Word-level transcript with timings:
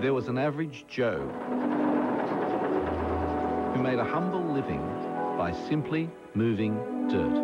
there 0.00 0.14
was 0.14 0.28
an 0.28 0.38
average 0.38 0.84
Joe 0.88 1.28
who 3.74 3.82
made 3.82 3.98
a 3.98 4.04
humble 4.04 4.44
living 4.52 4.80
by 5.36 5.52
simply 5.68 6.08
moving 6.34 6.76
dirt. 7.08 7.34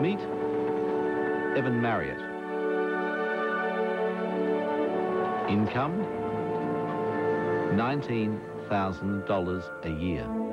Meet 0.00 0.20
Evan 1.58 1.82
Marriott. 1.82 2.22
Income, 5.50 6.06
$19,000 7.76 9.84
a 9.84 9.90
year. 9.90 10.47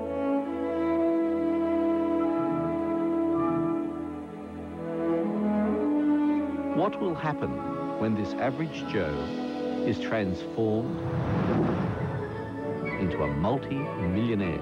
What 6.75 6.99
will 6.99 7.15
happen 7.15 7.51
when 8.01 8.15
this 8.15 8.33
average 8.33 8.85
Joe 8.91 9.15
is 9.87 9.97
transformed 9.97 10.99
into 12.99 13.23
a 13.23 13.27
multi-millionaire? 13.27 14.59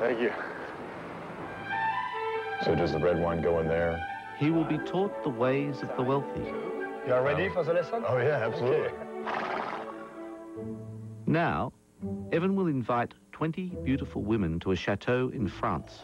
Thank 0.00 0.20
you. 0.20 0.32
So 2.64 2.74
does 2.74 2.90
the 2.90 2.98
red 2.98 3.20
wine 3.20 3.40
go 3.40 3.60
in 3.60 3.68
there? 3.68 4.04
He 4.36 4.50
will 4.50 4.64
be 4.64 4.78
taught 4.78 5.22
the 5.22 5.30
ways 5.30 5.80
of 5.82 5.96
the 5.96 6.02
wealthy. 6.02 6.42
You 7.06 7.14
are 7.14 7.22
ready 7.22 7.48
for 7.50 7.62
the 7.62 7.72
lesson? 7.72 8.02
Oh, 8.04 8.18
yeah, 8.18 8.44
absolutely. 8.44 8.90
Now, 11.26 11.72
Evan 12.32 12.56
will 12.56 12.66
invite 12.66 13.14
20 13.30 13.76
beautiful 13.84 14.22
women 14.22 14.58
to 14.58 14.72
a 14.72 14.76
chateau 14.76 15.30
in 15.32 15.46
France 15.46 16.00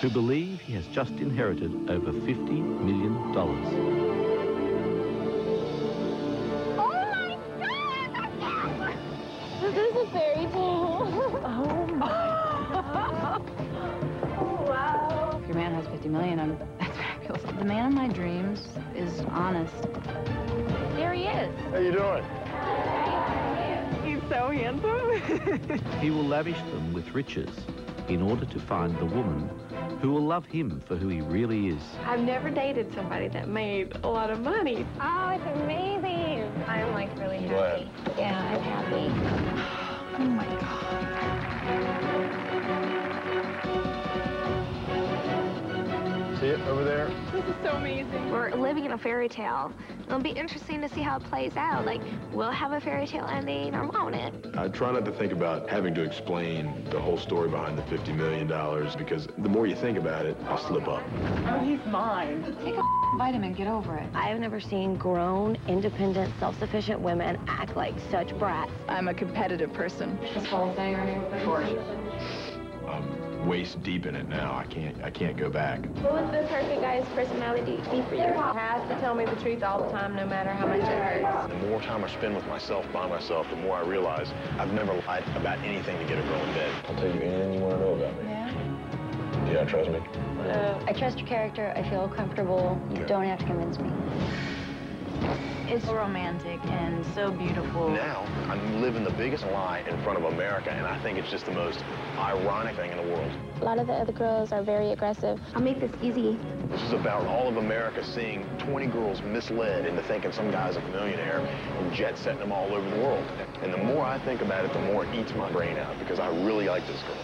who 0.00 0.10
believe 0.10 0.60
he 0.60 0.74
has 0.74 0.86
just 0.88 1.12
inherited 1.12 1.90
over 1.90 2.12
$50 2.12 2.36
million. 2.84 3.16
Oh 3.34 3.56
my 7.58 8.28
God! 8.38 8.98
This 9.62 9.74
is 9.74 9.96
a 9.96 10.06
fairy 10.10 10.46
tale. 10.46 11.40
Oh 11.44 11.86
my. 11.94 12.08
God. 12.70 13.42
Wow. 14.68 15.40
If 15.40 15.48
your 15.48 15.56
man 15.56 15.74
has 15.74 15.86
50 15.86 16.08
million, 16.10 16.40
I'm, 16.40 16.58
that's 16.78 16.96
fabulous. 16.98 17.42
The 17.58 17.64
man 17.64 17.86
of 17.86 17.92
my 17.94 18.08
dreams 18.08 18.68
is 18.94 19.20
honest. 19.30 19.74
There 20.94 21.14
he 21.14 21.24
is. 21.24 21.58
How 21.70 21.78
you 21.78 21.92
doing? 21.92 22.24
He's 24.04 24.20
so 24.28 24.50
handsome. 24.50 25.80
he 26.00 26.10
will 26.10 26.24
lavish 26.24 26.58
them 26.58 26.92
with 26.92 27.14
riches 27.14 27.48
in 28.08 28.22
order 28.22 28.46
to 28.46 28.60
find 28.60 28.96
the 28.98 29.06
woman 29.06 29.50
who 30.00 30.12
will 30.12 30.24
love 30.24 30.44
him 30.46 30.82
for 30.86 30.96
who 30.96 31.08
he 31.08 31.20
really 31.20 31.68
is. 31.68 31.82
I've 32.04 32.20
never 32.20 32.50
dated 32.50 32.92
somebody 32.94 33.28
that 33.28 33.48
made 33.48 33.96
a 34.02 34.08
lot 34.08 34.30
of 34.30 34.40
money. 34.40 34.86
Oh, 35.00 35.30
it's 35.30 35.60
amazing. 35.60 36.50
I'm 36.66 36.92
like 36.92 37.16
really 37.18 37.38
happy. 37.38 37.90
Yeah, 38.16 38.40
I'm 38.40 38.60
happy. 38.62 39.62
Oh 40.18 40.24
my 40.24 40.46
God. 40.46 42.05
See 46.40 46.48
it 46.48 46.60
over 46.68 46.84
there? 46.84 47.10
This 47.32 47.44
is 47.46 47.54
so 47.62 47.70
amazing. 47.70 48.30
We're 48.30 48.54
living 48.54 48.84
in 48.84 48.92
a 48.92 48.98
fairy 48.98 49.26
tale. 49.26 49.72
It'll 50.06 50.20
be 50.20 50.30
interesting 50.30 50.82
to 50.82 50.88
see 50.90 51.00
how 51.00 51.16
it 51.16 51.24
plays 51.24 51.56
out. 51.56 51.86
Like, 51.86 52.02
we'll 52.30 52.50
have 52.50 52.72
a 52.72 52.80
fairy 52.80 53.06
tale 53.06 53.24
ending 53.24 53.74
or 53.74 53.86
won't 53.88 54.14
it? 54.14 54.34
I 54.54 54.68
try 54.68 54.92
not 54.92 55.06
to 55.06 55.12
think 55.12 55.32
about 55.32 55.70
having 55.70 55.94
to 55.94 56.02
explain 56.02 56.84
the 56.90 57.00
whole 57.00 57.16
story 57.16 57.48
behind 57.48 57.78
the 57.78 57.82
$50 57.84 58.14
million 58.14 58.46
because 58.98 59.28
the 59.38 59.48
more 59.48 59.66
you 59.66 59.74
think 59.74 59.96
about 59.96 60.26
it, 60.26 60.36
I'll 60.44 60.58
slip 60.58 60.86
up. 60.88 61.02
Oh, 61.48 61.58
he's 61.64 61.84
mine. 61.86 62.54
Take 62.62 62.76
a 62.76 62.82
vitamin, 63.16 63.54
get 63.54 63.66
over 63.66 63.96
it. 63.96 64.06
I 64.12 64.28
have 64.28 64.38
never 64.38 64.60
seen 64.60 64.96
grown, 64.96 65.56
independent, 65.68 66.34
self-sufficient 66.38 67.00
women 67.00 67.40
act 67.48 67.76
like 67.76 67.94
such 68.10 68.38
brats. 68.38 68.72
I'm 68.88 69.08
a 69.08 69.14
competitive 69.14 69.72
person. 69.72 70.18
This 70.34 70.44
whole 70.46 70.74
thing, 70.74 70.96
of 70.96 71.44
course. 71.44 71.70
I'm 72.86 73.25
waist 73.44 73.82
deep 73.82 74.06
in 74.06 74.14
it 74.14 74.28
now. 74.28 74.56
I 74.56 74.64
can't 74.66 74.96
I 75.02 75.10
can't 75.10 75.36
go 75.36 75.50
back. 75.50 75.84
What 76.02 76.14
would 76.14 76.32
the 76.32 76.46
perfect 76.48 76.80
guy's 76.80 77.04
personality 77.14 77.76
be 77.90 78.02
for 78.08 78.14
you? 78.14 78.22
Has 78.22 78.88
to 78.88 78.98
tell 79.00 79.14
me 79.14 79.24
the 79.24 79.36
truth 79.36 79.62
all 79.62 79.84
the 79.84 79.90
time, 79.90 80.16
no 80.16 80.26
matter 80.26 80.50
how 80.50 80.66
much 80.66 80.80
it 80.80 80.84
hurts. 80.86 81.52
The 81.52 81.68
more 81.68 81.80
time 81.82 82.04
I 82.04 82.08
spend 82.08 82.34
with 82.34 82.46
myself 82.46 82.86
by 82.92 83.06
myself, 83.08 83.48
the 83.50 83.56
more 83.56 83.76
I 83.76 83.82
realize 83.82 84.28
I've 84.58 84.72
never 84.72 84.94
lied 85.06 85.24
about 85.36 85.58
anything 85.60 85.98
to 85.98 86.04
get 86.04 86.18
a 86.18 86.22
girl 86.22 86.42
in 86.42 86.54
bed. 86.54 86.72
I'll 86.88 86.94
tell 86.96 87.06
you 87.14 87.20
anything 87.20 87.54
you 87.54 87.60
want 87.60 87.74
to 87.74 87.80
know 87.80 87.94
about 87.94 88.22
me. 88.22 88.30
Yeah? 88.30 89.52
Yeah, 89.52 89.64
trust 89.64 89.90
me. 89.90 90.00
Uh, 90.48 90.78
I 90.86 90.92
trust 90.92 91.18
your 91.18 91.28
character. 91.28 91.72
I 91.76 91.88
feel 91.88 92.08
comfortable. 92.08 92.80
You 92.90 93.00
Yeah. 93.00 93.06
don't 93.06 93.24
have 93.24 93.38
to 93.40 93.44
convince 93.44 93.78
me. 93.78 93.90
It's 95.68 95.84
so 95.84 95.94
romantic 95.94 96.64
and 96.66 97.04
so 97.14 97.32
beautiful. 97.32 97.88
Now, 97.88 98.24
I'm 98.48 98.80
living 98.80 99.02
the 99.02 99.10
biggest 99.10 99.44
lie 99.46 99.80
in 99.88 100.00
front 100.04 100.16
of 100.16 100.32
America, 100.32 100.70
and 100.70 100.86
I 100.86 100.96
think 101.02 101.18
it's 101.18 101.30
just 101.30 101.44
the 101.44 101.52
most 101.52 101.82
ironic 102.16 102.76
thing 102.76 102.92
in 102.92 102.96
the 102.96 103.02
world. 103.02 103.32
A 103.60 103.64
lot 103.64 103.78
of 103.78 103.88
the 103.88 103.94
other 103.94 104.12
girls 104.12 104.52
are 104.52 104.62
very 104.62 104.92
aggressive. 104.92 105.40
I'll 105.54 105.62
make 105.62 105.80
this 105.80 105.90
easy. 106.02 106.38
This 106.70 106.82
is 106.82 106.92
about 106.92 107.26
all 107.26 107.48
of 107.48 107.56
America 107.56 108.04
seeing 108.04 108.46
20 108.58 108.86
girls 108.86 109.20
misled 109.22 109.86
into 109.86 110.02
thinking 110.04 110.30
some 110.30 110.52
guy's 110.52 110.76
a 110.76 110.80
millionaire 110.92 111.40
and 111.40 111.92
jet 111.92 112.16
setting 112.16 112.38
them 112.38 112.52
all 112.52 112.72
over 112.72 112.88
the 112.88 113.02
world. 113.02 113.24
And 113.62 113.72
the 113.72 113.78
more 113.78 114.04
I 114.04 114.18
think 114.24 114.42
about 114.42 114.64
it, 114.64 114.72
the 114.72 114.80
more 114.82 115.04
it 115.04 115.14
eats 115.14 115.34
my 115.34 115.50
brain 115.50 115.76
out 115.78 115.98
because 115.98 116.20
I 116.20 116.28
really 116.44 116.66
like 116.66 116.86
this 116.86 117.02
girl. 117.02 117.16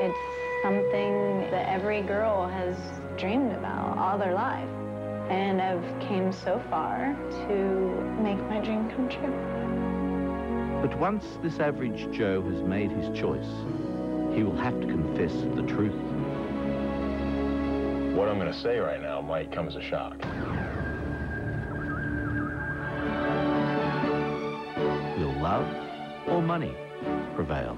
It's 0.00 0.62
something 0.62 1.50
that 1.50 1.68
every 1.68 2.02
girl 2.02 2.46
has 2.46 2.76
dreamed 3.18 3.52
about 3.52 3.98
all 3.98 4.18
their 4.18 4.34
life. 4.34 4.68
And 5.30 5.60
I've 5.60 6.00
came 6.00 6.32
so 6.32 6.62
far 6.68 7.16
to 7.30 7.54
make 8.22 8.38
my 8.48 8.60
dream 8.60 8.90
come 8.90 9.08
true. 9.08 10.80
But 10.86 10.98
once 10.98 11.24
this 11.42 11.60
average 11.60 12.10
Joe 12.12 12.42
has 12.42 12.62
made 12.62 12.90
his 12.90 13.08
choice, 13.18 13.48
he 14.34 14.42
will 14.42 14.56
have 14.56 14.78
to 14.80 14.86
confess 14.86 15.32
the 15.32 15.62
truth. 15.62 15.94
What 18.14 18.28
I'm 18.28 18.38
going 18.38 18.52
to 18.52 18.58
say 18.58 18.78
right 18.78 19.00
now 19.00 19.20
might 19.20 19.50
come 19.50 19.66
as 19.66 19.76
a 19.76 19.82
shock. 19.82 20.18
Will 25.18 25.32
love 25.40 25.66
or 26.28 26.42
money 26.42 26.76
prevail? 27.34 27.76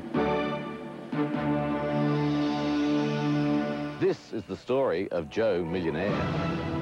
This 4.00 4.32
is 4.32 4.42
the 4.44 4.56
story 4.56 5.08
of 5.10 5.30
Joe 5.30 5.64
Millionaire. 5.64 6.75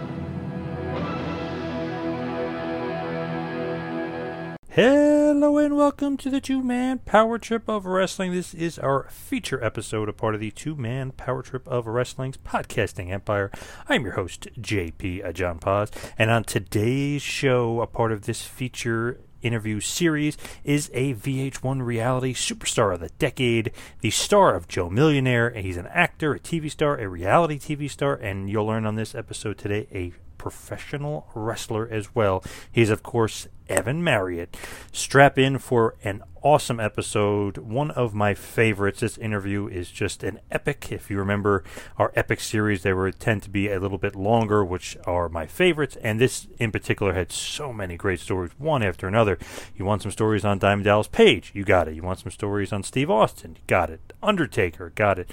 Hello 4.75 5.57
and 5.59 5.77
welcome 5.77 6.17
to 6.17 6.29
the 6.29 6.41
Two 6.41 6.61
Man 6.61 6.99
Power 6.99 7.39
Trip 7.39 7.69
of 7.69 7.87
Wrestling. 7.87 8.33
This 8.33 8.53
is 8.53 8.77
our 8.77 9.05
feature 9.09 9.63
episode, 9.63 10.09
a 10.09 10.13
part 10.13 10.35
of 10.35 10.41
the 10.41 10.51
Two 10.51 10.75
Man 10.75 11.13
Power 11.13 11.43
Trip 11.43 11.65
of 11.69 11.87
Wrestling's 11.87 12.39
podcasting 12.39 13.13
empire. 13.13 13.53
I'm 13.89 14.03
your 14.03 14.15
host, 14.15 14.49
JP 14.61 15.33
John 15.33 15.61
Paz, 15.61 15.93
and 16.19 16.29
on 16.29 16.43
today's 16.43 17.23
show, 17.23 17.83
a 17.83 17.87
part 17.87 18.11
of 18.11 18.23
this 18.23 18.43
feature 18.43 19.21
interview 19.43 19.79
series 19.79 20.37
is 20.65 20.91
a 20.93 21.15
VH1 21.15 21.87
reality 21.87 22.35
superstar 22.35 22.95
of 22.95 22.99
the 22.99 23.11
decade, 23.11 23.71
the 24.01 24.11
star 24.11 24.57
of 24.57 24.67
Joe 24.67 24.91
Millionaire. 24.91 25.47
And 25.47 25.65
he's 25.65 25.77
an 25.77 25.87
actor, 25.87 26.35
a 26.35 26.41
TV 26.41 26.69
star, 26.69 26.99
a 26.99 27.09
reality 27.09 27.61
TV 27.61 27.89
star, 27.89 28.15
and 28.15 28.51
you'll 28.51 28.67
learn 28.67 28.87
on 28.87 28.97
this 28.97 29.15
episode 29.15 29.57
today 29.57 29.87
a 29.93 30.13
professional 30.45 31.27
wrestler 31.35 31.89
as 31.91 32.15
well. 32.15 32.45
He's, 32.71 32.91
of 32.91 33.03
course, 33.03 33.49
Evan 33.67 34.05
Marriott. 34.05 34.55
Strap 34.93 35.39
in 35.39 35.57
for 35.57 35.95
an 36.05 36.23
awesome 36.43 36.79
episode. 36.79 37.57
One 37.57 37.91
of 37.93 38.13
my 38.13 38.35
favorites. 38.35 39.01
This 39.01 39.17
interview 39.17 39.67
is 39.67 39.91
just 39.91 40.23
an 40.23 40.41
epic. 40.51 40.93
If 40.93 41.11
you 41.11 41.17
remember 41.17 41.65
our 41.97 42.13
epic 42.15 42.41
series, 42.41 42.83
they 42.83 42.93
were 42.93 43.11
tend 43.11 43.43
to 43.45 43.49
be 43.49 43.71
a 43.71 43.81
little 43.81 43.97
bit 43.97 44.15
longer, 44.15 44.63
which 44.63 44.99
are 45.07 45.31
my 45.31 45.47
favorites. 45.47 45.97
And 46.03 46.21
this 46.21 46.47
in 46.59 46.71
particular 46.71 47.15
had 47.15 47.33
so 47.33 47.73
many 47.73 47.97
great 47.97 48.21
stories, 48.21 48.51
one 48.59 48.83
after 48.83 49.09
another. 49.09 49.39
You 49.75 49.87
want 49.87 50.03
some 50.03 50.13
stories 50.13 50.45
on 50.45 50.59
Diamond 50.59 50.85
Dallas 50.85 51.09
Page? 51.09 51.53
You 51.55 51.65
got 51.65 51.89
it. 51.89 51.95
You 51.95 52.03
want 52.03 52.19
some 52.19 52.31
stories 52.31 52.71
on 52.71 52.83
Steve 52.83 53.11
Austin? 53.11 53.53
You 53.57 53.63
got 53.67 53.89
it. 53.89 54.13
Undertaker? 54.23 54.93
Got 54.95 55.21
it 55.21 55.31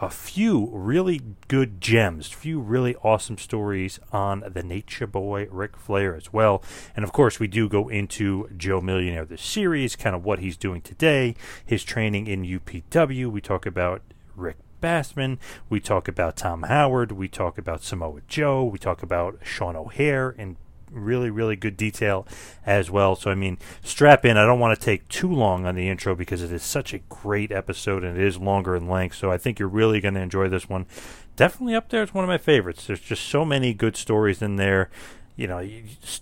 a 0.00 0.10
few 0.10 0.70
really 0.72 1.20
good 1.48 1.80
gems, 1.80 2.28
few 2.28 2.60
really 2.60 2.94
awesome 2.96 3.38
stories 3.38 3.98
on 4.12 4.44
the 4.48 4.62
Nature 4.62 5.06
Boy 5.06 5.48
Ric 5.50 5.76
Flair 5.76 6.14
as 6.14 6.32
well. 6.32 6.62
And 6.94 7.04
of 7.04 7.12
course, 7.12 7.40
we 7.40 7.48
do 7.48 7.68
go 7.68 7.88
into 7.88 8.48
Joe 8.56 8.80
Millionaire, 8.80 9.24
the 9.24 9.38
series, 9.38 9.96
kind 9.96 10.14
of 10.14 10.24
what 10.24 10.38
he's 10.38 10.56
doing 10.56 10.80
today, 10.80 11.34
his 11.64 11.82
training 11.82 12.26
in 12.28 12.42
UPW. 12.42 13.30
We 13.30 13.40
talk 13.40 13.66
about 13.66 14.02
Rick 14.36 14.58
Bassman. 14.80 15.38
We 15.68 15.80
talk 15.80 16.06
about 16.06 16.36
Tom 16.36 16.64
Howard. 16.64 17.12
We 17.12 17.28
talk 17.28 17.58
about 17.58 17.82
Samoa 17.82 18.20
Joe. 18.28 18.64
We 18.64 18.78
talk 18.78 19.02
about 19.02 19.38
Sean 19.42 19.74
O'Haire 19.74 20.34
and 20.38 20.56
really, 20.90 21.30
really 21.30 21.56
good 21.56 21.76
detail 21.76 22.26
as 22.66 22.90
well. 22.90 23.16
So, 23.16 23.30
I 23.30 23.34
mean, 23.34 23.58
strap 23.82 24.24
in. 24.24 24.36
I 24.36 24.44
don't 24.44 24.60
want 24.60 24.78
to 24.78 24.84
take 24.84 25.08
too 25.08 25.30
long 25.30 25.66
on 25.66 25.74
the 25.74 25.88
intro 25.88 26.14
because 26.14 26.42
it 26.42 26.52
is 26.52 26.62
such 26.62 26.92
a 26.94 26.98
great 26.98 27.52
episode 27.52 28.04
and 28.04 28.18
it 28.18 28.24
is 28.24 28.38
longer 28.38 28.76
in 28.76 28.88
length. 28.88 29.16
So, 29.16 29.30
I 29.30 29.38
think 29.38 29.58
you're 29.58 29.68
really 29.68 30.00
going 30.00 30.14
to 30.14 30.20
enjoy 30.20 30.48
this 30.48 30.68
one. 30.68 30.86
Definitely 31.36 31.74
up 31.74 31.88
there. 31.88 32.02
It's 32.02 32.14
one 32.14 32.24
of 32.24 32.28
my 32.28 32.38
favorites. 32.38 32.86
There's 32.86 33.00
just 33.00 33.24
so 33.24 33.44
many 33.44 33.72
good 33.72 33.96
stories 33.96 34.42
in 34.42 34.56
there 34.56 34.90
you 35.38 35.46
know, 35.46 35.64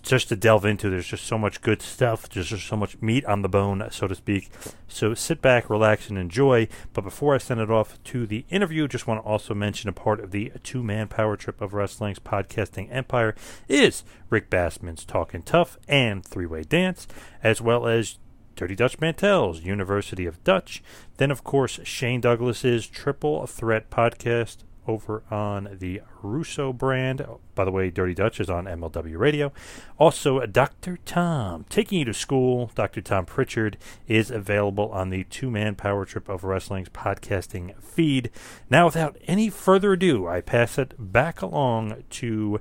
just 0.03 0.29
to 0.29 0.35
delve 0.35 0.63
into, 0.63 0.91
there's 0.91 1.07
just 1.07 1.25
so 1.25 1.39
much 1.39 1.61
good 1.61 1.81
stuff. 1.81 2.29
There's 2.29 2.49
just 2.49 2.67
so 2.67 2.75
much 2.75 3.01
meat 3.01 3.25
on 3.25 3.41
the 3.41 3.49
bone, 3.49 3.83
so 3.89 4.05
to 4.05 4.13
speak. 4.13 4.51
So 4.87 5.15
sit 5.15 5.41
back, 5.41 5.71
relax, 5.71 6.07
and 6.07 6.19
enjoy. 6.19 6.67
But 6.93 7.03
before 7.03 7.33
I 7.33 7.39
send 7.39 7.59
it 7.59 7.71
off 7.71 8.01
to 8.03 8.27
the 8.27 8.45
interview, 8.51 8.87
just 8.87 9.07
want 9.07 9.23
to 9.23 9.27
also 9.27 9.55
mention 9.55 9.89
a 9.89 9.93
part 9.93 10.19
of 10.19 10.29
the 10.29 10.51
two 10.61 10.83
man 10.83 11.07
power 11.07 11.35
trip 11.35 11.61
of 11.61 11.73
wrestling's 11.73 12.19
podcasting 12.19 12.89
empire 12.91 13.33
is 13.67 14.03
Rick 14.29 14.51
Bassman's 14.51 15.03
Talking 15.03 15.41
Tough 15.41 15.79
and 15.87 16.23
Three 16.23 16.45
Way 16.45 16.61
Dance, 16.61 17.07
as 17.41 17.59
well 17.59 17.87
as 17.87 18.19
Dirty 18.55 18.75
Dutch 18.75 18.99
Mantell's 18.99 19.63
University 19.63 20.27
of 20.27 20.43
Dutch. 20.43 20.83
Then, 21.17 21.31
of 21.31 21.43
course, 21.43 21.79
Shane 21.83 22.21
Douglas's 22.21 22.85
Triple 22.85 23.47
Threat 23.47 23.89
podcast 23.89 24.57
over 24.87 25.23
on 25.29 25.77
the 25.79 26.01
Russo 26.21 26.73
brand. 26.73 27.25
By 27.55 27.65
the 27.65 27.71
way, 27.71 27.89
Dirty 27.89 28.13
Dutch 28.13 28.39
is 28.39 28.49
on 28.49 28.65
MLW 28.65 29.17
Radio. 29.17 29.51
Also, 29.97 30.45
Dr. 30.45 30.97
Tom, 31.05 31.65
Taking 31.69 31.99
You 31.99 32.05
to 32.05 32.13
School, 32.13 32.71
Dr. 32.75 33.01
Tom 33.01 33.25
Pritchard, 33.25 33.77
is 34.07 34.31
available 34.31 34.89
on 34.91 35.09
the 35.09 35.23
two 35.25 35.49
man 35.51 35.75
power 35.75 36.05
trip 36.05 36.29
of 36.29 36.43
wrestling's 36.43 36.89
podcasting 36.89 37.81
feed. 37.81 38.29
Now, 38.69 38.85
without 38.85 39.17
any 39.25 39.49
further 39.49 39.93
ado, 39.93 40.27
I 40.27 40.41
pass 40.41 40.77
it 40.77 40.93
back 40.97 41.41
along 41.41 42.03
to 42.11 42.59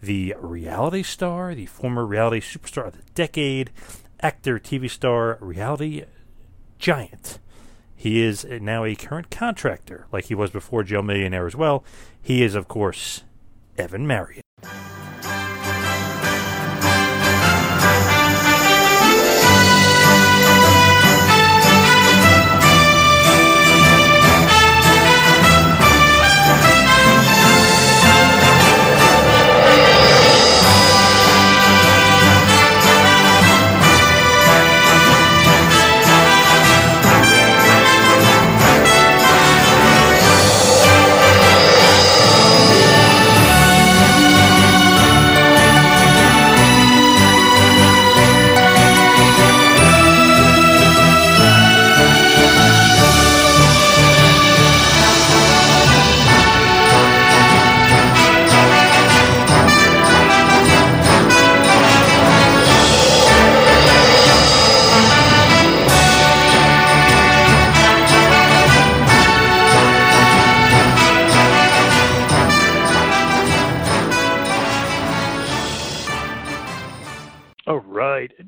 the 0.00 0.34
reality 0.38 1.02
star, 1.02 1.54
the 1.54 1.66
former 1.66 2.06
reality 2.06 2.40
superstar 2.40 2.86
of 2.86 2.92
the 2.92 3.02
decade, 3.14 3.70
actor, 4.20 4.58
TV 4.58 4.90
star, 4.90 5.38
reality 5.40 6.04
giant. 6.78 7.38
He 8.00 8.22
is 8.22 8.44
now 8.44 8.84
a 8.84 8.94
current 8.94 9.28
contractor, 9.28 10.06
like 10.12 10.26
he 10.26 10.34
was 10.36 10.52
before 10.52 10.84
Joe 10.84 11.02
Millionaire 11.02 11.48
as 11.48 11.56
well. 11.56 11.82
He 12.22 12.44
is, 12.44 12.54
of 12.54 12.68
course, 12.68 13.24
Evan 13.76 14.06
Marriott. 14.06 14.44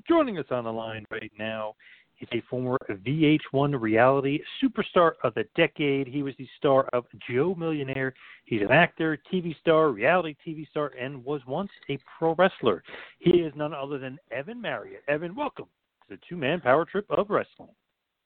Joining 0.09 0.39
us 0.39 0.47
on 0.51 0.65
the 0.65 0.73
line 0.73 1.07
right 1.11 1.33
now 1.39 1.75
is 2.21 2.29
a 2.33 2.43
former 2.49 2.79
VH1 2.91 3.81
reality 3.81 4.41
superstar 4.63 5.13
of 5.25 5.35
the 5.35 5.45
decade. 5.57 6.07
He 6.07 6.23
was 6.23 6.35
the 6.39 6.49
star 6.59 6.85
of 6.93 7.05
Joe 7.31 7.55
Millionaire. 7.55 8.13
He's 8.45 8.63
an 8.63 8.71
actor, 8.71 9.19
TV 9.33 9.59
star, 9.61 9.91
reality 9.91 10.37
TV 10.47 10.69
star, 10.69 10.93
and 11.01 11.25
was 11.25 11.41
once 11.47 11.71
a 11.89 11.99
pro 12.19 12.35
wrestler. 12.35 12.83
He 13.19 13.39
is 13.39 13.53
none 13.57 13.73
other 13.73 13.99
than 13.99 14.19
Evan 14.31 14.61
Marriott. 14.61 15.03
Evan, 15.09 15.35
welcome 15.35 15.67
to 16.09 16.17
the 16.17 16.21
two 16.29 16.37
man 16.37 16.61
power 16.61 16.85
trip 16.85 17.07
of 17.11 17.31
wrestling. 17.31 17.71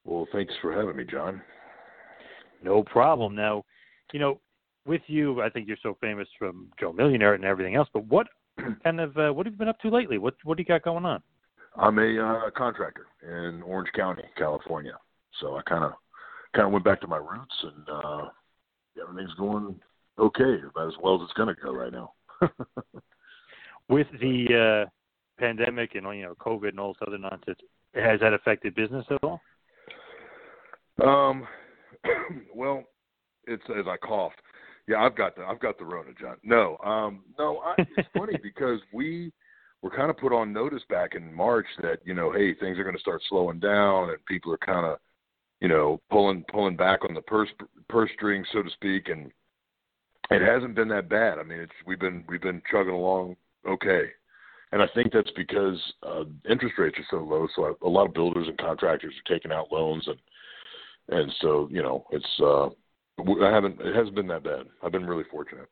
Well, 0.05 0.27
thanks 0.33 0.53
for 0.61 0.73
having 0.73 0.97
me, 0.97 1.05
John. 1.05 1.41
No 2.63 2.83
problem. 2.83 3.35
Now, 3.35 3.65
you 4.13 4.19
know, 4.19 4.41
with 4.87 5.03
you, 5.07 5.41
I 5.41 5.49
think 5.49 5.69
you're 5.69 5.77
so 5.83 5.97
famous 6.01 6.29
from 6.39 6.69
Joe 6.79 6.93
Millionaire 6.93 7.35
and 7.35 7.45
everything 7.45 7.75
else, 7.75 7.89
but 7.93 8.05
what 8.07 8.27
kind 8.85 9.01
of 9.01 9.17
uh, 9.17 9.31
what 9.31 9.47
have 9.47 9.55
you 9.55 9.59
been 9.59 9.69
up 9.69 9.81
to 9.81 9.89
lately? 9.89 10.19
What 10.19 10.35
what 10.45 10.57
do 10.57 10.63
you 10.63 10.67
got 10.67 10.83
going 10.83 11.05
on? 11.05 11.23
I'm 11.76 11.99
a 11.99 12.47
uh, 12.47 12.50
contractor 12.57 13.07
in 13.23 13.62
Orange 13.62 13.90
County, 13.95 14.23
California. 14.37 14.97
So 15.40 15.57
I 15.57 15.62
kind 15.62 15.85
of 15.85 15.93
kind 16.54 16.66
of 16.66 16.73
went 16.73 16.85
back 16.85 17.00
to 17.00 17.07
my 17.07 17.16
roots, 17.16 17.54
and 17.62 17.88
uh, 17.88 18.28
everything's 19.00 19.35
going 19.35 19.81
okay, 20.19 20.59
about 20.69 20.88
as 20.88 20.95
well 21.02 21.16
as 21.16 21.23
it's 21.25 21.33
going 21.33 21.54
to 21.54 21.61
go 21.61 21.75
right 21.75 21.93
now. 21.93 22.12
With 23.88 24.07
the 24.21 24.85
uh, 24.87 24.90
pandemic 25.38 25.95
and 25.95 26.07
you 26.16 26.23
know 26.23 26.35
COVID 26.40 26.69
and 26.69 26.81
all 26.81 26.93
this 26.95 27.07
other 27.07 27.19
nonsense, 27.19 27.59
has 27.95 28.21
that 28.21 28.33
affected 28.33 28.75
business 28.75 29.04
at 29.11 29.23
all? 29.23 29.40
Um, 31.02 31.47
well, 32.54 32.85
it's 33.47 33.62
as 33.76 33.87
I 33.88 33.97
coughed. 33.97 34.40
Yeah, 34.87 34.99
I've 34.99 35.16
got 35.16 35.35
the 35.35 35.43
I've 35.43 35.61
got 35.61 35.78
the 35.78 35.85
Rona, 35.85 36.11
John. 36.21 36.37
No, 36.43 36.76
um, 36.85 37.25
no, 37.38 37.59
I, 37.59 37.75
it's 37.97 38.09
funny 38.16 38.38
because 38.43 38.81
we 38.93 39.33
were 39.85 39.91
kind 39.91 40.09
of 40.09 40.17
put 40.17 40.33
on 40.33 40.50
notice 40.50 40.83
back 40.88 41.14
in 41.14 41.33
March 41.33 41.67
that 41.83 41.99
you 42.07 42.14
know, 42.14 42.33
hey, 42.33 42.55
things 42.55 42.79
are 42.79 42.85
going 42.85 42.97
to 42.97 43.00
start 43.00 43.21
slowing 43.29 43.61
down 43.61 44.09
and 44.09 44.25
people 44.25 44.50
are 44.50 44.59
kind 44.59 44.87
of, 44.87 44.99
you 45.61 45.69
know, 45.69 46.00
pulling 46.11 46.43
pulling 46.50 46.75
back 46.75 47.05
on 47.07 47.12
the 47.12 47.21
purse 47.21 47.50
purse 47.91 48.11
string, 48.14 48.43
so 48.50 48.62
to 48.62 48.71
speak, 48.71 49.11
and 49.11 49.31
it 50.31 50.41
hasn't 50.41 50.75
been 50.75 50.88
that 50.88 51.11
bad. 51.11 51.38
I 51.38 51.43
mean, 51.43 51.61
it's 51.61 51.73
we've 51.87 52.00
been 52.00 52.25
we've 52.26 52.41
been 52.41 52.62
chugging 52.71 52.95
along 52.95 53.37
okay, 53.69 54.05
and 54.73 54.81
I 54.81 54.87
think 54.95 55.12
that's 55.12 55.31
because 55.37 55.79
uh, 56.03 56.25
interest 56.49 56.76
rates 56.79 56.97
are 56.99 57.07
so 57.11 57.19
low. 57.19 57.47
So 57.55 57.76
a 57.83 57.88
lot 57.88 58.07
of 58.07 58.14
builders 58.14 58.49
and 58.49 58.57
contractors 58.57 59.12
are 59.12 59.35
taking 59.35 59.53
out 59.53 59.71
loans, 59.71 60.09
and 60.09 61.21
and 61.21 61.31
so 61.43 61.69
you 61.71 61.83
know, 61.83 62.07
it's 62.11 62.41
uh, 62.41 62.69
I 63.45 63.53
haven't 63.53 63.79
it 63.83 63.95
hasn't 63.95 64.14
been 64.14 64.29
that 64.29 64.45
bad. 64.45 64.64
I've 64.83 64.93
been 64.93 65.07
really 65.07 65.25
fortunate. 65.31 65.69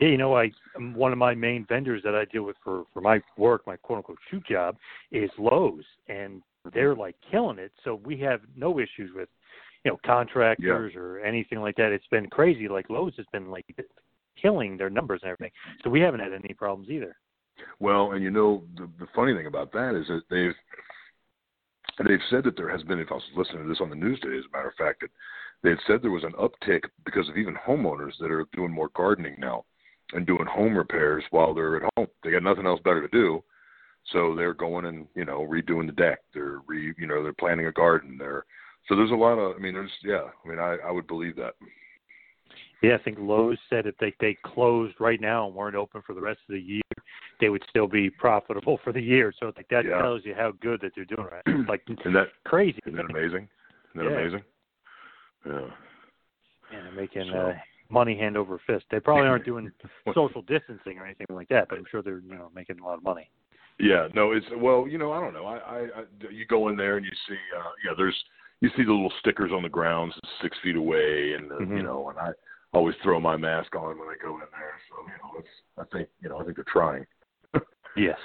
Yeah, 0.00 0.08
you 0.08 0.16
know, 0.16 0.36
I 0.36 0.50
um, 0.76 0.94
one 0.94 1.12
of 1.12 1.18
my 1.18 1.34
main 1.34 1.64
vendors 1.68 2.02
that 2.04 2.14
I 2.14 2.24
deal 2.26 2.42
with 2.42 2.56
for 2.64 2.84
for 2.92 3.00
my 3.00 3.20
work, 3.36 3.66
my 3.66 3.76
quote 3.76 3.98
unquote 3.98 4.18
shoot 4.30 4.44
job, 4.46 4.76
is 5.12 5.30
Lowe's, 5.38 5.84
and 6.08 6.42
they're 6.72 6.94
like 6.94 7.16
killing 7.30 7.58
it. 7.58 7.72
So 7.84 8.00
we 8.04 8.18
have 8.20 8.40
no 8.56 8.78
issues 8.78 9.10
with 9.14 9.28
you 9.84 9.92
know 9.92 10.00
contractors 10.04 10.92
yeah. 10.94 11.00
or 11.00 11.20
anything 11.20 11.60
like 11.60 11.76
that. 11.76 11.92
It's 11.92 12.06
been 12.10 12.28
crazy. 12.28 12.68
Like 12.68 12.90
Lowe's 12.90 13.14
has 13.16 13.26
been 13.32 13.50
like 13.50 13.66
killing 14.40 14.76
their 14.76 14.90
numbers 14.90 15.20
and 15.22 15.30
everything. 15.30 15.52
So 15.82 15.90
we 15.90 16.00
haven't 16.00 16.20
had 16.20 16.32
any 16.32 16.54
problems 16.54 16.90
either. 16.90 17.16
Well, 17.78 18.12
and 18.12 18.22
you 18.22 18.30
know 18.30 18.64
the 18.76 18.88
the 18.98 19.06
funny 19.14 19.34
thing 19.34 19.46
about 19.46 19.72
that 19.72 19.94
is 19.94 20.08
that 20.08 20.22
they've 20.28 22.06
they've 22.06 22.26
said 22.30 22.44
that 22.44 22.56
there 22.56 22.70
has 22.70 22.82
been. 22.82 22.98
If 22.98 23.12
I 23.12 23.14
was 23.14 23.22
listening 23.36 23.62
to 23.62 23.68
this 23.68 23.80
on 23.80 23.90
the 23.90 23.96
news 23.96 24.18
today, 24.20 24.38
as 24.38 24.44
a 24.52 24.56
matter 24.56 24.68
of 24.68 24.74
fact, 24.74 25.02
that 25.02 25.10
they 25.62 25.70
had 25.70 25.78
said 25.86 26.02
there 26.02 26.10
was 26.10 26.24
an 26.24 26.32
uptick 26.32 26.80
because 27.04 27.28
of 27.28 27.36
even 27.36 27.54
homeowners 27.54 28.18
that 28.18 28.30
are 28.30 28.46
doing 28.52 28.72
more 28.72 28.90
gardening 28.96 29.36
now 29.38 29.64
and 30.14 30.26
doing 30.26 30.46
home 30.46 30.76
repairs 30.76 31.24
while 31.30 31.54
they're 31.54 31.76
at 31.76 31.92
home. 31.96 32.06
They 32.22 32.30
got 32.30 32.42
nothing 32.42 32.66
else 32.66 32.80
better 32.84 33.02
to 33.02 33.08
do, 33.08 33.42
so 34.12 34.34
they're 34.34 34.54
going 34.54 34.86
and 34.86 35.06
you 35.14 35.24
know 35.24 35.46
redoing 35.48 35.86
the 35.86 35.92
deck. 35.92 36.20
They're 36.32 36.60
re 36.66 36.94
you 36.96 37.06
know 37.06 37.22
they're 37.22 37.32
planting 37.32 37.66
a 37.66 37.72
garden. 37.72 38.16
They're 38.18 38.44
so 38.88 38.96
there's 38.96 39.10
a 39.10 39.14
lot 39.14 39.38
of 39.38 39.56
I 39.56 39.58
mean 39.58 39.74
there's 39.74 39.90
yeah 40.02 40.24
I 40.44 40.48
mean 40.48 40.58
I 40.58 40.76
I 40.86 40.90
would 40.90 41.06
believe 41.06 41.36
that. 41.36 41.54
Yeah, 42.82 42.96
I 42.96 43.02
think 43.02 43.16
Lowe's 43.18 43.58
said 43.70 43.86
if 43.86 43.96
they 43.98 44.14
they 44.20 44.36
closed 44.44 44.94
right 45.00 45.20
now 45.20 45.46
and 45.46 45.54
weren't 45.54 45.76
open 45.76 46.02
for 46.06 46.14
the 46.14 46.20
rest 46.20 46.40
of 46.48 46.54
the 46.54 46.60
year, 46.60 46.82
they 47.40 47.48
would 47.48 47.64
still 47.68 47.88
be 47.88 48.10
profitable 48.10 48.78
for 48.84 48.92
the 48.92 49.02
year. 49.02 49.32
So 49.38 49.52
like 49.56 49.68
that 49.70 49.84
yeah. 49.84 50.00
tells 50.00 50.24
you 50.24 50.34
how 50.34 50.52
good 50.60 50.80
that 50.82 50.92
they're 50.94 51.04
doing 51.04 51.28
right. 51.30 51.68
Like 51.68 51.82
isn't 51.88 52.12
that 52.12 52.28
crazy? 52.44 52.78
Isn't 52.86 52.96
that 52.96 53.10
amazing? 53.10 53.48
Isn't 53.94 54.04
that 54.04 54.10
yeah. 54.10 54.18
amazing? 54.18 54.42
Yeah. 55.46 55.60
Yeah, 56.72 56.80
they're 56.82 56.92
making 56.92 57.30
So- 57.30 57.38
uh, 57.38 57.54
money 57.88 58.16
hand 58.16 58.36
over 58.36 58.60
fist. 58.66 58.84
They 58.90 59.00
probably 59.00 59.28
aren't 59.28 59.44
doing 59.44 59.70
social 60.14 60.42
distancing 60.42 60.98
or 60.98 61.06
anything 61.06 61.26
like 61.30 61.48
that, 61.48 61.68
but 61.68 61.78
I'm 61.78 61.84
sure 61.90 62.02
they're 62.02 62.20
you 62.20 62.34
know 62.34 62.50
making 62.54 62.78
a 62.80 62.84
lot 62.84 62.96
of 62.96 63.02
money. 63.02 63.30
Yeah, 63.80 64.08
no, 64.14 64.32
it's 64.32 64.46
well, 64.56 64.86
you 64.88 64.98
know, 64.98 65.12
I 65.12 65.20
don't 65.20 65.34
know. 65.34 65.46
I, 65.46 65.56
I, 65.56 65.78
I 65.78 66.04
you 66.30 66.46
go 66.46 66.68
in 66.68 66.76
there 66.76 66.96
and 66.96 67.04
you 67.04 67.12
see, 67.28 67.38
uh, 67.58 67.70
yeah, 67.84 67.92
there's 67.96 68.16
you 68.60 68.70
see 68.76 68.84
the 68.84 68.92
little 68.92 69.12
stickers 69.20 69.50
on 69.52 69.62
the 69.62 69.68
grounds, 69.68 70.14
six 70.42 70.56
feet 70.62 70.76
away, 70.76 71.32
and 71.32 71.50
uh, 71.50 71.58
you 71.58 71.66
Mhm. 71.66 71.84
know, 71.84 72.08
and 72.10 72.18
I 72.18 72.30
always 72.72 72.94
throw 73.02 73.20
my 73.20 73.36
mask 73.36 73.74
on 73.74 73.98
when 73.98 74.08
I 74.08 74.14
go 74.22 74.34
in 74.34 74.46
there. 74.52 74.78
So 74.88 74.96
you 75.06 75.18
know, 75.22 75.38
it's 75.38 75.48
I 75.78 75.96
think 75.96 76.08
you 76.22 76.28
know 76.28 76.38
I 76.38 76.44
think 76.44 76.56
they're 76.56 76.64
trying. 76.68 77.06
Yes. 77.96 78.18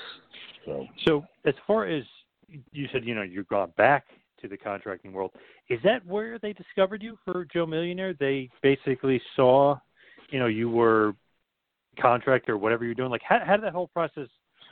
So 0.66 0.88
So 1.06 1.24
as 1.46 1.54
far 1.68 1.86
as 1.86 2.04
you 2.72 2.88
said, 2.92 3.06
you 3.06 3.14
know, 3.14 3.22
you've 3.22 3.48
gone 3.48 3.72
back 3.78 4.06
to 4.42 4.48
the 4.48 4.58
contracting 4.58 5.14
world. 5.14 5.32
Is 5.70 5.80
that 5.84 6.06
where 6.06 6.40
they 6.40 6.54
discovered 6.54 7.02
you 7.02 7.18
for 7.26 7.46
Joe 7.46 7.66
Millionaire? 7.66 8.14
They 8.14 8.50
basically 8.62 9.22
saw, 9.36 9.78
you 10.30 10.40
know, 10.40 10.48
you 10.48 10.70
were 10.70 11.14
contractor, 12.00 12.58
whatever 12.58 12.86
you're 12.86 12.96
doing. 12.96 13.12
Like, 13.12 13.22
how, 13.28 13.40
how 13.46 13.56
did 13.56 13.66
that 13.66 13.74
whole 13.74 13.88
process 13.88 14.28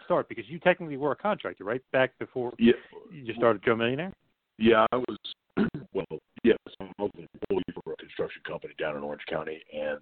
start? 0.06 0.30
Because 0.30 0.46
you 0.48 0.60
technically 0.60 0.98
were 0.98 1.12
a 1.12 1.16
contractor, 1.16 1.64
right? 1.64 1.82
Back 1.92 2.18
before 2.20 2.54
yeah, 2.58 2.74
you 3.12 3.34
started 3.34 3.62
Joe 3.64 3.76
Millionaire. 3.76 4.14
yeah, 4.58 4.86
I 4.92 4.98
was 4.98 5.18
well, 5.94 6.20
yes, 6.44 6.58
I 6.80 6.86
was 7.00 7.12
an 7.18 7.28
employee 7.42 7.64
for 7.84 7.94
a 7.94 7.98
construction 7.98 8.42
company 8.48 8.74
down 8.80 8.96
in 8.96 9.04
Orange 9.04 9.24
County, 9.30 9.60
and 9.74 10.00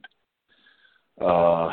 uh, 1.22 1.70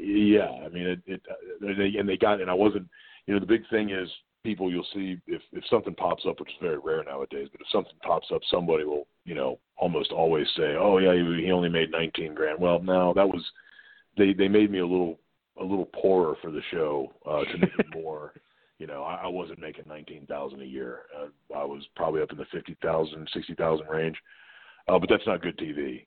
yeah, 0.00 0.50
I 0.64 0.68
mean, 0.70 0.86
it, 0.86 1.00
it 1.06 1.22
they, 1.60 1.98
and 1.98 2.08
they 2.08 2.16
got, 2.16 2.40
and 2.40 2.50
I 2.50 2.54
wasn't, 2.54 2.88
you 3.26 3.34
know, 3.34 3.40
the 3.40 3.46
big 3.46 3.62
thing 3.70 3.90
is 3.90 4.08
people 4.44 4.70
you'll 4.70 4.86
see 4.94 5.18
if 5.26 5.42
if 5.52 5.64
something 5.68 5.94
pops 5.94 6.24
up, 6.28 6.38
which 6.38 6.50
is 6.50 6.56
very 6.60 6.78
rare 6.78 7.02
nowadays, 7.02 7.48
but 7.50 7.60
if 7.60 7.66
something 7.72 7.94
pops 8.02 8.28
up, 8.32 8.42
somebody 8.50 8.84
will, 8.84 9.06
you 9.24 9.34
know, 9.34 9.58
almost 9.76 10.12
always 10.12 10.46
say, 10.56 10.76
"Oh 10.78 10.98
yeah, 10.98 11.14
he, 11.14 11.44
he 11.46 11.50
only 11.50 11.68
made 11.68 11.90
19 11.90 12.34
grand." 12.34 12.60
Well, 12.60 12.80
no, 12.80 13.12
that 13.14 13.26
was 13.26 13.42
they 14.16 14.32
they 14.32 14.48
made 14.48 14.70
me 14.70 14.78
a 14.78 14.86
little 14.86 15.18
a 15.60 15.64
little 15.64 15.86
poorer 16.00 16.36
for 16.42 16.50
the 16.50 16.62
show 16.70 17.12
uh, 17.26 17.44
to 17.44 17.58
make 17.58 17.70
it 17.78 17.86
more. 17.94 18.32
You 18.78 18.86
know, 18.88 19.02
I, 19.02 19.22
I 19.24 19.26
wasn't 19.28 19.60
making 19.60 19.84
19,000 19.86 20.60
a 20.60 20.64
year. 20.64 21.02
Uh, 21.16 21.56
I 21.56 21.64
was 21.64 21.84
probably 21.94 22.22
up 22.22 22.32
in 22.32 22.38
the 22.38 22.44
50,000, 22.46 23.28
60,000 23.32 23.86
range. 23.86 24.16
Uh, 24.88 24.98
but 24.98 25.08
that's 25.08 25.26
not 25.28 25.42
good 25.42 25.56
TV. 25.56 26.06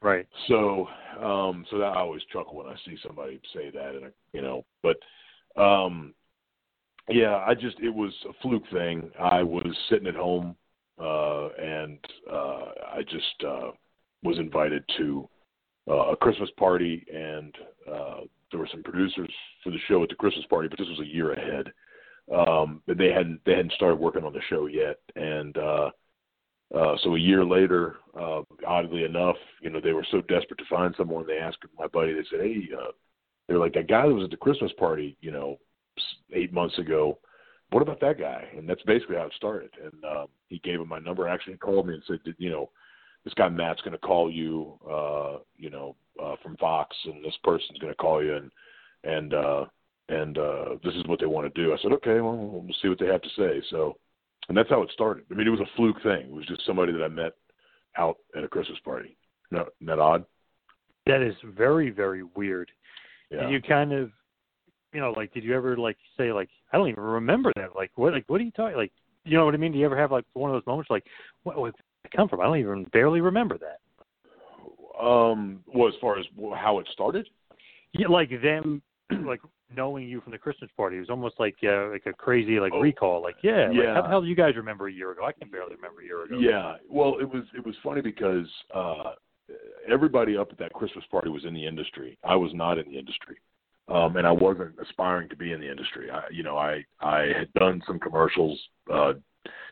Right. 0.00 0.26
So, 0.46 0.86
um, 1.20 1.66
so 1.70 1.78
that 1.78 1.86
I 1.86 1.98
always 1.98 2.22
chuckle 2.32 2.54
when 2.54 2.68
I 2.68 2.76
see 2.86 2.96
somebody 3.04 3.40
say 3.52 3.70
that, 3.70 3.96
and 3.96 4.12
you 4.32 4.42
know, 4.42 4.64
but, 4.80 4.96
um, 5.60 6.14
yeah, 7.08 7.42
I 7.46 7.54
just 7.54 7.78
it 7.80 7.94
was 7.94 8.12
a 8.28 8.32
fluke 8.42 8.68
thing. 8.72 9.10
I 9.18 9.42
was 9.42 9.66
sitting 9.88 10.06
at 10.06 10.14
home, 10.14 10.56
uh, 10.98 11.48
and 11.58 11.98
uh, 12.30 12.70
I 12.94 13.02
just 13.08 13.44
uh, 13.46 13.70
was 14.22 14.38
invited 14.38 14.84
to 14.98 15.28
uh, 15.88 16.10
a 16.10 16.16
Christmas 16.16 16.50
party, 16.56 17.04
and 17.12 17.54
uh, 17.90 18.20
there 18.50 18.60
were 18.60 18.68
some 18.70 18.82
producers 18.82 19.32
for 19.62 19.70
the 19.70 19.78
show 19.88 20.02
at 20.02 20.08
the 20.08 20.14
Christmas 20.14 20.44
party, 20.50 20.68
but 20.68 20.78
this 20.78 20.88
was 20.88 21.00
a 21.00 21.06
year 21.06 21.32
ahead. 21.32 21.72
Um, 22.34 22.82
but 22.86 22.98
they 22.98 23.08
hadn't 23.08 23.40
they 23.46 23.52
hadn't 23.52 23.72
started 23.72 23.96
working 23.96 24.24
on 24.24 24.34
the 24.34 24.42
show 24.50 24.66
yet, 24.66 24.98
and 25.16 25.56
uh, 25.56 25.90
uh, 26.74 26.96
so 27.02 27.16
a 27.16 27.18
year 27.18 27.42
later, 27.42 27.96
uh, 28.18 28.42
oddly 28.66 29.04
enough, 29.04 29.36
you 29.62 29.70
know, 29.70 29.80
they 29.80 29.92
were 29.92 30.06
so 30.10 30.20
desperate 30.22 30.58
to 30.58 30.64
find 30.68 30.94
someone. 30.98 31.26
They 31.26 31.38
asked 31.38 31.64
my 31.78 31.86
buddy. 31.86 32.12
They 32.12 32.24
said, 32.30 32.40
"Hey, 32.40 32.68
uh, 32.78 32.92
they're 33.46 33.58
like 33.58 33.72
that 33.74 33.88
guy 33.88 34.06
that 34.06 34.14
was 34.14 34.24
at 34.24 34.30
the 34.30 34.36
Christmas 34.36 34.72
party, 34.78 35.16
you 35.22 35.30
know, 35.30 35.58
eight 36.32 36.52
months 36.52 36.78
ago. 36.78 37.18
What 37.70 37.82
about 37.82 38.00
that 38.00 38.18
guy?" 38.18 38.48
And 38.56 38.68
that's 38.68 38.82
basically 38.82 39.16
how 39.16 39.26
it 39.26 39.32
started. 39.36 39.70
And 39.82 40.04
um, 40.04 40.26
he 40.48 40.58
gave 40.60 40.80
him 40.80 40.88
my 40.88 40.98
number. 40.98 41.28
Actually, 41.28 41.54
he 41.54 41.58
called 41.58 41.86
me 41.86 41.94
and 41.94 42.02
said, 42.06 42.20
"You 42.38 42.50
know, 42.50 42.70
this 43.24 43.34
guy 43.34 43.48
Matt's 43.48 43.82
going 43.82 43.92
to 43.92 43.98
call 43.98 44.30
you, 44.30 44.78
uh, 44.90 45.38
you 45.56 45.70
know, 45.70 45.96
uh, 46.22 46.36
from 46.42 46.56
Fox, 46.56 46.96
and 47.04 47.24
this 47.24 47.36
person's 47.44 47.78
going 47.78 47.92
to 47.92 47.96
call 47.96 48.22
you, 48.22 48.36
and 48.36 48.50
and 49.04 49.34
uh, 49.34 49.64
and 50.08 50.38
uh, 50.38 50.64
this 50.82 50.94
is 50.94 51.06
what 51.06 51.20
they 51.20 51.26
want 51.26 51.52
to 51.52 51.62
do." 51.62 51.72
I 51.72 51.78
said, 51.82 51.92
"Okay, 51.92 52.20
well, 52.20 52.36
we'll 52.36 52.74
see 52.80 52.88
what 52.88 52.98
they 52.98 53.06
have 53.06 53.22
to 53.22 53.28
say." 53.36 53.62
So 53.70 53.96
and 54.48 54.56
that's 54.56 54.70
how 54.70 54.82
it 54.82 54.90
started. 54.92 55.24
I 55.30 55.34
mean, 55.34 55.46
it 55.46 55.50
was 55.50 55.60
a 55.60 55.76
fluke 55.76 56.02
thing. 56.02 56.26
It 56.26 56.32
was 56.32 56.46
just 56.46 56.64
somebody 56.66 56.92
that 56.92 57.02
I 57.02 57.08
met 57.08 57.32
out 57.96 58.16
at 58.36 58.44
a 58.44 58.48
Christmas 58.48 58.78
party. 58.84 59.16
No, 59.50 59.66
isn't 59.80 59.86
that 59.86 59.98
odd? 59.98 60.24
That 61.06 61.22
is 61.22 61.34
very 61.44 61.90
very 61.90 62.22
weird. 62.22 62.70
Yeah. 63.30 63.42
Did 63.42 63.50
you 63.50 63.62
kind 63.62 63.92
of, 63.92 64.10
you 64.92 65.00
know, 65.00 65.12
like, 65.16 65.32
did 65.32 65.44
you 65.44 65.54
ever 65.54 65.76
like 65.76 65.96
say 66.16 66.32
like, 66.32 66.48
I 66.72 66.76
don't 66.78 66.88
even 66.88 67.02
remember 67.02 67.52
that. 67.56 67.76
Like, 67.76 67.90
what 67.96 68.12
like 68.12 68.24
what 68.26 68.40
are 68.40 68.44
you 68.44 68.50
talking? 68.50 68.76
Like, 68.76 68.92
you 69.24 69.36
know 69.36 69.44
what 69.44 69.54
I 69.54 69.58
mean? 69.58 69.72
Do 69.72 69.78
you 69.78 69.84
ever 69.84 69.98
have 69.98 70.12
like 70.12 70.24
one 70.32 70.50
of 70.50 70.54
those 70.54 70.66
moments 70.66 70.90
like, 70.90 71.04
what 71.42 71.58
where 71.58 71.72
did 71.72 72.12
come 72.12 72.28
from? 72.28 72.40
I 72.40 72.44
don't 72.44 72.58
even 72.58 72.84
barely 72.84 73.20
remember 73.20 73.58
that. 73.58 73.78
Um, 75.02 75.60
well, 75.72 75.88
as 75.88 75.94
far 76.00 76.18
as 76.18 76.26
how 76.56 76.80
it 76.80 76.88
started, 76.92 77.28
Yeah, 77.92 78.08
like 78.08 78.30
them, 78.42 78.82
like 79.24 79.40
knowing 79.74 80.08
you 80.08 80.20
from 80.20 80.32
the 80.32 80.38
Christmas 80.38 80.70
party. 80.76 80.96
It 80.96 81.00
was 81.00 81.10
almost 81.10 81.38
like 81.38 81.56
uh, 81.62 81.88
like 81.90 82.06
a 82.06 82.12
crazy 82.12 82.58
like 82.58 82.72
recall. 82.72 83.22
Like, 83.22 83.36
yeah, 83.42 83.68
like, 83.68 83.76
Yeah. 83.76 83.94
how 83.94 84.02
the 84.02 84.08
hell 84.08 84.22
do 84.22 84.26
you 84.26 84.34
guys 84.34 84.56
remember 84.56 84.88
a 84.88 84.92
year 84.92 85.12
ago? 85.12 85.24
I 85.24 85.32
can 85.32 85.50
barely 85.50 85.74
remember 85.76 86.00
a 86.00 86.04
year 86.04 86.24
ago. 86.24 86.38
Yeah. 86.38 86.76
Well, 86.90 87.18
it 87.20 87.28
was 87.28 87.44
it 87.56 87.64
was 87.64 87.76
funny 87.82 88.00
because 88.00 88.46
uh 88.74 89.12
everybody 89.88 90.36
up 90.36 90.48
at 90.50 90.58
that 90.58 90.72
Christmas 90.72 91.04
party 91.10 91.28
was 91.30 91.44
in 91.44 91.54
the 91.54 91.66
industry. 91.66 92.18
I 92.24 92.36
was 92.36 92.52
not 92.54 92.78
in 92.78 92.90
the 92.90 92.98
industry. 92.98 93.36
Um 93.88 94.16
and 94.16 94.26
I 94.26 94.32
wasn't 94.32 94.74
aspiring 94.80 95.28
to 95.30 95.36
be 95.36 95.52
in 95.52 95.60
the 95.60 95.70
industry. 95.70 96.10
I 96.10 96.22
you 96.30 96.42
know, 96.42 96.56
I 96.56 96.84
I 97.00 97.32
had 97.38 97.52
done 97.54 97.82
some 97.86 97.98
commercials 97.98 98.58
uh 98.92 99.14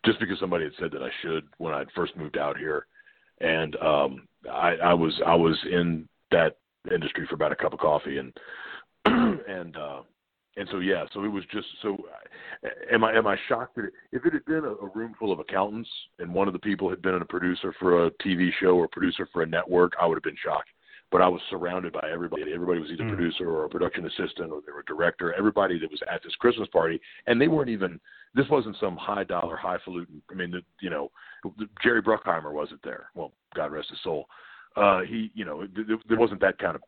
just 0.04 0.20
because 0.20 0.38
somebody 0.38 0.64
had 0.64 0.72
said 0.78 0.90
that 0.92 1.02
I 1.02 1.10
should 1.22 1.44
when 1.58 1.74
I 1.74 1.84
first 1.94 2.16
moved 2.16 2.38
out 2.38 2.56
here. 2.56 2.86
And 3.40 3.76
um 3.76 4.28
I 4.50 4.76
I 4.76 4.94
was 4.94 5.20
I 5.26 5.34
was 5.34 5.58
in 5.70 6.08
that 6.30 6.56
industry 6.92 7.26
for 7.26 7.34
about 7.34 7.52
a 7.52 7.56
cup 7.56 7.72
of 7.72 7.78
coffee 7.78 8.18
and 8.18 8.32
and 9.06 9.76
uh, 9.76 10.02
and 10.56 10.68
so 10.70 10.78
yeah, 10.78 11.04
so 11.12 11.22
it 11.24 11.28
was 11.28 11.44
just 11.52 11.66
so. 11.82 11.96
Am 12.90 13.04
I 13.04 13.12
am 13.12 13.26
I 13.26 13.36
shocked 13.48 13.76
that 13.76 13.84
it, 13.84 13.92
if 14.12 14.24
it 14.24 14.32
had 14.32 14.44
been 14.46 14.64
a, 14.64 14.72
a 14.72 14.90
room 14.94 15.14
full 15.18 15.32
of 15.32 15.38
accountants 15.38 15.88
and 16.18 16.32
one 16.32 16.48
of 16.48 16.54
the 16.54 16.58
people 16.60 16.88
had 16.88 17.02
been 17.02 17.14
a 17.14 17.24
producer 17.24 17.74
for 17.78 18.06
a 18.06 18.10
TV 18.12 18.50
show 18.60 18.76
or 18.76 18.88
producer 18.88 19.28
for 19.32 19.42
a 19.42 19.46
network, 19.46 19.92
I 20.00 20.06
would 20.06 20.16
have 20.16 20.22
been 20.22 20.36
shocked. 20.42 20.70
But 21.16 21.22
I 21.22 21.28
was 21.28 21.40
surrounded 21.48 21.94
by 21.94 22.10
everybody. 22.12 22.52
Everybody 22.52 22.78
was 22.78 22.90
either 22.90 23.04
Mm. 23.04 23.08
producer 23.08 23.48
or 23.48 23.64
a 23.64 23.70
production 23.70 24.04
assistant 24.04 24.52
or 24.52 24.60
they 24.60 24.70
were 24.70 24.80
a 24.80 24.84
director. 24.84 25.32
Everybody 25.32 25.78
that 25.78 25.90
was 25.90 26.02
at 26.02 26.22
this 26.22 26.34
Christmas 26.36 26.68
party, 26.68 27.00
and 27.26 27.40
they 27.40 27.48
weren't 27.48 27.70
even. 27.70 27.98
This 28.34 28.46
wasn't 28.50 28.76
some 28.76 28.98
high 28.98 29.24
dollar, 29.24 29.56
highfalutin. 29.56 30.20
I 30.30 30.34
mean, 30.34 30.50
the, 30.50 30.62
you 30.78 30.90
know, 30.90 31.10
Jerry 31.82 32.02
Bruckheimer 32.02 32.52
wasn't 32.52 32.82
there. 32.82 33.08
Well, 33.14 33.32
God 33.54 33.72
rest 33.72 33.88
his 33.88 33.98
soul. 34.02 34.28
Uh, 34.76 35.04
he, 35.04 35.30
you 35.34 35.46
know, 35.46 35.66
th- 35.66 36.00
there 36.06 36.18
wasn't 36.18 36.42
that 36.42 36.58
kind 36.58 36.74
of 36.76 36.82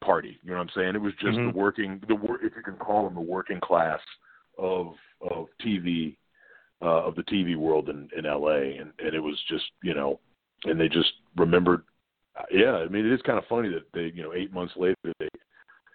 party. 0.00 0.38
You 0.42 0.52
know 0.52 0.56
what 0.56 0.68
I'm 0.68 0.74
saying? 0.74 0.94
It 0.94 1.02
was 1.02 1.12
just 1.16 1.36
Mhm. 1.36 1.52
the 1.52 1.58
working, 1.58 1.98
the 2.08 2.14
work, 2.14 2.40
if 2.42 2.56
you 2.56 2.62
can 2.62 2.78
call 2.78 3.04
them 3.04 3.14
the 3.14 3.20
working 3.20 3.60
class 3.60 4.00
of 4.56 4.96
of 5.20 5.48
TV, 5.60 6.16
uh, 6.80 7.04
of 7.04 7.14
the 7.14 7.24
TV 7.24 7.56
world 7.56 7.90
in 7.90 8.08
in 8.16 8.24
LA, 8.24 8.78
and 8.80 8.94
and 9.00 9.14
it 9.14 9.22
was 9.22 9.38
just 9.42 9.70
you 9.82 9.92
know, 9.92 10.18
and 10.64 10.80
they 10.80 10.88
just 10.88 11.12
remembered. 11.36 11.84
Yeah, 12.50 12.76
I 12.76 12.88
mean, 12.88 13.06
it 13.06 13.12
is 13.12 13.22
kind 13.22 13.38
of 13.38 13.44
funny 13.48 13.68
that 13.70 13.84
they, 13.94 14.12
you 14.14 14.22
know, 14.22 14.32
eight 14.32 14.52
months 14.52 14.74
later 14.76 14.96
they. 15.18 15.28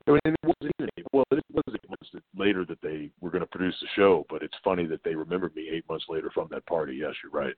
I 0.08 0.12
mean, 0.12 0.20
it 0.26 0.36
wasn't 0.44 0.72
even 0.80 0.90
eight, 0.98 1.06
well, 1.14 1.24
it 1.32 1.44
was 1.54 1.64
eight 1.70 1.90
months 1.90 2.26
later 2.36 2.66
that 2.66 2.82
they 2.82 3.12
were 3.22 3.30
going 3.30 3.42
to 3.42 3.48
produce 3.48 3.76
the 3.80 3.88
show, 3.96 4.26
but 4.30 4.42
it's 4.42 4.56
funny 4.64 4.88
that 4.88 5.04
they 5.04 5.14
remembered 5.14 5.56
me 5.56 5.70
eight 5.72 5.88
months 5.88 6.06
later 6.10 6.32
from 6.34 6.48
that 6.50 6.66
party. 6.66 6.96
Yes, 6.96 7.14
you're 7.24 7.32
right. 7.32 7.54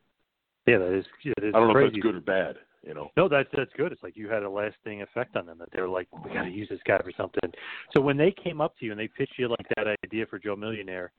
Yeah, 0.67 0.79
that 0.79 0.93
is. 0.93 1.05
That 1.37 1.45
is 1.45 1.53
I 1.55 1.59
don't 1.59 1.73
know 1.73 1.79
if 1.79 1.91
that's 1.91 2.03
good 2.03 2.15
or 2.15 2.21
bad. 2.21 2.55
You 2.85 2.93
know. 2.93 3.11
No, 3.15 3.29
that's 3.29 3.47
that's 3.55 3.71
good. 3.77 3.93
It's 3.93 4.03
like 4.03 4.17
you 4.17 4.29
had 4.29 4.43
a 4.43 4.49
lasting 4.49 5.01
effect 5.01 5.37
on 5.37 5.45
them 5.45 5.57
that 5.59 5.69
they 5.73 5.79
were 5.79 5.87
like, 5.87 6.07
we 6.25 6.33
got 6.33 6.43
to 6.43 6.49
use 6.49 6.67
this 6.67 6.81
guy 6.85 6.97
for 6.97 7.13
something. 7.15 7.49
So 7.95 8.01
when 8.01 8.17
they 8.17 8.31
came 8.31 8.59
up 8.59 8.77
to 8.79 8.85
you 8.85 8.91
and 8.91 8.99
they 8.99 9.07
pitched 9.07 9.35
you 9.37 9.47
like 9.47 9.65
that 9.77 9.95
idea 10.03 10.25
for 10.25 10.37
Joe 10.37 10.57
Millionaire, 10.57 11.13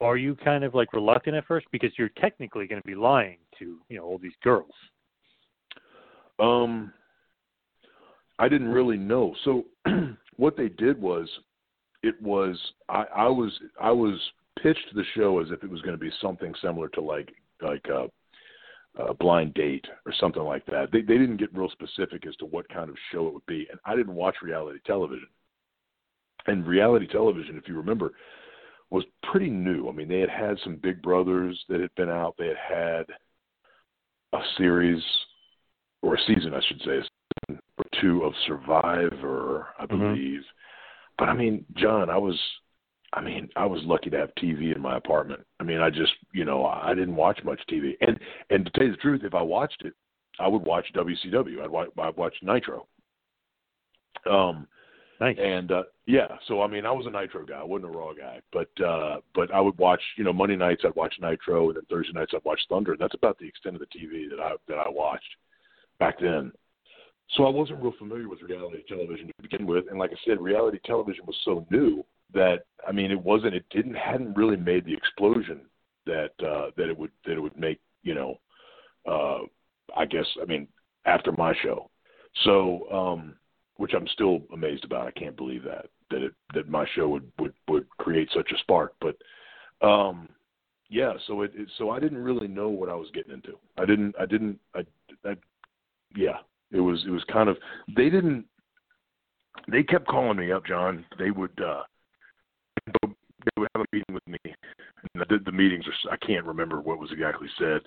are 0.00 0.16
you 0.16 0.34
kind 0.34 0.64
of 0.64 0.74
like 0.74 0.92
reluctant 0.92 1.36
at 1.36 1.46
first 1.46 1.66
because 1.70 1.90
you're 1.96 2.10
technically 2.20 2.66
going 2.66 2.82
to 2.82 2.86
be 2.86 2.96
lying 2.96 3.38
to 3.60 3.78
you 3.88 3.98
know 3.98 4.04
all 4.04 4.18
these 4.18 4.32
girls? 4.42 4.72
Um, 6.38 6.92
I 8.38 8.48
didn't 8.48 8.68
really 8.68 8.96
know. 8.96 9.34
So 9.44 9.64
what 10.36 10.56
they 10.56 10.68
did 10.68 11.00
was, 11.00 11.28
it 12.02 12.20
was 12.22 12.58
I, 12.88 13.04
I 13.14 13.26
was 13.26 13.52
I 13.80 13.90
was 13.90 14.20
pitched 14.62 14.94
the 14.94 15.04
show 15.14 15.40
as 15.40 15.48
if 15.50 15.64
it 15.64 15.70
was 15.70 15.80
going 15.82 15.94
to 15.94 16.00
be 16.00 16.12
something 16.20 16.54
similar 16.62 16.88
to 16.90 17.00
like 17.00 17.34
like 17.62 17.84
a, 17.88 18.08
a 19.02 19.14
blind 19.14 19.54
date 19.54 19.84
or 20.04 20.12
something 20.20 20.42
like 20.42 20.64
that. 20.66 20.92
They 20.92 21.00
they 21.00 21.18
didn't 21.18 21.38
get 21.38 21.54
real 21.56 21.70
specific 21.70 22.26
as 22.26 22.36
to 22.36 22.46
what 22.46 22.68
kind 22.68 22.90
of 22.90 22.96
show 23.12 23.26
it 23.26 23.34
would 23.34 23.46
be, 23.46 23.66
and 23.70 23.80
I 23.84 23.96
didn't 23.96 24.14
watch 24.14 24.36
reality 24.42 24.78
television. 24.86 25.28
And 26.46 26.66
reality 26.66 27.08
television, 27.08 27.56
if 27.56 27.66
you 27.66 27.76
remember, 27.76 28.12
was 28.90 29.04
pretty 29.30 29.50
new. 29.50 29.88
I 29.88 29.92
mean, 29.92 30.08
they 30.08 30.20
had 30.20 30.30
had 30.30 30.58
some 30.62 30.76
Big 30.76 31.02
Brothers 31.02 31.60
that 31.68 31.80
had 31.80 31.94
been 31.96 32.10
out. 32.10 32.36
They 32.38 32.48
had 32.48 32.56
had 32.68 33.06
a 34.32 34.40
series 34.56 35.02
or 36.02 36.14
a 36.14 36.20
season, 36.26 36.54
I 36.54 36.60
should 36.66 36.80
say, 36.82 36.98
a 36.98 37.02
season 37.02 37.62
or 37.78 37.84
two 38.00 38.22
of 38.22 38.34
Survivor, 38.46 39.68
I 39.78 39.86
Mhm. 39.86 39.88
believe. 39.88 40.44
But 41.18 41.28
I 41.28 41.32
mean, 41.34 41.64
John, 41.74 42.10
I 42.10 42.18
was, 42.18 42.38
I 43.12 43.20
mean, 43.20 43.48
I 43.56 43.64
was 43.66 43.82
lucky 43.84 44.10
to 44.10 44.18
have 44.18 44.34
TV 44.34 44.72
in 44.74 44.82
my 44.82 44.96
apartment. 44.96 45.46
I 45.60 45.64
mean, 45.64 45.80
I 45.80 45.90
just, 45.90 46.12
you 46.32 46.44
know, 46.44 46.66
I 46.66 46.94
didn't 46.94 47.16
watch 47.16 47.42
much 47.44 47.60
TV, 47.66 47.96
and 48.00 48.20
and 48.50 48.66
to 48.66 48.70
tell 48.72 48.84
you 48.84 48.90
the 48.92 48.98
truth, 48.98 49.24
if 49.24 49.34
I 49.34 49.42
watched 49.42 49.82
it, 49.82 49.94
I 50.38 50.48
would 50.48 50.62
watch 50.62 50.92
WCW. 50.92 51.62
I'd 51.62 51.70
watch, 51.70 51.88
I'd 51.96 52.16
watch 52.16 52.34
Nitro. 52.42 52.86
Um, 54.26 54.66
nice. 55.20 55.38
And 55.38 55.72
uh, 55.72 55.84
yeah, 56.06 56.36
so 56.46 56.62
I 56.62 56.66
mean, 56.66 56.84
I 56.84 56.90
was 56.92 57.06
a 57.06 57.10
Nitro 57.10 57.46
guy. 57.46 57.60
I 57.60 57.64
wasn't 57.64 57.94
a 57.94 57.98
Raw 57.98 58.12
guy, 58.12 58.40
but 58.52 58.68
uh, 58.84 59.20
but 59.34 59.52
I 59.52 59.60
would 59.60 59.78
watch, 59.78 60.02
you 60.16 60.24
know, 60.24 60.32
Monday 60.32 60.56
nights 60.56 60.82
I'd 60.84 60.94
watch 60.94 61.14
Nitro, 61.20 61.68
and 61.68 61.76
then 61.76 61.84
Thursday 61.88 62.12
nights 62.12 62.32
I'd 62.34 62.44
watch 62.44 62.60
Thunder, 62.68 62.92
and 62.92 63.00
that's 63.00 63.14
about 63.14 63.38
the 63.38 63.46
extent 63.46 63.76
of 63.76 63.80
the 63.80 63.98
TV 63.98 64.28
that 64.28 64.40
I 64.40 64.52
that 64.68 64.78
I 64.78 64.88
watched 64.88 65.36
back 65.98 66.18
then. 66.20 66.52
So 67.36 67.44
I 67.44 67.50
wasn't 67.50 67.82
real 67.82 67.94
familiar 67.98 68.28
with 68.28 68.42
reality 68.42 68.82
television 68.88 69.26
to 69.26 69.32
begin 69.42 69.66
with, 69.66 69.86
and 69.90 69.98
like 69.98 70.12
I 70.12 70.16
said, 70.24 70.40
reality 70.40 70.78
television 70.84 71.24
was 71.26 71.36
so 71.44 71.66
new 71.70 72.04
that 72.32 72.66
I 72.86 72.92
mean, 72.92 73.10
it 73.10 73.22
wasn't, 73.22 73.54
it 73.54 73.64
didn't, 73.70 73.94
hadn't 73.94 74.36
really 74.36 74.56
made 74.56 74.84
the 74.84 74.94
explosion 74.94 75.60
that 76.06 76.30
uh, 76.40 76.70
that 76.76 76.88
it 76.88 76.96
would 76.96 77.10
that 77.24 77.32
it 77.32 77.40
would 77.40 77.58
make, 77.58 77.80
you 78.02 78.14
know, 78.14 78.38
uh, 79.10 79.38
I 79.96 80.04
guess, 80.06 80.26
I 80.40 80.44
mean, 80.44 80.68
after 81.04 81.32
my 81.32 81.54
show. 81.62 81.90
So, 82.44 82.86
um, 82.92 83.34
which 83.76 83.92
I'm 83.94 84.06
still 84.08 84.40
amazed 84.52 84.84
about. 84.84 85.06
I 85.06 85.12
can't 85.12 85.36
believe 85.36 85.64
that 85.64 85.86
that 86.10 86.22
it 86.22 86.32
that 86.54 86.68
my 86.68 86.86
show 86.94 87.08
would 87.08 87.30
would 87.38 87.54
would 87.68 87.88
create 87.98 88.28
such 88.34 88.50
a 88.52 88.58
spark, 88.58 88.94
but. 89.00 89.16
um 89.86 90.28
yeah, 90.88 91.14
so 91.26 91.42
it, 91.42 91.50
it 91.56 91.68
so 91.78 91.90
I 91.90 91.98
didn't 91.98 92.22
really 92.22 92.46
know 92.46 92.68
what 92.68 92.88
I 92.88 92.94
was 92.94 93.08
getting 93.12 93.32
into. 93.32 93.58
I 93.76 93.84
didn't 93.84 94.14
I 94.20 94.24
didn't 94.24 94.60
I, 94.72 94.80
I 95.24 95.34
yeah, 96.16 96.38
it 96.72 96.80
was 96.80 97.02
it 97.06 97.10
was 97.10 97.24
kind 97.32 97.48
of 97.48 97.56
they 97.96 98.10
didn't 98.10 98.44
they 99.70 99.82
kept 99.82 100.06
calling 100.06 100.38
me 100.38 100.52
up, 100.52 100.66
John. 100.66 101.04
They 101.18 101.30
would 101.30 101.58
uh 101.60 101.82
they 102.86 103.08
would 103.58 103.68
have 103.74 103.84
a 103.84 103.96
meeting 103.96 104.14
with 104.14 104.26
me. 104.26 104.38
And 104.44 105.24
the, 105.28 105.38
the 105.44 105.52
meetings 105.52 105.84
are 105.86 106.12
I 106.12 106.16
can't 106.26 106.46
remember 106.46 106.80
what 106.80 106.98
was 106.98 107.12
exactly 107.12 107.48
said. 107.58 107.82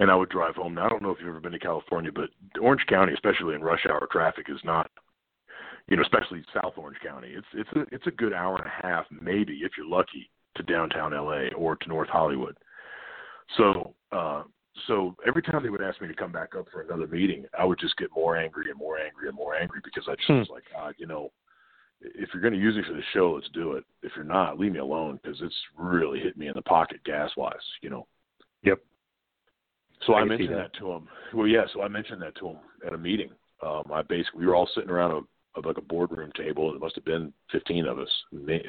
And 0.00 0.10
I 0.10 0.14
would 0.14 0.28
drive 0.28 0.54
home. 0.54 0.74
Now 0.74 0.86
I 0.86 0.88
don't 0.88 1.02
know 1.02 1.10
if 1.10 1.18
you've 1.18 1.28
ever 1.28 1.40
been 1.40 1.52
to 1.52 1.58
California, 1.58 2.12
but 2.12 2.30
Orange 2.60 2.84
County, 2.88 3.12
especially 3.14 3.54
in 3.54 3.62
rush 3.62 3.84
hour 3.88 4.06
traffic, 4.10 4.46
is 4.48 4.60
not 4.64 4.90
you 5.88 5.96
know, 5.96 6.02
especially 6.02 6.44
South 6.54 6.74
Orange 6.76 6.98
County. 7.04 7.28
It's 7.34 7.46
it's 7.54 7.70
a 7.74 7.94
it's 7.94 8.06
a 8.06 8.12
good 8.12 8.32
hour 8.32 8.56
and 8.56 8.66
a 8.66 8.86
half, 8.86 9.06
maybe 9.10 9.60
if 9.62 9.72
you're 9.76 9.88
lucky, 9.88 10.30
to 10.56 10.62
downtown 10.62 11.12
LA 11.12 11.48
or 11.56 11.76
to 11.76 11.88
North 11.88 12.08
Hollywood. 12.08 12.56
So 13.56 13.94
uh 14.12 14.42
so 14.86 15.16
every 15.26 15.42
time 15.42 15.62
they 15.62 15.70
would 15.70 15.82
ask 15.82 16.00
me 16.00 16.08
to 16.08 16.14
come 16.14 16.32
back 16.32 16.54
up 16.56 16.66
for 16.72 16.82
another 16.82 17.06
meeting, 17.06 17.44
I 17.58 17.64
would 17.64 17.78
just 17.78 17.96
get 17.96 18.08
more 18.14 18.36
angry 18.36 18.70
and 18.70 18.78
more 18.78 18.98
angry 18.98 19.28
and 19.28 19.36
more 19.36 19.54
angry 19.54 19.80
because 19.82 20.04
I 20.08 20.14
just 20.16 20.28
Hmm. 20.28 20.38
was 20.38 20.48
like, 20.50 20.64
God, 20.72 20.94
you 20.98 21.06
know, 21.06 21.32
if 22.00 22.28
you're 22.32 22.42
going 22.42 22.54
to 22.54 22.60
use 22.60 22.76
me 22.76 22.82
for 22.86 22.92
the 22.92 23.02
show, 23.12 23.32
let's 23.32 23.48
do 23.50 23.72
it. 23.72 23.84
If 24.02 24.12
you're 24.14 24.24
not, 24.24 24.58
leave 24.58 24.72
me 24.72 24.78
alone 24.78 25.18
because 25.22 25.40
it's 25.42 25.54
really 25.76 26.20
hit 26.20 26.36
me 26.36 26.46
in 26.46 26.54
the 26.54 26.62
pocket 26.62 27.02
gas 27.04 27.30
wise, 27.36 27.54
you 27.82 27.90
know. 27.90 28.06
Yep. 28.62 28.78
So 30.06 30.14
I 30.14 30.20
I, 30.20 30.24
mentioned 30.24 30.50
that. 30.50 30.72
that. 30.72 30.78
to 30.78 30.92
him. 30.92 31.08
Well, 31.34 31.46
yeah. 31.48 31.64
So 31.72 31.82
I 31.82 31.88
mentioned 31.88 32.22
that 32.22 32.36
to 32.36 32.48
him 32.50 32.58
at 32.86 32.92
a 32.92 32.98
meeting. 32.98 33.30
Um, 33.62 33.84
I 33.92 34.02
basically 34.02 34.40
we 34.40 34.46
were 34.46 34.54
all 34.54 34.68
sitting 34.74 34.90
around 34.90 35.10
a, 35.10 35.58
of 35.58 35.64
like 35.64 35.78
a 35.78 35.82
boardroom 35.82 36.30
table. 36.36 36.72
It 36.72 36.80
must 36.80 36.94
have 36.94 37.04
been 37.04 37.32
15 37.50 37.86
of 37.86 37.98
us, 37.98 38.08
me, 38.30 38.62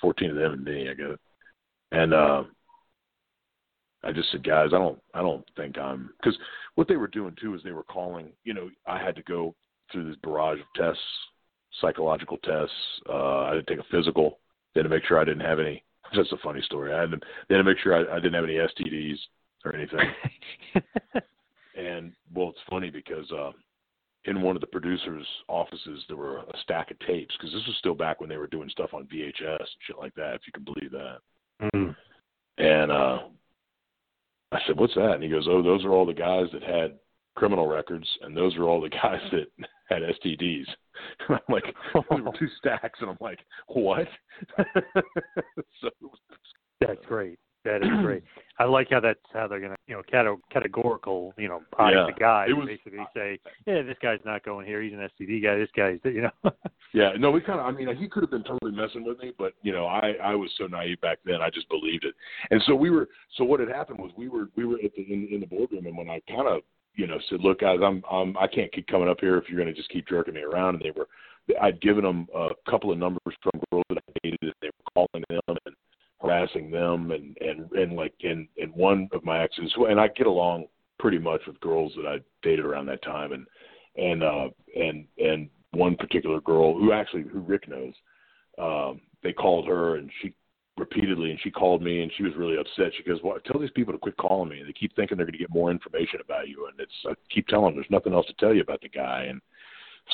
14 0.00 0.30
of 0.30 0.36
them 0.36 0.52
and 0.54 0.64
me, 0.64 0.88
I 0.88 0.94
guess. 0.94 1.18
And 1.92 2.14
uh, 2.14 2.44
I 4.02 4.12
just 4.12 4.30
said, 4.32 4.44
guys, 4.44 4.68
I 4.68 4.78
don't, 4.78 4.98
I 5.14 5.20
don't 5.20 5.44
think 5.56 5.78
I'm 5.78 6.10
because 6.20 6.38
what 6.74 6.88
they 6.88 6.96
were 6.96 7.08
doing 7.08 7.36
too 7.40 7.54
is 7.54 7.62
they 7.62 7.72
were 7.72 7.82
calling. 7.82 8.28
You 8.44 8.54
know, 8.54 8.70
I 8.86 9.02
had 9.02 9.16
to 9.16 9.22
go 9.22 9.54
through 9.92 10.08
this 10.08 10.18
barrage 10.22 10.58
of 10.60 10.66
tests, 10.74 11.02
psychological 11.80 12.38
tests. 12.38 12.74
Uh, 13.08 13.40
I 13.40 13.54
had 13.54 13.66
to 13.66 13.74
take 13.74 13.84
a 13.84 13.88
physical. 13.90 14.38
They 14.74 14.80
had 14.80 14.84
to 14.84 14.88
make 14.88 15.04
sure 15.04 15.18
I 15.18 15.24
didn't 15.24 15.44
have 15.44 15.60
any. 15.60 15.82
That's 16.16 16.32
a 16.32 16.38
funny 16.42 16.62
story. 16.62 16.92
I 16.92 17.00
had 17.00 17.10
to, 17.10 17.18
had 17.50 17.58
to 17.58 17.64
make 17.64 17.78
sure 17.78 17.94
I, 17.94 18.16
I 18.16 18.20
didn't 18.20 18.34
have 18.34 18.44
any 18.44 18.54
STDs 18.54 19.18
or 19.64 19.74
anything. 19.74 20.00
and 21.76 22.12
well, 22.34 22.50
it's 22.50 22.58
funny 22.68 22.90
because 22.90 23.30
uh, 23.30 23.52
in 24.24 24.42
one 24.42 24.56
of 24.56 24.60
the 24.60 24.66
producers' 24.66 25.26
offices 25.48 26.04
there 26.08 26.16
were 26.16 26.38
a 26.38 26.58
stack 26.62 26.90
of 26.90 26.98
tapes 27.00 27.34
because 27.36 27.52
this 27.52 27.66
was 27.66 27.76
still 27.78 27.94
back 27.94 28.20
when 28.20 28.28
they 28.28 28.36
were 28.36 28.46
doing 28.46 28.68
stuff 28.70 28.94
on 28.94 29.04
VHS 29.04 29.58
and 29.58 29.68
shit 29.86 29.98
like 29.98 30.14
that. 30.14 30.34
If 30.34 30.42
you 30.46 30.52
can 30.52 30.64
believe 30.64 30.90
that. 30.92 31.18
Mm. 31.74 31.96
And 32.58 32.90
uh 32.90 33.18
I 34.52 34.60
said, 34.66 34.78
"What's 34.78 34.94
that?" 34.94 35.14
And 35.14 35.22
he 35.22 35.28
goes, 35.28 35.46
"Oh, 35.48 35.62
those 35.62 35.84
are 35.84 35.92
all 35.92 36.06
the 36.06 36.12
guys 36.12 36.46
that 36.52 36.62
had 36.62 36.98
criminal 37.36 37.66
records, 37.66 38.06
and 38.22 38.36
those 38.36 38.56
are 38.56 38.64
all 38.64 38.80
the 38.80 38.88
guys 38.88 39.20
that 39.32 39.46
had 39.88 40.02
STDs." 40.02 40.66
And 41.28 41.38
I'm 41.38 41.54
like, 41.54 41.64
there 41.94 42.22
were 42.22 42.32
two 42.38 42.48
stacks, 42.58 42.98
and 43.00 43.08
I'm 43.08 43.16
like, 43.20 43.38
"What?" 43.68 44.06
so 45.80 45.88
That's 46.78 47.06
great. 47.06 47.38
That 47.64 47.82
is 47.82 47.88
great. 48.02 48.22
I 48.58 48.64
like 48.64 48.88
how 48.90 49.00
that's 49.00 49.18
how 49.32 49.46
they're 49.48 49.60
gonna, 49.60 49.76
you 49.86 49.94
know, 49.94 50.02
cate- 50.02 50.42
categorical, 50.52 51.32
you 51.38 51.48
know, 51.48 51.62
eye 51.78 51.92
Yeah. 51.92 52.06
the 52.06 52.18
guy. 52.18 52.46
It 52.48 52.54
was- 52.56 52.66
basically 52.66 52.98
say, 53.14 53.38
yeah, 53.66 53.82
this 53.82 53.96
guy's 54.02 54.20
not 54.24 54.44
going 54.44 54.66
here. 54.66 54.82
He's 54.82 54.92
an 54.92 55.00
STD 55.00 55.42
guy. 55.42 55.56
This 55.56 55.70
guy's, 55.76 55.98
you 56.04 56.22
know. 56.22 56.30
Yeah, 56.92 57.12
no, 57.16 57.30
we 57.30 57.40
kind 57.40 57.60
of. 57.60 57.66
I 57.66 57.70
mean, 57.70 57.94
he 57.96 58.08
could 58.08 58.24
have 58.24 58.32
been 58.32 58.42
totally 58.42 58.72
messing 58.72 59.04
with 59.04 59.16
me, 59.20 59.32
but 59.38 59.52
you 59.62 59.70
know, 59.70 59.86
I 59.86 60.14
I 60.20 60.34
was 60.34 60.50
so 60.58 60.66
naive 60.66 61.00
back 61.00 61.18
then. 61.24 61.36
I 61.40 61.48
just 61.48 61.68
believed 61.68 62.04
it, 62.04 62.16
and 62.50 62.60
so 62.66 62.74
we 62.74 62.90
were. 62.90 63.08
So 63.36 63.44
what 63.44 63.60
had 63.60 63.68
happened 63.68 64.00
was 64.00 64.10
we 64.18 64.28
were 64.28 64.48
we 64.56 64.64
were 64.64 64.74
at 64.84 64.92
the, 64.96 65.02
in, 65.02 65.28
in 65.30 65.38
the 65.38 65.46
boardroom, 65.46 65.86
and 65.86 65.96
when 65.96 66.10
I 66.10 66.20
kind 66.26 66.48
of 66.48 66.62
you 66.96 67.06
know 67.06 67.18
said, 67.28 67.42
"Look, 67.42 67.60
guys, 67.60 67.78
I'm 67.80 68.02
I'm 68.10 68.36
I 68.36 68.48
can't 68.48 68.72
keep 68.72 68.88
coming 68.88 69.08
up 69.08 69.18
here 69.20 69.38
if 69.38 69.44
you're 69.48 69.60
going 69.62 69.72
to 69.72 69.80
just 69.80 69.90
keep 69.90 70.08
jerking 70.08 70.34
me 70.34 70.40
around," 70.40 70.74
and 70.74 70.82
they 70.84 70.90
were. 70.90 71.06
I'd 71.62 71.80
given 71.80 72.02
them 72.02 72.26
a 72.34 72.48
couple 72.68 72.90
of 72.90 72.98
numbers 72.98 73.34
from 73.40 73.60
girls 73.70 73.84
that 73.90 73.98
I 73.98 74.12
dated, 74.24 74.38
and 74.42 74.52
they 74.60 74.68
were 74.68 74.92
calling 75.06 75.24
them 75.30 75.40
and 75.66 75.69
harassing 76.20 76.70
them, 76.70 77.10
and 77.10 77.36
and 77.40 77.70
and 77.72 77.94
like 77.94 78.14
and 78.22 78.48
and 78.60 78.72
one 78.74 79.08
of 79.12 79.24
my 79.24 79.42
exes, 79.42 79.72
and 79.76 80.00
I 80.00 80.08
get 80.08 80.26
along 80.26 80.66
pretty 80.98 81.18
much 81.18 81.40
with 81.46 81.60
girls 81.60 81.92
that 81.96 82.06
I 82.06 82.18
dated 82.42 82.64
around 82.64 82.86
that 82.86 83.02
time, 83.02 83.32
and 83.32 83.46
and 83.96 84.22
uh 84.22 84.48
and 84.76 85.06
and 85.18 85.48
one 85.72 85.96
particular 85.96 86.40
girl 86.40 86.74
who 86.74 86.92
actually 86.92 87.22
who 87.22 87.40
Rick 87.40 87.68
knows, 87.68 87.94
um, 88.58 89.00
they 89.22 89.32
called 89.32 89.66
her 89.66 89.96
and 89.96 90.10
she 90.20 90.34
repeatedly 90.76 91.30
and 91.30 91.40
she 91.42 91.50
called 91.50 91.82
me 91.82 92.02
and 92.02 92.10
she 92.16 92.22
was 92.22 92.32
really 92.36 92.56
upset. 92.58 92.92
She 92.96 93.02
goes, 93.04 93.20
"Well, 93.22 93.38
tell 93.44 93.60
these 93.60 93.70
people 93.70 93.92
to 93.92 93.98
quit 93.98 94.16
calling 94.16 94.48
me. 94.48 94.60
and 94.60 94.68
They 94.68 94.72
keep 94.72 94.94
thinking 94.96 95.16
they're 95.16 95.26
going 95.26 95.32
to 95.32 95.38
get 95.38 95.50
more 95.54 95.70
information 95.70 96.20
about 96.20 96.48
you, 96.48 96.66
and 96.66 96.78
it's 96.80 96.92
I 97.06 97.14
keep 97.32 97.46
telling 97.48 97.66
them 97.66 97.74
there's 97.76 97.90
nothing 97.90 98.14
else 98.14 98.26
to 98.26 98.34
tell 98.34 98.54
you 98.54 98.62
about 98.62 98.80
the 98.80 98.88
guy." 98.88 99.24
And 99.28 99.40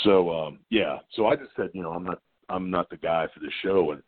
so, 0.04 0.30
um, 0.30 0.58
yeah, 0.70 0.98
so 1.12 1.26
I 1.26 1.36
just 1.36 1.50
said, 1.56 1.70
you 1.72 1.82
know, 1.82 1.92
I'm 1.92 2.04
not 2.04 2.20
I'm 2.48 2.70
not 2.70 2.90
the 2.90 2.96
guy 2.96 3.26
for 3.32 3.40
the 3.40 3.50
show, 3.62 3.92
and 3.92 4.02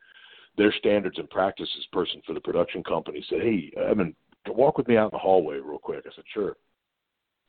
their 0.58 0.72
standards 0.72 1.18
and 1.18 1.30
practices 1.30 1.86
person 1.92 2.20
for 2.26 2.34
the 2.34 2.40
production 2.40 2.82
company 2.82 3.24
said, 3.30 3.40
"Hey, 3.40 3.72
Evan, 3.76 4.14
walk 4.48 4.76
with 4.76 4.88
me 4.88 4.96
out 4.96 5.12
in 5.12 5.16
the 5.16 5.18
hallway 5.18 5.58
real 5.58 5.78
quick." 5.78 6.04
I 6.04 6.14
said, 6.14 6.24
"Sure," 6.34 6.56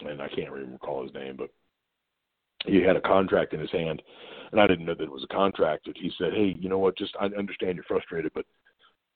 and 0.06 0.22
I 0.22 0.30
can't 0.30 0.48
even 0.48 0.72
recall 0.72 1.04
his 1.04 1.13
name, 1.13 1.36
but 1.36 1.50
he 2.65 2.82
had 2.82 2.95
a 2.95 3.02
contract 3.02 3.54
in 3.54 3.60
his 3.60 3.72
hand, 3.72 4.02
and 4.52 4.62
I 4.62 4.67
didn't 4.67 4.86
know 4.86 4.93
that 4.93 5.04
it 5.04 5.12
was 5.12 5.24
a 5.24 5.34
contract. 5.34 5.88
And 5.88 5.98
he 5.98 6.12
said, 6.17 6.34
"Hey, 6.34 6.56
you 6.60 6.69
know 6.69 6.78
what? 6.78 6.98
Just 6.98 7.15
I 7.19 7.26
understand 7.26 7.76
you're 7.76 7.84
frustrated, 7.86 8.32
but 8.34 8.45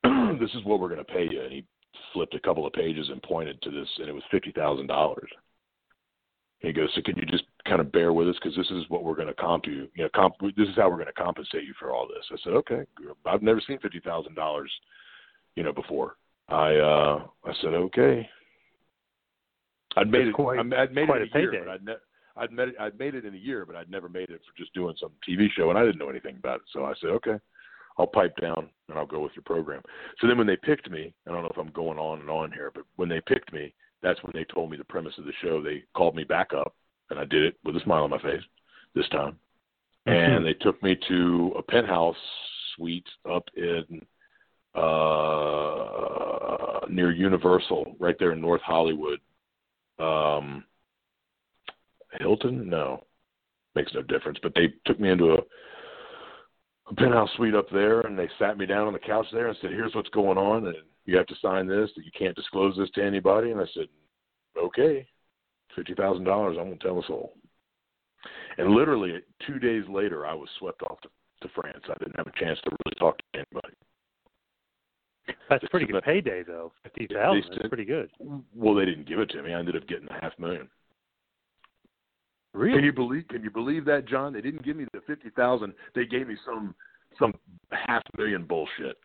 this 0.40 0.54
is 0.54 0.64
what 0.64 0.80
we're 0.80 0.88
going 0.88 1.04
to 1.04 1.12
pay 1.12 1.28
you." 1.30 1.40
And 1.42 1.52
he 1.52 1.64
flipped 2.12 2.34
a 2.34 2.40
couple 2.40 2.66
of 2.66 2.72
pages 2.72 3.08
and 3.08 3.22
pointed 3.22 3.62
to 3.62 3.70
this, 3.70 3.88
and 3.98 4.08
it 4.08 4.14
was 4.14 4.24
fifty 4.30 4.50
thousand 4.50 4.88
dollars. 4.88 5.30
He 6.58 6.72
goes, 6.72 6.92
"So 6.94 7.02
can 7.02 7.16
you 7.16 7.26
just 7.26 7.44
kind 7.66 7.80
of 7.80 7.92
bear 7.92 8.12
with 8.12 8.28
us 8.28 8.36
because 8.42 8.56
this 8.56 8.70
is 8.70 8.84
what 8.88 9.04
we're 9.04 9.14
going 9.14 9.28
to 9.28 9.34
comp 9.34 9.66
you. 9.66 9.88
You 9.94 10.04
know, 10.04 10.10
comp. 10.14 10.34
This 10.56 10.68
is 10.68 10.76
how 10.76 10.88
we're 10.88 10.96
going 10.96 11.06
to 11.06 11.12
compensate 11.12 11.64
you 11.64 11.74
for 11.78 11.92
all 11.92 12.06
this." 12.06 12.24
I 12.30 12.36
said, 12.42 12.52
"Okay." 12.54 12.84
I've 13.26 13.42
never 13.42 13.60
seen 13.66 13.78
fifty 13.80 14.00
thousand 14.00 14.34
dollars, 14.34 14.70
you 15.56 15.62
know, 15.62 15.72
before. 15.72 16.16
I 16.48 16.76
uh 16.76 17.26
I 17.44 17.52
said, 17.60 17.74
"Okay." 17.74 18.28
I'd 19.96 20.10
made 20.10 20.26
it. 20.26 20.34
Quite, 20.34 20.58
I'd 20.58 20.92
made 20.92 21.08
it 21.08 21.30
a 21.34 21.38
a 21.38 21.40
year, 21.40 21.62
but 21.64 21.70
I'd 21.70 21.84
ne- 21.84 21.94
I'd 22.36 22.52
made 22.52 22.68
it, 22.68 22.74
I'd 22.80 22.98
made 22.98 23.14
it 23.14 23.24
in 23.24 23.34
a 23.34 23.38
year, 23.38 23.64
but 23.64 23.76
I'd 23.76 23.90
never 23.90 24.08
made 24.08 24.30
it 24.30 24.40
for 24.44 24.56
just 24.58 24.74
doing 24.74 24.96
some 24.98 25.12
TV 25.28 25.46
show, 25.56 25.70
and 25.70 25.78
I 25.78 25.84
didn't 25.84 25.98
know 25.98 26.08
anything 26.08 26.36
about 26.36 26.56
it. 26.56 26.66
So 26.72 26.84
I 26.84 26.94
said, 27.00 27.10
okay, 27.10 27.38
I'll 27.98 28.06
pipe 28.06 28.34
down 28.40 28.68
and 28.88 28.98
I'll 28.98 29.06
go 29.06 29.20
with 29.20 29.32
your 29.36 29.44
program. 29.44 29.82
So 30.20 30.26
then 30.26 30.38
when 30.38 30.46
they 30.46 30.56
picked 30.56 30.90
me, 30.90 31.14
I 31.26 31.30
don't 31.30 31.42
know 31.42 31.50
if 31.50 31.58
I'm 31.58 31.70
going 31.72 31.98
on 31.98 32.20
and 32.20 32.30
on 32.30 32.50
here, 32.52 32.72
but 32.74 32.84
when 32.96 33.08
they 33.08 33.20
picked 33.20 33.52
me, 33.52 33.72
that's 34.02 34.22
when 34.22 34.32
they 34.34 34.44
told 34.44 34.70
me 34.70 34.76
the 34.76 34.84
premise 34.84 35.14
of 35.16 35.24
the 35.24 35.32
show. 35.42 35.62
They 35.62 35.84
called 35.94 36.16
me 36.16 36.24
back 36.24 36.52
up, 36.52 36.74
and 37.10 37.18
I 37.18 37.24
did 37.24 37.42
it 37.42 37.56
with 37.64 37.76
a 37.76 37.80
smile 37.80 38.04
on 38.04 38.10
my 38.10 38.20
face 38.20 38.42
this 38.94 39.08
time. 39.10 39.38
And 40.06 40.44
they 40.44 40.54
took 40.54 40.82
me 40.82 40.96
to 41.08 41.54
a 41.56 41.62
penthouse 41.62 42.16
suite 42.76 43.08
up 43.30 43.44
in 43.56 44.04
uh 44.74 46.80
near 46.90 47.12
Universal, 47.12 47.96
right 47.98 48.16
there 48.18 48.32
in 48.32 48.40
North 48.40 48.62
Hollywood. 48.62 49.20
Um 49.98 50.64
Hilton? 52.20 52.68
No. 52.68 53.04
Makes 53.74 53.94
no 53.94 54.02
difference. 54.02 54.38
But 54.42 54.54
they 54.54 54.72
took 54.86 55.00
me 55.00 55.10
into 55.10 55.32
a, 55.32 55.38
a 56.90 56.94
penthouse 56.96 57.30
suite 57.36 57.54
up 57.54 57.70
there 57.70 58.02
and 58.02 58.18
they 58.18 58.28
sat 58.38 58.58
me 58.58 58.66
down 58.66 58.86
on 58.86 58.92
the 58.92 58.98
couch 58.98 59.26
there 59.32 59.48
and 59.48 59.56
said, 59.60 59.70
Here's 59.70 59.94
what's 59.94 60.10
going 60.10 60.38
on 60.38 60.66
and 60.66 60.76
you 61.06 61.16
have 61.16 61.26
to 61.26 61.34
sign 61.40 61.66
this 61.66 61.90
that 61.96 62.04
you 62.04 62.10
can't 62.16 62.36
disclose 62.36 62.76
this 62.76 62.90
to 62.90 63.04
anybody 63.04 63.52
and 63.52 63.60
I 63.60 63.66
said, 63.74 63.86
Okay. 64.62 65.06
Fifty 65.74 65.94
thousand 65.94 66.24
dollars, 66.24 66.56
I 66.58 66.62
won't 66.62 66.80
tell 66.80 67.00
a 67.00 67.06
soul. 67.06 67.34
And 68.58 68.70
literally 68.70 69.20
two 69.46 69.58
days 69.58 69.84
later 69.88 70.26
I 70.26 70.34
was 70.34 70.48
swept 70.58 70.82
off 70.82 71.00
to, 71.02 71.08
to 71.42 71.48
France. 71.54 71.82
I 71.88 71.94
didn't 71.98 72.16
have 72.16 72.26
a 72.26 72.38
chance 72.38 72.58
to 72.64 72.70
really 72.70 72.96
talk 72.98 73.18
to 73.18 73.24
anybody. 73.34 73.74
That's 75.48 75.64
a 75.64 75.68
pretty 75.68 75.86
good 75.86 76.02
payday, 76.02 76.42
though. 76.42 76.72
Fifty 76.82 77.06
thousand. 77.12 77.50
They 77.50 77.56
That's 77.56 77.68
pretty 77.68 77.84
good. 77.84 78.10
Well, 78.54 78.74
they 78.74 78.84
didn't 78.84 79.08
give 79.08 79.18
it 79.20 79.30
to 79.30 79.42
me. 79.42 79.54
I 79.54 79.58
ended 79.58 79.76
up 79.76 79.86
getting 79.88 80.08
a 80.08 80.20
half 80.20 80.38
million. 80.38 80.68
Really? 82.52 82.76
Can 82.76 82.84
you 82.84 82.92
believe? 82.92 83.26
Can 83.28 83.42
you 83.42 83.50
believe 83.50 83.84
that, 83.86 84.06
John? 84.06 84.32
They 84.32 84.40
didn't 84.40 84.64
give 84.64 84.76
me 84.76 84.86
the 84.92 85.00
fifty 85.06 85.30
thousand. 85.30 85.74
They 85.94 86.06
gave 86.06 86.28
me 86.28 86.36
some 86.44 86.74
some 87.18 87.34
half 87.70 88.02
million 88.16 88.44
bullshit. 88.44 88.96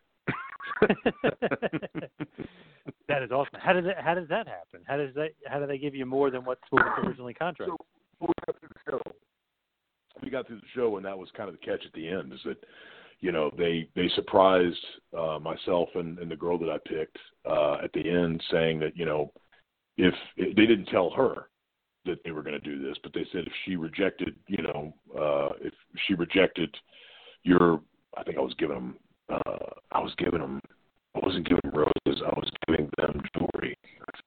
that 3.08 3.22
is 3.22 3.30
awesome. 3.30 3.60
How 3.60 3.72
did 3.72 3.86
that? 3.86 4.02
How 4.02 4.14
does 4.14 4.28
that 4.28 4.46
happen? 4.46 4.80
How 4.86 4.96
does 4.96 5.14
that? 5.14 5.30
How 5.46 5.58
do 5.58 5.66
they 5.66 5.78
give 5.78 5.94
you 5.94 6.06
more 6.06 6.30
than 6.30 6.44
what 6.44 6.58
what 6.70 6.84
was 6.84 7.06
originally 7.06 7.34
contracted? 7.34 7.76
we 8.20 8.28
got 8.46 8.58
through 8.60 8.68
the 8.68 8.90
show. 8.90 9.00
We 10.22 10.30
got 10.30 10.46
through 10.46 10.60
the 10.60 10.66
show, 10.74 10.96
and 10.96 11.06
that 11.06 11.18
was 11.18 11.28
kind 11.36 11.48
of 11.48 11.54
the 11.54 11.66
catch 11.66 11.84
at 11.86 11.92
the 11.92 12.08
end. 12.08 12.32
Is 12.32 12.40
that 12.44 12.58
you 13.20 13.32
know 13.32 13.50
they 13.56 13.88
they 13.94 14.08
surprised 14.14 14.84
uh, 15.16 15.38
myself 15.40 15.88
and, 15.94 16.18
and 16.18 16.30
the 16.30 16.36
girl 16.36 16.58
that 16.58 16.70
I 16.70 16.78
picked 16.86 17.18
uh, 17.48 17.78
at 17.82 17.92
the 17.92 18.08
end, 18.08 18.42
saying 18.50 18.80
that 18.80 18.96
you 18.96 19.04
know 19.04 19.32
if 19.96 20.14
they 20.36 20.66
didn't 20.66 20.86
tell 20.86 21.10
her 21.10 21.48
that 22.06 22.18
they 22.24 22.30
were 22.30 22.42
going 22.42 22.58
to 22.58 22.60
do 22.60 22.82
this, 22.82 22.96
but 23.02 23.12
they 23.12 23.26
said 23.32 23.46
if 23.46 23.52
she 23.64 23.76
rejected, 23.76 24.34
you 24.46 24.62
know, 24.62 24.94
uh, 25.14 25.54
if 25.60 25.74
she 26.06 26.14
rejected 26.14 26.74
your, 27.42 27.80
I 28.16 28.22
think 28.22 28.38
I 28.38 28.40
was 28.40 28.54
giving 28.58 28.76
them, 28.76 28.96
uh, 29.30 29.70
I 29.92 30.00
was 30.00 30.12
giving 30.18 30.40
them, 30.40 30.60
I 31.14 31.20
wasn't 31.22 31.48
giving 31.48 31.60
them 31.64 31.72
roses, 31.74 32.22
I 32.24 32.38
was 32.38 32.50
giving 32.66 32.90
them 32.98 33.22
jewelry. 33.36 33.76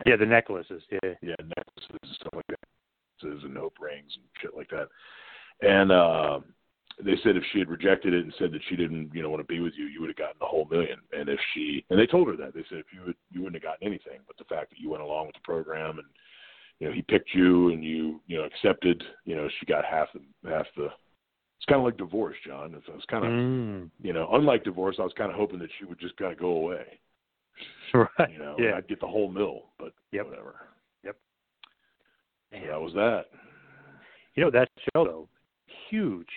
Yeah, 0.06 0.16
the 0.16 0.26
necklaces. 0.26 0.84
Yeah. 0.92 1.14
Yeah, 1.22 1.36
necklaces 1.40 2.00
and 2.02 2.16
stuff 2.16 2.34
like 2.34 2.48
that, 2.50 2.60
necklaces 3.22 3.44
and 3.46 3.58
hope 3.58 3.76
rings 3.80 4.12
and 4.16 4.24
shit 4.42 4.56
like 4.56 4.70
that. 4.70 4.88
And 5.62 5.92
uh, 5.92 6.40
they 7.04 7.16
said 7.24 7.36
if 7.36 7.44
she 7.52 7.60
had 7.60 7.70
rejected 7.70 8.14
it 8.14 8.24
and 8.24 8.34
said 8.38 8.52
that 8.52 8.62
she 8.70 8.76
didn't, 8.76 9.12
you 9.14 9.22
know, 9.22 9.30
want 9.30 9.42
to 9.42 9.54
be 9.54 9.60
with 9.60 9.74
you, 9.78 9.86
you 9.86 10.02
would 10.02 10.10
have 10.10 10.18
gotten 10.18 10.38
the 10.40 10.46
whole 10.46 10.68
million. 10.70 11.00
And 11.12 11.30
if 11.30 11.40
she, 11.54 11.86
and 11.90 12.00
they 12.00 12.06
told 12.06 12.28
her 12.28 12.36
that 12.38 12.54
they 12.54 12.64
said 12.70 12.80
if 12.80 12.86
you 12.94 13.02
would, 13.06 13.16
you 13.32 13.42
wouldn't 13.42 13.62
have 13.62 13.72
gotten 13.72 13.88
anything, 13.88 14.20
but 14.28 14.38
the 14.38 14.54
fact 14.54 14.70
that 14.70 14.80
you 14.80 14.90
went 14.90 15.04
along 15.04 15.28
with 15.28 15.36
the 15.36 15.42
program 15.44 16.00
and 16.00 16.08
you 16.80 16.88
know 16.88 16.94
he 16.94 17.02
picked 17.02 17.34
you 17.34 17.70
and 17.70 17.84
you 17.84 18.20
you 18.28 18.38
know 18.38 18.44
accepted, 18.44 19.04
you 19.26 19.36
know, 19.36 19.48
she 19.60 19.66
got 19.66 19.86
half 19.86 20.08
the 20.14 20.50
half 20.50 20.66
the. 20.76 20.90
It's 21.64 21.70
kind 21.70 21.80
of 21.80 21.86
like 21.86 21.96
divorce, 21.98 22.36
John. 22.46 22.74
It's, 22.76 22.86
it's 22.94 23.06
kind 23.06 23.24
of 23.26 23.32
Mm. 23.32 23.90
you 24.02 24.12
know, 24.12 24.28
unlike 24.34 24.66
divorce, 24.66 24.98
I 25.00 25.04
was 25.04 25.14
kind 25.18 25.32
of 25.32 25.38
hoping 25.38 25.60
that 25.60 25.70
she 25.80 25.86
would 25.86 25.98
just 25.98 26.18
kind 26.18 26.34
of 26.34 26.38
go 26.38 26.48
away. 26.50 27.00
Right. 27.94 28.10
You 28.34 28.38
know, 28.40 28.58
Yeah. 28.60 28.74
I'd 28.76 28.88
get 28.90 29.00
the 29.00 29.08
whole 29.08 29.32
mill, 29.32 29.68
but 29.80 29.94
Yep. 30.12 30.26
whatever. 30.28 30.56
Yep. 31.06 31.16
So 32.52 32.60
that 32.68 32.82
was 32.82 32.92
that. 32.96 33.28
You 34.36 34.44
know 34.44 34.52
that 34.52 34.68
show 34.94 35.06
though, 35.06 35.30
huge, 35.90 36.28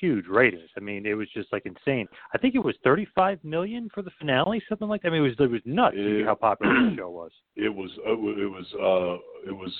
huge 0.00 0.26
ratings. 0.26 0.68
I 0.76 0.80
mean, 0.80 1.06
it 1.06 1.14
was 1.14 1.28
just 1.30 1.50
like 1.50 1.64
insane. 1.64 2.06
I 2.34 2.38
think 2.38 2.54
it 2.54 2.58
was 2.62 2.74
35 2.84 3.42
million 3.42 3.88
for 3.94 4.02
the 4.02 4.10
finale, 4.18 4.62
something 4.68 4.88
like 4.88 5.00
that. 5.02 5.08
I 5.08 5.12
mean, 5.12 5.20
it 5.20 5.28
was 5.28 5.36
it 5.38 5.50
was 5.50 5.62
nuts 5.64 5.94
It- 5.96 6.26
how 6.26 6.34
popular 6.34 6.90
the 6.90 6.96
show 6.98 7.08
was. 7.08 7.30
It 7.56 7.74
was 7.74 7.90
it 8.04 8.38
it 8.38 8.48
was 8.48 8.66
uh 8.74 9.48
it 9.48 9.52
was 9.56 9.72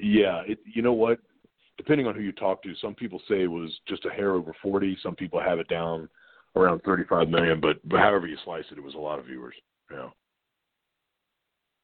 yeah, 0.00 0.42
it 0.44 0.58
you 0.64 0.82
know 0.82 0.92
what? 0.94 1.20
Depending 1.76 2.06
on 2.06 2.14
who 2.14 2.20
you 2.20 2.32
talk 2.32 2.62
to, 2.62 2.74
some 2.80 2.94
people 2.94 3.20
say 3.28 3.42
it 3.42 3.50
was 3.50 3.70
just 3.88 4.04
a 4.04 4.10
hair 4.10 4.32
over 4.32 4.54
40, 4.62 4.96
some 5.02 5.16
people 5.16 5.40
have 5.40 5.58
it 5.58 5.68
down 5.68 6.08
around 6.56 6.80
35 6.84 7.28
million, 7.28 7.60
but, 7.60 7.76
but 7.88 7.98
however 7.98 8.26
you 8.26 8.36
slice 8.44 8.64
it, 8.70 8.78
it 8.78 8.84
was 8.84 8.94
a 8.94 8.98
lot 8.98 9.18
of 9.18 9.26
viewers. 9.26 9.54
Yeah. 9.90 10.08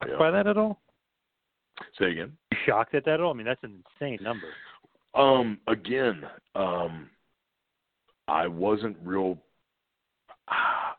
Yeah. 0.06 0.16
By 0.18 0.30
that 0.30 0.46
at 0.46 0.56
all? 0.56 0.80
Say 1.98 2.12
again. 2.12 2.32
Shocked 2.66 2.94
at 2.94 3.04
that 3.04 3.14
at 3.14 3.20
all? 3.20 3.32
I 3.32 3.36
mean, 3.36 3.46
that's 3.46 3.62
an 3.64 3.82
insane 4.00 4.18
number. 4.22 4.46
Um, 5.14 5.58
again, 5.66 6.22
um, 6.54 7.10
I 8.28 8.46
wasn't 8.46 8.96
real. 9.02 9.38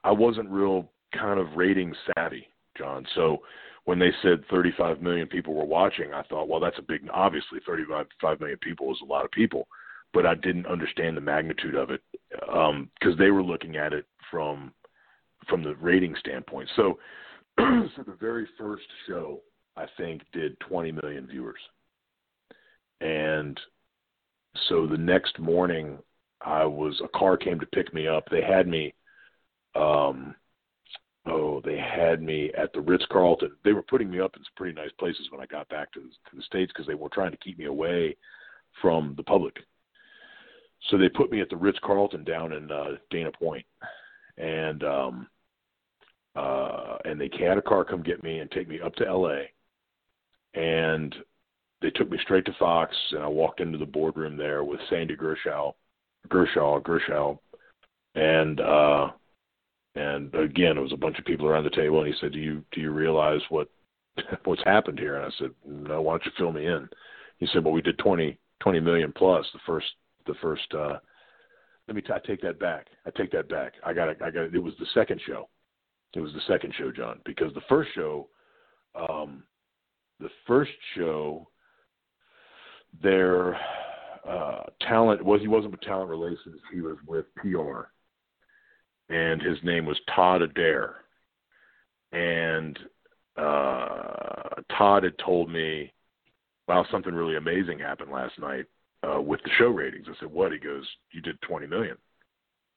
I 0.03 0.11
wasn't 0.11 0.49
real 0.49 0.89
kind 1.17 1.39
of 1.39 1.47
rating 1.55 1.93
savvy, 2.15 2.47
John. 2.77 3.05
So 3.15 3.41
when 3.85 3.99
they 3.99 4.11
said 4.21 4.43
35 4.49 5.01
million 5.01 5.27
people 5.27 5.53
were 5.53 5.65
watching, 5.65 6.13
I 6.13 6.23
thought, 6.23 6.47
well, 6.47 6.59
that's 6.59 6.77
a 6.77 6.83
big. 6.83 7.07
Obviously, 7.13 7.59
35 7.65 8.39
million 8.39 8.59
people 8.59 8.91
is 8.91 9.01
a 9.01 9.05
lot 9.05 9.25
of 9.25 9.31
people, 9.31 9.67
but 10.13 10.25
I 10.25 10.35
didn't 10.35 10.67
understand 10.67 11.17
the 11.17 11.21
magnitude 11.21 11.75
of 11.75 11.89
it 11.89 12.01
because 12.29 13.17
they 13.17 13.31
were 13.31 13.43
looking 13.43 13.77
at 13.77 13.93
it 13.93 14.05
from 14.29 14.71
from 15.49 15.63
the 15.63 15.75
rating 15.75 16.15
standpoint. 16.19 16.69
So, 16.75 16.99
so 17.57 18.03
the 18.05 18.17
very 18.19 18.47
first 18.57 18.85
show 19.07 19.41
I 19.75 19.85
think 19.97 20.21
did 20.31 20.59
20 20.59 20.91
million 20.91 21.25
viewers, 21.25 21.59
and 22.99 23.59
so 24.69 24.85
the 24.85 24.97
next 24.97 25.39
morning 25.39 25.97
I 26.45 26.65
was 26.65 27.01
a 27.03 27.17
car 27.17 27.35
came 27.35 27.59
to 27.59 27.65
pick 27.65 27.93
me 27.93 28.07
up. 28.07 28.25
They 28.29 28.43
had 28.43 28.67
me 28.67 28.93
um 29.73 30.35
oh, 31.25 31.61
they 31.63 31.77
had 31.77 32.21
me 32.21 32.51
at 32.57 32.73
the 32.73 32.81
Ritz 32.81 33.05
Carlton. 33.11 33.51
They 33.63 33.73
were 33.73 33.83
putting 33.83 34.09
me 34.09 34.19
up 34.19 34.35
in 34.35 34.43
some 34.43 34.53
pretty 34.55 34.75
nice 34.75 34.91
places 34.99 35.29
when 35.31 35.41
I 35.41 35.45
got 35.45 35.69
back 35.69 35.91
to 35.93 35.99
the, 35.99 36.07
to 36.07 36.35
the 36.35 36.43
states 36.43 36.71
because 36.73 36.87
they 36.87 36.95
were 36.95 37.09
trying 37.09 37.31
to 37.31 37.37
keep 37.37 37.57
me 37.57 37.65
away 37.65 38.15
from 38.81 39.13
the 39.17 39.23
public. 39.23 39.55
So 40.89 40.97
they 40.97 41.09
put 41.09 41.31
me 41.31 41.41
at 41.41 41.49
the 41.49 41.57
Ritz 41.57 41.77
Carlton 41.83 42.23
down 42.23 42.53
in 42.53 42.71
uh, 42.71 42.95
Dana 43.11 43.31
Point, 43.31 43.65
and 44.37 44.83
um, 44.83 45.27
uh, 46.35 46.97
and 47.05 47.19
they 47.19 47.29
had 47.39 47.57
a 47.57 47.61
car 47.61 47.83
come 47.83 48.01
get 48.01 48.23
me 48.23 48.39
and 48.39 48.49
take 48.51 48.67
me 48.67 48.79
up 48.81 48.95
to 48.95 49.07
L.A. 49.07 49.51
And 50.53 51.13
they 51.81 51.91
took 51.91 52.09
me 52.09 52.17
straight 52.23 52.45
to 52.45 52.53
Fox, 52.57 52.95
and 53.11 53.23
I 53.23 53.27
walked 53.27 53.59
into 53.59 53.77
the 53.77 53.85
boardroom 53.85 54.37
there 54.37 54.63
with 54.63 54.79
Sandy 54.89 55.15
Gershaw, 55.15 55.73
Gershaw, 56.29 56.81
Gershaw, 56.81 57.37
and 58.15 58.59
uh, 58.59 59.11
and 59.95 60.33
again, 60.35 60.77
it 60.77 60.81
was 60.81 60.93
a 60.93 60.97
bunch 60.97 61.19
of 61.19 61.25
people 61.25 61.47
around 61.47 61.63
the 61.63 61.69
table, 61.69 61.99
and 61.99 62.07
he 62.07 62.19
said, 62.19 62.31
"Do 62.31 62.39
you 62.39 62.63
do 62.71 62.81
you 62.81 62.91
realize 62.91 63.41
what 63.49 63.69
what's 64.45 64.63
happened 64.63 64.99
here?" 64.99 65.17
And 65.17 65.25
I 65.25 65.29
said, 65.37 65.51
"No, 65.65 66.01
why 66.01 66.13
don't 66.13 66.25
you 66.25 66.31
fill 66.37 66.51
me 66.51 66.65
in?" 66.65 66.87
He 67.37 67.47
said, 67.47 67.63
"Well, 67.63 67.73
we 67.73 67.81
did 67.81 67.97
twenty 67.97 68.37
twenty 68.59 68.79
million 68.79 69.11
plus 69.11 69.45
the 69.53 69.59
first 69.65 69.87
the 70.27 70.35
first 70.41 70.73
uh, 70.73 70.97
let 71.87 71.95
me 71.95 72.01
t- 72.01 72.13
I 72.13 72.19
take 72.25 72.41
that 72.41 72.59
back. 72.59 72.87
I 73.05 73.09
take 73.09 73.31
that 73.31 73.49
back. 73.49 73.73
I 73.85 73.93
got 73.93 74.09
I 74.21 74.31
got 74.31 74.53
it 74.53 74.63
was 74.63 74.73
the 74.79 74.85
second 74.93 75.19
show. 75.25 75.49
It 76.13 76.21
was 76.21 76.33
the 76.33 76.41
second 76.47 76.73
show, 76.77 76.91
John, 76.91 77.19
because 77.25 77.53
the 77.53 77.61
first 77.69 77.89
show, 77.95 78.27
um, 78.95 79.43
the 80.19 80.29
first 80.45 80.71
show, 80.95 81.47
their 83.01 83.55
uh, 84.27 84.63
talent 84.81 85.23
was 85.23 85.41
he 85.41 85.47
wasn't 85.47 85.71
with 85.71 85.81
talent 85.81 86.09
relations. 86.09 86.59
He 86.73 86.81
was 86.81 86.97
with 87.07 87.25
PR, 87.35 87.89
and 89.11 89.41
his 89.41 89.57
name 89.63 89.85
was 89.85 89.99
Todd 90.15 90.41
Adair. 90.41 90.95
And 92.13 92.79
uh, 93.37 94.61
Todd 94.77 95.03
had 95.03 95.17
told 95.23 95.49
me, 95.51 95.91
"Wow, 96.67 96.85
something 96.91 97.13
really 97.13 97.35
amazing 97.35 97.79
happened 97.79 98.11
last 98.11 98.39
night 98.39 98.65
uh, 99.03 99.21
with 99.21 99.41
the 99.43 99.49
show 99.57 99.67
ratings." 99.67 100.07
I 100.09 100.19
said, 100.19 100.31
"What?" 100.31 100.51
He 100.51 100.57
goes, 100.57 100.87
"You 101.11 101.21
did 101.21 101.41
20 101.41 101.67
million, 101.67 101.97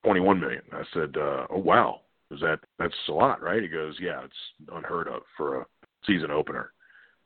21 0.05 0.41
million." 0.41 0.63
I 0.73 0.83
said, 0.93 1.17
uh, 1.17 1.47
"Oh 1.51 1.59
wow, 1.59 2.01
is 2.31 2.41
that 2.41 2.61
that's 2.79 2.95
a 3.09 3.13
lot, 3.13 3.43
right?" 3.43 3.63
He 3.63 3.69
goes, 3.69 3.97
"Yeah, 4.01 4.23
it's 4.25 4.73
unheard 4.73 5.09
of 5.09 5.23
for 5.37 5.61
a 5.61 5.67
season 6.07 6.31
opener." 6.31 6.73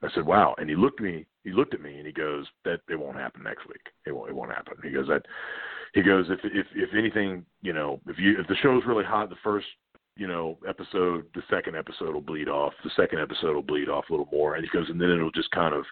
I 0.02 0.08
said, 0.14 0.24
"Wow," 0.26 0.54
and 0.58 0.68
he 0.68 0.76
looked 0.76 1.00
at 1.00 1.04
me. 1.04 1.26
He 1.44 1.52
looked 1.52 1.74
at 1.74 1.82
me 1.82 1.96
and 1.98 2.06
he 2.06 2.12
goes, 2.12 2.46
"That 2.64 2.80
it 2.88 2.98
won't 2.98 3.16
happen 3.16 3.42
next 3.42 3.66
week. 3.68 3.82
It 4.06 4.12
won't. 4.12 4.30
It 4.30 4.34
won't 4.34 4.52
happen." 4.52 4.76
He 4.82 4.90
goes, 4.90 5.08
"That." 5.08 5.26
He 5.94 6.03
goes, 6.03 6.27
"If 6.29 6.40
if 6.44 6.66
if 6.74 6.90
anything, 6.94 7.44
you 7.62 7.72
know, 7.72 8.01
if 8.07 8.18
you 8.18 8.38
if 8.38 8.46
the 8.46 8.57
show's 8.57 8.83
really 8.87 9.05
hot, 9.05 9.31
the 9.31 9.37
first 9.42 9.66
you 10.18 10.27
know, 10.27 10.59
episode, 10.68 11.24
the 11.35 11.42
second 11.48 11.77
episode 11.77 12.12
will 12.12 12.20
bleed 12.20 12.48
off. 12.48 12.72
The 12.83 12.90
second 12.96 13.20
episode 13.20 13.55
will 13.55 13.62
bleed 13.62 13.88
off 13.88 14.07
a 14.11 14.12
little 14.12 14.29
more. 14.33 14.57
And 14.57 14.64
he 14.64 14.77
goes, 14.77 14.90
and 14.90 15.01
then 15.01 15.11
it'll 15.11 15.31
just 15.31 15.51
kind 15.53 15.72
of, 15.72 15.85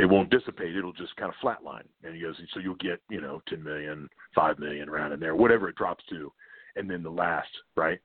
it 0.00 0.06
won't 0.06 0.28
dissipate. 0.28 0.76
It'll 0.76 0.92
just 0.92 1.14
kind 1.14 1.32
of 1.32 1.36
flatline. 1.42 1.84
And 2.02 2.14
he 2.14 2.20
goes, 2.20 2.34
so 2.52 2.58
you'll 2.58 2.74
get, 2.74 3.00
you 3.08 3.20
know, 3.20 3.40
10 3.48 3.62
million, 3.62 4.08
5 4.34 4.58
million 4.58 4.88
around 4.88 5.12
in 5.12 5.20
there, 5.20 5.36
whatever 5.36 5.68
it 5.68 5.76
drops 5.76 6.04
to. 6.10 6.32
And 6.74 6.90
then 6.90 7.04
the 7.04 7.10
last, 7.10 7.48
right? 7.76 8.00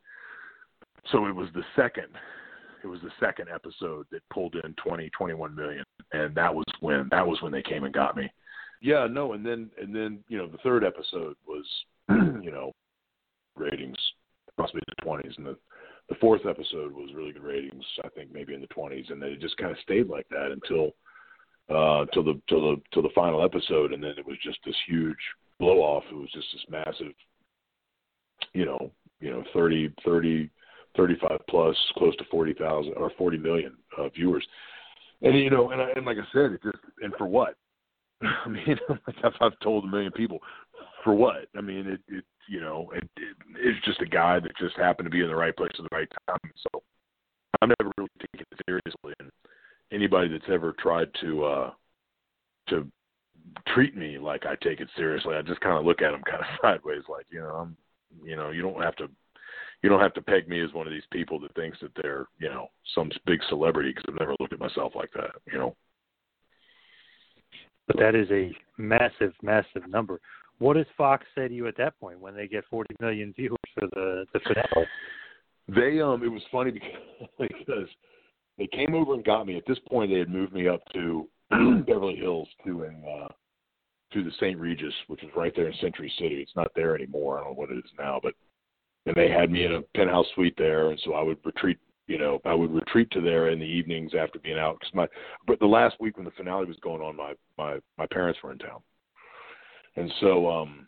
So 1.12 1.26
it 1.26 1.36
was 1.36 1.50
the 1.56 1.64
second, 1.76 2.10
it 2.84 2.88
was 2.88 3.02
the 3.02 3.12
second 3.20 3.48
episode 3.54 4.06
that 4.12 4.22
pulled 4.32 4.56
in 4.64 4.76
20, 4.76 5.10
21 5.18 5.56
million. 5.56 5.84
And 6.14 6.36
that 6.36 6.54
was 6.54 6.66
when, 6.80 7.08
that 7.10 7.26
was 7.26 7.42
when 7.42 7.52
they 7.52 7.64
came 7.64 7.86
and 7.86 7.94
got 7.94 8.16
me. 8.16 8.30
Yeah, 8.86 9.08
no. 9.10 9.34
And 9.34 9.44
then, 9.44 9.72
and 9.82 9.96
then, 9.96 10.20
you 10.28 10.38
know, 10.38 10.48
the 10.48 10.60
third 10.60 10.84
episode 10.84 11.36
was, 11.48 11.66
you 12.10 12.52
know, 12.52 12.72
ratings 13.58 13.98
possibly 14.58 14.84
in 14.88 14.94
the 15.00 15.10
20s, 15.10 15.38
and 15.38 15.46
the 15.48 15.58
the 16.08 16.16
fourth 16.22 16.46
episode 16.48 16.94
was 16.94 17.10
really 17.16 17.32
good 17.32 17.44
ratings. 17.44 17.84
I 18.04 18.10
think 18.10 18.32
maybe 18.32 18.54
in 18.54 18.62
the 18.62 18.68
20s, 18.68 19.12
and 19.12 19.20
then 19.20 19.30
it 19.30 19.42
just 19.42 19.58
kind 19.58 19.72
of 19.72 19.78
stayed 19.80 20.08
like 20.08 20.28
that 20.30 20.52
until 20.52 20.92
uh, 21.68 22.06
till 22.14 22.24
the 22.24 22.40
till 22.48 22.62
the 22.62 22.82
till 22.94 23.02
the 23.02 23.10
final 23.16 23.44
episode, 23.44 23.92
and 23.92 24.04
then 24.04 24.14
it 24.20 24.26
was 24.28 24.38
just 24.44 24.60
this 24.64 24.76
huge 24.88 25.18
blow 25.60 25.80
off. 25.80 26.04
It 26.12 26.16
was 26.16 26.30
just 26.32 26.46
this 26.54 26.66
massive, 26.70 27.14
you 28.54 28.66
know, 28.66 28.92
you 29.20 29.32
know, 29.32 29.44
30, 29.52 29.96
30, 30.06 30.48
35 30.96 31.40
plus, 31.50 31.76
close 31.98 32.16
to 32.18 32.24
40,000 32.30 32.94
or 32.98 33.12
40 33.18 33.38
million 33.40 33.74
uh, 33.98 34.10
viewers. 34.10 34.46
And 35.24 35.36
you 35.40 35.50
know, 35.50 35.72
and, 35.72 35.82
I, 35.82 35.90
and 35.96 36.06
like 36.06 36.18
I 36.18 36.28
said, 36.32 36.52
it 36.52 36.62
just 36.62 36.78
and 37.02 37.16
for 37.18 37.26
what? 37.26 37.56
I 38.46 38.50
mean, 38.50 38.78
I've, 39.24 39.34
I've 39.42 39.60
told 39.62 39.84
a 39.86 39.88
million 39.88 40.12
people, 40.12 40.40
for 41.04 41.14
what? 41.14 41.48
I 41.58 41.62
mean, 41.62 41.88
it, 41.88 42.00
it 42.08 42.24
you 42.48 42.62
know, 42.62 42.92
it, 42.96 43.04
it, 43.18 43.36
it's 43.58 43.86
just 43.86 44.02
a 44.02 44.06
guy 44.06 44.40
that 44.40 44.58
just 44.58 44.78
happened 44.78 45.08
to 45.08 45.10
be 45.12 45.22
in 45.22 45.28
the 45.28 45.36
right 45.36 45.56
place 45.56 45.72
at 45.78 45.84
the 45.90 45.96
right 45.96 46.08
time. 46.28 46.52
So 46.58 46.84
I'm 47.62 47.70
never 47.80 47.92
really 47.98 48.10
taking 48.20 48.46
it 48.52 48.60
seriously, 48.68 49.14
and 49.20 49.30
anybody 49.92 50.30
that's 50.30 50.50
ever 50.52 50.74
tried 50.80 51.10
to 51.22 51.46
uh 51.46 51.72
to 52.70 52.88
treat 53.68 53.96
me 53.96 54.18
like 54.18 54.46
I 54.46 54.56
take 54.56 54.80
it 54.80 54.90
seriously, 54.98 55.36
I 55.36 55.42
just 55.42 55.62
kind 55.62 55.78
of 55.78 55.86
look 55.86 56.02
at 56.02 56.12
them 56.12 56.24
kind 56.24 56.42
of 56.42 56.48
sideways, 56.62 57.04
like 57.10 57.26
you 57.30 57.40
know, 57.40 57.50
I'm, 57.56 57.78
you 58.24 58.36
know, 58.36 58.52
you 58.52 58.62
don't 58.62 58.82
have 58.82 58.96
to. 58.98 59.10
You 59.84 59.90
don't 59.90 60.00
have 60.02 60.14
to 60.16 60.22
peg 60.22 60.50
me 60.50 60.62
as 60.64 60.74
one 60.74 60.88
of 60.88 60.94
these 60.94 61.04
people 61.12 61.40
that 61.42 61.54
thinks 61.54 61.78
that 61.82 61.92
they're, 62.02 62.26
you 62.40 62.50
know, 62.50 62.70
some 62.96 63.12
big 63.28 63.40
celebrity 63.50 63.92
because 63.92 64.06
I've 64.08 64.20
never 64.20 64.34
looked 64.40 64.54
at 64.54 64.60
myself 64.60 64.94
like 64.96 65.12
that, 65.14 65.32
you 65.52 65.60
know. 65.60 65.76
But 67.88 67.98
that 67.98 68.16
is 68.16 68.30
a 68.32 68.52
massive, 68.78 69.34
massive 69.42 69.88
number. 69.88 70.20
What 70.60 70.76
does 70.76 70.86
Fox 70.98 71.26
say 71.36 71.48
to 71.48 71.54
you 71.54 71.68
at 71.68 71.78
that 71.78 72.00
point 72.00 72.20
when 72.20 72.36
they 72.36 72.48
get 72.48 72.64
40 72.70 72.96
million 73.00 73.34
viewers 73.36 73.58
for 73.78 73.88
the 73.94 74.26
the 74.34 74.40
finale? 74.40 74.88
They 75.68 76.02
um, 76.02 76.24
it 76.24 76.32
was 76.32 76.42
funny 76.52 76.72
because, 76.72 76.92
because 77.40 77.90
they 78.58 78.68
came 78.68 78.96
over 78.96 79.14
and 79.14 79.24
got 79.24 79.46
me. 79.46 79.58
At 79.58 79.66
this 79.68 79.80
point, 79.90 80.12
they 80.12 80.20
had 80.20 80.30
moved 80.30 80.54
me 80.54 80.68
up 80.68 80.82
to 80.94 81.28
Beverly 81.50 82.16
Hills 82.16 82.48
to 82.66 82.84
in 82.84 83.04
uh, 83.04 83.28
to 84.14 84.24
the 84.24 84.32
St. 84.40 84.60
Regis, 84.60 84.94
which 85.08 85.24
is 85.24 85.30
right 85.36 85.54
there 85.56 85.68
in 85.68 85.78
Century 85.82 86.12
City. 86.18 86.36
It's 86.36 86.56
not 86.56 86.72
there 86.76 86.96
anymore. 86.96 87.40
I 87.40 87.44
don't 87.44 87.52
know 87.52 87.60
what 87.60 87.72
it 87.72 87.78
is 87.78 87.92
now, 88.00 88.20
but 88.22 88.34
and 89.06 89.16
they 89.16 89.30
had 89.30 89.52
me 89.52 89.66
in 89.66 89.76
a 89.76 89.82
penthouse 89.96 90.26
suite 90.34 90.56
there, 90.58 90.90
and 90.90 91.00
so 91.04 91.14
I 91.14 91.22
would 91.22 91.38
retreat. 91.44 91.78
You 92.08 92.20
know, 92.20 92.40
I 92.46 92.54
would 92.54 92.72
retreat 92.72 93.10
to 93.12 93.22
there 93.22 93.50
in 93.50 93.60
the 93.60 93.66
evenings 93.66 94.12
after 94.18 94.38
being 94.40 94.60
out 94.60 94.78
because 94.80 94.94
my. 94.94 95.08
But 95.48 95.60
the 95.60 95.66
last 95.66 95.96
week 96.00 96.18
when 96.18 96.26
the 96.26 96.32
finale 96.32 96.66
was 96.66 96.78
going 96.82 97.02
on, 97.02 97.16
my 97.16 97.34
my 97.58 97.80
my 97.98 98.06
parents 98.12 98.40
were 98.44 98.52
in 98.52 98.60
town, 98.60 98.82
and 99.96 100.12
so 100.20 100.50
um 100.50 100.88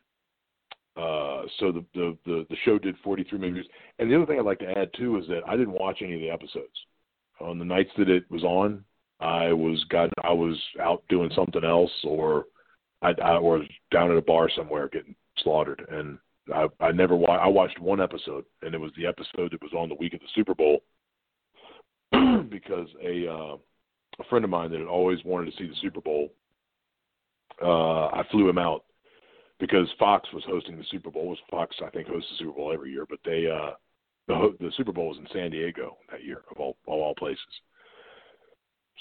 uh 0.95 1.41
so 1.59 1.71
the 1.71 1.83
the 1.95 2.17
the, 2.25 2.45
the 2.49 2.55
show 2.65 2.77
did 2.77 2.95
43 3.03 3.39
million 3.39 3.55
views. 3.55 3.69
And 3.97 4.11
the 4.11 4.15
other 4.15 4.27
thing 4.27 4.39
I'd 4.39 4.45
like 4.45 4.59
to 4.59 4.77
add 4.77 4.89
too 4.95 5.17
is 5.17 5.27
that 5.27 5.41
I 5.47 5.57
didn't 5.57 5.71
watch 5.71 5.99
any 6.01 6.13
of 6.13 6.19
the 6.19 6.29
episodes. 6.29 6.77
On 7.41 7.57
the 7.57 7.65
nights 7.65 7.91
that 7.97 8.09
it 8.09 8.29
was 8.29 8.43
on, 8.43 8.83
I 9.19 9.51
was 9.53 9.83
got 9.89 10.09
I 10.23 10.31
was 10.31 10.57
out 10.79 11.03
doing 11.09 11.31
something 11.35 11.63
else 11.63 11.91
or 12.03 12.45
I, 13.01 13.09
I 13.23 13.39
was 13.39 13.63
down 13.91 14.11
at 14.11 14.17
a 14.17 14.21
bar 14.21 14.49
somewhere 14.55 14.87
getting 14.87 15.15
slaughtered 15.43 15.83
and 15.89 16.19
I 16.53 16.67
I 16.79 16.91
never 16.91 17.15
wa- 17.15 17.37
I 17.37 17.47
watched 17.47 17.79
one 17.79 18.01
episode 18.01 18.45
and 18.61 18.75
it 18.75 18.79
was 18.79 18.91
the 18.95 19.07
episode 19.07 19.51
that 19.51 19.63
was 19.63 19.73
on 19.75 19.89
the 19.89 19.95
week 19.95 20.13
of 20.13 20.19
the 20.19 20.27
Super 20.35 20.53
Bowl 20.53 20.81
because 22.49 22.87
a 23.03 23.27
uh 23.27 23.57
a 24.19 24.23
friend 24.29 24.43
of 24.43 24.49
mine 24.49 24.71
that 24.71 24.79
had 24.79 24.87
always 24.87 25.23
wanted 25.23 25.51
to 25.51 25.57
see 25.57 25.67
the 25.67 25.75
Super 25.81 26.01
Bowl 26.01 26.29
uh 27.63 28.07
I 28.07 28.23
flew 28.31 28.49
him 28.49 28.57
out 28.57 28.83
because 29.59 29.87
Fox 29.99 30.27
was 30.33 30.43
hosting 30.45 30.77
the 30.77 30.85
Super 30.91 31.09
Bowl. 31.09 31.27
Was 31.27 31.39
Fox 31.49 31.75
I 31.85 31.89
think 31.89 32.07
hosts 32.07 32.29
the 32.31 32.37
Super 32.45 32.57
Bowl 32.57 32.71
every 32.73 32.91
year, 32.91 33.05
but 33.09 33.19
they 33.25 33.47
uh 33.47 33.71
the 34.27 34.55
the 34.59 34.71
Super 34.77 34.91
Bowl 34.91 35.09
was 35.09 35.17
in 35.17 35.27
San 35.33 35.51
Diego 35.51 35.97
that 36.11 36.23
year 36.23 36.43
of 36.51 36.57
all 36.57 36.77
of 36.87 36.93
all 36.93 37.15
places. 37.15 37.43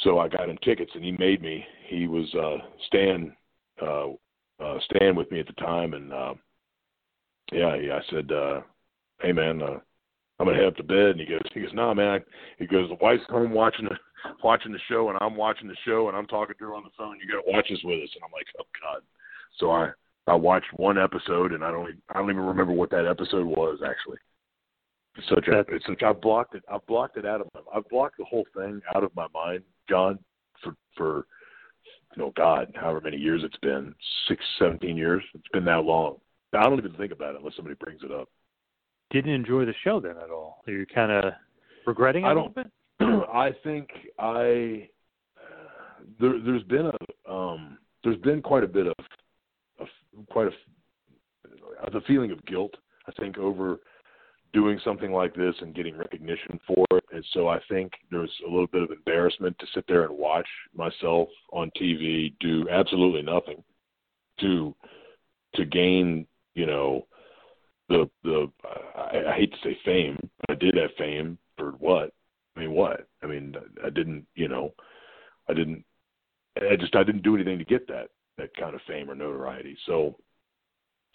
So 0.00 0.18
I 0.18 0.28
got 0.28 0.48
him 0.48 0.58
tickets, 0.62 0.92
and 0.94 1.04
he 1.04 1.12
made 1.12 1.40
me. 1.42 1.64
He 1.86 2.06
was 2.06 2.32
uh 2.34 2.58
staying 2.86 3.34
uh, 3.80 4.08
uh 4.60 4.78
staying 4.90 5.16
with 5.16 5.30
me 5.30 5.40
at 5.40 5.46
the 5.46 5.52
time, 5.54 5.94
and 5.94 6.12
uh, 6.12 6.34
yeah, 7.52 7.76
yeah. 7.76 7.98
I 7.98 8.10
said, 8.10 8.30
uh, 8.30 8.60
"Hey 9.20 9.32
man, 9.32 9.62
uh, 9.62 9.78
I'm 10.38 10.46
gonna 10.46 10.58
head 10.58 10.66
up 10.66 10.76
to 10.76 10.82
bed." 10.82 11.16
And 11.16 11.20
he 11.20 11.26
goes, 11.26 11.40
"He 11.52 11.60
goes, 11.60 11.72
no 11.72 11.86
nah, 11.86 11.94
man." 11.94 12.24
He 12.58 12.66
goes, 12.66 12.88
"The 12.88 12.98
wife's 13.00 13.24
home 13.28 13.52
watching 13.52 13.86
the 13.86 13.98
watching 14.44 14.72
the 14.72 14.80
show, 14.88 15.08
and 15.08 15.18
I'm 15.20 15.36
watching 15.36 15.68
the 15.68 15.76
show, 15.84 16.08
and 16.08 16.16
I'm 16.16 16.26
talking 16.26 16.54
to 16.58 16.64
her 16.64 16.74
on 16.74 16.84
the 16.84 16.90
phone. 16.96 17.18
You 17.20 17.28
got 17.30 17.42
to 17.42 17.50
watch 17.50 17.68
this 17.68 17.82
with 17.84 18.02
us." 18.02 18.10
And 18.14 18.24
I'm 18.24 18.32
like, 18.32 18.46
"Oh 18.58 18.66
God!" 18.82 19.02
So 19.58 19.70
I 19.70 19.90
I 20.26 20.34
watched 20.34 20.72
one 20.76 20.98
episode, 20.98 21.52
and 21.52 21.64
I 21.64 21.70
don't 21.70 21.88
even, 21.88 22.02
I 22.10 22.18
don't 22.18 22.30
even 22.30 22.42
remember 22.42 22.72
what 22.72 22.90
that 22.90 23.06
episode 23.06 23.46
was 23.46 23.80
actually. 23.86 24.18
It's 25.16 25.28
such 25.28 25.48
a 25.48 25.60
it's 25.74 25.86
such 25.86 26.02
I've 26.02 26.20
blocked 26.20 26.54
it 26.54 26.62
I've 26.70 26.86
blocked 26.86 27.16
it 27.16 27.24
out 27.24 27.40
of 27.40 27.48
my 27.54 27.60
I've 27.74 27.88
blocked 27.88 28.18
the 28.18 28.24
whole 28.24 28.46
thing 28.54 28.80
out 28.94 29.04
of 29.04 29.14
my 29.16 29.26
mind, 29.32 29.62
John, 29.88 30.18
for 30.62 30.74
for 30.96 31.26
you 32.14 32.22
know 32.22 32.32
God, 32.36 32.72
however 32.74 33.00
many 33.00 33.16
years 33.16 33.42
it's 33.44 33.56
been, 33.58 33.94
six, 34.28 34.44
seventeen 34.58 34.96
years. 34.96 35.22
It's 35.34 35.48
been 35.52 35.64
that 35.66 35.84
long. 35.84 36.16
I 36.52 36.62
don't 36.64 36.78
even 36.78 36.92
think 36.94 37.12
about 37.12 37.34
it 37.34 37.38
unless 37.38 37.56
somebody 37.56 37.76
brings 37.76 38.02
it 38.02 38.10
up. 38.10 38.28
Didn't 39.10 39.32
enjoy 39.32 39.64
the 39.64 39.74
show 39.84 40.00
then 40.00 40.16
at 40.22 40.30
all. 40.30 40.62
Are 40.66 40.72
you 40.72 40.84
kind 40.86 41.12
of 41.12 41.32
regretting 41.86 42.24
it 42.24 42.28
I 42.28 42.32
a 42.32 42.34
don't- 42.34 42.56
little 42.56 42.64
bit? 42.64 42.72
I 43.32 43.50
think 43.62 43.88
I 44.18 44.88
there 46.20 46.40
there's 46.44 46.62
been 46.64 46.90
a 46.90 47.30
um 47.32 47.78
there's 48.04 48.18
been 48.18 48.40
quite 48.40 48.64
a 48.64 48.68
bit 48.68 48.86
of, 48.86 48.94
of 49.80 49.86
quite 50.30 50.46
a 50.48 51.90
the 51.92 52.00
feeling 52.06 52.30
of 52.30 52.44
guilt 52.46 52.74
I 53.06 53.12
think 53.20 53.38
over 53.38 53.78
doing 54.52 54.80
something 54.84 55.12
like 55.12 55.34
this 55.34 55.54
and 55.60 55.74
getting 55.74 55.96
recognition 55.96 56.58
for 56.66 56.84
it 56.92 57.04
and 57.12 57.24
so 57.32 57.48
I 57.48 57.60
think 57.68 57.92
there's 58.10 58.32
a 58.46 58.50
little 58.50 58.66
bit 58.68 58.82
of 58.82 58.90
embarrassment 58.90 59.58
to 59.58 59.66
sit 59.74 59.84
there 59.86 60.04
and 60.04 60.16
watch 60.16 60.48
myself 60.74 61.28
on 61.52 61.70
TV 61.80 62.32
do 62.40 62.66
absolutely 62.70 63.22
nothing 63.22 63.62
to 64.40 64.74
to 65.54 65.64
gain 65.66 66.26
you 66.54 66.64
know 66.66 67.06
the 67.88 68.10
the 68.24 68.50
I, 68.94 69.32
I 69.32 69.36
hate 69.36 69.52
to 69.52 69.58
say 69.62 69.78
fame 69.84 70.18
I 70.48 70.54
did 70.54 70.76
have 70.76 70.90
fame 70.98 71.38
for 71.56 71.72
what 71.72 72.12
I 72.56 72.60
mean, 72.60 72.72
what? 72.72 73.06
I 73.22 73.26
mean, 73.26 73.54
I 73.84 73.90
didn't, 73.90 74.26
you 74.34 74.48
know, 74.48 74.72
I 75.48 75.52
didn't, 75.52 75.84
I 76.56 76.76
just, 76.76 76.96
I 76.96 77.04
didn't 77.04 77.22
do 77.22 77.34
anything 77.34 77.58
to 77.58 77.64
get 77.64 77.86
that, 77.88 78.08
that 78.38 78.54
kind 78.56 78.74
of 78.74 78.80
fame 78.88 79.10
or 79.10 79.14
notoriety. 79.14 79.76
So, 79.86 80.16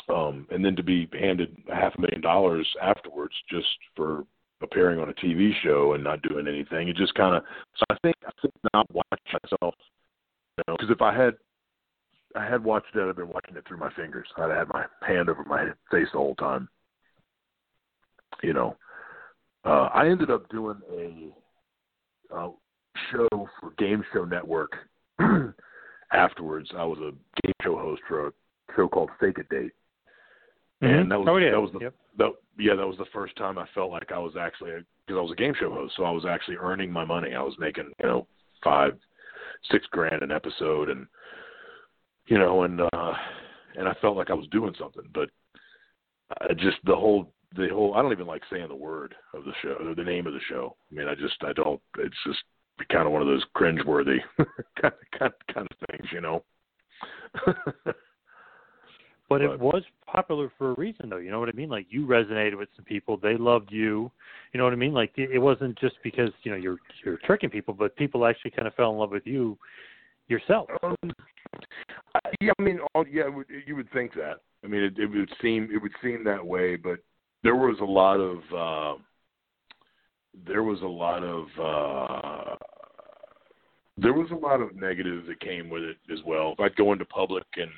um, 0.10 0.48
and 0.52 0.64
then 0.64 0.76
to 0.76 0.84
be 0.84 1.10
handed 1.20 1.58
half 1.74 1.96
a 1.98 2.02
million 2.02 2.22
dollars 2.22 2.68
afterwards 2.82 3.34
just 3.50 3.68
for 3.96 4.26
appearing 4.62 5.00
on 5.00 5.10
a 5.10 5.14
TV 5.14 5.52
show 5.64 5.94
and 5.94 6.04
not 6.04 6.22
doing 6.22 6.48
anything, 6.48 6.90
it 6.90 6.96
just 6.96 7.16
kind 7.16 7.36
of, 7.36 7.44
so 7.76 7.86
I 7.90 7.96
think, 8.04 8.16
I 8.26 8.32
think 8.42 8.54
not 8.74 8.88
watch 8.94 9.06
myself, 9.44 9.74
you 10.58 10.64
know, 10.68 10.76
because 10.78 10.92
if 10.92 11.02
I 11.02 11.16
had, 11.16 11.34
I 12.36 12.46
had 12.46 12.64
watched 12.64 12.96
it. 12.96 13.02
I've 13.02 13.16
been 13.16 13.30
watching 13.30 13.56
it 13.56 13.66
through 13.68 13.78
my 13.78 13.92
fingers. 13.94 14.28
I'd 14.38 14.52
had 14.52 14.68
my 14.70 14.86
hand 15.06 15.30
over 15.30 15.44
my 15.44 15.66
face 15.90 16.08
the 16.12 16.18
whole 16.18 16.36
time. 16.36 16.68
You 18.44 18.54
know, 18.54 18.76
uh, 19.66 19.90
I 19.94 20.08
ended 20.08 20.32
up 20.32 20.50
doing 20.50 20.80
a, 20.92 22.36
a 22.36 22.52
show 23.12 23.28
for 23.60 23.72
Game 23.78 24.04
Show 24.14 24.26
Network. 24.26 24.74
Afterwards, 26.14 26.70
I 26.76 26.84
was 26.84 26.98
a 27.00 27.12
game 27.46 27.54
show 27.64 27.78
host 27.78 28.02
for 28.08 28.28
a 28.28 28.32
show 28.76 28.88
called 28.88 29.10
Fake 29.20 29.38
a 29.38 29.44
Date, 29.44 29.72
Mm-hmm. 30.82 30.94
and 30.94 31.12
that 31.12 31.20
was 31.20 31.28
oh, 31.30 31.38
yeah. 31.38 31.52
that 31.52 31.62
was 31.62 31.72
the 31.74 31.80
yep. 31.80 31.94
that, 32.18 32.32
yeah 32.58 32.74
that 32.74 32.88
was 32.88 32.98
the 32.98 33.06
first 33.14 33.36
time 33.36 33.60
I 33.60 33.68
felt 33.76 33.92
like 33.92 34.12
I 34.12 34.18
was 34.18 34.34
actually 34.40 34.72
because 35.06 35.20
I 35.20 35.22
was 35.22 35.32
a 35.32 35.36
game 35.36 35.54
show 35.60 35.72
host, 35.72 35.94
so 35.96 36.06
I 36.06 36.12
was 36.12 36.26
actually 36.28 36.58
earning 36.58 36.92
my 36.92 37.06
money. 37.06 37.36
I 37.36 37.42
was 37.44 37.54
making 37.60 37.92
you 38.00 38.08
know 38.08 38.28
five, 38.64 38.98
six 39.72 39.86
grand 39.92 40.24
an 40.24 40.32
episode, 40.32 40.90
and 40.90 41.06
you 42.28 42.38
know, 42.38 42.64
and 42.64 42.82
uh, 42.82 43.14
and 43.78 43.88
I 43.88 43.94
felt 44.02 44.18
like 44.18 44.30
I 44.30 44.36
was 44.36 44.48
doing 44.52 44.74
something, 44.80 45.04
but 45.14 45.30
I 46.42 46.54
just 46.54 46.78
the 46.86 46.96
whole 46.96 47.32
the 47.56 47.68
whole 47.72 47.94
I 47.94 48.02
don't 48.02 48.12
even 48.12 48.28
like 48.28 48.44
saying 48.52 48.68
the 48.68 48.76
word 48.76 49.16
of 49.34 49.44
the 49.44 49.54
show 49.62 49.76
or 49.86 49.96
the 49.96 50.04
name 50.04 50.28
of 50.28 50.34
the 50.34 50.40
show. 50.50 50.76
I 50.92 50.96
mean, 50.96 51.08
I 51.08 51.16
just 51.16 51.36
I 51.42 51.54
don't. 51.54 51.82
It's 51.98 52.16
just 52.26 52.40
kind 52.92 53.06
of 53.06 53.12
one 53.12 53.22
of 53.22 53.28
those 53.28 53.46
cringeworthy 53.56 54.18
kind 54.82 54.94
of, 54.94 55.20
kind 55.20 55.34
kind 55.54 55.68
of 55.70 55.88
things, 55.90 56.08
you 56.12 56.22
know. 56.22 56.44
But 59.32 59.42
it 59.42 59.60
was 59.62 59.82
popular 60.06 60.52
for 60.58 60.72
a 60.72 60.74
reason, 60.74 61.08
though. 61.08 61.16
You 61.16 61.32
know 61.32 61.40
what 61.40 61.48
I 61.48 61.54
mean? 61.54 61.70
Like 61.70 61.86
you 61.90 62.06
resonated 62.06 62.58
with 62.58 62.68
some 62.76 62.84
people; 62.84 63.16
they 63.16 63.38
loved 63.38 63.72
you. 63.72 64.12
You 64.52 64.58
know 64.58 64.66
what 64.66 64.74
I 64.74 64.76
mean? 64.76 64.92
Like 64.92 65.14
it 65.16 65.32
it 65.32 65.38
wasn't 65.38 65.80
just 65.80 65.96
because 66.04 66.32
you 66.44 66.52
know 66.52 66.58
you're 66.58 66.76
you're 67.06 67.16
tricking 67.26 67.50
people, 67.50 67.74
but 67.74 67.96
people 67.96 68.26
actually 68.26 68.52
kind 68.52 68.68
of 68.68 68.74
fell 68.74 68.92
in 68.92 68.98
love 68.98 69.12
with 69.12 69.26
you 69.26 69.58
yourself. 70.28 70.68
Um, 70.84 71.14
Yeah, 72.40 72.52
I 72.58 72.62
mean, 72.62 72.80
all, 72.94 73.06
yeah, 73.08 73.24
you 73.66 73.76
would 73.76 73.92
think 73.92 74.14
that. 74.16 74.42
I 74.64 74.68
mean, 74.68 74.84
it, 74.84 74.98
it 74.98 75.08
would 75.08 75.32
seem 75.42 75.70
it 75.74 75.82
would 75.82 75.94
seem 76.04 76.24
that 76.26 76.46
way, 76.46 76.76
but 76.76 77.00
there 77.44 77.56
was 77.56 77.78
a 77.82 77.86
lot 77.86 78.18
of 78.18 78.38
uh, 78.98 79.02
there 80.46 80.64
was 80.64 80.82
a 80.82 80.86
lot 80.86 81.24
of 81.24 81.46
uh, 81.60 82.56
there 83.98 84.14
was 84.14 84.30
a 84.32 84.36
lot 84.36 84.62
of 84.62 84.76
negative 84.76 85.26
that 85.28 85.40
came 85.40 85.70
with 85.70 85.84
it 85.84 85.98
as 86.12 86.20
well. 86.26 86.54
If 86.54 86.60
I'd 86.60 86.76
go 86.76 86.94
into 86.94 87.06
public 87.06 87.46
and 87.56 87.72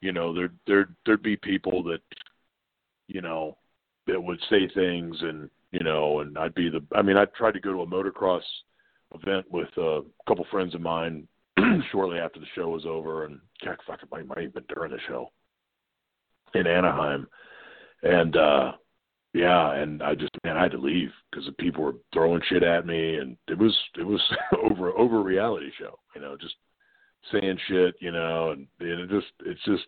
you 0.00 0.12
know 0.12 0.34
there 0.34 0.50
there 0.66 0.88
there'd 1.06 1.22
be 1.22 1.36
people 1.36 1.82
that 1.84 2.00
you 3.08 3.20
know 3.20 3.56
that 4.06 4.22
would 4.22 4.40
say 4.50 4.68
things 4.74 5.16
and 5.20 5.50
you 5.72 5.82
know 5.82 6.20
and 6.20 6.38
I'd 6.38 6.54
be 6.54 6.68
the 6.68 6.82
I 6.94 7.02
mean 7.02 7.16
I 7.16 7.26
tried 7.36 7.52
to 7.52 7.60
go 7.60 7.72
to 7.72 7.82
a 7.82 7.86
motocross 7.86 8.42
event 9.14 9.46
with 9.50 9.68
a 9.76 10.02
couple 10.26 10.46
friends 10.50 10.74
of 10.74 10.80
mine 10.80 11.26
shortly 11.92 12.18
after 12.18 12.40
the 12.40 12.46
show 12.54 12.68
was 12.68 12.86
over 12.86 13.24
and 13.24 13.38
heck 13.60 13.78
fuck 13.86 14.02
it 14.02 14.10
might 14.10 14.26
might 14.26 14.44
have 14.44 14.54
been 14.54 14.64
during 14.74 14.92
the 14.92 14.98
show 15.08 15.30
in 16.54 16.66
Anaheim 16.66 17.26
and 18.02 18.36
uh 18.36 18.72
yeah 19.32 19.74
and 19.74 20.02
I 20.02 20.14
just 20.14 20.30
man 20.44 20.56
I 20.56 20.62
had 20.62 20.72
to 20.72 20.78
leave 20.78 21.10
because 21.30 21.46
the 21.46 21.52
people 21.52 21.84
were 21.84 21.96
throwing 22.12 22.42
shit 22.48 22.62
at 22.62 22.86
me 22.86 23.16
and 23.16 23.36
it 23.48 23.58
was 23.58 23.76
it 23.98 24.06
was 24.06 24.20
over 24.62 24.96
over 24.98 25.20
a 25.20 25.24
reality 25.24 25.70
show 25.78 25.98
you 26.14 26.20
know 26.20 26.36
just 26.40 26.54
saying 27.32 27.58
shit 27.68 27.94
you 28.00 28.12
know 28.12 28.50
and, 28.50 28.66
and 28.80 29.00
it 29.00 29.10
just 29.10 29.32
it's 29.46 29.64
just 29.64 29.84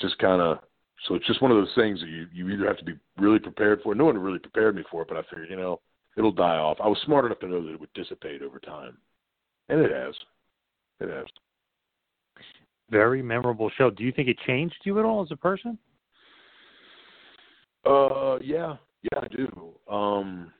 just 0.00 0.18
kind 0.18 0.42
of 0.42 0.58
so 1.06 1.14
it's 1.14 1.26
just 1.26 1.42
one 1.42 1.50
of 1.50 1.56
those 1.56 1.74
things 1.74 2.00
that 2.00 2.08
you 2.08 2.26
you 2.32 2.48
either 2.48 2.66
have 2.66 2.78
to 2.78 2.84
be 2.84 2.94
really 3.18 3.38
prepared 3.38 3.80
for. 3.82 3.94
No 3.94 4.06
one 4.06 4.16
really 4.16 4.38
prepared 4.38 4.74
me 4.74 4.84
for 4.90 5.02
it, 5.02 5.08
but 5.08 5.16
I 5.16 5.22
figured 5.22 5.50
you 5.50 5.56
know 5.56 5.80
it'll 6.16 6.32
die 6.32 6.56
off. 6.56 6.78
I 6.82 6.88
was 6.88 6.98
smart 7.04 7.26
enough 7.26 7.40
to 7.40 7.48
know 7.48 7.62
that 7.62 7.74
it 7.74 7.80
would 7.80 7.92
dissipate 7.94 8.42
over 8.42 8.58
time, 8.58 8.96
and 9.68 9.80
it 9.80 9.90
has. 9.90 10.14
It 11.08 11.14
has. 11.14 11.26
Very 12.90 13.22
memorable 13.22 13.70
show. 13.76 13.90
Do 13.90 14.04
you 14.04 14.12
think 14.12 14.28
it 14.28 14.36
changed 14.46 14.76
you 14.84 14.98
at 14.98 15.04
all 15.04 15.22
as 15.22 15.30
a 15.30 15.36
person? 15.36 15.78
Uh, 17.84 18.38
yeah, 18.40 18.76
yeah, 19.02 19.20
I 19.20 19.28
do. 19.28 19.72
Um, 19.92 20.52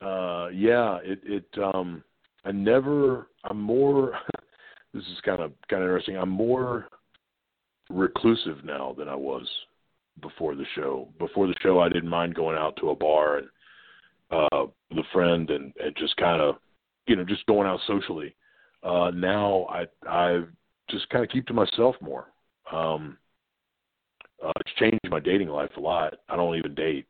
uh, 0.00 0.48
yeah, 0.48 0.98
it 1.02 1.20
it 1.24 1.62
um, 1.62 2.02
I 2.44 2.52
never. 2.52 3.28
I'm 3.44 3.60
more. 3.60 4.12
this 4.94 5.02
is 5.04 5.20
kind 5.24 5.40
of 5.40 5.52
kind 5.68 5.82
of 5.82 5.88
interesting. 5.88 6.16
I'm 6.16 6.28
more 6.28 6.88
reclusive 7.90 8.64
now 8.64 8.94
than 8.96 9.08
I 9.08 9.14
was 9.16 9.48
before 10.20 10.54
the 10.54 10.66
show. 10.74 11.08
Before 11.18 11.46
the 11.46 11.54
show, 11.62 11.80
I 11.80 11.88
didn't 11.88 12.08
mind 12.08 12.34
going 12.34 12.56
out 12.56 12.76
to 12.80 12.90
a 12.90 12.96
bar 12.96 13.38
and 13.38 13.48
uh, 14.30 14.66
with 14.90 14.98
a 14.98 15.12
friend 15.12 15.50
and 15.50 15.72
and 15.82 15.96
just 15.96 16.16
kind 16.16 16.40
of, 16.40 16.56
you 17.06 17.16
know, 17.16 17.24
just 17.24 17.46
going 17.46 17.66
out 17.66 17.80
socially. 17.86 18.34
Uh, 18.84 19.10
now 19.10 19.66
I 19.70 19.86
I 20.06 20.42
just 20.90 21.08
kind 21.08 21.24
of 21.24 21.30
keep 21.30 21.46
to 21.46 21.54
myself 21.54 21.96
more. 22.00 22.26
Um, 22.70 23.16
uh, 24.44 24.52
it's 24.60 24.74
changed 24.78 25.00
my 25.08 25.20
dating 25.20 25.48
life 25.48 25.70
a 25.76 25.80
lot. 25.80 26.14
I 26.28 26.36
don't 26.36 26.56
even 26.56 26.74
date, 26.74 27.06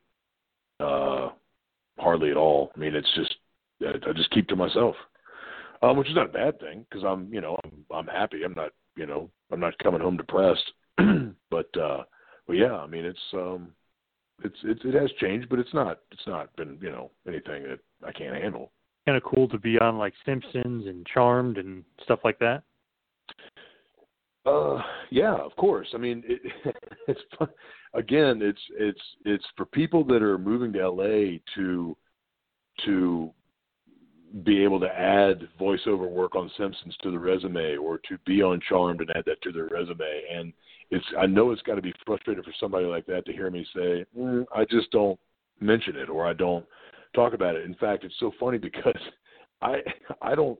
uh, 0.79 1.31
hardly 1.99 2.31
at 2.31 2.37
all. 2.37 2.71
I 2.75 2.79
mean, 2.79 2.95
it's 2.95 3.13
just 3.17 3.35
I 3.83 4.13
just 4.15 4.31
keep 4.31 4.47
to 4.49 4.57
myself, 4.57 4.95
um, 5.83 5.97
which 5.97 6.09
is 6.09 6.15
not 6.15 6.27
a 6.31 6.33
bad 6.33 6.61
thing 6.61 6.87
because 6.89 7.05
I'm 7.05 7.33
you 7.33 7.41
know 7.41 7.59
I'm 7.65 7.85
I'm 7.91 8.07
happy. 8.07 8.45
I'm 8.45 8.55
not 8.55 8.71
you 8.97 9.07
know 9.07 9.31
I'm 9.51 9.61
not 9.61 9.79
coming 9.79 10.01
home 10.01 10.17
depressed. 10.17 10.71
but 11.51 11.77
uh, 11.77 12.05
but 12.47 12.53
yeah, 12.55 12.75
I 12.75 12.87
mean 12.87 13.05
it's 13.05 13.19
um 13.33 13.73
it's 14.45 14.59
it's 14.63 14.81
it 14.85 14.95
has 14.95 15.11
changed, 15.21 15.49
but 15.49 15.59
it's 15.59 15.75
not 15.75 16.01
it's 16.13 16.27
not 16.27 16.55
been 16.57 16.79
you 16.81 16.91
know 16.91 17.11
anything 17.27 17.65
that 17.65 17.81
I 18.07 18.13
can't 18.13 18.41
handle. 18.41 18.71
Kind 19.07 19.17
of 19.17 19.23
cool 19.23 19.49
to 19.49 19.59
be 19.59 19.79
on 19.79 19.99
like 19.99 20.15
Simpsons 20.25 20.87
and 20.87 21.07
Charmed 21.07 21.59
and 21.59 21.85
stuff 22.03 22.21
like 22.25 22.39
that. 22.39 22.63
Uh, 24.47 24.81
yeah, 25.11 25.35
of 25.35 25.55
course. 25.57 25.89
I 25.95 25.99
mean, 25.99 26.23
it, 26.27 26.41
it's 27.09 27.21
fun. 27.39 27.49
again, 27.95 28.41
it's 28.43 28.61
it's 28.79 29.01
it's 29.25 29.45
for 29.57 29.65
people 29.67 30.05
that 30.05 30.23
are 30.23 30.39
moving 30.39 30.73
to 30.75 30.89
LA 30.89 31.39
to 31.55 31.97
to 32.85 33.31
be 34.43 34.63
able 34.65 34.81
to 34.81 34.89
add 34.89 35.49
voiceover 35.61 36.11
work 36.11 36.35
on 36.35 36.51
Simpsons 36.59 36.97
to 37.03 37.11
the 37.11 37.19
resume, 37.19 37.77
or 37.77 37.99
to 37.99 38.19
be 38.27 38.43
on 38.43 38.61
Charmed 38.69 39.01
and 39.01 39.11
add 39.15 39.25
that 39.27 39.41
to 39.43 39.53
their 39.53 39.69
resume. 39.69 40.23
And 40.33 40.53
it's 40.91 41.07
I 41.19 41.27
know 41.27 41.51
it's 41.53 41.63
got 41.63 41.77
to 41.77 41.83
be 41.83 41.95
frustrating 42.05 42.43
for 42.43 42.55
somebody 42.61 42.87
like 42.87 43.07
that 43.07 43.25
to 43.27 43.33
hear 43.33 43.51
me 43.51 43.67
say, 43.75 44.05
mm, 44.19 44.45
I 44.55 44.65
just 44.65 44.91
don't 44.91 45.19
mention 45.61 45.97
it, 45.97 46.09
or 46.11 46.27
I 46.27 46.33
don't 46.33 46.67
talk 47.15 47.35
about 47.35 47.57
it. 47.57 47.65
In 47.65 47.75
fact, 47.75 48.05
it's 48.05 48.15
so 48.21 48.33
funny 48.39 48.59
because 48.71 49.01
I 49.63 49.77
I 50.23 50.35
don't 50.35 50.59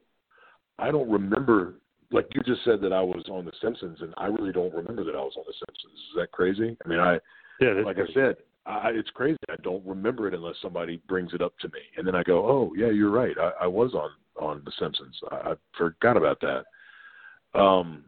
I 0.79 0.91
don't 0.91 1.11
remember 1.11 1.75
like 2.11 2.29
you 2.35 2.43
just 2.43 2.65
said 2.65 2.81
that 2.83 2.93
I 2.93 3.03
was 3.03 3.25
on 3.31 3.45
The 3.45 3.53
Simpsons, 3.61 3.99
and 4.01 4.15
I 4.17 4.27
really 4.27 4.53
don't 4.53 4.73
remember 4.73 5.05
that 5.05 5.15
I 5.15 5.21
was 5.21 5.35
on 5.37 5.45
The 5.47 5.55
Simpsons. 5.67 5.99
Is 6.11 6.17
that 6.17 6.33
crazy? 6.33 6.77
I 6.85 6.89
mean, 6.89 7.01
I 7.01 7.19
yeah, 7.61 7.73
like 7.85 7.99
I 7.99 8.13
said, 8.13 8.37
I, 8.67 8.91
it's 8.91 9.11
crazy. 9.11 9.39
I 9.51 9.57
don't 9.63 9.85
remember 9.85 10.29
it 10.29 10.35
unless 10.35 10.57
somebody 10.63 11.01
brings 11.09 11.35
it 11.35 11.43
up 11.43 11.59
to 11.61 11.69
me, 11.69 11.81
and 11.97 12.07
then 12.07 12.15
I 12.15 12.23
go, 12.23 12.47
"Oh, 12.47 12.73
yeah, 12.77 12.91
you're 12.91 13.11
right. 13.11 13.37
I, 13.39 13.65
I 13.65 13.67
was 13.67 13.95
on 13.95 14.11
on 14.41 14.63
The 14.65 14.73
Simpsons. 14.79 15.17
I, 15.31 15.35
I 15.35 15.55
forgot 15.77 16.17
about 16.17 16.41
that." 16.41 17.59
Um, 17.59 18.05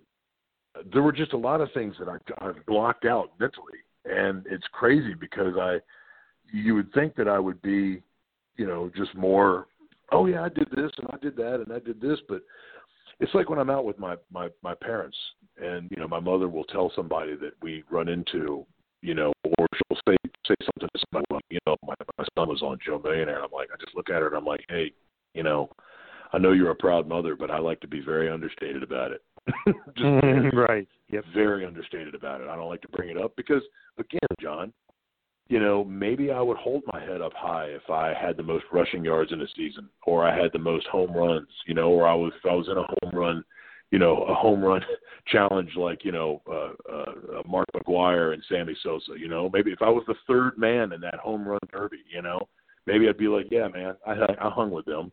there 0.93 1.03
were 1.03 1.13
just 1.13 1.33
a 1.33 1.39
lot 1.39 1.61
of 1.61 1.73
things 1.73 1.95
that 1.99 2.09
I, 2.09 2.19
I 2.47 2.53
blocked 2.67 3.05
out 3.05 3.33
mentally, 3.39 3.79
and 4.05 4.45
it's 4.49 4.67
crazy 4.73 5.15
because 5.15 5.55
I, 5.61 5.79
you 6.53 6.75
would 6.75 6.93
think 6.93 7.15
that 7.17 7.29
I 7.29 7.39
would 7.39 7.61
be, 7.63 8.03
you 8.57 8.67
know, 8.67 8.91
just 8.97 9.15
more. 9.15 9.67
Oh 10.13 10.27
yeah, 10.27 10.43
I 10.43 10.49
did 10.49 10.69
this 10.71 10.91
and 10.99 11.09
I 11.13 11.17
did 11.21 11.37
that 11.37 11.65
and 11.67 11.73
I 11.73 11.79
did 11.81 12.01
this, 12.01 12.19
but 12.29 12.43
it's 13.21 13.35
like 13.35 13.49
when 13.49 13.59
I'm 13.59 13.71
out 13.71 13.85
with 13.85 13.99
my 13.99 14.17
my 14.33 14.49
my 14.63 14.75
parents, 14.75 15.17
and 15.63 15.91
you 15.91 15.97
know, 15.97 16.09
my 16.09 16.21
mother 16.21 16.49
will 16.49 16.65
tell 16.65 16.93
somebody 16.95 17.35
that 17.37 17.53
we 17.63 17.83
run 17.91 18.09
into, 18.09 18.67
you 19.03 19.15
know, 19.15 19.33
or 19.45 19.67
she'll 19.75 19.99
say 20.09 20.17
say 20.47 20.55
something 20.63 20.89
to 20.95 21.05
somebody, 21.11 21.27
like, 21.31 21.45
you 21.51 21.59
know, 21.67 21.77
my 21.85 21.95
my 22.19 22.25
son 22.37 22.49
was 22.49 22.63
on 22.63 22.79
Joe 22.85 23.01
Millionaire, 23.03 23.37
and 23.37 23.45
I'm 23.45 23.53
like, 23.53 23.69
I 23.73 23.77
just 23.83 23.97
look 23.97 24.11
at 24.11 24.21
her 24.21 24.29
and 24.29 24.37
I'm 24.37 24.45
like, 24.45 24.65
hey, 24.69 24.93
you 25.35 25.43
know, 25.43 25.71
I 26.33 26.39
know 26.39 26.53
you're 26.53 26.71
a 26.71 26.77
proud 26.77 27.09
mother, 27.09 27.37
but 27.37 27.51
I 27.51 27.59
like 27.59 27.81
to 27.81 27.89
be 27.89 28.01
very 28.01 28.31
understated 28.31 28.83
about 28.83 29.13
it. 29.13 29.23
just 29.67 30.05
mm-hmm. 30.05 30.57
right. 30.57 30.89
Yep. 31.11 31.25
Very 31.35 31.65
understated 31.65 32.15
about 32.15 32.41
it. 32.41 32.49
I 32.49 32.57
don't 32.57 32.69
like 32.69 32.83
to 32.83 32.89
bring 32.89 33.11
it 33.11 33.17
up 33.17 33.33
because, 33.37 33.63
again, 33.99 34.19
John, 34.41 34.73
you 35.49 35.61
know, 35.61 35.85
maybe 35.85 36.33
I 36.33 36.41
would 36.41 36.57
hold 36.57 36.83
my 36.93 37.01
head 37.01 37.21
up 37.21 37.33
high 37.35 37.67
if 37.67 37.89
I 37.89 38.13
had 38.21 38.37
the 38.37 38.43
most 38.43 38.65
rushing 38.73 39.05
yards 39.05 39.33
in 39.33 39.41
a 39.41 39.47
season, 39.57 39.89
or 40.05 40.27
I 40.27 40.37
had 40.37 40.51
the 40.53 40.59
most 40.59 40.87
home 40.89 41.13
runs, 41.13 41.49
you 41.67 41.75
know, 41.75 41.91
or 41.91 42.07
I 42.07 42.15
was 42.15 42.33
if 42.37 42.51
I 42.51 42.55
was 42.55 42.69
in 42.69 42.77
a 42.77 42.83
home 42.83 43.19
run, 43.19 43.45
you 43.93 43.99
know, 43.99 44.25
a 44.25 44.35
home 44.35 44.61
run 44.61 44.81
challenge 45.29 45.71
like 45.77 46.05
you 46.05 46.11
know 46.11 46.43
uh, 46.51 46.93
uh, 46.93 47.43
Mark 47.47 47.67
McGwire 47.77 48.35
and 48.35 48.43
Sammy 48.49 48.77
Sosa, 48.83 49.13
you 49.19 49.29
know, 49.29 49.49
maybe 49.53 49.71
if 49.71 49.83
I 49.83 49.89
was 49.89 50.03
the 50.09 50.17
third 50.27 50.59
man 50.59 50.93
in 50.93 51.01
that 51.03 51.17
home 51.17 51.47
run 51.47 51.61
derby, 51.73 51.99
you 52.13 52.23
know, 52.23 52.41
maybe 52.87 53.09
I'd 53.09 53.19
be 53.19 53.29
like, 53.29 53.47
yeah, 53.51 53.69
man, 53.69 53.95
I 54.05 54.13
I 54.41 54.51
hung 54.51 54.73
with 54.73 54.87
them. 54.87 55.13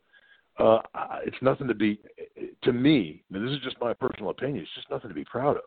Uh, 0.58 0.80
it's 1.26 1.38
nothing 1.42 1.68
to 1.68 1.76
be 1.76 2.00
to 2.64 2.74
me. 2.74 3.24
This 3.30 3.52
is 3.52 3.60
just 3.64 3.80
my 3.80 3.94
personal 3.94 4.32
opinion. 4.32 4.64
It's 4.64 4.76
just 4.76 4.90
nothing 4.90 5.10
to 5.10 5.16
be 5.16 5.26
proud 5.26 5.58
of. 5.58 5.64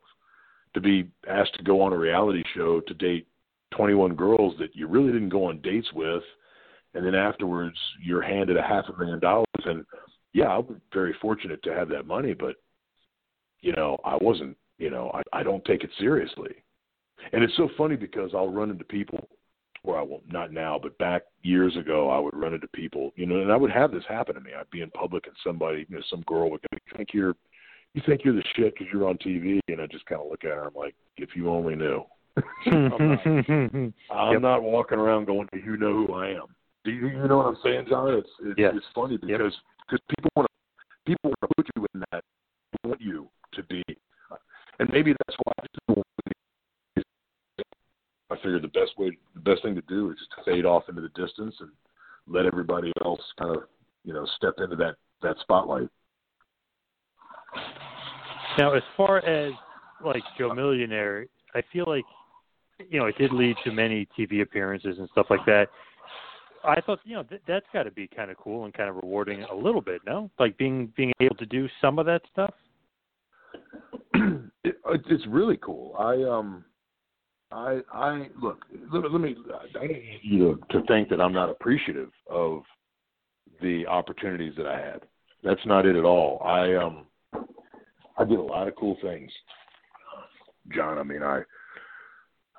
To 0.74 0.80
be 0.80 1.08
asked 1.28 1.54
to 1.54 1.62
go 1.62 1.80
on 1.80 1.92
a 1.92 1.98
reality 1.98 2.42
show 2.54 2.80
to 2.80 2.94
date 2.94 3.26
21 3.74 4.14
girls 4.14 4.54
that 4.58 4.74
you 4.74 4.86
really 4.86 5.12
didn't 5.12 5.28
go 5.28 5.44
on 5.44 5.60
dates 5.60 5.92
with, 5.92 6.22
and 6.94 7.04
then 7.04 7.14
afterwards 7.14 7.76
you're 8.02 8.22
handed 8.22 8.56
a 8.56 8.62
half 8.62 8.84
a 8.88 8.98
million 8.98 9.20
dollars. 9.20 9.46
And 9.64 9.84
yeah, 10.32 10.48
I'm 10.48 10.80
very 10.92 11.14
fortunate 11.20 11.62
to 11.64 11.74
have 11.74 11.88
that 11.90 12.06
money, 12.06 12.34
but 12.34 12.56
you 13.60 13.72
know, 13.72 13.98
I 14.04 14.16
wasn't, 14.20 14.56
you 14.78 14.90
know, 14.90 15.10
I, 15.14 15.40
I 15.40 15.42
don't 15.42 15.64
take 15.64 15.82
it 15.82 15.90
seriously. 15.98 16.54
And 17.32 17.42
it's 17.42 17.56
so 17.56 17.68
funny 17.76 17.96
because 17.96 18.30
I'll 18.34 18.50
run 18.50 18.70
into 18.70 18.84
people 18.84 19.28
where 19.82 19.98
I 19.98 20.02
will 20.02 20.22
not 20.28 20.52
now, 20.52 20.78
but 20.80 20.98
back 20.98 21.22
years 21.42 21.76
ago, 21.76 22.10
I 22.10 22.18
would 22.18 22.34
run 22.36 22.54
into 22.54 22.68
people, 22.68 23.12
you 23.16 23.24
know, 23.24 23.40
and 23.40 23.52
I 23.52 23.56
would 23.56 23.70
have 23.70 23.92
this 23.92 24.04
happen 24.08 24.34
to 24.34 24.40
me. 24.40 24.50
I'd 24.58 24.70
be 24.70 24.82
in 24.82 24.90
public 24.90 25.26
and 25.26 25.36
somebody, 25.44 25.86
you 25.88 25.96
know, 25.96 26.02
some 26.10 26.22
girl 26.22 26.50
would 26.50 26.60
go, 26.62 26.76
"You 26.86 26.96
think 26.96 27.08
you're, 27.14 27.34
you 27.94 28.02
think 28.04 28.24
you're 28.24 28.34
the 28.34 28.42
shit 28.54 28.74
because 28.74 28.88
you're 28.92 29.08
on 29.08 29.16
TV?" 29.18 29.60
And 29.68 29.80
I 29.80 29.86
just 29.86 30.06
kind 30.06 30.20
of 30.20 30.28
look 30.28 30.44
at 30.44 30.50
her. 30.50 30.64
I'm 30.66 30.74
like, 30.74 30.94
"If 31.16 31.30
you 31.36 31.48
only 31.48 31.76
knew." 31.76 32.04
I'm, 32.36 33.08
not, 33.08 33.26
I'm 34.10 34.32
Yep. 34.32 34.42
not 34.42 34.62
walking 34.62 34.98
around 34.98 35.26
going, 35.26 35.48
"Do 35.52 35.58
you 35.58 35.76
know 35.76 35.92
who 36.06 36.14
I 36.14 36.30
am?" 36.30 36.54
Do 36.84 36.90
you, 36.90 37.08
you 37.08 37.28
know 37.28 37.38
what 37.38 37.46
I'm 37.46 37.58
saying, 37.62 37.86
John? 37.88 38.14
It's 38.14 38.28
it's, 38.42 38.58
Yes. 38.58 38.72
it's 38.76 38.86
funny 38.94 39.16
because 39.16 39.52
because 39.88 40.04
people 40.08 40.30
want 40.36 40.48
to 40.48 41.12
people 41.12 41.30
want 41.30 41.40
to 41.40 41.48
put 41.56 41.66
you 41.76 41.86
in 41.94 42.00
that 42.12 42.22
they 42.72 42.88
want 42.88 43.00
you 43.00 43.28
to 43.54 43.62
be, 43.64 43.82
and 44.78 44.88
maybe 44.92 45.12
that's 45.26 45.36
why 45.44 45.52
I 45.58 45.66
just 45.66 45.76
figured 48.46 48.62
the 48.62 48.68
best 48.68 48.96
way, 48.96 49.16
the 49.34 49.40
best 49.40 49.62
thing 49.62 49.74
to 49.74 49.82
do 49.82 50.10
is 50.10 50.18
just 50.18 50.30
to 50.38 50.50
fade 50.50 50.64
off 50.64 50.84
into 50.88 51.00
the 51.00 51.08
distance 51.20 51.54
and 51.60 51.70
let 52.28 52.46
everybody 52.46 52.92
else 53.04 53.20
kind 53.38 53.56
of, 53.56 53.64
you 54.04 54.12
know, 54.12 54.26
step 54.36 54.54
into 54.58 54.76
that 54.76 54.96
that 55.22 55.36
spotlight. 55.40 55.88
Now, 58.58 58.74
as 58.74 58.82
far 58.96 59.18
as 59.18 59.52
like 60.04 60.22
Joe 60.38 60.54
Millionaire, 60.54 61.26
I 61.54 61.62
feel 61.72 61.84
like 61.86 62.04
you 62.90 62.98
know 62.98 63.06
it 63.06 63.16
did 63.18 63.32
lead 63.32 63.56
to 63.64 63.72
many 63.72 64.08
TV 64.18 64.42
appearances 64.42 64.98
and 64.98 65.08
stuff 65.10 65.26
like 65.30 65.44
that. 65.46 65.68
I 66.64 66.80
thought 66.80 67.00
you 67.04 67.14
know 67.14 67.22
th- 67.22 67.42
that's 67.46 67.66
got 67.72 67.84
to 67.84 67.90
be 67.90 68.08
kind 68.08 68.30
of 68.30 68.36
cool 68.36 68.64
and 68.64 68.74
kind 68.74 68.88
of 68.88 68.96
rewarding 68.96 69.44
a 69.44 69.54
little 69.54 69.80
bit, 69.80 70.02
no? 70.06 70.30
Like 70.38 70.56
being 70.58 70.92
being 70.96 71.12
able 71.20 71.36
to 71.36 71.46
do 71.46 71.68
some 71.80 71.98
of 71.98 72.06
that 72.06 72.22
stuff. 72.32 72.52
it, 74.14 74.76
it's 74.84 75.26
really 75.28 75.58
cool. 75.58 75.94
I 75.98 76.22
um, 76.22 76.64
I 77.52 77.80
I 77.92 78.28
look. 78.40 78.64
Let, 78.92 79.10
let 79.10 79.20
me. 79.20 79.36
I 79.80 79.86
don't 79.86 79.96
you 80.22 80.60
to, 80.70 80.80
to 80.80 80.86
think 80.86 81.08
that 81.10 81.20
I'm 81.20 81.32
not 81.32 81.50
appreciative 81.50 82.10
of 82.28 82.62
the 83.62 83.86
opportunities 83.86 84.54
that 84.56 84.66
I 84.66 84.78
had. 84.78 85.02
That's 85.44 85.64
not 85.64 85.86
it 85.86 85.96
at 85.96 86.04
all. 86.04 86.42
I 86.44 86.74
um, 86.74 87.06
I 88.18 88.24
did 88.24 88.38
a 88.38 88.42
lot 88.42 88.68
of 88.68 88.74
cool 88.76 88.96
things, 89.02 89.30
John. 90.74 90.98
I 90.98 91.02
mean, 91.02 91.22
I, 91.22 91.42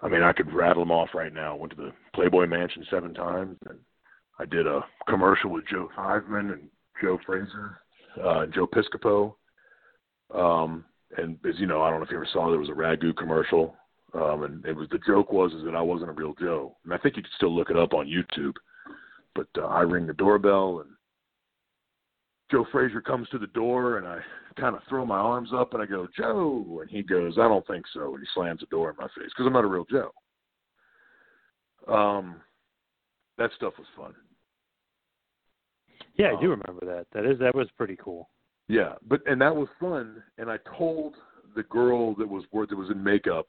I 0.01 0.09
mean, 0.09 0.21
I 0.21 0.33
could 0.33 0.53
rattle 0.53 0.83
them 0.83 0.91
off 0.91 1.09
right 1.13 1.33
now. 1.33 1.55
Went 1.55 1.71
to 1.71 1.81
the 1.81 1.91
Playboy 2.13 2.45
Mansion 2.45 2.85
seven 2.89 3.13
times, 3.13 3.57
and 3.67 3.79
I 4.39 4.45
did 4.45 4.67
a 4.67 4.81
commercial 5.07 5.49
with 5.49 5.67
Joe 5.67 5.89
Theismann 5.97 6.53
and 6.53 6.69
Joe 7.01 7.17
Frazier, 7.25 7.79
uh, 8.23 8.41
and 8.41 8.53
Joe 8.53 8.67
Piscopo. 8.67 9.35
Um, 10.33 10.85
and 11.17 11.37
as 11.47 11.55
you 11.57 11.65
know, 11.65 11.81
I 11.81 11.89
don't 11.89 11.99
know 11.99 12.05
if 12.05 12.11
you 12.11 12.17
ever 12.17 12.27
saw 12.31 12.49
there 12.49 12.59
was 12.59 12.69
a 12.69 12.73
ragu 12.73 13.15
commercial. 13.15 13.75
Um, 14.13 14.43
and 14.43 14.65
it 14.65 14.75
was 14.75 14.87
the 14.89 14.99
joke 15.05 15.31
was 15.31 15.51
is 15.53 15.63
that 15.65 15.75
I 15.75 15.81
wasn't 15.81 16.09
a 16.09 16.13
real 16.13 16.33
Joe, 16.39 16.75
and 16.85 16.93
I 16.93 16.97
think 16.97 17.17
you 17.17 17.23
can 17.23 17.31
still 17.35 17.53
look 17.53 17.69
it 17.69 17.77
up 17.77 17.93
on 17.93 18.07
YouTube. 18.07 18.53
But 19.35 19.47
uh, 19.57 19.67
I 19.67 19.81
ring 19.81 20.07
the 20.07 20.13
doorbell, 20.13 20.79
and 20.79 20.89
Joe 22.49 22.65
Frazier 22.71 23.01
comes 23.01 23.27
to 23.29 23.37
the 23.37 23.47
door, 23.47 23.97
and 23.97 24.07
I 24.07 24.19
kind 24.59 24.75
of 24.75 24.81
throw 24.87 25.05
my 25.05 25.17
arms 25.17 25.49
up, 25.53 25.73
and 25.73 25.83
I 25.83 25.85
go, 25.85 26.07
Joe, 26.17 26.79
and 26.81 26.89
he 26.89 27.03
goes, 27.03 27.33
I 27.37 27.47
don't 27.47 27.65
think 27.67 27.85
so, 27.93 28.13
and 28.13 28.19
he 28.19 28.27
slams 28.33 28.61
the 28.61 28.67
door 28.67 28.89
in 28.89 28.95
my 28.97 29.07
face 29.07 29.29
because 29.35 29.45
I'm 29.45 29.53
not 29.53 29.65
a 29.65 29.67
real 29.67 29.85
Joe. 29.89 30.11
Um, 31.93 32.37
that 33.37 33.51
stuff 33.55 33.73
was 33.77 33.87
fun. 33.95 34.13
Yeah, 36.15 36.33
I 36.35 36.41
do 36.41 36.49
remember 36.49 36.85
that. 36.85 37.05
That 37.13 37.29
is 37.29 37.37
that 37.39 37.55
was 37.55 37.67
pretty 37.77 37.95
cool. 38.03 38.29
Yeah, 38.67 38.93
but 39.07 39.21
and 39.27 39.39
that 39.41 39.55
was 39.55 39.67
fun. 39.79 40.23
And 40.37 40.49
I 40.49 40.57
told 40.77 41.15
the 41.55 41.63
girl 41.63 42.15
that 42.15 42.27
was 42.27 42.43
that 42.51 42.75
was 42.75 42.89
in 42.89 43.03
makeup. 43.03 43.45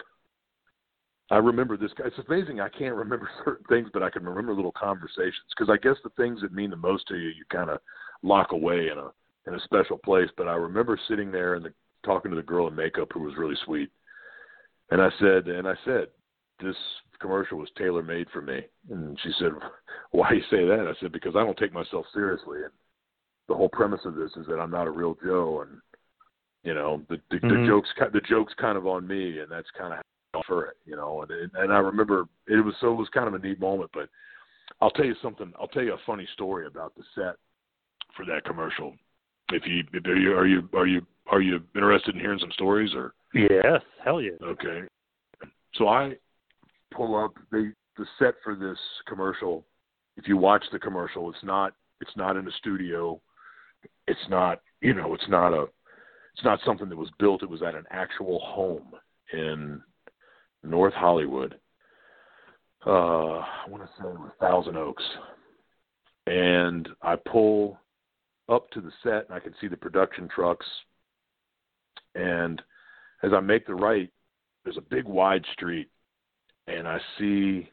I 1.31 1.37
remember 1.37 1.77
this. 1.77 1.93
guy. 1.97 2.05
It's 2.07 2.29
amazing. 2.29 2.61
I 2.61 2.69
can't 2.69 2.95
remember 2.95 3.29
certain 3.45 3.65
things, 3.69 3.89
but 3.93 4.03
I 4.03 4.11
can 4.11 4.25
remember 4.25 4.55
little 4.55 4.73
conversations 4.73 5.49
because 5.57 5.73
I 5.73 5.79
guess 5.83 5.97
the 6.05 6.11
things 6.11 6.43
that 6.43 6.53
mean 6.53 6.71
the 6.71 6.77
most 6.77 7.09
to 7.09 7.17
you, 7.17 7.29
you 7.29 7.45
kind 7.51 7.71
of 7.71 7.81
lock 8.23 8.53
away 8.53 8.89
in 8.93 8.99
a 8.99 9.11
in 9.47 9.55
a 9.55 9.65
special 9.65 9.99
place. 9.99 10.29
But 10.37 10.49
I 10.49 10.55
remember 10.55 10.99
sitting 11.09 11.31
there 11.31 11.55
and 11.55 11.65
the, 11.65 11.73
talking 12.05 12.31
to 12.31 12.37
the 12.37 12.43
girl 12.43 12.69
in 12.69 12.75
makeup 12.75 13.09
who 13.13 13.21
was 13.21 13.37
really 13.37 13.57
sweet, 13.65 13.91
and 14.91 15.01
I 15.01 15.11
said, 15.19 15.49
and 15.49 15.67
I 15.67 15.75
said, 15.85 16.09
this 16.63 16.77
commercial 17.21 17.59
was 17.59 17.69
tailor 17.77 18.03
made 18.03 18.29
for 18.33 18.43
me. 18.43 18.61
And 18.91 19.19
she 19.23 19.31
said, 19.39 19.53
why 20.11 20.31
do 20.31 20.37
you 20.37 20.43
say 20.51 20.65
that? 20.67 20.87
I 20.89 20.99
said, 21.01 21.13
because 21.13 21.37
I 21.37 21.45
don't 21.45 21.59
take 21.59 21.73
myself 21.73 22.07
seriously. 22.13 22.59
And 22.63 22.73
the 23.49 23.55
whole 23.55 23.69
premise 23.69 24.01
of 24.05 24.15
this 24.15 24.31
is 24.37 24.47
that 24.47 24.59
I'm 24.59 24.71
not 24.71 24.87
a 24.87 24.91
real 24.91 25.17
Joe. 25.25 25.63
And, 25.63 25.81
you 26.65 26.75
know, 26.75 27.03
the, 27.09 27.21
the, 27.31 27.37
Mhm. 27.39 27.49
the 27.49 27.67
joke's, 27.67 27.89
the 28.13 28.21
joke's 28.21 28.55
kind 28.55 28.77
of 28.77 28.87
on 28.87 29.07
me. 29.07 29.41
And 29.41 29.51
that's 29.51 29.71
kind 29.77 29.93
of 29.93 29.99
how 29.99 30.03
I 30.35 30.39
offer 30.39 30.67
it, 30.67 30.77
you 30.85 30.97
know, 30.97 31.23
and, 31.23 31.51
and 31.55 31.73
I 31.73 31.79
remember 31.79 32.27
it 32.47 32.65
was, 32.65 32.75
so 32.81 32.93
it 32.93 32.97
was 32.97 33.09
kind 33.11 33.29
of 33.29 33.35
a 33.35 33.39
neat 33.39 33.61
moment, 33.61 33.91
but 33.93 34.09
I'll 34.81 34.91
tell 34.91 35.07
you 35.07 35.17
something. 35.23 35.53
I'll 35.59 35.69
tell 35.69 35.83
you 35.83 35.95
a 35.95 35.99
funny 36.07 36.29
story 36.35 36.67
about 36.67 36.95
the 36.95 37.03
set 37.15 37.37
for 38.19 38.27
that 38.27 38.45
commercial. 38.45 38.95
If 39.51 39.63
you, 39.65 39.83
are 40.11 40.17
you, 40.17 40.33
are 40.35 40.47
you, 40.47 40.69
are 40.75 40.87
you, 40.87 41.07
are 41.31 41.41
you 41.41 41.61
interested 41.75 42.15
in 42.15 42.21
hearing 42.21 42.41
some 42.41 42.53
stories 42.53 42.91
or? 42.95 43.15
Yes, 43.33 43.81
hell 44.05 44.21
yeah. 44.21 44.33
Okay. 44.43 44.83
So 45.75 45.89
I 45.89 46.15
pull 46.95 47.17
up 47.17 47.33
the 47.51 47.73
the 47.97 48.07
set 48.19 48.35
for 48.43 48.55
this 48.55 48.79
commercial. 49.07 49.65
If 50.17 50.29
you 50.29 50.37
watch 50.37 50.65
the 50.73 50.79
commercial, 50.79 51.29
it's 51.31 51.43
not 51.43 51.73
it's 52.01 52.17
not 52.17 52.37
in 52.37 52.47
a 52.47 52.53
studio. 52.53 53.21
It's 54.07 54.29
not 54.29 54.61
you 54.81 54.95
know 54.95 55.15
it's 55.15 55.29
not 55.29 55.53
a 55.53 55.67
it's 56.35 56.45
not 56.45 56.61
something 56.65 56.89
that 56.89 56.97
was 56.97 57.11
built. 57.19 57.43
It 57.43 57.51
was 57.51 57.63
at 57.63 57.75
an 57.75 57.85
actual 57.91 58.41
home 58.41 58.93
in 59.33 59.81
North 60.63 60.95
Hollywood. 60.95 61.57
Uh, 62.87 63.41
I 63.41 63.65
want 63.69 63.83
to 63.83 63.89
say 63.99 64.09
it 64.09 64.19
was 64.19 64.31
Thousand 64.41 64.77
Oaks, 64.77 65.03
and 66.27 66.89
I 67.03 67.17
pull 67.17 67.79
up 68.49 68.71
to 68.71 68.81
the 68.81 68.93
set 69.03 69.27
and 69.27 69.33
I 69.33 69.41
can 69.41 69.55
see 69.61 69.69
the 69.69 69.77
production 69.77 70.29
trucks. 70.29 70.67
And 72.15 72.63
as 73.23 73.33
I 73.33 73.41
make 73.41 73.67
the 73.67 73.75
right, 73.75 74.11
there's 74.65 74.77
a 74.77 74.83
big 74.83 75.05
wide 75.07 75.45
street, 75.53 75.89
and 76.67 76.87
I 76.87 76.99
see 77.19 77.71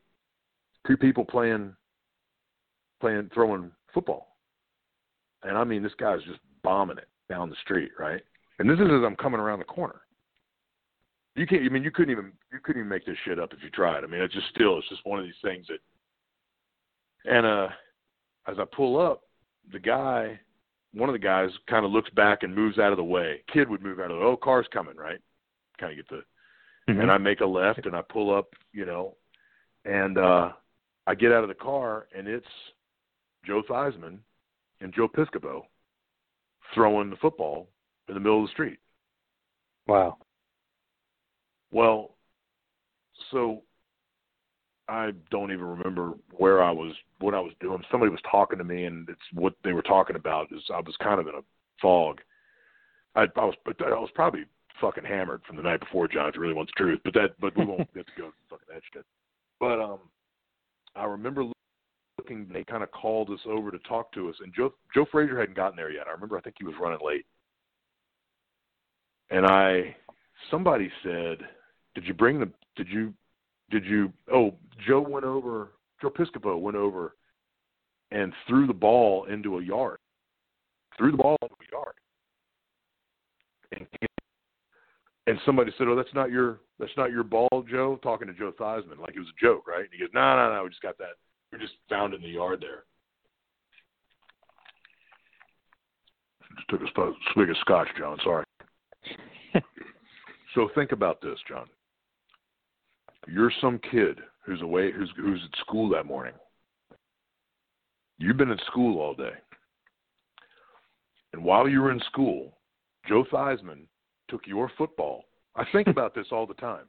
two 0.88 0.98
people 0.98 1.26
playing, 1.26 1.76
playing, 3.02 3.30
throwing 3.34 3.72
football. 3.94 4.38
And 5.44 5.58
I 5.58 5.64
mean, 5.64 5.84
this 5.84 5.94
guy's 6.00 6.24
just 6.24 6.40
bombing 6.64 6.98
it 6.98 7.08
down 7.30 7.50
the 7.50 7.56
street, 7.64 7.92
right? 8.00 8.22
And 8.60 8.70
this 8.70 8.80
is 8.80 8.86
as 8.86 9.04
I'm 9.06 9.16
coming 9.16 9.40
around 9.40 9.60
the 9.60 9.66
corner. 9.66 10.02
You 11.36 11.46
can't. 11.46 11.64
I 11.64 11.70
mean, 11.70 11.84
you 11.84 11.92
couldn't 11.92 12.12
even 12.12 12.32
you 12.52 12.60
couldn't 12.64 12.82
even 12.82 12.90
make 12.90 13.06
this 13.06 13.18
shit 13.26 13.40
up 13.40 13.52
if 13.52 13.62
you 13.62 13.70
tried. 13.70 14.04
I 14.04 14.08
mean, 14.08 14.22
it's 14.22 14.34
just 14.34 14.48
still 14.56 14.78
it's 14.78 14.88
just 14.88 15.06
one 15.06 15.20
of 15.20 15.26
these 15.26 15.34
things 15.44 15.68
that. 15.68 15.80
And 17.30 17.46
uh, 17.46 17.68
as 18.48 18.58
I 18.58 18.64
pull 18.74 19.02
up, 19.02 19.24
the 19.72 19.80
guy, 19.80 20.40
one 20.96 21.10
of 21.10 21.14
the 21.14 21.20
guys, 21.20 21.50
kind 21.70 21.86
of 21.86 21.92
looks 21.92 22.10
back 22.12 22.44
and 22.44 22.56
moves 22.56 22.80
out 22.80 22.92
of 22.92 22.98
the 22.98 23.04
way. 23.04 23.42
Kid 23.52 23.70
would 23.70 23.84
move 23.84 24.00
out 24.00 24.12
of 24.12 24.18
the 24.18 24.24
oh, 24.24 24.38
car's 24.38 24.68
coming, 24.72 24.96
right? 24.96 25.20
Kind 25.78 25.92
of 25.92 25.98
get 25.98 26.10
the 26.10 26.24
and 26.88 27.12
I 27.12 27.18
make 27.18 27.42
a 27.42 27.46
left 27.46 27.86
and 27.86 27.96
I 27.96 28.02
pull 28.02 28.34
up, 28.36 28.48
you 28.72 28.86
know, 28.86 29.16
and 29.84 30.18
uh 30.18 30.52
I 31.08 31.16
get 31.16 31.32
out 31.32 31.44
of 31.44 31.50
the 31.50 31.56
car 31.56 32.08
and 32.16 32.28
it's 32.28 32.46
Joe 33.46 33.62
Theismann 33.70 34.20
and 34.82 34.94
Joe 34.94 35.08
Piscopo 35.08 35.64
throwing 36.74 37.10
the 37.10 37.16
football 37.18 37.70
in 38.08 38.14
the 38.14 38.20
middle 38.20 38.42
of 38.42 38.48
the 38.48 38.54
street. 38.54 38.80
Wow. 39.88 40.18
Well, 41.72 42.16
so 43.32 43.64
I 44.88 45.12
don't 45.32 45.52
even 45.52 45.66
remember 45.66 46.14
where 46.32 46.62
I 46.64 46.72
was, 46.72 46.94
what 47.20 47.34
I 47.34 47.40
was 47.40 47.54
doing. 47.60 47.82
Somebody 47.90 48.12
was 48.12 48.22
talking 48.30 48.60
to 48.60 48.64
me, 48.64 48.86
and 48.86 49.10
it's 49.10 49.20
what 49.34 49.54
they 49.64 49.74
were 49.74 49.82
talking 49.82 50.16
about. 50.16 50.48
Is 50.52 50.62
I 50.74 50.80
was 50.80 50.96
kind 51.02 51.20
of 51.20 51.28
in 51.28 51.36
a 51.36 51.44
fog. 51.82 52.22
I, 53.16 53.24
I 53.36 53.46
was, 53.46 53.56
I 53.68 53.90
was 53.90 54.10
probably 54.14 54.46
fucking 54.80 55.06
hammered 55.06 55.42
from 55.48 55.56
the 55.56 55.64
night 55.64 55.80
before. 55.80 56.08
John, 56.08 56.30
if 56.30 56.36
you 56.36 56.42
really 56.42 56.54
want 56.54 56.70
the 56.70 56.84
truth, 56.84 57.00
but 57.04 57.14
that, 57.14 57.40
but 57.40 57.58
we 57.58 57.66
won't 57.66 57.92
get 57.94 58.06
to 58.06 58.12
go 58.18 58.32
fucking 58.50 58.68
that 58.70 58.82
shit. 58.94 59.06
But 59.60 59.80
um, 59.80 60.00
I 60.96 61.06
remember 61.06 61.46
looking. 62.18 62.48
They 62.52 62.64
kind 62.64 62.84
of 62.84 62.92
called 62.92 63.30
us 63.30 63.40
over 63.46 63.72
to 63.72 63.80
talk 63.80 64.12
to 64.14 64.30
us, 64.30 64.36
and 64.42 64.54
Joe 64.54 64.74
Joe 64.94 65.06
Frazier 65.12 65.40
hadn't 65.40 65.56
gotten 65.56 65.76
there 65.76 65.92
yet. 65.92 66.08
I 66.08 66.12
remember. 66.12 66.38
I 66.38 66.42
think 66.42 66.58
he 66.60 66.66
was 66.66 66.76
running 66.80 67.00
late, 67.04 67.26
and 69.30 69.46
I 69.46 69.96
somebody 70.52 70.92
said, 71.04 71.40
"Did 71.96 72.06
you 72.06 72.14
bring 72.14 72.40
the? 72.40 72.50
Did 72.76 72.88
you? 72.90 73.14
Did 73.72 73.86
you? 73.86 74.12
Oh, 74.32 74.56
Joe 74.88 75.02
went 75.02 75.26
over. 75.26 75.72
Joe 76.02 76.10
Piscopo 76.10 76.60
went 76.60 76.78
over 76.78 77.16
and 78.12 78.34
threw 78.48 78.68
the 78.68 78.74
ball 78.74 79.26
into 79.26 79.58
a 79.58 79.64
yard. 79.64 79.98
Threw 80.98 81.12
the 81.12 81.18
ball 81.18 81.38
into 81.42 81.56
a 81.56 81.72
yard. 81.72 81.94
And, 83.72 83.88
and 85.28 85.40
somebody 85.46 85.72
said, 85.78 85.88
"Oh, 85.88 85.96
that's 85.96 86.14
not 86.14 86.30
your 86.32 86.60
that's 86.80 86.96
not 86.98 87.12
your 87.12 87.24
ball, 87.24 87.66
Joe." 87.70 88.00
Talking 88.04 88.28
to 88.28 88.34
Joe 88.34 88.54
Theismann 88.60 89.00
like 89.00 89.16
it 89.16 89.20
was 89.20 89.30
a 89.30 89.44
joke, 89.44 89.68
right? 89.68 89.82
And 89.82 89.90
he 89.92 90.00
goes, 90.00 90.10
"No, 90.14 90.36
no, 90.36 90.54
no. 90.54 90.64
We 90.64 90.70
just 90.70 90.82
got 90.82 90.98
that. 91.00 91.16
We 91.52 91.60
just 91.60 91.74
found 91.90 92.14
it 92.14 92.18
in 92.18 92.24
the 92.24 92.30
yard 92.30 92.62
there." 92.62 92.84
Just 96.56 96.70
took 96.70 96.82
a 96.82 97.12
swig 97.34 97.50
of 97.50 97.58
scotch, 97.58 97.88
John. 97.98 98.18
Sorry. 98.24 98.46
So 100.56 100.70
think 100.74 100.94
about 100.94 101.22
this, 101.22 101.38
John. 101.50 101.68
You're 103.28 103.52
some 103.62 103.80
kid 103.92 104.20
who's 104.46 104.62
away, 104.62 104.92
who's 104.92 105.10
who's 105.18 105.42
at 105.44 105.60
school 105.60 105.90
that 105.90 106.06
morning. 106.06 106.34
You've 108.18 108.38
been 108.38 108.52
at 108.52 108.60
school 108.68 109.02
all 109.02 109.14
day, 109.14 109.34
and 111.34 111.44
while 111.44 111.68
you 111.68 111.82
were 111.82 111.92
in 111.92 112.00
school, 112.12 112.58
Joe 113.08 113.26
Theismann 113.32 113.88
took 114.30 114.48
your 114.48 114.72
football. 114.78 115.26
I 115.56 115.64
think 115.72 115.88
about 115.88 116.14
this 116.14 116.28
all 116.32 116.46
the 116.46 116.54
time, 116.56 116.86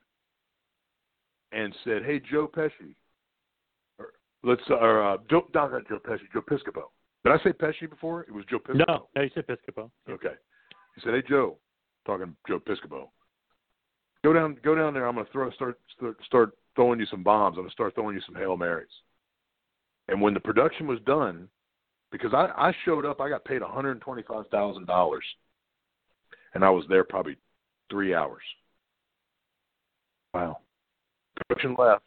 and 1.52 1.74
said, 1.84 2.04
"Hey, 2.04 2.20
Joe 2.20 2.48
Pesci, 2.48 2.94
or 3.98 4.08
let's 4.42 4.62
or 4.68 5.02
uh, 5.02 5.16
Joe, 5.30 5.46
not 5.54 5.70
Joe 5.88 5.98
Pesci, 5.98 6.30
Joe 6.32 6.42
Piscopo. 6.42 6.84
Did 7.24 7.32
I 7.32 7.42
say 7.42 7.52
Pesci 7.52 7.88
before? 7.88 8.22
It 8.22 8.32
was 8.32 8.44
Joe 8.50 8.58
Piscopo. 8.58 8.84
No, 8.86 9.08
no, 9.16 9.22
you 9.22 9.30
said 9.34 9.46
Piscopo. 9.46 9.90
Okay. 10.08 10.34
He 10.94 11.00
said, 11.02 11.14
"Hey 11.14 11.22
Joe, 11.28 11.56
talking 12.06 12.36
Joe 12.46 12.60
Piscopo, 12.60 13.08
go 14.24 14.32
down, 14.32 14.56
go 14.62 14.74
down 14.74 14.94
there. 14.94 15.06
I'm 15.06 15.14
going 15.14 15.26
to 15.26 15.32
throw, 15.32 15.50
start, 15.52 15.78
start, 16.24 16.52
throwing 16.74 17.00
you 17.00 17.06
some 17.06 17.22
bombs. 17.22 17.54
I'm 17.56 17.62
going 17.62 17.68
to 17.68 17.72
start 17.72 17.94
throwing 17.94 18.16
you 18.16 18.22
some 18.26 18.34
hail 18.34 18.56
marys." 18.56 18.88
And 20.08 20.20
when 20.20 20.34
the 20.34 20.40
production 20.40 20.86
was 20.86 21.00
done, 21.06 21.48
because 22.12 22.32
I, 22.32 22.46
I 22.56 22.72
showed 22.84 23.04
up, 23.04 23.20
I 23.20 23.28
got 23.28 23.44
paid 23.44 23.62
one 23.62 23.72
hundred 23.72 24.00
twenty-five 24.00 24.46
thousand 24.50 24.86
dollars, 24.86 25.24
and 26.54 26.64
I 26.64 26.70
was 26.70 26.84
there 26.88 27.04
probably 27.04 27.36
three 27.90 28.14
hours. 28.14 28.42
Wow. 30.32 30.58
Production 31.48 31.74
left. 31.78 32.04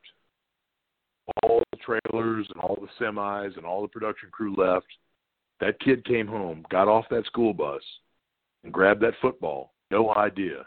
All 1.44 1.62
the 1.72 1.78
trailers 1.78 2.48
and 2.54 2.62
all 2.62 2.78
the 2.80 3.04
semis 3.04 3.58
and 3.58 3.66
all 3.66 3.82
the 3.82 3.88
production 3.88 4.30
crew 4.32 4.56
left. 4.56 4.88
That 5.60 5.80
kid 5.82 6.06
came 6.06 6.26
home, 6.26 6.66
got 6.72 6.88
off 6.88 7.06
that 7.10 7.26
school 7.26 7.54
bus, 7.54 7.82
and 8.64 8.72
grabbed 8.72 9.02
that 9.02 9.14
football. 9.22 9.74
No 9.92 10.16
idea 10.16 10.66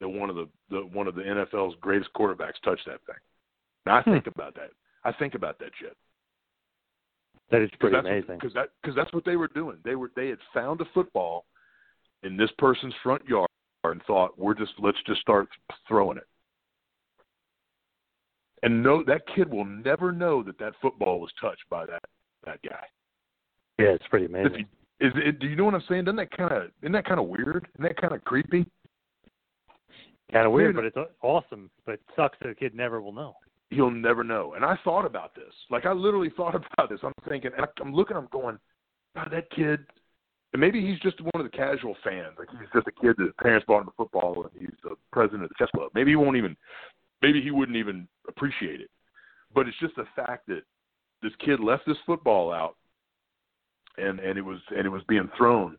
that 0.00 0.08
one 0.08 0.30
of 0.30 0.36
the, 0.36 0.48
the 0.70 0.80
one 0.80 1.06
of 1.06 1.14
the 1.14 1.22
NFL's 1.22 1.76
greatest 1.80 2.10
quarterbacks 2.14 2.60
touched 2.64 2.86
that 2.86 3.00
thing. 3.06 3.16
Now 3.86 3.98
I 3.98 4.02
hmm. 4.02 4.12
think 4.12 4.26
about 4.26 4.54
that. 4.54 4.70
I 5.04 5.12
think 5.12 5.34
about 5.34 5.58
that 5.58 5.70
shit. 5.80 5.96
That 7.50 7.62
is 7.62 7.70
pretty 7.80 7.96
amazing. 7.96 8.36
Because 8.38 8.54
that 8.54 8.68
because 8.82 8.96
that's 8.96 9.12
what 9.12 9.24
they 9.24 9.36
were 9.36 9.48
doing. 9.48 9.78
They 9.84 9.94
were 9.94 10.10
they 10.14 10.28
had 10.28 10.38
found 10.54 10.80
a 10.80 10.84
football 10.94 11.46
in 12.22 12.36
this 12.36 12.50
person's 12.58 12.94
front 13.02 13.26
yard 13.26 13.48
and 13.84 14.02
thought 14.06 14.38
we're 14.38 14.54
just 14.54 14.72
let's 14.78 14.98
just 15.06 15.20
start 15.20 15.48
throwing 15.88 16.18
it. 16.18 16.26
And 18.62 18.82
no, 18.82 19.02
that 19.04 19.22
kid 19.34 19.50
will 19.50 19.64
never 19.64 20.12
know 20.12 20.42
that 20.42 20.58
that 20.58 20.74
football 20.82 21.18
was 21.18 21.30
touched 21.40 21.64
by 21.70 21.86
that 21.86 22.02
that 22.44 22.60
guy. 22.62 22.84
Yeah, 23.78 23.88
it's 23.88 24.06
pretty 24.08 24.26
amazing. 24.26 24.66
You, 25.00 25.08
is 25.08 25.12
it, 25.16 25.38
do 25.40 25.46
you 25.46 25.56
know 25.56 25.64
what 25.64 25.74
I'm 25.74 25.82
saying? 25.88 26.04
Doesn't 26.04 26.16
that 26.16 26.30
kind 26.36 26.52
of 26.52 26.70
isn't 26.82 26.92
that 26.92 27.06
kind 27.06 27.18
of 27.18 27.26
weird? 27.26 27.66
Isn't 27.74 27.88
that 27.88 28.00
kind 28.00 28.14
of 28.14 28.22
creepy? 28.24 28.66
Kind 30.32 30.46
of 30.46 30.52
weird, 30.52 30.76
but 30.76 30.84
it's 30.84 30.96
awesome. 31.22 31.70
But 31.84 31.92
it 31.92 32.00
sucks 32.14 32.38
that 32.40 32.48
the 32.48 32.54
kid 32.54 32.74
never 32.74 33.00
will 33.00 33.12
know. 33.12 33.34
He'll 33.70 33.90
never 33.90 34.24
know. 34.24 34.54
And 34.54 34.64
I 34.64 34.76
thought 34.84 35.04
about 35.04 35.34
this. 35.34 35.52
Like 35.70 35.86
I 35.86 35.92
literally 35.92 36.30
thought 36.36 36.54
about 36.54 36.88
this. 36.88 37.00
I'm 37.02 37.12
thinking, 37.28 37.50
I'm 37.80 37.94
looking. 37.94 38.16
I'm 38.16 38.28
going, 38.30 38.58
God, 39.14 39.28
that 39.32 39.50
kid. 39.50 39.80
And 40.52 40.60
maybe 40.60 40.84
he's 40.84 40.98
just 41.00 41.20
one 41.20 41.44
of 41.44 41.44
the 41.44 41.56
casual 41.56 41.96
fans. 42.02 42.34
Like 42.38 42.48
he's 42.50 42.68
just 42.74 42.86
a 42.88 43.00
kid 43.00 43.14
that 43.18 43.24
his 43.24 43.34
parents 43.40 43.64
bought 43.66 43.82
him 43.82 43.88
a 43.88 43.92
football, 43.96 44.42
and 44.42 44.60
he's 44.60 44.76
the 44.82 44.96
president 45.12 45.44
of 45.44 45.50
the 45.50 45.54
chess 45.58 45.70
club. 45.74 45.90
Maybe 45.94 46.12
he 46.12 46.16
won't 46.16 46.36
even. 46.36 46.56
Maybe 47.22 47.42
he 47.42 47.50
wouldn't 47.50 47.76
even 47.76 48.08
appreciate 48.28 48.80
it. 48.80 48.90
But 49.54 49.68
it's 49.68 49.78
just 49.78 49.94
the 49.96 50.06
fact 50.16 50.46
that 50.46 50.62
this 51.22 51.32
kid 51.44 51.60
left 51.60 51.86
this 51.86 51.98
football 52.06 52.52
out, 52.52 52.76
and 53.98 54.18
and 54.20 54.38
it 54.38 54.42
was 54.42 54.58
and 54.76 54.86
it 54.86 54.90
was 54.90 55.02
being 55.08 55.28
thrown 55.36 55.76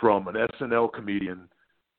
from 0.00 0.26
an 0.28 0.34
SNL 0.34 0.92
comedian 0.92 1.48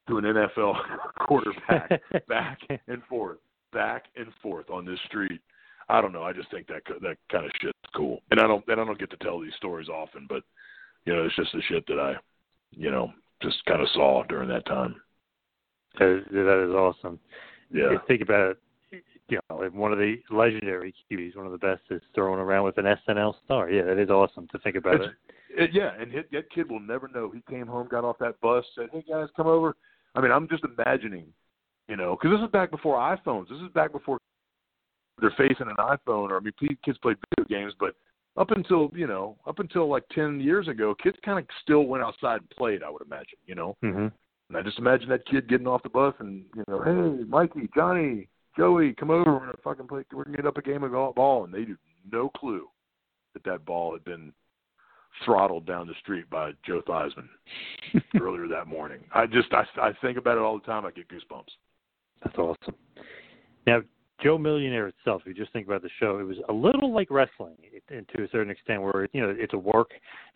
to 0.08 0.18
an 0.18 0.26
NFL 0.26 0.76
quarterback, 1.20 2.02
back 2.28 2.60
and 2.88 3.04
forth, 3.10 3.38
back 3.74 4.06
and 4.16 4.28
forth 4.41 4.70
on 4.70 4.86
this 4.86 4.99
street. 5.06 5.41
I 5.89 6.02
don't 6.02 6.14
know. 6.14 6.24
I 6.24 6.34
just 6.34 6.49
think 6.52 6.68
that 6.68 6.84
that 7.02 7.18
kind 7.32 7.45
of 7.45 7.52
shit's 7.62 7.78
cool, 7.95 8.22
and 8.32 8.39
I 8.39 8.47
don't 8.47 8.64
and 8.68 8.80
I 8.80 8.86
don't 8.86 8.99
get 8.99 9.10
to 9.12 9.18
tell 9.18 9.39
these 9.39 9.54
stories 9.58 9.89
often, 9.89 10.26
but 10.30 10.43
you 11.06 11.14
know, 11.14 11.24
it's 11.24 11.36
just 11.36 11.52
the 11.54 11.62
shit 11.68 11.86
that 11.88 11.99
I, 11.99 12.14
you 12.72 12.91
know, 12.91 13.12
just 13.41 13.64
kind 13.66 13.82
of 13.82 13.88
saw 13.93 14.24
during 14.24 14.49
that 14.49 14.66
time. 14.66 14.95
That 15.99 16.18
is, 16.18 16.24
that 16.32 16.70
is 16.70 16.74
awesome. 16.74 17.20
Yeah. 17.74 17.91
You 17.91 17.99
think 18.08 18.22
about 18.22 18.52
it. 18.52 18.58
You 19.30 19.39
know, 19.49 19.70
one 19.72 19.93
of 19.93 19.97
the 19.97 20.18
legendary 20.30 20.93
QBs, 21.10 21.38
one 21.38 21.45
of 21.45 21.54
the 21.54 21.58
best, 21.58 21.82
is 21.89 22.02
thrown 22.14 22.38
around 22.38 22.66
with 22.66 22.78
an 22.78 22.86
SNL 22.86 23.34
star. 23.45 23.70
Yeah, 23.70 23.84
that 23.84 23.97
is 23.97 24.10
awesome 24.10 24.47
to 24.52 24.60
think 24.60 24.76
about 24.76 24.95
it's, 24.95 25.06
it. 25.49 25.64
it. 25.64 25.70
Yeah, 25.74 25.91
and 25.97 26.12
hit, 26.12 26.30
that 26.34 26.49
kid 26.52 26.70
will 26.70 26.82
never 26.82 27.08
know. 27.08 27.32
He 27.32 27.41
came 27.49 27.66
home, 27.66 27.88
got 27.89 28.04
off 28.04 28.18
that 28.20 28.41
bus, 28.41 28.66
said, 28.76 28.89
"Hey 28.91 29.04
guys, 29.08 29.30
come 29.38 29.47
over." 29.47 29.76
I 30.16 30.22
mean, 30.22 30.32
I'm 30.32 30.47
just 30.47 30.64
imagining, 30.64 31.26
you 31.88 31.95
know, 31.95 32.18
because 32.20 32.38
this 32.38 32.45
is 32.45 32.51
back 32.51 32.72
before 32.72 32.97
iPhones. 32.97 33.49
This 33.49 33.59
is 33.59 33.72
back 33.74 33.91
before 33.91 34.20
they're 35.20 35.34
facing 35.38 35.68
an 35.68 35.76
iPhone, 35.78 36.30
or 36.30 36.38
I 36.38 36.39
mean, 36.39 36.53
kids 36.84 36.97
played 36.99 37.18
video 37.38 37.47
games, 37.47 37.74
but 37.80 37.95
up 38.38 38.51
until 38.51 38.89
you 38.95 39.07
know, 39.07 39.38
up 39.45 39.59
until 39.59 39.89
like 39.89 40.03
ten 40.14 40.39
years 40.39 40.68
ago, 40.68 40.95
kids 41.01 41.18
kind 41.24 41.39
of 41.39 41.45
still 41.62 41.84
went 41.84 42.03
outside 42.03 42.41
and 42.41 42.49
played. 42.49 42.84
I 42.84 42.89
would 42.89 43.01
imagine, 43.01 43.38
you 43.45 43.55
know. 43.55 43.76
Mm-hmm. 43.84 44.07
And 44.49 44.57
I 44.57 44.62
just 44.62 44.80
imagine 44.80 45.07
that 45.09 45.26
kid 45.28 45.47
getting 45.47 45.68
off 45.68 45.84
the 45.84 45.89
bus 45.89 46.14
and 46.20 46.43
you 46.55 46.64
know, 46.68 46.82
hey, 46.84 47.24
Mikey, 47.24 47.70
Johnny, 47.74 48.28
Joey, 48.57 48.93
come 48.93 49.09
over. 49.09 49.32
We're 49.32 49.39
gonna 49.39 49.53
fucking 49.64 49.88
play. 49.88 50.03
We're 50.14 50.26
gonna 50.26 50.38
get 50.38 50.45
up 50.45 50.57
a 50.57 50.62
game 50.62 50.84
of 50.84 50.91
ball, 51.16 51.45
and 51.45 51.53
they 51.53 51.64
do 51.64 51.78
no 52.12 52.30
clue 52.30 52.68
that 53.34 53.43
that 53.45 53.66
ball 53.66 53.93
had 53.93 54.03
been 54.03 54.34
throttled 55.26 55.66
down 55.66 55.88
the 55.88 55.93
street 56.01 56.30
by 56.30 56.51
Joe 56.66 56.82
Theismann 56.88 57.30
earlier 58.22 58.47
that 58.47 58.68
morning. 58.68 58.99
I 59.14 59.26
just 59.26 59.53
I 59.53 59.64
I 59.82 59.91
think 60.01 60.18
about 60.18 60.38
it 60.38 60.41
all 60.41 60.57
the 60.57 60.66
time. 60.66 60.86
I 60.86 60.91
get 60.91 61.07
goosebumps. 61.09 61.51
That's 62.24 62.38
awesome. 62.38 62.76
Now, 63.66 63.82
Joe 64.22 64.38
Millionaire 64.38 64.88
itself, 64.88 65.24
if 65.26 65.28
you 65.28 65.34
just 65.34 65.51
think 65.51 65.66
about 65.66 65.82
the 65.82 65.89
show, 65.99 66.20
it 66.20 66.24
was 66.24 66.38
a 66.47 66.53
little 66.53 66.93
like 66.93 67.09
wrestling, 67.09 67.55
and 67.89 68.07
to 68.16 68.24
a 68.24 68.28
certain 68.30 68.51
extent, 68.51 68.82
where 68.82 69.07
you 69.14 69.22
know 69.22 69.34
it's 69.36 69.53
a 69.53 69.57
work, 69.57 69.91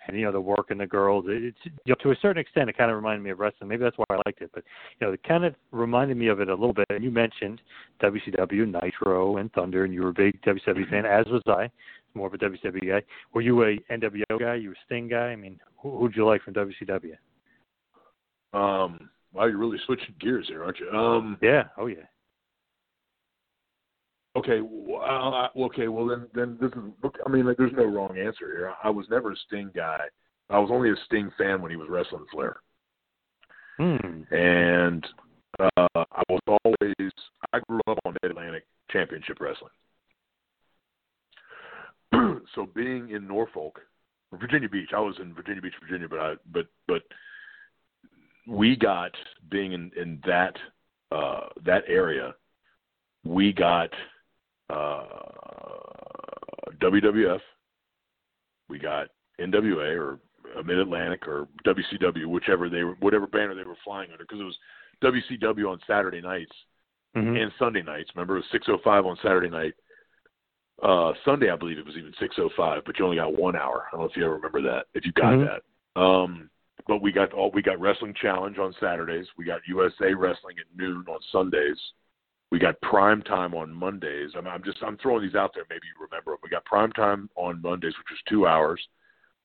and 0.07 0.17
you 0.17 0.25
know 0.25 0.31
the 0.31 0.41
work 0.41 0.71
and 0.71 0.79
the 0.79 0.87
girls. 0.87 1.25
It's 1.27 1.57
you 1.63 1.71
know, 1.87 1.95
to 2.01 2.11
a 2.11 2.15
certain 2.21 2.41
extent, 2.41 2.69
it 2.69 2.77
kind 2.77 2.89
of 2.89 2.95
reminded 2.95 3.23
me 3.23 3.29
of 3.29 3.39
wrestling. 3.39 3.69
Maybe 3.69 3.83
that's 3.83 3.97
why 3.97 4.05
I 4.09 4.21
liked 4.25 4.41
it, 4.41 4.49
but 4.53 4.63
you 4.99 5.05
know, 5.05 5.13
it 5.13 5.21
kind 5.23 5.45
of 5.45 5.53
reminded 5.71 6.17
me 6.17 6.27
of 6.27 6.39
it 6.39 6.49
a 6.49 6.53
little 6.53 6.73
bit. 6.73 6.87
And 6.89 7.03
you 7.03 7.11
mentioned 7.11 7.61
WCW, 8.01 8.81
Nitro, 8.81 9.37
and 9.37 9.51
Thunder, 9.53 9.83
and 9.83 9.93
you 9.93 10.01
were 10.01 10.09
a 10.09 10.13
big 10.13 10.41
WCW 10.41 10.89
fan, 10.89 11.05
as 11.05 11.25
was 11.27 11.43
I. 11.47 11.69
More 12.15 12.27
of 12.27 12.33
a 12.33 12.37
WCW 12.37 12.87
guy. 12.87 13.05
Were 13.33 13.41
you 13.41 13.63
a 13.63 13.77
NWO 13.91 14.39
guy? 14.39 14.55
You 14.55 14.71
a 14.71 14.75
Sting 14.85 15.09
guy? 15.09 15.27
I 15.27 15.35
mean, 15.35 15.59
who, 15.77 15.97
who'd 15.97 16.15
you 16.15 16.25
like 16.25 16.41
from 16.41 16.53
WCW? 16.53 17.15
Um, 18.53 19.09
wow, 19.33 19.45
you're 19.45 19.57
really 19.57 19.77
switching 19.85 20.15
gears 20.19 20.47
here, 20.47 20.63
aren't 20.63 20.79
you? 20.79 20.89
Um, 20.89 21.37
yeah. 21.41 21.65
Oh 21.77 21.87
yeah. 21.87 22.05
Okay. 24.37 24.61
Well, 24.61 25.49
okay. 25.57 25.87
Well, 25.89 26.07
then, 26.07 26.27
then 26.33 26.57
this 26.59 26.71
is. 26.71 27.11
I 27.25 27.29
mean, 27.29 27.45
like, 27.45 27.57
there's 27.57 27.71
no 27.73 27.85
wrong 27.85 28.17
answer 28.17 28.47
here. 28.47 28.73
I 28.83 28.89
was 28.89 29.05
never 29.09 29.31
a 29.31 29.35
Sting 29.47 29.71
guy. 29.75 30.01
I 30.49 30.59
was 30.59 30.69
only 30.71 30.91
a 30.91 30.95
Sting 31.05 31.31
fan 31.37 31.61
when 31.61 31.71
he 31.71 31.77
was 31.77 31.89
wrestling 31.89 32.25
Flair. 32.31 32.57
Hmm. 33.77 34.21
And 34.31 35.05
uh, 35.59 35.87
I 35.95 36.23
was 36.29 36.41
always. 36.47 37.11
I 37.53 37.59
grew 37.67 37.81
up 37.87 37.99
on 38.05 38.15
Mid 38.21 38.31
Atlantic 38.31 38.65
Championship 38.91 39.39
Wrestling. 39.39 39.71
so 42.55 42.67
being 42.75 43.09
in 43.09 43.27
Norfolk, 43.27 43.79
Virginia 44.33 44.69
Beach, 44.69 44.89
I 44.95 44.99
was 44.99 45.15
in 45.21 45.33
Virginia 45.33 45.61
Beach, 45.61 45.73
Virginia, 45.81 46.07
but 46.09 46.19
I, 46.19 46.33
but 46.51 46.67
but 46.87 47.03
we 48.47 48.75
got 48.75 49.11
being 49.49 49.73
in 49.73 49.91
in 49.95 50.21
that 50.25 50.55
uh, 51.11 51.47
that 51.65 51.83
area, 51.87 52.33
we 53.23 53.53
got 53.53 53.89
uh, 54.69 55.05
WWF, 56.81 57.39
we 58.69 58.79
got 58.79 59.07
NWA 59.39 59.97
or 59.97 60.19
Mid 60.63 60.79
Atlantic 60.79 61.27
or 61.27 61.47
WCW, 61.65 62.27
whichever 62.27 62.69
they 62.69 62.83
were, 62.83 62.95
whatever 62.99 63.27
banner 63.27 63.55
they 63.55 63.63
were 63.63 63.77
flying 63.83 64.11
under, 64.11 64.23
because 64.23 64.39
it 64.39 64.43
was 64.43 64.57
WCW 65.03 65.69
on 65.69 65.79
Saturday 65.87 66.21
nights 66.21 66.51
mm-hmm. 67.15 67.35
and 67.35 67.51
Sunday 67.59 67.81
nights. 67.81 68.09
Remember, 68.15 68.37
it 68.37 68.43
was 68.51 68.61
6:05 68.85 69.05
on 69.05 69.17
Saturday 69.21 69.49
night. 69.49 69.73
Uh, 70.83 71.13
Sunday, 71.23 71.49
I 71.49 71.55
believe 71.55 71.77
it 71.77 71.85
was 71.85 71.95
even 71.95 72.13
6:05, 72.19 72.81
but 72.85 72.99
you 72.99 73.05
only 73.05 73.17
got 73.17 73.37
one 73.37 73.55
hour. 73.55 73.85
I 73.87 73.91
don't 73.91 74.01
know 74.01 74.07
if 74.07 74.17
you 74.17 74.25
ever 74.25 74.35
remember 74.35 74.61
that. 74.63 74.87
If 74.93 75.05
you 75.05 75.11
got 75.13 75.33
mm-hmm. 75.33 75.45
that. 75.45 76.01
Um, 76.01 76.49
but 76.87 77.01
we 77.01 77.11
got 77.11 77.33
all 77.33 77.51
we 77.51 77.61
got 77.61 77.79
Wrestling 77.79 78.13
Challenge 78.21 78.57
on 78.57 78.75
Saturdays. 78.79 79.25
We 79.37 79.45
got 79.45 79.61
USA 79.67 80.13
Wrestling 80.13 80.57
at 80.59 80.77
noon 80.77 81.05
on 81.07 81.19
Sundays. 81.31 81.77
We 82.51 82.59
got 82.59 82.79
prime 82.81 83.21
time 83.23 83.55
on 83.55 83.73
Mondays. 83.73 84.31
I'm, 84.37 84.47
I'm 84.47 84.63
just 84.63 84.77
I'm 84.83 84.97
throwing 84.97 85.23
these 85.23 85.35
out 85.35 85.51
there. 85.55 85.65
Maybe 85.69 85.87
you 85.87 86.05
remember 86.05 86.31
them. 86.31 86.39
We 86.43 86.49
got 86.49 86.65
prime 86.65 86.91
time 86.91 87.29
on 87.35 87.61
Mondays, 87.61 87.93
which 87.97 88.11
was 88.11 88.19
two 88.29 88.45
hours, 88.45 88.81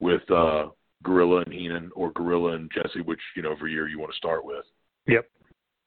with 0.00 0.28
uh, 0.30 0.66
Gorilla 1.02 1.42
and 1.42 1.52
Heenan 1.52 1.90
or 1.94 2.12
Gorilla 2.12 2.52
and 2.52 2.70
Jesse, 2.74 3.00
which 3.00 3.20
you 3.36 3.42
know 3.42 3.52
every 3.52 3.72
year 3.72 3.88
you 3.88 3.98
want 3.98 4.12
to 4.12 4.18
start 4.18 4.44
with. 4.44 4.64
Yep. 5.06 5.26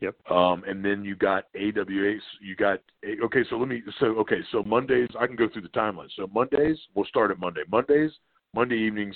Yep. 0.03 0.15
Um, 0.29 0.65
and 0.67 0.83
then 0.83 1.05
you 1.05 1.15
got 1.15 1.45
AWA. 1.55 2.15
You 2.41 2.55
got 2.57 2.79
okay. 3.23 3.39
So 3.49 3.55
let 3.55 3.69
me. 3.69 3.81
So 4.01 4.07
okay. 4.17 4.41
So 4.51 4.61
Mondays, 4.63 5.07
I 5.17 5.25
can 5.27 5.37
go 5.37 5.47
through 5.47 5.61
the 5.61 5.69
timeline. 5.69 6.09
So 6.17 6.27
Mondays, 6.33 6.77
we'll 6.93 7.05
start 7.05 7.31
at 7.31 7.39
Monday. 7.39 7.61
Mondays, 7.71 8.11
Monday 8.53 8.75
evenings 8.75 9.15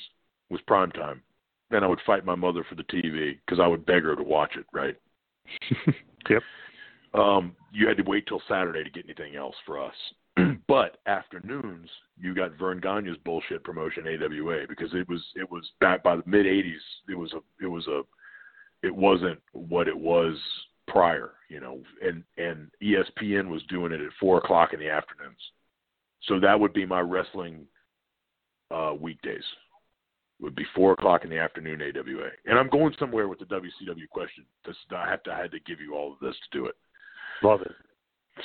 was 0.49 0.61
prime 0.65 0.91
time. 0.91 1.21
Then 1.69 1.83
I 1.83 1.87
would 1.87 1.99
fight 2.05 2.23
my 2.23 2.35
mother 2.35 2.65
for 2.69 2.75
the 2.75 2.83
TV 2.83 3.37
because 3.45 3.59
I 3.59 3.67
would 3.67 3.85
beg 3.85 4.03
her 4.03 4.15
to 4.15 4.23
watch 4.23 4.55
it. 4.55 4.65
Right. 4.73 4.95
Yep. 6.29 6.43
Um, 7.13 7.55
you 7.71 7.87
had 7.87 7.95
to 7.95 8.03
wait 8.03 8.27
till 8.27 8.41
Saturday 8.49 8.83
to 8.83 8.89
get 8.89 9.05
anything 9.05 9.37
else 9.37 9.55
for 9.65 9.81
us. 9.81 9.93
but 10.67 10.97
afternoons, 11.05 11.89
you 12.19 12.35
got 12.35 12.57
Verne 12.59 12.81
Gagne's 12.81 13.15
bullshit 13.23 13.63
promotion 13.63 14.03
AWA 14.05 14.65
because 14.67 14.93
it 14.93 15.07
was 15.07 15.23
it 15.37 15.49
was 15.49 15.63
back 15.79 16.03
by 16.03 16.17
the 16.17 16.23
mid 16.25 16.45
'80s. 16.45 16.73
It 17.07 17.15
was 17.15 17.31
a 17.31 17.63
it 17.63 17.67
was 17.67 17.87
a 17.87 18.01
it 18.83 18.93
wasn't 18.93 19.39
what 19.53 19.87
it 19.87 19.97
was 19.97 20.35
prior, 20.87 21.33
you 21.49 21.59
know, 21.59 21.79
and 22.01 22.23
and 22.37 22.69
ESPN 22.81 23.49
was 23.49 23.61
doing 23.69 23.91
it 23.91 24.01
at 24.01 24.11
four 24.19 24.37
o'clock 24.37 24.73
in 24.73 24.79
the 24.79 24.89
afternoons. 24.89 25.39
So 26.23 26.39
that 26.39 26.59
would 26.59 26.73
be 26.73 26.85
my 26.85 27.01
wrestling 27.01 27.65
uh, 28.71 28.93
weekdays. 28.99 29.43
Would 30.39 30.55
be 30.55 30.65
four 30.75 30.93
o'clock 30.93 31.23
in 31.23 31.29
the 31.29 31.39
afternoon 31.39 31.81
AWA, 31.81 32.29
and 32.45 32.59
I'm 32.59 32.69
going 32.69 32.93
somewhere 32.99 33.27
with 33.27 33.39
the 33.39 33.45
WCW 33.45 34.07
question. 34.09 34.45
This, 34.65 34.75
I 34.95 35.09
have 35.09 35.23
to 35.23 35.33
I 35.33 35.41
had 35.41 35.51
to 35.51 35.59
give 35.61 35.81
you 35.81 35.95
all 35.95 36.13
of 36.13 36.19
this 36.19 36.35
to 36.35 36.57
do 36.57 36.65
it. 36.67 36.75
Love 37.41 37.61
it. 37.61 37.71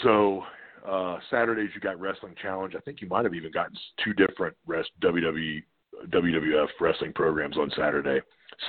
So 0.02 0.42
uh, 0.88 1.18
Saturdays 1.30 1.70
you 1.74 1.80
got 1.80 2.00
Wrestling 2.00 2.34
Challenge. 2.40 2.74
I 2.76 2.80
think 2.80 3.00
you 3.00 3.08
might 3.08 3.24
have 3.24 3.34
even 3.34 3.52
gotten 3.52 3.76
two 4.02 4.14
different 4.14 4.56
rest 4.66 4.90
WWE 5.02 5.62
WWF 6.08 6.68
wrestling 6.80 7.12
programs 7.12 7.58
on 7.58 7.70
Saturday. 7.76 8.20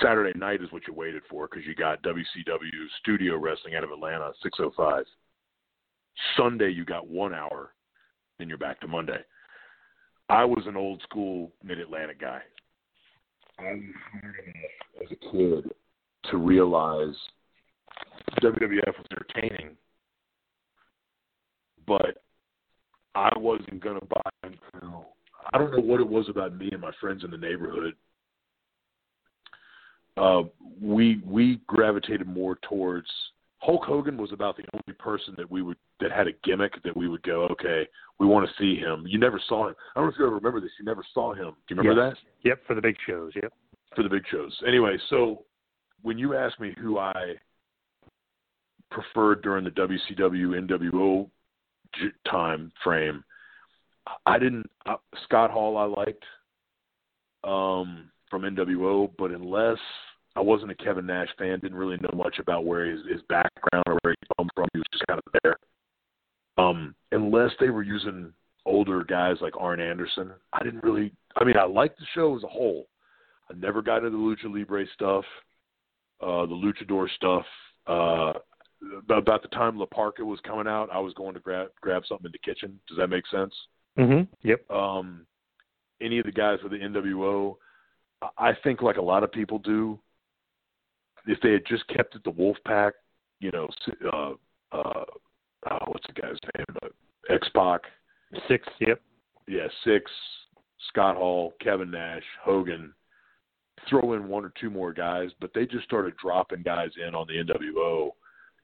Saturday 0.02 0.36
night 0.38 0.62
is 0.62 0.72
what 0.72 0.86
you 0.86 0.94
waited 0.94 1.22
for 1.28 1.48
because 1.48 1.66
you 1.66 1.74
got 1.74 2.02
WCW 2.02 2.88
Studio 3.00 3.36
Wrestling 3.36 3.74
out 3.74 3.84
of 3.84 3.90
Atlanta, 3.90 4.32
6:05. 4.42 5.04
Sunday 6.36 6.70
you 6.70 6.84
got 6.84 7.08
one 7.08 7.34
hour, 7.34 7.74
then 8.38 8.48
you're 8.48 8.58
back 8.58 8.80
to 8.80 8.88
Monday. 8.88 9.22
I 10.28 10.44
was 10.44 10.66
an 10.66 10.76
old 10.76 11.02
school 11.02 11.52
Mid 11.62 11.78
Atlantic 11.78 12.20
guy. 12.20 12.40
I 13.58 13.74
was 13.74 13.82
as 15.02 15.10
a 15.12 15.30
kid 15.30 15.70
to 16.30 16.36
realize 16.36 17.14
WWF 18.42 18.98
was 18.98 19.06
entertaining, 19.10 19.76
but 21.86 22.22
I 23.14 23.30
wasn't 23.36 23.80
gonna 23.80 24.04
buy 24.06 24.30
until 24.42 25.14
I 25.52 25.58
don't 25.58 25.72
know 25.72 25.82
what 25.82 26.00
it 26.00 26.08
was 26.08 26.28
about 26.28 26.56
me 26.56 26.70
and 26.72 26.80
my 26.80 26.92
friends 27.00 27.22
in 27.22 27.30
the 27.30 27.36
neighborhood. 27.36 27.94
Uh, 30.16 30.42
we 30.80 31.20
we 31.24 31.60
gravitated 31.66 32.26
more 32.26 32.58
towards 32.68 33.08
Hulk 33.64 33.84
Hogan 33.84 34.18
was 34.18 34.30
about 34.32 34.56
the 34.56 34.64
only 34.74 34.94
person 34.98 35.34
that 35.38 35.50
we 35.50 35.62
would 35.62 35.78
that 36.00 36.12
had 36.12 36.28
a 36.28 36.32
gimmick 36.44 36.82
that 36.82 36.94
we 36.94 37.08
would 37.08 37.22
go, 37.22 37.48
okay, 37.50 37.88
we 38.18 38.26
want 38.26 38.46
to 38.46 38.54
see 38.58 38.78
him. 38.78 39.04
You 39.06 39.18
never 39.18 39.40
saw 39.48 39.68
him. 39.68 39.74
I 39.94 40.00
don't 40.00 40.08
know 40.08 40.12
if 40.12 40.18
you 40.18 40.26
ever 40.26 40.34
remember 40.34 40.60
this. 40.60 40.70
You 40.78 40.84
never 40.84 41.02
saw 41.14 41.32
him. 41.32 41.54
Do 41.66 41.74
you 41.74 41.80
remember 41.80 42.08
yes. 42.08 42.16
that? 42.42 42.48
Yep, 42.48 42.58
for 42.66 42.74
the 42.74 42.82
big 42.82 42.96
shows. 43.06 43.32
Yep. 43.34 43.52
For 43.96 44.02
the 44.02 44.08
big 44.10 44.24
shows. 44.30 44.54
Anyway, 44.66 44.98
so 45.08 45.44
when 46.02 46.18
you 46.18 46.36
ask 46.36 46.60
me 46.60 46.74
who 46.78 46.98
I 46.98 47.34
preferred 48.90 49.42
during 49.42 49.64
the 49.64 49.70
WCW 49.70 50.68
NWO 50.68 51.30
time 52.30 52.70
frame, 52.82 53.24
I 54.26 54.38
didn't. 54.38 54.68
Uh, 54.84 54.96
Scott 55.24 55.50
Hall 55.50 55.78
I 55.78 55.84
liked 55.84 56.24
um, 57.44 58.10
from 58.28 58.42
NWO, 58.42 59.10
but 59.16 59.30
unless 59.30 59.78
I 60.36 60.40
wasn't 60.40 60.72
a 60.72 60.74
Kevin 60.74 61.06
Nash 61.06 61.28
fan, 61.38 61.60
didn't 61.60 61.78
really 61.78 61.96
know 61.98 62.16
much 62.16 62.38
about 62.38 62.64
where 62.64 62.86
his, 62.86 63.00
his 63.10 63.22
background 63.28 63.84
or 63.86 63.98
where 64.02 64.14
he 64.18 64.26
come 64.36 64.48
from. 64.54 64.66
He 64.72 64.78
was 64.78 64.86
just 64.92 65.06
kind 65.06 65.20
of 65.24 65.32
there. 65.42 65.56
Um, 66.56 66.94
unless 67.12 67.50
they 67.60 67.70
were 67.70 67.82
using 67.82 68.32
older 68.66 69.04
guys 69.04 69.36
like 69.40 69.54
Arn 69.58 69.80
Anderson, 69.80 70.32
I 70.52 70.62
didn't 70.64 70.82
really. 70.82 71.12
I 71.36 71.44
mean, 71.44 71.56
I 71.56 71.64
liked 71.64 71.98
the 71.98 72.06
show 72.14 72.36
as 72.36 72.42
a 72.42 72.48
whole. 72.48 72.86
I 73.50 73.54
never 73.54 73.82
got 73.82 73.98
into 73.98 74.10
the 74.10 74.16
lucha 74.16 74.52
libre 74.52 74.86
stuff, 74.94 75.24
uh, 76.20 76.46
the 76.46 76.54
luchador 76.54 77.08
stuff. 77.16 77.44
Uh, 77.86 78.32
about 79.10 79.42
the 79.42 79.48
time 79.48 79.78
La 79.78 79.86
Parka 79.86 80.24
was 80.24 80.40
coming 80.46 80.66
out, 80.66 80.88
I 80.92 80.98
was 80.98 81.14
going 81.14 81.34
to 81.34 81.40
grab 81.40 81.68
grab 81.80 82.02
something 82.08 82.26
in 82.26 82.32
the 82.32 82.38
kitchen. 82.38 82.78
Does 82.88 82.98
that 82.98 83.08
make 83.08 83.26
sense? 83.28 83.54
Mm-hmm. 83.98 84.48
Yep. 84.48 84.70
Um, 84.70 85.26
any 86.00 86.18
of 86.18 86.26
the 86.26 86.32
guys 86.32 86.58
with 86.62 86.72
the 86.72 86.78
NWO, 86.78 87.56
I 88.36 88.52
think 88.62 88.82
like 88.82 88.96
a 88.96 89.02
lot 89.02 89.22
of 89.22 89.32
people 89.32 89.58
do, 89.58 89.98
if 91.26 91.40
they 91.40 91.52
had 91.52 91.66
just 91.66 91.86
kept 91.88 92.14
it 92.14 92.24
the 92.24 92.30
Wolfpack, 92.30 92.92
you 93.40 93.50
know, 93.50 93.68
uh, 94.12 94.32
uh, 94.72 95.04
oh, 95.70 95.78
what's 95.86 96.06
the 96.06 96.20
guy's 96.20 96.38
name? 96.56 96.76
Uh, 96.82 96.88
X 97.32 97.48
Pac. 97.54 97.82
Six. 98.48 98.66
Yep. 98.80 99.00
Yeah, 99.46 99.66
six. 99.84 100.10
Scott 100.88 101.16
Hall, 101.16 101.54
Kevin 101.60 101.90
Nash, 101.90 102.22
Hogan. 102.42 102.92
Throw 103.88 104.14
in 104.14 104.28
one 104.28 104.44
or 104.44 104.52
two 104.60 104.70
more 104.70 104.92
guys, 104.92 105.30
but 105.40 105.50
they 105.54 105.66
just 105.66 105.84
started 105.84 106.14
dropping 106.16 106.62
guys 106.62 106.90
in 107.06 107.14
on 107.14 107.26
the 107.26 107.52
NWO 107.52 108.10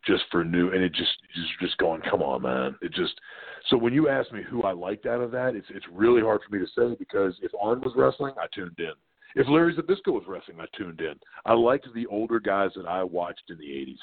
just 0.06 0.22
for 0.30 0.44
new, 0.44 0.70
and 0.70 0.82
it 0.82 0.94
just 0.94 1.10
just 1.34 1.48
just 1.60 1.78
going, 1.78 2.00
come 2.08 2.22
on, 2.22 2.42
man. 2.42 2.76
It 2.80 2.92
just 2.92 3.20
so 3.68 3.76
when 3.76 3.92
you 3.92 4.08
ask 4.08 4.32
me 4.32 4.42
who 4.42 4.62
I 4.62 4.72
liked 4.72 5.06
out 5.06 5.20
of 5.20 5.30
that, 5.32 5.54
it's 5.54 5.66
it's 5.70 5.86
really 5.92 6.22
hard 6.22 6.40
for 6.42 6.54
me 6.54 6.64
to 6.64 6.70
say 6.74 6.96
because 6.98 7.34
if 7.42 7.50
Arn 7.60 7.80
was 7.80 7.92
wrestling, 7.96 8.34
I 8.38 8.46
tuned 8.54 8.78
in. 8.78 8.92
If 9.34 9.48
Larry 9.48 9.74
Zbyszko 9.74 10.12
was 10.12 10.24
wrestling, 10.26 10.58
I 10.60 10.66
tuned 10.76 11.00
in. 11.00 11.14
I 11.44 11.52
liked 11.52 11.86
the 11.94 12.06
older 12.06 12.40
guys 12.40 12.70
that 12.76 12.86
I 12.86 13.04
watched 13.04 13.50
in 13.50 13.58
the 13.58 13.64
'80s, 13.64 13.98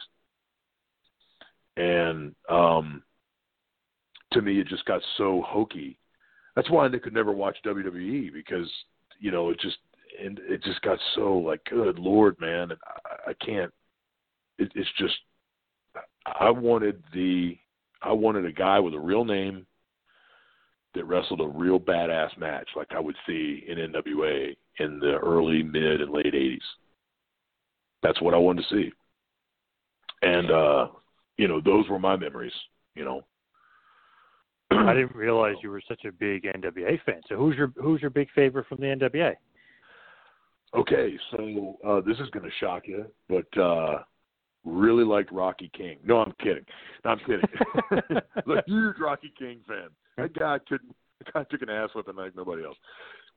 and 1.77 2.35
um, 2.49 3.03
to 4.33 4.41
me, 4.41 4.59
it 4.59 4.67
just 4.67 4.85
got 4.85 5.01
so 5.17 5.43
hokey. 5.45 5.97
That's 6.55 6.69
why 6.69 6.85
I 6.85 6.97
could 6.97 7.13
never 7.13 7.31
watch 7.31 7.57
WWE 7.65 8.33
because 8.33 8.69
you 9.19 9.31
know 9.31 9.49
it 9.49 9.59
just 9.59 9.77
and 10.23 10.39
it 10.43 10.63
just 10.63 10.81
got 10.81 10.99
so 11.15 11.37
like, 11.37 11.63
good 11.69 11.99
lord, 11.99 12.39
man, 12.39 12.71
and 12.71 12.79
I, 12.85 13.31
I 13.31 13.45
can't. 13.45 13.71
It, 14.57 14.71
it's 14.75 14.89
just 14.97 15.15
I 16.25 16.49
wanted 16.49 17.03
the 17.13 17.57
I 18.01 18.11
wanted 18.11 18.45
a 18.45 18.51
guy 18.51 18.79
with 18.79 18.93
a 18.93 18.99
real 18.99 19.25
name 19.25 19.65
that 20.93 21.05
wrestled 21.05 21.41
a 21.41 21.47
real 21.47 21.79
badass 21.79 22.37
match 22.37 22.69
like 22.75 22.91
I 22.91 22.99
would 22.99 23.15
see 23.27 23.63
in 23.67 23.77
NWA 23.77 24.55
in 24.79 24.99
the 24.99 25.17
early, 25.17 25.63
mid, 25.63 26.01
and 26.01 26.11
late 26.11 26.33
'80s. 26.33 26.59
That's 28.03 28.21
what 28.21 28.33
I 28.33 28.37
wanted 28.37 28.65
to 28.69 28.75
see, 28.75 28.91
and 30.21 30.51
uh, 30.51 30.87
you 31.37 31.47
know 31.47 31.61
those 31.61 31.89
were 31.89 31.99
my 31.99 32.15
memories. 32.15 32.53
You 32.95 33.05
know, 33.05 33.21
I 34.71 34.93
didn't 34.93 35.15
realize 35.15 35.55
you 35.63 35.71
were 35.71 35.81
such 35.87 36.05
a 36.05 36.11
big 36.11 36.43
NWA 36.43 37.01
fan. 37.05 37.21
So 37.27 37.35
who's 37.35 37.55
your 37.55 37.71
who's 37.81 38.01
your 38.01 38.11
big 38.11 38.29
favorite 38.35 38.67
from 38.67 38.79
the 38.79 38.87
NWA? 38.87 39.33
Okay, 40.75 41.17
so 41.31 41.77
uh, 41.87 42.01
this 42.01 42.17
is 42.19 42.29
going 42.31 42.45
to 42.45 42.51
shock 42.59 42.83
you, 42.87 43.05
but 43.29 43.57
uh, 43.57 43.99
really 44.65 45.05
liked 45.05 45.31
Rocky 45.31 45.71
King. 45.75 45.97
No, 46.03 46.17
I'm 46.19 46.33
kidding. 46.43 46.65
No, 47.05 47.11
I'm 47.11 47.19
kidding. 47.19 47.41
a 48.35 48.63
huge 48.67 48.95
Rocky 48.99 49.33
King 49.39 49.59
fan. 49.67 49.87
That 50.17 50.37
guy 50.37 50.59
couldn't. 50.67 50.93
That 51.19 51.33
guy 51.33 51.43
took 51.49 51.61
an 51.61 51.69
ass 51.69 51.89
whipping 51.95 52.15
like 52.15 52.35
nobody 52.35 52.63
else. 52.63 52.77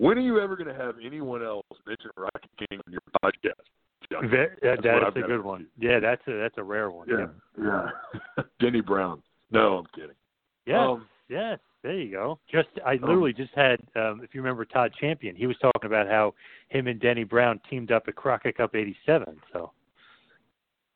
When 0.01 0.17
are 0.17 0.23
you 0.23 0.41
ever 0.41 0.57
going 0.57 0.75
to 0.75 0.83
have 0.83 0.95
anyone 1.05 1.45
else 1.45 1.67
mention 1.87 2.11
Rocky 2.17 2.49
King 2.59 2.81
on 2.87 2.91
your 2.91 3.03
podcast? 3.23 4.31
Very, 4.31 4.49
that's, 4.63 4.81
that's 4.83 5.17
a 5.17 5.21
good 5.21 5.45
one. 5.45 5.67
Yeah, 5.79 6.01
that's 6.01 6.23
a 6.27 6.39
that's 6.39 6.55
a 6.57 6.63
rare 6.63 6.91
one. 6.91 7.07
Yeah, 7.07 7.27
yeah. 7.63 7.91
yeah. 8.39 8.45
Denny 8.61 8.81
Brown. 8.81 9.23
No, 9.51 9.77
I'm 9.77 9.85
kidding. 9.95 10.17
Yeah, 10.65 10.89
um, 10.89 11.07
yes. 11.29 11.59
There 11.83 11.99
you 11.99 12.11
go. 12.13 12.39
Just 12.51 12.69
I 12.85 12.95
literally 12.95 13.35
just 13.35 13.53
had, 13.55 13.81
um, 13.95 14.23
if 14.25 14.35
you 14.35 14.41
remember 14.41 14.65
Todd 14.65 14.91
Champion, 14.99 15.37
he 15.37 15.47
was 15.47 15.57
talking 15.61 15.87
about 15.87 16.09
how 16.09 16.33
him 16.71 16.87
and 16.87 16.99
Denny 16.99 17.25
Brown 17.25 17.61
teamed 17.69 17.93
up 17.93 18.05
at 18.09 18.17
Crockett 18.17 18.57
Cup 18.57 18.75
'87. 18.75 19.37
So 19.53 19.71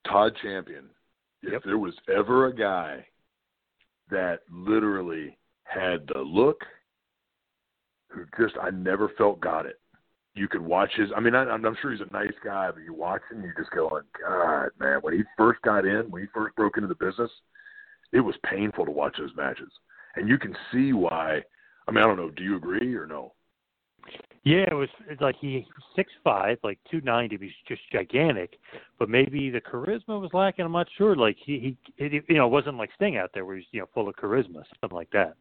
Todd 0.09 0.33
Champion. 0.43 0.87
If 1.43 1.53
yep. 1.53 1.63
there 1.67 1.79
was 1.79 1.95
ever 2.09 2.47
a 2.47 2.57
guy 2.57 3.05
that 4.11 4.41
literally 4.51 5.37
had 5.65 6.09
the 6.15 6.21
look, 6.21 6.63
who 8.15 8.25
just 8.43 8.57
I 8.61 8.71
never 8.71 9.11
felt 9.17 9.41
got 9.41 9.67
it. 9.67 9.81
You 10.35 10.49
could 10.49 10.63
watch 10.63 10.91
his. 10.97 11.11
I 11.17 11.21
mean, 11.21 11.35
I, 11.35 11.45
I'm 11.45 11.77
sure 11.81 11.93
he's 11.93 12.01
a 12.01 12.13
nice 12.13 12.33
guy, 12.45 12.71
but 12.73 12.83
you 12.83 12.93
watch 12.93 13.23
him, 13.31 13.43
you 13.43 13.53
just 13.57 13.71
go, 13.71 14.01
God, 14.21 14.71
man. 14.81 14.99
When 15.01 15.15
he 15.15 15.23
first 15.37 15.63
got 15.63 15.87
in, 15.87 16.11
when 16.11 16.23
he 16.23 16.29
first 16.35 16.57
broke 16.57 16.77
into 16.77 16.89
the 16.89 16.97
business, 16.97 17.31
it 18.13 18.21
was 18.21 18.35
painful 18.45 18.85
to 18.85 18.91
watch 18.91 19.17
those 19.19 19.31
matches, 19.37 19.71
and 20.17 20.29
you 20.29 20.39
can 20.39 20.57
see 20.73 20.93
why. 20.93 21.41
I 21.87 21.93
mean, 21.93 22.03
I 22.03 22.07
don't 22.07 22.17
know. 22.17 22.31
Do 22.31 22.43
you 22.43 22.57
agree 22.57 22.95
or 22.95 23.07
no? 23.07 23.33
Yeah, 24.45 24.67
it 24.71 24.75
was 24.75 24.91
it's 25.09 25.23
like 25.23 25.37
he 25.41 25.67
six 25.97 26.13
five, 26.23 26.59
like 26.63 26.79
two 26.91 27.01
ninety. 27.01 27.39
He's 27.41 27.51
just 27.67 27.81
gigantic, 27.91 28.59
but 28.99 29.09
maybe 29.09 29.49
the 29.51 29.61
charisma 29.61 30.21
was 30.21 30.31
lacking. 30.35 30.67
I'm 30.67 30.73
not 30.73 30.87
sure. 30.99 31.17
Like 31.17 31.37
he 31.43 31.77
he, 31.97 32.05
it, 32.05 32.25
you 32.29 32.37
know, 32.37 32.47
it 32.47 32.51
wasn't 32.51 32.77
like 32.77 32.91
Sting 32.97 33.17
out 33.17 33.31
there 33.33 33.47
where 33.47 33.57
he's 33.57 33.65
you 33.73 33.81
know 33.81 33.89
full 33.95 34.09
of 34.09 34.17
charisma, 34.17 34.63
something 34.81 34.97
like 34.97 35.11
that. 35.13 35.35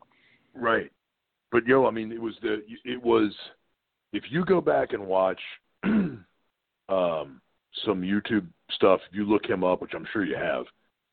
Right, 0.55 0.89
but 1.53 1.67
yo, 1.67 1.85
I 1.85 1.91
mean, 1.91 2.11
it 2.11 2.19
was 2.19 2.33
the 2.41 2.63
it 2.83 3.01
was 3.01 3.31
if 4.11 4.23
you 4.29 4.43
go 4.43 4.59
back 4.59 4.91
and 4.91 5.05
watch 5.05 5.39
um 5.83 6.25
some 6.89 8.01
YouTube 8.01 8.47
stuff, 8.71 8.99
if 9.09 9.15
you 9.15 9.23
look 9.23 9.45
him 9.45 9.63
up, 9.63 9.81
which 9.81 9.93
I'm 9.95 10.07
sure 10.11 10.25
you 10.25 10.35
have, 10.35 10.65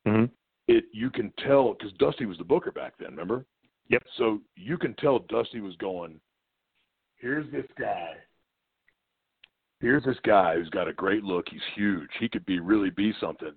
mm-hmm. 0.08 0.24
it 0.66 0.84
you 0.92 1.10
can 1.10 1.32
tell 1.46 1.74
because 1.74 1.92
Dusty 1.98 2.24
was 2.26 2.38
the 2.38 2.44
booker 2.44 2.72
back 2.72 2.94
then. 2.98 3.10
Remember? 3.10 3.44
Yep. 3.90 4.02
So 4.16 4.40
you 4.56 4.78
can 4.78 4.94
tell 4.94 5.20
Dusty 5.20 5.60
was 5.60 5.76
going 5.76 6.18
here's 7.16 7.50
this 7.52 7.66
guy. 7.78 8.14
Here's 9.80 10.04
this 10.04 10.18
guy 10.24 10.54
who's 10.54 10.70
got 10.70 10.88
a 10.88 10.92
great 10.92 11.22
look. 11.22 11.46
He's 11.50 11.60
huge. 11.74 12.08
He 12.18 12.28
could 12.28 12.46
be 12.46 12.60
really 12.60 12.90
be 12.90 13.12
something. 13.20 13.52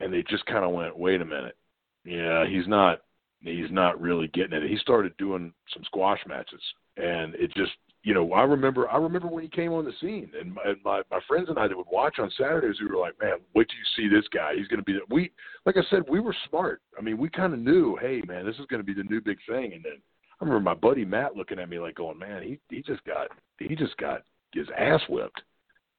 and 0.00 0.12
they 0.12 0.24
just 0.28 0.44
kind 0.46 0.64
of 0.64 0.72
went, 0.72 0.98
"Wait 0.98 1.20
a 1.20 1.24
minute, 1.24 1.56
yeah, 2.04 2.44
he's 2.44 2.66
not 2.66 3.02
he's 3.44 3.70
not 3.70 4.00
really 4.00 4.28
getting 4.28 4.52
it." 4.52 4.68
He 4.68 4.76
started 4.78 5.16
doing 5.16 5.52
some 5.72 5.84
squash 5.84 6.20
matches, 6.26 6.60
and 6.96 7.34
it 7.34 7.52
just 7.54 7.72
you 8.02 8.14
know 8.14 8.32
I 8.32 8.42
remember 8.42 8.88
I 8.88 8.96
remember 8.96 9.28
when 9.28 9.42
he 9.42 9.48
came 9.48 9.72
on 9.72 9.84
the 9.84 9.92
scene, 10.00 10.30
and 10.38 10.54
my, 10.54 10.62
and 10.64 10.76
my 10.84 11.02
my 11.10 11.20
friends 11.28 11.48
and 11.48 11.58
I 11.58 11.68
that 11.68 11.76
would 11.76 11.86
watch 11.90 12.18
on 12.18 12.30
Saturdays, 12.36 12.80
we 12.80 12.86
were 12.86 13.00
like, 13.00 13.14
"Man, 13.20 13.38
wait 13.54 13.68
till 13.68 13.78
you 13.78 14.08
see 14.10 14.14
this 14.14 14.28
guy. 14.28 14.54
He's 14.56 14.68
going 14.68 14.80
to 14.80 14.84
be 14.84 14.94
the, 14.94 15.00
we." 15.14 15.30
Like 15.66 15.76
I 15.76 15.82
said, 15.90 16.02
we 16.08 16.20
were 16.20 16.36
smart. 16.48 16.80
I 16.98 17.02
mean, 17.02 17.18
we 17.18 17.28
kind 17.28 17.52
of 17.54 17.58
knew, 17.58 17.96
hey, 18.00 18.22
man, 18.26 18.44
this 18.44 18.56
is 18.56 18.66
going 18.66 18.80
to 18.80 18.86
be 18.86 18.94
the 18.94 19.08
new 19.08 19.20
big 19.20 19.38
thing, 19.48 19.72
and 19.72 19.84
then. 19.84 20.00
I 20.40 20.44
remember 20.44 20.68
my 20.68 20.74
buddy 20.74 21.04
Matt 21.04 21.36
looking 21.36 21.60
at 21.60 21.68
me 21.68 21.78
like 21.78 21.94
going, 21.94 22.18
"Man, 22.18 22.42
he 22.42 22.58
he 22.68 22.82
just 22.82 23.04
got 23.04 23.28
he 23.60 23.76
just 23.76 23.96
got 23.98 24.22
his 24.52 24.66
ass 24.76 25.00
whipped," 25.08 25.40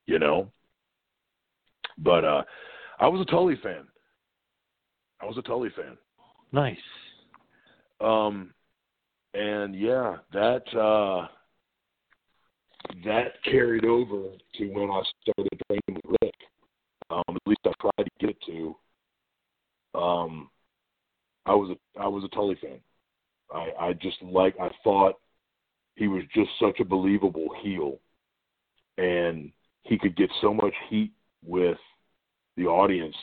you 0.08 0.20
know. 0.20 0.52
But 1.98 2.26
uh 2.26 2.44
I 3.00 3.08
was 3.08 3.22
a 3.22 3.32
Tully 3.32 3.56
fan. 3.64 3.88
I 5.22 5.26
was 5.26 5.38
a 5.38 5.42
Tully 5.42 5.70
fan. 5.76 5.98
Nice. 6.52 6.78
Um 8.02 8.54
and 9.34 9.76
yeah, 9.76 10.18
that 10.34 10.64
uh 10.78 11.28
that 13.04 13.34
carried 13.44 13.86
over 13.86 14.30
to 14.58 14.68
when 14.70 14.90
I 14.90 15.02
started 15.22 15.62
training 15.68 16.02
with 16.04 16.18
Rick. 16.22 16.36
Um, 17.10 17.24
at 17.30 17.42
least 17.46 17.62
I 17.66 17.72
tried 17.82 18.06
to 18.06 18.12
get 18.20 18.30
it 18.30 18.38
to. 18.48 18.76
Um 20.00 20.50
I 21.46 21.54
was 21.54 21.76
a 21.76 22.00
I 22.00 22.08
was 22.08 22.24
a 22.24 22.30
Tully 22.30 22.56
fan. 22.62 22.80
I, 23.54 23.72
I 23.80 23.94
just 23.94 24.22
like 24.22 24.56
I 24.60 24.70
thought 24.84 25.16
he 25.96 26.08
was 26.08 26.24
just 26.34 26.50
such 26.60 26.80
a 26.80 26.86
believable 26.86 27.48
heel 27.62 28.00
and 28.98 29.52
he 29.84 29.98
could 29.98 30.16
get 30.16 30.30
so 30.42 30.54
much 30.54 30.74
heat 30.90 31.12
with 31.46 31.78
the 32.58 32.66
audience 32.66 33.16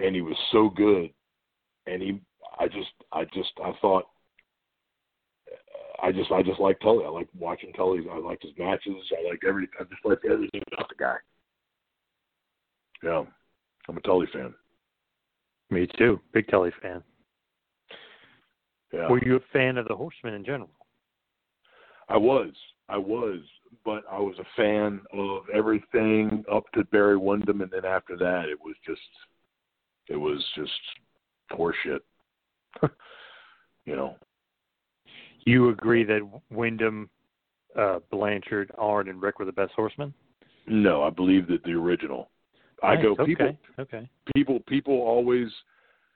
and 0.00 0.14
he 0.14 0.20
was 0.22 0.36
so 0.52 0.68
good 0.70 1.10
and 1.86 2.02
he 2.02 2.20
I 2.58 2.66
just 2.68 2.92
I 3.12 3.24
just 3.24 3.52
I 3.64 3.72
thought 3.80 4.04
I 6.02 6.12
just 6.12 6.30
I 6.30 6.42
just 6.42 6.60
like 6.60 6.80
Tully. 6.80 7.04
I 7.04 7.08
like 7.08 7.28
watching 7.38 7.72
Tully. 7.72 8.04
I 8.10 8.18
liked 8.18 8.42
his 8.42 8.52
matches. 8.58 8.94
I 9.12 9.28
like 9.28 9.40
every 9.46 9.68
I 9.80 9.84
just 9.84 10.04
like 10.04 10.18
everything 10.24 10.62
about 10.72 10.88
the 10.88 10.94
guy. 10.98 11.16
Yeah. 13.02 13.24
I'm 13.88 13.96
a 13.96 14.00
Tully 14.00 14.26
fan. 14.32 14.54
Me 15.70 15.86
too. 15.98 16.20
Big 16.32 16.48
Tully 16.48 16.72
fan. 16.82 17.02
Yeah. 18.92 19.08
Were 19.08 19.24
you 19.24 19.36
a 19.36 19.40
fan 19.52 19.78
of 19.78 19.88
the 19.88 19.96
Horsemen 19.96 20.34
in 20.34 20.44
general? 20.44 20.70
I 22.08 22.16
was. 22.16 22.52
I 22.88 22.98
was. 22.98 23.40
But 23.84 24.04
I 24.10 24.18
was 24.18 24.36
a 24.38 24.46
fan 24.56 25.00
of 25.12 25.42
everything 25.52 26.44
up 26.52 26.64
to 26.74 26.84
Barry 26.84 27.16
Windham 27.16 27.60
and 27.60 27.70
then 27.70 27.84
after 27.84 28.16
that 28.16 28.48
it 28.48 28.58
was 28.60 28.74
just 28.86 29.00
it 30.08 30.16
was 30.16 30.44
just 30.54 30.70
horseshit. 31.52 32.00
you 33.84 33.96
know. 33.96 34.16
You 35.44 35.68
agree 35.68 36.02
that 36.04 36.28
Windham, 36.50 37.08
uh, 37.78 38.00
Blanchard, 38.10 38.72
Arn, 38.76 39.08
and 39.08 39.22
Ric 39.22 39.38
were 39.38 39.44
the 39.44 39.52
best 39.52 39.72
horsemen? 39.74 40.12
No, 40.66 41.04
I 41.04 41.10
believe 41.10 41.46
that 41.48 41.62
the 41.62 41.72
original. 41.72 42.30
I 42.82 42.96
go 42.96 43.12
okay, 43.12 43.24
people 43.24 43.56
Okay. 43.78 44.10
people 44.34 44.60
people 44.66 44.94
always 44.94 45.48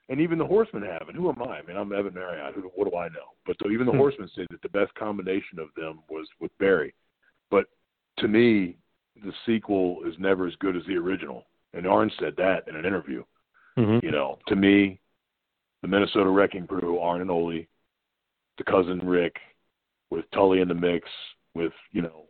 and 0.09 0.19
even 0.19 0.37
the 0.37 0.45
horsemen 0.45 0.83
have 0.83 1.07
and 1.07 1.17
who 1.17 1.29
am 1.29 1.41
I? 1.41 1.57
I 1.57 1.61
mean 1.63 1.75
I'm 1.75 1.91
Evan 1.91 2.13
Marriott, 2.13 2.53
who 2.53 2.63
what 2.75 2.89
do 2.89 2.95
I 2.97 3.07
know? 3.07 3.33
But 3.45 3.57
the, 3.59 3.69
even 3.69 3.85
the 3.87 3.91
Hmm. 3.91 3.97
horsemen 3.97 4.29
say 4.35 4.45
that 4.51 4.61
the 4.61 4.69
best 4.69 4.93
combination 4.95 5.57
of 5.57 5.69
them 5.75 6.01
was 6.09 6.27
with 6.39 6.55
Barry. 6.59 6.93
But 7.49 7.65
to 8.19 8.27
me, 8.27 8.77
the 9.23 9.33
sequel 9.45 10.03
is 10.05 10.13
never 10.19 10.47
as 10.47 10.55
good 10.57 10.75
as 10.75 10.83
the 10.85 10.95
original. 10.95 11.45
And 11.73 11.87
Arn 11.87 12.11
said 12.19 12.35
that 12.37 12.67
in 12.67 12.75
an 12.75 12.85
interview. 12.85 13.23
Mm-hmm. 13.77 14.05
You 14.05 14.11
know, 14.11 14.37
to 14.47 14.55
me, 14.55 14.99
the 15.81 15.87
Minnesota 15.87 16.29
Wrecking 16.29 16.67
Crew, 16.67 16.99
Arn 16.99 17.21
and 17.21 17.31
Ole, 17.31 17.65
the 18.57 18.63
cousin 18.63 18.99
Ric, 18.99 19.35
with 20.09 20.25
Tully 20.33 20.61
in 20.61 20.67
the 20.67 20.73
mix, 20.73 21.07
with 21.55 21.73
you 21.91 22.01
know, 22.01 22.25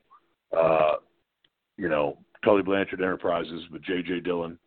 uh, 0.58 0.96
you 1.78 1.90
know 1.90 2.18
Tully 2.44 2.62
Blanchard 2.62 3.02
Enterprises 3.02 3.64
with 3.72 3.84
J.J. 3.84 4.22
Dillon. 4.22 4.58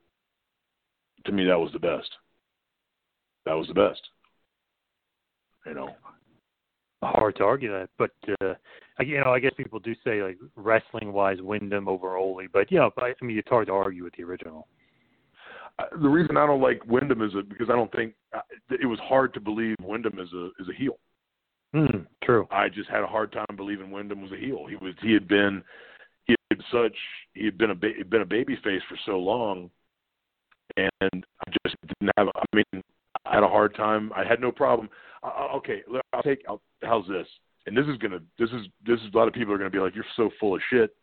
To 1.26 1.32
me, 1.32 1.44
that 1.46 1.58
was 1.58 1.72
the 1.72 1.78
best. 1.78 2.10
That 3.46 3.54
was 3.54 3.68
the 3.68 3.74
best. 3.74 4.00
You 5.66 5.74
know, 5.74 5.94
Hard 7.04 7.36
to 7.36 7.44
argue 7.44 7.70
that, 7.70 7.90
but 7.98 8.12
uh, 8.40 8.54
you 9.00 9.20
know, 9.20 9.30
I 9.30 9.38
guess 9.38 9.52
people 9.56 9.78
do 9.78 9.94
say 10.04 10.22
like 10.22 10.38
wrestling 10.56 11.12
wise, 11.12 11.36
Windham 11.40 11.86
over 11.86 12.16
Ole, 12.16 12.46
but 12.50 12.72
yeah, 12.72 12.88
but 12.94 13.04
I 13.04 13.24
mean, 13.24 13.36
it's 13.36 13.48
hard 13.48 13.66
to 13.66 13.74
argue 13.74 14.04
with 14.04 14.14
the 14.16 14.24
original. 14.24 14.68
The 15.78 16.08
reason 16.08 16.36
I 16.36 16.46
don't 16.46 16.62
like 16.62 16.84
Windham 16.86 17.22
is 17.22 17.32
because 17.48 17.68
I 17.68 17.74
don't 17.74 17.90
think 17.92 18.14
uh, 18.34 18.40
it 18.70 18.86
was 18.86 18.98
hard 19.00 19.34
to 19.34 19.40
believe 19.40 19.74
Windham 19.82 20.18
is 20.18 20.32
a 20.32 20.46
is 20.60 20.68
a 20.68 20.74
heel. 20.74 20.98
Hmm. 21.72 22.04
True. 22.22 22.46
I 22.52 22.68
just 22.68 22.88
had 22.88 23.02
a 23.02 23.06
hard 23.06 23.32
time 23.32 23.56
believing 23.56 23.90
Windham 23.90 24.22
was 24.22 24.30
a 24.30 24.36
heel. 24.36 24.66
He 24.68 24.76
was 24.76 24.94
he 25.02 25.12
had 25.12 25.26
been 25.26 25.62
he 26.24 26.36
had 26.50 26.60
such 26.72 26.96
he 27.34 27.44
had 27.44 27.58
been 27.58 27.70
a 27.70 27.74
ba- 27.74 28.04
been 28.08 28.22
a 28.22 28.26
baby 28.26 28.56
face 28.62 28.82
for 28.88 28.96
so 29.04 29.18
long, 29.18 29.70
and 30.76 30.90
I 31.02 31.50
just 31.64 31.76
didn't 31.86 32.12
have. 32.16 32.28
I 32.28 32.44
mean, 32.54 32.82
I 33.26 33.34
had 33.34 33.42
a 33.42 33.48
hard 33.48 33.74
time. 33.74 34.12
I 34.14 34.24
had 34.24 34.40
no 34.40 34.52
problem. 34.52 34.88
I, 35.24 35.48
okay, 35.56 35.82
I'll 36.12 36.22
take. 36.22 36.44
I'll, 36.48 36.62
how's 36.82 37.08
this? 37.08 37.26
And 37.66 37.76
this 37.76 37.86
is 37.86 37.98
gonna. 37.98 38.20
This 38.38 38.50
is 38.50 38.66
this 38.86 39.00
is 39.00 39.12
a 39.12 39.16
lot 39.16 39.26
of 39.26 39.34
people 39.34 39.52
are 39.52 39.58
gonna 39.58 39.70
be 39.70 39.78
like, 39.80 39.94
you're 39.94 40.04
so 40.16 40.30
full 40.38 40.54
of 40.54 40.62
shit. 40.70 40.94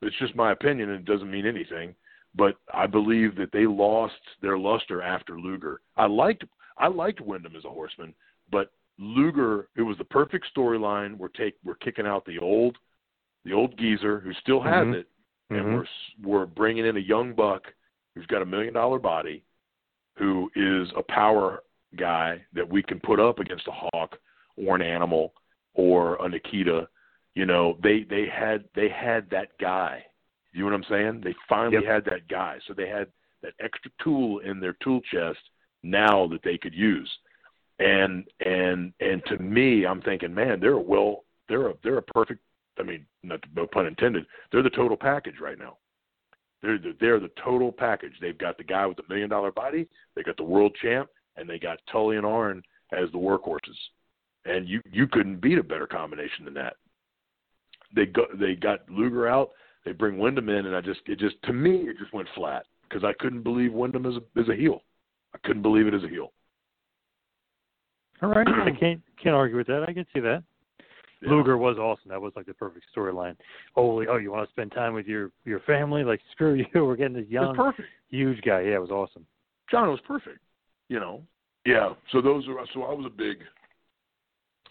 But 0.00 0.06
it's 0.06 0.18
just 0.18 0.36
my 0.36 0.52
opinion, 0.52 0.90
and 0.90 1.00
it 1.00 1.12
doesn't 1.12 1.30
mean 1.30 1.46
anything. 1.46 1.94
But 2.34 2.56
I 2.72 2.86
believe 2.86 3.34
that 3.36 3.52
they 3.52 3.66
lost 3.66 4.14
their 4.40 4.56
luster 4.56 5.02
after 5.02 5.38
Luger. 5.38 5.80
I 5.96 6.06
liked 6.06 6.44
I 6.78 6.86
liked 6.86 7.20
Windham 7.20 7.56
as 7.56 7.64
a 7.64 7.70
horseman, 7.70 8.14
but 8.50 8.72
Luger, 8.98 9.68
it 9.76 9.82
was 9.82 9.98
the 9.98 10.04
perfect 10.04 10.46
storyline. 10.56 11.16
We're 11.16 11.28
take 11.28 11.54
we're 11.64 11.74
kicking 11.76 12.06
out 12.06 12.24
the 12.24 12.38
old 12.38 12.78
the 13.44 13.52
old 13.52 13.76
geezer 13.78 14.20
who 14.20 14.32
still 14.34 14.60
has 14.60 14.86
Mhm. 14.86 14.94
it, 14.94 15.08
and 15.50 15.66
Mhm. 15.66 15.72
we're 15.74 15.86
we're 16.22 16.46
bringing 16.46 16.86
in 16.86 16.96
a 16.96 17.00
young 17.00 17.34
buck 17.34 17.72
who's 18.14 18.26
got 18.26 18.42
a 18.42 18.46
million 18.46 18.74
dollar 18.74 18.98
body, 18.98 19.42
who 20.16 20.50
is 20.54 20.92
a 20.96 21.02
power 21.02 21.62
guy 21.96 22.44
that 22.52 22.68
we 22.68 22.82
can 22.82 23.00
put 23.00 23.18
up 23.18 23.38
against 23.40 23.66
a 23.66 23.72
hawk 23.72 24.18
or 24.56 24.76
an 24.76 24.82
animal 24.82 25.34
or 25.74 26.24
a 26.24 26.28
Nikita. 26.28 26.88
You 27.34 27.46
know, 27.46 27.78
they 27.82 28.04
they 28.04 28.26
had 28.26 28.64
they 28.74 28.88
had 28.88 29.28
that 29.30 29.56
guy. 29.58 30.04
You 30.52 30.60
know 30.60 30.66
what 30.66 30.74
I'm 30.74 30.84
saying? 30.90 31.20
They 31.22 31.34
finally 31.48 31.84
Yep. 31.84 31.84
had 31.84 32.04
that 32.06 32.28
guy, 32.28 32.58
so 32.66 32.74
they 32.74 32.88
had 32.88 33.10
that 33.42 33.54
extra 33.60 33.90
tool 34.02 34.40
in 34.40 34.60
their 34.60 34.74
tool 34.74 35.00
chest 35.02 35.38
now 35.82 36.26
that 36.28 36.42
they 36.42 36.58
could 36.58 36.74
use. 36.74 37.10
And 37.78 38.28
and 38.44 38.92
and 39.00 39.24
to 39.26 39.38
me, 39.38 39.86
I'm 39.86 40.02
thinking, 40.02 40.34
man, 40.34 40.60
they're 40.60 40.72
a 40.72 40.80
well, 40.80 41.24
they're 41.48 41.68
a 41.68 41.74
they're 41.82 41.98
a 41.98 42.02
perfect. 42.02 42.40
I 42.78 42.82
mean, 42.82 43.06
not 43.22 43.40
no 43.54 43.66
pun 43.66 43.86
intended. 43.86 44.26
They're 44.50 44.62
the 44.62 44.70
total 44.70 44.96
package 44.96 45.40
right 45.40 45.58
now. 45.58 45.78
They're 46.62 46.78
the, 46.78 46.94
they're 47.00 47.20
the 47.20 47.30
total 47.42 47.72
package. 47.72 48.12
They've 48.20 48.36
got 48.36 48.58
the 48.58 48.64
guy 48.64 48.86
with 48.86 48.98
the 48.98 49.04
million 49.08 49.30
dollar 49.30 49.50
body. 49.50 49.88
They 50.14 50.22
got 50.22 50.36
the 50.36 50.42
world 50.44 50.76
champ, 50.82 51.08
and 51.36 51.48
they 51.48 51.58
got 51.58 51.78
Tully 51.90 52.16
and 52.16 52.26
Arn 52.26 52.62
as 52.92 53.10
the 53.12 53.18
workhorses. 53.18 53.76
And 54.44 54.68
you 54.68 54.82
you 54.90 55.06
couldn't 55.06 55.40
beat 55.40 55.58
a 55.58 55.62
better 55.62 55.86
combination 55.86 56.44
than 56.44 56.54
that. 56.54 56.76
They 57.94 58.06
go 58.06 58.26
they 58.34 58.56
got 58.56 58.88
Luger 58.90 59.26
out. 59.26 59.50
They 59.84 59.92
bring 59.92 60.18
Windham 60.18 60.48
in, 60.48 60.66
and 60.66 60.76
I 60.76 60.80
just 60.80 61.00
it 61.06 61.18
just 61.18 61.36
to 61.44 61.52
me 61.52 61.88
it 61.88 61.96
just 61.98 62.12
went 62.12 62.28
flat 62.34 62.66
because 62.88 63.04
I 63.04 63.12
couldn't 63.18 63.42
believe 63.42 63.72
Windham 63.72 64.06
as 64.06 64.14
a 64.14 64.40
as 64.40 64.48
a 64.48 64.54
heel. 64.54 64.82
I 65.34 65.38
couldn't 65.44 65.62
believe 65.62 65.86
it 65.86 65.94
as 65.94 66.02
a 66.02 66.08
heel. 66.08 66.32
All 68.22 68.30
right, 68.30 68.46
I 68.48 68.70
can't 68.78 69.00
can't 69.22 69.34
argue 69.34 69.56
with 69.56 69.66
that. 69.68 69.84
I 69.88 69.92
can 69.92 70.06
see 70.12 70.20
that. 70.20 70.42
Luger 71.22 71.58
was 71.58 71.76
awesome. 71.76 72.08
That 72.08 72.20
was 72.20 72.32
like 72.34 72.46
the 72.46 72.54
perfect 72.54 72.86
storyline. 72.96 73.36
Ole, 73.76 74.06
oh, 74.08 74.16
you 74.16 74.32
want 74.32 74.48
to 74.48 74.52
spend 74.52 74.72
time 74.72 74.94
with 74.94 75.06
your 75.06 75.30
your 75.44 75.60
family? 75.60 76.02
Like 76.02 76.20
screw 76.32 76.54
you. 76.54 76.66
We're 76.74 76.96
getting 76.96 77.14
this 77.16 77.28
young, 77.28 77.72
huge 78.08 78.40
guy. 78.42 78.62
Yeah, 78.62 78.76
it 78.76 78.80
was 78.80 78.90
awesome. 78.90 79.26
John 79.70 79.88
was 79.88 80.00
perfect. 80.06 80.38
You 80.88 81.00
know. 81.00 81.22
Yeah. 81.66 81.94
So 82.12 82.20
those 82.20 82.46
are 82.48 82.56
so 82.74 82.84
I 82.84 82.92
was 82.92 83.06
a 83.06 83.10
big 83.10 83.38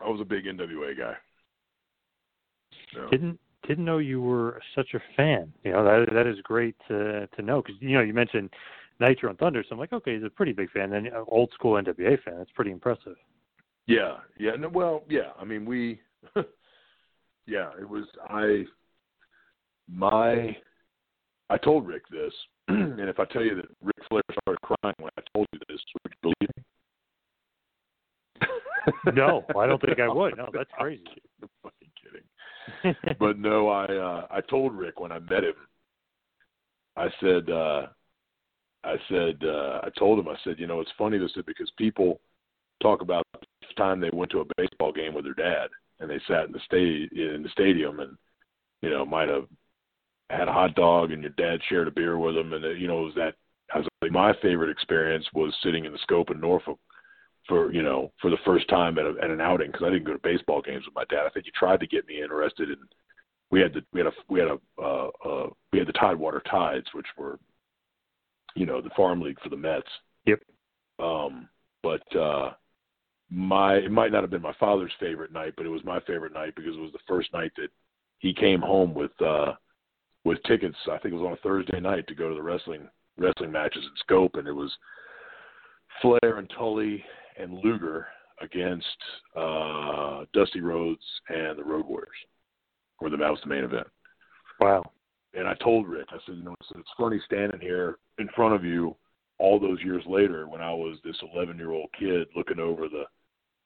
I 0.01 0.09
was 0.09 0.21
a 0.21 0.25
big 0.25 0.45
NWA 0.45 0.97
guy. 0.97 1.13
Yeah. 2.95 3.07
Didn't 3.11 3.39
didn't 3.69 3.85
know 3.85 3.99
you 3.99 4.19
were 4.19 4.59
such 4.75 4.95
a 4.95 4.99
fan. 5.15 5.53
You 5.63 5.71
know 5.71 5.83
that 5.85 6.11
that 6.11 6.27
is 6.27 6.37
great 6.41 6.75
to 6.87 7.27
to 7.27 7.41
know 7.41 7.61
because 7.61 7.79
you 7.79 7.93
know 7.93 8.01
you 8.01 8.13
mentioned 8.13 8.49
Nitro 8.99 9.29
and 9.29 9.37
Thunder, 9.37 9.63
so 9.63 9.73
I'm 9.73 9.79
like, 9.79 9.93
okay, 9.93 10.15
he's 10.15 10.23
a 10.23 10.29
pretty 10.29 10.53
big 10.53 10.71
fan. 10.71 10.89
Then 10.89 11.07
uh, 11.15 11.23
old 11.27 11.51
school 11.53 11.81
NWA 11.81 12.21
fan. 12.23 12.39
That's 12.39 12.51
pretty 12.51 12.71
impressive. 12.71 13.15
Yeah, 13.85 14.17
yeah. 14.39 14.51
No, 14.57 14.69
well, 14.69 15.03
yeah. 15.07 15.31
I 15.39 15.45
mean, 15.45 15.65
we. 15.65 16.01
yeah, 17.45 17.69
it 17.79 17.87
was. 17.87 18.05
I. 18.27 18.65
My. 19.87 20.57
I 21.51 21.57
told 21.57 21.87
Ric 21.87 22.03
this, 22.09 22.33
and 22.67 22.99
if 22.99 23.19
I 23.19 23.25
tell 23.25 23.43
you 23.43 23.55
that 23.55 23.65
Ric 23.81 23.95
Flair 24.09 24.21
started 24.41 24.61
crying 24.61 24.95
when 24.99 25.11
I 25.17 25.21
told 25.33 25.47
you 25.53 25.59
this, 25.69 25.79
would 26.03 26.11
you 26.11 26.19
believe 26.21 26.49
me? 26.57 26.63
No, 29.13 29.45
I 29.57 29.67
don't 29.67 29.81
think 29.81 29.99
I 29.99 30.07
would. 30.13 30.37
No, 30.37 30.49
that's 30.53 30.69
crazy. 30.77 31.03
But 33.19 33.39
no, 33.39 33.69
I 33.69 33.85
uh, 33.85 34.27
I 34.29 34.41
told 34.41 34.73
Ric 34.73 34.99
when 34.99 35.11
I 35.11 35.19
met 35.19 35.43
him. 35.43 35.55
I 36.95 37.07
said, 37.21 37.49
uh, 37.49 37.87
I 38.83 38.95
said, 39.07 39.41
uh, 39.43 39.81
I 39.83 39.89
told 39.97 40.19
him, 40.19 40.27
I 40.27 40.35
said, 40.43 40.59
you 40.59 40.67
know, 40.67 40.81
it's 40.81 40.91
funny 40.97 41.17
this 41.17 41.31
because 41.45 41.71
people 41.77 42.19
talk 42.81 43.01
about 43.01 43.25
the 43.33 43.45
time 43.77 43.99
they 43.99 44.09
went 44.11 44.31
to 44.31 44.41
a 44.41 44.45
baseball 44.57 44.91
game 44.91 45.13
with 45.13 45.25
their 45.25 45.33
dad 45.33 45.69
and 45.99 46.09
they 46.09 46.19
sat 46.27 46.45
in 46.45 46.51
the 46.51 46.59
sta- 46.65 47.35
in 47.35 47.43
the 47.43 47.49
stadium 47.51 47.99
and 47.99 48.17
you 48.81 48.89
know 48.89 49.05
might 49.05 49.29
have 49.29 49.45
had 50.29 50.47
a 50.47 50.53
hot 50.53 50.75
dog 50.75 51.11
and 51.11 51.21
your 51.21 51.31
dad 51.31 51.59
shared 51.67 51.87
a 51.87 51.91
beer 51.91 52.17
with 52.17 52.35
them 52.35 52.53
and 52.53 52.63
uh, 52.63 52.69
you 52.69 52.87
know 52.87 53.01
it 53.01 53.05
was 53.05 53.15
that 53.15 53.35
I 53.73 53.79
was 53.79 53.87
like 54.01 54.11
my 54.11 54.33
favorite 54.41 54.69
experience 54.69 55.25
was 55.33 55.55
sitting 55.63 55.85
in 55.85 55.91
the 55.91 55.97
scope 55.99 56.31
in 56.31 56.39
Norfolk 56.39 56.79
for 57.49 57.73
you 57.73 57.81
know 57.81 58.13
for 58.21 58.29
the 58.29 58.37
first 58.45 58.69
time 58.69 58.97
at, 58.97 59.05
a, 59.05 59.15
at 59.21 59.31
an 59.31 59.41
outing 59.41 59.71
because 59.71 59.85
I 59.85 59.89
didn't 59.89 60.05
go 60.05 60.13
to 60.13 60.19
baseball 60.19 60.61
games 60.61 60.85
with 60.85 60.95
my 60.95 61.03
dad. 61.09 61.25
I 61.25 61.29
think 61.29 61.45
he 61.45 61.51
tried 61.51 61.81
to 61.81 61.87
get 61.87 62.07
me 62.07 62.21
interested 62.21 62.69
in. 62.69 62.77
We 63.51 63.59
had 63.59 63.73
the 63.73 63.81
we 63.91 63.99
had 63.99 64.07
a 64.07 64.11
we 64.29 64.39
had 64.39 64.49
a 64.49 64.81
uh, 64.81 65.09
uh, 65.25 65.49
we 65.73 65.79
had 65.79 65.87
the 65.87 65.93
Tidewater 65.93 66.41
Tides, 66.49 66.85
which 66.93 67.07
were, 67.17 67.39
you 68.55 68.65
know, 68.65 68.79
the 68.79 68.91
farm 68.95 69.21
league 69.21 69.41
for 69.43 69.49
the 69.49 69.57
Mets. 69.57 69.89
Yep. 70.25 70.41
Um, 70.99 71.49
but 71.81 72.15
uh, 72.15 72.51
my 73.31 73.75
it 73.75 73.91
might 73.91 74.11
not 74.11 74.21
have 74.21 74.29
been 74.29 74.41
my 74.41 74.55
father's 74.59 74.93
favorite 74.99 75.33
night, 75.33 75.55
but 75.57 75.65
it 75.65 75.69
was 75.69 75.83
my 75.83 75.99
favorite 76.01 76.33
night 76.33 76.55
because 76.55 76.75
it 76.75 76.81
was 76.81 76.93
the 76.93 76.99
first 77.07 77.33
night 77.33 77.51
that 77.57 77.69
he 78.19 78.33
came 78.33 78.61
home 78.61 78.93
with 78.93 79.19
uh, 79.21 79.53
with 80.23 80.37
tickets. 80.43 80.77
I 80.85 80.99
think 80.99 81.13
it 81.13 81.17
was 81.17 81.25
on 81.25 81.33
a 81.33 81.37
Thursday 81.37 81.79
night 81.79 82.07
to 82.07 82.15
go 82.15 82.29
to 82.29 82.35
the 82.35 82.43
wrestling 82.43 82.87
wrestling 83.17 83.51
matches 83.51 83.83
in 83.83 83.91
Scope, 83.97 84.35
and 84.35 84.47
it 84.47 84.53
was 84.53 84.71
Flair 86.01 86.37
and 86.37 86.49
Tully 86.55 87.03
and 87.39 87.53
Luger 87.63 88.07
against 88.41 88.85
uh, 89.35 90.25
Dusty 90.33 90.61
Rhodes 90.61 91.03
and 91.29 91.57
the 91.57 91.63
Road 91.63 91.85
Warriors, 91.85 92.09
where 92.99 93.09
the 93.09 93.17
that 93.17 93.31
was 93.31 93.39
the 93.43 93.49
main 93.49 93.63
event. 93.63 93.87
Wow. 94.59 94.91
And 95.33 95.47
I 95.47 95.53
told 95.55 95.87
Ric, 95.87 96.07
I 96.09 96.17
said, 96.25 96.35
you 96.35 96.43
know, 96.43 96.55
it's, 96.59 96.69
it's 96.75 96.89
funny 96.97 97.19
standing 97.25 97.59
here 97.59 97.99
in 98.17 98.27
front 98.35 98.55
of 98.55 98.63
you 98.63 98.95
all 99.37 99.59
those 99.59 99.79
years 99.83 100.03
later 100.07 100.47
when 100.47 100.61
I 100.61 100.73
was 100.73 100.97
this 101.03 101.15
11 101.33 101.57
year 101.57 101.71
old 101.71 101.89
kid 101.97 102.27
looking 102.35 102.59
over 102.59 102.89
the, 102.89 103.03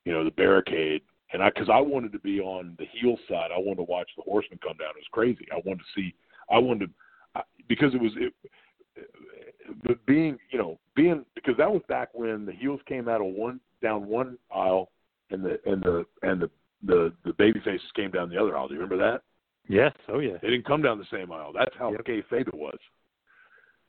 you 0.06 0.12
know, 0.12 0.24
the 0.24 0.32
barricade. 0.32 1.02
And 1.32 1.42
I, 1.42 1.50
cause 1.50 1.70
I 1.72 1.80
wanted 1.80 2.12
to 2.12 2.20
be 2.20 2.40
on 2.40 2.76
the 2.78 2.86
heel 2.92 3.18
side. 3.28 3.50
I 3.54 3.58
wanted 3.58 3.78
to 3.78 3.84
watch 3.84 4.10
the 4.16 4.24
horsemen 4.24 4.60
come 4.62 4.78
down. 4.78 4.90
It 4.90 4.98
was 4.98 5.12
crazy. 5.12 5.48
I 5.52 5.62
wanted 5.66 5.80
to 5.80 5.94
see, 5.96 6.14
I 6.52 6.60
wanted 6.60 6.90
to, 7.36 7.44
because 7.68 7.94
it 7.94 8.02
was, 8.02 8.12
it, 8.18 8.34
but 9.84 10.06
being, 10.06 10.38
you 10.52 10.58
know, 10.58 10.80
being, 10.96 11.26
because 11.36 11.56
that 11.58 11.72
was 11.72 11.82
back 11.88 12.10
when 12.14 12.46
the 12.46 12.52
heels 12.52 12.80
came 12.88 13.08
out 13.08 13.22
of 13.22 13.28
one, 13.28 13.60
down 13.82 14.08
one 14.08 14.38
aisle 14.54 14.90
and 15.30 15.44
the, 15.44 15.60
and 15.66 15.82
the, 15.82 16.06
and 16.22 16.42
the, 16.42 16.50
the, 16.86 17.14
the 17.26 17.34
baby 17.34 17.60
faces 17.64 17.88
came 17.96 18.12
down 18.12 18.30
the 18.30 18.38
other 18.38 18.58
aisle. 18.58 18.68
Do 18.68 18.76
you 18.76 18.82
remember 18.82 19.04
that? 19.12 19.22
Yes. 19.68 19.94
Oh, 20.10 20.20
yeah. 20.20 20.38
They 20.42 20.50
didn't 20.50 20.66
come 20.66 20.82
down 20.82 20.98
the 20.98 21.06
same 21.18 21.32
aisle. 21.32 21.54
That's 21.54 21.76
how 21.78 21.92
yep. 21.92 22.06
kayfabe 22.06 22.48
it 22.48 22.54
was. 22.54 22.78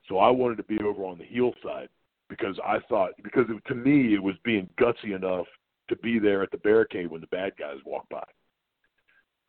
So 0.09 0.18
I 0.18 0.31
wanted 0.31 0.57
to 0.57 0.64
be 0.64 0.79
over 0.81 1.05
on 1.05 1.18
the 1.18 1.25
heel 1.25 1.53
side 1.62 1.89
because 2.29 2.59
I 2.64 2.79
thought 2.89 3.12
because 3.22 3.47
it, 3.49 3.62
to 3.68 3.75
me 3.75 4.14
it 4.14 4.22
was 4.22 4.35
being 4.45 4.68
gutsy 4.79 5.14
enough 5.16 5.47
to 5.89 5.97
be 5.97 6.18
there 6.18 6.43
at 6.43 6.51
the 6.51 6.59
barricade 6.59 7.11
when 7.11 7.20
the 7.20 7.27
bad 7.29 7.53
guys 7.59 7.77
walk 7.85 8.09
by. 8.11 8.25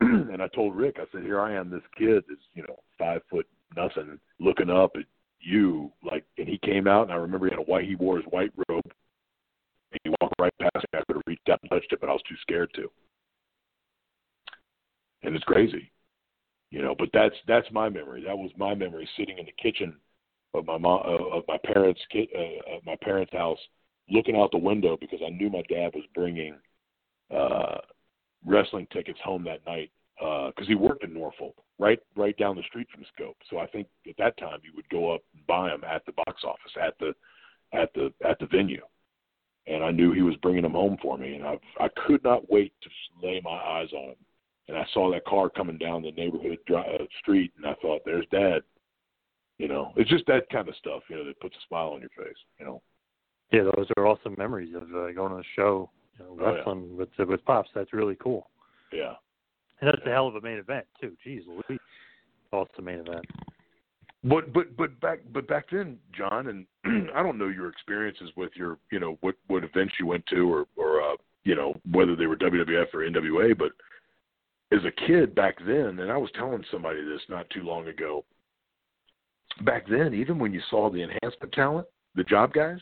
and 0.00 0.42
I 0.42 0.48
told 0.48 0.76
Ric, 0.76 0.96
I 0.98 1.04
said, 1.12 1.22
"Here 1.22 1.40
I 1.40 1.54
am, 1.54 1.70
this 1.70 1.82
kid 1.96 2.24
is 2.30 2.38
you 2.54 2.62
know 2.62 2.78
five 2.98 3.22
foot 3.30 3.46
nothing, 3.76 4.18
looking 4.40 4.70
up 4.70 4.92
at 4.96 5.04
you 5.40 5.92
like." 6.02 6.24
And 6.38 6.48
he 6.48 6.58
came 6.58 6.86
out, 6.86 7.04
and 7.04 7.12
I 7.12 7.16
remember 7.16 7.46
he 7.46 7.52
had 7.52 7.60
a 7.60 7.70
white, 7.70 7.84
he 7.86 7.94
wore 7.94 8.16
his 8.16 8.26
white 8.26 8.52
robe, 8.68 8.84
and 9.92 10.00
he 10.04 10.10
walked 10.20 10.34
right 10.38 10.52
past 10.60 10.86
me. 10.92 10.98
I 10.98 11.04
could 11.06 11.16
have 11.16 11.22
reached 11.26 11.48
out 11.48 11.60
and 11.62 11.70
touched 11.70 11.92
it, 11.92 12.00
but 12.00 12.08
I 12.08 12.12
was 12.12 12.22
too 12.28 12.36
scared 12.42 12.70
to. 12.74 12.90
And 15.22 15.34
it's 15.34 15.44
crazy, 15.44 15.90
you 16.70 16.82
know. 16.82 16.94
But 16.98 17.08
that's 17.12 17.34
that's 17.46 17.70
my 17.72 17.88
memory. 17.88 18.22
That 18.24 18.36
was 18.36 18.50
my 18.56 18.74
memory, 18.74 19.08
sitting 19.16 19.38
in 19.38 19.46
the 19.46 19.52
kitchen 19.52 19.96
of 20.54 20.66
my 20.66 20.78
mom 20.78 21.02
of 21.04 21.42
my 21.48 21.58
parents 21.64 22.00
uh, 22.14 22.76
my 22.84 22.96
parents' 23.02 23.32
house, 23.32 23.58
looking 24.10 24.36
out 24.36 24.50
the 24.52 24.58
window 24.58 24.96
because 25.00 25.20
I 25.24 25.30
knew 25.30 25.50
my 25.50 25.62
dad 25.68 25.92
was 25.94 26.04
bringing 26.14 26.54
uh, 27.34 27.78
wrestling 28.44 28.86
tickets 28.92 29.18
home 29.24 29.44
that 29.44 29.66
night 29.66 29.90
because 30.18 30.52
uh, 30.62 30.66
he 30.66 30.74
worked 30.74 31.04
in 31.04 31.12
Norfolk, 31.12 31.54
right 31.78 31.98
right 32.16 32.36
down 32.36 32.56
the 32.56 32.62
street 32.62 32.88
from 32.92 33.04
Scope. 33.14 33.36
So 33.50 33.58
I 33.58 33.66
think 33.66 33.86
at 34.08 34.16
that 34.18 34.36
time 34.38 34.60
you 34.64 34.72
would 34.74 34.88
go 34.88 35.14
up 35.14 35.22
and 35.34 35.46
buy 35.46 35.68
them 35.68 35.84
at 35.84 36.04
the 36.06 36.12
box 36.12 36.42
office 36.44 36.72
at 36.82 36.98
the 36.98 37.12
at 37.72 37.92
the 37.94 38.12
at 38.26 38.38
the 38.38 38.46
venue. 38.46 38.82
And 39.66 39.82
I 39.82 39.90
knew 39.90 40.12
he 40.12 40.22
was 40.22 40.36
bringing 40.36 40.62
them 40.62 40.72
home 40.72 40.96
for 41.02 41.18
me, 41.18 41.34
and 41.34 41.44
I 41.44 41.58
I 41.78 41.88
could 42.06 42.22
not 42.24 42.50
wait 42.50 42.72
to 42.82 43.26
lay 43.26 43.40
my 43.42 43.50
eyes 43.50 43.92
on 43.92 44.10
him. 44.10 44.16
And 44.68 44.76
I 44.76 44.86
saw 44.92 45.12
that 45.12 45.24
car 45.26 45.48
coming 45.48 45.78
down 45.78 46.02
the 46.02 46.10
neighborhood 46.12 46.58
dry, 46.66 46.82
uh, 46.82 47.04
street, 47.20 47.52
and 47.56 47.66
I 47.66 47.74
thought, 47.82 48.02
"There's 48.04 48.26
Dad." 48.30 48.62
You 49.58 49.68
know, 49.68 49.92
it's 49.96 50.10
just 50.10 50.26
that 50.26 50.50
kind 50.50 50.68
of 50.68 50.76
stuff, 50.76 51.02
you 51.08 51.16
know, 51.16 51.24
that 51.24 51.40
puts 51.40 51.56
a 51.56 51.66
smile 51.66 51.88
on 51.88 52.00
your 52.00 52.10
face, 52.10 52.36
you 52.58 52.66
know. 52.66 52.82
Yeah, 53.52 53.62
those 53.62 53.86
are 53.96 54.06
awesome 54.06 54.34
memories 54.36 54.74
of 54.74 54.82
uh, 54.82 55.12
going 55.12 55.30
to 55.30 55.36
the 55.36 55.44
show, 55.54 55.88
you 56.18 56.24
know, 56.24 56.34
wrestling 56.34 56.90
oh, 56.90 56.90
yeah. 56.90 57.06
with 57.18 57.28
with 57.28 57.44
pops. 57.46 57.70
That's 57.74 57.92
really 57.92 58.16
cool. 58.16 58.50
Yeah. 58.92 59.14
And 59.80 59.88
that's 59.88 60.06
a 60.06 60.10
hell 60.10 60.28
of 60.28 60.36
a 60.36 60.40
main 60.40 60.58
event 60.58 60.86
too. 61.00 61.12
Jeez, 61.26 61.42
Louis. 61.46 61.78
Awesome 62.52 62.84
main 62.84 63.00
event. 63.00 63.24
But 64.24 64.52
but 64.52 64.76
but 64.76 64.98
back 65.00 65.20
but 65.32 65.46
back 65.46 65.66
then, 65.70 65.98
John, 66.16 66.48
and 66.48 67.10
I 67.14 67.22
don't 67.22 67.38
know 67.38 67.48
your 67.48 67.68
experiences 67.68 68.30
with 68.36 68.50
your 68.54 68.78
you 68.90 68.98
know 68.98 69.18
what 69.20 69.34
what 69.46 69.64
events 69.64 69.94
you 70.00 70.06
went 70.06 70.24
to 70.28 70.52
or 70.52 70.66
or 70.76 71.02
uh, 71.02 71.16
you 71.44 71.54
know 71.54 71.74
whether 71.92 72.16
they 72.16 72.26
were 72.26 72.36
WWF 72.36 72.94
or 72.94 73.00
NWA, 73.00 73.56
but 73.56 73.72
as 74.72 74.84
a 74.84 75.06
kid 75.06 75.34
back 75.34 75.56
then, 75.64 75.98
and 76.00 76.10
I 76.10 76.16
was 76.16 76.30
telling 76.34 76.64
somebody 76.72 77.04
this 77.04 77.20
not 77.28 77.48
too 77.50 77.62
long 77.62 77.86
ago 77.88 78.24
back 79.62 79.86
then, 79.88 80.12
even 80.12 80.38
when 80.38 80.52
you 80.52 80.60
saw 80.70 80.90
the 80.90 81.02
enhancement 81.02 81.52
talent, 81.52 81.86
the 82.14 82.24
job 82.24 82.52
guys, 82.52 82.78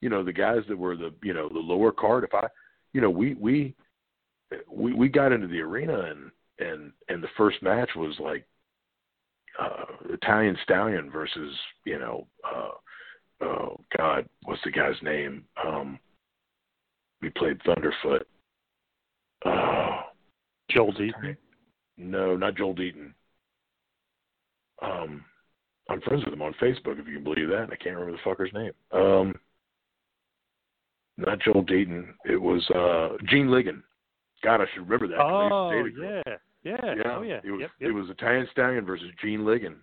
you 0.00 0.08
know, 0.08 0.22
the 0.22 0.32
guys 0.32 0.60
that 0.68 0.78
were 0.78 0.96
the 0.96 1.12
you 1.22 1.34
know 1.34 1.48
the 1.48 1.58
lower 1.58 1.90
card. 1.90 2.24
If 2.24 2.34
I, 2.34 2.46
you 2.92 3.00
know, 3.00 3.10
we 3.10 3.34
we 3.34 3.74
we 4.70 4.92
we 4.92 5.08
got 5.08 5.32
into 5.32 5.46
the 5.46 5.60
arena 5.60 6.00
and 6.00 6.30
and 6.58 6.92
and 7.08 7.22
the 7.22 7.28
first 7.36 7.62
match 7.62 7.90
was 7.96 8.14
like 8.18 8.46
uh 9.58 9.84
Italian 10.10 10.56
Stallion 10.62 11.10
versus 11.10 11.54
you 11.84 11.98
know 11.98 12.26
uh 12.44 13.44
oh 13.44 13.80
God 13.96 14.28
what's 14.44 14.62
the 14.64 14.70
guy's 14.70 15.00
name 15.02 15.44
um 15.66 15.98
we 17.20 17.30
played 17.30 17.60
Thunderfoot 17.62 18.22
uh 19.44 20.02
Joel 20.70 20.92
Deaton 20.92 21.36
no 21.96 22.36
not 22.36 22.56
Joel 22.56 22.74
Deaton 22.74 23.12
um 24.82 25.24
I'm 25.90 26.00
friends 26.02 26.24
with 26.24 26.34
him 26.34 26.42
on 26.42 26.54
Facebook, 26.60 27.00
if 27.00 27.06
you 27.06 27.14
can 27.14 27.24
believe 27.24 27.48
that. 27.48 27.68
I 27.72 27.76
can't 27.76 27.96
remember 27.96 28.12
the 28.12 28.30
fucker's 28.30 28.52
name. 28.52 28.72
Um, 28.92 29.34
not 31.16 31.40
Joel 31.40 31.64
Deaton. 31.64 32.08
It 32.26 32.36
was 32.36 32.68
uh, 32.70 33.16
Gene 33.26 33.48
Ligon. 33.48 33.82
God, 34.42 34.60
I 34.60 34.64
should 34.72 34.88
remember 34.88 35.08
that. 35.08 35.20
Oh 35.20 35.84
yeah, 35.84 36.22
yeah, 36.64 36.94
yeah. 36.96 37.16
Oh 37.16 37.22
yeah. 37.22 37.40
It 37.44 37.50
was 37.50 37.60
yep, 37.60 37.70
yep. 37.80 37.90
it 37.90 37.92
was 37.92 38.10
Italian 38.10 38.46
Stallion 38.52 38.84
versus 38.84 39.08
Gene 39.20 39.40
Ligon, 39.40 39.76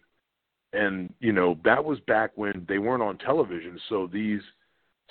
and 0.74 1.14
you 1.20 1.32
know 1.32 1.58
that 1.64 1.84
was 1.84 1.99
back 2.01 2.32
when 2.36 2.66
they 2.68 2.78
weren't 2.78 3.03
on 3.03 3.18
television. 3.18 3.80
So 3.89 4.10
these, 4.12 4.41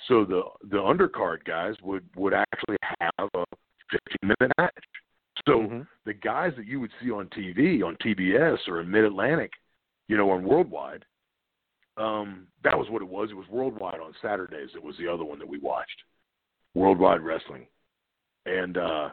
so 0.07 0.25
the 0.25 0.41
the 0.69 0.77
undercard 0.77 1.43
guys 1.45 1.75
would 1.83 2.03
would 2.15 2.33
actually 2.33 2.77
have 2.99 3.29
a 3.35 3.43
15 3.91 3.99
minute 4.23 4.53
match. 4.57 4.73
So 5.45 5.59
mm-hmm. 5.59 5.81
the 6.05 6.13
guys 6.13 6.53
that 6.57 6.65
you 6.65 6.79
would 6.79 6.91
see 7.01 7.11
on 7.11 7.27
TV 7.27 7.83
on 7.83 7.97
TBS 7.97 8.57
or 8.67 8.81
in 8.81 8.89
Mid 8.89 9.03
Atlantic 9.03 9.51
you 10.07 10.17
know, 10.17 10.31
on 10.31 10.43
Worldwide. 10.43 11.05
Um, 11.97 12.47
that 12.63 12.77
was 12.77 12.87
what 12.89 13.01
it 13.01 13.07
was. 13.07 13.29
It 13.31 13.37
was 13.37 13.47
Worldwide 13.49 13.99
on 13.99 14.13
Saturdays. 14.21 14.69
It 14.75 14.83
was 14.83 14.95
the 14.97 15.07
other 15.07 15.23
one 15.23 15.39
that 15.39 15.47
we 15.47 15.59
watched, 15.59 16.03
Worldwide 16.73 17.21
Wrestling, 17.21 17.67
and 18.45 18.77
uh, 18.77 19.09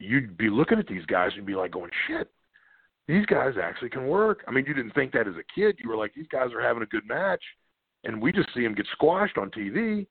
you'd 0.00 0.36
be 0.36 0.50
looking 0.50 0.78
at 0.78 0.88
these 0.88 1.04
guys 1.06 1.30
and 1.36 1.46
be 1.46 1.54
like, 1.54 1.70
going, 1.70 1.90
"Shit, 2.06 2.30
these 3.06 3.26
guys 3.26 3.54
actually 3.62 3.90
can 3.90 4.06
work." 4.06 4.42
I 4.48 4.50
mean, 4.50 4.64
you 4.66 4.74
didn't 4.74 4.94
think 4.94 5.12
that 5.12 5.28
as 5.28 5.36
a 5.36 5.44
kid. 5.54 5.78
You 5.78 5.88
were 5.88 5.96
like, 5.96 6.14
"These 6.14 6.28
guys 6.28 6.52
are 6.52 6.60
having 6.60 6.82
a 6.82 6.86
good 6.86 7.06
match," 7.06 7.42
and 8.04 8.20
we 8.20 8.32
just 8.32 8.52
see 8.54 8.62
them 8.62 8.74
get 8.74 8.86
squashed 8.92 9.38
on 9.38 9.50
TV. 9.50 10.06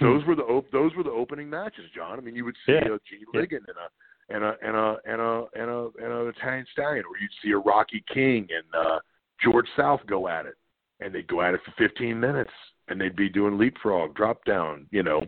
those 0.00 0.24
were 0.26 0.34
the 0.34 0.42
op- 0.42 0.70
those 0.70 0.94
were 0.94 1.02
the 1.02 1.10
opening 1.10 1.48
matches, 1.48 1.84
John. 1.94 2.18
I 2.18 2.22
mean, 2.22 2.34
you 2.34 2.44
would 2.44 2.56
see 2.66 2.72
yeah. 2.72 2.94
a 2.94 2.98
Gene 3.08 3.26
Ligon 3.34 3.64
and 3.68 3.76
a 3.76 3.88
and 4.28 4.44
a 4.44 4.56
and 4.62 4.76
a 4.76 4.96
and 5.04 5.20
a 5.20 5.46
and 5.54 5.70
a 5.70 5.88
and 6.02 6.12
a 6.12 6.26
Italian 6.28 6.66
stallion, 6.72 7.04
or 7.04 7.16
you'd 7.18 7.30
see 7.42 7.52
a 7.52 7.58
Rocky 7.58 8.02
King 8.12 8.48
and 8.50 8.64
uh, 8.74 8.98
George 9.42 9.66
South 9.76 10.00
go 10.06 10.28
at 10.28 10.46
it, 10.46 10.54
and 11.00 11.14
they'd 11.14 11.28
go 11.28 11.42
at 11.42 11.54
it 11.54 11.60
for 11.64 11.72
15 11.78 12.18
minutes, 12.18 12.50
and 12.88 13.00
they'd 13.00 13.16
be 13.16 13.28
doing 13.28 13.58
leapfrog, 13.58 14.14
drop 14.14 14.44
down, 14.44 14.86
you 14.90 15.02
know, 15.02 15.26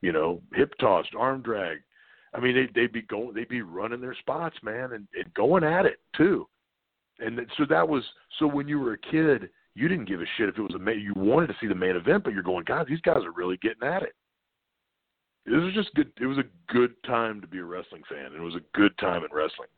you 0.00 0.12
know, 0.12 0.40
hip 0.54 0.72
toss, 0.80 1.06
arm 1.18 1.42
drag. 1.42 1.78
I 2.32 2.40
mean, 2.40 2.54
they'd, 2.54 2.74
they'd 2.74 2.92
be 2.92 3.02
going, 3.02 3.34
they'd 3.34 3.48
be 3.48 3.62
running 3.62 4.00
their 4.00 4.14
spots, 4.14 4.56
man, 4.62 4.92
and, 4.92 5.06
and 5.14 5.34
going 5.34 5.64
at 5.64 5.86
it 5.86 5.98
too. 6.16 6.46
And 7.18 7.40
so 7.58 7.64
that 7.68 7.86
was 7.86 8.02
so 8.38 8.46
when 8.46 8.68
you 8.68 8.78
were 8.78 8.94
a 8.94 8.98
kid, 8.98 9.50
you 9.74 9.88
didn't 9.88 10.08
give 10.08 10.20
a 10.20 10.24
shit 10.36 10.48
if 10.48 10.56
it 10.56 10.62
was 10.62 10.74
a 10.74 10.78
main. 10.78 11.00
You 11.00 11.12
wanted 11.14 11.48
to 11.48 11.56
see 11.60 11.66
the 11.66 11.74
main 11.74 11.96
event, 11.96 12.24
but 12.24 12.32
you're 12.32 12.42
going, 12.42 12.64
God, 12.64 12.86
these 12.88 13.00
guys 13.02 13.24
are 13.24 13.32
really 13.32 13.58
getting 13.58 13.86
at 13.86 14.02
it 14.02 14.14
it 15.46 15.56
was 15.56 15.74
just 15.74 15.94
good. 15.94 16.12
It 16.20 16.26
was 16.26 16.38
a 16.38 16.72
good 16.72 16.94
time 17.04 17.40
to 17.40 17.46
be 17.46 17.58
a 17.58 17.64
wrestling 17.64 18.02
fan. 18.08 18.32
It 18.34 18.40
was 18.40 18.54
a 18.54 18.78
good 18.78 18.96
time 18.98 19.24
in 19.24 19.30
wrestling. 19.32 19.68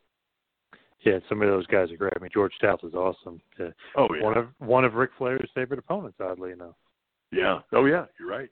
Yeah, 1.04 1.18
some 1.28 1.42
of 1.42 1.48
those 1.48 1.66
guys 1.66 1.90
are 1.90 1.96
great. 1.96 2.12
I 2.14 2.20
mean, 2.20 2.30
George 2.32 2.52
South 2.60 2.80
is 2.84 2.94
awesome. 2.94 3.40
Uh, 3.58 3.70
oh 3.96 4.08
yeah, 4.14 4.22
one 4.22 4.38
of 4.38 4.48
one 4.58 4.84
of 4.84 4.94
Ric 4.94 5.10
Flair's 5.18 5.50
favorite 5.54 5.78
opponents, 5.78 6.18
oddly 6.20 6.52
enough. 6.52 6.74
Yeah. 7.32 7.60
Oh 7.72 7.86
yeah, 7.86 8.06
you're 8.18 8.28
right. 8.28 8.50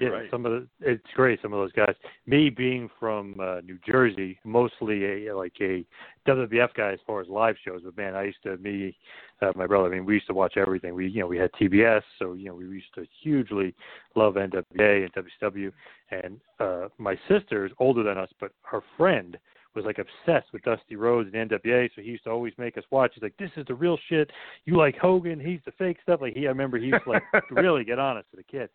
Yeah, 0.00 0.08
right. 0.08 0.30
some 0.30 0.46
of 0.46 0.52
the 0.52 0.68
it's 0.80 1.02
great. 1.14 1.40
Some 1.42 1.52
of 1.52 1.58
those 1.58 1.72
guys. 1.72 1.94
Me 2.26 2.50
being 2.50 2.88
from 3.00 3.34
uh, 3.40 3.60
New 3.62 3.78
Jersey, 3.86 4.38
mostly 4.44 5.26
a 5.26 5.36
like 5.36 5.54
a 5.60 5.84
WWF 6.26 6.74
guy 6.74 6.92
as 6.92 7.00
far 7.06 7.20
as 7.20 7.28
live 7.28 7.56
shows. 7.64 7.80
But 7.84 7.96
man, 7.96 8.14
I 8.14 8.24
used 8.24 8.42
to 8.44 8.56
me, 8.58 8.96
uh, 9.42 9.52
my 9.56 9.66
brother. 9.66 9.86
I 9.86 9.96
mean, 9.96 10.04
we 10.04 10.14
used 10.14 10.28
to 10.28 10.34
watch 10.34 10.56
everything. 10.56 10.94
We 10.94 11.08
you 11.08 11.20
know 11.20 11.26
we 11.26 11.38
had 11.38 11.50
TBS, 11.60 12.02
so 12.18 12.34
you 12.34 12.46
know 12.46 12.54
we 12.54 12.64
used 12.66 12.94
to 12.94 13.06
hugely 13.22 13.74
love 14.14 14.34
NWA 14.34 15.04
and 15.04 15.12
WCW. 15.12 15.72
And 16.10 16.40
uh, 16.60 16.88
my 16.98 17.18
sister's 17.28 17.72
older 17.78 18.02
than 18.02 18.18
us, 18.18 18.30
but 18.40 18.52
her 18.62 18.82
friend 18.96 19.36
was 19.74 19.84
like 19.84 19.98
obsessed 19.98 20.52
with 20.52 20.62
Dusty 20.62 20.96
Rhodes 20.96 21.30
and 21.32 21.50
NWA, 21.50 21.88
so 21.94 22.02
he 22.02 22.10
used 22.10 22.24
to 22.24 22.30
always 22.30 22.52
make 22.58 22.76
us 22.78 22.84
watch. 22.90 23.12
He's 23.14 23.22
like, 23.22 23.36
"This 23.36 23.50
is 23.56 23.66
the 23.66 23.74
real 23.74 23.98
shit. 24.08 24.30
You 24.64 24.76
like 24.76 24.96
Hogan? 24.96 25.40
He's 25.40 25.60
the 25.64 25.72
fake 25.72 25.98
stuff." 26.02 26.20
Like 26.20 26.34
he, 26.34 26.46
I 26.46 26.50
remember 26.50 26.78
he 26.78 26.86
used 26.86 27.04
to 27.04 27.10
like 27.10 27.22
really 27.50 27.84
get 27.84 27.98
honest 27.98 28.30
to 28.30 28.36
the 28.36 28.42
kid. 28.42 28.70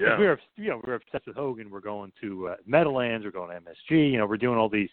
Yeah. 0.00 0.18
We 0.18 0.26
were, 0.26 0.40
you 0.56 0.70
know, 0.70 0.80
we 0.84 0.90
were 0.90 0.96
obsessed 0.96 1.26
with 1.26 1.36
Hogan. 1.36 1.70
We're 1.70 1.80
going 1.80 2.12
to 2.20 2.48
uh, 2.48 2.56
Meadowlands. 2.66 3.24
We're 3.24 3.30
going 3.32 3.50
to 3.50 3.60
MSG. 3.60 4.12
You 4.12 4.18
know, 4.18 4.26
we're 4.26 4.36
doing 4.36 4.58
all 4.58 4.68
these, 4.68 4.88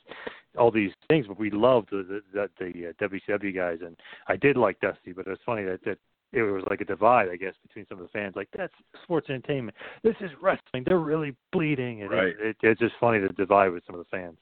all 0.57 0.71
these 0.71 0.91
things. 1.07 1.27
But 1.27 1.39
we 1.39 1.49
loved 1.49 1.89
the 1.91 2.21
the, 2.33 2.49
the 2.59 2.89
uh, 2.89 3.07
WCW 3.07 3.55
guys, 3.55 3.79
and 3.81 3.95
I 4.27 4.35
did 4.35 4.57
like 4.57 4.79
Dusty. 4.79 5.13
But 5.13 5.27
it's 5.27 5.41
funny 5.45 5.63
that 5.63 5.83
that 5.85 5.97
it 6.33 6.41
was 6.41 6.63
like 6.69 6.81
a 6.81 6.85
divide, 6.85 7.29
I 7.29 7.37
guess, 7.37 7.53
between 7.65 7.85
some 7.87 7.99
of 7.99 8.03
the 8.03 8.09
fans. 8.09 8.35
Like 8.35 8.49
that's 8.55 8.73
sports 9.03 9.29
entertainment. 9.29 9.77
This 10.03 10.15
is 10.19 10.29
wrestling. 10.41 10.83
They're 10.85 10.99
really 10.99 11.35
bleeding, 11.51 12.01
and 12.01 12.11
Right. 12.11 12.27
it, 12.27 12.35
it, 12.39 12.57
it's 12.63 12.79
just 12.79 12.95
funny 12.99 13.19
to 13.19 13.29
divide 13.29 13.69
with 13.69 13.83
some 13.85 13.95
of 13.95 13.99
the 13.99 14.17
fans. 14.17 14.37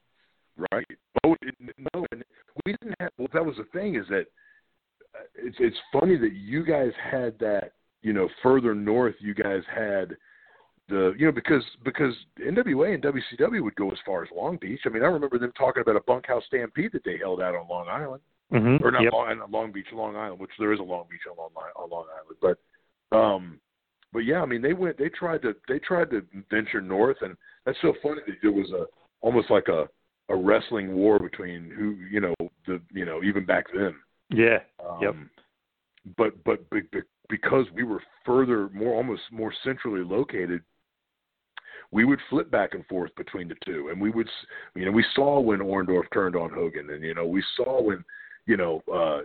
Right. 0.72 0.88
Oh 1.24 1.36
no, 1.94 2.06
and 2.12 2.24
we 2.66 2.74
didn't 2.74 2.96
have. 3.00 3.12
Well, 3.18 3.28
that 3.34 3.46
was 3.46 3.58
the 3.58 3.66
thing 3.78 3.96
is 3.96 4.08
that 4.10 4.26
uh, 5.14 5.24
it's 5.36 5.58
it's 5.60 5.78
funny 5.92 6.18
that 6.18 6.34
you 6.34 6.66
guys 6.66 6.92
had 7.12 7.38
that. 7.40 7.74
You 8.02 8.14
know, 8.14 8.30
further 8.44 8.76
north, 8.76 9.16
you 9.20 9.34
guys 9.34 9.64
had 9.74 10.16
the 10.90 11.14
you 11.18 11.26
know 11.26 11.32
because 11.32 11.64
because 11.84 12.14
NWA 12.40 12.94
and 12.94 13.04
WCW 13.04 13.64
would 13.64 13.76
go 13.76 13.92
as 13.92 13.98
far 14.06 14.24
as 14.24 14.30
Long 14.36 14.58
Beach. 14.58 14.82
I 14.86 14.90
mean, 14.90 15.04
I 15.04 15.08
remember 15.08 15.40
them 15.40 15.52
talking 15.58 15.82
about 15.82 15.96
a 15.96 16.02
bunkhouse 16.02 16.44
stampede 16.48 16.92
that 16.94 17.04
they 17.04 17.18
held 17.18 17.42
out 17.42 17.56
on 17.56 17.68
Long 17.68 17.88
Island, 17.88 18.22
Mm-hmm. 18.54 18.86
or 18.86 18.92
not 18.92 19.02
yep. 19.02 19.12
Long, 19.12 19.42
Long 19.50 19.72
Beach, 19.72 19.88
Long 19.92 20.16
Island, 20.16 20.40
which 20.40 20.52
there 20.60 20.72
is 20.72 20.80
a 20.80 20.84
Long 20.84 21.06
Beach 21.10 21.22
on 21.30 21.36
Long 21.36 21.50
on 21.76 21.90
Long 21.90 22.06
Island, 22.16 22.38
but 23.12 23.18
um, 23.18 23.60
but 24.14 24.20
yeah, 24.20 24.42
I 24.42 24.46
mean 24.46 24.62
they 24.62 24.74
went 24.74 25.00
they 25.00 25.10
tried 25.10 25.42
to 25.42 25.56
they 25.68 25.80
tried 25.80 26.12
to 26.12 26.22
venture 26.52 26.80
north, 26.80 27.18
and 27.22 27.36
that's 27.66 27.78
so 27.82 27.94
funny 28.04 28.22
that 28.28 28.36
there 28.44 28.52
was 28.52 28.70
a 28.70 28.86
almost 29.22 29.50
like 29.50 29.68
a 29.68 29.90
a 30.30 30.36
wrestling 30.36 30.94
war 30.94 31.18
between 31.18 31.72
who 31.76 31.96
you 32.10 32.22
know 32.22 32.36
the 32.68 32.80
you 32.94 33.04
know 33.04 33.24
even 33.24 33.46
back 33.46 33.66
then. 33.76 33.96
Yeah. 34.30 34.60
Um, 34.88 35.00
yep. 35.02 35.16
But 36.16 36.44
but 36.44 36.70
be, 36.70 36.82
because 37.30 37.66
we 37.74 37.84
were 37.84 38.04
further, 38.26 38.70
more 38.70 38.94
almost 38.94 39.24
more 39.32 39.54
centrally 39.64 40.04
located, 40.04 40.62
we 41.92 42.06
would 42.06 42.20
flip 42.30 42.52
back 42.52 42.74
and 42.74 42.86
forth 42.88 43.16
between 43.16 43.48
the 43.48 43.56
two, 43.66 43.90
and 43.92 44.00
we 44.00 44.10
would, 44.10 44.30
you 44.76 44.86
know, 44.86 44.92
we 44.92 45.06
saw 45.14 45.40
when 45.40 45.60
Orndorff 45.60 46.12
turned 46.14 46.36
on 46.36 46.50
Hogan, 46.50 46.90
and 46.90 47.04
you 47.04 47.14
know, 47.14 47.26
we 47.26 47.44
saw 47.56 47.82
when, 47.82 48.04
you 48.46 48.58
know, 48.58 48.82
uh, 48.92 49.22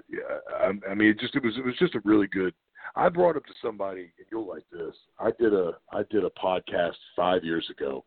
I, 0.57 0.73
I 0.91 0.95
mean, 0.95 1.09
it 1.09 1.21
just 1.21 1.35
it 1.35 1.43
was 1.43 1.57
it 1.57 1.65
was 1.65 1.77
just 1.79 1.95
a 1.95 2.03
really 2.05 2.27
good. 2.27 2.55
I 2.97 3.09
brought 3.09 3.37
up 3.37 3.47
to 3.47 3.53
somebody, 3.63 4.13
and 4.19 4.27
you'll 4.31 4.49
like 4.49 4.65
this. 4.73 4.95
I 5.19 5.31
did 5.39 5.55
a 5.55 5.73
I 5.93 6.03
did 6.11 6.25
a 6.25 6.31
podcast 6.31 6.97
five 7.17 7.45
years 7.45 7.69
ago 7.71 8.05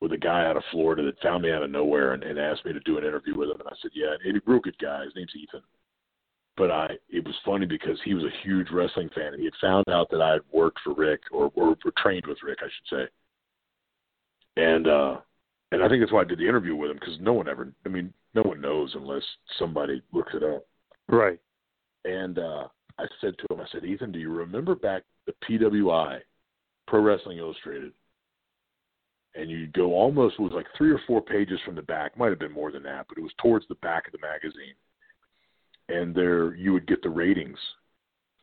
with 0.00 0.12
a 0.12 0.18
guy 0.18 0.46
out 0.46 0.56
of 0.56 0.62
Florida 0.70 1.02
that 1.04 1.20
found 1.22 1.42
me 1.42 1.52
out 1.52 1.62
of 1.62 1.70
nowhere 1.70 2.14
and, 2.14 2.22
and 2.22 2.38
asked 2.38 2.64
me 2.64 2.72
to 2.72 2.80
do 2.80 2.96
an 2.96 3.04
interview 3.04 3.36
with 3.36 3.50
him, 3.50 3.60
and 3.60 3.68
I 3.68 3.76
said, 3.82 3.90
yeah, 3.94 4.12
and 4.12 4.20
he's 4.24 4.42
a 4.46 4.50
real 4.50 4.60
good 4.60 4.78
guy. 4.78 5.04
His 5.04 5.14
name's 5.14 5.32
Ethan 5.36 5.60
but 6.60 6.70
I 6.70 6.88
it 7.08 7.24
was 7.24 7.34
funny 7.42 7.64
because 7.64 7.98
he 8.04 8.12
was 8.12 8.24
a 8.24 8.46
huge 8.46 8.68
wrestling 8.70 9.08
fan 9.14 9.32
and 9.32 9.38
he 9.38 9.46
had 9.46 9.54
found 9.62 9.88
out 9.88 10.10
that 10.10 10.20
I 10.20 10.32
had 10.32 10.42
worked 10.52 10.78
for 10.84 10.92
Rick 10.92 11.20
or, 11.32 11.50
or, 11.54 11.70
or 11.70 11.92
trained 11.96 12.26
with 12.26 12.36
Rick, 12.42 12.58
I 12.60 12.66
should 12.66 12.98
say. 12.98 13.08
And 14.60 14.86
uh 14.86 15.16
and 15.72 15.82
I 15.82 15.88
think 15.88 16.02
that's 16.02 16.12
why 16.12 16.22
I 16.22 16.24
did 16.24 16.38
the 16.38 16.48
interview 16.48 16.74
with 16.74 16.90
him 16.90 16.98
because 16.98 17.18
no 17.20 17.32
one 17.32 17.48
ever 17.48 17.72
I 17.84 17.88
mean, 17.88 18.12
no 18.34 18.42
one 18.42 18.60
knows 18.60 18.92
unless 18.94 19.22
somebody 19.58 20.02
looks 20.12 20.32
it 20.34 20.42
up. 20.42 20.66
Right. 21.08 21.38
And 22.04 22.38
uh 22.38 22.68
I 22.98 23.06
said 23.20 23.34
to 23.38 23.54
him, 23.54 23.60
I 23.60 23.66
said, 23.72 23.84
Ethan, 23.84 24.12
do 24.12 24.18
you 24.18 24.30
remember 24.30 24.74
back 24.74 25.04
the 25.26 25.32
PWI, 25.48 26.18
Pro 26.86 27.00
Wrestling 27.00 27.38
Illustrated? 27.38 27.92
And 29.34 29.48
you 29.48 29.68
go 29.68 29.94
almost 29.94 30.34
it 30.38 30.42
was 30.42 30.52
like 30.52 30.66
three 30.76 30.90
or 30.90 31.00
four 31.06 31.22
pages 31.22 31.60
from 31.64 31.76
the 31.76 31.82
back, 31.82 32.18
might 32.18 32.30
have 32.30 32.40
been 32.40 32.52
more 32.52 32.72
than 32.72 32.82
that, 32.82 33.06
but 33.08 33.16
it 33.16 33.22
was 33.22 33.32
towards 33.40 33.66
the 33.68 33.76
back 33.76 34.06
of 34.06 34.12
the 34.12 34.18
magazine 34.18 34.74
and 35.90 36.14
there 36.14 36.54
you 36.54 36.72
would 36.72 36.86
get 36.86 37.02
the 37.02 37.08
ratings 37.08 37.58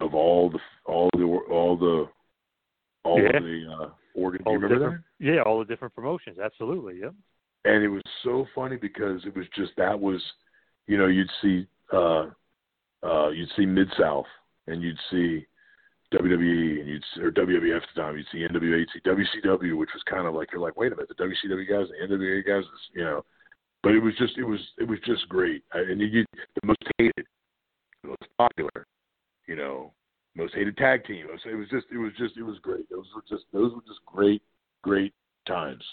of 0.01 0.13
all 0.13 0.49
the 0.49 0.59
all 0.85 1.09
the 1.13 1.23
all 1.49 1.77
the 1.77 2.07
all 3.03 3.21
Yeah. 3.21 3.37
of 3.37 3.43
the 3.43 3.65
uh 3.81 3.89
organ. 4.17 4.41
Do 4.43 4.51
you 4.51 4.59
remember 4.59 4.85
different, 4.85 5.03
Yeah, 5.19 5.41
all 5.43 5.59
the 5.59 5.65
different 5.65 5.95
promotions. 5.95 6.37
Absolutely. 6.43 6.99
Yep. 7.01 7.13
And 7.65 7.83
it 7.83 7.87
was 7.87 8.03
so 8.23 8.45
funny 8.53 8.75
because 8.75 9.21
it 9.25 9.35
was 9.35 9.45
just 9.55 9.71
that 9.77 9.97
was, 9.97 10.21
you 10.87 10.97
know, 10.97 11.07
you'd 11.07 11.29
see 11.41 11.67
uh 11.93 12.25
uh 13.03 13.29
you'd 13.29 13.49
see 13.55 13.65
Mid 13.65 13.87
South 13.97 14.25
and 14.67 14.81
you'd 14.81 14.99
see 15.09 15.45
WWE 16.13 16.79
and 16.79 16.87
you'd 16.87 17.03
see, 17.13 17.21
or 17.21 17.31
WWF 17.31 17.81
at 17.81 17.83
the 17.93 18.01
time, 18.01 18.17
you'd 18.17 18.25
see 18.31 18.39
NWA, 18.39 18.79
you'd 18.79 18.89
see 18.93 19.01
WCW, 19.01 19.77
which 19.77 19.89
was 19.93 20.03
kind 20.09 20.25
of 20.25 20.33
like 20.33 20.49
you're 20.51 20.61
like, 20.61 20.77
wait 20.77 20.93
a 20.93 20.95
minute, 20.95 21.09
the 21.09 21.23
WCW 21.23 21.67
guys, 21.67 21.87
the 21.89 22.15
NWA 22.15 22.45
guys, 22.45 22.63
you 22.93 23.03
know. 23.03 23.25
But 23.83 23.93
it 23.93 23.99
was 23.99 24.13
just 24.17 24.37
it 24.37 24.43
was 24.43 24.59
it 24.79 24.87
was 24.87 24.99
just 25.05 25.27
great, 25.29 25.63
I, 25.73 25.79
and 25.79 25.99
you 25.99 26.25
the 26.33 26.67
most 26.67 26.83
hated, 26.97 27.25
the 28.03 28.09
most 28.09 28.27
popular, 28.37 28.87
you 29.47 29.55
know, 29.55 29.91
most 30.37 30.53
hated 30.53 30.77
tag 30.77 31.03
team. 31.05 31.25
It 31.27 31.31
was, 31.31 31.41
it 31.45 31.55
was 31.55 31.67
just 31.69 31.87
it 31.91 31.97
was 31.97 32.11
just 32.17 32.37
it 32.37 32.43
was 32.43 32.57
great. 32.61 32.89
Those 32.89 33.05
were 33.15 33.23
just 33.27 33.45
those 33.51 33.73
were 33.73 33.81
just 33.81 33.99
great 34.05 34.41
great 34.83 35.13
times. 35.47 35.83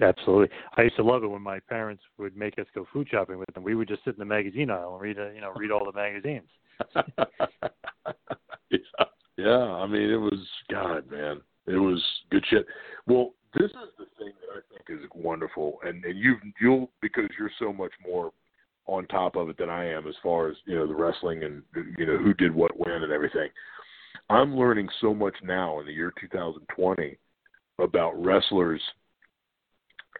Absolutely. 0.00 0.48
I 0.76 0.82
used 0.82 0.96
to 0.96 1.04
love 1.04 1.22
it 1.22 1.28
when 1.28 1.42
my 1.42 1.60
parents 1.60 2.02
would 2.18 2.36
make 2.36 2.58
us 2.58 2.66
go 2.74 2.86
food 2.92 3.08
shopping 3.10 3.38
with 3.38 3.52
them. 3.54 3.62
We 3.62 3.74
would 3.74 3.88
just 3.88 4.02
sit 4.04 4.14
in 4.14 4.18
the 4.18 4.24
magazine 4.24 4.70
aisle 4.70 4.94
and 4.94 5.02
read, 5.02 5.18
uh, 5.18 5.30
you 5.30 5.40
know, 5.40 5.52
read 5.54 5.70
all 5.70 5.84
the 5.84 5.92
magazines. 5.92 6.48
yeah, 8.70 8.78
yeah. 9.36 9.46
I 9.46 9.86
mean, 9.86 10.10
it 10.10 10.16
was 10.16 10.40
God, 10.70 11.08
man. 11.10 11.40
It 11.66 11.76
was 11.76 12.02
good 12.30 12.44
shit. 12.48 12.66
Well, 13.06 13.34
this 13.54 13.70
is 13.70 13.92
the 13.98 14.06
thing 14.18 14.32
that 14.40 14.56
I 14.56 14.60
think 14.70 15.00
is 15.00 15.08
wonderful, 15.14 15.78
and 15.84 16.04
and 16.04 16.18
you've 16.18 16.40
you'll 16.60 16.90
because 17.00 17.28
you're 17.38 17.50
so 17.58 17.72
much 17.72 17.92
more 18.04 18.32
on 18.86 19.06
top 19.06 19.36
of 19.36 19.48
it 19.48 19.56
than 19.58 19.70
I 19.70 19.86
am 19.86 20.08
as 20.08 20.14
far 20.22 20.48
as 20.48 20.56
you 20.64 20.74
know 20.74 20.86
the 20.86 20.94
wrestling 20.94 21.44
and 21.44 21.62
you 21.96 22.06
know 22.06 22.18
who 22.18 22.34
did 22.34 22.54
what 22.54 22.76
when 22.76 23.02
and 23.02 23.12
everything. 23.12 23.48
I'm 24.28 24.56
learning 24.56 24.88
so 25.00 25.14
much 25.14 25.34
now 25.42 25.80
in 25.80 25.86
the 25.86 25.92
year 25.92 26.12
2020 26.20 27.16
about 27.78 28.22
wrestlers 28.22 28.80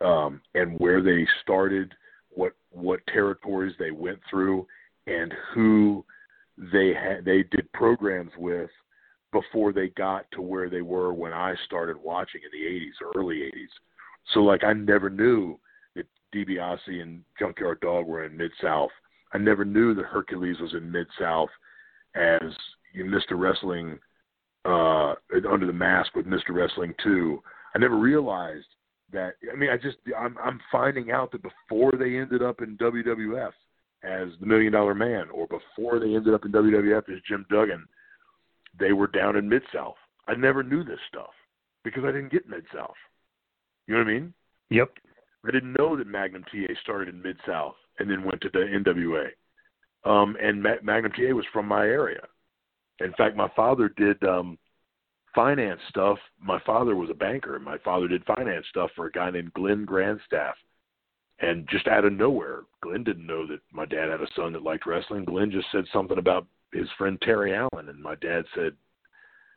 um, 0.00 0.40
and 0.54 0.78
where 0.78 1.02
they 1.02 1.26
started, 1.42 1.92
what 2.30 2.52
what 2.70 3.06
territories 3.06 3.74
they 3.78 3.90
went 3.90 4.18
through, 4.30 4.66
and 5.06 5.32
who 5.54 6.04
they 6.72 6.92
had 6.94 7.24
they 7.24 7.44
did 7.44 7.70
programs 7.72 8.32
with 8.36 8.70
before 9.32 9.72
they 9.72 9.88
got 9.88 10.26
to 10.32 10.42
where 10.42 10.68
they 10.68 10.82
were 10.82 11.12
when 11.12 11.32
I 11.32 11.54
started 11.64 11.96
watching 11.96 12.42
in 12.44 12.50
the 12.52 12.66
80s 12.66 13.06
or 13.06 13.18
early 13.18 13.36
80s. 13.36 13.70
So 14.34 14.40
like 14.40 14.62
I 14.62 14.74
never 14.74 15.08
knew 15.08 15.58
DiBiase 16.34 17.02
and 17.02 17.22
Junkyard 17.38 17.80
Dog 17.80 18.06
were 18.06 18.24
in 18.24 18.36
Mid 18.36 18.50
South. 18.60 18.90
I 19.32 19.38
never 19.38 19.64
knew 19.64 19.94
that 19.94 20.04
Hercules 20.04 20.60
was 20.60 20.74
in 20.74 20.90
Mid 20.90 21.06
South 21.18 21.48
as 22.14 22.42
Mr. 22.96 23.32
Wrestling 23.32 23.98
uh 24.64 25.14
under 25.50 25.66
the 25.66 25.72
mask 25.72 26.14
with 26.14 26.26
Mr. 26.26 26.50
Wrestling 26.50 26.94
2. 27.02 27.42
I 27.74 27.78
never 27.78 27.96
realized 27.96 28.66
that 29.12 29.34
I 29.52 29.56
mean 29.56 29.70
I 29.70 29.76
just 29.76 29.96
I'm 30.18 30.36
I'm 30.42 30.60
finding 30.70 31.10
out 31.10 31.32
that 31.32 31.42
before 31.42 31.92
they 31.92 32.16
ended 32.16 32.42
up 32.42 32.60
in 32.60 32.76
WWF 32.76 33.52
as 34.04 34.28
the 34.40 34.46
Million 34.46 34.72
Dollar 34.72 34.94
Man 34.94 35.30
or 35.30 35.46
before 35.46 35.98
they 35.98 36.14
ended 36.14 36.34
up 36.34 36.44
in 36.44 36.52
WWF 36.52 37.08
as 37.08 37.22
Jim 37.28 37.46
Duggan, 37.50 37.86
they 38.78 38.92
were 38.92 39.06
down 39.06 39.36
in 39.36 39.48
Mid 39.48 39.62
South. 39.74 39.96
I 40.28 40.34
never 40.34 40.62
knew 40.62 40.84
this 40.84 40.98
stuff 41.08 41.30
because 41.84 42.04
I 42.04 42.12
didn't 42.12 42.32
get 42.32 42.48
Mid 42.48 42.64
South. 42.74 42.94
You 43.86 43.94
know 43.94 44.00
what 44.00 44.08
I 44.08 44.12
mean? 44.12 44.34
Yep. 44.70 44.90
I 45.46 45.50
didn't 45.50 45.72
know 45.72 45.96
that 45.96 46.06
Magnum 46.06 46.44
TA 46.44 46.72
started 46.82 47.14
in 47.14 47.22
Mid 47.22 47.36
South 47.46 47.74
and 47.98 48.10
then 48.10 48.24
went 48.24 48.40
to 48.42 48.50
the 48.52 48.60
NWA. 48.60 49.28
Um, 50.04 50.36
and 50.40 50.62
Ma- 50.62 50.82
Magnum 50.82 51.12
TA 51.12 51.34
was 51.34 51.44
from 51.52 51.66
my 51.66 51.84
area. 51.84 52.20
In 53.00 53.12
fact, 53.14 53.36
my 53.36 53.50
father 53.56 53.88
did 53.96 54.22
um, 54.24 54.58
finance 55.34 55.80
stuff. 55.88 56.18
My 56.40 56.60
father 56.64 56.94
was 56.94 57.10
a 57.10 57.14
banker, 57.14 57.56
and 57.56 57.64
my 57.64 57.78
father 57.78 58.08
did 58.08 58.24
finance 58.24 58.66
stuff 58.70 58.90
for 58.94 59.06
a 59.06 59.12
guy 59.12 59.30
named 59.30 59.52
Glenn 59.54 59.86
Grandstaff. 59.86 60.54
And 61.40 61.68
just 61.68 61.88
out 61.88 62.04
of 62.04 62.12
nowhere, 62.12 62.60
Glenn 62.82 63.02
didn't 63.02 63.26
know 63.26 63.46
that 63.48 63.60
my 63.72 63.84
dad 63.84 64.10
had 64.10 64.20
a 64.20 64.28
son 64.36 64.52
that 64.52 64.62
liked 64.62 64.86
wrestling. 64.86 65.24
Glenn 65.24 65.50
just 65.50 65.66
said 65.72 65.84
something 65.92 66.18
about 66.18 66.46
his 66.72 66.88
friend 66.96 67.20
Terry 67.20 67.54
Allen, 67.54 67.88
and 67.88 68.00
my 68.00 68.14
dad 68.16 68.44
said, 68.54 68.74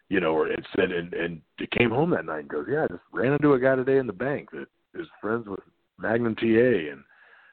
you 0.09 0.19
know, 0.19 0.33
or 0.33 0.47
it 0.47 0.65
said, 0.75 0.91
and 0.91 1.13
and 1.13 1.41
he 1.57 1.67
came 1.77 1.89
home 1.89 2.09
that 2.11 2.25
night 2.25 2.41
and 2.41 2.49
goes, 2.49 2.65
yeah, 2.69 2.83
I 2.83 2.87
just 2.87 3.01
ran 3.11 3.33
into 3.33 3.53
a 3.53 3.59
guy 3.59 3.75
today 3.75 3.97
in 3.97 4.07
the 4.07 4.13
bank 4.13 4.49
that 4.51 4.67
is 4.93 5.07
friends 5.21 5.47
with 5.47 5.59
Magnum 5.97 6.35
TA, 6.35 6.45
and 6.91 7.03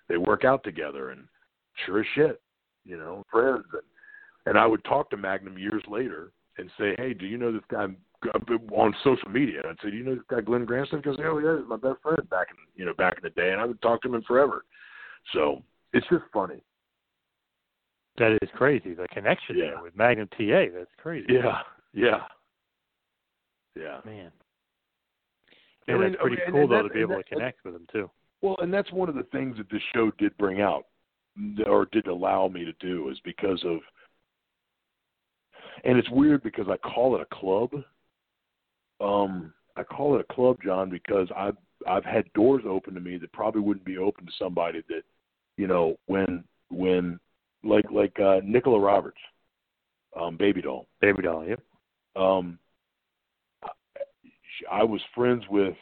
they 0.08 0.16
work 0.16 0.44
out 0.44 0.64
together. 0.64 1.10
And 1.10 1.26
sure 1.86 2.00
as 2.00 2.06
shit, 2.14 2.40
you 2.84 2.96
know, 2.96 3.24
friends. 3.30 3.64
And, 3.72 3.82
and 4.46 4.58
I 4.58 4.66
would 4.66 4.84
talk 4.84 5.10
to 5.10 5.16
Magnum 5.16 5.56
years 5.58 5.82
later 5.88 6.32
and 6.58 6.70
say, 6.78 6.94
hey, 6.98 7.14
do 7.14 7.26
you 7.26 7.38
know 7.38 7.52
this 7.52 7.62
guy 7.70 7.86
on 8.72 8.94
social 9.02 9.28
media? 9.30 9.60
And 9.62 9.70
I'd 9.70 9.76
say, 9.82 9.90
do 9.90 9.96
you 9.96 10.04
know 10.04 10.14
this 10.14 10.24
guy 10.28 10.40
Glenn 10.40 10.64
Grandson? 10.64 11.00
Because 11.00 11.18
oh 11.24 11.38
yeah, 11.38 11.58
he's 11.58 11.68
my 11.68 11.76
best 11.76 12.02
friend 12.02 12.28
back 12.30 12.48
in 12.50 12.56
you 12.74 12.84
know 12.84 12.94
back 12.94 13.14
in 13.16 13.22
the 13.22 13.30
day, 13.30 13.52
and 13.52 13.60
I 13.60 13.64
would 13.64 13.80
talk 13.82 14.02
to 14.02 14.14
him 14.14 14.22
forever. 14.22 14.64
So 15.32 15.62
it's 15.92 16.06
just 16.08 16.24
funny. 16.32 16.62
That 18.18 18.36
is 18.42 18.48
crazy. 18.54 18.92
The 18.94 19.08
connection 19.08 19.56
Yeah. 19.56 19.64
there 19.74 19.82
with 19.82 19.96
Magnum 19.96 20.28
TA. 20.36 20.66
That's 20.76 20.90
crazy. 20.98 21.26
Yeah, 21.30 21.62
yeah, 21.94 22.22
yeah. 23.74 24.00
Man. 24.04 24.30
Yeah, 25.88 25.94
And 25.94 26.02
that's 26.04 26.16
pretty 26.20 26.42
and- 26.42 26.52
cool 26.52 26.62
and 26.62 26.70
though 26.72 26.82
to 26.88 26.92
be 26.94 27.00
able 27.00 27.14
to 27.16 27.22
that- 27.22 27.28
connect 27.28 27.64
with 27.64 27.74
them 27.74 27.86
too. 27.90 28.10
Well, 28.42 28.56
and 28.60 28.74
that's 28.74 28.92
one 28.92 29.08
of 29.08 29.14
the 29.14 29.22
things 29.24 29.56
that 29.56 29.70
this 29.70 29.82
show 29.94 30.10
did 30.18 30.36
bring 30.36 30.60
out, 30.60 30.84
or 31.66 31.86
did 31.92 32.08
allow 32.08 32.48
me 32.48 32.64
to 32.64 32.72
do, 32.74 33.08
is 33.08 33.18
because 33.24 33.62
of. 33.64 33.78
And 35.84 35.96
it's 35.96 36.10
weird 36.10 36.42
because 36.42 36.66
I 36.68 36.76
call 36.76 37.16
it 37.16 37.22
a 37.22 37.34
club. 37.34 37.70
Um, 39.00 39.52
I 39.76 39.82
call 39.82 40.16
it 40.16 40.26
a 40.28 40.34
club, 40.34 40.58
John, 40.64 40.90
because 40.90 41.28
I've 41.36 41.56
I've 41.88 42.04
had 42.04 42.32
doors 42.34 42.62
open 42.68 42.94
to 42.94 43.00
me 43.00 43.16
that 43.18 43.32
probably 43.32 43.60
wouldn't 43.62 43.86
be 43.86 43.98
open 43.98 44.26
to 44.26 44.32
somebody 44.38 44.82
that, 44.88 45.02
you 45.56 45.66
know, 45.66 45.96
when 46.06 46.44
when 46.68 47.18
like 47.64 47.90
like 47.90 48.12
uh, 48.18 48.40
Nickla 48.40 48.84
Roberts, 48.84 49.18
um, 50.20 50.36
Baby 50.36 50.62
Doll. 50.62 50.86
Baby 51.00 51.22
doll. 51.22 51.46
Yep. 51.46 51.60
Um, 52.16 52.58
I- 53.62 53.68
I 54.70 54.82
was 54.84 55.00
friends 55.14 55.44
with 55.48 55.74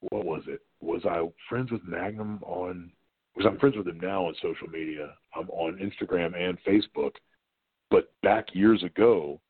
what 0.00 0.24
was 0.24 0.42
it? 0.46 0.60
Was 0.80 1.02
I 1.04 1.26
friends 1.48 1.70
with 1.70 1.82
Magnum 1.84 2.42
on? 2.44 2.90
Because 3.36 3.50
I'm 3.52 3.58
friends 3.58 3.76
with 3.76 3.86
him 3.86 4.00
now 4.00 4.26
on 4.26 4.34
social 4.42 4.68
media. 4.68 5.14
I'm 5.36 5.48
on 5.50 5.78
Instagram 5.78 6.34
and 6.36 6.58
Facebook. 6.66 7.12
But 7.90 8.12
back 8.22 8.46
years 8.54 8.82
ago, 8.82 9.40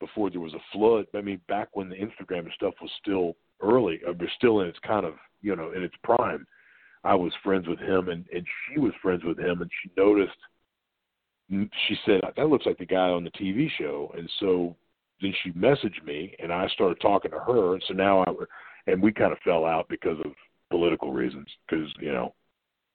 before 0.00 0.30
there 0.30 0.40
was 0.40 0.54
a 0.54 0.62
flood, 0.72 1.06
I 1.14 1.20
mean, 1.20 1.40
back 1.48 1.68
when 1.72 1.88
the 1.88 1.96
Instagram 1.96 2.40
and 2.40 2.52
stuff 2.54 2.74
was 2.80 2.90
still 3.00 3.36
early, 3.60 4.00
or 4.06 4.12
was 4.12 4.28
still 4.36 4.60
in 4.60 4.68
its 4.68 4.78
kind 4.80 5.04
of, 5.06 5.14
you 5.42 5.54
know, 5.54 5.72
in 5.72 5.82
its 5.82 5.94
prime, 6.02 6.46
I 7.04 7.14
was 7.14 7.32
friends 7.42 7.66
with 7.68 7.78
him, 7.78 8.08
and 8.08 8.24
and 8.32 8.46
she 8.66 8.80
was 8.80 8.92
friends 9.02 9.24
with 9.24 9.38
him, 9.38 9.62
and 9.62 9.70
she 9.82 9.90
noticed. 9.96 10.36
Mm, 11.52 11.68
she 11.88 11.96
said 12.06 12.20
that 12.36 12.48
looks 12.48 12.66
like 12.66 12.78
the 12.78 12.86
guy 12.86 13.08
on 13.08 13.24
the 13.24 13.30
TV 13.30 13.68
show, 13.78 14.12
and 14.16 14.30
so 14.38 14.76
then 15.20 15.34
she 15.42 15.50
messaged 15.52 16.04
me, 16.04 16.34
and 16.38 16.52
I 16.52 16.68
started 16.68 17.00
talking 17.00 17.30
to 17.32 17.38
her, 17.38 17.74
and 17.74 17.82
so 17.88 17.94
now 17.94 18.22
I, 18.22 18.32
and 18.90 19.02
we 19.02 19.12
kind 19.12 19.32
of 19.32 19.38
fell 19.44 19.64
out 19.64 19.88
because 19.88 20.18
of 20.24 20.32
political 20.70 21.12
reasons, 21.12 21.46
because 21.68 21.88
you 22.00 22.12
know, 22.12 22.34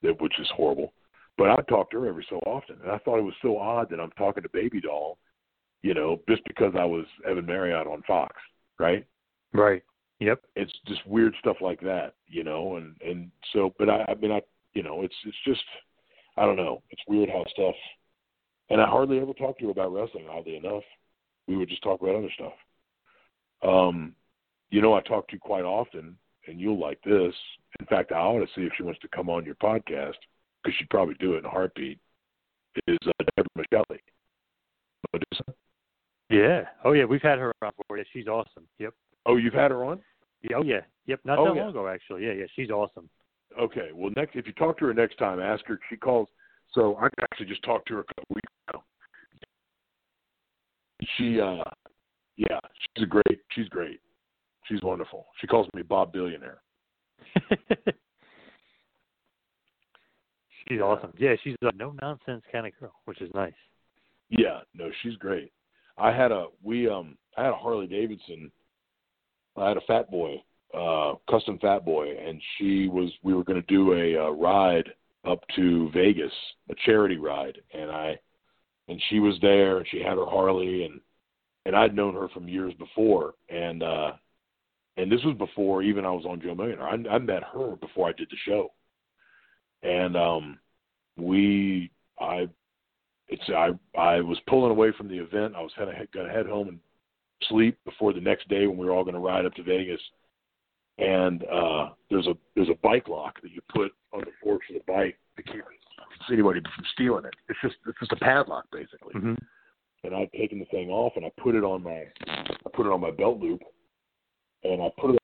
that 0.02 0.20
which 0.22 0.40
is 0.40 0.48
horrible. 0.56 0.94
But 1.38 1.50
I 1.50 1.56
talk 1.68 1.92
to 1.92 2.02
her 2.02 2.08
every 2.08 2.26
so 2.30 2.38
often, 2.46 2.78
and 2.82 2.92
I 2.92 2.98
thought 3.00 3.20
it 3.20 3.24
was 3.24 3.34
so 3.42 3.58
odd 3.58 3.90
that 3.90 4.00
I'm 4.00 4.12
talking 4.12 4.44
to 4.44 4.50
Baby 4.50 4.80
Doll, 4.80 5.18
you 5.82 5.94
know, 5.94 6.22
just 6.30 6.44
because 6.46 6.74
I 6.78 6.86
was 6.86 7.06
Evan 7.30 7.46
Marriott 7.46 7.88
on 7.88 8.04
Fox, 8.08 8.36
right? 8.80 9.06
Right. 9.54 9.84
Yep. 10.20 10.42
It's 10.56 10.72
just 10.88 11.06
weird 11.06 11.36
stuff 11.40 11.58
like 11.60 11.82
that, 11.82 12.14
you 12.28 12.44
know, 12.44 12.78
and 12.78 12.96
and 13.06 13.32
so, 13.52 13.74
but 13.78 13.90
I, 13.90 14.06
I 14.08 14.16
mean, 14.16 14.32
I, 14.32 14.42
you 14.74 14.84
know, 14.84 15.02
it's 15.02 15.16
it's 15.26 15.38
just, 15.46 15.64
I 16.38 16.46
don't 16.46 16.56
know, 16.56 16.82
it's 16.90 17.02
weird 17.08 17.30
how 17.30 17.44
stuff, 17.52 17.76
and 18.70 18.82
I 18.82 18.88
hardly 18.88 19.20
ever 19.20 19.34
talk 19.34 19.60
to 19.60 19.66
her 19.66 19.72
about 19.72 19.94
wrestling. 19.94 20.28
Oddly 20.30 20.56
enough, 20.56 20.84
we 21.48 21.58
would 21.58 21.70
just 21.70 21.84
talk 21.84 22.02
about 22.02 22.16
other 22.16 22.32
stuff. 22.34 22.54
Um, 23.62 24.16
you 24.76 24.82
know, 24.82 24.94
I 24.94 25.00
talk 25.00 25.30
to 25.30 25.34
you 25.34 25.40
quite 25.40 25.64
often, 25.64 26.18
and 26.48 26.60
you'll 26.60 26.78
like 26.78 27.00
this. 27.06 27.34
In 27.80 27.86
fact, 27.86 28.12
I 28.12 28.18
ought 28.18 28.40
to 28.40 28.48
see 28.54 28.64
if 28.64 28.74
she 28.76 28.84
wants 28.84 29.00
to 29.00 29.08
come 29.08 29.30
on 29.30 29.46
your 29.46 29.56
podcast 29.56 30.16
because 30.62 30.78
she'd 30.78 30.90
probably 30.90 31.14
do 31.18 31.36
it 31.36 31.38
in 31.38 31.46
a 31.46 31.50
heartbeat. 31.50 31.98
Is 32.86 32.98
uh, 33.08 33.24
Debrah 33.40 33.64
Miceli? 33.72 34.00
Yeah. 36.30 36.64
Oh 36.84 36.92
yeah, 36.92 37.06
we've 37.06 37.22
had 37.22 37.40
her 37.40 37.54
on 37.62 37.72
before. 37.78 38.00
Yeah, 38.00 38.04
she's 38.12 38.28
awesome. 38.28 38.68
Yep. 38.80 38.94
Oh, 39.26 39.38
you've 39.38 39.54
had 39.54 39.72
her 39.72 39.86
on? 39.86 40.02
Yeah, 40.42 40.58
oh 40.58 40.64
yeah. 40.64 40.82
Yep. 41.06 41.22
Not 41.24 41.40
Oh, 41.40 41.46
that 41.46 41.56
yeah. 41.56 41.62
long 41.62 41.70
ago 41.70 41.88
actually. 41.88 42.26
Yeah, 42.26 42.34
yeah. 42.34 42.46
She's 42.54 42.70
awesome. 42.70 43.10
Okay. 43.58 43.92
Well, 43.94 44.12
next 44.18 44.36
if 44.36 44.46
you 44.46 44.52
talk 44.54 44.78
to 44.80 44.88
her 44.88 44.94
next 44.94 45.16
time, 45.18 45.40
ask 45.40 45.66
her. 45.68 45.80
She 45.90 45.96
calls. 45.96 46.28
So 46.74 46.98
I 46.98 47.08
actually 47.22 47.46
just 47.46 47.64
talked 47.64 47.88
to 47.88 47.94
her 47.94 48.00
a 48.02 48.04
couple 48.04 48.36
weeks 48.36 48.52
ago. 48.68 48.84
She, 51.18 51.40
uh, 51.40 51.64
yeah, 52.36 52.60
she's 52.94 53.04
a 53.04 53.08
great. 53.08 53.40
She's 53.52 53.70
great. 53.70 54.02
She's 54.68 54.82
wonderful. 54.82 55.28
She 55.40 55.48
calls 55.48 55.68
me 55.74 55.84
Bob 55.84 56.12
Billionaire. 56.12 56.62
She's 60.68 60.82
awesome. 60.82 61.14
Yeah, 61.18 61.36
she's 61.44 61.56
a 61.62 61.72
no 61.76 61.94
nonsense 62.02 62.44
kind 62.52 62.66
of 62.66 62.74
girl, 62.80 62.94
which 63.06 63.22
is 63.22 63.30
nice. 63.36 63.54
Yeah, 64.30 64.62
no, 64.74 64.90
she's 65.02 65.16
great. 65.18 65.52
I 65.98 66.12
had 66.12 66.32
a 66.32 66.48
we 66.64 66.90
um 66.90 67.18
I 67.38 67.44
had 67.44 67.54
a 67.54 67.58
Harley 67.58 67.88
Davidson. 67.88 68.52
I 69.56 69.68
had 69.70 69.78
a 69.78 69.82
Fat 69.82 70.10
Boy, 70.10 70.44
uh, 70.74 71.14
custom 71.30 71.60
Fat 71.60 71.86
Boy, 71.86 72.18
and 72.18 72.42
she 72.58 72.88
was 72.88 73.12
we 73.24 73.34
were 73.34 73.44
going 73.44 73.62
to 73.62 73.68
do 73.68 73.94
a 73.94 74.26
uh, 74.26 74.32
ride 74.32 74.90
up 75.26 75.44
to 75.56 75.90
Vegas, 75.92 76.34
a 76.70 76.76
charity 76.86 77.18
ride, 77.18 77.60
and 77.74 77.92
I 77.92 78.18
and 78.88 79.02
she 79.10 79.20
was 79.20 79.36
there, 79.42 79.78
and 79.78 79.88
she 79.90 80.00
had 80.00 80.18
her 80.18 80.26
Harley, 80.26 80.86
and 80.86 81.00
and 81.66 81.76
I'd 81.76 81.96
known 81.96 82.16
her 82.16 82.28
from 82.30 82.48
years 82.48 82.74
before, 82.74 83.34
and 83.50 83.84
uh 83.84 84.14
and 84.98 85.12
this 85.12 85.24
was 85.24 85.36
before 85.38 85.84
even 85.84 86.06
I 86.06 86.12
was 86.12 86.26
on 86.26 86.42
Joe 86.42 86.56
Millionaire. 86.56 86.88
I, 86.88 87.16
I 87.16 87.20
met 87.20 87.44
her 87.54 87.76
before 87.76 88.08
I 88.08 88.14
did 88.14 88.30
the 88.30 88.38
show, 88.46 88.72
and 89.84 90.16
um 90.16 90.60
we 91.18 91.92
I 92.20 92.48
it's 93.28 93.44
I 93.50 93.72
I 94.00 94.22
was 94.22 94.38
pulling 94.48 94.72
away 94.72 94.92
from 94.98 95.08
the 95.08 95.18
event. 95.18 95.56
I 95.56 95.62
was 95.62 95.72
kind 95.78 95.90
of 95.90 96.12
going 96.12 96.28
to 96.28 96.34
head 96.34 96.46
home 96.46 96.70
and 96.70 96.80
sleep 97.50 97.78
before 97.86 98.14
the 98.14 98.22
next 98.22 98.48
day 98.48 98.68
when 98.68 98.78
we 98.78 98.86
were 98.86 98.94
all 98.94 99.04
going 99.04 99.16
to 99.16 99.20
ride 99.20 99.46
up 99.46 99.54
to 99.56 99.64
Vegas. 99.64 100.02
And 100.98 101.44
uh 101.46 101.90
there's 102.10 102.28
a 102.28 102.38
there's 102.56 102.70
a 102.70 102.80
bike 102.82 103.10
lock 103.10 103.42
that 103.42 103.52
you 103.52 103.62
put 103.74 103.92
on 104.14 104.22
the 104.22 104.32
forks 104.42 104.68
of 104.70 104.76
the 104.76 104.92
bike 104.92 105.18
to 105.36 105.44
keep 105.44 105.64
anybody 106.32 106.62
from 106.62 106.86
stealing 106.94 107.26
it. 107.26 107.34
It's 107.50 107.60
just 107.62 107.76
it's 107.86 108.00
just 108.00 108.14
a 108.14 108.18
padlock 108.18 108.66
basically. 108.72 109.14
Mm-hmm. 109.16 109.34
And 110.06 110.16
I'd 110.16 110.32
taken 110.34 110.60
the 110.60 110.66
thing 110.66 110.90
off 110.90 111.14
and 111.16 111.26
I 111.26 111.32
put 111.42 111.56
it 111.56 111.64
on 111.64 111.84
my 111.84 112.06
I 112.28 112.70
put 112.74 112.86
it 112.86 112.92
on 112.92 113.02
my 113.02 113.12
belt 113.12 113.40
loop 113.40 113.62
and 114.74 114.82
I 114.82 114.90
put 115.00 115.12
it 115.12 115.20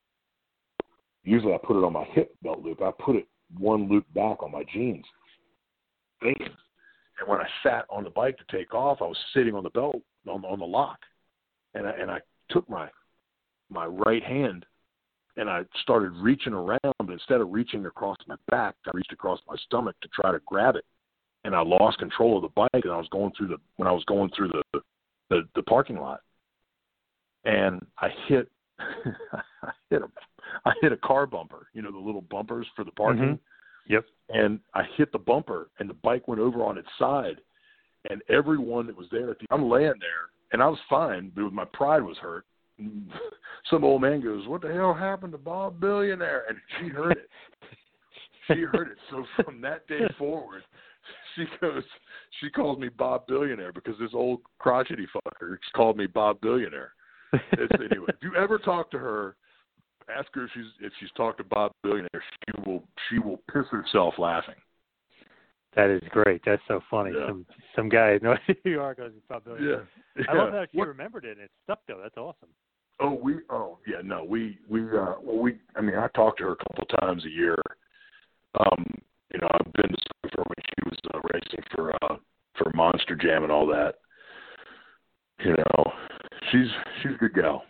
usually 1.23 1.53
I 1.53 1.57
put 1.63 1.77
it 1.77 1.83
on 1.83 1.93
my 1.93 2.05
hip 2.11 2.35
belt 2.41 2.61
loop. 2.61 2.81
I 2.81 2.91
put 3.03 3.15
it 3.15 3.27
one 3.57 3.89
loop 3.89 4.05
back 4.13 4.41
on 4.41 4.51
my 4.51 4.63
jeans. 4.73 5.05
And 6.21 7.27
when 7.27 7.39
I 7.39 7.47
sat 7.63 7.85
on 7.89 8.03
the 8.03 8.09
bike 8.09 8.37
to 8.37 8.57
take 8.57 8.73
off, 8.73 9.01
I 9.01 9.05
was 9.05 9.17
sitting 9.33 9.55
on 9.55 9.63
the 9.63 9.69
belt 9.69 10.01
on, 10.27 10.43
on 10.45 10.59
the 10.59 10.65
lock, 10.65 10.99
and 11.73 11.87
I, 11.87 11.91
and 11.91 12.11
I 12.11 12.19
took 12.49 12.69
my 12.69 12.89
my 13.69 13.85
right 13.85 14.23
hand 14.23 14.65
and 15.37 15.49
I 15.49 15.61
started 15.81 16.11
reaching 16.17 16.51
around, 16.51 16.79
but 16.83 17.09
instead 17.09 17.39
of 17.39 17.51
reaching 17.51 17.85
across 17.85 18.17
my 18.27 18.35
back, 18.49 18.75
I 18.85 18.91
reached 18.93 19.13
across 19.13 19.39
my 19.47 19.55
stomach 19.65 19.95
to 20.01 20.09
try 20.09 20.31
to 20.33 20.39
grab 20.45 20.75
it, 20.75 20.83
and 21.45 21.55
I 21.55 21.61
lost 21.61 21.99
control 21.99 22.35
of 22.35 22.41
the 22.41 22.49
bike, 22.49 22.83
and 22.83 22.91
I 22.91 22.97
was 22.97 23.07
going 23.11 23.31
through 23.37 23.47
the 23.47 23.57
when 23.77 23.87
I 23.87 23.91
was 23.91 24.03
going 24.05 24.29
through 24.35 24.49
the 24.49 24.81
the, 25.29 25.41
the 25.55 25.63
parking 25.63 25.97
lot, 25.97 26.19
and 27.45 27.85
I 27.97 28.09
hit 28.27 28.49
I 28.79 29.71
hit 29.89 30.01
a 30.01 30.07
I 30.65 30.73
hit 30.81 30.91
a 30.91 30.97
car 30.97 31.25
bumper, 31.25 31.67
you 31.73 31.81
know 31.81 31.91
the 31.91 31.97
little 31.97 32.21
bumpers 32.21 32.67
for 32.75 32.83
the 32.83 32.91
parking 32.91 33.23
Mhm. 33.23 33.39
Yep. 33.87 34.05
and 34.29 34.59
I 34.73 34.83
hit 34.95 35.11
the 35.11 35.19
bumper, 35.19 35.69
and 35.79 35.89
the 35.89 35.93
bike 35.95 36.27
went 36.27 36.41
over 36.41 36.63
on 36.63 36.77
its 36.77 36.89
side, 36.97 37.41
and 38.09 38.21
everyone 38.29 38.87
that 38.87 38.95
was 38.95 39.07
there, 39.11 39.31
at 39.31 39.39
the, 39.39 39.47
I'm 39.51 39.69
laying 39.69 39.93
there, 39.99 40.29
and 40.51 40.61
I 40.61 40.67
was 40.67 40.79
fine, 40.89 41.31
but 41.35 41.51
my 41.51 41.65
pride 41.65 42.03
was 42.03 42.17
hurt. 42.17 42.45
Some 43.69 43.83
old 43.83 44.01
man 44.01 44.21
goes, 44.21 44.47
"What 44.47 44.61
the 44.61 44.73
hell 44.73 44.93
happened 44.93 45.31
to 45.33 45.37
Bob 45.37 45.79
Billionaire?" 45.79 46.45
And 46.49 46.57
she 46.79 46.87
heard 46.89 47.17
it. 47.17 47.29
she 48.47 48.61
heard 48.61 48.89
it. 48.89 48.97
So 49.09 49.25
from 49.43 49.61
that 49.61 49.87
day 49.87 50.07
forward, 50.17 50.63
she 51.35 51.45
goes, 51.59 51.83
she 52.39 52.49
calls 52.49 52.79
me 52.79 52.89
Bob 52.89 53.27
Billionaire 53.27 53.71
because 53.71 53.97
this 53.99 54.11
old 54.13 54.41
crotchety 54.59 55.07
fucker 55.15 55.57
called 55.75 55.97
me 55.97 56.07
Bob 56.07 56.41
Billionaire. 56.41 56.93
It's, 57.33 57.71
anyway, 57.73 58.07
if 58.09 58.15
you 58.21 58.35
ever 58.35 58.57
talk 58.57 58.91
to 58.91 58.97
her, 58.97 59.35
ask 60.15 60.27
her 60.33 60.45
if 60.45 60.49
she's 60.53 60.65
if 60.81 60.91
she's 60.99 61.09
talked 61.15 61.37
to 61.37 61.43
Bob 61.43 61.71
Billionaire. 61.83 62.09
She 62.13 62.61
will 62.69 62.83
she 63.09 63.19
will 63.19 63.37
piss 63.51 63.65
herself 63.71 64.15
laughing. 64.17 64.55
That 65.75 65.89
is 65.89 66.01
great. 66.09 66.41
That's 66.45 66.61
so 66.67 66.81
funny. 66.89 67.11
Yeah. 67.17 67.27
Some 67.27 67.45
some 67.75 67.87
guy 67.89 68.17
in 68.21 68.37
New 68.65 68.71
York 68.71 68.97
goes 68.97 69.11
probably. 69.27 69.65
Yeah. 69.67 70.23
I 70.27 70.33
love 70.35 70.51
how 70.51 70.65
she 70.71 70.77
What- 70.77 70.87
remembered 70.89 71.23
it 71.25 71.37
and 71.37 71.41
it 71.41 71.51
stuck 71.63 71.79
though. 71.87 71.99
That's 72.01 72.17
awesome. 72.17 72.49
Oh, 72.99 73.13
we 73.13 73.35
oh 73.49 73.79
yeah 73.87 74.01
no 74.03 74.23
we 74.23 74.59
we 74.69 74.81
uh 74.81 75.15
well 75.23 75.37
we 75.39 75.57
I 75.75 75.81
mean 75.81 75.95
I 75.95 76.07
talk 76.09 76.37
to 76.37 76.43
her 76.43 76.51
a 76.51 76.55
couple 76.57 76.85
times 76.99 77.25
a 77.25 77.29
year. 77.29 77.55
Um, 78.59 78.85
you 79.33 79.39
know 79.39 79.47
I've 79.53 79.73
been 79.73 79.89
to 79.89 79.97
see 79.97 80.29
her 80.35 80.43
when 80.43 80.65
she 80.65 80.89
was 80.89 80.97
uh, 81.13 81.19
racing 81.33 81.63
for 81.73 81.95
uh 82.03 82.17
for 82.57 82.71
Monster 82.75 83.15
Jam 83.15 83.43
and 83.43 83.51
all 83.51 83.65
that. 83.67 83.95
You 85.43 85.55
know, 85.55 85.93
she's 86.51 86.67
she's 87.01 87.11
a 87.13 87.17
good 87.17 87.33
gal. 87.33 87.63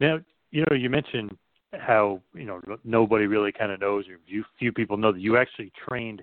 Now, 0.00 0.18
you 0.50 0.64
know, 0.68 0.76
you 0.76 0.90
mentioned 0.90 1.36
how 1.72 2.20
you 2.34 2.44
know 2.44 2.60
nobody 2.84 3.26
really 3.26 3.52
kind 3.52 3.72
of 3.72 3.80
knows, 3.80 4.06
or 4.08 4.18
few 4.26 4.44
few 4.58 4.72
people 4.72 4.96
know 4.96 5.12
that 5.12 5.20
you 5.20 5.36
actually 5.36 5.72
trained 5.88 6.22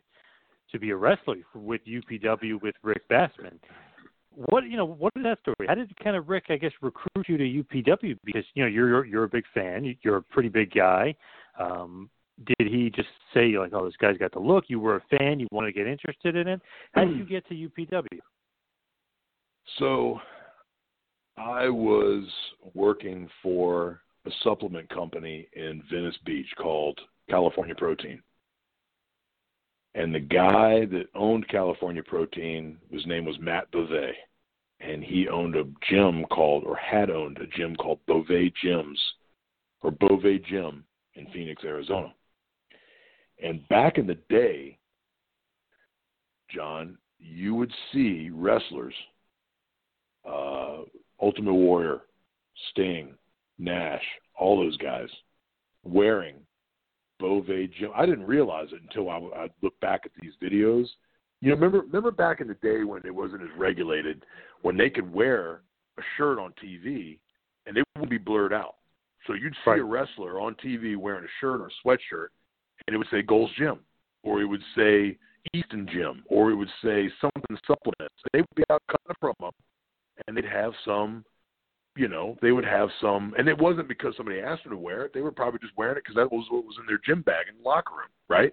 to 0.72 0.80
be 0.80 0.90
a 0.91 0.95
wrestler 0.95 1.38
with 1.53 1.82
UPW 1.86 2.61
with 2.61 2.76
Rick 2.84 3.07
Bassman. 3.10 3.60
What 4.32 4.65
you 4.65 4.77
know? 4.77 4.86
What 4.86 5.14
is 5.15 5.23
that 5.23 5.40
story? 5.41 5.68
How 5.68 5.76
did 5.76 5.95
kind 6.03 6.15
of 6.15 6.27
Rick, 6.27 6.45
I 6.49 6.57
guess, 6.57 6.72
recruit 6.82 7.27
you 7.27 7.38
to 7.38 7.64
UPW? 7.64 8.18
Because 8.23 8.44
you 8.53 8.64
know 8.64 8.68
you're 8.68 9.06
you're 9.06 9.23
a 9.23 9.30
big 9.30 9.45
fan. 9.53 9.95
You're 10.02 10.18
a 10.18 10.22
pretty 10.22 10.49
big 10.49 10.73
guy. 10.73 11.15
Um, 11.60 12.10
did 12.45 12.68
he 12.68 12.90
just 12.94 13.07
say 13.34 13.57
like, 13.57 13.72
"Oh, 13.73 13.86
this 13.86 13.95
guy's 13.98 14.18
got 14.18 14.34
the 14.34 14.40
look"? 14.40 14.65
You 14.68 14.80
were 14.80 14.98
a 14.98 15.18
fan. 15.18 15.40
You 15.40 15.48
want 15.52 15.68
to 15.68 15.72
get 15.72 15.88
interested 15.88 16.36
in 16.36 16.48
it. 16.48 16.61
How 16.94 17.06
did 17.06 17.18
you 17.18 17.26
get 17.26 17.48
to 17.48 17.53
UPW? 17.53 18.19
So, 19.80 20.19
I 21.38 21.68
was 21.70 22.24
working 22.74 23.30
for 23.44 24.02
a 24.26 24.32
supplement 24.44 24.90
company 24.90 25.48
in 25.53 25.84
Venice 25.91 26.18
Beach 26.26 26.48
called 26.57 26.99
California 27.30 27.76
Protein. 27.76 28.22
And 29.95 30.14
the 30.14 30.20
guy 30.20 30.86
that 30.86 31.07
owned 31.14 31.48
California 31.48 32.03
Protein, 32.03 32.78
his 32.90 33.06
name 33.06 33.26
was 33.26 33.40
Matt 33.40 33.72
Bove, 33.72 34.14
and 34.80 35.03
he 35.03 35.28
owned 35.30 35.56
a 35.56 35.66
gym 35.90 36.26
called, 36.26 36.64
or 36.66 36.76
had 36.76 37.10
owned 37.10 37.38
a 37.38 37.48
gym 37.48 37.76
called 37.76 37.99
Bove 38.06 38.28
Gyms, 38.28 38.98
or 39.82 39.91
Bove 39.91 40.26
Gym 40.49 40.84
in 41.16 41.28
Phoenix, 41.28 41.64
Arizona. 41.64 42.14
And 43.41 43.68
back 43.70 43.98
in 43.98 44.07
the 44.07 44.18
day, 44.30 44.78
John, 46.49 46.98
you 47.20 47.56
would 47.56 47.72
see 47.94 48.30
wrestlers, 48.34 48.94
uh, 50.28 50.80
Ultimate 51.26 51.56
Warrior, 51.56 52.02
Sting, 52.69 53.15
Nash, 53.57 54.03
all 54.38 54.60
those 54.60 54.77
guys 54.77 55.07
wearing 55.84 56.35
Bove 57.19 57.47
gym. 57.47 57.89
I 57.95 58.06
didn't 58.06 58.27
realize 58.27 58.68
it 58.72 58.81
until 58.84 59.10
I, 59.10 59.18
I 59.43 59.49
looked 59.64 59.80
back 59.81 60.02
at 60.06 60.11
these 60.22 60.34
videos. 60.43 60.85
You 61.41 61.49
know, 61.49 61.56
remember 61.56 61.80
remember 61.80 62.11
back 62.11 62.41
in 62.41 62.47
the 62.47 62.53
day 62.56 62.84
when 62.84 63.02
it 63.06 63.15
wasn't 63.15 63.41
as 63.41 63.49
regulated, 63.57 64.23
when 64.61 64.77
they 64.77 64.89
could 64.89 65.11
wear 65.11 65.61
a 65.97 66.02
shirt 66.15 66.38
on 66.38 66.53
TV 66.64 67.18
and 67.65 67.76
it 67.76 67.84
wouldn't 67.95 68.11
be 68.11 68.19
blurred 68.19 68.53
out. 68.53 68.76
So 69.26 69.34
you'd 69.34 69.53
see 69.64 69.72
right. 69.72 69.80
a 69.80 69.84
wrestler 69.84 70.39
on 70.39 70.56
TV 70.56 70.95
wearing 70.95 71.23
a 71.23 71.34
shirt 71.41 71.60
or 71.61 71.68
a 71.68 71.88
sweatshirt, 71.88 72.27
and 72.85 72.93
it 72.93 72.97
would 72.97 73.07
say 73.10 73.23
Gold's 73.23 73.53
Gym, 73.57 73.80
or 74.22 74.41
it 74.41 74.45
would 74.45 74.61
say 74.77 75.18
Easton 75.56 75.88
Gym, 75.91 76.23
or 76.27 76.52
it 76.52 76.56
would 76.56 76.69
say 76.84 77.10
something 77.19 77.57
supplements. 77.65 78.14
They 78.34 78.41
would 78.41 78.56
be 78.56 78.64
out 78.69 78.84
cutting 78.88 79.10
a 79.10 79.26
promo, 79.26 79.52
and 80.27 80.35
they'd 80.35 80.45
have 80.45 80.73
some 80.83 81.25
you 81.95 82.09
know, 82.09 82.35
they 82.41 82.51
would 82.51 82.65
have 82.65 82.89
some, 83.01 83.33
and 83.37 83.47
it 83.47 83.57
wasn't 83.57 83.87
because 83.87 84.13
somebody 84.17 84.41
asked 84.41 84.63
them 84.63 84.73
to 84.73 84.77
wear 84.77 85.05
it. 85.05 85.13
They 85.13 85.21
were 85.21 85.31
probably 85.31 85.59
just 85.59 85.77
wearing 85.77 85.97
it 85.97 86.03
because 86.03 86.15
that 86.15 86.31
was 86.31 86.45
what 86.49 86.65
was 86.65 86.75
in 86.79 86.85
their 86.85 86.99
gym 87.05 87.21
bag 87.21 87.45
in 87.49 87.57
the 87.57 87.67
locker 87.67 87.93
room, 87.93 88.09
right? 88.27 88.51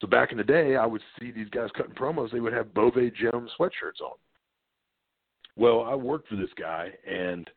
So 0.00 0.06
back 0.06 0.30
in 0.30 0.38
the 0.38 0.44
day, 0.44 0.76
I 0.76 0.86
would 0.86 1.00
see 1.18 1.32
these 1.32 1.48
guys 1.48 1.70
cutting 1.76 1.94
promos. 1.94 2.30
They 2.30 2.40
would 2.40 2.52
have 2.52 2.74
Bove 2.74 2.94
Gym 2.94 3.48
sweatshirts 3.58 4.00
on. 4.04 4.14
Well, 5.56 5.82
I 5.82 5.94
worked 5.94 6.28
for 6.28 6.36
this 6.36 6.50
guy, 6.58 6.90
and 7.08 7.50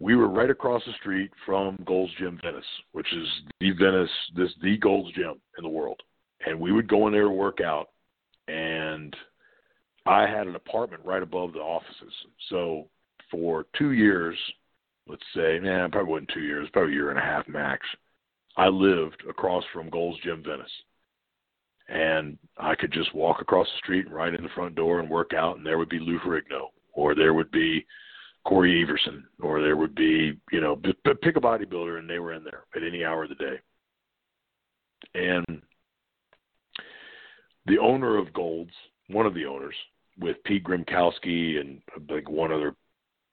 we 0.00 0.16
were 0.16 0.28
right 0.28 0.50
across 0.50 0.82
the 0.84 0.92
street 0.94 1.30
from 1.46 1.78
Gold's 1.86 2.12
Gym 2.18 2.38
Venice, 2.42 2.64
which 2.92 3.10
is 3.12 3.26
the 3.60 3.70
Venice, 3.70 4.10
this 4.36 4.50
the 4.62 4.76
Gold's 4.78 5.14
Gym 5.14 5.40
in 5.56 5.62
the 5.62 5.68
world. 5.68 6.00
And 6.44 6.58
we 6.58 6.72
would 6.72 6.88
go 6.88 7.06
in 7.06 7.12
there 7.12 7.30
work 7.30 7.60
out, 7.60 7.88
and 8.48 9.14
I 10.06 10.26
had 10.26 10.46
an 10.46 10.56
apartment 10.56 11.04
right 11.04 11.22
above 11.22 11.52
the 11.52 11.60
offices. 11.60 12.12
So 12.48 12.88
for 13.30 13.66
two 13.78 13.92
years, 13.92 14.36
let's 15.06 15.22
say, 15.34 15.58
nah, 15.60 15.88
probably 15.88 16.10
wasn't 16.10 16.30
two 16.34 16.40
years, 16.40 16.68
probably 16.72 16.92
a 16.92 16.94
year 16.94 17.10
and 17.10 17.18
a 17.18 17.22
half 17.22 17.46
max. 17.48 17.86
I 18.56 18.68
lived 18.68 19.22
across 19.28 19.64
from 19.72 19.90
Gold's 19.90 20.20
Gym 20.20 20.42
Venice. 20.44 20.70
And 21.88 22.38
I 22.56 22.74
could 22.76 22.92
just 22.92 23.14
walk 23.14 23.40
across 23.40 23.66
the 23.66 23.78
street 23.78 24.06
and 24.06 24.14
right 24.14 24.32
in 24.32 24.42
the 24.42 24.48
front 24.54 24.76
door 24.76 25.00
and 25.00 25.10
work 25.10 25.32
out, 25.34 25.56
and 25.56 25.66
there 25.66 25.78
would 25.78 25.88
be 25.88 25.98
Lou 25.98 26.20
Ferrigno, 26.20 26.68
or 26.92 27.14
there 27.14 27.34
would 27.34 27.50
be 27.50 27.84
Cory 28.44 28.80
Everson, 28.80 29.24
or 29.42 29.60
there 29.60 29.76
would 29.76 29.94
be, 29.94 30.38
you 30.52 30.60
know, 30.60 30.76
pick 30.76 31.36
a 31.36 31.40
bodybuilder, 31.40 31.98
and 31.98 32.08
they 32.08 32.20
were 32.20 32.32
in 32.32 32.44
there 32.44 32.64
at 32.76 32.84
any 32.84 33.04
hour 33.04 33.24
of 33.24 33.28
the 33.28 33.34
day. 33.34 33.60
And 35.14 35.62
the 37.66 37.78
owner 37.78 38.16
of 38.16 38.32
Gold's, 38.32 38.74
one 39.08 39.26
of 39.26 39.34
the 39.34 39.46
owners, 39.46 39.74
with 40.20 40.42
Pete 40.44 40.64
Grymkowski 40.64 41.60
and 41.60 41.80
like 42.08 42.28
one 42.28 42.52
other 42.52 42.74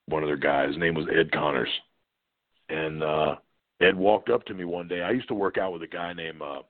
one 0.08 0.24
of 0.24 0.30
their 0.30 0.38
guys. 0.38 0.70
His 0.70 0.78
name 0.78 0.96
was 0.96 1.08
Ed 1.14 1.32
Connors, 1.32 1.70
and 2.70 3.04
uh, 3.04 3.36
Ed 3.82 3.96
walked 3.96 4.30
up 4.30 4.46
to 4.46 4.54
me 4.54 4.66
one 4.66 4.88
day. 4.88 5.02
I 5.02 5.12
used 5.12 5.28
to 5.28 5.34
work 5.34 5.58
out 5.58 5.74
with 5.74 5.84
a 5.84 5.88
guy 5.88 6.14
named. 6.14 6.42
Uh, 6.42 6.62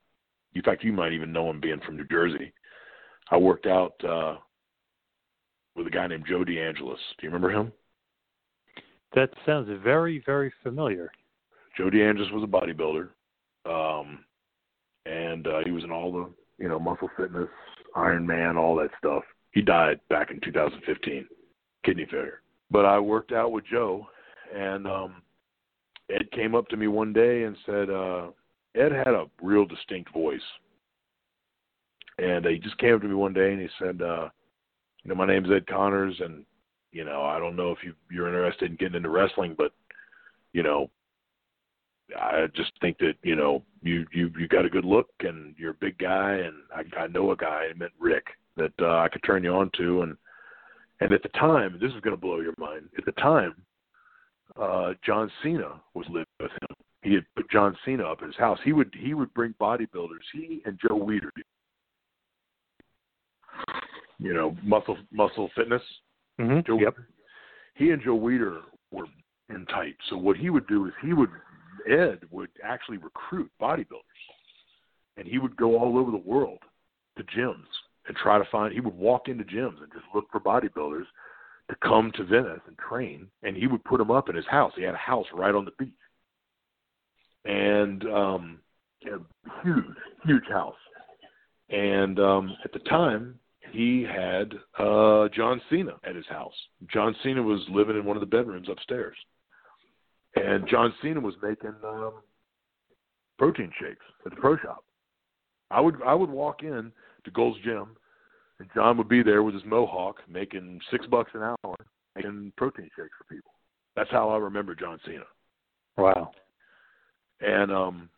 in 0.53 0.63
fact, 0.63 0.83
you 0.83 0.91
might 0.91 1.13
even 1.13 1.31
know 1.31 1.49
him 1.49 1.61
being 1.61 1.79
from 1.85 1.97
New 1.97 2.07
Jersey. 2.07 2.51
I 3.29 3.37
worked 3.37 3.67
out 3.67 3.93
uh, 4.03 4.37
with 5.75 5.87
a 5.87 5.91
guy 5.91 6.07
named 6.07 6.25
Joe 6.27 6.43
DeAngelis. 6.43 6.79
Do 6.79 7.21
you 7.21 7.29
remember 7.29 7.51
him? 7.51 7.71
That 9.13 9.29
sounds 9.45 9.69
very, 9.83 10.23
very 10.25 10.51
familiar. 10.63 11.11
Joe 11.77 11.89
DeAngelis 11.89 12.33
was 12.33 12.43
a 12.43 12.47
bodybuilder, 12.47 13.09
um, 13.65 14.19
and 15.05 15.45
uh, 15.47 15.59
he 15.63 15.71
was 15.71 15.83
in 15.83 15.91
all 15.91 16.11
the 16.11 16.29
you 16.63 16.67
know 16.67 16.79
muscle 16.79 17.09
fitness, 17.15 17.49
Iron 17.95 18.25
Man, 18.25 18.57
all 18.57 18.75
that 18.77 18.89
stuff. 18.97 19.23
He 19.57 19.63
died 19.63 19.99
back 20.07 20.29
in 20.29 20.39
2015, 20.39 21.25
kidney 21.83 22.05
failure. 22.11 22.41
But 22.69 22.85
I 22.85 22.99
worked 22.99 23.31
out 23.31 23.51
with 23.51 23.65
Joe, 23.65 24.05
and 24.55 24.85
um, 24.85 25.23
Ed 26.11 26.29
came 26.31 26.53
up 26.53 26.67
to 26.67 26.77
me 26.77 26.87
one 26.87 27.11
day 27.11 27.41
and 27.41 27.57
said, 27.65 27.89
uh, 27.89 28.27
Ed 28.75 28.91
had 28.91 29.15
a 29.15 29.25
real 29.41 29.65
distinct 29.65 30.13
voice. 30.13 30.39
And 32.19 32.45
uh, 32.45 32.49
he 32.49 32.59
just 32.59 32.77
came 32.77 32.93
up 32.93 33.01
to 33.01 33.07
me 33.07 33.15
one 33.15 33.33
day 33.33 33.51
and 33.51 33.59
he 33.59 33.67
said, 33.79 33.99
uh, 33.99 34.29
you 35.03 35.09
know, 35.09 35.15
my 35.15 35.25
name's 35.25 35.49
Ed 35.49 35.65
Connors, 35.65 36.13
and 36.19 36.45
you 36.91 37.03
know, 37.03 37.23
I 37.23 37.39
don't 37.39 37.55
know 37.55 37.71
if 37.71 37.79
you 37.83 37.95
you're 38.11 38.27
interested 38.27 38.69
in 38.69 38.77
getting 38.77 38.97
into 38.97 39.09
wrestling, 39.09 39.55
but 39.57 39.71
you 40.53 40.61
know, 40.61 40.91
I 42.15 42.45
just 42.53 42.73
think 42.79 42.99
that 42.99 43.15
you 43.23 43.35
know 43.35 43.63
you 43.81 44.05
you 44.13 44.29
you 44.37 44.47
got 44.47 44.65
a 44.65 44.69
good 44.69 44.85
look 44.85 45.09
and 45.21 45.55
you're 45.57 45.71
a 45.71 45.81
big 45.81 45.97
guy, 45.97 46.33
and 46.33 46.53
I, 46.71 47.05
I 47.05 47.07
know 47.07 47.31
a 47.31 47.35
guy, 47.35 47.69
I 47.71 47.73
meant 47.75 47.93
Rick, 47.99 48.25
that 48.57 48.73
uh, 48.81 48.97
I 48.97 49.09
could 49.09 49.23
turn 49.23 49.43
you 49.43 49.53
on 49.53 49.69
to, 49.77 50.01
and 50.01 50.17
and 50.99 51.11
at 51.11 51.23
the 51.23 51.29
time, 51.29 51.77
this 51.79 51.93
is 51.93 52.01
going 52.01 52.15
to 52.15 52.21
blow 52.21 52.39
your 52.39 52.55
mind. 52.57 52.89
At 52.97 53.05
the 53.05 53.11
time, 53.13 53.53
uh, 54.59 54.93
John 55.05 55.31
Cena 55.43 55.79
was 55.93 56.05
living 56.09 56.25
with 56.39 56.51
him. 56.51 56.75
He 57.03 57.13
had 57.13 57.23
put 57.35 57.49
John 57.51 57.77
Cena 57.85 58.03
up 58.03 58.19
at 58.21 58.27
his 58.27 58.35
house. 58.35 58.59
He 58.63 58.73
would 58.73 58.93
he 58.99 59.13
would 59.13 59.33
bring 59.33 59.53
bodybuilders. 59.61 60.25
He 60.33 60.61
and 60.65 60.79
Joe 60.81 60.99
Weider, 60.99 61.29
you 64.19 64.33
know, 64.33 64.57
muscle 64.63 64.97
muscle 65.11 65.49
fitness. 65.55 65.81
Mm-hmm. 66.39 66.59
Joe, 66.65 66.79
yep. 66.79 66.95
He 67.75 67.91
and 67.91 68.01
Joe 68.01 68.17
Weider 68.17 68.61
were 68.91 69.05
in 69.49 69.65
tight. 69.67 69.95
So 70.09 70.17
what 70.17 70.37
he 70.37 70.49
would 70.49 70.67
do 70.67 70.87
is 70.87 70.93
he 71.01 71.13
would 71.13 71.29
Ed 71.87 72.19
would 72.31 72.49
actually 72.63 72.97
recruit 72.97 73.51
bodybuilders, 73.61 74.23
and 75.15 75.27
he 75.27 75.37
would 75.37 75.55
go 75.55 75.77
all 75.77 75.97
over 75.97 76.11
the 76.11 76.17
world 76.17 76.59
to 77.17 77.23
gyms 77.23 77.63
and 78.07 78.15
try 78.17 78.37
to 78.37 78.45
find. 78.51 78.73
He 78.73 78.79
would 78.79 78.95
walk 78.95 79.27
into 79.27 79.43
gyms 79.43 79.81
and 79.81 79.91
just 79.91 80.05
look 80.13 80.25
for 80.31 80.39
bodybuilders 80.39 81.05
to 81.69 81.75
come 81.83 82.11
to 82.15 82.23
Venice 82.23 82.61
and 82.67 82.77
train, 82.77 83.27
and 83.43 83.55
he 83.55 83.67
would 83.67 83.83
put 83.83 83.97
them 83.97 84.11
up 84.11 84.29
in 84.29 84.35
his 84.35 84.47
house. 84.47 84.71
He 84.75 84.83
had 84.83 84.95
a 84.95 84.97
house 84.97 85.25
right 85.33 85.53
on 85.53 85.65
the 85.65 85.71
beach, 85.77 85.89
and 87.45 88.03
um, 88.05 88.59
huge, 89.63 89.85
huge 90.25 90.47
house. 90.49 90.75
And 91.69 92.19
um, 92.19 92.55
at 92.63 92.71
the 92.71 92.79
time, 92.79 93.37
he 93.71 94.03
had 94.03 94.53
uh, 94.79 95.27
John 95.35 95.61
Cena 95.69 95.95
at 96.05 96.15
his 96.15 96.25
house. 96.27 96.53
John 96.91 97.13
Cena 97.21 97.43
was 97.43 97.61
living 97.69 97.97
in 97.97 98.05
one 98.05 98.15
of 98.15 98.21
the 98.21 98.27
bedrooms 98.27 98.69
upstairs, 98.69 99.17
and 100.35 100.67
John 100.69 100.93
Cena 101.01 101.19
was 101.19 101.35
making 101.43 101.73
um, 101.83 102.13
protein 103.37 103.71
shakes 103.79 104.05
at 104.25 104.31
the 104.31 104.37
pro 104.37 104.57
shop. 104.57 104.85
I 105.69 105.81
would 105.81 106.01
I 106.05 106.13
would 106.13 106.29
walk 106.29 106.63
in 106.63 106.93
to 107.27 107.31
Gold's 107.31 107.59
Gym, 107.63 107.89
and 108.59 108.69
John 108.73 108.97
would 108.97 109.09
be 109.09 109.21
there 109.21 109.43
with 109.43 109.53
his 109.53 109.63
mohawk, 109.65 110.17
making 110.27 110.79
six 110.89 111.05
bucks 111.05 111.31
an 111.33 111.43
hour, 111.43 111.75
making 112.15 112.53
protein 112.57 112.89
shakes 112.95 113.13
for 113.17 113.33
people. 113.33 113.51
That's 113.95 114.09
how 114.11 114.29
I 114.29 114.37
remember 114.37 114.73
John 114.73 114.99
Cena. 115.05 115.25
Wow. 115.97 116.31
And 117.41 117.71
um, 117.71 118.09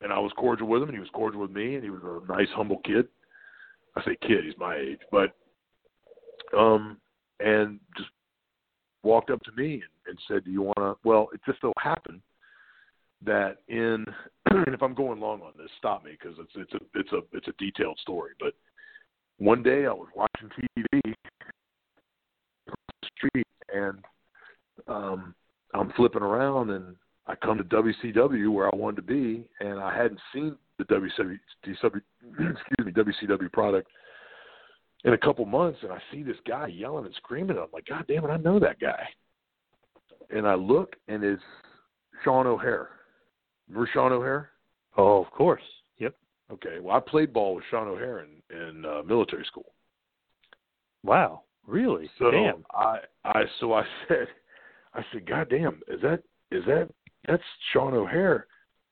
and 0.00 0.12
I 0.12 0.18
was 0.18 0.32
cordial 0.36 0.68
with 0.68 0.82
him, 0.82 0.88
and 0.88 0.96
he 0.96 1.00
was 1.00 1.10
cordial 1.12 1.40
with 1.40 1.50
me, 1.50 1.74
and 1.74 1.84
he 1.84 1.90
was 1.90 2.02
a 2.02 2.32
nice, 2.32 2.48
humble 2.54 2.78
kid. 2.84 3.06
I 3.96 4.04
say 4.04 4.16
kid, 4.20 4.44
he's 4.44 4.58
my 4.58 4.76
age, 4.76 5.00
but 5.10 5.34
um, 6.56 6.98
and 7.40 7.78
just 7.96 8.10
walked 9.02 9.30
up 9.30 9.40
to 9.42 9.52
me 9.52 9.74
and, 9.74 9.82
and 10.08 10.18
said, 10.28 10.44
"Do 10.44 10.50
you 10.50 10.62
want 10.62 10.78
to?" 10.78 10.96
Well, 11.04 11.28
it 11.32 11.40
just 11.46 11.60
so 11.60 11.72
happened 11.78 12.20
that 13.24 13.58
in 13.68 14.04
and 14.50 14.74
if 14.74 14.82
I'm 14.82 14.94
going 14.94 15.20
long 15.20 15.42
on 15.42 15.52
this, 15.56 15.70
stop 15.78 16.04
me 16.04 16.12
because 16.12 16.36
it's 16.38 16.52
it's 16.54 16.72
a 16.74 16.98
it's 16.98 17.12
a 17.12 17.36
it's 17.36 17.48
a 17.48 17.52
detailed 17.58 17.98
story. 18.00 18.32
But 18.38 18.54
one 19.38 19.62
day 19.62 19.86
I 19.86 19.92
was 19.92 20.08
watching 20.14 20.50
TV 20.58 21.14
street 23.16 23.46
and 23.72 23.98
um 24.88 25.34
I'm 25.74 25.92
flipping 25.96 26.22
around 26.22 26.70
and 26.70 26.96
I 27.26 27.34
come 27.34 27.58
to 27.58 27.64
WCW 27.64 28.52
where 28.52 28.72
I 28.72 28.76
wanted 28.76 28.96
to 28.96 29.02
be, 29.02 29.44
and 29.60 29.80
I 29.80 29.96
hadn't 29.96 30.20
seen 30.32 30.56
the 30.78 30.84
WCW, 30.84 31.38
excuse 31.64 32.84
me, 32.84 32.92
WCW 32.92 33.52
product 33.52 33.88
in 35.04 35.12
a 35.12 35.18
couple 35.18 35.44
months, 35.44 35.78
and 35.82 35.92
I 35.92 35.98
see 36.12 36.22
this 36.22 36.36
guy 36.46 36.68
yelling 36.68 37.04
and 37.04 37.14
screaming. 37.16 37.58
I'm 37.58 37.66
like, 37.72 37.86
God 37.86 38.04
damn 38.06 38.24
it, 38.24 38.28
I 38.28 38.36
know 38.36 38.58
that 38.60 38.78
guy. 38.80 39.08
And 40.30 40.46
I 40.46 40.54
look, 40.54 40.94
and 41.08 41.22
it's 41.24 41.42
Sean 42.24 42.46
O'Haire. 42.46 42.90
Remember 43.68 43.90
Sean 43.92 44.12
O'Haire? 44.12 44.50
Oh, 44.96 45.22
of 45.24 45.30
course. 45.32 45.62
Yep. 45.98 46.14
Okay. 46.52 46.78
Well, 46.80 46.96
I 46.96 47.00
played 47.00 47.32
ball 47.32 47.54
with 47.56 47.64
Sean 47.70 47.88
O'Haire 47.88 48.24
in, 48.24 48.56
in 48.56 48.84
uh, 48.84 49.02
military 49.02 49.44
school. 49.44 49.72
Wow. 51.02 51.42
Really? 51.66 52.08
So 52.18 52.30
Damn. 52.30 52.64
I 52.72 52.98
I 53.24 53.42
so 53.60 53.72
I 53.74 53.82
said 54.08 54.28
I 54.94 55.02
said, 55.12 55.26
God 55.26 55.48
damn, 55.50 55.80
is 55.88 56.00
that 56.02 56.22
is 56.50 56.64
that 56.66 56.88
that's 57.26 57.42
Sean 57.72 57.94
O'Haire? 57.94 58.46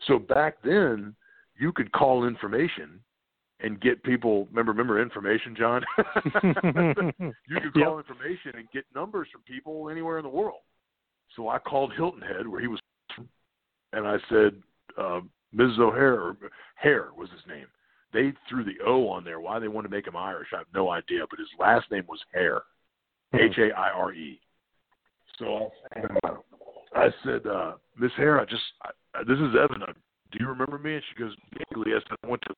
So 0.06 0.18
back 0.18 0.56
then 0.64 1.14
you 1.59 1.72
could 1.72 1.92
call 1.92 2.26
information 2.26 3.01
and 3.60 3.80
get 3.80 4.02
people 4.02 4.46
remember 4.46 4.72
remember 4.72 5.01
information, 5.01 5.55
John? 5.56 5.82
you 7.48 7.60
could 7.60 7.74
call 7.74 7.96
Yep. 7.96 8.06
information 8.10 8.52
and 8.56 8.68
get 8.72 8.84
numbers 8.94 9.28
from 9.32 9.42
people 9.42 9.88
anywhere 9.88 10.18
in 10.18 10.24
the 10.24 10.28
world. 10.28 10.60
So 11.36 11.48
I 11.48 11.59
called 11.59 11.92
Hilton 11.96 12.22
Head 12.22 12.46
where 12.46 12.60
he 12.60 12.66
was 12.66 12.80
and 13.94 14.06
I 14.06 14.16
said, 14.28 14.62
uh, 14.98 15.20
Mrs. 15.54 15.78
O'Haire 15.78 16.20
or 16.20 16.36
Haire 16.76 17.08
was 17.16 17.28
his 17.30 17.40
name. 17.48 17.66
They 18.12 18.32
threw 18.48 18.64
the 18.64 18.76
O 18.86 19.08
on 19.08 19.24
there. 19.24 19.40
Why 19.40 19.58
they 19.58 19.68
wanted 19.68 19.88
to 19.88 19.94
make 19.94 20.06
him 20.06 20.16
Irish, 20.16 20.48
I 20.54 20.58
have 20.58 20.66
no 20.74 20.90
idea. 20.90 21.24
But 21.28 21.38
his 21.38 21.48
last 21.58 21.90
name 21.90 22.04
was 22.08 22.20
Haire, 22.32 22.62
H 23.34 23.58
A 23.58 23.70
I 23.76 23.90
R 23.90 24.12
E. 24.12 24.40
So 25.38 25.70
I 25.94 26.00
said, 26.00 26.10
uh, 26.24 26.34
I 26.94 27.08
said, 27.24 27.46
uh, 27.46 27.72
Miss 27.98 28.12
Haire, 28.16 28.40
I 28.40 28.44
just 28.44 28.62
I, 28.82 28.90
I- 29.18 29.24
this 29.24 29.38
is 29.38 29.54
Evan. 29.60 29.82
I, 29.82 29.92
do 30.32 30.38
you 30.40 30.48
remember 30.48 30.78
me? 30.78 30.94
And 30.94 31.02
she 31.12 31.20
goes, 31.22 31.34
vaguely. 31.58 31.92
I 31.92 32.00
said, 32.08 32.16
I 32.22 32.26
went 32.28 32.42
to 32.42 32.54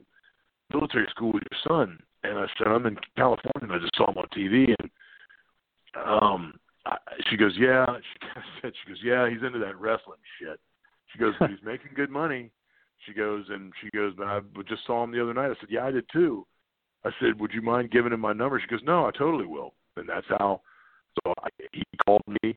military 0.72 1.06
school 1.10 1.32
with 1.32 1.42
your 1.50 1.60
son, 1.68 1.98
and 2.22 2.38
I 2.38 2.46
said, 2.58 2.66
I'm 2.68 2.86
in 2.86 2.96
California. 3.16 3.62
and 3.62 3.72
I 3.72 3.78
just 3.78 3.96
saw 3.96 4.10
him 4.10 4.18
on 4.18 4.26
TV, 4.36 4.74
and 4.78 4.90
um, 6.06 6.54
I, 6.86 6.96
she 7.30 7.36
goes, 7.36 7.52
yeah. 7.58 7.86
She 8.22 8.60
said, 8.62 8.72
she 8.84 8.90
goes, 8.90 9.00
yeah. 9.04 9.28
He's 9.28 9.42
into 9.42 9.58
that 9.60 9.78
wrestling 9.80 10.18
shit. 10.38 10.58
She 11.12 11.18
goes, 11.18 11.34
he's 11.40 11.64
making 11.64 11.90
good 11.94 12.10
money. 12.10 12.50
She 13.06 13.12
goes, 13.12 13.44
and 13.50 13.72
she 13.82 13.90
goes, 13.96 14.12
but 14.16 14.26
I 14.26 14.40
just 14.68 14.86
saw 14.86 15.04
him 15.04 15.12
the 15.12 15.22
other 15.22 15.34
night. 15.34 15.50
I 15.50 15.60
said, 15.60 15.70
yeah, 15.70 15.84
I 15.84 15.90
did 15.90 16.06
too. 16.12 16.46
I 17.04 17.10
said, 17.20 17.38
would 17.38 17.52
you 17.52 17.62
mind 17.62 17.90
giving 17.90 18.12
him 18.12 18.20
my 18.20 18.32
number? 18.32 18.60
She 18.60 18.66
goes, 18.66 18.84
no, 18.84 19.06
I 19.06 19.10
totally 19.16 19.46
will. 19.46 19.74
And 19.96 20.08
that's 20.08 20.26
how. 20.28 20.60
So 21.24 21.32
I, 21.42 21.48
he 21.72 21.82
called 22.04 22.22
me. 22.26 22.56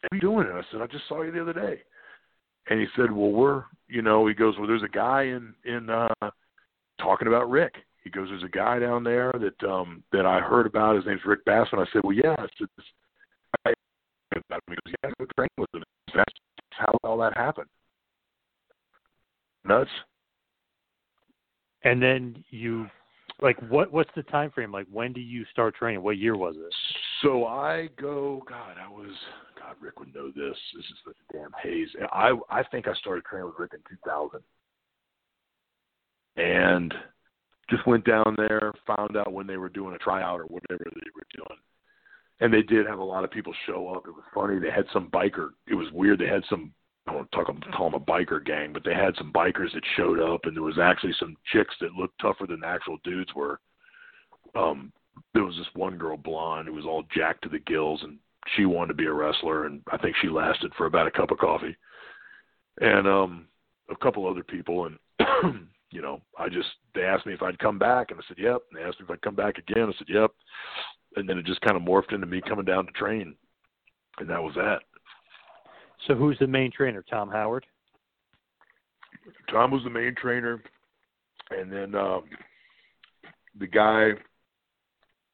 What 0.00 0.12
are 0.12 0.16
you 0.16 0.20
doing? 0.20 0.46
And 0.48 0.58
I 0.58 0.62
said, 0.72 0.80
I 0.80 0.86
just 0.86 1.06
saw 1.08 1.22
you 1.22 1.30
the 1.30 1.42
other 1.42 1.52
day. 1.52 1.82
And 2.68 2.80
he 2.80 2.86
said, 2.96 3.10
well, 3.10 3.30
we're, 3.30 3.64
you 3.88 4.02
know, 4.02 4.26
he 4.26 4.34
goes, 4.34 4.54
well, 4.58 4.66
there's 4.66 4.82
a 4.82 4.88
guy 4.88 5.22
in 5.22 5.54
in 5.64 5.90
uh 5.90 6.30
talking 7.00 7.28
about 7.28 7.50
Rick. 7.50 7.74
He 8.04 8.10
goes, 8.10 8.28
there's 8.28 8.42
a 8.42 8.48
guy 8.48 8.78
down 8.78 9.04
there 9.04 9.32
that 9.32 9.68
um 9.68 10.02
that 10.12 10.26
I 10.26 10.40
heard 10.40 10.66
about. 10.66 10.96
His 10.96 11.06
name's 11.06 11.24
Rick 11.24 11.44
Bassman. 11.44 11.80
I 11.80 11.86
said, 11.92 12.02
well, 12.04 12.16
yeah. 12.16 12.34
I 12.38 12.46
said, 12.58 12.68
guy 13.64 13.72
about 14.34 14.60
him. 14.68 14.76
He 14.84 14.90
goes, 14.90 14.94
yeah, 15.02 15.10
I 15.10 15.24
train 15.36 15.48
with 15.58 15.68
him. 15.74 15.82
How 16.80 16.96
all 17.04 17.18
that 17.18 17.36
happened. 17.36 17.68
Nuts. 19.64 19.90
And 21.84 22.02
then 22.02 22.42
you, 22.50 22.86
like, 23.42 23.58
what? 23.68 23.92
What's 23.92 24.10
the 24.16 24.22
time 24.24 24.50
frame? 24.50 24.72
Like, 24.72 24.86
when 24.90 25.12
do 25.12 25.20
you 25.20 25.44
start 25.52 25.74
training? 25.74 26.02
What 26.02 26.16
year 26.16 26.36
was 26.36 26.56
it? 26.56 26.74
So 27.22 27.46
I 27.46 27.88
go. 28.00 28.42
God, 28.48 28.76
I 28.82 28.88
was. 28.88 29.10
God, 29.58 29.76
Rick 29.80 30.00
would 30.00 30.14
know 30.14 30.28
this. 30.28 30.56
This 30.74 30.84
is 30.84 30.98
the 31.06 31.12
damn 31.32 31.50
haze. 31.62 31.88
I 32.12 32.32
I 32.48 32.62
think 32.64 32.88
I 32.88 32.94
started 32.94 33.24
training 33.24 33.48
with 33.48 33.58
Rick 33.58 33.72
in 33.74 33.80
2000, 33.88 34.40
and 36.36 36.94
just 37.68 37.86
went 37.86 38.04
down 38.04 38.34
there, 38.36 38.72
found 38.86 39.16
out 39.16 39.32
when 39.32 39.46
they 39.46 39.56
were 39.56 39.68
doing 39.68 39.94
a 39.94 39.98
tryout 39.98 40.40
or 40.40 40.44
whatever 40.44 40.84
they 40.84 41.10
were 41.14 41.26
doing, 41.34 41.58
and 42.40 42.52
they 42.52 42.62
did 42.62 42.86
have 42.86 42.98
a 42.98 43.04
lot 43.04 43.24
of 43.24 43.30
people 43.30 43.52
show 43.66 43.88
up. 43.88 44.06
It 44.06 44.14
was 44.14 44.24
funny. 44.34 44.58
They 44.58 44.70
had 44.70 44.86
some 44.92 45.08
biker. 45.10 45.50
It 45.66 45.74
was 45.74 45.90
weird. 45.92 46.18
They 46.18 46.28
had 46.28 46.44
some. 46.48 46.72
I 47.06 47.14
don't 47.14 47.30
talk 47.32 47.46
call 47.74 47.90
them 47.90 48.00
a 48.00 48.04
biker 48.04 48.44
gang, 48.44 48.72
but 48.72 48.84
they 48.84 48.94
had 48.94 49.16
some 49.16 49.32
bikers 49.32 49.72
that 49.74 49.82
showed 49.96 50.20
up, 50.20 50.42
and 50.44 50.54
there 50.54 50.62
was 50.62 50.78
actually 50.78 51.14
some 51.18 51.36
chicks 51.52 51.74
that 51.80 51.94
looked 51.94 52.20
tougher 52.20 52.46
than 52.46 52.60
the 52.60 52.66
actual 52.66 52.98
dudes 53.04 53.34
were. 53.34 53.58
Um, 54.54 54.92
there 55.34 55.44
was 55.44 55.56
this 55.56 55.66
one 55.74 55.96
girl 55.96 56.16
blonde 56.16 56.68
who 56.68 56.74
was 56.74 56.84
all 56.84 57.04
jacked 57.14 57.42
to 57.42 57.48
the 57.48 57.58
gills 57.58 58.02
and 58.02 58.18
she 58.56 58.64
wanted 58.64 58.88
to 58.88 58.94
be 58.94 59.06
a 59.06 59.12
wrestler 59.12 59.66
and 59.66 59.82
I 59.90 59.96
think 59.98 60.16
she 60.20 60.28
lasted 60.28 60.72
for 60.76 60.86
about 60.86 61.06
a 61.06 61.10
cup 61.10 61.30
of 61.30 61.38
coffee. 61.38 61.76
And 62.80 63.06
um 63.06 63.46
a 63.90 63.96
couple 63.96 64.28
other 64.28 64.44
people 64.44 64.86
and 64.86 64.98
you 65.90 66.02
know, 66.02 66.20
I 66.38 66.48
just 66.48 66.68
they 66.94 67.02
asked 67.02 67.26
me 67.26 67.34
if 67.34 67.42
I'd 67.42 67.58
come 67.58 67.78
back 67.78 68.10
and 68.10 68.18
I 68.20 68.22
said, 68.28 68.38
Yep. 68.38 68.62
And 68.70 68.80
they 68.80 68.86
asked 68.86 69.00
me 69.00 69.04
if 69.04 69.10
I'd 69.10 69.22
come 69.22 69.34
back 69.34 69.58
again. 69.58 69.88
I 69.88 69.98
said, 69.98 70.08
Yep. 70.08 70.30
And 71.16 71.28
then 71.28 71.38
it 71.38 71.46
just 71.46 71.60
kind 71.62 71.76
of 71.76 71.82
morphed 71.82 72.12
into 72.12 72.26
me 72.26 72.40
coming 72.46 72.64
down 72.64 72.86
to 72.86 72.92
train. 72.92 73.34
And 74.18 74.28
that 74.28 74.42
was 74.42 74.54
that. 74.54 74.80
So 76.06 76.14
who's 76.14 76.38
the 76.38 76.46
main 76.46 76.70
trainer? 76.70 77.04
Tom 77.08 77.30
Howard. 77.30 77.66
Tom 79.50 79.70
was 79.70 79.82
the 79.84 79.90
main 79.90 80.14
trainer 80.14 80.62
and 81.50 81.70
then 81.72 81.94
um 81.94 82.22
the 83.58 83.66
guy 83.66 84.10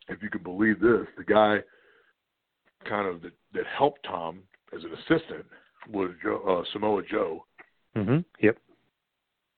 if 0.08 0.22
you 0.22 0.30
can 0.30 0.42
believe 0.42 0.80
this, 0.80 1.06
the 1.18 1.24
guy 1.24 1.58
kind 2.88 3.06
of 3.08 3.20
that, 3.22 3.32
that 3.52 3.64
helped 3.76 4.00
Tom 4.04 4.40
as 4.74 4.82
an 4.84 4.92
assistant 4.92 5.44
was 5.90 6.10
Joe, 6.22 6.42
uh, 6.48 6.64
Samoa 6.72 7.02
Joe, 7.10 7.44
Mm-hmm. 7.96 8.18
Yep. 8.42 8.58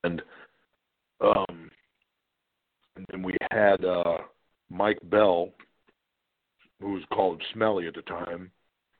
and 0.04 0.22
um, 1.20 1.70
and 2.96 3.04
then 3.10 3.22
we 3.22 3.34
had 3.50 3.84
uh, 3.84 4.18
Mike 4.70 4.98
Bell, 5.04 5.50
who 6.80 6.92
was 6.92 7.02
called 7.12 7.42
Smelly 7.52 7.86
at 7.86 7.94
the 7.94 8.02
time, 8.02 8.50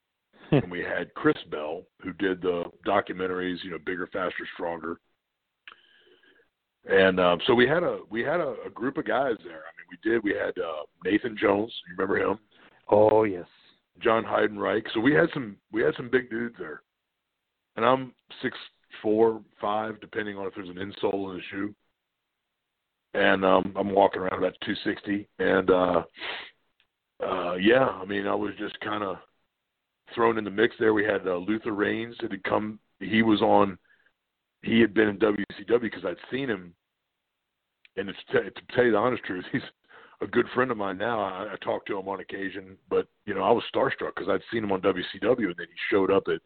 and 0.50 0.70
we 0.70 0.80
had 0.80 1.12
Chris 1.14 1.36
Bell, 1.50 1.82
who 2.02 2.12
did 2.14 2.40
the 2.40 2.64
documentaries, 2.86 3.62
you 3.62 3.70
know, 3.70 3.78
bigger, 3.84 4.08
faster, 4.12 4.46
stronger. 4.54 4.98
And 6.88 7.20
um, 7.20 7.38
so 7.46 7.54
we 7.54 7.68
had 7.68 7.82
a 7.82 7.98
we 8.08 8.22
had 8.22 8.40
a, 8.40 8.54
a 8.66 8.70
group 8.70 8.96
of 8.96 9.06
guys 9.06 9.36
there. 9.44 9.60
I 9.60 9.72
mean, 9.76 9.88
we 9.90 10.10
did. 10.10 10.24
We 10.24 10.30
had 10.32 10.58
uh, 10.58 10.84
Nathan 11.04 11.36
Jones. 11.38 11.72
You 11.86 11.96
remember 11.96 12.30
him? 12.30 12.38
Oh 12.88 13.24
yes. 13.24 13.46
John 14.00 14.24
Heidenreich. 14.24 14.86
So 14.94 15.00
we 15.00 15.12
had 15.12 15.28
some 15.34 15.56
we 15.72 15.82
had 15.82 15.94
some 15.96 16.08
big 16.10 16.30
dudes 16.30 16.54
there. 16.58 16.82
And 17.76 17.84
I'm 17.84 18.12
six 18.42 18.56
four, 19.02 19.42
five, 19.60 20.00
depending 20.00 20.36
on 20.36 20.46
if 20.46 20.54
there's 20.54 20.68
an 20.68 20.76
insole 20.76 21.30
in 21.30 21.36
the 21.36 21.42
shoe. 21.50 21.74
And 23.14 23.44
um 23.44 23.74
I'm 23.76 23.90
walking 23.90 24.22
around 24.22 24.38
about 24.38 24.54
two 24.64 24.74
sixty. 24.84 25.28
And 25.38 25.70
uh 25.70 26.02
uh 27.24 27.54
yeah, 27.54 27.86
I 27.86 28.04
mean 28.04 28.26
I 28.26 28.34
was 28.34 28.52
just 28.58 28.78
kinda 28.80 29.20
thrown 30.14 30.38
in 30.38 30.44
the 30.44 30.50
mix 30.50 30.74
there. 30.78 30.94
We 30.94 31.04
had 31.04 31.26
uh, 31.26 31.36
Luther 31.36 31.72
Reigns 31.72 32.16
that 32.22 32.30
had 32.30 32.44
come 32.44 32.78
he 33.00 33.22
was 33.22 33.42
on 33.42 33.78
he 34.62 34.80
had 34.80 34.94
been 34.94 35.08
in 35.08 35.18
WCW 35.18 35.80
because 35.80 36.04
I'd 36.04 36.16
seen 36.30 36.48
him 36.48 36.74
and 37.96 38.08
it's 38.08 38.18
to, 38.30 38.42
to 38.42 38.60
tell 38.74 38.84
you 38.84 38.92
the 38.92 38.98
honest 38.98 39.24
truth, 39.24 39.44
he's 39.52 39.62
a 40.20 40.26
good 40.26 40.46
friend 40.54 40.70
of 40.70 40.76
mine 40.76 40.98
now. 40.98 41.20
I, 41.20 41.52
I 41.52 41.56
talk 41.62 41.86
to 41.86 41.98
him 41.98 42.08
on 42.08 42.20
occasion, 42.20 42.76
but 42.88 43.06
you 43.26 43.34
know, 43.34 43.42
I 43.42 43.50
was 43.50 43.64
starstruck 43.74 44.14
because 44.16 44.28
I'd 44.28 44.40
seen 44.52 44.64
him 44.64 44.72
on 44.72 44.80
WCW, 44.80 45.46
and 45.46 45.56
then 45.56 45.66
he 45.68 45.78
showed 45.90 46.10
up 46.10 46.24
at 46.28 46.40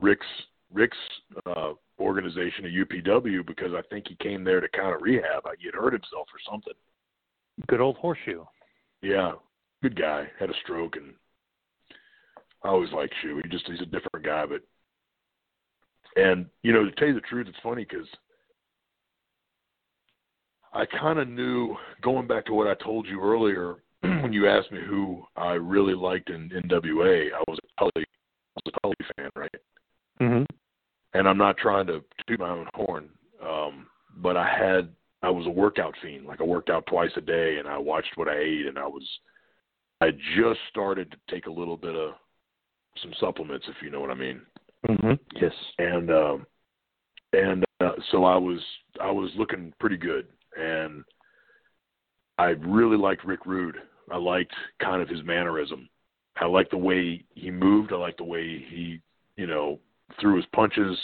Rick's 0.00 0.26
Rick's 0.72 0.98
uh, 1.46 1.72
organization 1.98 2.66
at 2.66 2.72
UPW 2.72 3.46
because 3.46 3.72
I 3.72 3.82
think 3.88 4.06
he 4.08 4.16
came 4.16 4.44
there 4.44 4.60
to 4.60 4.68
kind 4.68 4.94
of 4.94 5.00
rehab. 5.00 5.44
He 5.58 5.66
had 5.66 5.74
hurt 5.74 5.94
himself 5.94 6.28
or 6.32 6.40
something. 6.50 6.74
Good 7.66 7.80
old 7.80 7.96
Horshu. 7.98 8.46
Yeah, 9.02 9.32
good 9.82 9.98
guy. 9.98 10.28
Had 10.38 10.50
a 10.50 10.54
stroke, 10.62 10.96
and 10.96 11.14
I 12.64 12.68
always 12.68 12.92
liked 12.92 13.14
Shu. 13.22 13.40
He 13.42 13.48
just 13.48 13.66
he's 13.66 13.80
a 13.80 13.86
different 13.86 14.24
guy, 14.24 14.44
but 14.46 14.62
and 16.20 16.46
you 16.62 16.72
know 16.72 16.84
to 16.84 16.92
tell 16.92 17.08
you 17.08 17.14
the 17.14 17.20
truth, 17.20 17.46
it's 17.48 17.58
funny 17.62 17.86
because 17.88 18.06
I 20.72 20.84
kind 20.86 21.18
of 21.18 21.28
knew 21.28 21.76
going 22.02 22.26
back 22.26 22.46
to 22.46 22.54
what 22.54 22.66
I 22.66 22.74
told 22.82 23.06
you 23.06 23.20
earlier 23.22 23.76
when 24.00 24.32
you 24.32 24.48
asked 24.48 24.70
me 24.70 24.80
who 24.86 25.22
I 25.36 25.52
really 25.52 25.94
liked 25.94 26.30
in 26.30 26.50
NWA. 26.50 27.32
I 27.32 27.42
was 27.48 27.58
a 27.58 27.80
Tully, 27.80 28.04
I 28.04 28.60
was 28.64 28.74
a 28.74 28.80
Tully 28.80 28.96
fan, 29.16 29.30
right? 29.34 29.50
Mm-hmm. 30.20 30.44
And 31.14 31.28
I'm 31.28 31.38
not 31.38 31.56
trying 31.56 31.86
to 31.86 32.04
toot 32.26 32.40
my 32.40 32.50
own 32.50 32.68
horn, 32.74 33.08
um, 33.42 33.86
but 34.18 34.36
I 34.36 34.46
had 34.46 34.90
I 35.22 35.30
was 35.30 35.46
a 35.46 35.50
workout 35.50 35.94
fiend. 36.02 36.26
Like 36.26 36.40
I 36.40 36.44
worked 36.44 36.70
out 36.70 36.86
twice 36.86 37.10
a 37.16 37.20
day, 37.20 37.56
and 37.58 37.66
I 37.66 37.78
watched 37.78 38.16
what 38.16 38.28
I 38.28 38.38
ate, 38.38 38.66
and 38.66 38.78
I 38.78 38.86
was 38.86 39.02
I 40.00 40.10
just 40.36 40.60
started 40.70 41.10
to 41.10 41.34
take 41.34 41.46
a 41.46 41.50
little 41.50 41.76
bit 41.76 41.96
of 41.96 42.12
some 43.02 43.12
supplements, 43.20 43.66
if 43.68 43.76
you 43.82 43.90
know 43.90 44.00
what 44.00 44.10
I 44.10 44.14
mean. 44.14 44.40
Mm-hmm. 44.88 45.12
Yes. 45.40 45.52
And 45.78 46.10
um, 46.10 46.46
and 47.32 47.64
uh, 47.80 47.92
so 48.10 48.24
I 48.24 48.36
was 48.36 48.60
I 49.00 49.10
was 49.10 49.30
looking 49.36 49.72
pretty 49.80 49.96
good, 49.96 50.26
and 50.56 51.04
I 52.38 52.50
really 52.50 52.96
liked 52.96 53.24
Rick 53.24 53.46
Rude. 53.46 53.76
I 54.10 54.16
liked 54.16 54.54
kind 54.80 55.02
of 55.02 55.08
his 55.08 55.22
mannerism. 55.24 55.88
I 56.40 56.46
liked 56.46 56.70
the 56.70 56.78
way 56.78 57.24
he 57.34 57.50
moved. 57.50 57.92
I 57.92 57.96
liked 57.96 58.18
the 58.18 58.24
way 58.24 58.64
he, 58.68 59.00
you 59.36 59.46
know, 59.46 59.80
threw 60.20 60.36
his 60.36 60.46
punches. 60.54 60.96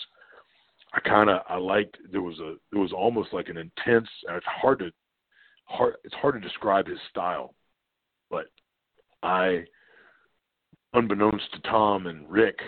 I 0.93 1.01
kind 1.01 1.29
of 1.29 1.43
I 1.49 1.57
liked 1.57 1.99
there 2.13 2.23
was 2.23 2.39
a 2.39 2.55
there 2.71 2.81
was 2.81 2.93
almost 2.93 3.33
like 3.33 3.49
an 3.49 3.57
intense. 3.57 4.09
It's 4.29 4.47
hard 4.47 4.79
to 4.79 4.91
hard 5.65 5.97
it's 6.05 6.15
hard 6.15 6.35
to 6.35 6.41
describe 6.41 6.87
his 6.87 6.99
style, 7.11 7.55
but 8.31 8.47
I, 9.25 9.65
unbeknownst 10.93 11.53
to 11.55 11.61
Tom 11.63 12.07
and 12.07 12.31
Rick, 12.31 12.59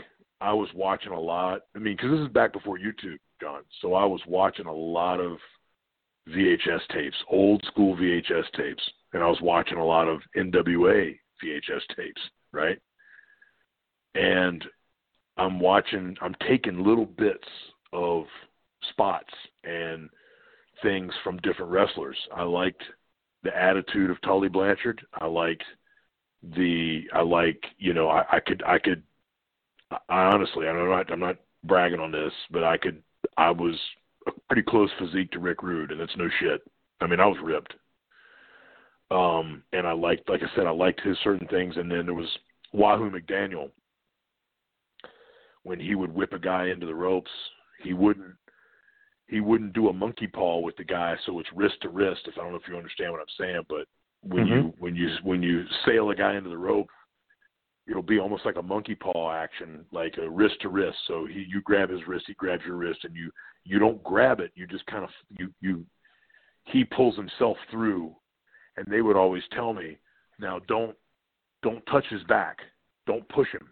I 0.41 0.53
was 0.53 0.69
watching 0.75 1.13
a 1.13 1.21
lot. 1.21 1.61
I 1.75 1.79
mean, 1.79 1.97
because 1.97 2.11
this 2.11 2.27
is 2.27 2.33
back 2.33 2.53
before 2.53 2.79
YouTube, 2.79 3.19
John. 3.41 3.61
So 3.83 3.95
I 3.95 4.05
was 4.05 4.21
watching 4.27 4.67
a 4.67 4.73
lot 4.73 5.21
of 5.21 5.39
VHS 6.29 6.81
tapes, 6.93 7.17
old 7.31 7.63
school 7.67 7.95
VHS 7.97 8.51
tapes, 8.57 8.83
and 9.13 9.23
I 9.23 9.29
was 9.29 9.41
watching 9.43 9.79
a 9.79 9.85
lot 9.85 10.09
of 10.09 10.21
NWA 10.37 11.19
VHS 11.45 11.97
tapes, 11.97 12.21
right? 12.53 12.79
And 14.15 14.65
I'm 15.37 15.61
watching, 15.61 16.17
I'm 16.23 16.35
taking 16.49 16.83
little 16.83 17.05
bits 17.05 17.47
of 17.93 18.25
spots 18.91 19.33
and 19.65 20.09
things 20.83 21.13
from 21.23 21.37
different 21.39 21.71
wrestlers. 21.71 22.17
I 22.35 22.45
liked 22.45 22.83
the 23.43 23.55
attitude 23.57 24.11
of 24.11 24.21
Tully 24.23 24.49
Blanchard. 24.49 25.07
I 25.15 25.27
liked 25.27 25.63
the, 26.43 27.03
I 27.13 27.23
like, 27.23 27.63
you 27.79 27.95
know, 27.95 28.09
I, 28.09 28.25
I 28.33 28.41
could, 28.41 28.63
I 28.67 28.79
could, 28.79 29.03
I 29.91 30.25
honestly, 30.25 30.67
I'm 30.67 30.89
not, 30.89 31.13
I'm 31.13 31.21
not 31.21 31.37
bragging 31.65 32.01
on 32.01 32.13
this, 32.13 32.33
but 32.51 32.65
I 32.65 32.77
could, 32.77 33.03
I 33.37 33.51
was 33.51 33.75
a 34.27 34.33
pretty 34.49 34.63
close 34.63 34.91
physique 34.99 35.31
to 35.33 35.39
Rick 35.39 35.63
Rude, 35.63 35.91
and 35.91 36.01
that's 36.01 36.17
no 36.17 36.29
shit. 36.41 36.63
I 37.01 37.07
mean, 37.07 37.21
I 37.21 37.27
was 37.27 37.39
ripped. 37.43 37.75
Um, 39.11 39.63
and 39.73 39.87
I 39.87 39.93
liked, 39.93 40.29
like 40.29 40.43
I 40.43 40.57
said, 40.57 40.67
I 40.67 40.71
liked 40.71 41.01
his 41.01 41.17
certain 41.23 41.47
things, 41.49 41.77
and 41.77 41.91
then 41.91 42.07
there 42.07 42.15
was 42.15 42.29
Wahoo 42.73 43.11
McDaniel. 43.11 43.71
When 45.63 45.81
he 45.81 45.95
would 45.95 46.15
whip 46.15 46.33
a 46.33 46.39
guy 46.39 46.69
into 46.69 46.87
the 46.87 46.95
ropes, 46.95 47.31
he 47.83 47.93
wouldn't 47.93 48.35
he 49.29 49.41
wouldn't 49.41 49.73
do 49.73 49.89
a 49.89 49.93
monkey 49.93 50.29
paw 50.29 50.61
with 50.61 50.77
the 50.77 50.85
guy, 50.85 51.17
so 51.25 51.41
it's 51.41 51.49
wrist 51.53 51.75
to 51.83 51.89
wrist. 51.89 52.21
If 52.27 52.39
I 52.39 52.43
don't 52.43 52.53
know 52.53 52.59
if 52.59 52.69
you 52.69 52.77
understand 52.77 53.11
what 53.11 53.21
I'm 53.21 53.27
saying, 53.39 53.63
but 53.69 53.87
when 54.23 54.47
Mhm. 54.47 54.51
you 54.51 54.75
when 54.79 54.97
you 54.97 55.17
when 55.23 55.43
you 55.43 55.67
sail 55.85 56.11
a 56.11 56.15
guy 56.15 56.35
into 56.35 56.51
the 56.51 56.59
rope, 56.59 56.91
it'll 57.87 58.03
be 58.03 58.19
almost 58.19 58.45
like 58.45 58.57
a 58.57 58.63
monkey 58.63 58.95
paw 58.95 59.33
action, 59.33 59.87
like 59.93 60.19
a 60.19 60.29
wrist 60.29 60.61
to 60.61 60.69
wrist. 60.69 60.99
So 61.07 61.27
he 61.27 61.45
you 61.49 61.61
grab 61.63 61.91
his 61.91 62.07
wrist, 62.07 62.27
he 62.27 62.35
grabs 62.35 62.65
your 62.65 62.77
wrist, 62.77 63.05
and 63.05 63.15
you 63.15 63.31
you 63.65 63.79
don't 63.79 64.03
grab 64.03 64.41
it. 64.41 64.53
You 64.55 64.67
just 64.67 64.87
kind 64.87 65.05
of 65.05 65.11
you 65.39 65.53
you 65.61 65.87
he 66.65 66.85
pulls 66.85 67.17
himself 67.17 67.57
through, 67.71 68.17
and 68.77 68.87
they 68.87 69.03
would 69.03 69.17
always 69.17 69.47
tell 69.49 69.73
me, 69.73 69.99
now 70.39 70.59
don't 70.61 70.97
don't 71.63 71.85
touch 71.87 72.07
his 72.07 72.23
back, 72.25 72.59
don't 73.07 73.29
push 73.29 73.51
him. 73.51 73.69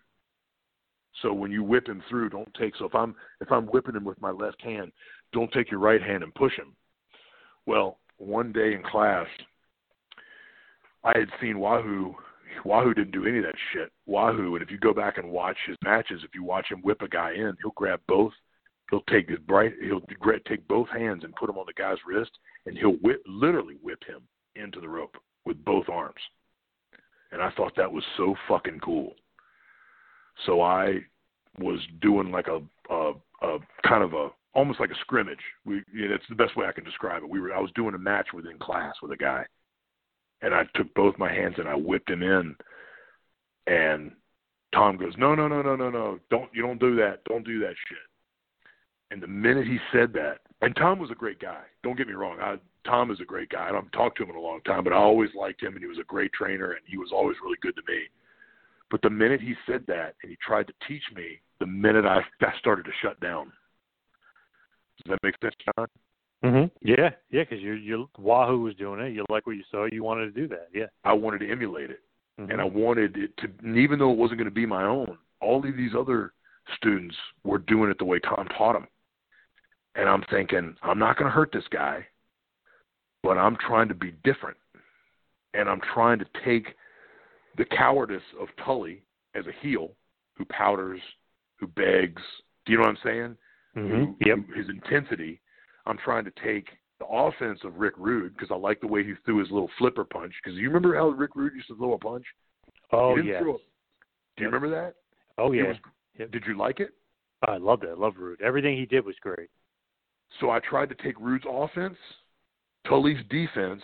So 1.23 1.33
when 1.33 1.51
you 1.51 1.62
whip 1.62 1.89
him 1.89 2.03
through, 2.09 2.31
don't 2.31 2.53
take. 2.55 2.75
So 2.77 2.85
if 2.85 2.95
I'm 2.95 3.15
if 3.41 3.51
I'm 3.51 3.66
whipping 3.66 3.95
him 3.95 4.05
with 4.05 4.21
my 4.21 4.31
left 4.31 4.61
hand, 4.62 4.93
don't 5.33 5.53
take 5.53 5.71
your 5.71 5.81
right 5.81 6.03
hand 6.03 6.23
and 6.23 6.35
push 6.35 6.55
him. 6.57 6.77
Well, 7.66 7.99
one 8.19 8.53
day 8.53 8.75
in 8.75 8.83
class, 8.83 9.27
I 11.05 11.18
had 11.18 11.28
seen 11.40 11.59
Wahoo. 11.59 12.14
Wahoo 12.64 12.94
didn't 12.94 13.12
do 13.12 13.26
any 13.26 13.39
of 13.39 13.44
that 13.44 13.55
shit. 13.72 13.93
Wahoo, 14.06 14.55
and 14.55 14.62
if 14.62 14.70
you 14.70 14.78
go 14.78 14.94
back 14.94 15.18
and 15.18 15.31
watch 15.31 15.56
his 15.66 15.76
matches, 15.82 16.22
if 16.24 16.35
you 16.35 16.43
watch 16.43 16.66
him 16.70 16.81
whip 16.81 17.02
a 17.02 17.09
guy 17.09 17.32
in, 17.32 17.56
he'll 17.60 17.72
grab 17.72 18.01
both. 18.09 18.32
He'll 18.90 19.02
take 19.10 19.28
his 19.28 19.39
bright. 19.40 19.72
He'll 19.82 20.02
take 20.47 20.66
both 20.68 20.89
hands 20.89 21.24
and 21.24 21.35
put 21.36 21.47
them 21.47 21.59
on 21.59 21.66
the 21.66 21.72
guy's 21.72 21.98
wrist, 22.06 22.31
and 22.66 22.76
he'll 22.76 22.97
whip, 23.02 23.22
literally 23.26 23.76
whip 23.82 24.02
him 24.06 24.22
into 24.56 24.81
the 24.81 24.89
rope 24.89 25.16
with 25.44 25.62
both 25.64 25.89
arms. 25.89 26.20
And 27.32 27.43
I 27.43 27.51
thought 27.51 27.72
that 27.76 27.90
was 27.90 28.05
so 28.16 28.35
fucking 28.47 28.81
cool. 28.81 29.14
So 30.47 30.62
I 30.62 31.01
was 31.59 31.81
doing 32.01 32.31
like 32.31 32.47
a, 32.48 32.60
a, 32.93 33.12
a 33.43 33.59
kind 33.86 34.05
of 34.05 34.14
a 34.14 34.28
almost 34.55 34.81
like 34.81 34.90
a 34.90 35.01
scrimmage. 35.01 35.39
We, 35.64 35.82
you 35.93 36.09
know, 36.09 36.14
it's 36.14 36.24
the 36.28 36.35
best 36.35 36.56
way 36.56 36.66
I 36.66 36.72
can 36.72 36.85
describe 36.85 37.22
it. 37.22 37.28
We 37.28 37.40
were 37.40 37.52
I 37.52 37.60
was 37.60 37.72
doing 37.74 37.94
a 37.94 37.98
match 37.98 38.28
within 38.32 38.59
class 38.59 38.94
with 39.02 39.12
a 39.12 39.16
guy, 39.16 39.44
and 40.45 40.55
I 40.55 40.65
took 40.75 40.93
both 40.95 41.19
my 41.19 41.33
hands 41.33 41.55
and 41.59 41.66
I 41.66 41.75
whipped 41.75 42.11
him 42.11 42.23
in, 42.23 42.55
and 43.66 44.12
Tom 44.75 44.99
goes, 44.99 45.15
no, 45.16 45.35
no, 45.35 45.49
no, 45.49 45.62
no, 45.62 45.75
no, 45.75 45.89
no, 45.89 46.19
don't 46.31 46.51
you 46.53 46.62
don't 46.62 46.79
do 46.79 46.95
that, 46.97 47.25
don't 47.25 47.47
do 47.47 47.59
that 47.61 47.75
shit. 47.89 47.99
And 49.11 49.23
the 49.23 49.27
minute 49.27 49.66
he 49.66 49.79
said 49.91 50.12
that, 50.12 50.41
and 50.61 50.77
Tom 50.77 50.99
was 50.99 51.11
a 51.11 51.15
great 51.15 51.41
guy. 51.41 51.62
Don't 51.83 51.97
get 51.97 52.09
me 52.09 52.15
wrong, 52.15 52.39
I, 52.41 52.57
Tom 52.87 53.11
is 53.11 53.21
a 53.21 53.25
great 53.25 53.49
guy. 53.49 53.62
I 53.62 53.75
haven't 53.75 53.93
talked 53.93 54.19
to 54.19 54.25
him 54.25 54.31
in 54.31 54.37
a 54.37 54.41
long 54.41 54.61
time, 54.66 54.85
but 54.85 54.93
I 54.93 54.97
always 54.97 55.31
liked 55.35 55.62
him, 55.62 55.73
and 55.73 55.83
he 55.83 55.89
was 55.89 55.99
a 55.99 56.05
great 56.05 56.33
trainer, 56.33 56.73
and 56.73 56.83
he 56.87 56.99
was 56.99 57.11
always 57.11 57.37
really 57.43 57.59
good 57.62 57.77
to 57.77 57.83
me. 57.89 58.01
But 58.91 59.01
the 59.01 59.11
minute 59.11 59.41
he 59.41 59.55
said 59.66 59.85
that, 59.87 60.15
and 60.23 60.31
he 60.31 60.37
tried 60.47 60.66
to 60.66 60.75
teach 60.87 61.03
me, 61.15 61.41
the 61.59 61.66
minute 61.66 62.05
I, 62.05 62.21
I 62.43 62.59
started 62.59 62.85
to 62.85 62.91
shut 63.03 63.19
down. 63.21 63.51
Does 64.99 65.12
that 65.12 65.23
make 65.23 65.35
sense, 65.41 65.55
John? 65.77 65.87
Mhm. 66.45 66.71
Yeah, 66.83 67.11
yeah, 67.31 67.43
because 67.43 67.61
you 67.62 67.73
you 67.73 68.09
Wahoo 68.19 68.61
was 68.61 68.75
doing 68.75 69.01
it. 69.01 69.12
You 69.15 69.25
like 69.31 69.47
what 69.47 69.57
you 69.57 69.65
saw. 69.71 69.87
You 69.87 70.03
wanted 70.03 70.27
to 70.35 70.41
do 70.41 70.47
that. 70.49 70.69
Yeah. 70.75 70.87
I 71.03 71.15
wanted 71.15 71.39
to 71.39 71.51
emulate 71.51 71.91
it, 71.91 72.01
Mhm. 72.39 72.51
and 72.51 72.61
I 72.61 72.65
wanted 72.65 73.16
it 73.16 73.37
to. 73.39 73.51
And 73.62 73.79
even 73.79 73.99
though 73.99 74.11
it 74.12 74.19
wasn't 74.19 74.39
going 74.39 74.51
to 74.51 74.55
be 74.55 74.66
my 74.66 74.85
own, 74.85 75.16
all 75.41 75.65
of 75.66 75.77
these 75.77 75.95
other 75.95 76.35
students 76.77 77.16
were 77.45 77.59
doing 77.59 77.91
it 77.91 77.99
the 77.99 78.05
way 78.05 78.19
Tom 78.21 78.47
taught 78.49 78.75
them, 78.75 78.87
and 79.95 80.09
I'm 80.09 80.23
thinking, 80.25 80.77
I'm 80.83 80.99
not 80.99 81.16
going 81.16 81.27
to 81.31 81.35
hurt 81.35 81.51
this 81.53 81.69
guy, 81.69 82.07
but 83.23 83.39
I'm 83.39 83.57
trying 83.57 83.89
to 83.89 83.95
be 83.95 84.11
different, 84.23 84.59
and 85.55 85.69
I'm 85.69 85.81
trying 85.81 86.19
to 86.19 86.27
take 86.45 86.75
the 87.57 87.65
cowardice 87.65 88.23
of 88.39 88.55
Tully 88.57 89.03
as 89.35 89.47
a 89.47 89.53
heel 89.53 89.97
who 90.37 90.45
powders, 90.47 91.01
who 91.57 91.66
begs. 91.69 92.23
Do 92.66 92.73
you 92.73 92.79
know 92.79 92.85
what 92.85 92.91
I'm 92.91 92.97
saying? 93.03 93.39
Mhm. 93.77 93.89
who, 93.89 94.35
who- 94.43 94.53
his 94.55 94.69
intensity. 94.69 95.41
I'm 95.86 95.98
trying 95.98 96.24
to 96.24 96.32
take 96.43 96.69
the 96.98 97.06
offense 97.06 97.61
of 97.65 97.77
Rick 97.77 97.94
Rude 97.98 98.35
because 98.36 98.51
I 98.51 98.56
like 98.56 98.81
the 98.81 98.86
way 98.86 99.05
he 99.05 99.12
threw 99.24 99.39
his 99.40 99.51
little 99.51 99.70
flipper 99.78 100.05
punch. 100.05 100.32
Because 100.43 100.59
you 100.59 100.69
remember 100.69 100.94
how 100.97 101.09
Rick 101.09 101.35
Rude 101.35 101.55
used 101.55 101.69
to 101.69 101.77
throw 101.77 101.94
a 101.94 101.98
punch? 101.98 102.24
Oh 102.93 103.16
yeah. 103.16 103.39
Do 104.36 104.44
you 104.44 104.47
remember 104.47 104.70
that? 104.70 104.94
Oh 105.39 105.52
yeah. 105.52 105.69
was- 105.69 105.77
Yep. 106.19 106.31
Did 106.31 106.44
you 106.47 106.56
like 106.56 106.78
it? 106.78 106.90
I 107.48 107.56
loved 107.56 107.82
it. 107.82 107.90
I 107.90 107.94
loved 108.01 108.19
Rude. 108.19 108.40
Everything 108.40 108.77
he 108.77 108.86
did 108.86 109.05
was 109.05 109.16
great. 109.20 109.48
So 110.40 110.51
I 110.51 110.61
tried 110.61 110.89
to 110.90 110.94
take 110.94 111.19
Rude's 111.19 111.44
offense, 111.51 111.97
Tully's 112.86 113.19
defense, 113.31 113.82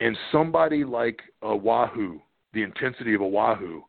and 0.00 0.14
somebody 0.30 0.84
like 0.84 1.20
a 1.40 1.56
Wahoo, 1.56 2.20
the 2.52 2.62
intensity 2.62 3.14
of 3.14 3.22
a 3.22 3.26
Wahoo, 3.26 3.82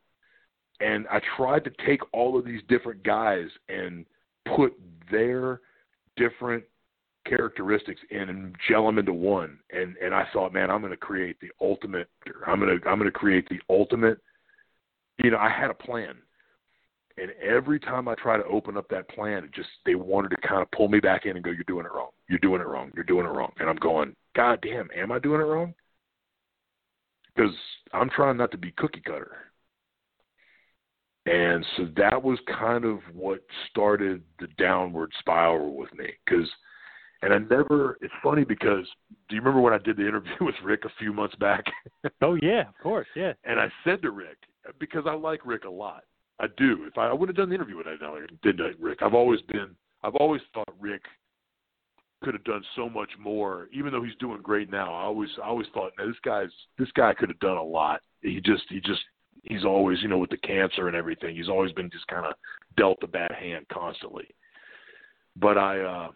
and 0.80 1.06
I 1.12 1.20
tried 1.36 1.66
to 1.66 1.72
take 1.86 2.00
all 2.14 2.38
of 2.40 2.46
these 2.46 2.62
different 2.70 3.04
guys 3.04 3.48
and 3.68 4.06
put 4.56 4.74
their 5.12 5.60
different 6.16 6.64
characteristics 7.26 8.02
and 8.12 8.56
gel 8.68 8.86
them 8.86 9.00
into 9.00 9.14
one. 9.14 9.60
And 9.72 9.96
and 9.98 10.14
I 10.14 10.28
thought, 10.32 10.54
man, 10.54 10.70
I'm 10.70 10.82
going 10.82 10.92
to 10.92 10.98
create 10.98 11.38
the 11.42 11.52
ultimate. 11.62 12.10
I'm 12.46 12.60
going 12.60 12.80
to 12.80 12.88
I'm 12.88 13.00
going 13.00 13.12
to 13.12 13.18
create 13.18 13.48
the 13.50 13.60
ultimate. 13.70 14.20
You 15.24 15.32
know, 15.32 15.38
I 15.38 15.50
had 15.50 15.70
a 15.70 15.74
plan, 15.74 16.16
and 17.18 17.32
every 17.42 17.80
time 17.80 18.08
I 18.08 18.16
try 18.16 18.38
to 18.38 18.46
open 18.46 18.78
up 18.78 18.88
that 18.90 19.10
plan, 19.10 19.44
it 19.46 19.54
just 19.54 19.70
they 19.86 19.96
wanted 19.96 20.30
to 20.30 20.48
kind 20.48 20.62
of 20.62 20.70
pull 20.72 20.90
me 20.90 21.00
back 21.00 21.26
in 21.26 21.36
and 21.36 21.44
go, 21.44 21.52
"You're 21.52 21.64
doing 21.68 21.86
it 21.86 21.94
wrong. 21.94 22.12
You're 22.30 22.40
doing 22.40 22.62
it 22.62 22.68
wrong. 22.68 22.92
You're 22.96 23.06
doing 23.06 23.26
it 23.26 23.30
wrong." 23.30 23.52
And 23.60 23.70
I'm 23.70 23.78
going, 23.78 24.16
"God 24.36 24.60
damn, 24.62 24.90
am 24.96 25.12
I 25.12 25.20
doing 25.20 25.42
it 25.42 25.46
wrong?" 25.46 25.74
Because 27.36 27.56
I'm 27.94 28.10
trying 28.10 28.38
not 28.38 28.52
to 28.52 28.58
be 28.58 28.72
cookie 28.72 29.02
cutter. 29.02 29.38
And 31.26 31.66
so 31.76 31.88
that 31.98 32.22
was 32.22 32.38
kind 32.48 32.86
of 32.86 33.00
what 33.14 33.40
started 33.70 34.22
the 34.40 34.48
downward 34.60 35.12
spiral 35.20 35.76
with 35.76 35.94
me. 35.96 36.14
Because, 36.24 36.48
and 37.26 37.34
I 37.34 37.40
never, 37.40 37.98
it's 38.02 38.14
funny 38.22 38.44
because, 38.44 38.86
do 39.28 39.36
you 39.36 39.42
remember 39.42 39.60
when 39.60 39.74
I 39.74 39.80
did 39.80 39.98
the 39.98 40.08
interview 40.08 40.32
with 40.42 40.56
Rick 40.64 40.86
a 40.86 40.92
few 41.00 41.12
months 41.12 41.36
back? 41.36 41.66
Oh 42.22 42.36
yeah, 42.36 42.70
of 42.70 42.78
course, 42.82 43.08
yeah. 43.16 43.34
and 43.44 43.60
I 43.60 43.68
said 43.84 44.02
to 44.04 44.12
Rick, 44.12 44.38
because 44.80 45.04
I 45.08 45.14
like 45.14 45.46
Rick 45.46 45.66
a 45.66 45.70
lot. 45.70 46.04
I 46.40 46.46
do. 46.58 46.86
If 46.86 46.98
I, 46.98 47.08
I 47.08 47.14
would 47.14 47.30
have 47.30 47.36
done 47.36 47.50
the 47.50 47.56
interview 47.56 47.78
with 47.78 47.88
I 47.88 47.96
did 48.44 48.58
that, 48.58 48.80
Rick. 48.80 49.00
I've 49.02 49.14
always 49.14 49.42
been, 49.42 49.70
I've 50.04 50.16
always 50.16 50.42
thought 50.54 50.70
Rick 50.80 51.02
could 52.24 52.34
have 52.34 52.44
done 52.44 52.64
so 52.76 52.90
much 52.90 53.10
more. 53.20 53.70
Even 53.74 53.92
though 53.92 54.04
he's 54.04 54.16
doing 54.20 54.42
great 54.42 54.70
now, 54.72 54.94
I 54.94 55.04
always, 55.04 55.30
I 55.42 55.48
always 55.48 55.68
thought, 55.74 55.94
now 55.98 56.08
this 56.08 56.16
guy's, 56.24 56.50
this 56.78 56.92
guy 56.94 57.14
could 57.14 57.30
have 57.30 57.40
done 57.40 57.58
a 57.58 57.64
lot. 57.64 58.02
He 58.22 58.42
just, 58.42 58.64
he 58.70 58.80
just, 58.82 59.02
he's 59.44 59.66
always, 59.66 60.02
you 60.02 60.10
know, 60.10 60.18
with 60.18 60.30
the 60.30 60.38
cancer 60.38 60.88
and 60.88 60.96
everything, 60.96 61.36
he's 61.36 61.50
always 61.50 61.72
been 61.72 61.90
just 61.90 62.08
kind 62.08 62.26
of 62.26 62.34
dealt 62.78 62.98
a 63.04 63.08
bad 63.08 63.32
hand 63.32 63.66
constantly. 63.72 64.28
But 65.38 65.58
I, 65.58 65.80
uh, 65.80 66.08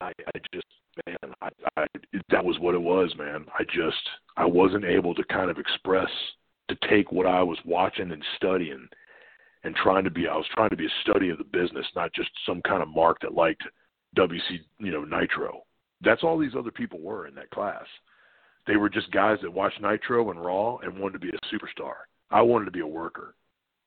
I, 0.00 0.06
I 0.06 0.38
just, 0.52 0.66
man, 1.06 1.34
I, 1.40 1.48
I, 1.76 1.86
that 2.30 2.44
was 2.44 2.58
what 2.58 2.74
it 2.74 2.80
was, 2.80 3.14
man. 3.16 3.46
I 3.58 3.64
just, 3.64 4.08
I 4.36 4.44
wasn't 4.44 4.84
able 4.84 5.14
to 5.14 5.24
kind 5.24 5.50
of 5.50 5.58
express, 5.58 6.08
to 6.68 6.76
take 6.88 7.12
what 7.12 7.26
I 7.26 7.42
was 7.42 7.58
watching 7.64 8.12
and 8.12 8.24
studying 8.36 8.88
and 9.64 9.74
trying 9.76 10.04
to 10.04 10.10
be, 10.10 10.26
I 10.28 10.36
was 10.36 10.46
trying 10.54 10.70
to 10.70 10.76
be 10.76 10.86
a 10.86 11.00
study 11.08 11.30
of 11.30 11.38
the 11.38 11.44
business, 11.44 11.86
not 11.94 12.12
just 12.14 12.30
some 12.46 12.62
kind 12.62 12.82
of 12.82 12.88
mark 12.88 13.18
that 13.22 13.34
liked 13.34 13.62
WC, 14.16 14.60
you 14.78 14.90
know, 14.90 15.04
Nitro. 15.04 15.62
That's 16.00 16.22
all 16.22 16.38
these 16.38 16.56
other 16.58 16.70
people 16.70 17.00
were 17.00 17.26
in 17.26 17.34
that 17.36 17.50
class. 17.50 17.84
They 18.66 18.76
were 18.76 18.88
just 18.88 19.10
guys 19.10 19.38
that 19.42 19.52
watched 19.52 19.80
Nitro 19.80 20.30
and 20.30 20.44
Raw 20.44 20.78
and 20.78 20.98
wanted 20.98 21.14
to 21.14 21.18
be 21.26 21.30
a 21.30 21.54
superstar. 21.54 21.94
I 22.30 22.42
wanted 22.42 22.66
to 22.66 22.70
be 22.70 22.80
a 22.80 22.86
worker. 22.86 23.34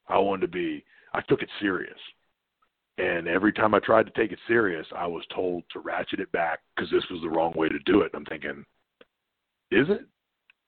I 0.08 0.18
wanted 0.20 0.42
to 0.42 0.48
be, 0.52 0.84
I 1.14 1.22
took 1.22 1.42
it 1.42 1.50
serious. 1.60 1.98
And 2.98 3.28
every 3.28 3.52
time 3.52 3.74
I 3.74 3.80
tried 3.80 4.06
to 4.06 4.12
take 4.14 4.32
it 4.32 4.40
serious, 4.48 4.88
I 4.96 5.06
was 5.06 5.24
told 5.34 5.64
to 5.74 5.80
ratchet 5.80 6.20
it 6.22 6.32
back 6.32 6.60
because 6.76 6.90
this 6.92 7.04
was 7.12 7.22
the 7.22 7.30
wrong 7.30 7.52
way 7.56 7.68
to 7.68 7.80
do 7.86 8.02
it. 8.02 8.12
And 8.14 8.22
I'm 8.22 8.26
thinking, 8.26 8.64
is 9.72 9.88
it? 9.90 10.06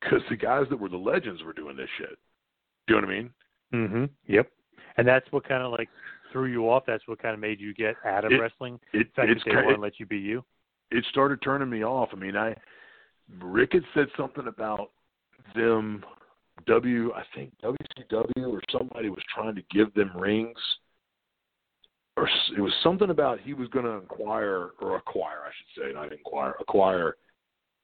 Because 0.01 0.21
the 0.29 0.35
guys 0.35 0.65
that 0.69 0.79
were 0.79 0.89
the 0.89 0.97
legends 0.97 1.41
were 1.43 1.53
doing 1.53 1.77
this 1.77 1.89
shit. 1.97 2.17
Do 2.87 2.95
you 2.95 3.01
know 3.01 3.07
what 3.07 3.13
I 3.13 3.17
mean? 3.17 3.29
Mm-hmm. 3.73 4.05
Yep. 4.33 4.51
And 4.97 5.07
that's 5.07 5.31
what 5.31 5.47
kind 5.47 5.63
of 5.63 5.71
like 5.71 5.89
threw 6.31 6.45
you 6.45 6.69
off. 6.69 6.83
That's 6.85 7.07
what 7.07 7.21
kind 7.21 7.33
of 7.33 7.39
made 7.39 7.59
you 7.61 7.73
get 7.73 7.95
out 8.05 8.25
of 8.25 8.31
It- 8.31 8.39
wrestling. 8.41 8.79
It, 8.93 9.07
the 9.15 9.21
fact 9.21 9.31
it's 9.31 9.43
that 9.45 9.63
they 9.67 9.73
to 9.75 9.79
let 9.81 9.99
you 9.99 10.05
be 10.05 10.17
you. 10.17 10.43
it 10.91 11.05
started 11.09 11.41
turning 11.41 11.69
me 11.69 11.83
off. 11.83 12.09
I 12.11 12.15
mean, 12.17 12.35
I 12.35 12.55
Rick 13.41 13.73
had 13.73 13.83
said 13.93 14.07
something 14.17 14.47
about 14.47 14.91
them 15.55 16.03
W 16.65 17.13
I 17.13 17.23
think 17.35 17.53
WCW 17.63 18.51
or 18.51 18.61
somebody 18.71 19.09
was 19.09 19.23
trying 19.33 19.55
to 19.55 19.61
give 19.71 19.93
them 19.93 20.11
rings 20.15 20.57
or 22.17 22.29
it 22.57 22.61
was 22.61 22.73
something 22.83 23.09
about 23.09 23.39
he 23.39 23.53
was 23.53 23.69
going 23.69 23.85
to 23.85 23.91
acquire 23.91 24.71
or 24.81 24.97
acquire 24.97 25.39
I 25.45 25.51
should 25.55 25.81
say 25.81 25.93
not 25.93 26.11
inquire 26.11 26.55
acquire 26.59 27.15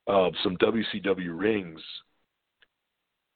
uh 0.07 0.29
some 0.43 0.57
WCW 0.57 1.39
rings 1.39 1.79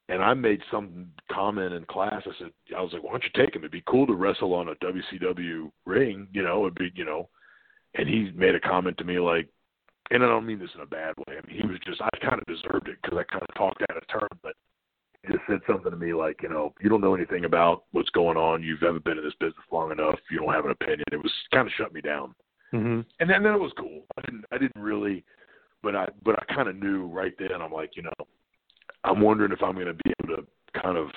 and 0.08 0.22
I 0.22 0.34
made 0.34 0.62
some 0.70 1.08
comment 1.30 1.74
in 1.74 1.84
class. 1.84 2.22
I 2.24 2.30
said, 2.38 2.50
I 2.76 2.80
was 2.80 2.92
like, 2.92 3.02
why 3.02 3.10
don't 3.10 3.24
you 3.24 3.30
take 3.34 3.54
him? 3.54 3.60
It'd 3.60 3.70
be 3.70 3.82
cool 3.86 4.06
to 4.06 4.14
wrestle 4.14 4.54
on 4.54 4.68
a 4.68 4.74
WCW 4.76 5.70
ring, 5.84 6.28
you 6.32 6.42
know, 6.42 6.62
it'd 6.62 6.78
be, 6.78 6.90
you 6.94 7.04
know. 7.04 7.28
And 7.94 8.08
he 8.08 8.30
made 8.34 8.54
a 8.54 8.60
comment 8.60 8.96
to 8.98 9.04
me 9.04 9.18
like, 9.18 9.48
and 10.10 10.24
I 10.24 10.26
don't 10.26 10.46
mean 10.46 10.58
this 10.58 10.70
in 10.74 10.80
a 10.80 10.86
bad 10.86 11.14
way. 11.18 11.36
I 11.36 11.46
mean, 11.46 11.60
he 11.60 11.66
was 11.66 11.78
just, 11.86 12.00
I 12.00 12.08
kind 12.20 12.40
of 12.40 12.46
deserved 12.46 12.88
it 12.88 12.96
because 13.02 13.18
I 13.18 13.30
kind 13.30 13.44
of 13.46 13.54
talked 13.54 13.82
out 13.82 13.96
of 13.96 14.08
turn, 14.08 14.28
but 14.42 14.54
he 15.22 15.32
just 15.32 15.44
said 15.46 15.60
something 15.68 15.90
to 15.90 15.96
me 15.96 16.14
like, 16.14 16.42
you 16.42 16.48
know, 16.48 16.72
you 16.80 16.88
don't 16.88 17.02
know 17.02 17.14
anything 17.14 17.44
about 17.44 17.84
going 18.18 18.36
on. 18.36 18.64
You've 18.64 18.82
ever 18.82 18.98
been 18.98 19.18
in 19.18 19.24
this 19.24 19.38
business 19.38 19.64
long 19.70 19.92
enough. 19.92 20.18
You 20.28 20.40
don't 20.40 20.52
have 20.52 20.64
an 20.64 20.72
opinion. 20.72 21.04
It 21.12 21.22
was 21.22 21.32
kind 21.54 21.68
of 21.68 21.72
shut 21.78 21.94
me 21.94 22.00
down. 22.00 22.34
Mm-hmm. 22.74 23.00
And 23.20 23.30
then, 23.30 23.44
then 23.44 23.54
it 23.54 23.60
was 23.60 23.70
cool. 23.78 24.02
I 24.16 24.22
didn't, 24.22 24.44
I 24.50 24.58
didn't 24.58 24.82
really, 24.82 25.24
but 25.84 25.94
I, 25.94 26.08
but 26.24 26.34
I 26.36 26.52
kind 26.52 26.68
of 26.68 26.74
knew 26.74 27.06
right 27.06 27.32
then. 27.38 27.62
I'm 27.62 27.70
like, 27.70 27.92
you 27.94 28.02
know, 28.02 28.26
I'm 29.04 29.20
wondering 29.20 29.52
if 29.52 29.62
I'm 29.62 29.74
going 29.74 29.86
to 29.86 29.94
be 29.94 30.12
able 30.20 30.36
to 30.36 30.80
kind 30.82 30.98
of, 30.98 31.10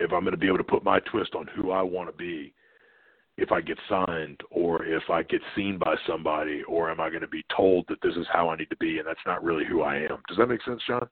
if 0.00 0.12
I'm 0.12 0.22
going 0.22 0.32
to 0.32 0.36
be 0.36 0.48
able 0.48 0.58
to 0.58 0.64
put 0.64 0.82
my 0.82 0.98
twist 1.10 1.36
on 1.36 1.46
who 1.54 1.70
I 1.70 1.80
want 1.80 2.10
to 2.10 2.16
be, 2.16 2.52
if 3.38 3.52
I 3.52 3.60
get 3.60 3.78
signed, 3.88 4.40
or 4.50 4.84
if 4.84 5.04
I 5.10 5.22
get 5.22 5.42
seen 5.54 5.78
by 5.78 5.94
somebody, 6.08 6.62
or 6.66 6.90
am 6.90 7.00
I 7.00 7.08
going 7.08 7.20
to 7.20 7.28
be 7.28 7.44
told 7.54 7.84
that 7.88 7.98
this 8.02 8.16
is 8.16 8.26
how 8.32 8.48
I 8.48 8.56
need 8.56 8.70
to 8.70 8.76
be, 8.78 8.98
and 8.98 9.06
that's 9.06 9.20
not 9.26 9.44
really 9.44 9.64
who 9.64 9.82
I 9.82 9.96
am. 9.96 10.22
Does 10.26 10.38
that 10.38 10.48
make 10.48 10.62
sense, 10.64 10.82
John? 10.88 11.06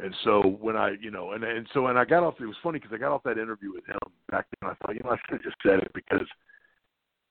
And 0.00 0.14
so 0.24 0.40
when 0.60 0.76
I, 0.76 0.92
you 1.00 1.10
know, 1.10 1.32
and 1.32 1.42
and 1.42 1.66
so 1.74 1.88
and 1.88 1.98
I 1.98 2.04
got 2.04 2.22
off. 2.22 2.34
It 2.40 2.46
was 2.46 2.56
funny 2.62 2.78
because 2.78 2.94
I 2.94 2.98
got 2.98 3.12
off 3.12 3.24
that 3.24 3.38
interview 3.38 3.72
with 3.72 3.86
him 3.86 3.98
back 4.30 4.46
then. 4.60 4.70
I 4.70 4.74
thought, 4.74 4.94
you 4.94 5.02
know, 5.02 5.10
I 5.10 5.16
should 5.26 5.40
have 5.40 5.42
just 5.42 5.56
said 5.62 5.80
it 5.80 5.90
because 5.92 6.26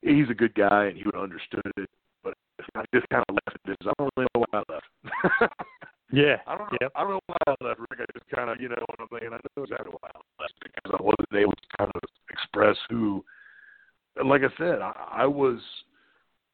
he's 0.02 0.30
a 0.30 0.34
good 0.34 0.54
guy 0.54 0.86
and 0.86 0.98
he 0.98 1.04
would 1.06 1.16
have 1.16 1.24
understood 1.24 1.62
it. 1.78 1.90
But 2.24 2.34
I 2.76 2.84
just 2.94 3.08
kind 3.10 3.24
of 3.30 3.36
left 3.36 3.58
it. 3.66 3.78
as 3.80 3.88
I 3.88 3.94
don't 3.98 4.12
really 4.18 4.28
know 4.36 4.44
why 4.50 4.60
I 4.60 4.74
left. 4.74 5.54
Yeah. 6.12 6.38
I 6.48 6.58
don't 6.58 6.72
know. 6.72 6.78
Yep. 6.82 6.92
I 6.96 7.02
don't 7.02 7.10
know 7.12 7.20
why 7.28 7.38
I 7.48 7.56
left, 7.66 7.80
Rick. 7.80 8.00
I 8.00 8.06
just 8.18 8.30
kind 8.34 8.50
of, 8.50 8.62
you 8.62 8.70
know, 8.70 8.76
what 8.80 9.00
I'm 9.00 9.08
thinking. 9.08 9.34
I 9.34 9.40
know 9.56 9.64
exactly 9.64 9.92
why 9.92 10.10
I 10.16 10.42
left 10.42 10.54
because 10.64 10.96
I 10.98 11.04
wasn't 11.04 11.36
able 11.36 11.52
to 11.52 11.78
kind 11.78 11.92
of 11.94 12.02
express 12.30 12.78
who. 12.90 13.24
Like 14.24 14.42
I 14.42 14.58
said, 14.58 14.82
I, 14.82 14.94
I 15.12 15.26
was, 15.26 15.60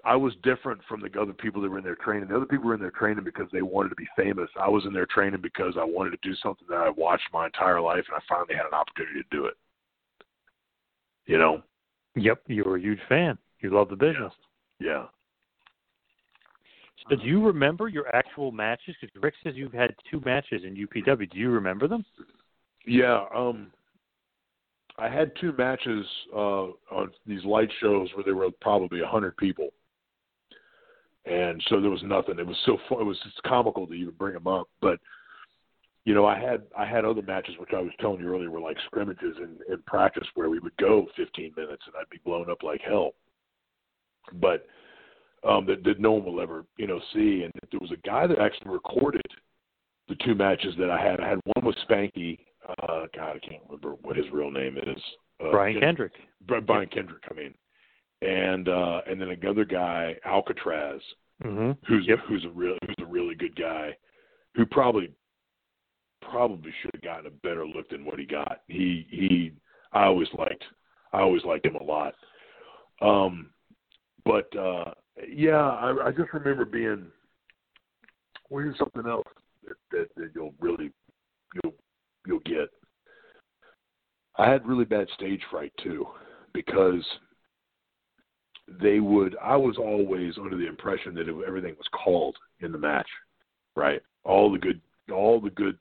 I 0.06 0.16
was 0.18 0.34
different 0.44 0.82
from 0.88 1.02
the 1.02 1.20
other 1.20 1.32
people 1.32 1.62
that 1.62 1.70
were 1.70 1.78
in 1.78 1.84
their 1.84 1.96
training. 1.96 2.28
The 2.28 2.36
other 2.36 2.46
people 2.46 2.66
were 2.66 2.74
in 2.74 2.82
their 2.82 2.92
training 2.92 3.24
because 3.24 3.48
they 3.54 3.62
wanted 3.62 3.90
to 3.90 3.96
be 3.96 4.08
famous. 4.18 4.50
I 4.60 4.68
was 4.68 4.84
in 4.86 4.92
their 4.94 5.06
training 5.06 5.42
because 5.42 5.76
I 5.80 5.86
wanted 5.86 6.12
to 6.12 6.18
do 6.22 6.36
something 6.44 6.68
that 6.70 6.78
I 6.78 6.90
watched 6.90 7.28
my 7.32 7.46
entire 7.46 7.80
life, 7.80 8.04
and 8.10 8.18
I 8.18 8.20
finally 8.28 8.56
had 8.56 8.66
an 8.66 8.74
opportunity 8.74 9.22
to 9.22 9.36
do 9.36 9.46
it. 9.46 9.54
You 11.26 11.38
know? 11.38 11.64
Yep. 12.16 12.44
You 12.48 12.64
were 12.66 12.76
a 12.76 12.82
huge 12.82 13.00
fan. 13.08 13.38
You 13.60 13.74
love 13.74 13.90
the 13.90 13.96
business. 13.96 14.34
Yeah. 14.80 15.06
So 17.10 17.16
do 17.16 17.26
you 17.26 17.46
remember 17.46 17.88
your 17.88 18.14
actual 18.16 18.52
matches? 18.52 18.96
Because 19.00 19.22
Rick 19.22 19.36
says 19.44 19.54
you've 19.56 19.74
had 19.74 19.94
two 20.10 20.22
matches 20.26 20.64
in 20.66 20.76
UPW. 20.76 21.30
Do 21.30 21.38
you 21.38 21.50
remember 21.50 21.88
them? 21.88 22.06
Yeah, 22.86 23.26
um 23.36 23.72
I 24.98 25.10
had 25.10 25.32
two 25.40 25.54
matches 25.58 26.06
uh 26.34 26.68
on 26.92 27.12
these 27.26 27.44
light 27.44 27.70
shows 27.82 28.10
where 28.16 28.24
there 28.24 28.36
were 28.36 28.52
probably 28.62 29.02
a 29.02 29.08
hundred 29.08 29.36
people. 29.38 29.70
And 31.26 31.64
so 31.70 31.80
there 31.80 31.90
was 31.92 32.04
nothing. 32.04 32.38
It 32.38 32.46
was 32.46 32.58
so 32.66 32.78
fun. 32.90 33.02
It 33.02 33.06
was 33.06 33.20
just 33.24 33.42
comical 33.44 33.88
to 33.88 33.94
even 33.94 34.14
bring 34.18 34.34
them 34.34 34.48
up. 34.48 34.68
But 34.82 35.00
you 36.06 36.14
know, 36.14 36.26
I 36.26 36.38
had 36.38 36.64
I 36.78 36.86
had 36.86 37.06
other 37.06 37.22
matches 37.22 37.56
which 37.60 37.70
I 37.74 37.82
was 37.82 37.92
telling 38.00 38.20
you 38.20 38.28
earlier 38.28 38.52
were 38.52 38.60
like 38.60 38.78
scrimmages 38.86 39.38
in, 39.38 39.58
in 39.72 39.82
practice 39.88 40.28
where 40.36 40.50
we 40.50 40.60
would 40.60 40.76
go 40.78 41.08
15 41.16 41.54
minutes 41.56 41.84
and 41.86 41.96
I'd 41.98 42.10
be 42.10 42.20
blown 42.26 42.50
up 42.50 42.62
like 42.62 42.82
hell. 42.82 43.12
But 44.34 44.68
um 45.48 45.66
that, 45.68 45.84
that 45.86 46.00
no 46.00 46.14
one 46.14 46.26
will 46.26 46.42
ever 46.42 46.66
you 46.78 46.88
know 46.88 47.00
see. 47.14 47.44
And 47.44 47.54
there 47.72 47.80
was 47.80 47.92
a 47.92 48.08
guy 48.08 48.28
that 48.28 48.40
actually 48.40 48.72
recorded 48.72 49.26
the 50.10 50.16
two 50.26 50.36
matches 50.36 50.74
that 50.78 50.90
I 50.90 51.02
had. 51.02 51.22
I 51.22 51.30
had 51.30 51.40
one 51.56 51.66
with 51.66 51.78
Spanky. 51.90 52.40
Uh, 52.68 53.08
God, 53.16 53.38
I 53.38 53.40
can't 53.40 53.62
remember 53.66 53.96
what 54.02 54.18
his 54.18 54.26
real 54.32 54.52
name 54.52 54.78
is. 54.78 55.02
Uh, 55.44 55.52
Brian 55.52 55.76
Ken- 55.76 55.82
Kendrick. 55.82 56.14
Brian 56.46 56.90
Kendrick. 56.90 57.24
I 57.30 57.34
mean, 57.34 57.54
and 58.24 58.70
uh, 58.70 59.02
and 59.08 59.20
then 59.20 59.30
another 59.30 59.66
guy, 59.66 60.16
Alcatraz, 60.26 61.02
Mm-hmm. 61.44 61.72
who's 61.88 62.10
who's 62.28 62.46
a 62.46 62.50
real 62.50 62.78
who's 62.86 62.96
a 63.00 63.06
really 63.06 63.36
good 63.36 63.56
guy, 63.56 63.90
who 64.56 64.66
probably 64.66 65.12
probably 66.22 66.72
should 66.82 66.92
have 66.94 67.02
gotten 67.02 67.26
a 67.26 67.48
better 67.48 67.66
look 67.66 67.90
than 67.90 68.06
what 68.06 68.20
he 68.20 68.26
got. 68.26 68.62
He 68.68 69.06
he. 69.10 69.52
I 69.92 70.06
always 70.06 70.30
liked 70.38 70.64
I 71.12 71.20
always 71.20 71.44
liked 71.44 71.66
him 71.66 71.76
a 71.76 71.84
lot. 71.84 72.14
Um, 73.02 73.50
but 74.24 74.56
uh, 74.56 74.92
yeah, 75.28 75.58
I, 75.58 76.08
I 76.08 76.12
just 76.12 76.32
remember 76.34 76.66
being. 76.66 77.08
Well, 78.50 78.64
here's 78.64 78.78
something 78.78 79.08
else 79.08 79.28
that, 79.68 79.76
that, 79.92 80.08
that 80.16 80.30
you'll 80.36 80.54
really 80.62 80.92
you'll 81.56 81.74
you'll 82.26 82.40
get. 82.40 82.70
I 84.38 84.50
had 84.50 84.68
really 84.68 84.86
bad 84.86 85.08
stage 85.16 85.42
fright 85.52 85.74
too, 85.84 86.08
because 86.54 87.04
they 88.82 89.00
would. 89.00 89.36
I 89.42 89.56
was 89.56 89.78
always 89.78 90.34
under 90.38 90.58
the 90.58 90.68
impression 90.68 91.14
that 91.16 91.28
it, 91.28 91.36
everything 91.46 91.76
was 91.78 91.88
called 92.04 92.36
in 92.62 92.72
the 92.72 92.78
match, 92.78 93.08
right? 93.76 94.02
All 94.24 94.52
the 94.52 94.58
good, 94.58 94.82
all 95.12 95.40
the 95.40 95.50
good, 95.50 95.78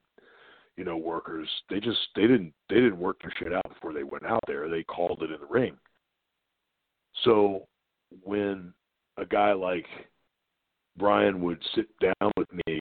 you 0.76 0.84
know, 0.84 0.96
workers. 0.96 1.48
They 1.70 1.80
just 1.80 1.98
they 2.16 2.22
didn't 2.22 2.52
they 2.68 2.76
didn't 2.76 2.98
work 2.98 3.20
their 3.22 3.32
shit 3.38 3.52
out 3.52 3.68
before 3.68 3.92
they 3.92 4.02
went 4.02 4.26
out 4.26 4.42
there. 4.46 4.68
They 4.68 4.82
called 4.82 5.22
it 5.22 5.30
in 5.30 5.40
the 5.40 5.46
ring. 5.46 5.76
So 7.24 7.66
when 8.22 8.72
a 9.16 9.24
guy 9.24 9.52
like 9.52 9.86
Brian 10.96 11.42
would 11.42 11.62
sit 11.74 11.86
down 12.00 12.32
with 12.36 12.48
me, 12.66 12.80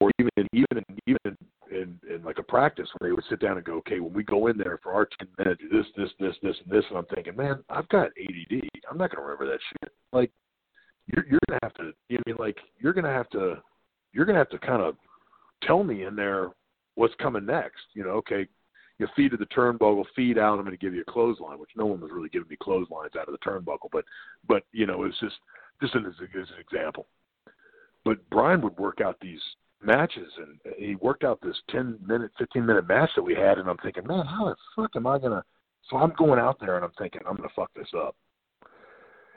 or 0.00 0.10
even 0.18 0.48
even 0.52 0.84
even 1.06 1.36
in, 1.70 1.98
in 2.12 2.22
like 2.22 2.38
a 2.38 2.42
practice 2.42 2.88
where 2.98 3.08
they 3.08 3.14
would 3.14 3.24
sit 3.28 3.40
down 3.40 3.56
and 3.56 3.64
go, 3.64 3.74
okay, 3.74 4.00
when 4.00 4.12
we 4.12 4.22
go 4.22 4.48
in 4.48 4.58
there 4.58 4.78
for 4.82 4.92
our 4.92 5.08
ten 5.18 5.28
minutes, 5.38 5.62
this 5.72 5.86
this 5.96 6.10
this 6.18 6.34
this 6.42 6.56
and 6.64 6.72
this, 6.72 6.84
and 6.88 6.98
I'm 6.98 7.06
thinking, 7.14 7.36
man, 7.36 7.62
I've 7.68 7.88
got 7.88 8.06
ADD. 8.06 8.62
I'm 8.90 8.98
not 8.98 9.10
gonna 9.10 9.26
remember 9.26 9.46
that 9.46 9.60
shit. 9.72 9.92
Like 10.12 10.30
you're 11.06 11.24
you're 11.26 11.40
gonna 11.48 11.60
have 11.62 11.74
to. 11.74 11.92
You 12.08 12.18
know, 12.18 12.22
I 12.26 12.30
mean, 12.30 12.36
like 12.38 12.58
you're 12.78 12.92
gonna 12.92 13.12
have 13.12 13.30
to. 13.30 13.56
You're 14.12 14.26
gonna 14.26 14.38
have 14.38 14.50
to 14.50 14.58
kind 14.58 14.82
of 14.82 14.96
tell 15.62 15.84
me 15.84 16.04
in 16.04 16.16
there 16.16 16.48
what's 16.96 17.14
coming 17.20 17.46
next. 17.46 17.82
You 17.94 18.04
know, 18.04 18.10
okay, 18.10 18.46
you 19.00 19.08
feed 19.16 19.30
to 19.30 19.36
the 19.38 19.46
turnbuckle, 19.46 20.04
feed 20.14 20.38
out. 20.38 20.58
I'm 20.58 20.64
going 20.64 20.76
to 20.76 20.84
give 20.84 20.94
you 20.94 21.00
a 21.00 21.10
clothesline, 21.10 21.58
which 21.58 21.70
no 21.74 21.86
one 21.86 22.00
was 22.00 22.10
really 22.12 22.28
giving 22.28 22.48
me 22.48 22.56
clotheslines 22.62 23.16
out 23.18 23.28
of 23.28 23.32
the 23.32 23.50
turnbuckle, 23.50 23.88
but 23.90 24.04
but 24.46 24.64
you 24.72 24.86
know, 24.86 25.04
it's 25.04 25.18
just 25.18 25.36
just 25.80 25.96
as, 25.96 26.02
as 26.20 26.48
an 26.50 26.60
example. 26.60 27.06
But 28.04 28.18
Brian 28.30 28.60
would 28.60 28.78
work 28.78 29.00
out 29.00 29.16
these 29.20 29.40
matches, 29.82 30.30
and 30.38 30.74
he 30.76 30.94
worked 30.96 31.24
out 31.24 31.40
this 31.42 31.56
10 31.70 31.98
minute, 32.06 32.30
15 32.38 32.64
minute 32.64 32.86
match 32.86 33.10
that 33.16 33.22
we 33.22 33.34
had, 33.34 33.58
and 33.58 33.68
I'm 33.68 33.78
thinking, 33.78 34.06
man, 34.06 34.26
how 34.26 34.46
the 34.46 34.56
fuck 34.76 34.90
am 34.96 35.06
I 35.06 35.18
gonna? 35.18 35.42
So 35.88 35.96
I'm 35.96 36.12
going 36.18 36.38
out 36.38 36.58
there, 36.60 36.76
and 36.76 36.84
I'm 36.84 36.92
thinking, 36.98 37.22
I'm 37.26 37.36
gonna 37.36 37.48
fuck 37.56 37.70
this 37.74 37.88
up. 37.96 38.14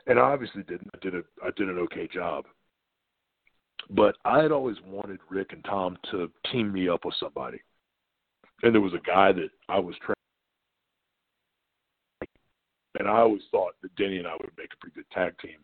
And 0.05 0.19
I 0.19 0.23
obviously 0.23 0.63
didn't. 0.63 0.89
I 0.93 0.97
did 1.01 1.15
a 1.15 1.23
I 1.43 1.49
did 1.55 1.69
an 1.69 1.79
okay 1.79 2.07
job. 2.07 2.45
But 3.89 4.15
I 4.25 4.41
had 4.41 4.51
always 4.51 4.77
wanted 4.85 5.19
Rick 5.29 5.51
and 5.51 5.63
Tom 5.65 5.97
to 6.11 6.31
team 6.51 6.71
me 6.71 6.89
up 6.89 7.05
with 7.05 7.15
somebody. 7.19 7.59
And 8.61 8.73
there 8.73 8.81
was 8.81 8.93
a 8.93 9.05
guy 9.05 9.31
that 9.33 9.49
I 9.67 9.79
was 9.79 9.95
training, 9.97 10.15
and 12.99 13.07
I 13.07 13.19
always 13.19 13.41
thought 13.51 13.73
that 13.81 13.95
Denny 13.95 14.17
and 14.17 14.27
I 14.27 14.33
would 14.33 14.51
make 14.57 14.69
a 14.73 14.77
pretty 14.79 14.95
good 14.95 15.09
tag 15.11 15.37
team. 15.39 15.57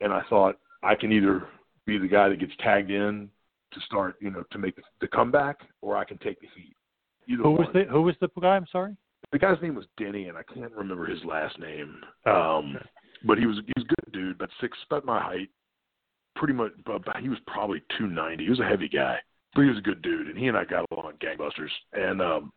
And 0.00 0.12
I 0.12 0.22
thought 0.28 0.58
I 0.82 0.94
can 0.94 1.12
either 1.12 1.46
be 1.86 1.98
the 1.98 2.08
guy 2.08 2.28
that 2.28 2.40
gets 2.40 2.52
tagged 2.60 2.90
in 2.90 3.28
to 3.72 3.80
start, 3.82 4.16
you 4.20 4.30
know, 4.30 4.44
to 4.50 4.58
make 4.58 4.76
the, 4.76 4.82
the 5.00 5.08
comeback, 5.08 5.58
or 5.82 5.96
I 5.96 6.04
can 6.04 6.18
take 6.18 6.40
the 6.40 6.48
heat. 6.54 6.74
Either 7.28 7.42
Who 7.42 7.52
was 7.52 7.68
one. 7.72 7.84
the 7.86 7.90
Who 7.90 8.02
was 8.02 8.14
the 8.20 8.28
guy? 8.40 8.56
I'm 8.56 8.66
sorry. 8.70 8.96
The 9.32 9.38
guy's 9.38 9.60
name 9.62 9.74
was 9.74 9.84
Denny, 9.96 10.28
and 10.28 10.36
I 10.36 10.42
can't 10.42 10.72
remember 10.72 11.06
his 11.06 11.22
last 11.24 11.58
name. 11.58 12.00
Um, 12.26 12.76
but 13.24 13.38
he 13.38 13.46
was 13.46 13.56
he 13.66 13.72
was 13.76 13.84
a 13.84 13.94
good 13.94 14.12
dude, 14.12 14.38
but 14.38 14.50
six, 14.60 14.76
about 14.86 15.04
my 15.04 15.20
height, 15.20 15.50
pretty 16.34 16.54
much. 16.54 16.72
But 16.84 17.02
he 17.20 17.28
was 17.28 17.38
probably 17.46 17.82
two 17.98 18.06
ninety. 18.06 18.44
He 18.44 18.50
was 18.50 18.60
a 18.60 18.68
heavy 18.68 18.88
guy, 18.88 19.18
but 19.54 19.62
he 19.62 19.68
was 19.68 19.78
a 19.78 19.82
good 19.82 20.02
dude, 20.02 20.28
and 20.28 20.38
he 20.38 20.48
and 20.48 20.56
I 20.56 20.64
got 20.64 20.86
along 20.90 21.12
gangbusters. 21.22 21.70
And 21.92 22.20
um, 22.20 22.52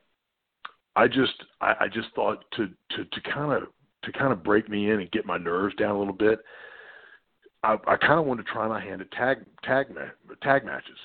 I 0.96 1.08
just 1.08 1.34
I, 1.62 1.76
I 1.82 1.88
just 1.88 2.08
thought 2.16 2.44
to 2.56 2.68
to 2.92 3.06
to 3.06 3.22
kind 3.32 3.52
of 3.52 3.70
to 4.04 4.12
kind 4.12 4.32
of 4.32 4.44
break 4.44 4.70
me 4.70 4.90
in 4.90 5.00
and 5.00 5.12
get 5.12 5.26
my 5.26 5.38
nerves 5.38 5.76
down 5.76 5.96
a 5.96 6.00
little 6.00 6.14
bit, 6.14 6.40
I, 7.64 7.78
I 7.88 7.96
kind 7.96 8.20
of 8.20 8.26
wanted 8.26 8.46
to 8.46 8.52
try 8.52 8.68
my 8.68 8.82
hand 8.82 9.02
at 9.02 9.12
tag 9.12 9.46
tag 9.64 9.88
tag 10.42 10.66
matches. 10.66 10.98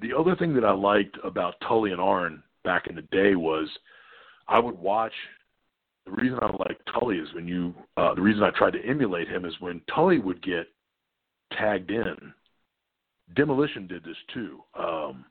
The 0.00 0.16
other 0.16 0.36
thing 0.36 0.54
that 0.54 0.64
I 0.64 0.72
liked 0.72 1.16
about 1.24 1.54
Tully 1.66 1.92
and 1.92 2.00
Arn 2.00 2.42
back 2.64 2.86
in 2.88 2.94
the 2.94 3.02
day 3.02 3.34
was 3.34 3.68
I 4.46 4.58
would 4.58 4.78
watch. 4.78 5.12
The 6.04 6.12
reason 6.12 6.38
I 6.40 6.50
like 6.68 6.78
Tully 6.92 7.16
is 7.18 7.28
when 7.34 7.48
you. 7.48 7.74
Uh, 7.96 8.14
the 8.14 8.22
reason 8.22 8.42
I 8.42 8.50
tried 8.50 8.74
to 8.74 8.84
emulate 8.84 9.28
him 9.28 9.44
is 9.44 9.54
when 9.60 9.80
Tully 9.94 10.18
would 10.18 10.42
get 10.42 10.66
tagged 11.52 11.90
in. 11.90 12.16
Demolition 13.34 13.86
did 13.86 14.04
this 14.04 14.16
too. 14.32 14.60
Um, 14.78 15.24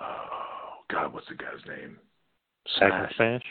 oh 0.00 0.82
God, 0.90 1.12
what's 1.12 1.28
the 1.28 1.34
guy's 1.34 1.64
name? 1.68 1.98
Smash. 2.78 3.14
Smash. 3.16 3.42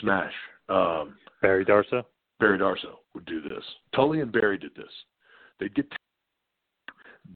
Smash. 0.00 0.32
Um, 0.68 1.14
Barry 1.42 1.64
Darsow. 1.64 2.04
Barry 2.42 2.58
Darsow 2.58 2.96
would 3.14 3.24
do 3.24 3.40
this. 3.40 3.62
Tully 3.94 4.20
and 4.20 4.32
Barry 4.32 4.58
did 4.58 4.74
this. 4.74 4.90
They'd 5.60 5.76
get. 5.76 5.86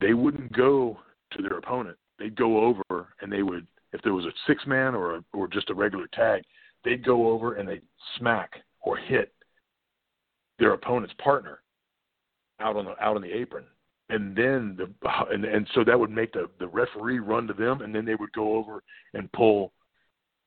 They 0.00 0.14
wouldn't 0.14 0.52
go 0.52 0.98
to 1.30 1.42
their 1.42 1.58
opponent. 1.58 1.96
They'd 2.18 2.34
go 2.34 2.58
over 2.58 3.14
and 3.20 3.30
they 3.30 3.44
would, 3.44 3.68
if 3.92 4.02
there 4.02 4.14
was 4.14 4.24
a 4.24 4.32
six 4.48 4.66
man 4.66 4.96
or 4.96 5.14
a, 5.14 5.24
or 5.32 5.46
just 5.46 5.70
a 5.70 5.74
regular 5.74 6.08
tag, 6.12 6.42
they'd 6.84 7.04
go 7.04 7.28
over 7.28 7.54
and 7.54 7.68
they'd 7.68 7.82
smack 8.18 8.50
or 8.80 8.96
hit 8.96 9.32
their 10.58 10.72
opponent's 10.72 11.14
partner 11.22 11.60
out 12.58 12.76
on 12.76 12.86
the 12.86 13.00
out 13.00 13.14
on 13.14 13.22
the 13.22 13.32
apron 13.32 13.64
and 14.08 14.34
then 14.34 14.76
the 14.76 14.90
and 15.30 15.44
and 15.44 15.68
so 15.74 15.84
that 15.84 15.98
would 15.98 16.10
make 16.10 16.32
the 16.32 16.48
the 16.58 16.66
referee 16.66 17.20
run 17.20 17.46
to 17.46 17.52
them 17.52 17.82
and 17.82 17.94
then 17.94 18.04
they 18.04 18.14
would 18.16 18.32
go 18.32 18.56
over 18.56 18.82
and 19.14 19.30
pull 19.32 19.72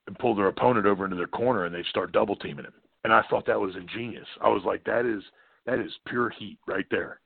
and 0.08 0.18
pull 0.20 0.36
their 0.36 0.48
opponent 0.48 0.86
over 0.86 1.06
into 1.06 1.16
their 1.16 1.28
corner 1.28 1.66
and 1.66 1.74
they'd 1.74 1.86
start 1.86 2.12
double 2.12 2.36
teaming 2.36 2.66
him 2.66 2.74
and 3.04 3.14
i 3.14 3.22
thought 3.30 3.46
that 3.46 3.60
was 3.60 3.76
ingenious. 3.76 4.28
I 4.42 4.50
was 4.50 4.64
like 4.66 4.84
that 4.86 5.06
is 5.06 5.24
that 5.66 5.80
is 5.80 5.92
pure 6.08 6.30
heat 6.30 6.58
right 6.68 6.86
there. 6.90 7.20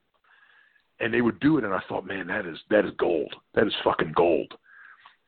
And 1.00 1.14
they 1.14 1.22
would 1.22 1.40
do 1.40 1.58
it 1.58 1.64
and 1.64 1.74
i 1.74 1.82
thought 1.88 2.06
man 2.06 2.28
that 2.28 2.46
is 2.46 2.58
that 2.70 2.86
is 2.86 2.92
gold. 2.98 3.34
That 3.54 3.68
is 3.68 3.74
fucking 3.84 4.14
gold. 4.16 4.52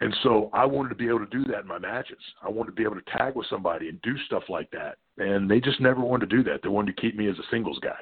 And 0.02 0.16
so 0.24 0.50
i 0.54 0.66
wanted 0.66 0.90
to 0.90 0.96
be 0.96 1.08
able 1.08 1.26
to 1.26 1.26
do 1.28 1.46
that 1.46 1.62
in 1.62 1.68
my 1.68 1.80
matches. 1.80 2.22
I 2.44 2.50
wanted 2.50 2.72
to 2.72 2.76
be 2.76 2.84
able 2.84 2.96
to 2.96 3.18
tag 3.18 3.36
with 3.36 3.48
somebody 3.50 3.90
and 3.90 4.02
do 4.02 4.18
stuff 4.26 4.44
like 4.50 4.70
that. 4.72 4.98
And 5.18 5.50
they 5.50 5.60
just 5.60 5.80
never 5.80 6.02
wanted 6.02 6.30
to 6.30 6.36
do 6.36 6.44
that. 6.44 6.62
They 6.62 6.70
wanted 6.70 6.96
to 6.96 7.02
keep 7.02 7.16
me 7.16 7.30
as 7.30 7.40
a 7.40 7.50
singles 7.50 7.80
guy. 7.82 7.98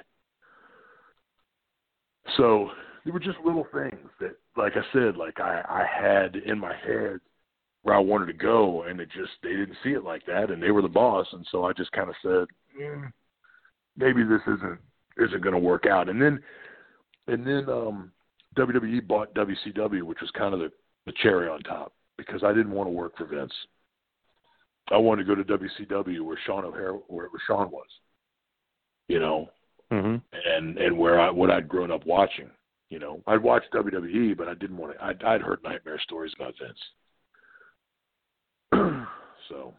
So 2.38 2.70
there 3.04 3.14
were 3.14 3.20
just 3.20 3.38
little 3.46 3.68
things 3.74 4.10
that, 4.20 4.36
like 4.56 4.74
I 4.76 4.94
said, 4.94 5.18
like 5.18 5.40
I, 5.40 5.62
I 5.68 5.86
had 5.86 6.36
in 6.36 6.58
my 6.58 6.74
head 6.76 7.20
where 7.84 7.96
I 7.96 8.00
wanted 8.00 8.28
to 8.28 8.34
go, 8.34 8.84
and 8.84 9.00
it 9.00 9.10
just 9.16 9.32
they 9.44 9.50
didn't 9.50 9.78
see 9.84 9.92
it 9.92 10.04
like 10.04 10.26
that, 10.26 10.50
and 10.50 10.62
they 10.64 10.72
were 10.72 10.82
the 10.82 10.88
boss, 10.88 11.28
and 11.32 11.46
so 11.52 11.66
I 11.66 11.74
just 11.74 11.92
kind 11.92 12.10
of 12.10 12.16
said, 12.22 12.46
mm, 12.82 13.12
maybe 13.98 14.24
this 14.24 14.42
isn't 14.48 14.80
isn't 15.18 15.44
going 15.44 15.54
to 15.54 15.60
work 15.60 15.86
out, 15.86 16.10
and 16.10 16.22
then 16.22 16.42
and 17.28 17.46
then 17.46 17.70
um, 17.70 18.12
WWE 18.58 19.06
bought 19.08 19.34
WCW, 19.36 20.04
which 20.04 20.22
was 20.22 20.32
kind 20.32 20.54
of 20.54 20.60
the, 20.60 20.72
the 21.06 21.14
cherry 21.22 21.48
on 21.48 21.60
top 21.62 21.94
because 22.18 22.44
I 22.44 22.54
didn't 22.54 22.72
want 22.72 22.88
to 22.88 22.92
work 22.92 23.18
for 23.18 23.26
Vince. 23.26 23.54
I 24.92 24.98
wanted 24.98 25.26
to 25.26 25.36
go 25.36 25.42
to 25.42 25.58
WCW 25.58 26.22
where 26.22 26.40
Sean 26.46 26.66
O'Haire, 26.66 26.94
where, 26.94 27.28
where 27.28 27.42
Sean 27.48 27.72
was, 27.72 27.88
you 29.08 29.20
know, 29.20 29.50
mm-hmm. 29.92 30.16
and 30.56 30.78
and 30.78 30.98
where 30.98 31.20
I 31.20 31.30
what 31.30 31.52
I'd 31.52 31.70
grown 31.70 31.92
up 31.92 32.06
watching. 32.06 32.50
You 32.90 33.00
know, 33.00 33.24
I'd 33.26 33.42
watch 33.42 33.64
WWE, 33.74 34.38
but 34.38 34.48
I 34.48 34.54
didn't 34.54 34.78
want 34.78 34.94
to. 34.94 35.04
I'd, 35.04 35.24
I'd 35.24 35.42
heard 35.42 35.64
nightmare 35.64 36.00
stories 36.04 36.34
about 36.36 36.54
Vince. 36.62 36.78
So. 39.50 39.74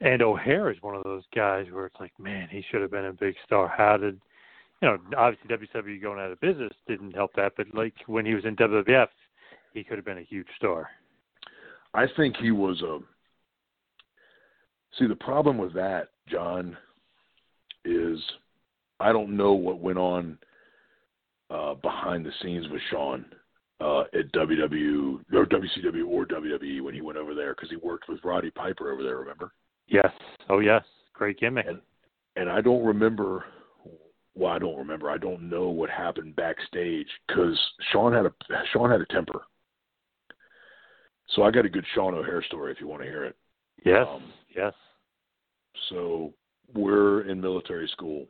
And 0.00 0.20
O'Haire 0.20 0.70
is 0.70 0.82
one 0.82 0.96
of 0.96 1.04
those 1.04 1.22
guys 1.34 1.66
where 1.70 1.86
it's 1.86 2.00
like, 2.00 2.12
man, 2.18 2.48
he 2.50 2.64
should 2.70 2.82
have 2.82 2.90
been 2.90 3.04
a 3.06 3.12
big 3.12 3.34
star. 3.44 3.68
How 3.68 3.96
did, 3.96 4.20
you 4.80 4.88
know, 4.88 4.98
obviously 5.16 5.68
WWE 5.68 6.02
going 6.02 6.18
out 6.18 6.32
of 6.32 6.40
business 6.40 6.72
didn't 6.88 7.14
help 7.14 7.32
that, 7.36 7.52
but 7.56 7.66
like 7.72 7.94
when 8.06 8.26
he 8.26 8.34
was 8.34 8.44
in 8.44 8.56
WWF, 8.56 9.08
he 9.74 9.84
could 9.84 9.96
have 9.96 10.04
been 10.04 10.18
a 10.18 10.22
huge 10.22 10.48
star. 10.56 10.88
I 11.94 12.06
think 12.16 12.36
he 12.36 12.50
was 12.50 12.80
a. 12.82 12.98
See, 14.98 15.06
the 15.06 15.14
problem 15.14 15.56
with 15.56 15.72
that, 15.74 16.08
John, 16.28 16.76
is 17.84 18.18
I 19.00 19.12
don't 19.12 19.36
know 19.36 19.52
what 19.52 19.80
went 19.80 19.98
on 19.98 20.38
uh, 21.50 21.74
behind 21.74 22.26
the 22.26 22.32
scenes 22.42 22.68
with 22.68 22.80
Sean 22.90 23.24
uh, 23.82 24.02
at 24.14 24.32
WW 24.32 25.20
or 25.32 25.46
WCW 25.46 26.06
or 26.06 26.24
WWE 26.26 26.82
when 26.82 26.94
he 26.94 27.00
went 27.00 27.18
over 27.18 27.34
there 27.34 27.54
because 27.54 27.70
he 27.70 27.76
worked 27.76 28.08
with 28.08 28.22
Roddy 28.22 28.50
Piper 28.50 28.92
over 28.92 29.02
there. 29.02 29.16
Remember? 29.16 29.52
Yes. 29.88 30.10
Oh 30.48 30.60
yes. 30.60 30.84
Great 31.12 31.40
gimmick. 31.40 31.66
And, 31.66 31.80
and 32.36 32.48
I 32.48 32.60
don't 32.60 32.84
remember. 32.84 33.44
Well, 34.34 34.52
I 34.52 34.58
don't 34.58 34.78
remember. 34.78 35.10
I 35.10 35.18
don't 35.18 35.50
know 35.50 35.68
what 35.68 35.90
happened 35.90 36.36
backstage 36.36 37.08
because 37.26 37.58
Sean 37.90 38.12
had 38.12 38.26
a 38.26 38.32
Sean 38.72 38.90
had 38.90 39.00
a 39.00 39.06
temper. 39.06 39.42
So 41.30 41.42
I 41.42 41.50
got 41.50 41.66
a 41.66 41.70
good 41.70 41.84
Sean 41.94 42.14
O'Haire 42.14 42.44
story 42.44 42.72
if 42.72 42.80
you 42.80 42.86
want 42.86 43.02
to 43.02 43.08
hear 43.08 43.24
it. 43.24 43.36
Yes. 43.84 44.06
Um, 44.08 44.32
yes. 44.54 44.74
So 45.88 46.34
we're 46.74 47.22
in 47.22 47.40
military 47.40 47.88
school, 47.88 48.26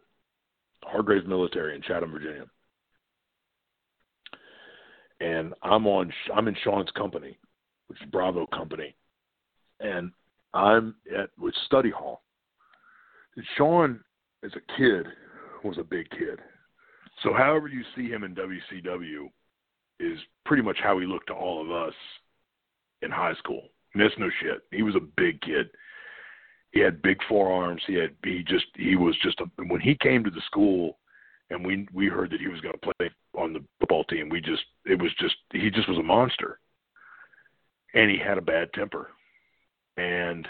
Hargrave 0.84 1.26
Military 1.26 1.74
in 1.74 1.82
Chatham, 1.82 2.12
Virginia 2.12 2.46
and 5.22 5.54
I'm 5.62 5.86
on 5.86 6.12
I'm 6.34 6.48
in 6.48 6.56
Sean's 6.64 6.90
company, 6.96 7.38
which 7.86 8.00
is 8.00 8.08
Bravo 8.10 8.46
Company, 8.46 8.94
and 9.80 10.10
I'm 10.52 10.96
at 11.16 11.30
with 11.38 11.54
study 11.66 11.90
hall. 11.90 12.22
And 13.36 13.44
Sean, 13.56 14.00
as 14.44 14.52
a 14.54 14.76
kid, 14.76 15.06
was 15.64 15.78
a 15.78 15.84
big 15.84 16.10
kid. 16.10 16.40
So 17.22 17.32
however 17.32 17.68
you 17.68 17.82
see 17.94 18.08
him 18.08 18.24
in 18.24 18.34
WCW 18.34 19.30
is 20.00 20.18
pretty 20.44 20.62
much 20.62 20.78
how 20.82 20.98
he 20.98 21.06
looked 21.06 21.28
to 21.28 21.34
all 21.34 21.62
of 21.62 21.70
us 21.70 21.94
in 23.02 23.10
high 23.10 23.34
school. 23.34 23.68
And 23.94 24.02
that's 24.02 24.18
no 24.18 24.28
shit. 24.42 24.62
He 24.72 24.82
was 24.82 24.96
a 24.96 25.00
big 25.00 25.40
kid. 25.40 25.70
He 26.72 26.80
had 26.80 27.02
big 27.02 27.18
forearms. 27.28 27.82
He 27.86 27.94
had 27.94 28.10
he 28.24 28.42
just 28.42 28.66
he 28.74 28.96
was 28.96 29.14
just 29.22 29.40
a 29.40 29.44
when 29.64 29.80
he 29.80 29.94
came 29.94 30.24
to 30.24 30.30
the 30.30 30.42
school 30.46 30.98
and 31.52 31.64
we 31.64 31.86
we 31.92 32.08
heard 32.08 32.30
that 32.30 32.40
he 32.40 32.48
was 32.48 32.60
going 32.60 32.74
to 32.74 32.92
play 32.92 33.10
on 33.36 33.52
the 33.52 33.62
football 33.78 34.04
team. 34.04 34.28
We 34.28 34.40
just 34.40 34.62
it 34.86 35.00
was 35.00 35.12
just 35.20 35.36
he 35.52 35.70
just 35.70 35.88
was 35.88 35.98
a 35.98 36.02
monster, 36.02 36.58
and 37.94 38.10
he 38.10 38.18
had 38.18 38.38
a 38.38 38.42
bad 38.42 38.72
temper, 38.72 39.10
and 39.96 40.48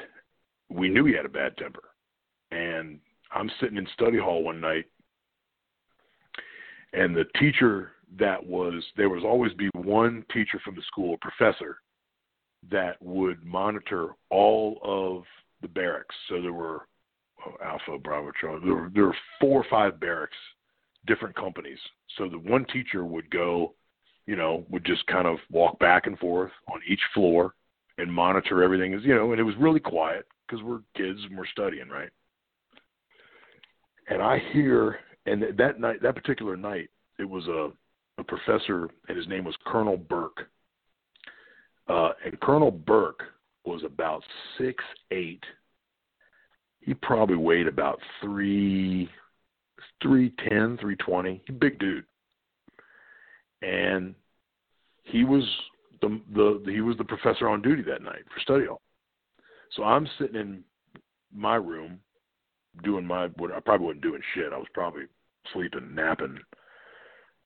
we 0.70 0.88
knew 0.88 1.04
he 1.04 1.14
had 1.14 1.26
a 1.26 1.30
bad 1.30 1.56
temper. 1.56 1.82
And 2.52 2.98
I'm 3.32 3.50
sitting 3.60 3.78
in 3.78 3.86
study 3.94 4.18
hall 4.18 4.44
one 4.44 4.60
night, 4.60 4.84
and 6.92 7.16
the 7.16 7.24
teacher 7.38 7.92
that 8.18 8.44
was 8.44 8.84
there 8.96 9.08
was 9.08 9.24
always 9.24 9.52
be 9.54 9.70
one 9.74 10.24
teacher 10.32 10.60
from 10.64 10.76
the 10.76 10.82
school, 10.82 11.14
a 11.14 11.18
professor, 11.18 11.78
that 12.70 13.02
would 13.02 13.44
monitor 13.44 14.10
all 14.30 14.78
of 14.82 15.24
the 15.62 15.68
barracks. 15.68 16.14
So 16.28 16.40
there 16.40 16.52
were 16.52 16.86
oh, 17.44 17.56
Alpha, 17.64 17.98
Bravo, 17.98 18.30
Charlie. 18.40 18.60
There 18.64 18.74
were, 18.74 18.90
there 18.94 19.04
were 19.06 19.16
four 19.40 19.60
or 19.60 19.66
five 19.68 19.98
barracks 19.98 20.36
different 21.06 21.34
companies. 21.34 21.78
So 22.16 22.28
the 22.28 22.38
one 22.38 22.64
teacher 22.66 23.04
would 23.04 23.30
go, 23.30 23.74
you 24.26 24.36
know, 24.36 24.64
would 24.70 24.84
just 24.84 25.06
kind 25.06 25.26
of 25.26 25.38
walk 25.50 25.78
back 25.78 26.06
and 26.06 26.18
forth 26.18 26.52
on 26.72 26.80
each 26.88 27.00
floor 27.14 27.54
and 27.98 28.12
monitor 28.12 28.62
everything 28.62 28.94
as 28.94 29.02
you 29.02 29.14
know, 29.14 29.32
and 29.32 29.40
it 29.40 29.44
was 29.44 29.56
really 29.58 29.80
quiet 29.80 30.26
because 30.46 30.62
we're 30.62 30.80
kids 30.96 31.20
and 31.28 31.36
we're 31.36 31.46
studying, 31.46 31.88
right? 31.88 32.10
And 34.08 34.22
I 34.22 34.40
hear, 34.52 34.98
and 35.26 35.44
that 35.58 35.80
night, 35.80 36.02
that 36.02 36.14
particular 36.14 36.56
night, 36.56 36.90
it 37.18 37.28
was 37.28 37.46
a 37.46 37.70
a 38.18 38.24
professor, 38.24 38.90
and 39.08 39.16
his 39.16 39.26
name 39.26 39.44
was 39.44 39.54
Colonel 39.66 39.96
Burke. 39.96 40.48
Uh, 41.88 42.10
and 42.24 42.38
Colonel 42.40 42.70
Burke 42.70 43.22
was 43.64 43.82
about 43.84 44.22
six 44.58 44.82
eight. 45.10 45.42
He 46.80 46.94
probably 46.94 47.36
weighed 47.36 47.68
about 47.68 48.00
three 48.20 49.08
310, 50.02 50.78
320, 50.78 51.42
big 51.58 51.78
dude. 51.78 52.04
And 53.62 54.14
he 55.04 55.24
was 55.24 55.44
the, 56.00 56.20
the 56.34 56.62
he 56.66 56.80
was 56.80 56.96
the 56.96 57.04
professor 57.04 57.48
on 57.48 57.62
duty 57.62 57.82
that 57.82 58.02
night 58.02 58.24
for 58.32 58.40
study 58.40 58.66
hall. 58.66 58.80
So 59.76 59.84
I'm 59.84 60.08
sitting 60.18 60.36
in 60.36 60.64
my 61.34 61.54
room 61.56 61.98
doing 62.82 63.06
my 63.06 63.28
what 63.36 63.52
I 63.52 63.60
probably 63.60 63.86
wasn't 63.86 64.02
doing 64.02 64.20
shit. 64.34 64.52
I 64.52 64.58
was 64.58 64.66
probably 64.74 65.04
sleeping, 65.52 65.94
napping. 65.94 66.38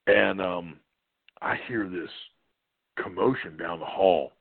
And 0.06 0.40
um 0.40 0.76
I 1.42 1.56
hear 1.68 1.88
this 1.88 2.10
commotion 3.02 3.56
down 3.58 3.78
the 3.78 3.86
hall 3.86 4.32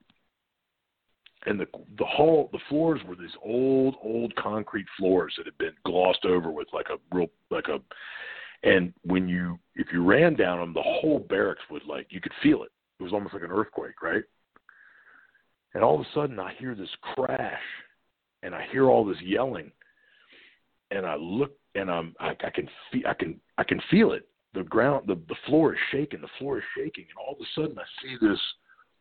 and 1.46 1.60
the 1.60 1.68
the 1.98 2.06
hall 2.06 2.50
the 2.52 2.60
floors 2.70 3.02
were 3.08 3.16
these 3.16 3.36
old 3.44 3.96
old 4.04 4.36
concrete 4.36 4.88
floors 4.98 5.34
that 5.38 5.46
had 5.46 5.58
been 5.58 5.74
glossed 5.86 6.26
over 6.26 6.52
with 6.52 6.68
like 6.74 6.88
a 6.90 7.16
real 7.16 7.28
like 7.52 7.68
a 7.68 7.80
and 8.68 8.94
when 9.04 9.28
you 9.28 9.60
if 9.76 9.88
you 9.92 10.04
ran 10.04 10.36
down 10.36 10.60
them 10.60 10.74
the 10.74 10.82
whole 10.82 11.20
barracks 11.20 11.62
would 11.70 11.86
like 11.86 12.08
you 12.10 12.22
could 12.22 12.34
feel 12.42 12.64
it 12.64 12.72
it 13.00 13.04
was 13.04 13.14
almost 13.14 13.34
like 13.34 13.44
an 13.44 13.52
earthquake 13.52 14.02
right 14.02 14.24
and 15.74 15.84
all 15.84 15.96
of 15.96 16.02
a 16.02 16.10
sudden 16.14 16.40
i 16.40 16.54
hear 16.58 16.76
this 16.76 16.90
crash 17.14 17.60
and 18.44 18.56
i 18.56 18.66
hear 18.72 18.90
all 18.90 19.06
this 19.06 19.22
yelling 19.22 19.72
and 20.92 21.06
I 21.06 21.16
look 21.16 21.52
and 21.76 21.90
I'm 21.90 22.16
I, 22.20 22.30
I 22.30 22.50
can 22.50 22.70
feel 22.92 23.04
I 23.08 23.14
can 23.14 23.40
I 23.58 23.64
can 23.64 23.82
feel 23.90 24.14
it. 24.14 24.28
The 24.54 24.64
ground 24.64 25.08
the 25.08 25.16
the 25.28 25.36
floor 25.46 25.74
is 25.74 25.80
shaking. 25.92 26.22
The 26.22 26.28
floor 26.40 26.60
is 26.60 26.64
shaking, 26.78 27.06
and 27.10 27.18
all 27.18 27.34
of 27.34 27.42
a 27.42 27.62
sudden 27.62 27.78
I 27.78 27.84
see 28.02 28.16
this 28.22 28.40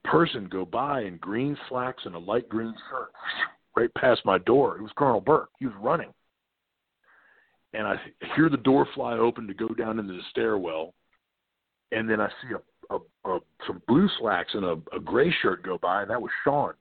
person 0.05 0.49
go 0.51 0.65
by 0.65 1.03
in 1.03 1.17
green 1.19 1.57
slacks 1.69 2.03
and 2.05 2.15
a 2.15 2.19
light 2.19 2.49
green 2.49 2.75
shirt 2.91 3.11
right 3.77 3.93
past 3.95 4.21
my 4.25 4.39
door. 4.39 4.77
It 4.77 4.83
was 4.83 4.93
Colonel 4.97 5.21
Burke. 5.21 5.51
He 5.59 5.67
was 5.67 5.75
running. 5.81 6.13
And 7.73 7.87
I 7.87 7.97
hear 8.37 8.49
the 8.49 8.57
door 8.57 8.87
fly 8.95 9.15
open 9.15 9.47
to 9.49 9.55
go 9.55 9.69
down 9.69 9.99
into 9.99 10.13
the 10.13 10.23
stairwell. 10.31 10.95
And 11.91 12.09
then 12.09 12.21
I 12.21 12.29
see 12.29 12.55
a, 12.55 12.95
a, 12.95 13.31
a 13.31 13.41
some 13.67 13.83
blue 13.89 14.09
slacks 14.19 14.55
and 14.55 14.65
a, 14.65 14.77
a 14.95 15.01
gray 15.01 15.35
shirt 15.43 15.63
go 15.63 15.79
by, 15.79 16.03
and 16.03 16.11
that 16.11 16.23
was 16.23 16.31
Sean. 16.45 16.75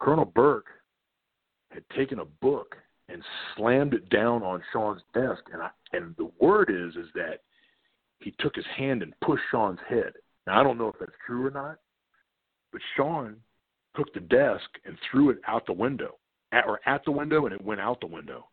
Colonel 0.00 0.24
Burke 0.24 0.66
had 1.70 1.84
taken 1.96 2.18
a 2.18 2.24
book 2.24 2.76
and 3.08 3.22
slammed 3.56 3.94
it 3.94 4.08
down 4.10 4.42
on 4.42 4.62
Sean's 4.72 5.02
desk, 5.14 5.42
and 5.52 5.62
I, 5.62 5.70
and 5.92 6.14
the 6.16 6.30
word 6.40 6.70
is 6.70 6.96
is 6.96 7.10
that 7.14 7.40
he 8.20 8.34
took 8.38 8.54
his 8.54 8.64
hand 8.76 9.02
and 9.02 9.12
pushed 9.20 9.42
Sean's 9.50 9.80
head. 9.88 10.12
Now 10.46 10.60
I 10.60 10.62
don't 10.64 10.78
know 10.78 10.88
if 10.88 10.98
that's 10.98 11.12
true 11.26 11.46
or 11.46 11.50
not, 11.50 11.78
but 12.72 12.80
Sean 12.96 13.36
took 13.96 14.12
the 14.14 14.20
desk 14.20 14.68
and 14.84 14.96
threw 15.10 15.30
it 15.30 15.38
out 15.46 15.66
the 15.66 15.72
window, 15.72 16.16
at, 16.52 16.64
or 16.66 16.80
at 16.86 17.04
the 17.04 17.12
window, 17.12 17.46
and 17.46 17.54
it 17.54 17.62
went 17.62 17.80
out 17.80 18.00
the 18.00 18.06
window. 18.06 18.46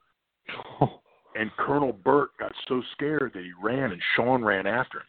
and 1.36 1.52
Colonel 1.58 1.94
Burke 1.94 2.38
got 2.40 2.52
so 2.68 2.82
scared 2.94 3.32
that 3.34 3.44
he 3.44 3.52
ran, 3.62 3.92
and 3.92 4.02
Sean 4.16 4.44
ran 4.44 4.68
after 4.68 5.00
him. 5.00 5.06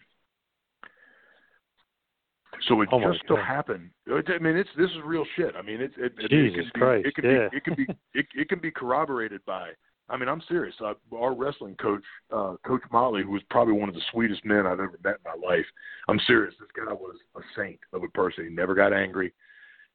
So 2.69 2.81
it 2.82 2.89
Oh 2.93 3.01
just 3.01 3.23
so 3.27 3.37
happened. 3.37 3.91
I 4.09 4.39
mean, 4.39 4.57
it's 4.57 4.69
this 4.77 4.91
is 4.91 4.97
real 5.05 5.24
shit. 5.37 5.55
I 5.57 5.62
mean, 5.62 5.81
it's 5.81 5.95
it, 5.97 6.12
it, 6.19 6.31
Jesus 6.31 6.66
it 6.66 6.73
can 6.73 6.81
Christ, 6.81 7.05
be, 7.05 7.09
it 7.09 7.15
can 7.15 7.24
yeah. 7.24 7.49
be, 7.49 7.57
it 7.57 7.65
can 7.65 7.74
be, 7.74 7.87
it, 8.15 8.27
it 8.35 8.49
can 8.49 8.59
be 8.59 8.70
corroborated 8.70 9.41
by. 9.47 9.70
I 10.11 10.16
mean, 10.16 10.28
I'm 10.28 10.43
serious. 10.49 10.74
Uh, 10.85 10.95
our 11.16 11.35
wrestling 11.35 11.77
coach, 11.77 12.03
uh, 12.32 12.57
Coach 12.66 12.82
Motley, 12.93 13.23
who 13.23 13.31
was 13.31 13.43
probably 13.49 13.74
one 13.74 13.89
of 13.89 13.95
the 13.95 14.03
sweetest 14.11 14.45
men 14.45 14.66
I've 14.66 14.81
ever 14.81 14.99
met 15.05 15.19
in 15.24 15.41
my 15.41 15.49
life. 15.49 15.65
I'm 16.09 16.20
serious. 16.27 16.55
This 16.59 16.69
guy 16.77 16.93
was 16.93 17.16
a 17.37 17.41
saint 17.57 17.78
of 17.93 18.03
a 18.03 18.09
person. 18.09 18.45
He 18.45 18.51
never 18.51 18.74
got 18.74 18.93
angry. 18.93 19.32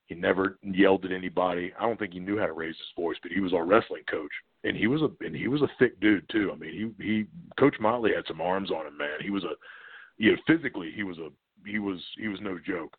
He 0.07 0.15
never 0.15 0.57
yelled 0.61 1.03
at 1.05 1.11
anybody. 1.11 1.73
I 1.79 1.83
don't 1.83 1.97
think 1.97 2.13
he 2.13 2.19
knew 2.19 2.37
how 2.37 2.45
to 2.45 2.53
raise 2.53 2.75
his 2.75 2.95
voice, 2.95 3.17
but 3.21 3.31
he 3.31 3.39
was 3.39 3.53
our 3.53 3.65
wrestling 3.65 4.03
coach, 4.09 4.31
and 4.63 4.77
he 4.77 4.87
was 4.87 5.01
a 5.01 5.09
and 5.25 5.35
he 5.35 5.47
was 5.47 5.63
a 5.63 5.71
thick 5.79 5.99
dude 5.99 6.29
too. 6.29 6.51
I 6.53 6.57
mean, 6.57 6.93
he 6.97 7.03
he 7.03 7.25
Coach 7.59 7.75
Motley 7.79 8.11
had 8.15 8.25
some 8.27 8.39
arms 8.39 8.69
on 8.69 8.85
him, 8.85 8.97
man. 8.97 9.17
He 9.21 9.31
was 9.31 9.43
a, 9.43 9.53
you 10.17 10.31
know, 10.31 10.37
physically 10.45 10.91
he 10.95 11.01
was 11.01 11.17
a 11.17 11.29
he 11.67 11.79
was 11.79 11.99
he 12.17 12.27
was 12.27 12.39
no 12.39 12.59
joke. 12.59 12.95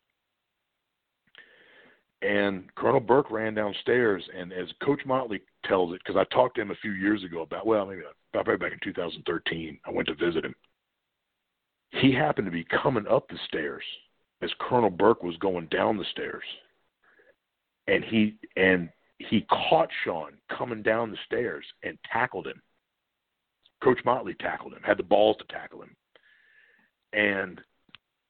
And 2.21 2.73
Colonel 2.75 2.99
Burke 2.99 3.29
ran 3.29 3.53
downstairs, 3.53 4.23
and 4.35 4.51
as 4.51 4.67
Coach 4.83 5.01
Motley 5.05 5.41
tells 5.65 5.93
it, 5.93 6.01
because 6.03 6.19
I 6.19 6.33
talked 6.33 6.55
to 6.55 6.61
him 6.61 6.71
a 6.71 6.75
few 6.75 6.91
years 6.91 7.23
ago 7.23 7.41
about, 7.41 7.67
well, 7.67 7.85
maybe 7.85 8.01
probably 8.33 8.57
back 8.57 8.73
in 8.73 8.79
2013, 8.83 9.79
I 9.85 9.91
went 9.91 10.07
to 10.07 10.15
visit 10.15 10.43
him. 10.43 10.55
He 11.91 12.11
happened 12.11 12.45
to 12.45 12.51
be 12.51 12.65
coming 12.65 13.05
up 13.07 13.27
the 13.27 13.37
stairs 13.47 13.83
as 14.41 14.49
Colonel 14.59 14.89
Burke 14.89 15.23
was 15.23 15.37
going 15.37 15.67
down 15.67 15.97
the 15.97 16.05
stairs, 16.11 16.43
and 17.87 18.03
he 18.03 18.35
and 18.55 18.89
he 19.19 19.45
caught 19.49 19.89
Sean 20.03 20.33
coming 20.55 20.83
down 20.83 21.11
the 21.11 21.17
stairs 21.25 21.65
and 21.83 21.97
tackled 22.11 22.47
him. 22.47 22.61
Coach 23.83 23.99
Motley 24.05 24.35
tackled 24.35 24.73
him, 24.73 24.81
had 24.83 24.97
the 24.97 25.03
balls 25.03 25.37
to 25.37 25.45
tackle 25.53 25.81
him, 25.81 25.95
and 27.13 27.61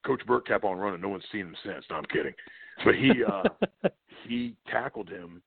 Coach 0.05 0.25
Burke 0.25 0.47
kept 0.47 0.63
on 0.63 0.77
running. 0.77 1.01
No 1.01 1.09
one's 1.09 1.23
seen 1.31 1.41
him 1.41 1.55
since. 1.63 1.85
No, 1.89 1.97
I'm 1.97 2.05
kidding. 2.05 2.33
But 2.85 2.95
he 2.95 3.11
uh, 3.23 3.43
he 4.27 4.55
tackled 4.69 5.09
him, 5.09 5.41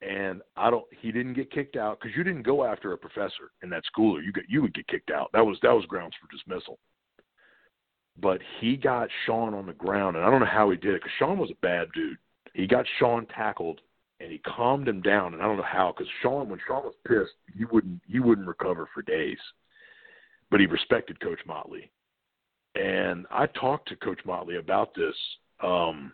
and 0.00 0.42
I 0.56 0.70
don't. 0.70 0.84
He 1.00 1.12
didn't 1.12 1.34
get 1.34 1.50
kicked 1.50 1.76
out 1.76 1.98
because 2.00 2.16
you 2.16 2.24
didn't 2.24 2.42
go 2.42 2.64
after 2.64 2.92
a 2.92 2.98
professor 2.98 3.52
in 3.62 3.70
that 3.70 3.84
school, 3.84 4.16
or 4.16 4.22
you 4.22 4.32
get 4.32 4.44
you 4.48 4.62
would 4.62 4.74
get 4.74 4.88
kicked 4.88 5.10
out. 5.10 5.30
That 5.32 5.44
was 5.44 5.58
that 5.62 5.72
was 5.72 5.84
grounds 5.86 6.14
for 6.20 6.34
dismissal. 6.34 6.78
But 8.20 8.40
he 8.60 8.76
got 8.76 9.08
Sean 9.26 9.52
on 9.52 9.66
the 9.66 9.74
ground, 9.74 10.16
and 10.16 10.24
I 10.24 10.30
don't 10.30 10.40
know 10.40 10.46
how 10.46 10.70
he 10.70 10.76
did 10.76 10.94
it 10.94 11.02
because 11.02 11.12
Sean 11.18 11.38
was 11.38 11.50
a 11.50 11.60
bad 11.60 11.88
dude. 11.92 12.16
He 12.54 12.66
got 12.66 12.86
Sean 12.98 13.26
tackled, 13.26 13.82
and 14.20 14.32
he 14.32 14.38
calmed 14.38 14.88
him 14.88 15.02
down, 15.02 15.34
and 15.34 15.42
I 15.42 15.46
don't 15.46 15.58
know 15.58 15.62
how 15.62 15.92
because 15.92 16.10
Sean, 16.22 16.48
when 16.48 16.58
Sean 16.66 16.84
was 16.84 16.94
pissed, 17.06 17.34
he 17.56 17.64
wouldn't 17.66 18.00
he 18.06 18.20
wouldn't 18.20 18.48
recover 18.48 18.88
for 18.94 19.02
days. 19.02 19.38
But 20.50 20.60
he 20.60 20.66
respected 20.66 21.20
Coach 21.20 21.40
Motley, 21.46 21.90
and 22.74 23.26
I 23.30 23.46
talked 23.46 23.88
to 23.88 23.96
Coach 23.96 24.20
Motley 24.24 24.56
about 24.56 24.94
this. 24.94 25.14
Um, 25.62 26.12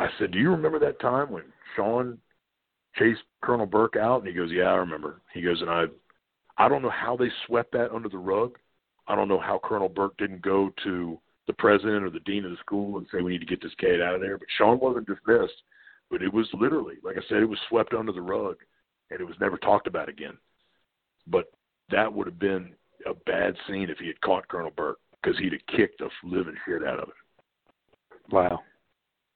I 0.00 0.08
said, 0.18 0.32
"Do 0.32 0.38
you 0.38 0.50
remember 0.50 0.78
that 0.80 0.98
time 0.98 1.30
when 1.30 1.44
Sean 1.76 2.18
chased 2.96 3.22
Colonel 3.42 3.66
Burke 3.66 3.96
out?" 3.96 4.20
And 4.20 4.26
he 4.26 4.34
goes, 4.34 4.50
"Yeah, 4.50 4.72
I 4.72 4.76
remember." 4.76 5.20
He 5.32 5.42
goes, 5.42 5.60
"And 5.60 5.70
I, 5.70 5.84
I 6.56 6.68
don't 6.68 6.82
know 6.82 6.90
how 6.90 7.16
they 7.16 7.30
swept 7.46 7.72
that 7.72 7.92
under 7.92 8.08
the 8.08 8.18
rug. 8.18 8.58
I 9.06 9.14
don't 9.14 9.28
know 9.28 9.38
how 9.38 9.60
Colonel 9.62 9.88
Burke 9.88 10.16
didn't 10.16 10.42
go 10.42 10.72
to 10.84 11.20
the 11.46 11.52
president 11.52 12.04
or 12.04 12.10
the 12.10 12.20
dean 12.20 12.44
of 12.44 12.50
the 12.50 12.56
school 12.58 12.98
and 12.98 13.06
say 13.10 13.20
we 13.20 13.32
need 13.32 13.40
to 13.40 13.46
get 13.46 13.62
this 13.62 13.74
kid 13.78 14.00
out 14.00 14.14
of 14.14 14.20
there. 14.20 14.38
But 14.38 14.48
Sean 14.56 14.78
wasn't 14.78 15.06
dismissed, 15.06 15.62
but 16.10 16.22
it 16.22 16.32
was 16.32 16.48
literally, 16.54 16.96
like 17.02 17.16
I 17.16 17.28
said, 17.28 17.38
it 17.42 17.48
was 17.48 17.58
swept 17.68 17.92
under 17.92 18.12
the 18.12 18.22
rug, 18.22 18.56
and 19.10 19.20
it 19.20 19.26
was 19.26 19.36
never 19.40 19.58
talked 19.58 19.86
about 19.86 20.08
again. 20.08 20.38
But 21.26 21.52
that 21.90 22.12
would 22.12 22.26
have 22.26 22.38
been 22.38 22.72
a 23.06 23.14
bad 23.26 23.56
scene 23.66 23.90
if 23.90 23.98
he 23.98 24.06
had 24.06 24.20
caught 24.20 24.48
Colonel 24.48 24.72
Burke 24.76 24.98
because 25.22 25.38
he'd 25.38 25.52
have 25.52 25.76
kicked 25.76 25.98
the 25.98 26.08
living 26.24 26.56
shit 26.66 26.84
out 26.84 27.00
of 27.00 27.08
him. 27.08 27.14
Wow. 28.30 28.60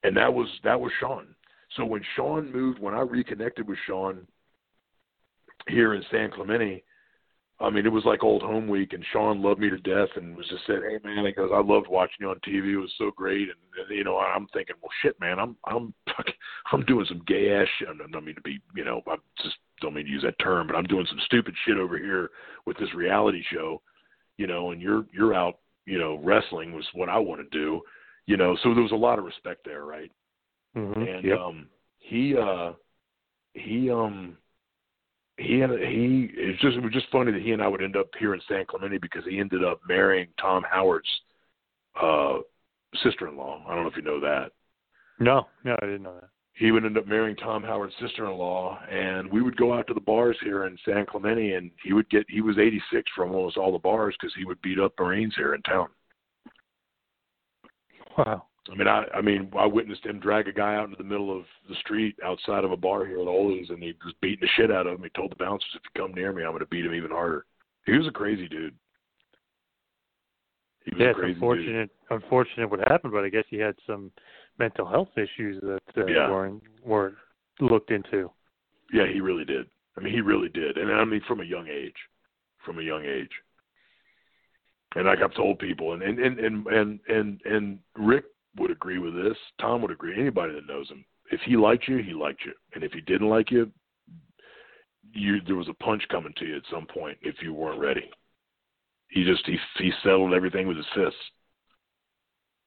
And 0.05 0.15
that 0.17 0.31
was 0.31 0.47
that 0.63 0.79
was 0.79 0.91
Sean. 0.99 1.25
So 1.75 1.83
when 1.83 2.01
Sean 2.15 2.51
moved, 2.51 2.79
when 2.79 2.93
I 2.93 2.99
reconnected 2.99 3.67
with 3.67 3.79
Sean 3.87 4.27
here 5.67 5.95
in 5.95 6.03
San 6.11 6.29
Clemente, 6.29 6.83
I 7.59 7.71
mean 7.71 7.87
it 7.87 7.91
was 7.91 8.05
like 8.05 8.23
old 8.23 8.43
home 8.43 8.67
week, 8.67 8.93
and 8.93 9.03
Sean 9.11 9.41
loved 9.41 9.59
me 9.59 9.71
to 9.71 9.77
death, 9.79 10.09
and 10.15 10.37
was 10.37 10.47
just 10.47 10.63
said, 10.67 10.81
"Hey 10.87 10.99
man," 11.03 11.25
he 11.25 11.31
goes, 11.31 11.49
"I 11.51 11.59
loved 11.59 11.87
watching 11.87 12.17
you 12.19 12.29
on 12.29 12.39
TV. 12.47 12.73
It 12.73 12.77
was 12.77 12.93
so 12.99 13.09
great." 13.15 13.49
And, 13.49 13.57
and 13.79 13.97
you 13.97 14.03
know, 14.03 14.19
I'm 14.19 14.45
thinking, 14.53 14.75
well, 14.79 14.91
shit, 15.01 15.19
man, 15.19 15.39
I'm 15.39 15.55
I'm 15.65 15.91
I'm 16.71 16.85
doing 16.85 17.07
some 17.07 17.23
gay 17.25 17.53
ass 17.53 17.67
shit. 17.79 17.87
I 17.87 18.11
don't 18.11 18.25
mean 18.25 18.35
to 18.35 18.41
be, 18.41 18.59
you 18.75 18.85
know, 18.85 19.01
I 19.07 19.15
just 19.41 19.55
don't 19.81 19.95
mean 19.95 20.05
to 20.05 20.11
use 20.11 20.21
that 20.21 20.37
term, 20.37 20.67
but 20.67 20.75
I'm 20.75 20.83
doing 20.83 21.07
some 21.09 21.19
stupid 21.25 21.55
shit 21.65 21.77
over 21.77 21.97
here 21.97 22.29
with 22.67 22.77
this 22.77 22.93
reality 22.93 23.41
show, 23.51 23.81
you 24.37 24.45
know, 24.45 24.69
and 24.69 24.79
you're 24.79 25.05
you're 25.11 25.33
out, 25.33 25.57
you 25.87 25.97
know, 25.97 26.19
wrestling 26.23 26.73
was 26.73 26.85
what 26.93 27.09
I 27.09 27.17
want 27.17 27.41
to 27.41 27.57
do, 27.57 27.81
you 28.25 28.37
know. 28.37 28.57
So 28.63 28.73
there 28.73 28.83
was 28.83 28.91
a 28.91 28.95
lot 28.95 29.19
of 29.19 29.25
respect 29.25 29.61
there, 29.65 29.85
right? 29.85 30.11
Mm-hmm. 30.75 31.01
and 31.01 31.23
yep. 31.23 31.39
um 31.39 31.67
he 31.99 32.35
uh 32.37 32.73
he 33.53 33.89
um 33.89 34.37
he 35.37 35.59
had 35.59 35.71
a, 35.71 35.77
he 35.77 36.29
it's 36.33 36.61
just 36.61 36.75
it 36.75 36.83
was 36.83 36.91
just 36.91 37.09
funny 37.11 37.31
that 37.31 37.41
he 37.41 37.51
and 37.51 37.61
I 37.61 37.67
would 37.67 37.81
end 37.81 37.95
up 37.95 38.09
here 38.19 38.33
in 38.33 38.41
San 38.47 38.65
Clemente 38.65 38.97
because 38.97 39.23
he 39.29 39.39
ended 39.39 39.63
up 39.63 39.79
marrying 39.87 40.27
Tom 40.39 40.65
Howard's 40.69 41.07
uh 42.01 42.39
sister-in-law. 43.03 43.63
I 43.67 43.73
don't 43.73 43.83
know 43.83 43.89
if 43.89 43.95
you 43.95 44.01
know 44.01 44.19
that. 44.19 44.51
no, 45.19 45.47
no, 45.63 45.77
I 45.81 45.85
didn't 45.85 46.03
know 46.03 46.15
that. 46.15 46.29
He 46.53 46.71
would 46.71 46.85
end 46.85 46.97
up 46.97 47.07
marrying 47.07 47.35
Tom 47.35 47.63
Howard's 47.63 47.95
sister-in-law, 47.99 48.79
and 48.89 49.29
we 49.29 49.41
would 49.41 49.57
go 49.57 49.73
out 49.73 49.87
to 49.87 49.93
the 49.93 49.99
bars 49.99 50.37
here 50.41 50.65
in 50.65 50.77
San 50.85 51.05
Clemente, 51.05 51.53
and 51.53 51.69
he 51.83 51.91
would 51.91 52.09
get 52.09 52.25
he 52.29 52.41
was 52.41 52.57
86 52.57 53.09
from 53.15 53.31
almost 53.31 53.57
all 53.57 53.73
the 53.73 53.79
bars 53.79 54.15
because 54.19 54.33
he 54.37 54.45
would 54.45 54.61
beat 54.61 54.79
up 54.79 54.93
Marines 54.99 55.35
here 55.35 55.53
in 55.53 55.61
town. 55.63 55.87
Wow. 58.17 58.45
I 58.71 58.75
mean, 58.75 58.87
I 58.87 59.05
I 59.13 59.21
mean, 59.21 59.51
I 59.57 59.65
witnessed 59.65 60.05
him 60.05 60.19
drag 60.19 60.47
a 60.47 60.51
guy 60.53 60.75
out 60.75 60.85
into 60.85 60.97
the 60.97 61.03
middle 61.03 61.35
of 61.37 61.45
the 61.69 61.75
street 61.75 62.15
outside 62.25 62.63
of 62.63 62.71
a 62.71 62.77
bar 62.77 63.05
here 63.05 63.19
at 63.21 63.27
Ollie's, 63.27 63.69
and 63.69 63.81
he 63.83 63.93
was 64.03 64.13
beating 64.21 64.39
the 64.41 64.47
shit 64.55 64.71
out 64.71 64.87
of 64.87 64.93
him. 64.97 65.03
He 65.03 65.09
told 65.09 65.31
the 65.31 65.35
bouncers, 65.35 65.69
"If 65.75 65.81
you 65.83 66.01
come 66.01 66.13
near 66.13 66.31
me, 66.33 66.43
I'm 66.43 66.49
going 66.51 66.59
to 66.61 66.65
beat 66.67 66.85
him 66.85 66.93
even 66.95 67.11
harder." 67.11 67.45
He 67.85 67.95
was 67.97 68.07
a 68.07 68.11
crazy 68.11 68.47
dude. 68.47 68.73
He 70.85 70.91
was 70.95 70.99
Yeah, 70.99 71.07
a 71.07 71.09
it's 71.11 71.19
crazy 71.19 71.33
dude. 71.33 71.43
unfortunate. 71.43 71.89
Unfortunate 72.09 72.69
what 72.71 72.79
happened, 72.87 73.13
but 73.13 73.23
I 73.23 73.29
guess 73.29 73.45
he 73.49 73.57
had 73.57 73.75
some 73.85 74.11
mental 74.57 74.85
health 74.87 75.09
issues 75.17 75.61
that 75.61 75.81
uh, 75.97 76.05
Yeah. 76.07 76.29
weren't 76.29 76.63
weren't 76.83 77.15
looked 77.59 77.91
into. 77.91 78.31
Yeah, 78.91 79.05
he 79.07 79.21
really 79.21 79.45
did. 79.45 79.67
I 79.97 80.01
mean, 80.01 80.13
he 80.13 80.21
really 80.21 80.49
did, 80.49 80.77
and 80.77 80.91
I 80.91 81.03
mean, 81.05 81.21
from 81.27 81.39
a 81.39 81.43
young 81.45 81.67
age, 81.67 81.95
from 82.63 82.79
a 82.79 82.81
young 82.81 83.05
age. 83.05 83.31
And 84.95 85.09
I've 85.09 85.33
told 85.33 85.59
people, 85.59 85.93
and 85.93 86.01
and 86.01 86.19
and 86.19 86.39
and 86.39 86.67
and 86.67 86.99
and, 87.07 87.41
and 87.45 87.79
Rick 87.97 88.25
would 88.57 88.71
agree 88.71 88.97
with 88.97 89.13
this. 89.13 89.37
Tom 89.59 89.81
would 89.81 89.91
agree. 89.91 90.19
Anybody 90.19 90.53
that 90.53 90.67
knows 90.67 90.89
him, 90.89 91.03
if 91.31 91.41
he 91.41 91.57
liked 91.57 91.87
you, 91.87 91.97
he 91.97 92.13
liked 92.13 92.45
you, 92.45 92.53
and 92.73 92.83
if 92.83 92.93
he 92.93 93.01
didn't 93.01 93.29
like 93.29 93.51
you, 93.51 93.69
you 95.11 95.41
there 95.45 95.55
was 95.55 95.69
a 95.69 95.83
punch 95.83 96.03
coming 96.09 96.33
to 96.37 96.45
you 96.45 96.55
at 96.55 96.63
some 96.71 96.85
point 96.85 97.17
if 97.21 97.35
you 97.41 97.53
weren't 97.53 97.79
ready. 97.79 98.09
He 99.09 99.23
just 99.23 99.45
he 99.45 99.57
he 99.77 99.91
settled 100.03 100.33
everything 100.33 100.67
with 100.67 100.77
his 100.77 100.85
fists. 100.95 101.19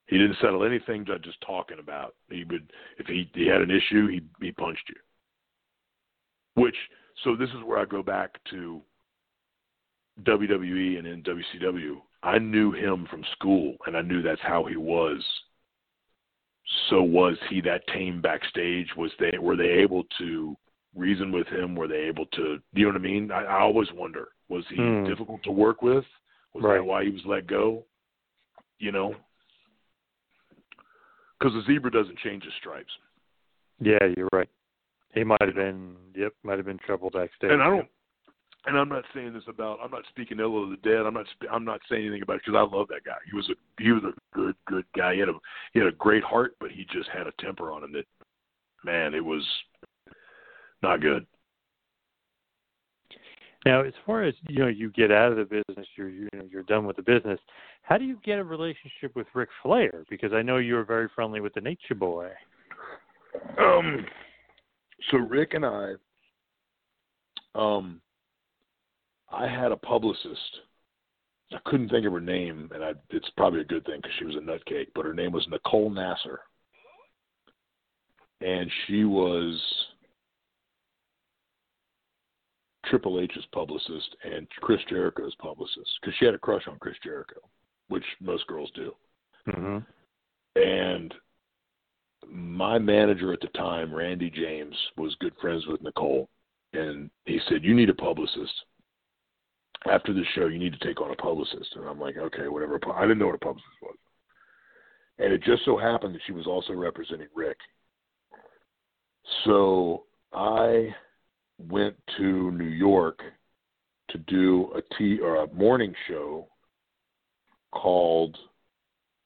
He 0.06 0.16
didn't 0.16 0.38
settle 0.40 0.64
anything 0.64 1.04
by 1.04 1.18
just 1.18 1.40
talking 1.46 1.78
about. 1.78 2.14
He 2.30 2.44
would 2.44 2.72
if 2.98 3.06
he 3.06 3.30
he 3.34 3.46
had 3.46 3.60
an 3.60 3.70
issue, 3.70 4.08
he 4.08 4.22
he 4.40 4.52
punched 4.52 4.88
you. 4.88 6.62
Which 6.62 6.76
so 7.24 7.36
this 7.36 7.50
is 7.50 7.64
where 7.64 7.78
I 7.78 7.84
go 7.84 8.02
back 8.02 8.38
to 8.50 8.80
WWE 10.22 10.98
and 10.98 11.06
in 11.06 11.22
WCW. 11.22 11.96
I 12.22 12.38
knew 12.38 12.72
him 12.72 13.06
from 13.10 13.22
school, 13.32 13.76
and 13.86 13.96
I 13.96 14.02
knew 14.02 14.22
that's 14.22 14.40
how 14.40 14.64
he 14.64 14.76
was. 14.76 15.24
So 16.90 17.02
was 17.02 17.36
he 17.48 17.60
that 17.62 17.86
tame 17.88 18.20
backstage? 18.20 18.88
Was 18.96 19.10
they 19.18 19.38
were 19.38 19.56
they 19.56 19.68
able 19.68 20.04
to 20.18 20.56
reason 20.94 21.32
with 21.32 21.46
him? 21.46 21.74
Were 21.74 21.88
they 21.88 22.00
able 22.00 22.26
to? 22.26 22.58
You 22.72 22.86
know 22.86 22.92
what 22.92 23.00
I 23.00 23.02
mean? 23.04 23.30
I, 23.30 23.44
I 23.44 23.60
always 23.60 23.88
wonder: 23.92 24.28
was 24.48 24.64
he 24.68 24.76
Hmm. 24.76 25.04
difficult 25.06 25.42
to 25.44 25.50
work 25.50 25.82
with? 25.82 26.04
Was 26.54 26.64
Right. 26.64 26.78
that 26.78 26.84
why 26.84 27.04
he 27.04 27.10
was 27.10 27.24
let 27.24 27.46
go? 27.46 27.84
You 28.78 28.92
know, 28.92 29.14
because 31.38 31.54
the 31.54 31.62
zebra 31.62 31.90
doesn't 31.90 32.18
change 32.18 32.44
his 32.44 32.54
stripes. 32.54 32.92
Yeah, 33.80 34.04
you're 34.16 34.28
right. 34.32 34.48
He 35.14 35.24
might 35.24 35.40
have 35.40 35.54
been. 35.54 35.96
Yep, 36.14 36.32
might 36.42 36.58
have 36.58 36.66
been 36.66 36.78
trouble 36.78 37.10
backstage. 37.10 37.50
And 37.50 37.62
I 37.62 37.70
don't. 37.70 37.88
And 38.66 38.76
I'm 38.76 38.88
not 38.88 39.04
saying 39.14 39.32
this 39.32 39.44
about. 39.48 39.78
I'm 39.82 39.90
not 39.90 40.02
speaking 40.08 40.40
ill 40.40 40.62
of 40.62 40.70
the 40.70 40.76
dead. 40.76 41.06
I'm 41.06 41.14
not. 41.14 41.26
I'm 41.50 41.64
not 41.64 41.80
saying 41.88 42.02
anything 42.02 42.22
about 42.22 42.36
it 42.36 42.42
because 42.44 42.58
I 42.58 42.76
love 42.76 42.88
that 42.88 43.04
guy. 43.04 43.16
He 43.30 43.36
was 43.36 43.48
a. 43.48 43.82
He 43.82 43.92
was 43.92 44.02
a 44.04 44.36
good, 44.36 44.56
good 44.66 44.84
guy. 44.96 45.14
He 45.14 45.20
had 45.20 45.28
a. 45.28 45.34
He 45.72 45.78
had 45.78 45.88
a 45.88 45.92
great 45.92 46.24
heart, 46.24 46.56
but 46.60 46.70
he 46.70 46.84
just 46.92 47.08
had 47.10 47.26
a 47.26 47.32
temper 47.40 47.72
on 47.72 47.84
him 47.84 47.92
that, 47.92 48.04
man, 48.84 49.14
it 49.14 49.24
was 49.24 49.44
not 50.82 51.00
good. 51.00 51.26
Now, 53.64 53.82
as 53.82 53.92
far 54.06 54.22
as 54.22 54.34
you 54.48 54.60
know, 54.60 54.68
you 54.68 54.90
get 54.90 55.10
out 55.10 55.32
of 55.32 55.38
the 55.38 55.44
business. 55.44 55.86
You're 55.96 56.08
you 56.08 56.28
know 56.32 56.44
you're 56.50 56.62
done 56.64 56.86
with 56.86 56.96
the 56.96 57.02
business. 57.02 57.40
How 57.82 57.98
do 57.98 58.04
you 58.04 58.18
get 58.24 58.38
a 58.38 58.44
relationship 58.44 59.14
with 59.14 59.26
Ric 59.34 59.48
Flair? 59.62 60.04
Because 60.10 60.32
I 60.32 60.42
know 60.42 60.58
you 60.58 60.74
were 60.74 60.84
very 60.84 61.08
friendly 61.14 61.40
with 61.40 61.54
the 61.54 61.60
Nature 61.60 61.94
Boy. 61.94 62.30
Um. 63.58 64.04
So 65.10 65.18
Ric 65.18 65.54
and 65.54 65.64
I. 65.64 65.92
Um. 67.54 68.00
I 69.30 69.46
had 69.46 69.72
a 69.72 69.76
publicist. 69.76 70.60
I 71.52 71.58
couldn't 71.64 71.88
think 71.88 72.06
of 72.06 72.12
her 72.12 72.20
name, 72.20 72.70
and 72.74 72.84
I, 72.84 72.92
it's 73.10 73.30
probably 73.36 73.60
a 73.60 73.64
good 73.64 73.84
thing 73.86 73.96
because 73.96 74.12
she 74.18 74.24
was 74.24 74.36
a 74.36 74.40
nutcake. 74.40 74.88
But 74.94 75.06
her 75.06 75.14
name 75.14 75.32
was 75.32 75.46
Nicole 75.50 75.90
Nasser, 75.90 76.40
and 78.40 78.70
she 78.86 79.04
was 79.04 79.60
Triple 82.86 83.20
H's 83.20 83.46
publicist 83.52 84.16
and 84.24 84.46
Chris 84.60 84.80
Jericho's 84.88 85.34
publicist 85.36 85.90
because 86.00 86.14
she 86.18 86.24
had 86.24 86.34
a 86.34 86.38
crush 86.38 86.66
on 86.68 86.78
Chris 86.78 86.96
Jericho, 87.02 87.40
which 87.88 88.04
most 88.20 88.46
girls 88.46 88.70
do. 88.74 88.94
Mm-hmm. 89.48 89.78
And 90.60 91.14
my 92.26 92.78
manager 92.78 93.32
at 93.32 93.40
the 93.40 93.48
time, 93.48 93.94
Randy 93.94 94.30
James, 94.30 94.74
was 94.96 95.14
good 95.20 95.34
friends 95.40 95.66
with 95.66 95.82
Nicole, 95.82 96.28
and 96.72 97.10
he 97.24 97.40
said, 97.48 97.64
"You 97.64 97.74
need 97.74 97.90
a 97.90 97.94
publicist." 97.94 98.52
After 99.90 100.12
this 100.12 100.26
show, 100.34 100.46
you 100.46 100.58
need 100.58 100.72
to 100.72 100.86
take 100.86 101.00
on 101.00 101.10
a 101.10 101.16
publicist. 101.16 101.74
And 101.76 101.86
I'm 101.86 102.00
like, 102.00 102.16
okay, 102.16 102.48
whatever. 102.48 102.78
I 102.94 103.02
didn't 103.02 103.18
know 103.18 103.26
what 103.26 103.34
a 103.34 103.38
publicist 103.38 103.70
was. 103.82 103.96
And 105.18 105.32
it 105.32 105.42
just 105.42 105.64
so 105.64 105.76
happened 105.76 106.14
that 106.14 106.20
she 106.26 106.32
was 106.32 106.46
also 106.46 106.72
representing 106.72 107.26
Ric. 107.34 107.56
So 109.44 110.04
I 110.32 110.94
went 111.58 111.96
to 112.18 112.50
New 112.52 112.64
York 112.64 113.20
to 114.10 114.18
do 114.18 114.72
a 114.76 114.82
tea 114.96 115.18
or 115.20 115.42
a 115.42 115.52
morning 115.52 115.94
show 116.06 116.48
called 117.72 118.36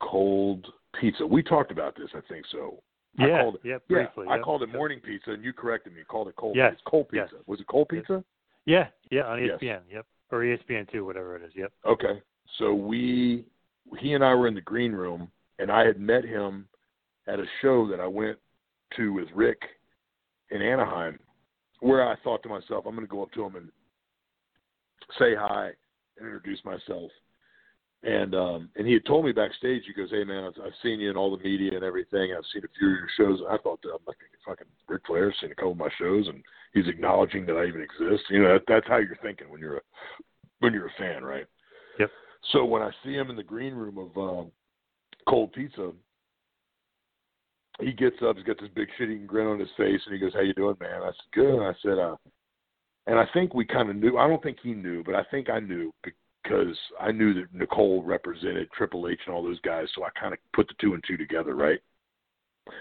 Cold 0.00 0.66
Pizza. 0.98 1.26
We 1.26 1.42
talked 1.42 1.70
about 1.70 1.94
this, 1.96 2.08
I 2.14 2.20
think 2.28 2.44
so. 2.50 2.82
I 3.18 3.26
Yeah, 3.26 3.42
called 3.42 3.54
it, 3.56 3.60
yeah, 3.64 3.72
yeah, 3.72 3.78
briefly, 3.88 4.26
I 4.28 4.36
yeah. 4.36 4.42
called 4.42 4.62
it 4.62 4.72
morning 4.72 4.98
pizza, 5.00 5.32
and 5.32 5.44
you 5.44 5.52
corrected 5.52 5.92
me. 5.92 6.00
You 6.00 6.04
called 6.06 6.28
it 6.28 6.36
cold. 6.36 6.56
Yes, 6.56 6.72
It's 6.72 6.82
cold 6.86 7.06
yes. 7.12 7.28
pizza. 7.30 7.42
Was 7.46 7.60
it 7.60 7.66
cold 7.66 7.88
pizza? 7.88 8.24
Yeah, 8.64 8.88
yeah, 9.10 9.24
on 9.24 9.38
E 9.40 9.46
Yes. 9.46 9.60
ESPN. 9.60 9.80
Yep, 9.92 10.06
or 10.32 10.40
ESPN 10.40 10.90
two, 10.90 11.04
whatever 11.04 11.36
it 11.36 11.42
is. 11.42 11.52
Yep. 11.54 11.72
Okay. 11.86 12.20
So 12.58 12.74
we, 12.74 13.44
he 14.00 14.14
and 14.14 14.24
I 14.24 14.34
were 14.34 14.48
in 14.48 14.54
the 14.54 14.60
green 14.60 14.92
room, 14.92 15.30
and 15.58 15.70
I 15.70 15.84
had 15.84 16.00
met 16.00 16.24
him 16.24 16.66
at 17.28 17.38
a 17.38 17.44
show 17.60 17.86
that 17.88 18.00
I 18.00 18.06
went 18.06 18.38
to 18.96 19.12
with 19.12 19.28
Rick 19.34 19.60
in 20.50 20.60
Anaheim, 20.60 21.18
where 21.80 22.08
I 22.08 22.16
thought 22.22 22.42
to 22.42 22.48
myself, 22.48 22.84
I'm 22.86 22.94
going 22.94 23.06
to 23.06 23.10
go 23.10 23.22
up 23.22 23.32
to 23.32 23.44
him 23.44 23.56
and 23.56 23.68
say 25.18 25.34
hi 25.34 25.70
and 26.18 26.26
introduce 26.26 26.58
myself. 26.64 27.10
And 28.04 28.34
um 28.34 28.68
and 28.74 28.86
he 28.86 28.94
had 28.94 29.06
told 29.06 29.24
me 29.24 29.32
backstage, 29.32 29.84
he 29.86 29.92
goes, 29.92 30.10
"Hey 30.10 30.24
man, 30.24 30.44
I've, 30.44 30.60
I've 30.60 30.72
seen 30.82 30.98
you 30.98 31.10
in 31.10 31.16
all 31.16 31.36
the 31.36 31.42
media 31.42 31.74
and 31.74 31.84
everything. 31.84 32.32
I've 32.32 32.44
seen 32.52 32.64
a 32.64 32.78
few 32.78 32.88
of 32.88 32.96
your 32.98 33.08
shows." 33.16 33.40
I 33.48 33.58
thought 33.58 33.80
that 33.82 33.90
I'm 33.90 34.04
like 34.06 34.16
fucking 34.44 34.66
Ric 34.88 35.02
Flair's 35.06 35.34
seen 35.40 35.52
a 35.52 35.54
couple 35.54 35.72
of 35.72 35.78
my 35.78 35.88
shows, 35.98 36.28
and 36.28 36.42
he's 36.74 36.88
acknowledging 36.88 37.46
that 37.46 37.56
I 37.56 37.66
even 37.66 37.80
exist. 37.80 38.24
You 38.30 38.42
know, 38.42 38.54
that, 38.54 38.62
that's 38.66 38.88
how 38.88 38.98
you're 38.98 39.18
thinking 39.22 39.50
when 39.50 39.60
you're 39.60 39.76
a 39.76 39.80
when 40.60 40.72
you're 40.72 40.88
a 40.88 40.98
fan, 40.98 41.24
right? 41.24 41.46
Yep. 41.98 42.10
So 42.52 42.64
when 42.64 42.82
I 42.82 42.90
see 43.04 43.12
him 43.12 43.30
in 43.30 43.36
the 43.36 43.42
green 43.42 43.74
room 43.74 43.98
of 43.98 44.16
um, 44.16 44.50
Cold 45.28 45.52
Pizza, 45.52 45.92
he 47.80 47.92
gets 47.92 48.16
up, 48.26 48.36
he's 48.36 48.44
got 48.44 48.60
this 48.60 48.70
big 48.74 48.88
shit-eating 48.98 49.26
grin 49.26 49.46
on 49.46 49.58
his 49.58 49.68
face, 49.76 50.00
and 50.06 50.14
he 50.14 50.18
goes, 50.18 50.34
"How 50.34 50.40
you 50.40 50.54
doing, 50.54 50.76
man?" 50.80 51.02
I 51.02 51.06
said, 51.06 51.32
"Good." 51.32 51.54
And 51.54 51.64
I 51.64 51.74
said, 51.82 51.98
"Uh," 51.98 52.16
and 53.06 53.18
I 53.18 53.26
think 53.32 53.54
we 53.54 53.64
kind 53.64 53.90
of 53.90 53.96
knew. 53.96 54.18
I 54.18 54.28
don't 54.28 54.42
think 54.42 54.58
he 54.62 54.72
knew, 54.72 55.02
but 55.04 55.14
I 55.14 55.22
think 55.30 55.50
I 55.50 55.60
knew 55.60 55.92
because 56.42 56.76
I 57.00 57.12
knew 57.12 57.34
that 57.34 57.52
Nicole 57.52 58.02
represented 58.02 58.70
Triple 58.72 59.08
H 59.08 59.20
and 59.26 59.34
all 59.34 59.42
those 59.42 59.60
guys, 59.60 59.86
so 59.94 60.04
I 60.04 60.08
kind 60.18 60.32
of 60.32 60.38
put 60.54 60.68
the 60.68 60.74
two 60.80 60.94
and 60.94 61.04
two 61.06 61.16
together, 61.16 61.54
right? 61.54 61.80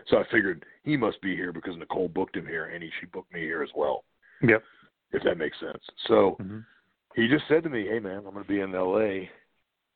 So 0.08 0.18
I 0.18 0.24
figured 0.32 0.66
he 0.84 0.96
must 0.96 1.22
be 1.22 1.36
here 1.36 1.52
because 1.52 1.76
Nicole 1.78 2.08
booked 2.08 2.36
him 2.36 2.46
here, 2.46 2.66
and 2.68 2.84
he 2.84 2.90
she 3.00 3.08
booked 3.08 3.34
me 3.34 3.42
here 3.42 3.64
as 3.64 3.70
well. 3.76 4.04
Yep. 4.42 4.64
If 5.12 5.24
that 5.24 5.38
makes 5.38 5.60
sense. 5.60 5.84
So 6.08 6.38
Mm-hmm. 6.42 6.60
he 7.16 7.28
just 7.28 7.48
said 7.48 7.64
to 7.64 7.70
me, 7.70 7.88
"Hey 7.88 8.00
man, 8.00 8.18
I'm 8.18 8.34
going 8.34 8.44
to 8.44 8.44
be 8.44 8.62
in 8.62 8.74
L.A. 8.76 9.30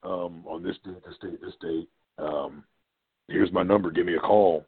Um, 0.03 0.43
on 0.45 0.63
this 0.63 0.77
date, 0.83 1.03
this 1.05 1.17
date, 1.21 1.41
this 1.41 1.55
date. 1.61 1.89
Um, 2.17 2.63
here's 3.27 3.51
my 3.51 3.63
number. 3.63 3.91
Give 3.91 4.05
me 4.05 4.15
a 4.15 4.19
call." 4.19 4.65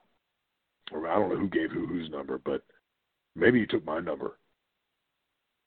Or 0.94 1.06
I 1.08 1.16
don't 1.16 1.30
know 1.30 1.38
who 1.38 1.50
gave 1.50 1.72
who 1.72 1.86
whose 1.86 2.10
number, 2.10 2.38
but 2.38 2.64
maybe 3.36 3.60
he 3.60 3.66
took 3.66 3.86
my 3.86 4.00
number. 4.00 4.38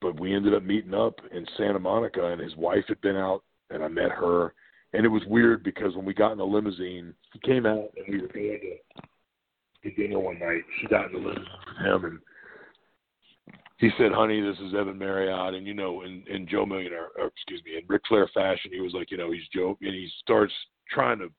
But 0.01 0.19
we 0.19 0.35
ended 0.35 0.55
up 0.55 0.63
meeting 0.63 0.95
up 0.95 1.21
in 1.33 1.47
Santa 1.57 1.79
Monica, 1.79 2.27
and 2.27 2.41
his 2.41 2.57
wife 2.57 2.85
had 2.89 3.01
been 3.01 3.17
out, 3.17 3.43
and 3.71 3.83
I 3.83 3.89
met 3.89 4.11
her. 4.11 4.55
And 4.93 5.05
it 5.05 5.09
was 5.09 5.23
weird 5.27 5.63
because 5.63 5.95
when 5.95 6.05
we 6.05 6.15
got 6.15 6.33
in 6.33 6.39
the 6.39 6.45
limousine, 6.45 7.15
he 7.33 7.39
came 7.41 7.67
out, 7.67 7.91
and 7.97 8.07
we 8.09 8.23
were 8.23 8.29
going 8.29 8.61
to 9.83 9.91
dinner 9.93 10.19
one 10.19 10.39
night. 10.39 10.63
She 10.81 10.87
got 10.89 11.07
in 11.07 11.13
the 11.13 11.19
limousine 11.19 11.45
with 11.67 11.87
him, 11.87 12.05
and 12.05 12.19
he 13.81 13.91
said, 13.97 14.13
"Honey, 14.13 14.41
this 14.43 14.59
is 14.59 14.75
Evan 14.75 14.99
Marriott," 14.99 15.55
and 15.55 15.67
you 15.67 15.75
know, 15.75 16.03
in 16.03 16.23
in 16.29 16.47
Joe 16.47 16.67
Millionaire, 16.67 17.09
or 17.19 17.29
excuse 17.29 17.63
me, 17.65 17.79
in 17.79 17.85
Ric 17.89 18.03
Flair 18.09 18.29
fashion, 18.35 18.71
he 18.73 18.81
was 18.81 18.93
like, 18.93 19.11
you 19.11 19.17
know, 19.17 19.33
he's 19.33 19.49
Joe, 19.55 19.79
and 19.81 19.95
he 19.95 20.11
starts 20.21 20.53
trying 20.91 21.19
to 21.19 21.31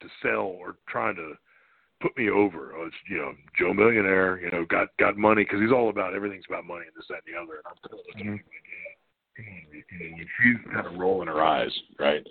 to 0.00 0.08
sell 0.22 0.56
or 0.58 0.76
trying 0.88 1.14
to 1.16 1.34
put 2.00 2.16
me 2.16 2.30
over. 2.30 2.72
Oh, 2.76 2.86
it's 2.86 2.96
you 3.08 3.18
know, 3.18 3.32
Joe 3.58 3.74
Millionaire, 3.74 4.40
you 4.40 4.50
know, 4.50 4.64
got 4.64 4.88
got 4.98 5.16
money 5.16 5.44
because 5.44 5.60
he's 5.60 5.72
all 5.72 5.90
about 5.90 6.14
everything's 6.14 6.44
about 6.48 6.64
money 6.64 6.84
and 6.86 6.94
this, 6.96 7.06
that, 7.08 7.22
and 7.26 7.34
the 7.34 7.40
other. 7.40 7.58
And 7.58 7.66
I'm 7.66 7.78
kind 7.82 7.98
of 7.98 8.06
looking 8.06 8.32
like, 8.32 8.44
yeah, 8.46 8.94
come 9.36 9.46
on, 9.52 9.62
Ric. 9.72 9.84
You 9.90 10.10
know, 10.10 10.24
she's 10.42 10.72
kind 10.72 10.86
of 10.86 10.98
rolling 10.98 11.28
her 11.28 11.42
eyes, 11.42 11.72
right? 11.98 12.26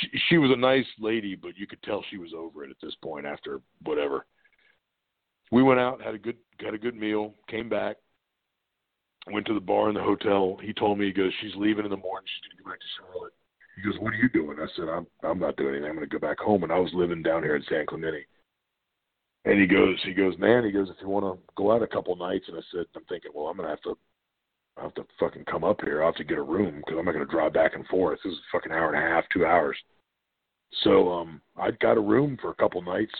She 0.00 0.08
she 0.28 0.38
was 0.38 0.50
a 0.50 0.56
nice 0.56 0.86
lady, 0.98 1.34
but 1.34 1.56
you 1.56 1.66
could 1.66 1.82
tell 1.82 2.04
she 2.10 2.18
was 2.18 2.30
over 2.36 2.64
it 2.64 2.70
at 2.70 2.76
this 2.82 2.94
point 3.02 3.26
after 3.26 3.60
whatever. 3.84 4.26
We 5.50 5.62
went 5.62 5.80
out, 5.80 6.00
had 6.00 6.14
a 6.14 6.18
good 6.18 6.36
had 6.60 6.74
a 6.74 6.78
good 6.78 6.96
meal, 6.96 7.34
came 7.48 7.68
back, 7.68 7.96
went 9.30 9.46
to 9.46 9.54
the 9.54 9.60
bar 9.60 9.88
in 9.88 9.94
the 9.94 10.02
hotel. 10.02 10.56
He 10.62 10.72
told 10.72 10.98
me 10.98 11.06
he 11.06 11.12
goes, 11.12 11.32
she's 11.40 11.54
leaving 11.56 11.84
in 11.84 11.90
the 11.90 11.96
morning. 11.96 12.26
She's 12.26 12.48
gonna 12.48 12.64
go 12.64 12.70
back 12.70 12.80
to 12.80 12.86
Charlotte. 12.96 13.32
He 13.76 13.82
goes, 13.82 13.98
what 14.00 14.12
are 14.12 14.16
you 14.16 14.28
doing? 14.28 14.58
I 14.58 14.66
said, 14.76 14.88
I'm 14.88 15.06
I'm 15.22 15.38
not 15.38 15.56
doing 15.56 15.74
anything. 15.74 15.90
I'm 15.90 15.96
gonna 15.96 16.06
go 16.06 16.18
back 16.18 16.38
home. 16.38 16.62
And 16.62 16.72
I 16.72 16.78
was 16.78 16.90
living 16.94 17.22
down 17.22 17.42
here 17.42 17.56
in 17.56 17.64
San 17.68 17.84
Clemente. 17.86 18.24
And 19.44 19.60
he 19.60 19.66
goes, 19.66 19.98
he 20.04 20.14
goes, 20.14 20.38
man, 20.38 20.64
he 20.64 20.70
goes, 20.70 20.88
if 20.88 20.96
you 21.00 21.08
want 21.08 21.24
to 21.24 21.52
go 21.56 21.72
out 21.72 21.82
a 21.82 21.86
couple 21.86 22.14
nights, 22.14 22.44
and 22.48 22.56
I 22.56 22.60
said, 22.70 22.86
I'm 22.94 23.04
thinking, 23.08 23.32
well, 23.34 23.46
I'm 23.46 23.56
gonna 23.56 23.68
have 23.68 23.82
to, 23.82 23.98
I 24.78 24.82
have 24.82 24.94
to 24.94 25.04
fucking 25.18 25.44
come 25.46 25.64
up 25.64 25.80
here. 25.82 26.02
I 26.02 26.06
have 26.06 26.14
to 26.16 26.24
get 26.24 26.38
a 26.38 26.42
room 26.42 26.76
because 26.76 26.96
I'm 26.98 27.04
not 27.04 27.12
gonna 27.12 27.26
drive 27.26 27.52
back 27.52 27.74
and 27.74 27.86
forth. 27.86 28.20
This 28.22 28.32
is 28.32 28.38
a 28.38 28.56
fucking 28.56 28.72
hour 28.72 28.94
and 28.94 29.04
a 29.04 29.08
half, 29.08 29.24
two 29.32 29.44
hours. 29.44 29.76
So 30.84 31.10
um, 31.12 31.40
I 31.56 31.70
got 31.72 31.96
a 31.96 32.00
room 32.00 32.38
for 32.40 32.50
a 32.50 32.54
couple 32.54 32.80
nights 32.82 33.14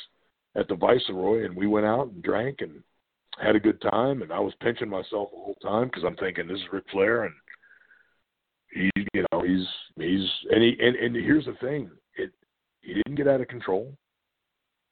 at 0.55 0.69
the 0.69 0.77
Viceroy, 0.77 1.45
and 1.45 1.57
we 1.57 1.67
went 1.67 1.87
out 1.87 2.09
and 2.09 2.23
drank 2.23 2.61
and 2.61 2.83
had 3.41 3.57
a 3.57 3.61
good 3.61 3.81
time. 3.81 4.23
And 4.23 4.33
I 4.33 4.39
was 4.39 4.55
pinching 4.61 4.89
myself 4.89 5.31
the 5.31 5.39
whole 5.39 5.57
time 5.63 5.89
because 5.89 6.05
I'm 6.07 6.17
thinking 6.17 6.47
this 6.47 6.59
is 6.59 6.73
Ric 6.73 6.85
Flair, 6.93 7.25
and 7.25 7.35
he, 8.73 8.91
you 9.13 9.25
know, 9.33 9.43
he's 9.43 9.67
he's 9.97 10.29
and 10.51 10.63
he 10.63 10.77
and, 10.81 10.97
and 10.97 11.17
here's 11.17 11.47
the 11.47 11.55
thing, 11.61 11.91
it 12.17 12.31
he 12.81 12.95
didn't 12.95 13.17
get 13.17 13.29
out 13.29 13.41
of 13.41 13.49
control. 13.49 13.93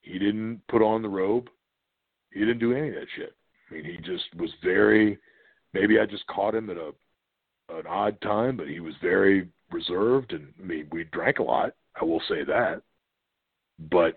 He 0.02 0.18
didn't 0.18 0.62
put 0.68 0.82
on 0.82 1.02
the 1.02 1.08
robe. 1.08 1.48
He 2.32 2.40
didn't 2.40 2.58
do 2.58 2.74
any 2.74 2.88
of 2.88 2.94
that 2.94 3.06
shit. 3.16 3.34
I 3.70 3.74
mean, 3.74 3.84
he 3.84 3.96
just 3.98 4.34
was 4.36 4.50
very. 4.62 5.18
Maybe 5.72 5.98
I 6.00 6.06
just 6.06 6.26
caught 6.26 6.54
him 6.54 6.70
at 6.70 6.76
a 6.76 6.92
an 7.72 7.86
odd 7.86 8.20
time, 8.20 8.56
but 8.56 8.68
he 8.68 8.80
was 8.80 8.94
very 9.00 9.48
reserved. 9.70 10.32
And 10.32 10.52
I 10.58 10.62
mean, 10.62 10.88
we 10.90 11.04
drank 11.04 11.38
a 11.38 11.44
lot. 11.44 11.74
I 12.00 12.04
will 12.04 12.22
say 12.28 12.44
that, 12.44 12.82
but 13.90 14.16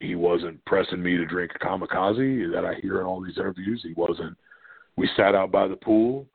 he 0.00 0.14
wasn't 0.14 0.64
pressing 0.64 1.02
me 1.02 1.16
to 1.16 1.26
drink 1.26 1.52
a 1.54 1.58
kamikaze 1.58 2.52
that 2.52 2.64
I 2.64 2.74
hear 2.80 3.00
in 3.00 3.06
all 3.06 3.20
these 3.20 3.38
interviews. 3.38 3.80
He 3.82 3.94
wasn't. 3.94 4.36
We 4.96 5.08
sat 5.16 5.34
out 5.34 5.50
by 5.50 5.68
the 5.68 5.76
pool. 5.76 6.26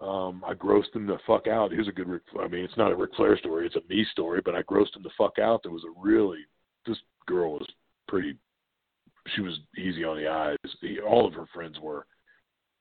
Um, 0.00 0.42
I 0.46 0.54
grossed 0.54 0.94
him 0.94 1.06
the 1.06 1.18
fuck 1.26 1.46
out. 1.46 1.70
Here's 1.70 1.88
a 1.88 1.92
good. 1.92 2.08
Ric, 2.08 2.22
I 2.40 2.48
mean, 2.48 2.64
it's 2.64 2.76
not 2.76 2.92
a 2.92 2.96
Ric 2.96 3.14
Flair 3.16 3.36
story. 3.38 3.66
It's 3.66 3.76
a 3.76 3.82
me 3.88 4.04
story. 4.10 4.40
But 4.44 4.54
I 4.54 4.62
grossed 4.62 4.96
him 4.96 5.02
the 5.02 5.10
fuck 5.16 5.38
out. 5.38 5.62
There 5.62 5.72
was 5.72 5.84
a 5.84 6.00
really. 6.00 6.40
This 6.86 6.98
girl 7.26 7.52
was 7.52 7.66
pretty. 8.08 8.36
She 9.34 9.40
was 9.40 9.58
easy 9.78 10.04
on 10.04 10.16
the 10.16 10.28
eyes. 10.28 10.56
He, 10.80 10.98
all 11.00 11.26
of 11.26 11.34
her 11.34 11.46
friends 11.54 11.78
were. 11.80 12.06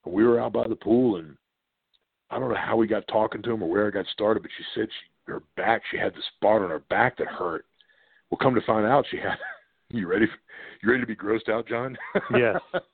we 0.05 0.25
were 0.25 0.39
out 0.39 0.53
by 0.53 0.67
the 0.67 0.75
pool, 0.75 1.17
and 1.17 1.35
I 2.29 2.39
don't 2.39 2.49
know 2.49 2.55
how 2.55 2.75
we 2.75 2.87
got 2.87 3.07
talking 3.07 3.41
to 3.43 3.51
him 3.51 3.61
or 3.63 3.69
where 3.69 3.87
it 3.87 3.93
got 3.93 4.07
started, 4.07 4.41
but 4.41 4.51
she 4.57 4.63
said 4.73 4.87
she 4.87 5.11
her 5.31 5.43
back 5.55 5.81
she 5.89 5.97
had 5.97 6.13
this 6.13 6.23
spot 6.35 6.61
on 6.61 6.69
her 6.69 6.83
back 6.89 7.17
that 7.17 7.27
hurt. 7.27 7.65
Well, 8.29 8.39
come 8.41 8.55
to 8.55 8.61
find 8.65 8.85
out, 8.85 9.05
she 9.09 9.17
had. 9.17 9.37
You 9.93 10.07
ready? 10.07 10.25
You 10.81 10.89
ready 10.89 11.01
to 11.01 11.05
be 11.05 11.17
grossed 11.17 11.49
out, 11.49 11.67
John? 11.67 11.97
Yes. 12.33 12.61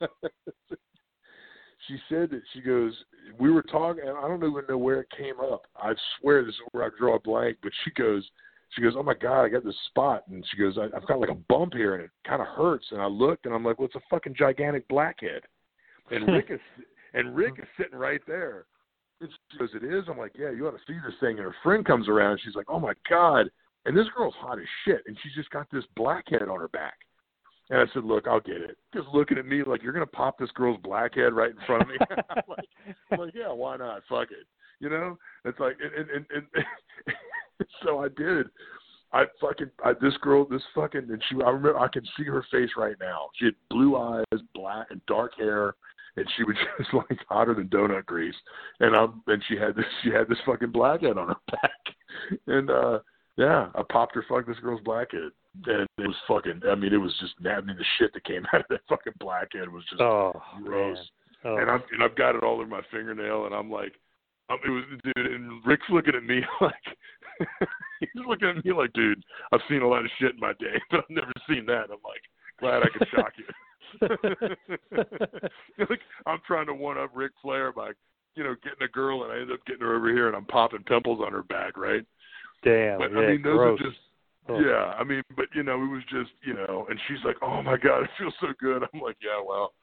she 1.86 1.96
said 2.08 2.28
that 2.30 2.42
she 2.52 2.60
goes. 2.60 2.92
We 3.38 3.52
were 3.52 3.62
talking, 3.62 4.02
and 4.04 4.18
I 4.18 4.22
don't 4.22 4.42
even 4.42 4.64
know 4.68 4.78
where 4.78 5.02
it 5.02 5.08
came 5.16 5.38
up. 5.38 5.62
I 5.76 5.92
swear 6.18 6.44
this 6.44 6.54
is 6.54 6.60
where 6.72 6.82
I 6.82 6.88
draw 6.98 7.14
a 7.14 7.20
blank, 7.20 7.58
but 7.62 7.70
she 7.84 7.92
goes. 7.92 8.28
She 8.70 8.82
goes, 8.82 8.94
oh 8.96 9.02
my 9.02 9.14
god, 9.14 9.44
I 9.44 9.48
got 9.48 9.64
this 9.64 9.74
spot, 9.86 10.24
and 10.28 10.44
she 10.50 10.58
goes, 10.58 10.76
I, 10.78 10.94
I've 10.94 11.06
got 11.06 11.20
like 11.20 11.30
a 11.30 11.34
bump 11.48 11.72
here, 11.72 11.94
and 11.94 12.04
it 12.04 12.10
kind 12.26 12.42
of 12.42 12.48
hurts. 12.48 12.86
And 12.90 13.00
I 13.00 13.06
looked, 13.06 13.46
and 13.46 13.54
I'm 13.54 13.64
like, 13.64 13.78
well, 13.78 13.86
it's 13.86 13.94
a 13.94 14.08
fucking 14.10 14.34
gigantic 14.38 14.86
blackhead. 14.88 15.42
And 16.10 16.28
Ric 16.28 16.46
is, 16.50 16.60
and 17.14 17.34
Ric 17.34 17.54
is 17.58 17.68
sitting 17.78 17.98
right 17.98 18.20
there. 18.26 18.66
And 19.20 19.30
she 19.50 19.58
goes, 19.58 19.70
it 19.74 19.84
is. 19.84 20.04
I'm 20.08 20.18
like, 20.18 20.32
yeah, 20.38 20.50
you 20.50 20.66
ought 20.68 20.72
to 20.72 20.78
see 20.86 20.98
this 21.04 21.14
thing. 21.18 21.36
And 21.36 21.40
her 21.40 21.54
friend 21.62 21.84
comes 21.84 22.08
around, 22.08 22.32
and 22.32 22.40
she's 22.44 22.54
like, 22.54 22.68
oh 22.68 22.78
my 22.78 22.92
god. 23.08 23.50
And 23.86 23.96
this 23.96 24.06
girl's 24.16 24.34
hot 24.38 24.58
as 24.58 24.66
shit, 24.84 25.02
and 25.06 25.16
she's 25.22 25.34
just 25.34 25.50
got 25.50 25.66
this 25.72 25.84
blackhead 25.96 26.42
on 26.42 26.60
her 26.60 26.68
back. 26.68 26.98
And 27.70 27.78
I 27.80 27.84
said, 27.92 28.04
"Look, 28.04 28.26
I'll 28.26 28.40
get 28.40 28.56
it." 28.56 28.78
Just 28.94 29.08
looking 29.12 29.36
at 29.38 29.46
me 29.46 29.62
like 29.62 29.82
you're 29.82 29.92
gonna 29.92 30.06
pop 30.06 30.38
this 30.38 30.50
girl's 30.52 30.80
blackhead 30.82 31.34
right 31.34 31.50
in 31.50 31.58
front 31.66 31.82
of 31.82 31.88
me. 31.88 31.96
I'm, 32.10 32.42
like, 32.48 32.68
I'm 33.12 33.18
like, 33.18 33.34
"Yeah, 33.34 33.52
why 33.52 33.76
not? 33.76 34.02
Fuck 34.08 34.30
it." 34.30 34.46
You 34.80 34.90
know? 34.90 35.18
It's 35.44 35.58
like, 35.58 35.76
and 35.82 36.08
and, 36.10 36.26
and, 36.34 36.46
and 36.54 37.66
so 37.84 38.00
I 38.00 38.08
did. 38.08 38.46
I 39.12 39.24
fucking 39.40 39.70
I, 39.84 39.94
this 40.00 40.16
girl, 40.20 40.44
this 40.44 40.62
fucking, 40.74 41.08
and 41.08 41.22
she. 41.28 41.36
I 41.36 41.48
remember 41.48 41.78
I 41.78 41.88
can 41.88 42.04
see 42.16 42.24
her 42.24 42.44
face 42.50 42.70
right 42.76 42.96
now. 43.00 43.30
She 43.36 43.46
had 43.46 43.54
blue 43.70 43.96
eyes, 43.96 44.40
black 44.54 44.88
and 44.90 45.00
dark 45.06 45.32
hair, 45.38 45.74
and 46.16 46.26
she 46.36 46.44
was 46.44 46.56
just 46.78 46.92
like 46.92 47.18
hotter 47.28 47.54
than 47.54 47.68
donut 47.68 48.06
grease. 48.06 48.34
And 48.80 48.94
I'm 48.94 49.22
and 49.26 49.42
she 49.48 49.56
had 49.56 49.74
this 49.76 49.86
she 50.02 50.10
had 50.10 50.28
this 50.28 50.38
fucking 50.44 50.72
blackhead 50.72 51.16
on 51.16 51.28
her 51.28 51.36
back, 51.52 52.40
and 52.46 52.70
uh 52.70 52.98
yeah, 53.36 53.68
I 53.74 53.82
popped 53.90 54.14
her 54.16 54.24
fuck 54.28 54.46
this 54.46 54.58
girl's 54.58 54.82
blackhead 54.82 55.30
and 55.66 55.86
it 55.98 56.06
was 56.06 56.16
fucking. 56.26 56.62
I 56.68 56.74
mean, 56.74 56.92
it 56.92 56.98
was 56.98 57.14
just. 57.20 57.34
I 57.46 57.60
mean, 57.60 57.76
the 57.76 57.84
shit 57.98 58.12
that 58.14 58.24
came 58.24 58.46
out 58.52 58.60
of 58.60 58.66
that 58.70 58.80
fucking 58.88 59.14
blackhead 59.18 59.68
was 59.68 59.84
just 59.90 60.00
oh, 60.00 60.32
gross. 60.64 60.98
Oh. 61.44 61.56
And 61.56 61.70
I'm 61.70 61.82
and 61.92 62.02
I've 62.02 62.16
got 62.16 62.34
it 62.34 62.42
all 62.42 62.54
over 62.54 62.66
my 62.66 62.82
fingernail, 62.90 63.46
and 63.46 63.54
I'm 63.54 63.70
like, 63.70 63.94
um, 64.50 64.58
it 64.64 64.70
was 64.70 64.84
dude. 65.04 65.26
And 65.26 65.64
Ric's 65.66 65.88
looking 65.90 66.14
at 66.14 66.24
me 66.24 66.40
like 66.60 66.74
he's 68.00 68.08
looking 68.26 68.48
at 68.48 68.64
me 68.64 68.72
like, 68.72 68.92
dude, 68.92 69.22
I've 69.52 69.60
seen 69.68 69.82
a 69.82 69.88
lot 69.88 70.04
of 70.04 70.10
shit 70.18 70.34
in 70.34 70.40
my 70.40 70.52
day, 70.54 70.80
but 70.90 71.00
I've 71.00 71.10
never 71.10 71.32
seen 71.48 71.66
that. 71.66 71.90
I'm 71.90 72.02
like, 72.04 72.22
glad 72.60 72.82
I 72.82 72.88
could 72.96 73.08
shock 73.14 73.32
you. 73.36 73.46
like 75.88 76.00
I'm 76.26 76.40
trying 76.46 76.66
to 76.66 76.74
one 76.74 76.98
up 76.98 77.10
Ric 77.14 77.32
Flair 77.42 77.72
by, 77.72 77.92
you 78.34 78.44
know, 78.44 78.54
getting 78.62 78.82
a 78.82 78.88
girl, 78.88 79.24
and 79.24 79.32
I 79.32 79.40
end 79.40 79.52
up 79.52 79.64
getting 79.66 79.82
her 79.82 79.96
over 79.96 80.12
here, 80.12 80.28
and 80.28 80.36
I'm 80.36 80.44
popping 80.44 80.82
pimples 80.84 81.20
on 81.24 81.32
her 81.32 81.42
back, 81.44 81.76
right? 81.76 82.04
Damn. 82.64 82.98
But 82.98 83.12
yeah, 83.12 83.18
I 83.18 83.30
mean, 83.30 83.42
those 83.42 83.56
gross. 83.56 83.80
are 83.80 83.84
just 83.84 83.98
Oh. 84.50 84.60
yeah, 84.60 84.94
I 84.98 85.04
mean, 85.04 85.22
but 85.36 85.46
you 85.54 85.62
know, 85.62 85.74
it 85.74 85.92
was 85.92 86.02
just 86.08 86.30
you 86.42 86.54
know, 86.54 86.86
and 86.88 86.98
she's 87.06 87.22
like, 87.22 87.36
"Oh 87.42 87.62
my 87.62 87.76
god, 87.76 88.04
it 88.04 88.10
feels 88.16 88.32
so 88.40 88.48
good." 88.58 88.82
I'm 88.82 89.00
like, 89.00 89.16
"Yeah, 89.20 89.42
well, 89.46 89.74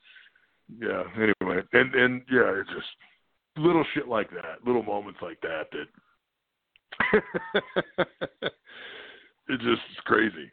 yeah." 0.80 1.04
Anyway, 1.16 1.62
and 1.74 1.94
and 1.94 2.22
yeah, 2.32 2.50
it 2.50 2.66
just 2.74 2.88
little 3.58 3.86
shit 3.94 4.08
like 4.08 4.30
that, 4.32 4.66
little 4.66 4.84
moments 4.84 5.20
like 5.22 5.40
that 5.42 5.68
that 5.72 5.88
it 9.50 9.60
just 9.60 9.82
is 9.92 10.00
crazy. 10.06 10.52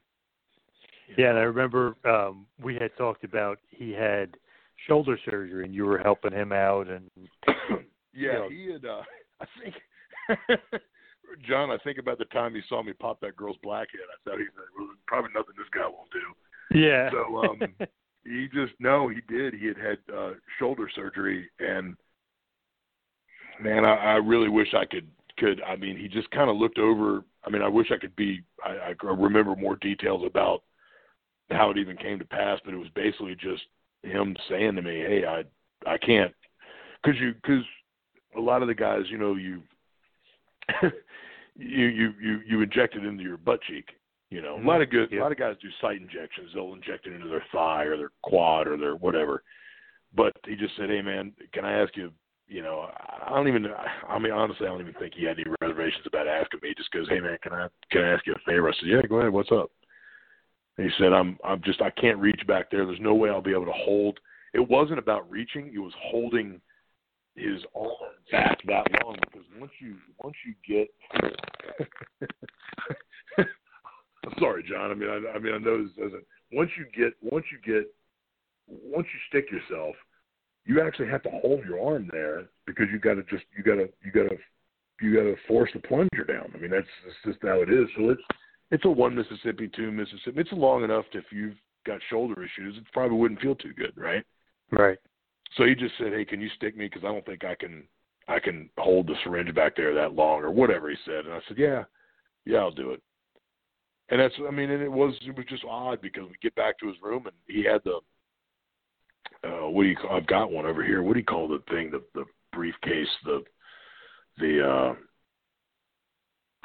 Yeah, 1.16 1.30
and 1.30 1.38
I 1.38 1.42
remember 1.42 1.96
um 2.04 2.46
we 2.62 2.74
had 2.74 2.96
talked 2.96 3.24
about 3.24 3.58
he 3.70 3.92
had 3.92 4.36
shoulder 4.86 5.18
surgery 5.24 5.64
and 5.64 5.74
you 5.74 5.84
were 5.84 5.98
helping 5.98 6.32
him 6.32 6.52
out 6.52 6.88
and 6.88 7.10
Yeah, 8.14 8.32
know. 8.32 8.48
he 8.50 8.70
had. 8.72 8.84
uh 8.84 9.02
I 9.40 9.46
think. 9.60 9.74
John, 11.48 11.70
I 11.70 11.78
think 11.78 11.98
about 11.98 12.18
the 12.18 12.26
time 12.26 12.54
he 12.54 12.60
saw 12.68 12.82
me 12.82 12.92
pop 12.92 13.18
that 13.20 13.36
girl's 13.36 13.56
blackhead. 13.62 14.02
I 14.02 14.28
thought 14.28 14.38
he 14.38 14.44
said, 14.44 14.64
well, 14.78 14.88
probably 15.06 15.30
nothing 15.34 15.54
this 15.56 15.66
guy 15.74 15.88
won't 15.88 16.10
do. 16.12 16.78
Yeah. 16.78 17.10
So 17.10 17.36
um 17.38 17.60
he 18.24 18.48
just 18.52 18.72
no, 18.78 19.08
he 19.08 19.20
did. 19.32 19.54
He 19.54 19.66
had 19.66 19.78
had 19.78 19.98
uh 20.14 20.30
shoulder 20.58 20.90
surgery 20.94 21.48
and 21.58 21.96
man, 23.60 23.84
I, 23.84 23.94
I 23.94 24.14
really 24.14 24.48
wish 24.48 24.74
I 24.74 24.84
could 24.84 25.08
could 25.38 25.62
I 25.62 25.76
mean 25.76 25.96
he 25.96 26.08
just 26.08 26.30
kind 26.30 26.50
of 26.50 26.56
looked 26.56 26.78
over 26.78 27.24
I 27.44 27.50
mean 27.50 27.62
I 27.62 27.68
wish 27.68 27.90
I 27.90 27.98
could 27.98 28.14
be 28.16 28.42
I, 28.62 28.92
I 28.92 29.12
remember 29.12 29.56
more 29.56 29.76
details 29.76 30.22
about 30.26 30.62
how 31.50 31.70
it 31.70 31.78
even 31.78 31.96
came 31.96 32.18
to 32.18 32.24
pass, 32.24 32.58
but 32.64 32.74
it 32.74 32.78
was 32.78 32.88
basically 32.94 33.34
just 33.34 33.62
him 34.02 34.36
saying 34.48 34.74
to 34.76 34.82
me, 34.82 35.00
"Hey, 35.00 35.24
I 35.26 35.44
I 35.90 35.98
can't 35.98 36.32
cuz 37.04 37.16
you 37.18 37.34
cuz 37.44 37.64
a 38.36 38.40
lot 38.40 38.62
of 38.62 38.68
the 38.68 38.74
guys, 38.74 39.10
you 39.10 39.18
know, 39.18 39.34
you 39.34 39.62
you 41.56 41.86
you 41.86 42.14
you 42.20 42.40
you 42.46 42.60
inject 42.62 42.94
it 42.94 43.04
into 43.04 43.22
your 43.22 43.36
butt 43.36 43.60
cheek. 43.62 43.88
You 44.30 44.40
know, 44.40 44.54
a 44.54 44.58
mm-hmm. 44.58 44.68
lot 44.68 44.80
of 44.80 44.88
good, 44.88 45.12
a 45.12 45.20
lot 45.20 45.32
of 45.32 45.38
guys 45.38 45.56
do 45.60 45.68
site 45.80 46.00
injections. 46.00 46.50
They'll 46.54 46.72
inject 46.72 47.06
it 47.06 47.12
into 47.12 47.28
their 47.28 47.44
thigh 47.52 47.84
or 47.84 47.98
their 47.98 48.12
quad 48.22 48.66
or 48.66 48.78
their 48.78 48.96
whatever. 48.96 49.42
But 50.14 50.32
he 50.46 50.56
just 50.56 50.74
said, 50.76 50.88
"Hey, 50.88 51.02
man, 51.02 51.34
can 51.52 51.66
I 51.66 51.82
ask 51.82 51.94
you?" 51.96 52.12
You 52.48 52.62
know, 52.62 52.88
I 53.26 53.30
don't 53.30 53.48
even. 53.48 53.66
I 54.08 54.18
mean, 54.18 54.32
honestly, 54.32 54.66
I 54.66 54.70
don't 54.70 54.80
even 54.80 54.94
think 54.94 55.14
he 55.14 55.24
had 55.24 55.38
any 55.38 55.48
reservations 55.60 56.04
about 56.06 56.28
asking 56.28 56.60
me. 56.62 56.68
He 56.70 56.74
just 56.74 56.90
goes, 56.90 57.08
"Hey, 57.08 57.20
man, 57.20 57.38
can 57.42 57.52
I 57.52 57.68
can 57.90 58.02
I 58.02 58.12
ask 58.12 58.26
you 58.26 58.34
a 58.34 58.50
favor?" 58.50 58.68
I 58.68 58.72
said, 58.72 58.88
"Yeah, 58.88 59.02
go 59.08 59.20
ahead. 59.20 59.32
What's 59.32 59.52
up?" 59.52 59.70
And 60.76 60.86
he 60.86 60.92
said, 60.98 61.12
"I'm 61.12 61.38
I'm 61.44 61.62
just 61.62 61.80
I 61.80 61.90
can't 61.90 62.18
reach 62.18 62.40
back 62.46 62.70
there. 62.70 62.84
There's 62.84 63.00
no 63.00 63.14
way 63.14 63.30
I'll 63.30 63.40
be 63.40 63.52
able 63.52 63.66
to 63.66 63.72
hold." 63.72 64.18
It 64.54 64.68
wasn't 64.68 64.98
about 64.98 65.30
reaching. 65.30 65.72
It 65.74 65.78
was 65.78 65.94
holding 65.98 66.60
his 67.36 67.62
arm 67.74 67.88
back 68.30 68.58
that 68.66 68.86
long 69.02 69.16
because 69.22 69.46
once 69.58 69.72
you 69.80 69.96
once 70.22 70.36
you 70.44 70.54
get 70.68 70.88
I'm 74.24 74.34
sorry, 74.38 74.62
John. 74.62 74.90
I 74.90 74.94
mean, 74.94 75.08
I, 75.08 75.36
I 75.36 75.38
mean, 75.38 75.54
I 75.54 75.58
know 75.58 75.82
this 75.82 75.92
doesn't. 75.96 76.24
Once 76.52 76.70
you 76.78 76.86
get, 76.94 77.14
once 77.22 77.44
you 77.50 77.58
get, 77.64 77.92
once 78.68 79.06
you 79.12 79.20
stick 79.28 79.50
yourself, 79.50 79.96
you 80.64 80.80
actually 80.80 81.08
have 81.08 81.22
to 81.22 81.30
hold 81.30 81.64
your 81.64 81.84
arm 81.84 82.08
there 82.12 82.44
because 82.66 82.86
you 82.92 82.98
got 82.98 83.14
to 83.14 83.22
just, 83.24 83.44
you 83.56 83.64
got 83.64 83.76
to, 83.76 83.88
you 84.04 84.12
got 84.12 84.28
to, 84.30 84.36
you 85.00 85.14
got 85.14 85.22
to 85.22 85.36
force 85.48 85.70
the 85.74 85.80
plunger 85.80 86.24
down. 86.26 86.52
I 86.54 86.58
mean, 86.58 86.70
that's, 86.70 86.86
that's 87.04 87.16
just 87.34 87.38
how 87.42 87.62
it 87.62 87.70
is. 87.70 87.88
So 87.96 88.10
it's, 88.10 88.22
it's 88.70 88.84
a 88.84 88.90
one 88.90 89.14
Mississippi, 89.14 89.70
two 89.74 89.90
Mississippi. 89.90 90.40
It's 90.40 90.52
long 90.52 90.84
enough 90.84 91.04
to, 91.12 91.18
if 91.18 91.24
you've 91.32 91.56
got 91.86 92.00
shoulder 92.08 92.42
issues, 92.42 92.76
it 92.76 92.84
probably 92.92 93.18
wouldn't 93.18 93.40
feel 93.40 93.54
too 93.54 93.72
good, 93.72 93.92
right? 93.96 94.24
Right. 94.70 94.98
So 95.56 95.64
he 95.64 95.74
just 95.74 95.94
said, 95.98 96.12
"Hey, 96.12 96.24
can 96.24 96.40
you 96.40 96.48
stick 96.56 96.76
me? 96.76 96.86
Because 96.86 97.04
I 97.04 97.08
don't 97.08 97.26
think 97.26 97.44
I 97.44 97.54
can, 97.54 97.84
I 98.28 98.38
can 98.38 98.70
hold 98.78 99.06
the 99.06 99.14
syringe 99.22 99.54
back 99.54 99.76
there 99.76 99.94
that 99.94 100.14
long, 100.14 100.40
or 100.40 100.50
whatever 100.50 100.88
he 100.88 100.96
said." 101.04 101.26
And 101.26 101.34
I 101.34 101.40
said, 101.46 101.58
"Yeah, 101.58 101.84
yeah, 102.46 102.58
I'll 102.58 102.70
do 102.70 102.92
it." 102.92 103.02
And 104.08 104.20
that's, 104.20 104.34
I 104.46 104.50
mean, 104.50 104.70
and 104.70 104.82
it 104.82 104.90
was, 104.90 105.14
it 105.26 105.36
was 105.36 105.46
just 105.48 105.64
odd 105.68 106.00
because 106.00 106.24
we 106.24 106.34
get 106.42 106.54
back 106.54 106.78
to 106.78 106.88
his 106.88 106.96
room 107.02 107.26
and 107.26 107.34
he 107.46 107.64
had 107.64 107.82
the, 107.84 108.00
uh, 109.44 109.68
what 109.68 109.82
do 109.82 109.88
you 109.88 109.96
call? 109.96 110.16
I've 110.16 110.26
got 110.26 110.50
one 110.50 110.66
over 110.66 110.84
here. 110.84 111.02
What 111.02 111.14
do 111.14 111.18
you 111.20 111.24
call 111.24 111.48
the 111.48 111.62
thing? 111.70 111.90
The 111.90 112.02
the 112.14 112.24
briefcase, 112.52 113.08
the, 113.24 113.42
the, 114.38 114.68
uh, 114.68 114.94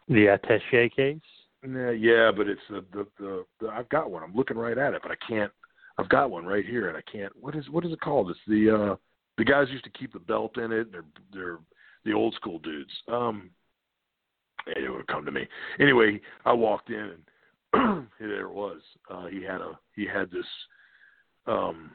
the 0.08 0.38
attaché 0.38 0.94
case. 0.94 1.20
yeah, 1.68 1.92
yeah, 1.92 2.32
but 2.36 2.48
it's 2.48 2.62
the, 2.70 2.84
the 2.94 3.08
the 3.20 3.46
the 3.60 3.68
I've 3.70 3.90
got 3.90 4.12
one. 4.12 4.24
I'm 4.24 4.36
looking 4.36 4.58
right 4.58 4.78
at 4.78 4.94
it, 4.94 5.02
but 5.02 5.12
I 5.12 5.16
can't. 5.28 5.52
I've 5.98 6.10
got 6.10 6.30
one 6.30 6.46
right 6.46 6.66
here, 6.66 6.90
and 6.90 6.98
I 6.98 7.02
can't. 7.12 7.34
What 7.40 7.56
is 7.56 7.70
what 7.70 7.86
is 7.86 7.92
it 7.92 8.02
called? 8.02 8.30
It's 8.30 8.40
the 8.48 8.76
uh 8.76 8.96
the 9.38 9.46
guys 9.46 9.68
used 9.70 9.84
to 9.86 9.90
keep 9.92 10.14
the 10.14 10.20
belt 10.20 10.58
in 10.58 10.72
it. 10.72 10.92
They're 10.92 11.06
they're 11.34 11.60
the 12.06 12.14
old 12.14 12.34
school 12.36 12.60
dudes. 12.60 12.92
Um, 13.12 13.50
it 14.68 14.92
would 14.92 15.08
come 15.08 15.26
to 15.26 15.32
me. 15.32 15.48
Anyway, 15.80 16.22
I 16.46 16.54
walked 16.54 16.90
in 16.90 17.14
and 17.74 18.08
there 18.20 18.42
it 18.42 18.54
was. 18.54 18.82
Uh, 19.10 19.28
he 19.28 19.44
had 19.44 19.62
a 19.62 19.80
he 19.96 20.06
had 20.06 20.32
this 20.32 20.46
um 21.48 21.92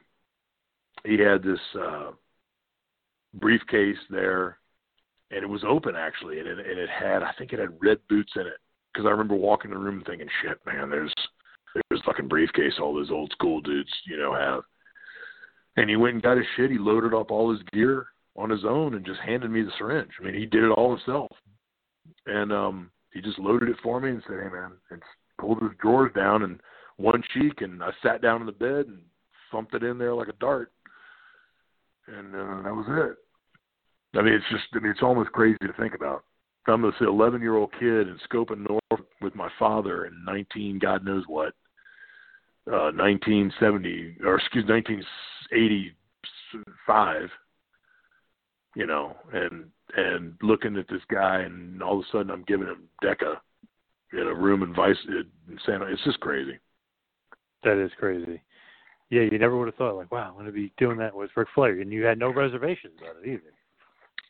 he 1.05 1.19
had 1.19 1.43
this 1.43 1.61
uh 1.79 2.11
briefcase 3.35 3.99
there, 4.11 4.59
and 5.31 5.43
it 5.43 5.49
was 5.49 5.65
open 5.67 5.97
actually, 5.97 6.39
and 6.39 6.49
it 6.49 6.59
and 6.59 6.79
it 6.79 6.89
had 6.89 7.23
I 7.23 7.33
think 7.39 7.53
it 7.53 7.59
had 7.59 7.83
red 7.83 7.99
boots 8.09 8.33
in 8.37 8.43
it 8.43 8.59
because 8.93 9.07
I 9.07 9.11
remember 9.11 9.35
walking 9.35 9.71
in 9.71 9.77
the 9.77 9.83
room 9.83 10.03
thinking, 10.07 10.29
shit, 10.43 10.59
man, 10.67 10.91
there's 10.91 11.13
there's 11.89 12.03
fucking 12.05 12.29
briefcase 12.29 12.75
all 12.81 12.95
those 12.95 13.11
old 13.11 13.33
school 13.33 13.61
dudes, 13.61 13.91
you 14.07 14.17
know, 14.19 14.35
have. 14.35 14.63
And 15.77 15.89
he 15.89 15.97
went 15.97 16.15
and 16.15 16.23
got 16.23 16.37
his 16.37 16.47
shit. 16.55 16.71
He 16.71 16.79
loaded 16.79 17.15
up 17.15 17.31
all 17.31 17.51
his 17.51 17.63
gear 17.73 18.09
on 18.37 18.51
his 18.51 18.65
own 18.65 18.95
and 18.95 19.07
just 19.07 19.21
handed 19.21 19.51
me 19.51 19.63
the 19.63 19.71
syringe. 19.79 20.11
I 20.21 20.25
mean, 20.25 20.35
he 20.35 20.45
did 20.45 20.65
it 20.65 20.71
all 20.71 20.95
himself. 20.95 21.33
And 22.27 22.53
um 22.53 22.91
he 23.13 23.21
just 23.21 23.39
loaded 23.39 23.69
it 23.69 23.77
for 23.83 24.01
me 24.01 24.11
and 24.11 24.23
said, 24.27 24.41
"Hey, 24.43 24.49
man," 24.49 24.73
and 24.91 25.03
pulled 25.39 25.61
his 25.61 25.73
drawers 25.81 26.13
down 26.15 26.43
and 26.43 26.61
one 26.97 27.23
cheek, 27.35 27.61
and 27.61 27.83
I 27.83 27.91
sat 28.03 28.23
down 28.23 28.41
in 28.41 28.47
the 28.47 28.53
bed 28.53 28.87
and 28.87 29.01
thumped 29.51 29.75
it 29.75 29.83
in 29.83 29.99
there 29.99 30.15
like 30.15 30.29
a 30.29 30.35
dart. 30.35 30.73
And 32.09 32.35
uh, 32.35 32.63
that 32.63 32.75
was 32.75 32.87
it. 32.89 33.17
I 34.19 34.23
mean, 34.23 34.35
it's 34.35 34.45
just, 34.51 34.65
I 34.75 34.81
mean, 34.81 34.91
it's 34.91 35.03
almost 35.03 35.31
crazy 35.33 35.59
to 35.63 35.73
think 35.75 35.95
about. 35.95 36.25
I'm 36.69 36.83
this 36.83 36.93
11 37.01 37.41
year 37.41 37.57
old 37.57 37.73
kid 37.73 38.09
in 38.09 38.19
Scopin 38.31 38.69
North 38.69 38.83
with 39.21 39.35
my 39.35 39.49
father 39.59 40.05
in 40.07 40.25
19, 40.25 40.79
God 40.79 41.05
knows 41.05 41.25
what, 41.27 41.55
uh, 42.71 42.93
1970 42.95 44.19
or 44.25 44.37
excuse 44.37 44.65
1985, 44.69 47.29
you 48.77 48.87
know, 48.87 49.17
and 49.33 49.65
and 49.95 50.35
looking 50.41 50.79
at 50.79 50.89
this 50.89 51.03
guy, 51.11 51.41
and 51.41 51.83
all 51.83 51.99
of 51.99 52.05
a 52.05 52.09
sudden 52.11 52.31
I'm 52.31 52.45
giving 52.47 52.69
him 52.69 52.89
Deca 53.05 53.37
in 54.13 54.21
a 54.21 54.35
room 54.35 54.63
in 54.63 54.73
Vice 54.75 54.97
in 55.09 55.59
Santa. 55.67 55.87
It's 55.87 56.05
just 56.05 56.21
crazy. 56.21 56.59
That 57.65 57.83
is 57.83 57.91
crazy. 57.99 58.41
Yeah, 59.13 59.29
you 59.31 59.39
never 59.39 59.59
would 59.59 59.69
have 59.69 59.75
thought 59.75 59.97
like, 59.97 60.11
wow, 60.11 60.29
I'm 60.29 60.33
going 60.33 60.47
to 60.47 60.53
be 60.53 60.73
doing 60.79 60.97
that 60.97 61.15
with 61.15 61.29
Ric 61.37 61.49
Flair, 61.55 61.79
and 61.83 61.93
you 61.93 62.03
had 62.03 62.19
no 62.19 62.33
reservations 62.33 62.95
on 63.03 63.23
it 63.23 63.29
either. 63.29 63.53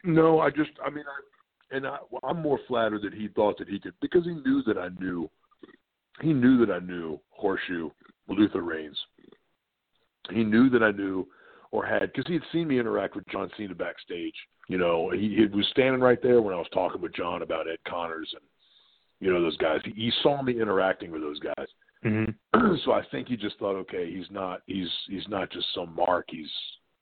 No, 0.02 0.40
I 0.40 0.50
just, 0.50 0.72
I 0.84 0.90
mean, 0.90 1.04
I, 1.06 1.76
and 1.76 1.86
I, 1.86 1.98
I'm 2.24 2.42
more 2.42 2.58
flattered 2.66 3.02
that 3.02 3.14
he 3.14 3.28
thought 3.28 3.58
that 3.58 3.68
he 3.68 3.78
could 3.78 3.94
because 4.02 4.24
he 4.24 4.32
knew 4.32 4.60
that 4.66 4.78
I 4.78 4.88
knew, 5.00 5.30
he 6.20 6.32
knew 6.32 6.66
that 6.66 6.72
I 6.72 6.80
knew 6.80 7.20
Horshu 7.40 7.92
Luther 8.26 8.62
Reigns. 8.62 8.98
He 10.30 10.42
knew 10.42 10.68
that 10.70 10.82
I 10.82 10.90
knew 10.90 11.28
or 11.70 11.86
had 11.86 12.12
because 12.12 12.26
he 12.26 12.34
had 12.34 12.42
seen 12.50 12.66
me 12.66 12.80
interact 12.80 13.14
with 13.14 13.28
John 13.28 13.52
Cena 13.56 13.76
backstage. 13.76 14.34
You 14.66 14.78
know, 14.78 15.10
he, 15.10 15.36
he 15.36 15.46
was 15.56 15.68
standing 15.70 16.00
right 16.00 16.20
there 16.20 16.42
when 16.42 16.54
I 16.54 16.58
was 16.58 16.66
talking 16.74 17.00
with 17.00 17.14
John 17.14 17.42
about 17.42 17.68
Ed 17.68 17.78
Connors 17.88 18.30
and 18.32 18.42
you 19.20 19.32
know 19.32 19.40
those 19.40 19.56
guys. 19.58 19.78
He, 19.84 19.92
he 19.92 20.12
saw 20.24 20.42
me 20.42 20.60
interacting 20.60 21.12
with 21.12 21.22
those 21.22 21.38
guys. 21.38 21.68
Mm-hmm. 22.04 22.74
so 22.84 22.92
I 22.92 23.02
think 23.10 23.28
he 23.28 23.36
just 23.36 23.58
thought, 23.58 23.76
okay, 23.76 24.12
he's 24.12 24.30
not 24.30 24.62
he's 24.66 24.88
he's 25.08 25.26
not 25.28 25.50
just 25.50 25.66
some 25.74 25.94
mark. 25.94 26.26
He's 26.28 26.50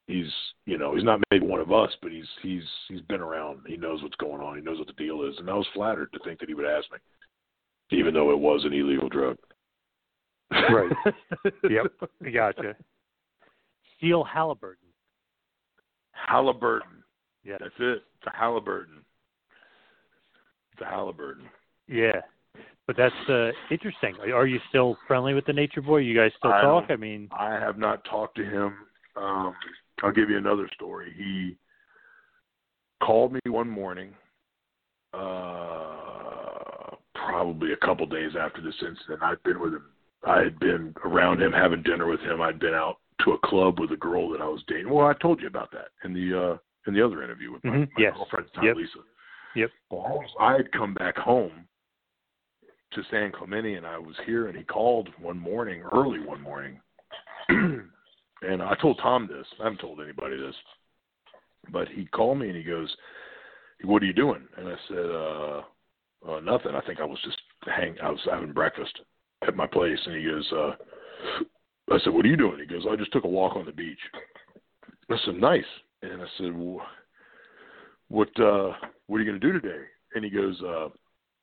he's 0.07 0.31
you 0.67 0.79
know 0.79 0.95
he's 0.95 1.05
not 1.05 1.21
maybe 1.31 1.47
one 1.47 1.61
of 1.61 1.73
us, 1.73 1.91
but 2.03 2.13
he's 2.13 2.27
he's 2.43 2.65
he's 2.89 3.01
been 3.03 3.21
around. 3.21 3.61
He 3.67 3.77
knows 3.77 4.03
what's 4.03 4.17
going 4.17 4.43
on. 4.43 4.57
He 4.57 4.63
knows 4.63 4.79
what 4.79 4.89
the 4.89 4.93
deal 4.95 5.23
is, 5.23 5.35
and 5.39 5.49
I 5.49 5.55
was 5.55 5.67
flattered 5.75 6.13
to 6.13 6.19
think 6.25 6.41
that 6.41 6.49
he 6.49 6.55
would 6.55 6.67
ask 6.67 6.87
me, 6.93 6.99
even 7.99 8.15
though 8.15 8.31
it 8.31 8.39
was 8.39 8.65
an 8.65 8.73
illegal 8.73 9.09
drug. 9.09 9.37
Right. 10.51 10.91
yep. 11.71 11.87
Gotcha. 12.33 12.75
Steel 13.97 14.25
Halliburton. 14.25 14.89
Halliburton. 16.13 17.05
Yeah. 17.45 17.57
That's 17.61 17.75
it. 17.79 18.03
It's 18.19 18.27
a 18.27 18.37
Halliburton. 18.37 19.05
It's 20.73 20.83
a 20.83 20.87
Halliburton. 20.87 21.45
Yeah. 21.87 22.21
But 22.91 22.97
that's 22.97 23.29
uh, 23.31 23.53
interesting. 23.71 24.17
Are 24.35 24.49
you 24.49 24.59
still 24.69 24.99
friendly 25.07 25.33
with 25.33 25.47
the 25.47 25.53
Nature 25.53 25.81
Boy? 25.81 25.99
You 25.99 26.13
guys 26.13 26.33
still 26.39 26.51
I 26.51 26.61
talk? 26.61 26.87
I 26.89 26.97
mean, 26.97 27.29
I 27.31 27.53
have 27.53 27.79
not 27.79 28.05
talked 28.05 28.37
to 28.39 28.45
him. 28.45 28.75
Um, 29.15 29.55
I'll 30.03 30.11
give 30.11 30.29
you 30.29 30.37
another 30.37 30.69
story. 30.75 31.13
He 31.17 31.57
called 33.01 33.33
me 33.33 33.39
one 33.47 33.71
morning, 33.71 34.13
uh, 35.15 36.97
probably 37.15 37.75
a 37.75 37.77
couple 37.77 38.07
days 38.07 38.33
after 38.37 38.61
this 38.61 38.75
incident. 38.81 39.23
I'd 39.23 39.41
been 39.45 39.61
with 39.61 39.75
him. 39.75 39.85
I 40.27 40.41
had 40.43 40.59
been 40.59 40.93
around 41.05 41.41
him, 41.41 41.53
having 41.53 41.85
dinner 41.85 42.09
with 42.09 42.21
him. 42.23 42.41
I'd 42.41 42.59
been 42.59 42.75
out 42.75 42.97
to 43.25 43.35
a 43.35 43.39
club 43.47 43.79
with 43.79 43.93
a 43.93 43.97
girl 43.97 44.31
that 44.31 44.41
I 44.41 44.49
was 44.49 44.65
dating. 44.67 44.93
Well, 44.93 45.07
I 45.07 45.13
told 45.23 45.41
you 45.41 45.47
about 45.47 45.71
that 45.71 45.91
in 46.03 46.13
the 46.13 46.37
uh, 46.55 46.59
in 46.89 46.95
the 46.95 47.07
other 47.07 47.23
interview 47.23 47.53
with 47.53 47.63
my, 47.63 47.71
Mhm, 47.71 47.89
my 47.97 48.03
yes. 48.03 48.15
girlfriend, 48.17 48.47
Tom 48.53 48.65
Yep. 48.65 48.77
Lisa. 48.77 48.99
Yep. 49.55 49.71
Well, 49.91 50.25
I 50.41 50.55
had 50.55 50.73
come 50.73 50.95
back 50.95 51.17
home 51.17 51.69
to 52.93 53.03
San 53.11 53.33
Clemente, 53.33 53.75
and 53.75 53.87
I 53.87 53.99
was 53.99 54.15
here, 54.27 54.49
and 54.49 54.57
he 54.57 54.65
called 54.65 55.09
one 55.21 55.39
morning, 55.39 55.83
early 55.93 56.21
one 56.21 56.41
morning, 56.41 56.81
and 57.49 58.63
I 58.63 58.75
told 58.81 58.99
Tom 59.03 59.29
this. 59.29 59.47
I 59.61 59.65
haven't 59.65 59.81
told 59.81 60.01
anybody 60.01 60.37
this, 60.37 60.55
but 61.73 61.89
he 61.89 62.07
called 62.07 62.39
me 62.39 62.49
and 62.49 62.57
he 62.57 62.63
goes, 62.63 62.95
"What 63.85 64.03
are 64.03 64.07
you 64.07 64.13
doing?" 64.13 64.47
And 64.57 64.69
I 64.69 64.77
said, 64.89 65.11
"Uh, 65.11 65.63
uh 66.29 66.41
nothing. 66.41 66.75
I 66.75 66.81
think 66.87 67.01
I 67.01 67.05
was 67.05 67.19
just 67.25 67.39
hang. 67.65 67.97
I 68.03 68.11
was 68.11 68.21
having 68.29 68.53
breakfast 68.53 68.99
at 69.47 69.57
my 69.57 69.67
place." 69.67 69.99
And 70.07 70.17
he 70.17 70.25
goes, 70.25 70.53
uh, 70.53 70.75
"I 71.95 71.99
said, 72.03 72.13
what 72.13 72.25
are 72.25 72.29
you 72.29 72.37
doing?" 72.37 72.59
He 72.59 72.67
goes, 72.67 72.87
"I 72.91 72.97
just 72.97 73.13
took 73.13 73.25
a 73.25 73.29
walk 73.29 73.57
on 73.57 73.67
the 73.67 73.73
beach." 73.73 74.01
I 75.11 75.17
said, 75.25 75.35
"Nice." 75.37 75.65
And 76.03 76.23
I 76.23 76.27
said, 76.39 76.53
"What 78.09 78.29
uh, 78.41 78.73
what 79.07 79.17
are 79.17 79.23
you 79.23 79.31
going 79.31 79.41
to 79.41 79.53
do 79.53 79.53
today?" 79.53 79.85
And 80.15 80.25
he 80.25 80.31
goes, 80.31 80.61
uh, 80.63 80.89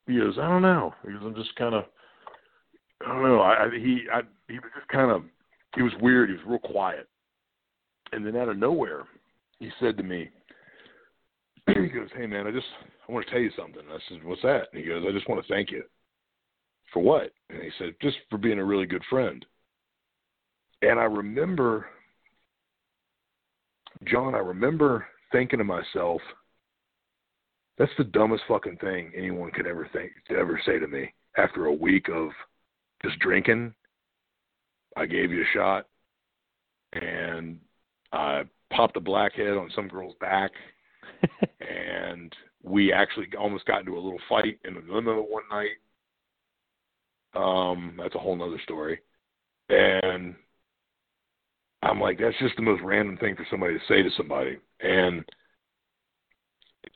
"He 0.07 0.17
goes, 0.17 0.37
I 0.37 0.47
don't 0.47 0.61
know." 0.61 0.93
He 1.05 1.11
goes, 1.11 1.21
"I'm 1.23 1.35
just 1.35 1.55
kind 1.55 1.75
of." 1.75 1.85
I 3.05 3.13
don't 3.13 3.23
know. 3.23 3.39
I, 3.41 3.65
I 3.65 3.69
he 3.71 4.05
I, 4.11 4.21
he 4.47 4.55
was 4.55 4.71
just 4.75 4.87
kind 4.87 5.11
of 5.11 5.23
he 5.75 5.83
was 5.83 5.93
weird. 6.01 6.29
He 6.29 6.35
was 6.35 6.45
real 6.47 6.59
quiet, 6.59 7.07
and 8.11 8.25
then 8.25 8.35
out 8.35 8.49
of 8.49 8.57
nowhere, 8.57 9.03
he 9.59 9.69
said 9.79 9.97
to 9.97 10.03
me, 10.03 10.29
he 11.67 11.87
goes, 11.89 12.09
"Hey 12.15 12.25
man, 12.25 12.47
I 12.47 12.51
just 12.51 12.65
I 13.07 13.11
want 13.11 13.25
to 13.25 13.31
tell 13.31 13.41
you 13.41 13.51
something." 13.57 13.83
I 13.89 13.99
said, 14.09 14.23
"What's 14.23 14.41
that?" 14.41 14.69
And 14.73 14.81
he 14.81 14.87
goes, 14.87 15.03
"I 15.07 15.11
just 15.11 15.29
want 15.29 15.45
to 15.45 15.53
thank 15.53 15.71
you." 15.71 15.83
For 16.93 17.03
what? 17.03 17.31
And 17.49 17.61
he 17.61 17.69
said, 17.77 17.95
"Just 18.01 18.17
for 18.29 18.37
being 18.37 18.59
a 18.59 18.65
really 18.65 18.85
good 18.85 19.03
friend." 19.09 19.45
And 20.81 20.99
I 20.99 21.03
remember, 21.03 21.87
John, 24.05 24.35
I 24.35 24.39
remember 24.39 25.07
thinking 25.31 25.59
to 25.59 25.65
myself, 25.65 26.21
"That's 27.77 27.91
the 27.97 28.03
dumbest 28.03 28.43
fucking 28.47 28.77
thing 28.77 29.11
anyone 29.15 29.51
could 29.51 29.67
ever 29.67 29.87
think 29.93 30.11
ever 30.29 30.59
say 30.65 30.79
to 30.79 30.87
me." 30.87 31.13
After 31.37 31.67
a 31.67 31.73
week 31.73 32.09
of 32.09 32.29
just 33.03 33.19
drinking, 33.19 33.73
I 34.95 35.05
gave 35.05 35.31
you 35.31 35.43
a 35.43 35.53
shot, 35.53 35.85
and 36.93 37.59
I 38.11 38.43
popped 38.71 38.97
a 38.97 39.01
blackhead 39.01 39.55
on 39.55 39.71
some 39.75 39.87
girl's 39.87 40.15
back, 40.19 40.51
and 41.61 42.35
we 42.63 42.91
actually 42.91 43.27
almost 43.39 43.65
got 43.65 43.81
into 43.81 43.93
a 43.93 44.01
little 44.01 44.19
fight 44.27 44.59
in 44.65 44.73
the 44.73 44.81
limo 44.91 45.21
one 45.21 45.43
night. 45.51 45.77
Um, 47.35 47.95
that's 47.97 48.15
a 48.15 48.19
whole 48.19 48.35
nother 48.35 48.59
story. 48.63 48.99
And 49.69 50.35
I'm 51.83 52.01
like, 52.01 52.19
that's 52.19 52.37
just 52.39 52.55
the 52.55 52.61
most 52.61 52.81
random 52.83 53.17
thing 53.17 53.35
for 53.35 53.45
somebody 53.49 53.75
to 53.75 53.85
say 53.87 54.01
to 54.01 54.09
somebody. 54.17 54.57
And 54.79 55.23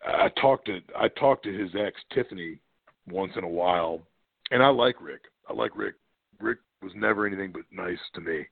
I 0.05 0.29
talked 0.39 0.65
to 0.67 0.79
I 0.97 1.07
talked 1.09 1.43
to 1.43 1.57
his 1.57 1.71
ex 1.75 1.95
Tiffany 2.13 2.59
once 3.07 3.33
in 3.35 3.43
a 3.43 3.49
while, 3.49 4.01
and 4.51 4.63
I 4.63 4.69
like 4.69 5.01
Ric. 5.01 5.21
I 5.49 5.53
like 5.53 5.75
Ric. 5.75 5.95
Ric 6.39 6.59
was 6.81 6.91
never 6.95 7.25
anything 7.25 7.51
but 7.51 7.63
nice 7.71 7.99
to 8.15 8.21
me, 8.21 8.45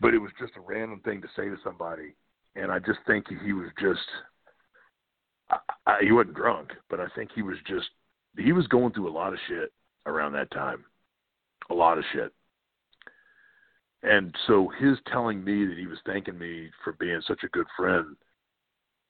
but 0.00 0.14
it 0.14 0.18
was 0.18 0.30
just 0.38 0.52
a 0.56 0.60
random 0.60 1.00
thing 1.00 1.20
to 1.22 1.28
say 1.36 1.48
to 1.48 1.56
somebody, 1.64 2.14
and 2.56 2.70
I 2.70 2.78
just 2.78 2.98
think 3.06 3.26
he 3.44 3.52
was 3.52 3.70
just 3.80 4.00
I, 5.50 5.58
I, 5.86 5.98
he 6.02 6.12
wasn't 6.12 6.36
drunk, 6.36 6.70
but 6.88 7.00
I 7.00 7.06
think 7.14 7.30
he 7.34 7.42
was 7.42 7.56
just 7.66 7.88
he 8.38 8.52
was 8.52 8.66
going 8.68 8.92
through 8.92 9.08
a 9.08 9.12
lot 9.12 9.32
of 9.32 9.38
shit 9.48 9.72
around 10.06 10.32
that 10.32 10.50
time, 10.50 10.84
a 11.70 11.74
lot 11.74 11.98
of 11.98 12.04
shit. 12.12 12.32
And 14.02 14.34
so 14.46 14.70
his 14.80 14.96
telling 15.12 15.44
me 15.44 15.66
that 15.66 15.76
he 15.76 15.86
was 15.86 15.98
thanking 16.06 16.38
me 16.38 16.70
for 16.82 16.94
being 16.94 17.20
such 17.26 17.40
a 17.44 17.48
good 17.48 17.66
friend, 17.76 18.16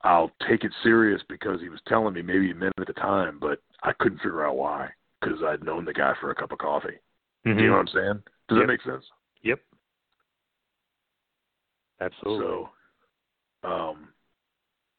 I'll 0.02 0.30
take 0.48 0.64
it 0.64 0.72
serious 0.82 1.20
because 1.28 1.60
he 1.60 1.68
was 1.68 1.80
telling 1.86 2.14
me 2.14 2.22
maybe 2.22 2.48
he 2.48 2.52
meant 2.54 2.72
it 2.78 2.82
at 2.82 2.86
the 2.86 3.00
time, 3.00 3.38
but 3.40 3.60
I 3.82 3.92
couldn't 3.98 4.18
figure 4.18 4.46
out 4.46 4.56
why 4.56 4.90
because 5.20 5.42
I'd 5.42 5.64
known 5.64 5.84
the 5.84 5.92
guy 5.92 6.14
for 6.20 6.30
a 6.30 6.34
cup 6.34 6.52
of 6.52 6.58
coffee. 6.58 6.98
Do 7.44 7.50
you 7.62 7.68
know 7.68 7.76
what 7.76 7.80
I'm 7.80 7.88
saying? 7.88 8.22
Does 8.48 8.56
Yep. 8.58 8.62
that 8.62 8.66
make 8.66 8.82
sense? 8.82 9.04
Yep. 9.42 9.60
Absolutely. 12.00 12.46
So, 12.46 12.70
um, 13.68 14.08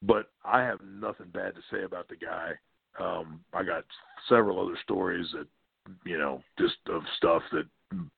but 0.02 0.30
I 0.44 0.60
have 0.62 0.80
nothing 0.82 1.28
bad 1.32 1.54
to 1.54 1.62
say 1.70 1.82
about 1.84 2.08
the 2.08 2.16
guy. 2.16 2.52
Um, 2.98 3.44
I 3.52 3.62
got 3.62 3.84
several 4.28 4.60
other 4.60 4.76
stories 4.82 5.26
that, 5.32 5.46
you 6.04 6.18
know, 6.18 6.42
just 6.58 6.76
of 6.88 7.02
stuff 7.16 7.42
that 7.52 7.66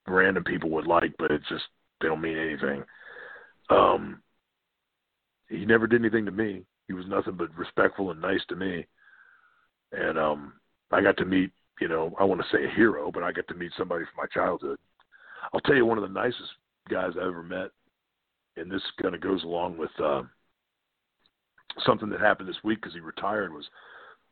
random 0.07 0.45
people 0.45 0.71
would 0.71 0.87
like, 0.87 1.15
but 1.19 1.31
it's 1.31 1.49
just 1.49 1.65
they 2.01 2.09
don't 2.09 2.21
mean 2.21 2.37
anything. 2.37 2.85
Um, 3.71 4.23
he 5.49 5.65
never 5.65 5.87
did 5.87 6.01
anything 6.01 6.25
to 6.27 6.31
me. 6.31 6.65
He 6.89 6.95
was 6.95 7.07
nothing 7.07 7.35
but 7.37 7.55
respectful 7.57 8.11
and 8.11 8.21
nice 8.21 8.43
to 8.49 8.57
me. 8.57 8.87
And 9.93 10.19
um, 10.19 10.55
I 10.91 11.01
got 11.01 11.17
to 11.19 11.25
meet, 11.25 11.51
you 11.81 11.89
know, 11.89 12.15
I 12.19 12.25
want 12.25 12.41
to 12.41 12.57
say 12.57 12.65
a 12.65 12.75
hero, 12.75 13.11
but 13.13 13.23
I 13.23 13.33
got 13.33 13.49
to 13.49 13.55
meet 13.55 13.73
somebody 13.77 14.05
from 14.05 14.17
my 14.17 14.27
childhood. 14.27 14.79
I'll 15.53 15.61
tell 15.61 15.77
you 15.77 15.87
one 15.87 15.99
of 15.99 16.03
the 16.03 16.09
nicest 16.09 16.51
guys 16.89 17.13
I 17.17 17.27
ever 17.27 17.43
met, 17.43 17.71
and 18.57 18.71
this 18.71 18.83
kind 19.01 19.15
of 19.15 19.21
goes 19.21 19.43
along 19.45 19.77
with 19.77 19.91
uh, 20.03 20.23
something 21.85 22.09
that 22.11 22.21
happened 22.21 22.49
this 22.49 22.63
week 22.65 22.81
because 22.81 22.95
he 22.95 23.01
retired. 23.01 23.53
Was 23.53 23.67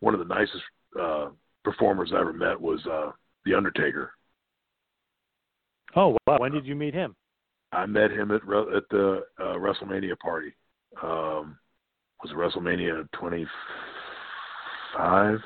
one 0.00 0.14
of 0.14 0.20
the 0.20 0.34
nicest 0.34 0.62
uh, 1.00 1.28
performers 1.64 2.12
I 2.14 2.20
ever 2.20 2.32
met 2.32 2.60
was 2.60 2.84
uh, 2.86 3.12
the 3.44 3.54
Undertaker. 3.54 4.12
Oh 5.94 6.16
wow! 6.26 6.38
When 6.38 6.52
did 6.52 6.66
you 6.66 6.74
meet 6.74 6.94
him? 6.94 7.14
I 7.72 7.86
met 7.86 8.10
him 8.10 8.30
at 8.30 8.42
at 8.42 8.88
the 8.90 9.22
uh, 9.38 9.54
WrestleMania 9.54 10.18
party. 10.18 10.54
Um, 11.02 11.58
was 12.22 12.30
it 12.30 12.36
WrestleMania 12.36 13.10
25? 13.12 15.40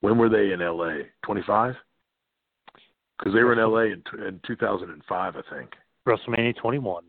When 0.00 0.18
were 0.18 0.28
they 0.28 0.52
in 0.52 0.60
LA? 0.60 0.98
25? 1.24 1.74
Because 3.18 3.34
they 3.34 3.42
were 3.42 3.52
in 3.52 3.58
LA 3.58 3.94
in, 3.94 4.02
in 4.26 4.40
2005, 4.46 5.36
I 5.36 5.42
think. 5.54 5.70
WrestleMania 6.06 6.56
21. 6.56 7.04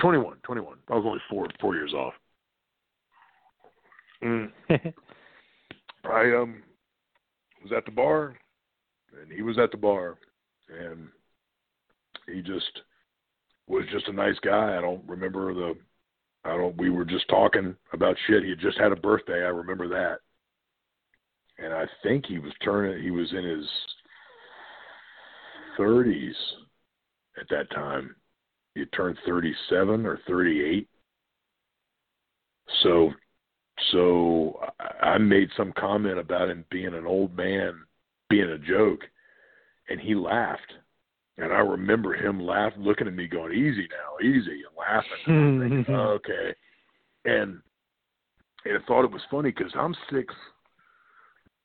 21, 0.00 0.36
21. 0.42 0.76
I 0.88 0.94
was 0.94 1.04
only 1.06 1.20
four 1.30 1.46
four 1.60 1.74
years 1.74 1.94
off. 1.94 2.14
Mm. 4.22 4.50
I 6.04 6.36
um 6.36 6.62
was 7.62 7.72
at 7.76 7.84
the 7.84 7.90
bar, 7.90 8.36
and 9.20 9.32
he 9.32 9.42
was 9.42 9.58
at 9.58 9.70
the 9.70 9.76
bar, 9.76 10.16
and 10.68 11.08
he 12.26 12.40
just 12.42 12.82
was 13.66 13.84
just 13.90 14.08
a 14.08 14.12
nice 14.12 14.38
guy. 14.40 14.76
I 14.76 14.80
don't 14.80 15.02
remember 15.08 15.54
the 15.54 15.76
I 16.44 16.56
don't. 16.56 16.76
We 16.76 16.90
were 16.90 17.04
just 17.04 17.28
talking 17.28 17.74
about 17.92 18.16
shit. 18.26 18.42
He 18.42 18.50
had 18.50 18.60
just 18.60 18.78
had 18.78 18.92
a 18.92 18.96
birthday. 18.96 19.44
I 19.44 19.48
remember 19.48 19.88
that, 19.88 20.18
and 21.58 21.72
I 21.72 21.86
think 22.02 22.26
he 22.26 22.38
was 22.38 22.52
turning. 22.62 23.02
He 23.02 23.10
was 23.10 23.32
in 23.32 23.44
his 23.44 23.66
thirties 25.76 26.36
at 27.40 27.48
that 27.50 27.70
time. 27.70 28.14
He 28.74 28.84
turned 28.86 29.18
thirty-seven 29.24 30.04
or 30.04 30.20
thirty-eight. 30.26 30.88
So, 32.82 33.12
so 33.92 34.60
I 35.00 35.18
made 35.18 35.48
some 35.56 35.72
comment 35.78 36.18
about 36.18 36.50
him 36.50 36.64
being 36.70 36.94
an 36.94 37.06
old 37.06 37.36
man, 37.36 37.80
being 38.28 38.50
a 38.50 38.58
joke, 38.58 39.00
and 39.88 40.00
he 40.00 40.14
laughed. 40.14 40.72
And 41.36 41.52
I 41.52 41.58
remember 41.58 42.14
him 42.14 42.40
laugh, 42.40 42.72
looking 42.76 43.08
at 43.08 43.14
me, 43.14 43.26
going, 43.26 43.52
"Easy 43.52 43.88
now, 43.90 44.24
easy," 44.24 44.62
and 44.62 44.76
laughing. 44.78 45.10
And 45.26 45.88
okay, 45.88 46.54
and 47.24 47.60
and 48.64 48.78
I 48.78 48.86
thought 48.86 49.04
it 49.04 49.10
was 49.10 49.22
funny 49.30 49.50
because 49.50 49.72
I'm 49.74 49.94
six. 50.12 50.32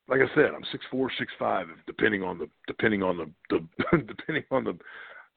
Like 0.08 0.22
I 0.22 0.36
said, 0.36 0.52
I'm 0.56 0.64
six 0.72 0.84
four, 0.90 1.12
six 1.20 1.32
five, 1.38 1.68
depending 1.86 2.24
on 2.24 2.40
the 2.40 2.50
depending 2.66 3.04
on 3.04 3.18
the, 3.18 3.32
the 3.50 3.98
depending 4.08 4.44
on 4.50 4.64
the 4.64 4.78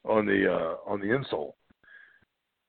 on 0.09 0.25
the 0.25 0.51
uh 0.51 0.91
on 0.91 1.01
the 1.01 1.09
insole. 1.09 1.53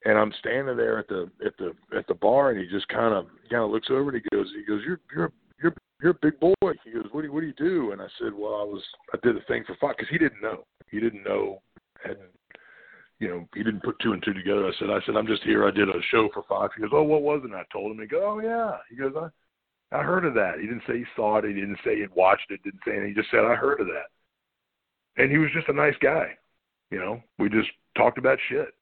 And 0.06 0.18
I'm 0.18 0.34
standing 0.40 0.76
there 0.76 1.00
at 1.00 1.08
the 1.08 1.30
at 1.46 1.56
the 1.58 1.72
at 1.98 2.06
the 2.08 2.14
bar, 2.16 2.52
and 2.52 2.60
he 2.60 2.68
just 2.68 2.90
kind 2.90 3.14
of 3.14 3.28
kind 3.50 3.64
of 3.64 3.72
looks 3.72 3.88
over 3.90 4.10
and 4.10 4.22
he 4.22 4.36
goes, 4.36 4.52
he 4.54 4.66
goes, 4.66 4.82
"You're 4.86 5.00
you're 5.16 5.32
you're 6.04 6.12
a 6.12 6.20
big 6.22 6.40
boy." 6.40 6.74
He 6.84 6.92
goes, 6.92 7.08
"What 7.12 7.22
do 7.22 7.28
you, 7.28 7.34
what 7.34 7.42
do 7.42 7.48
you 7.48 7.54
do?" 7.54 7.92
And 7.92 8.02
I 8.02 8.08
said, 8.20 8.34
"Well, 8.34 8.56
I 8.56 8.64
was 8.64 8.84
I 9.14 9.18
did 9.24 9.38
a 9.38 9.42
thing 9.46 9.64
for 9.66 9.76
Fox 9.78 9.96
because 9.98 10.12
he 10.12 10.18
didn't 10.18 10.42
know. 10.42 10.66
He 10.92 11.00
didn't 11.00 11.24
know, 11.24 11.62
and 12.06 12.18
you 13.20 13.30
know 13.30 13.48
he 13.56 13.64
didn't 13.64 13.84
put 13.84 13.98
two 14.00 14.14
and 14.14 14.22
two 14.22 14.34
together." 14.34 14.68
I 14.68 14.72
said, 14.78 14.90
"I 14.90 15.00
said 15.06 15.16
I'm 15.16 15.28
just 15.28 15.44
here. 15.44 15.66
I 15.68 15.72
did 15.72 15.90
a 15.90 16.02
show 16.12 16.30
for 16.34 16.44
Fox." 16.44 16.76
He 16.76 16.82
goes, 16.82 16.92
"Oh, 16.94 17.04
what 17.04 17.24
was 17.24 17.42
it?" 17.44 17.52
And 17.52 17.56
I 17.56 17.64
told 17.72 17.92
him. 17.92 18.00
He 18.00 18.08
goes, 18.08 18.22
"Oh 18.24 18.40
yeah." 18.40 18.78
He 18.90 18.96
goes, 18.96 19.14
"I 19.16 19.98
I 19.98 20.04
heard 20.04 20.26
of 20.26 20.34
that." 20.36 20.60
He 20.60 20.68
didn't 20.68 20.84
say 20.86 20.98
he 20.98 21.06
saw 21.16 21.38
it. 21.38 21.46
He 21.46 21.54
didn't 21.54 21.80
say 21.84 22.00
he'd 22.00 22.14
watched 22.14 22.52
it. 22.52 22.62
Didn't 22.64 22.82
say 22.86 22.92
anything. 22.92 23.10
He 23.10 23.16
just 23.16 23.32
said, 23.32 23.46
"I 23.46 23.56
heard 23.56 23.80
of 23.80 23.88
that." 23.88 24.12
And 25.18 25.32
he 25.32 25.38
was 25.38 25.52
just 25.54 25.70
a 25.70 25.74
nice 25.74 25.96
guy. 26.02 26.38
You 26.92 27.00
know, 27.00 27.24
we 27.40 27.50
just 27.50 27.70
talked 27.96 28.18
about 28.18 28.38
shit. 28.50 28.74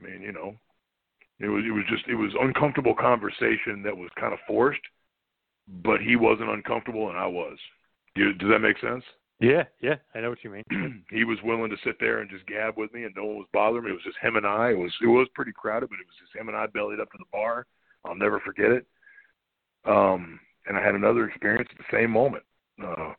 I 0.00 0.04
mean, 0.04 0.22
you 0.22 0.32
know, 0.32 0.54
it 1.40 1.48
was 1.48 1.64
it 1.66 1.72
was 1.72 1.84
just 1.90 2.06
it 2.08 2.14
was 2.14 2.32
uncomfortable 2.40 2.94
conversation 2.94 3.82
that 3.82 3.96
was 3.96 4.10
kind 4.18 4.32
of 4.32 4.38
forced, 4.46 4.80
but 5.68 6.00
he 6.00 6.16
wasn't 6.16 6.50
uncomfortable 6.50 7.08
and 7.08 7.18
I 7.18 7.26
was. 7.26 7.58
Do, 8.14 8.32
does 8.34 8.50
that 8.50 8.58
make 8.58 8.78
sense? 8.78 9.04
Yeah, 9.40 9.64
yeah, 9.80 9.96
I 10.14 10.20
know 10.20 10.30
what 10.30 10.44
you 10.44 10.50
mean. 10.50 11.04
he 11.10 11.24
was 11.24 11.38
willing 11.42 11.70
to 11.70 11.76
sit 11.82 11.96
there 11.98 12.20
and 12.20 12.30
just 12.30 12.46
gab 12.46 12.76
with 12.76 12.94
me, 12.94 13.04
and 13.04 13.14
no 13.16 13.24
one 13.24 13.36
was 13.38 13.48
bothering 13.52 13.84
me. 13.84 13.90
It 13.90 13.94
was 13.94 14.04
just 14.04 14.18
him 14.22 14.36
and 14.36 14.46
I. 14.46 14.70
It 14.70 14.78
was 14.78 14.92
it 15.02 15.08
was 15.08 15.26
pretty 15.34 15.52
crowded, 15.52 15.88
but 15.88 15.98
it 15.98 16.06
was 16.06 16.14
just 16.20 16.36
him 16.36 16.48
and 16.48 16.56
I 16.56 16.66
bellied 16.66 17.00
up 17.00 17.10
to 17.10 17.18
the 17.18 17.24
bar. 17.32 17.66
I'll 18.04 18.14
never 18.14 18.38
forget 18.40 18.70
it. 18.70 18.86
Um, 19.84 20.38
and 20.66 20.76
I 20.76 20.84
had 20.84 20.94
another 20.94 21.26
experience 21.26 21.68
at 21.72 21.78
the 21.78 21.96
same 21.96 22.10
moment. 22.10 22.44
Uh, 22.82 23.14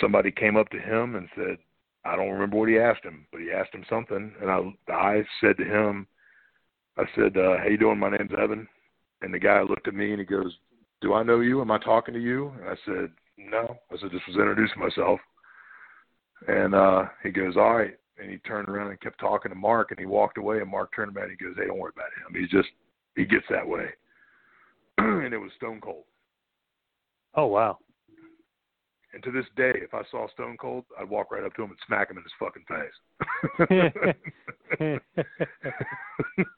somebody 0.00 0.32
came 0.32 0.56
up 0.56 0.68
to 0.70 0.78
him 0.78 1.14
and 1.14 1.28
said, 1.36 1.58
I 2.04 2.16
don't 2.16 2.30
remember 2.30 2.56
what 2.56 2.68
he 2.68 2.78
asked 2.78 3.04
him, 3.04 3.26
but 3.30 3.40
he 3.40 3.52
asked 3.52 3.74
him 3.74 3.84
something, 3.88 4.32
and 4.40 4.50
I 4.50 4.92
I 4.92 5.22
said 5.40 5.56
to 5.58 5.64
him, 5.64 6.06
I 6.98 7.04
said, 7.14 7.36
uh, 7.36 7.58
"How 7.58 7.66
you 7.68 7.78
doing? 7.78 7.98
My 7.98 8.10
name's 8.10 8.32
Evan." 8.36 8.68
And 9.22 9.32
the 9.32 9.38
guy 9.38 9.62
looked 9.62 9.88
at 9.88 9.94
me 9.94 10.10
and 10.10 10.18
he 10.18 10.26
goes, 10.26 10.54
"Do 11.04 11.12
I 11.12 11.22
know 11.22 11.40
you? 11.40 11.60
Am 11.60 11.70
I 11.70 11.76
talking 11.76 12.14
to 12.14 12.20
you?" 12.20 12.50
And 12.58 12.70
I 12.70 12.76
said, 12.86 13.12
"No." 13.36 13.76
I 13.92 13.98
said, 13.98 14.10
"Just 14.10 14.26
was 14.26 14.36
introducing 14.36 14.80
myself." 14.80 15.20
And 16.48 16.74
uh 16.74 17.04
he 17.22 17.28
goes, 17.30 17.58
"All 17.58 17.76
right." 17.76 17.94
And 18.16 18.30
he 18.30 18.38
turned 18.38 18.70
around 18.70 18.88
and 18.88 18.98
kept 19.02 19.20
talking 19.20 19.50
to 19.50 19.54
Mark, 19.54 19.90
and 19.90 20.00
he 20.00 20.06
walked 20.06 20.38
away. 20.38 20.60
And 20.60 20.70
Mark 20.70 20.94
turned 20.96 21.14
around 21.14 21.28
and 21.30 21.36
he 21.38 21.44
goes, 21.44 21.54
"Hey, 21.58 21.66
don't 21.66 21.78
worry 21.78 21.92
about 21.94 22.06
him. 22.16 22.40
He's 22.40 22.48
just 22.48 22.70
he 23.16 23.26
gets 23.26 23.44
that 23.50 23.68
way." 23.68 23.90
and 24.98 25.34
it 25.34 25.38
was 25.38 25.50
stone 25.58 25.78
cold. 25.78 26.04
Oh 27.34 27.48
wow. 27.48 27.76
And 29.12 29.22
to 29.24 29.30
this 29.30 29.44
day, 29.56 29.72
if 29.74 29.92
I 29.92 30.02
saw 30.10 30.26
Stone 30.30 30.56
Cold, 30.56 30.86
I'd 30.98 31.08
walk 31.08 31.30
right 31.30 31.44
up 31.44 31.54
to 31.54 31.62
him 31.62 31.70
and 31.70 31.78
smack 31.86 32.10
him 32.10 32.18
in 32.18 32.24
his 32.24 32.32
fucking 32.40 32.64
face. 32.66 32.98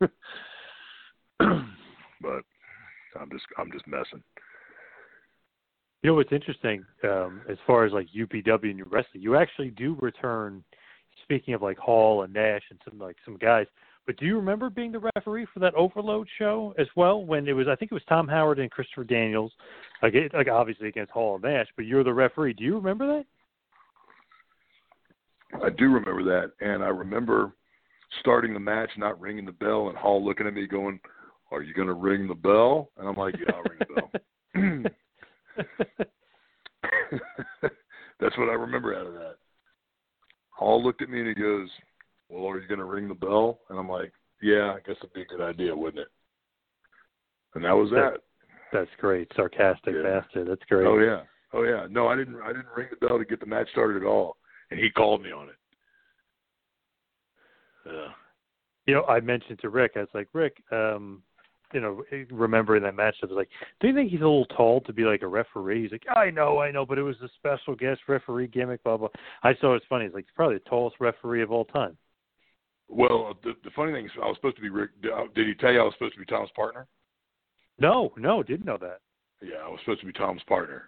but 2.22 2.44
I'm 3.20 3.30
just 3.30 3.44
I'm 3.58 3.70
just 3.72 3.86
messing. 3.86 4.22
You 6.02 6.10
know 6.10 6.14
what's 6.14 6.32
interesting, 6.32 6.84
um, 7.04 7.40
as 7.50 7.56
far 7.66 7.84
as 7.84 7.92
like 7.92 8.06
UPW 8.16 8.64
and 8.64 8.78
your 8.78 8.86
wrestling, 8.88 9.22
you 9.22 9.36
actually 9.36 9.70
do 9.70 9.96
return. 10.00 10.62
Speaking 11.22 11.54
of 11.54 11.62
like 11.62 11.78
Hall 11.78 12.22
and 12.22 12.32
Nash 12.32 12.62
and 12.70 12.78
some 12.84 12.98
like 12.98 13.16
some 13.24 13.36
guys, 13.38 13.66
but 14.06 14.16
do 14.16 14.24
you 14.24 14.36
remember 14.36 14.70
being 14.70 14.92
the 14.92 15.10
referee 15.16 15.46
for 15.52 15.58
that 15.60 15.74
Overload 15.74 16.28
show 16.38 16.72
as 16.78 16.86
well? 16.94 17.24
When 17.24 17.48
it 17.48 17.52
was, 17.52 17.66
I 17.66 17.74
think 17.74 17.90
it 17.90 17.94
was 17.94 18.04
Tom 18.08 18.28
Howard 18.28 18.60
and 18.60 18.70
Christopher 18.70 19.02
Daniels, 19.02 19.52
like, 20.00 20.14
like 20.32 20.48
obviously 20.48 20.88
against 20.88 21.10
Hall 21.10 21.34
and 21.34 21.44
Nash, 21.44 21.66
but 21.74 21.86
you're 21.86 22.04
the 22.04 22.14
referee. 22.14 22.52
Do 22.52 22.62
you 22.62 22.76
remember 22.76 23.06
that? 23.08 23.24
I 25.64 25.70
do 25.70 25.86
remember 25.86 26.22
that, 26.24 26.52
and 26.60 26.84
I 26.84 26.88
remember 26.88 27.52
starting 28.20 28.54
the 28.54 28.60
match, 28.60 28.90
not 28.96 29.20
ringing 29.20 29.44
the 29.44 29.52
bell, 29.52 29.88
and 29.88 29.98
Hall 29.98 30.24
looking 30.24 30.46
at 30.46 30.54
me, 30.54 30.66
going, 30.66 31.00
"Are 31.50 31.62
you 31.62 31.74
going 31.74 31.88
to 31.88 31.94
ring 31.94 32.26
the 32.26 32.34
bell?" 32.34 32.90
And 32.96 33.08
I'm 33.08 33.16
like, 33.16 33.34
"Yeah, 33.38 33.54
I'll 33.54 33.62
ring 33.62 33.78
the 33.78 33.94
bell." 33.94 34.10
That's 38.20 38.36
what 38.38 38.48
I 38.48 38.54
remember 38.54 38.94
out 38.94 39.06
of 39.06 39.14
that. 39.14 39.36
Hall 40.50 40.82
looked 40.82 41.02
at 41.02 41.10
me 41.10 41.20
and 41.20 41.28
he 41.28 41.34
goes, 41.34 41.68
"Well, 42.28 42.48
are 42.48 42.60
you 42.60 42.68
going 42.68 42.80
to 42.80 42.84
ring 42.84 43.08
the 43.08 43.14
bell?" 43.14 43.60
And 43.68 43.78
I'm 43.78 43.88
like, 43.88 44.12
"Yeah, 44.42 44.72
I 44.72 44.80
guess 44.86 44.96
it'd 44.98 45.12
be 45.12 45.22
a 45.22 45.26
good 45.26 45.40
idea, 45.40 45.76
wouldn't 45.76 46.00
it?" 46.00 46.08
And 47.54 47.64
that 47.64 47.72
was 47.72 47.90
that. 47.90 48.18
That's 48.72 48.90
great, 48.98 49.30
sarcastic 49.36 49.94
Yeah. 49.94 50.02
bastard. 50.02 50.48
That's 50.48 50.64
great. 50.68 50.86
Oh 50.86 50.98
yeah, 50.98 51.22
oh 51.52 51.62
yeah. 51.62 51.86
No, 51.90 52.08
I 52.08 52.16
didn't. 52.16 52.40
I 52.42 52.48
didn't 52.48 52.74
ring 52.76 52.88
the 52.90 53.06
bell 53.06 53.18
to 53.18 53.24
get 53.24 53.40
the 53.40 53.46
match 53.46 53.68
started 53.70 54.02
at 54.02 54.06
all, 54.06 54.36
and 54.70 54.80
he 54.80 54.90
called 54.90 55.22
me 55.22 55.30
on 55.30 55.48
it. 55.48 55.56
Yeah. 57.86 58.08
You 58.86 58.94
know, 58.94 59.04
I 59.04 59.20
mentioned 59.20 59.58
to 59.60 59.68
Rick, 59.68 59.92
I 59.96 60.00
was 60.00 60.08
like, 60.14 60.28
Rick, 60.32 60.62
um, 60.70 61.22
you 61.76 61.82
know, 61.82 62.02
remembering 62.30 62.82
that 62.82 62.96
match, 62.96 63.16
I 63.22 63.26
was 63.26 63.36
like, 63.36 63.50
do 63.80 63.88
you 63.88 63.94
think 63.94 64.10
he's 64.10 64.20
a 64.20 64.24
little 64.24 64.46
tall 64.46 64.80
to 64.80 64.94
be 64.94 65.02
like 65.02 65.20
a 65.20 65.26
referee? 65.26 65.82
He's 65.82 65.92
like, 65.92 66.06
I 66.16 66.30
know, 66.30 66.58
I 66.58 66.70
know, 66.70 66.86
but 66.86 66.96
it 66.96 67.02
was 67.02 67.16
a 67.22 67.28
special 67.36 67.74
guest 67.74 68.00
referee 68.08 68.46
gimmick, 68.46 68.82
blah 68.82 68.96
blah. 68.96 69.08
I 69.42 69.52
thought 69.52 69.72
it 69.72 69.74
was 69.74 69.82
funny. 69.90 70.06
He's 70.06 70.14
like, 70.14 70.24
he's 70.24 70.34
probably 70.34 70.56
the 70.56 70.70
tallest 70.70 70.96
referee 71.00 71.42
of 71.42 71.52
all 71.52 71.66
time. 71.66 71.98
Well, 72.88 73.34
the, 73.44 73.52
the 73.62 73.70
funny 73.76 73.92
thing 73.92 74.06
is, 74.06 74.10
I 74.16 74.26
was 74.26 74.36
supposed 74.36 74.56
to 74.56 74.62
be 74.62 74.70
Rick. 74.70 74.90
Did 75.02 75.46
he 75.46 75.54
tell 75.54 75.70
you 75.70 75.80
I 75.80 75.84
was 75.84 75.92
supposed 75.98 76.14
to 76.14 76.20
be 76.20 76.24
Tom's 76.24 76.48
partner? 76.56 76.86
No, 77.78 78.14
no, 78.16 78.42
didn't 78.42 78.64
know 78.64 78.78
that. 78.78 79.00
Yeah, 79.42 79.58
I 79.62 79.68
was 79.68 79.78
supposed 79.84 80.00
to 80.00 80.06
be 80.06 80.14
Tom's 80.14 80.42
partner, 80.48 80.84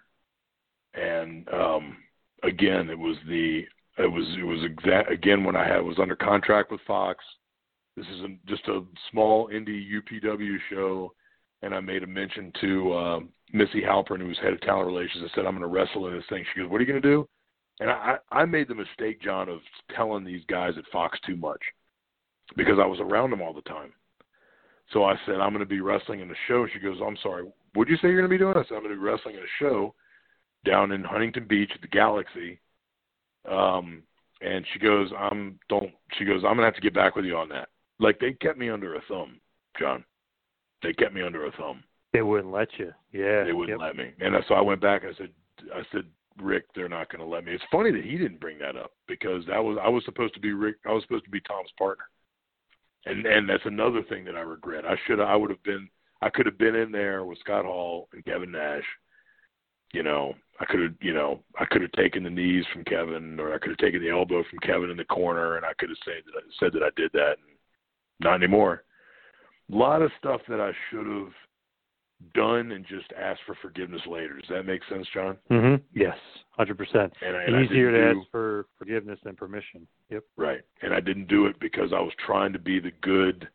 and 0.94 1.46
um, 1.50 1.98
again, 2.44 2.88
it 2.88 2.98
was 2.98 3.18
the 3.28 3.60
it 3.98 4.10
was 4.10 4.24
it 4.38 4.44
was 4.44 4.64
exact 4.64 5.12
again 5.12 5.44
when 5.44 5.54
I 5.54 5.68
had 5.68 5.80
was 5.80 5.98
under 5.98 6.16
contract 6.16 6.72
with 6.72 6.80
Fox. 6.86 7.22
This 7.98 8.06
is 8.14 8.20
a, 8.22 8.28
just 8.46 8.68
a 8.68 8.82
small 9.10 9.48
indie 9.48 9.84
UPW 9.90 10.56
show, 10.70 11.12
and 11.62 11.74
I 11.74 11.80
made 11.80 12.04
a 12.04 12.06
mention 12.06 12.52
to 12.60 12.94
um, 12.94 13.28
Missy 13.52 13.80
Halpern, 13.80 14.20
who 14.20 14.28
was 14.28 14.38
head 14.38 14.52
of 14.52 14.60
talent 14.60 14.86
relations. 14.86 15.24
I 15.24 15.34
said 15.34 15.46
I'm 15.46 15.58
going 15.58 15.62
to 15.62 15.66
wrestle 15.66 16.06
in 16.06 16.14
this 16.14 16.24
thing. 16.28 16.44
She 16.54 16.60
goes, 16.60 16.70
"What 16.70 16.76
are 16.76 16.84
you 16.84 16.86
going 16.86 17.02
to 17.02 17.08
do?" 17.08 17.28
And 17.80 17.90
I 17.90 18.18
I 18.30 18.44
made 18.44 18.68
the 18.68 18.74
mistake, 18.76 19.20
John, 19.20 19.48
of 19.48 19.58
telling 19.96 20.24
these 20.24 20.42
guys 20.48 20.74
at 20.78 20.84
Fox 20.92 21.18
too 21.26 21.36
much 21.36 21.60
because 22.56 22.78
I 22.80 22.86
was 22.86 23.00
around 23.00 23.30
them 23.30 23.42
all 23.42 23.52
the 23.52 23.62
time. 23.62 23.92
So 24.92 25.04
I 25.04 25.16
said, 25.26 25.36
I'm 25.36 25.50
going 25.50 25.58
to 25.58 25.66
be 25.66 25.80
wrestling 25.80 26.20
in 26.20 26.30
a 26.30 26.34
show. 26.46 26.66
She 26.72 26.78
goes, 26.78 26.96
I'm 27.04 27.18
sorry, 27.22 27.44
what'd 27.74 27.90
you 27.90 27.96
say 27.96 28.08
you're 28.08 28.20
going 28.20 28.30
to 28.30 28.34
be 28.34 28.38
doing? 28.38 28.56
I 28.56 28.66
said, 28.66 28.76
I'm 28.76 28.82
going 28.82 28.94
to 28.94 29.00
be 29.00 29.06
wrestling 29.06 29.34
in 29.34 29.42
a 29.42 29.58
show 29.58 29.94
down 30.64 30.92
in 30.92 31.04
Huntington 31.04 31.46
Beach 31.46 31.70
at 31.74 31.82
the 31.82 31.88
Galaxy. 31.88 32.58
Um, 33.50 34.02
and 34.40 34.64
she 34.72 34.78
goes, 34.78 35.10
I'm 35.18 35.58
don't. 35.68 35.90
She 36.18 36.24
goes, 36.24 36.36
I'm 36.36 36.56
going 36.56 36.58
to 36.58 36.64
have 36.64 36.74
to 36.74 36.80
get 36.80 36.94
back 36.94 37.16
with 37.16 37.24
you 37.24 37.36
on 37.36 37.48
that. 37.50 37.68
Like 38.00 38.18
they 38.20 38.32
kept 38.32 38.58
me 38.58 38.70
under 38.70 38.94
a 38.94 39.02
thumb, 39.08 39.40
John. 39.78 40.04
They 40.82 40.92
kept 40.92 41.14
me 41.14 41.22
under 41.22 41.46
a 41.46 41.52
thumb. 41.52 41.82
They 42.12 42.22
wouldn't 42.22 42.52
let 42.52 42.68
you. 42.78 42.92
Yeah, 43.12 43.44
They 43.44 43.52
wouldn't 43.52 43.80
yep. 43.80 43.86
let 43.86 43.96
me. 43.96 44.12
And 44.20 44.34
so 44.48 44.54
I 44.54 44.60
went 44.60 44.80
back 44.80 45.02
and 45.02 45.14
I 45.14 45.18
said, 45.18 45.30
I 45.74 45.82
said, 45.92 46.04
Rick, 46.40 46.64
they're 46.74 46.88
not 46.88 47.10
going 47.10 47.20
to 47.20 47.26
let 47.26 47.44
me. 47.44 47.52
It's 47.52 47.64
funny 47.70 47.90
that 47.90 48.04
he 48.04 48.16
didn't 48.16 48.40
bring 48.40 48.58
that 48.58 48.76
up 48.76 48.92
because 49.06 49.44
that 49.46 49.62
was 49.62 49.76
I 49.82 49.88
was 49.88 50.04
supposed 50.04 50.34
to 50.34 50.40
be 50.40 50.52
Rick. 50.52 50.76
I 50.86 50.92
was 50.92 51.02
supposed 51.02 51.24
to 51.24 51.30
be 51.30 51.40
Tom's 51.40 51.70
partner. 51.76 52.04
And 53.06 53.26
and 53.26 53.48
that's 53.48 53.64
another 53.66 54.02
thing 54.02 54.24
that 54.24 54.36
I 54.36 54.40
regret. 54.40 54.84
I 54.84 54.96
should 55.06 55.20
I 55.20 55.36
would 55.36 55.50
have 55.50 55.62
been 55.62 55.88
I 56.22 56.30
could 56.30 56.46
have 56.46 56.58
been 56.58 56.74
in 56.74 56.92
there 56.92 57.24
with 57.24 57.38
Scott 57.40 57.64
Hall 57.64 58.08
and 58.12 58.24
Kevin 58.24 58.52
Nash. 58.52 58.84
You 59.92 60.02
know, 60.02 60.34
I 60.60 60.64
could 60.66 60.80
have 60.80 60.94
you 61.00 61.14
know 61.14 61.40
I 61.58 61.64
could 61.64 61.82
have 61.82 61.92
taken 61.92 62.22
the 62.22 62.30
knees 62.30 62.64
from 62.72 62.84
Kevin, 62.84 63.38
or 63.40 63.54
I 63.54 63.58
could 63.58 63.70
have 63.70 63.78
taken 63.78 64.00
the 64.00 64.10
elbow 64.10 64.44
from 64.48 64.58
Kevin 64.60 64.90
in 64.90 64.96
the 64.96 65.04
corner, 65.04 65.56
and 65.56 65.64
I 65.64 65.72
could 65.78 65.88
have 65.88 65.98
said 66.04 66.22
that 66.26 66.38
I 66.38 66.42
said 66.60 66.72
that 66.74 66.82
I 66.82 66.90
did 66.96 67.10
that. 67.14 67.36
Not 68.20 68.34
anymore. 68.34 68.84
A 69.72 69.76
lot 69.76 70.02
of 70.02 70.10
stuff 70.18 70.40
that 70.48 70.60
I 70.60 70.72
should 70.90 71.06
have 71.06 71.32
done 72.34 72.72
and 72.72 72.84
just 72.86 73.12
asked 73.20 73.40
for 73.46 73.54
forgiveness 73.62 74.02
later. 74.06 74.34
Does 74.40 74.48
that 74.50 74.64
make 74.66 74.80
sense, 74.90 75.06
John? 75.14 75.36
Mm-hmm. 75.50 75.82
Yes, 75.94 76.16
hundred 76.50 76.76
percent. 76.78 77.12
And 77.24 77.36
I- 77.36 77.42
and 77.44 77.56
I 77.56 77.62
Easier 77.62 77.92
to 77.92 78.12
do- 78.14 78.20
ask 78.20 78.30
for 78.30 78.66
forgiveness 78.76 79.20
than 79.22 79.36
permission. 79.36 79.86
Yep. 80.10 80.24
Right. 80.36 80.62
And 80.82 80.92
I 80.92 81.00
didn't 81.00 81.28
do 81.28 81.46
it 81.46 81.60
because 81.60 81.92
I 81.92 82.00
was 82.00 82.12
trying 82.26 82.52
to 82.54 82.58
be 82.58 82.80
the 82.80 82.92
good 83.02 83.48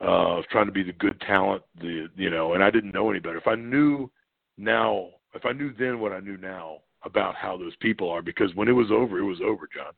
Uh, 0.00 0.34
I 0.34 0.36
was 0.36 0.46
trying 0.48 0.66
to 0.66 0.72
be 0.72 0.84
the 0.84 0.92
good 0.92 1.20
talent, 1.22 1.64
the 1.80 2.08
you 2.14 2.30
know, 2.30 2.52
and 2.54 2.62
I 2.62 2.70
didn't 2.70 2.92
know 2.94 3.10
any 3.10 3.18
better. 3.18 3.36
If 3.36 3.48
I 3.48 3.56
knew 3.56 4.08
now, 4.56 5.08
if 5.34 5.44
I 5.44 5.50
knew 5.50 5.72
then 5.76 5.98
what 5.98 6.12
I 6.12 6.20
knew 6.20 6.36
now 6.36 6.82
about 7.02 7.34
how 7.34 7.56
those 7.56 7.74
people 7.80 8.08
are, 8.08 8.22
because 8.22 8.54
when 8.54 8.68
it 8.68 8.72
was 8.82 8.92
over, 8.92 9.18
it 9.18 9.24
was 9.24 9.40
over, 9.40 9.68
John. 9.74 9.92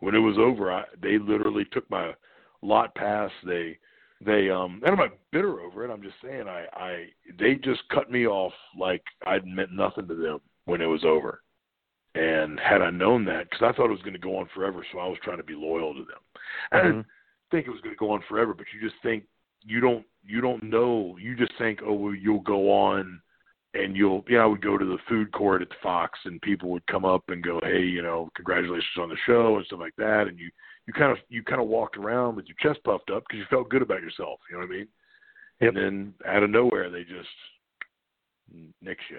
When 0.00 0.14
it 0.14 0.18
was 0.18 0.36
over, 0.36 0.70
I, 0.70 0.84
they 1.00 1.16
literally 1.16 1.64
took 1.72 1.88
my 1.90 2.12
lot 2.62 2.94
pass. 2.94 3.30
They 3.44 3.78
they 4.24 4.50
um 4.50 4.80
and 4.84 4.92
I'm 4.92 4.98
not 4.98 5.18
bitter 5.32 5.60
over 5.60 5.84
it. 5.84 5.90
I'm 5.92 6.02
just 6.02 6.14
saying 6.22 6.46
I 6.48 6.66
I 6.72 7.06
they 7.38 7.56
just 7.56 7.82
cut 7.90 8.10
me 8.10 8.26
off 8.26 8.52
like 8.78 9.02
I'd 9.26 9.46
meant 9.46 9.72
nothing 9.72 10.06
to 10.08 10.14
them 10.14 10.40
when 10.64 10.80
it 10.80 10.86
was 10.86 11.04
over. 11.04 11.42
And 12.14 12.60
had 12.60 12.82
I 12.82 12.90
known 12.90 13.24
that, 13.24 13.48
because 13.48 13.62
I 13.62 13.72
thought 13.74 13.86
it 13.86 13.92
was 13.92 14.02
going 14.02 14.12
to 14.12 14.18
go 14.18 14.36
on 14.36 14.46
forever, 14.54 14.84
so 14.92 14.98
I 14.98 15.08
was 15.08 15.16
trying 15.22 15.38
to 15.38 15.42
be 15.42 15.54
loyal 15.54 15.94
to 15.94 16.00
them. 16.00 16.20
I 16.70 16.76
Mm-hmm. 16.76 16.86
didn't 16.86 17.06
think 17.50 17.66
it 17.66 17.70
was 17.70 17.80
going 17.80 17.94
to 17.94 17.98
go 17.98 18.10
on 18.10 18.22
forever, 18.28 18.52
but 18.52 18.66
you 18.74 18.86
just 18.86 19.00
think 19.02 19.24
you 19.62 19.80
don't 19.80 20.04
you 20.24 20.40
don't 20.40 20.62
know. 20.62 21.16
You 21.20 21.34
just 21.36 21.52
think, 21.58 21.80
oh, 21.84 21.94
well, 21.94 22.14
you'll 22.14 22.40
go 22.40 22.70
on, 22.70 23.20
and 23.74 23.96
you'll. 23.96 24.24
Yeah, 24.28 24.40
I 24.40 24.46
would 24.46 24.62
go 24.62 24.78
to 24.78 24.84
the 24.84 24.98
food 25.08 25.32
court 25.32 25.62
at 25.62 25.68
the 25.68 25.74
Fox, 25.82 26.18
and 26.24 26.40
people 26.42 26.70
would 26.70 26.86
come 26.86 27.04
up 27.04 27.24
and 27.28 27.42
go, 27.42 27.60
hey, 27.62 27.82
you 27.82 28.02
know, 28.02 28.30
congratulations 28.34 28.98
on 29.00 29.08
the 29.08 29.16
show 29.26 29.56
and 29.56 29.66
stuff 29.66 29.80
like 29.80 29.96
that, 29.96 30.26
and 30.28 30.38
you 30.38 30.50
you 30.86 30.92
kind 30.92 31.12
of 31.12 31.18
you 31.28 31.42
kind 31.42 31.60
of 31.60 31.68
walked 31.68 31.96
around 31.96 32.36
with 32.36 32.46
your 32.46 32.56
chest 32.60 32.84
puffed 32.84 33.10
up 33.10 33.24
because 33.28 33.38
you 33.38 33.44
felt 33.50 33.68
good 33.68 33.82
about 33.82 34.02
yourself. 34.02 34.40
You 34.50 34.56
know 34.56 34.66
what 34.66 34.74
I 34.74 34.78
mean? 34.78 34.88
And 35.60 35.76
then 35.76 36.14
out 36.26 36.42
of 36.42 36.50
nowhere, 36.50 36.90
they 36.90 37.02
just 37.02 37.28
nix 38.80 39.00
you. 39.10 39.18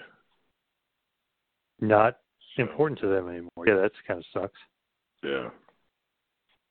Not 1.79 2.17
important 2.57 2.99
to 2.99 3.07
them 3.07 3.29
anymore. 3.29 3.65
Yeah, 3.65 3.75
that's 3.75 3.95
kind 4.07 4.19
of 4.19 4.25
sucks. 4.33 4.59
Yeah. 5.23 5.49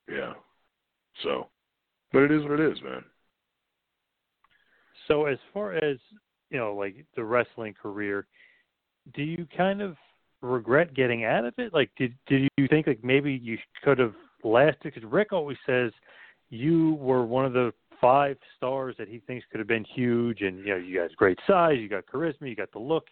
Yeah. 0.09 0.35
So, 1.23 1.49
but 2.13 2.23
it 2.23 2.31
is 2.31 2.43
what 2.43 2.61
it 2.61 2.73
is, 2.73 2.83
man. 2.83 3.03
So 5.09 5.27
as 5.27 5.39
far 5.53 5.73
as 5.73 5.97
you 6.53 6.59
know, 6.59 6.75
like 6.75 6.95
the 7.17 7.25
wrestling 7.25 7.75
career, 7.81 8.27
do 9.15 9.23
you 9.23 9.47
kind 9.57 9.81
of 9.81 9.97
regret 10.43 10.95
getting 10.95 11.25
out 11.25 11.45
of 11.45 11.55
it? 11.57 11.73
Like, 11.73 11.91
did 11.97 12.15
did 12.29 12.47
you 12.57 12.69
think 12.69 12.87
like 12.87 13.03
maybe 13.03 13.33
you 13.33 13.59
could 13.83 13.99
have 13.99 14.15
lasted? 14.45 14.93
Because 14.95 15.05
Rick 15.05 15.33
always 15.33 15.57
says 15.67 15.91
you 16.51 16.95
were 17.01 17.25
one 17.25 17.47
of 17.47 17.55
the 17.55 17.73
five 18.01 18.37
stars 18.57 18.95
that 18.99 19.09
he 19.09 19.21
thinks 19.27 19.47
could 19.51 19.61
have 19.61 19.69
been 19.69 19.87
huge, 19.95 20.43
and 20.43 20.59
you 20.59 20.67
know 20.67 20.77
you 20.77 21.01
got 21.01 21.17
great 21.17 21.39
size, 21.47 21.79
you 21.79 21.89
got 21.89 22.05
charisma, 22.07 22.49
you 22.49 22.55
got 22.55 22.71
the 22.73 22.79
look. 22.79 23.07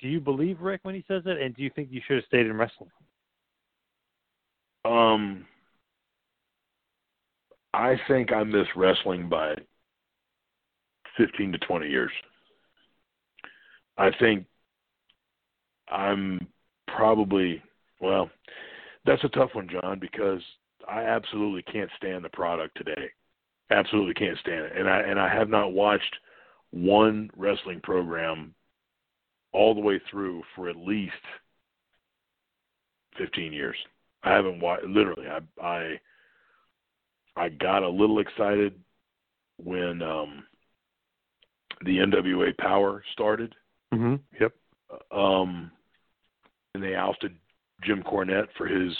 Do 0.00 0.08
you 0.08 0.20
believe 0.20 0.60
Rick 0.60 0.80
when 0.82 0.96
he 0.96 1.04
says 1.06 1.22
that? 1.24 1.38
And 1.38 1.54
do 1.54 1.62
you 1.62 1.70
think 1.74 1.88
you 1.90 2.00
should 2.06 2.16
have 2.16 2.24
stayed 2.26 2.46
in 2.46 2.56
wrestling? 2.56 2.90
Um, 4.84 5.46
I 7.72 7.94
think 8.08 8.32
I 8.32 8.42
missed 8.42 8.70
wrestling 8.76 9.28
by 9.28 9.54
15 11.16 11.52
to 11.52 11.58
20 11.58 11.88
years. 11.88 12.10
I 13.96 14.10
think 14.18 14.46
I'm 15.88 16.46
probably, 16.88 17.62
well, 18.00 18.30
that's 19.04 19.24
a 19.24 19.28
tough 19.28 19.50
one, 19.54 19.68
John, 19.68 19.98
because 20.00 20.40
I 20.88 21.02
absolutely 21.02 21.62
can't 21.62 21.90
stand 21.96 22.24
the 22.24 22.30
product 22.30 22.76
today. 22.76 23.10
Absolutely 23.70 24.14
can't 24.14 24.38
stand 24.38 24.64
it. 24.66 24.72
And 24.76 24.88
I 24.88 25.00
and 25.00 25.18
I 25.18 25.28
have 25.32 25.48
not 25.48 25.72
watched 25.72 26.16
one 26.70 27.30
wrestling 27.36 27.80
program 27.82 28.54
all 29.52 29.74
the 29.74 29.80
way 29.80 30.00
through 30.10 30.42
for 30.54 30.68
at 30.68 30.76
least 30.76 31.12
15 33.18 33.52
years. 33.52 33.76
I 34.22 34.32
haven't 34.32 34.60
watched 34.60 34.84
literally 34.84 35.26
I 35.28 35.40
I 35.64 36.00
I 37.36 37.48
got 37.48 37.82
a 37.82 37.88
little 37.88 38.18
excited 38.18 38.74
when 39.56 40.02
um 40.02 40.44
the 41.84 41.98
NWA 41.98 42.56
Power 42.58 43.02
started. 43.12 43.54
Mm-hmm. 43.94 44.14
Yep. 44.40 44.52
Um 45.10 45.70
and 46.74 46.82
they 46.82 46.94
ousted 46.94 47.34
Jim 47.82 48.02
Cornette 48.02 48.48
for 48.56 48.66
his 48.66 48.92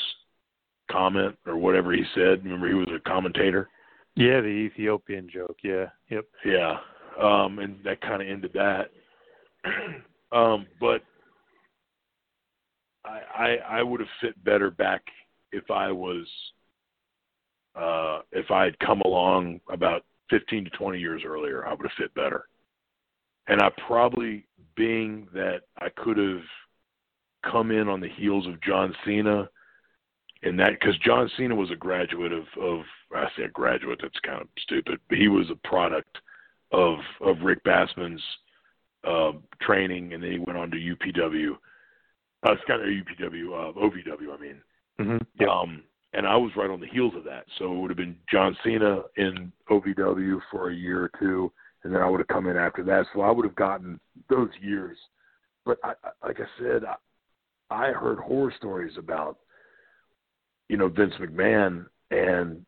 comment 0.91 1.37
or 1.47 1.57
whatever 1.57 1.93
he 1.93 2.05
said. 2.15 2.45
Remember 2.45 2.69
he 2.69 2.75
was 2.75 2.89
a 2.95 3.09
commentator? 3.09 3.69
Yeah, 4.15 4.41
the 4.41 4.47
Ethiopian 4.47 5.29
joke. 5.33 5.57
Yeah. 5.62 5.87
Yep. 6.11 6.25
Yeah. 6.45 6.77
Um 7.21 7.59
and 7.59 7.79
that 7.85 8.01
kind 8.01 8.23
of 8.23 8.29
ended 8.29 8.53
that. 8.55 8.91
um 10.33 10.66
but 10.81 11.03
I, 13.05 13.21
I 13.37 13.79
I 13.79 13.83
would 13.83 14.01
have 14.01 14.09
fit 14.21 14.43
better 14.45 14.71
back 14.71 15.03
if 15.53 15.71
I 15.71 15.91
was 15.91 16.27
uh 17.75 18.21
if 18.33 18.51
I 18.51 18.65
had 18.65 18.79
come 18.79 19.01
along 19.03 19.61
about 19.69 20.05
15 20.31 20.65
to 20.65 20.71
20 20.71 20.99
years 20.99 21.23
earlier, 21.25 21.66
I 21.66 21.75
would 21.75 21.83
have 21.83 21.93
fit 21.99 22.15
better. 22.15 22.47
And 23.47 23.61
I 23.61 23.71
probably 23.87 24.47
being 24.77 25.29
that 25.35 25.62
I 25.79 25.89
could 25.91 26.16
have 26.16 26.43
come 27.51 27.71
in 27.71 27.89
on 27.89 28.01
the 28.01 28.09
heels 28.09 28.47
of 28.47 28.61
John 28.62 28.95
Cena 29.05 29.49
and 30.45 30.59
that 30.61 30.73
because 30.79 30.97
John 30.99 31.31
Cena 31.37 31.55
was 31.55 31.71
a 31.71 31.77
graduate 31.77 32.33
of 32.33 32.45
of 32.61 32.81
I 33.15 33.27
say 33.37 33.45
a 33.45 33.49
graduate 33.49 34.01
that's 34.03 34.19
kind 34.21 34.41
of 34.41 34.49
stupid, 34.59 35.01
but 35.09 35.19
he 35.19 35.29
was 35.29 35.51
a 35.51 35.69
product 35.69 36.19
of 36.73 36.99
of 37.21 37.41
Rick 37.43 37.65
Bassman's 37.65 38.23
uh, 39.05 39.33
training, 39.61 40.12
and 40.12 40.23
then 40.23 40.33
he 40.33 40.39
went 40.39 40.59
on 40.59 40.71
to 40.71 40.77
UPW. 40.77 41.53
Uh, 42.47 42.53
it's 42.53 42.62
kind 42.66 42.83
of 42.83 42.89
UPW, 42.89 43.47
uh, 43.53 43.73
OVW, 43.73 44.37
I 44.37 44.41
mean. 44.41 44.61
Mm-hmm. 45.01 45.49
Um, 45.49 45.83
and 46.12 46.27
I 46.27 46.37
was 46.37 46.53
right 46.57 46.71
on 46.71 46.81
the 46.81 46.87
heels 46.87 47.15
of 47.16 47.25
that, 47.25 47.47
so 47.59 47.73
it 47.73 47.79
would 47.79 47.91
have 47.91 47.97
been 47.97 48.16
John 48.31 48.57
Cena 48.62 49.03
in 49.16 49.51
OVW 49.71 50.41
for 50.51 50.71
a 50.71 50.75
year 50.75 51.05
or 51.05 51.11
two, 51.19 51.51
and 51.85 51.94
then 51.94 52.02
I 52.02 52.09
would 52.09 52.20
have 52.20 52.28
come 52.28 52.47
in 52.47 52.56
after 52.56 52.82
that. 52.85 53.06
So 53.12 53.20
I 53.20 53.31
would 53.31 53.44
have 53.44 53.55
gotten 53.55 54.01
those 54.28 54.48
years. 54.61 54.97
But 55.65 55.78
I, 55.85 55.93
I, 56.02 56.27
like 56.27 56.40
I 56.40 56.47
said, 56.59 56.82
I, 56.85 56.97
I 57.70 57.93
heard 57.93 58.19
horror 58.19 58.52
stories 58.56 58.94
about 58.98 59.39
you 60.69 60.77
know 60.77 60.89
Vince 60.89 61.15
McMahon, 61.20 61.86
and 62.11 62.65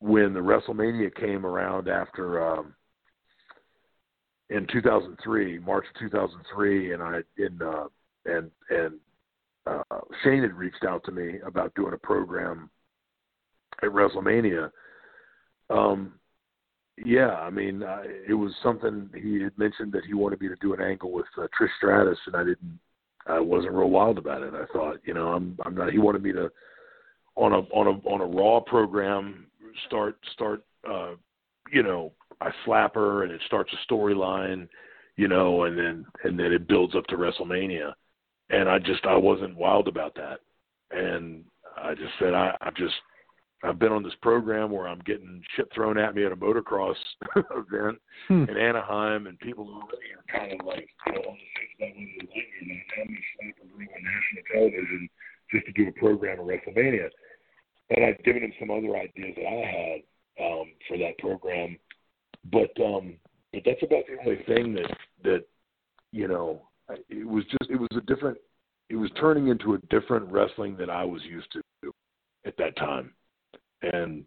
when 0.00 0.34
the 0.34 0.40
WrestleMania 0.40 1.14
came 1.14 1.46
around 1.46 1.88
after 1.88 2.46
um, 2.46 2.74
in 4.50 4.66
2003, 4.72 5.58
March 5.60 5.84
of 5.94 6.00
2003, 6.00 6.92
and 6.92 7.02
I 7.02 7.20
in 7.38 7.60
uh, 7.62 7.84
and 8.26 8.50
and 8.70 8.94
uh, 9.66 10.00
Shane 10.22 10.42
had 10.42 10.54
reached 10.54 10.84
out 10.86 11.04
to 11.04 11.12
me 11.12 11.38
about 11.46 11.74
doing 11.74 11.94
a 11.94 11.98
program 11.98 12.70
at 13.82 13.90
WrestleMania. 13.90 14.70
Um, 15.70 16.14
yeah, 17.04 17.30
I 17.30 17.50
mean, 17.50 17.82
uh, 17.82 18.02
it 18.28 18.34
was 18.34 18.52
something 18.62 19.10
he 19.14 19.42
had 19.42 19.56
mentioned 19.58 19.92
that 19.92 20.04
he 20.04 20.14
wanted 20.14 20.40
me 20.40 20.48
to 20.48 20.56
do 20.60 20.74
an 20.74 20.80
angle 20.80 21.12
with 21.12 21.26
uh, 21.36 21.46
Trish 21.58 21.68
Stratus, 21.78 22.18
and 22.26 22.36
I 22.36 22.44
didn't. 22.44 22.78
I 23.26 23.40
wasn't 23.40 23.72
real 23.72 23.88
wild 23.88 24.18
about 24.18 24.42
it. 24.42 24.52
I 24.52 24.66
thought, 24.72 24.98
you 25.04 25.14
know, 25.14 25.28
I'm 25.28 25.56
I'm 25.64 25.74
not. 25.74 25.90
He 25.90 25.98
wanted 25.98 26.22
me 26.22 26.32
to 26.32 26.50
on 27.36 27.52
a 27.52 27.58
on 27.58 27.86
a 27.86 28.08
on 28.08 28.20
a 28.20 28.26
Raw 28.26 28.60
program 28.60 29.46
start 29.86 30.16
start 30.32 30.62
uh, 30.88 31.12
you 31.72 31.82
know 31.82 32.12
I 32.40 32.50
slap 32.64 32.94
her 32.94 33.22
and 33.22 33.32
it 33.32 33.40
starts 33.46 33.72
a 33.72 33.92
storyline, 33.92 34.68
you 35.16 35.28
know, 35.28 35.64
and 35.64 35.78
then 35.78 36.06
and 36.24 36.38
then 36.38 36.52
it 36.52 36.68
builds 36.68 36.94
up 36.94 37.06
to 37.06 37.16
WrestleMania, 37.16 37.92
and 38.50 38.68
I 38.68 38.78
just 38.78 39.04
I 39.06 39.16
wasn't 39.16 39.56
wild 39.56 39.88
about 39.88 40.14
that, 40.16 40.40
and 40.90 41.44
I 41.76 41.94
just 41.94 42.12
said 42.18 42.34
I 42.34 42.56
I 42.60 42.70
just 42.76 42.94
I've 43.64 43.78
been 43.78 43.92
on 43.92 44.02
this 44.02 44.14
program 44.20 44.70
where 44.70 44.86
I'm 44.86 45.00
getting 45.00 45.42
shit 45.56 45.68
thrown 45.74 45.96
at 45.96 46.14
me 46.14 46.24
at 46.24 46.32
a 46.32 46.36
motocross 46.36 46.96
event 47.36 47.98
Hmm. 48.28 48.44
in 48.44 48.56
Anaheim, 48.56 49.26
and 49.26 49.38
people 49.40 49.66
already 49.68 50.12
are 50.16 50.38
kind 50.38 50.58
of 50.58 50.66
like, 50.66 50.88
you 51.06 51.12
know, 51.12 51.20
on 51.20 51.36
the 51.36 51.50
face 51.56 51.74
that 51.80 51.88
was 51.96 52.08
a 52.08 52.24
and 52.60 52.70
I'm 52.70 53.06
going 53.06 53.16
to 53.16 53.22
slap 53.36 53.56
a 53.62 53.66
girl 53.66 53.88
on 53.94 54.02
national 54.04 54.44
television 54.52 55.08
just 55.50 55.66
to 55.66 55.72
do 55.72 55.88
a 55.88 55.92
program 55.92 56.38
at 56.40 56.46
WrestleMania. 56.46 57.08
And 57.90 58.04
I'd 58.04 58.22
given 58.24 58.42
him 58.42 58.52
some 58.58 58.70
other 58.70 58.96
ideas 58.96 59.34
that 59.36 59.46
I 59.46 59.60
had 59.66 60.44
um, 60.44 60.72
for 60.88 60.96
that 60.98 61.18
program, 61.18 61.76
but 62.50 62.70
um, 62.82 63.14
but 63.52 63.62
that's 63.64 63.82
about 63.82 64.04
the 64.06 64.18
only 64.20 64.42
thing 64.44 64.74
that 64.74 64.96
that 65.22 65.44
you 66.12 66.28
know 66.28 66.62
it 67.08 67.26
was 67.26 67.44
just 67.44 67.70
it 67.70 67.78
was 67.78 67.90
a 67.96 68.00
different 68.02 68.38
it 68.90 68.96
was 68.96 69.10
turning 69.20 69.48
into 69.48 69.74
a 69.74 69.78
different 69.90 70.30
wrestling 70.30 70.76
that 70.78 70.90
I 70.90 71.04
was 71.04 71.22
used 71.24 71.52
to 71.52 71.92
at 72.46 72.56
that 72.58 72.76
time, 72.76 73.12
and 73.92 74.24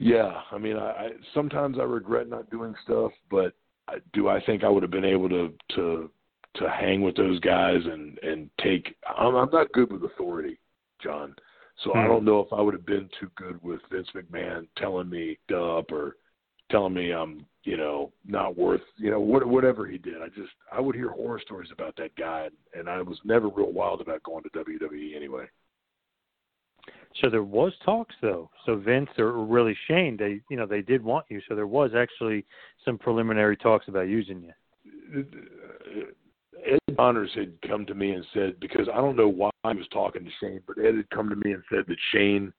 yeah, 0.00 0.40
I 0.50 0.58
mean, 0.58 0.76
I, 0.76 0.90
I 0.90 1.10
sometimes 1.34 1.78
I 1.78 1.84
regret 1.84 2.28
not 2.28 2.50
doing 2.50 2.74
stuff, 2.84 3.12
but 3.30 3.54
I, 3.88 3.96
do 4.12 4.28
I 4.28 4.40
think 4.44 4.64
I 4.64 4.68
would 4.68 4.82
have 4.82 4.90
been 4.90 5.04
able 5.04 5.28
to 5.28 5.52
to 5.76 6.10
to 6.56 6.68
hang 6.68 7.02
with 7.02 7.16
those 7.16 7.38
guys 7.40 7.80
and 7.84 8.18
and 8.18 8.50
take? 8.62 8.94
I'm, 9.18 9.34
I'm 9.34 9.50
not 9.52 9.72
good 9.72 9.92
with 9.92 10.04
authority, 10.04 10.58
John. 11.02 11.34
So 11.84 11.94
I 11.94 12.02
Hmm. 12.02 12.08
don't 12.08 12.24
know 12.24 12.40
if 12.40 12.52
I 12.52 12.60
would 12.60 12.74
have 12.74 12.86
been 12.86 13.08
too 13.18 13.30
good 13.36 13.62
with 13.62 13.80
Vince 13.90 14.08
McMahon 14.14 14.68
telling 14.76 15.08
me 15.08 15.38
up 15.54 15.90
or 15.90 16.16
telling 16.70 16.94
me 16.94 17.12
I'm 17.12 17.46
you 17.64 17.76
know 17.76 18.12
not 18.26 18.56
worth 18.56 18.82
you 18.96 19.10
know 19.10 19.20
what, 19.20 19.46
whatever 19.46 19.86
he 19.86 19.98
did. 19.98 20.22
I 20.22 20.28
just 20.28 20.52
I 20.72 20.80
would 20.80 20.96
hear 20.96 21.10
horror 21.10 21.40
stories 21.40 21.70
about 21.72 21.96
that 21.96 22.14
guy, 22.16 22.48
and 22.76 22.88
I 22.88 23.02
was 23.02 23.18
never 23.24 23.48
real 23.48 23.72
wild 23.72 24.00
about 24.00 24.22
going 24.22 24.42
to 24.44 24.50
WWE 24.50 25.14
anyway. 25.14 25.46
So 27.20 27.28
there 27.28 27.42
was 27.42 27.72
talks 27.84 28.14
though. 28.20 28.50
So 28.64 28.76
Vince 28.76 29.10
or 29.18 29.44
really 29.44 29.76
Shane, 29.88 30.16
they 30.16 30.40
you 30.50 30.56
know 30.56 30.66
they 30.66 30.82
did 30.82 31.02
want 31.02 31.26
you. 31.28 31.40
So 31.48 31.54
there 31.54 31.66
was 31.66 31.92
actually 31.96 32.44
some 32.84 32.98
preliminary 32.98 33.56
talks 33.56 33.88
about 33.88 34.08
using 34.08 34.42
you. 34.42 35.24
Ed 36.64 36.96
Connors 36.96 37.30
had 37.34 37.52
come 37.68 37.84
to 37.86 37.94
me 37.94 38.12
and 38.12 38.24
said 38.32 38.58
because 38.60 38.88
I 38.92 38.96
don't 38.96 39.16
know 39.16 39.28
why 39.28 39.50
he 39.68 39.78
was 39.78 39.88
talking 39.92 40.24
to 40.24 40.30
Shane, 40.40 40.60
but 40.66 40.78
Ed 40.78 40.96
had 40.96 41.10
come 41.10 41.28
to 41.28 41.36
me 41.36 41.52
and 41.52 41.62
said 41.70 41.84
that 41.88 41.96
Shane 42.12 42.52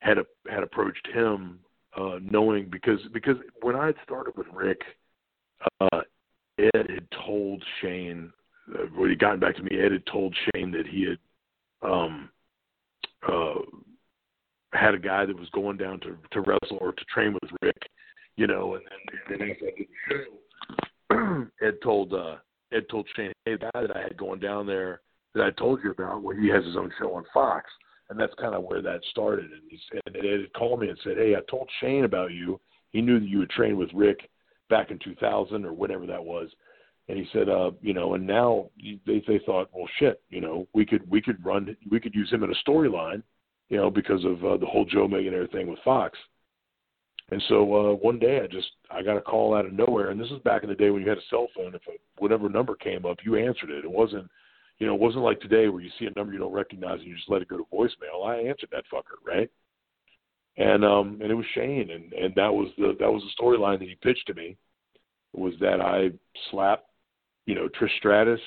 had 0.00 0.18
a, 0.18 0.24
had 0.50 0.62
approached 0.62 1.06
him, 1.12 1.60
uh, 1.96 2.18
knowing 2.20 2.68
because 2.70 3.00
because 3.12 3.36
when 3.60 3.76
I 3.76 3.86
had 3.86 3.96
started 4.04 4.36
with 4.36 4.46
Rick, 4.52 4.80
uh, 5.80 6.00
Ed 6.58 6.90
had 6.90 7.06
told 7.24 7.62
Shane 7.80 8.32
uh, 8.74 8.86
when 8.96 9.10
he 9.10 9.16
gotten 9.16 9.40
back 9.40 9.56
to 9.56 9.62
me. 9.62 9.78
Ed 9.78 9.92
had 9.92 10.06
told 10.06 10.34
Shane 10.54 10.70
that 10.72 10.86
he 10.86 11.08
had 11.08 11.88
um, 11.88 12.30
uh, 13.28 13.60
had 14.72 14.94
a 14.94 14.98
guy 14.98 15.26
that 15.26 15.38
was 15.38 15.48
going 15.50 15.76
down 15.76 16.00
to 16.00 16.16
to 16.32 16.40
wrestle 16.40 16.78
or 16.80 16.92
to 16.92 17.04
train 17.12 17.34
with 17.34 17.50
Rick, 17.62 17.76
you 18.36 18.46
know, 18.46 18.74
and 18.74 18.84
then 18.84 19.40
and 19.40 19.40
then 19.40 19.50
after 19.50 19.70
the 19.76 21.46
show, 21.58 21.66
Ed 21.66 21.74
told 21.82 22.12
uh, 22.12 22.36
Ed 22.72 22.84
told 22.90 23.06
Shane, 23.14 23.32
hey, 23.44 23.52
the 23.52 23.70
guy 23.72 23.82
that 23.82 23.96
I 23.96 24.02
had 24.02 24.16
going 24.16 24.40
down 24.40 24.66
there 24.66 25.00
that 25.34 25.44
I 25.44 25.50
told 25.50 25.80
you 25.82 25.90
about, 25.90 26.22
well, 26.22 26.36
he 26.36 26.48
has 26.48 26.64
his 26.64 26.76
own 26.76 26.90
show 26.98 27.14
on 27.14 27.24
Fox, 27.32 27.70
and 28.10 28.18
that's 28.18 28.34
kind 28.34 28.54
of 28.54 28.64
where 28.64 28.82
that 28.82 29.00
started. 29.10 29.46
And 29.46 29.62
he 29.68 29.78
said, 29.90 30.02
and 30.06 30.16
Ed 30.16 30.40
had 30.40 30.52
called 30.54 30.80
me 30.80 30.88
and 30.88 30.98
said, 31.02 31.16
hey, 31.16 31.34
I 31.34 31.40
told 31.50 31.68
Shane 31.80 32.04
about 32.04 32.32
you. 32.32 32.60
He 32.90 33.00
knew 33.00 33.18
that 33.18 33.28
you 33.28 33.40
had 33.40 33.50
trained 33.50 33.78
with 33.78 33.88
Rick 33.94 34.28
back 34.68 34.90
in 34.90 34.98
2000 34.98 35.64
or 35.64 35.72
whatever 35.72 36.06
that 36.06 36.22
was. 36.22 36.48
And 37.08 37.18
he 37.18 37.26
said, 37.32 37.48
uh, 37.48 37.72
you 37.80 37.94
know, 37.94 38.14
and 38.14 38.26
now 38.26 38.70
they 39.06 39.22
they 39.26 39.40
thought, 39.44 39.70
well, 39.74 39.88
shit, 39.98 40.22
you 40.30 40.40
know, 40.40 40.66
we 40.72 40.86
could 40.86 41.08
we 41.10 41.20
could 41.20 41.44
run 41.44 41.76
we 41.90 42.00
could 42.00 42.14
use 42.14 42.30
him 42.30 42.44
in 42.44 42.50
a 42.50 42.68
storyline, 42.68 43.22
you 43.68 43.76
know, 43.76 43.90
because 43.90 44.24
of 44.24 44.44
uh, 44.44 44.56
the 44.56 44.66
whole 44.66 44.84
Joe 44.84 45.08
Millionaire 45.08 45.48
thing 45.48 45.68
with 45.68 45.80
Fox. 45.84 46.18
And 47.30 47.42
so 47.48 47.74
uh, 47.74 47.94
one 47.94 48.18
day 48.18 48.40
I 48.42 48.46
just 48.46 48.68
I 48.90 49.02
got 49.02 49.16
a 49.16 49.20
call 49.20 49.54
out 49.54 49.66
of 49.66 49.72
nowhere, 49.72 50.10
and 50.10 50.20
this 50.20 50.30
is 50.30 50.38
back 50.40 50.62
in 50.62 50.68
the 50.68 50.74
day 50.74 50.90
when 50.90 51.02
you 51.02 51.08
had 51.08 51.18
a 51.18 51.28
cell 51.30 51.48
phone. 51.56 51.74
If 51.74 51.82
a, 51.88 51.92
whatever 52.18 52.48
number 52.48 52.74
came 52.74 53.06
up, 53.06 53.18
you 53.24 53.36
answered 53.36 53.70
it. 53.70 53.84
It 53.84 53.90
wasn't, 53.90 54.28
you 54.78 54.86
know, 54.86 54.94
it 54.94 55.00
wasn't 55.00 55.24
like 55.24 55.40
today 55.40 55.68
where 55.68 55.80
you 55.80 55.90
see 55.98 56.06
a 56.06 56.12
number 56.14 56.32
you 56.32 56.38
don't 56.38 56.52
recognize 56.52 56.98
and 57.00 57.08
you 57.08 57.16
just 57.16 57.30
let 57.30 57.42
it 57.42 57.48
go 57.48 57.56
to 57.56 57.64
voicemail. 57.72 58.26
I 58.26 58.48
answered 58.48 58.68
that 58.72 58.84
fucker, 58.92 59.16
right? 59.26 59.50
And 60.58 60.84
um 60.84 61.18
and 61.22 61.30
it 61.30 61.34
was 61.34 61.46
Shane, 61.54 61.90
and 61.90 62.12
and 62.12 62.34
that 62.34 62.52
was 62.52 62.68
the 62.76 62.94
that 63.00 63.10
was 63.10 63.22
the 63.22 63.42
storyline 63.42 63.78
that 63.78 63.88
he 63.88 63.94
pitched 63.94 64.26
to 64.26 64.34
me, 64.34 64.56
was 65.32 65.54
that 65.60 65.80
I 65.80 66.10
slapped, 66.50 66.90
you 67.46 67.54
know, 67.54 67.68
Trish 67.80 67.96
Stratus 67.98 68.40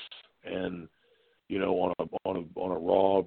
and 0.44 0.88
you 1.48 1.58
know 1.58 1.74
on 1.74 1.94
a 1.98 2.28
on 2.28 2.36
a 2.36 2.60
on 2.60 2.70
a 2.72 2.78
Raw 2.78 3.22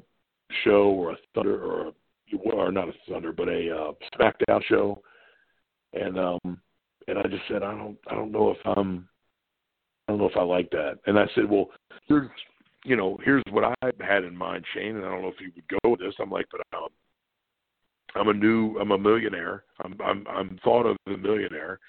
show 0.64 0.90
or 0.90 1.12
a 1.12 1.18
Thunder 1.36 1.64
or 1.64 1.88
a, 1.88 2.38
or 2.44 2.72
not 2.72 2.90
a 2.90 2.94
Thunder 3.08 3.32
but 3.32 3.48
a 3.48 3.70
uh, 3.76 3.91
SmackDown 4.16 4.64
show 4.68 5.02
and 5.94 6.20
um 6.20 6.60
and 7.08 7.18
I 7.18 7.24
just 7.24 7.44
said 7.48 7.64
I 7.64 7.72
don't 7.72 7.98
I 8.10 8.16
don't 8.16 8.32
know 8.32 8.52
if 8.52 8.58
I'm 8.66 9.08
I 10.08 10.12
don't 10.12 10.20
know 10.20 10.30
if 10.30 10.38
I 10.38 10.41
like 10.41 10.72
that. 10.72 10.98
And 11.06 11.20
I 11.20 11.26
said, 11.36 11.48
well, 11.50 11.68
here's 12.08 12.30
you 12.86 12.96
know 12.96 13.18
here's 13.24 13.44
what 13.52 13.64
I 13.64 13.76
had 14.02 14.24
in 14.24 14.36
mind, 14.36 14.66
Shane, 14.74 14.96
and 14.96 15.06
I 15.06 15.10
don't 15.10 15.22
know 15.22 15.28
if 15.28 15.40
you 15.40 15.52
would 15.56 15.82
go 15.84 15.91
with 15.91 16.00
this. 16.00 16.16
I'm 16.20 16.32
like, 16.32 16.46
but 16.52 16.62
I'm 16.74 16.88
I'm 18.16 18.28
a 18.30 18.34
new 18.34 18.78
I'm 18.80 18.91
a 18.91 18.98
millionaire. 18.98 19.64
I'm 19.84 19.96
I'm 20.04 20.26
I'm 20.28 20.60
thought 20.64 20.86
of 20.86 20.98
as 21.08 21.16
a 21.16 21.18
millionaire. 21.18 21.80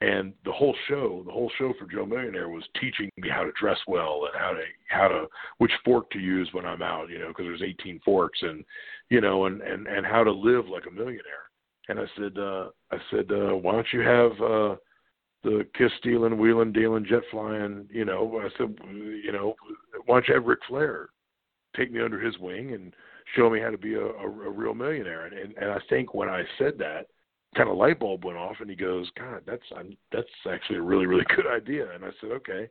And 0.00 0.34
the 0.44 0.52
whole 0.52 0.74
show, 0.88 1.22
the 1.24 1.32
whole 1.32 1.50
show 1.56 1.72
for 1.78 1.86
Joe 1.86 2.04
Millionaire 2.04 2.48
was 2.48 2.64
teaching 2.80 3.08
me 3.16 3.28
how 3.28 3.44
to 3.44 3.52
dress 3.58 3.78
well 3.86 4.26
and 4.26 4.40
how 4.40 4.50
to 4.50 4.62
how 4.88 5.08
to 5.08 5.26
which 5.58 5.72
fork 5.84 6.10
to 6.10 6.18
use 6.18 6.48
when 6.52 6.66
I'm 6.66 6.82
out, 6.82 7.08
you 7.10 7.18
know, 7.18 7.28
because 7.28 7.44
there's 7.44 7.62
18 7.62 8.00
forks 8.04 8.38
and 8.42 8.64
you 9.08 9.20
know 9.20 9.46
and 9.46 9.62
and 9.62 9.86
and 9.86 10.04
how 10.04 10.24
to 10.24 10.32
live 10.32 10.66
like 10.68 10.84
a 10.86 10.90
millionaire 10.90 11.44
and 11.88 11.98
I 11.98 12.04
said, 12.16 12.38
uh, 12.38 12.68
I 12.90 12.96
said, 13.10 13.30
uh, 13.30 13.56
why 13.56 13.72
don't 13.72 13.86
you 13.92 14.00
have 14.00 14.32
uh, 14.32 14.76
the 15.42 15.66
kiss 15.76 15.90
stealing, 15.98 16.38
wheeling, 16.38 16.72
dealing, 16.72 17.04
jet 17.04 17.22
flying? 17.30 17.86
You 17.92 18.04
know, 18.04 18.40
I 18.42 18.48
said, 18.56 18.74
you 18.90 19.32
know, 19.32 19.54
why 20.06 20.16
don't 20.16 20.28
you 20.28 20.34
have 20.34 20.46
Ric 20.46 20.60
Flair 20.68 21.10
take 21.76 21.92
me 21.92 22.00
under 22.00 22.20
his 22.20 22.38
wing 22.38 22.72
and 22.72 22.94
show 23.36 23.50
me 23.50 23.60
how 23.60 23.70
to 23.70 23.78
be 23.78 23.94
a, 23.94 24.04
a, 24.04 24.26
a 24.26 24.50
real 24.50 24.74
millionaire? 24.74 25.26
And, 25.26 25.36
and 25.36 25.54
and 25.58 25.70
I 25.70 25.78
think 25.90 26.14
when 26.14 26.28
I 26.28 26.42
said 26.58 26.78
that, 26.78 27.06
kind 27.54 27.68
of 27.68 27.76
light 27.76 27.98
bulb 27.98 28.24
went 28.24 28.38
off, 28.38 28.56
and 28.60 28.70
he 28.70 28.76
goes, 28.76 29.10
God, 29.18 29.42
that's 29.46 29.62
I'm, 29.76 29.96
that's 30.12 30.28
actually 30.50 30.78
a 30.78 30.82
really 30.82 31.06
really 31.06 31.26
good 31.36 31.46
idea. 31.46 31.92
And 31.92 32.04
I 32.04 32.10
said, 32.20 32.30
okay. 32.32 32.68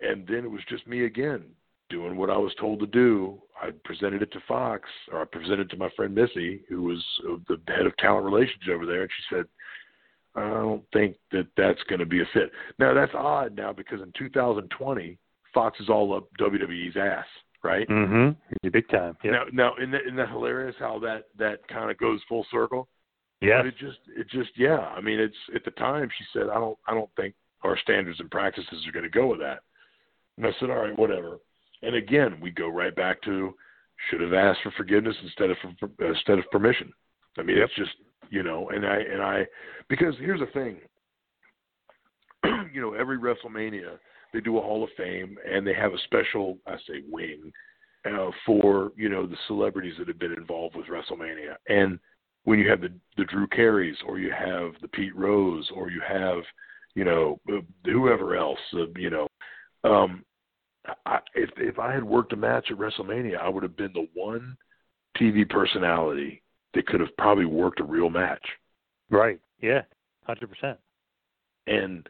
And 0.00 0.26
then 0.28 0.44
it 0.44 0.50
was 0.50 0.62
just 0.68 0.86
me 0.86 1.06
again 1.06 1.44
doing 1.90 2.16
what 2.16 2.30
I 2.30 2.36
was 2.36 2.54
told 2.60 2.80
to 2.80 2.86
do. 2.86 3.40
I 3.60 3.70
presented 3.84 4.22
it 4.22 4.32
to 4.32 4.40
Fox, 4.46 4.88
or 5.10 5.20
I 5.20 5.24
presented 5.24 5.60
it 5.60 5.70
to 5.70 5.76
my 5.76 5.90
friend 5.96 6.14
Missy, 6.14 6.60
who 6.68 6.82
was 6.82 7.04
uh, 7.28 7.36
the 7.48 7.58
head 7.72 7.86
of 7.86 7.96
talent 7.96 8.24
relations 8.24 8.62
over 8.72 8.86
there, 8.86 9.02
and 9.02 9.10
she 9.10 9.34
said, 9.34 9.44
"I 10.34 10.48
don't 10.48 10.84
think 10.92 11.16
that 11.32 11.46
that's 11.56 11.82
going 11.88 12.00
to 12.00 12.06
be 12.06 12.20
a 12.20 12.28
fit." 12.32 12.50
Now 12.78 12.94
that's 12.94 13.14
odd 13.14 13.56
now 13.56 13.72
because 13.72 14.00
in 14.00 14.12
2020, 14.16 15.18
Fox 15.52 15.80
is 15.80 15.88
all 15.88 16.14
up 16.16 16.28
WWE's 16.38 16.96
ass, 16.96 17.26
right? 17.62 17.88
Mm-hmm. 17.88 18.68
Big 18.68 18.88
time. 18.88 19.16
Yep. 19.24 19.32
Now, 19.32 19.44
now, 19.52 19.72
isn't 19.78 19.90
that, 19.90 20.02
isn't 20.02 20.16
that 20.16 20.28
hilarious 20.28 20.76
how 20.78 20.98
that 21.00 21.24
that 21.38 21.66
kind 21.68 21.90
of 21.90 21.98
goes 21.98 22.20
full 22.28 22.46
circle? 22.50 22.88
Yeah. 23.40 23.62
It 23.64 23.74
just, 23.78 23.98
it 24.16 24.28
just, 24.30 24.50
yeah. 24.56 24.78
I 24.78 25.00
mean, 25.00 25.18
it's 25.20 25.36
at 25.54 25.64
the 25.64 25.70
time 25.72 26.08
she 26.16 26.24
said, 26.32 26.48
"I 26.50 26.54
don't, 26.54 26.78
I 26.86 26.94
don't 26.94 27.10
think 27.16 27.34
our 27.62 27.78
standards 27.78 28.20
and 28.20 28.30
practices 28.30 28.86
are 28.86 28.92
going 28.92 29.04
to 29.04 29.10
go 29.10 29.26
with 29.26 29.40
that." 29.40 29.60
And 30.36 30.46
I 30.46 30.50
said, 30.58 30.70
"All 30.70 30.82
right, 30.82 30.98
whatever." 30.98 31.38
And 31.82 31.94
again, 31.94 32.38
we 32.40 32.50
go 32.50 32.68
right 32.68 32.94
back 32.94 33.22
to 33.22 33.54
should 34.10 34.20
have 34.20 34.32
asked 34.32 34.60
for 34.62 34.72
forgiveness 34.72 35.16
instead 35.22 35.50
of 35.50 35.56
for, 35.78 36.06
instead 36.06 36.38
of 36.38 36.50
permission. 36.50 36.92
I 37.38 37.42
mean, 37.42 37.58
yep. 37.58 37.66
it's 37.66 37.76
just 37.76 37.96
you 38.30 38.42
know, 38.42 38.70
and 38.70 38.84
I 38.84 38.96
and 38.96 39.22
I 39.22 39.46
because 39.88 40.14
here's 40.18 40.40
the 40.40 40.46
thing. 40.46 40.78
you 42.72 42.80
know, 42.80 42.94
every 42.94 43.18
WrestleMania 43.18 43.98
they 44.32 44.40
do 44.40 44.58
a 44.58 44.62
Hall 44.62 44.84
of 44.84 44.90
Fame 44.96 45.36
and 45.50 45.66
they 45.66 45.74
have 45.74 45.92
a 45.92 45.98
special, 46.04 46.58
I 46.66 46.76
say, 46.86 47.02
wing 47.10 47.52
uh, 48.06 48.30
for 48.46 48.92
you 48.96 49.08
know 49.08 49.26
the 49.26 49.36
celebrities 49.46 49.94
that 49.98 50.08
have 50.08 50.18
been 50.18 50.32
involved 50.32 50.76
with 50.76 50.86
WrestleMania. 50.86 51.54
And 51.68 51.98
when 52.48 52.58
you 52.58 52.70
have 52.70 52.80
the 52.80 52.90
the 53.18 53.26
Drew 53.26 53.46
Carey's 53.46 53.98
or 54.06 54.18
you 54.18 54.30
have 54.30 54.72
the 54.80 54.88
Pete 54.88 55.14
Rose 55.14 55.70
or 55.74 55.90
you 55.90 56.00
have 56.08 56.38
you 56.94 57.04
know 57.04 57.38
whoever 57.84 58.36
else, 58.36 58.58
uh, 58.72 58.86
you 58.96 59.10
know, 59.10 59.28
um, 59.84 60.24
I, 61.04 61.18
if 61.34 61.50
if 61.58 61.78
I 61.78 61.92
had 61.92 62.02
worked 62.02 62.32
a 62.32 62.36
match 62.36 62.70
at 62.70 62.78
WrestleMania, 62.78 63.38
I 63.38 63.50
would 63.50 63.62
have 63.62 63.76
been 63.76 63.92
the 63.92 64.08
one 64.14 64.56
TV 65.20 65.46
personality 65.46 66.42
that 66.72 66.86
could 66.86 67.00
have 67.00 67.14
probably 67.18 67.44
worked 67.44 67.80
a 67.80 67.84
real 67.84 68.08
match. 68.08 68.44
Right. 69.10 69.38
Yeah. 69.60 69.82
Hundred 70.24 70.48
percent. 70.48 70.78
And 71.66 72.08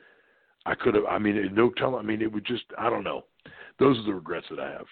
I 0.66 0.77
could 0.77 0.94
have. 0.94 1.05
I 1.06 1.19
mean, 1.19 1.52
no 1.52 1.70
telling. 1.70 1.98
I 1.98 2.02
mean, 2.02 2.23
it 2.23 2.32
would 2.32 2.47
just. 2.47 2.65
I 2.78 2.89
don't 2.89 3.05
know. 3.05 3.24
Those 3.81 3.98
are 3.98 4.05
the 4.05 4.15
regrets 4.15 4.47
that 4.51 4.60
I 4.60 4.70
have. 4.70 4.86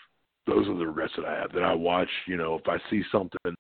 Those 0.48 0.66
are 0.66 0.76
the 0.76 0.88
regrets 0.88 1.12
that 1.16 1.24
I 1.24 1.34
have. 1.34 1.52
That 1.52 1.62
I 1.62 1.72
watch. 1.72 2.10
You 2.26 2.36
know, 2.36 2.56
if 2.56 2.66
I 2.66 2.78
see 2.90 3.04
something 3.12 3.54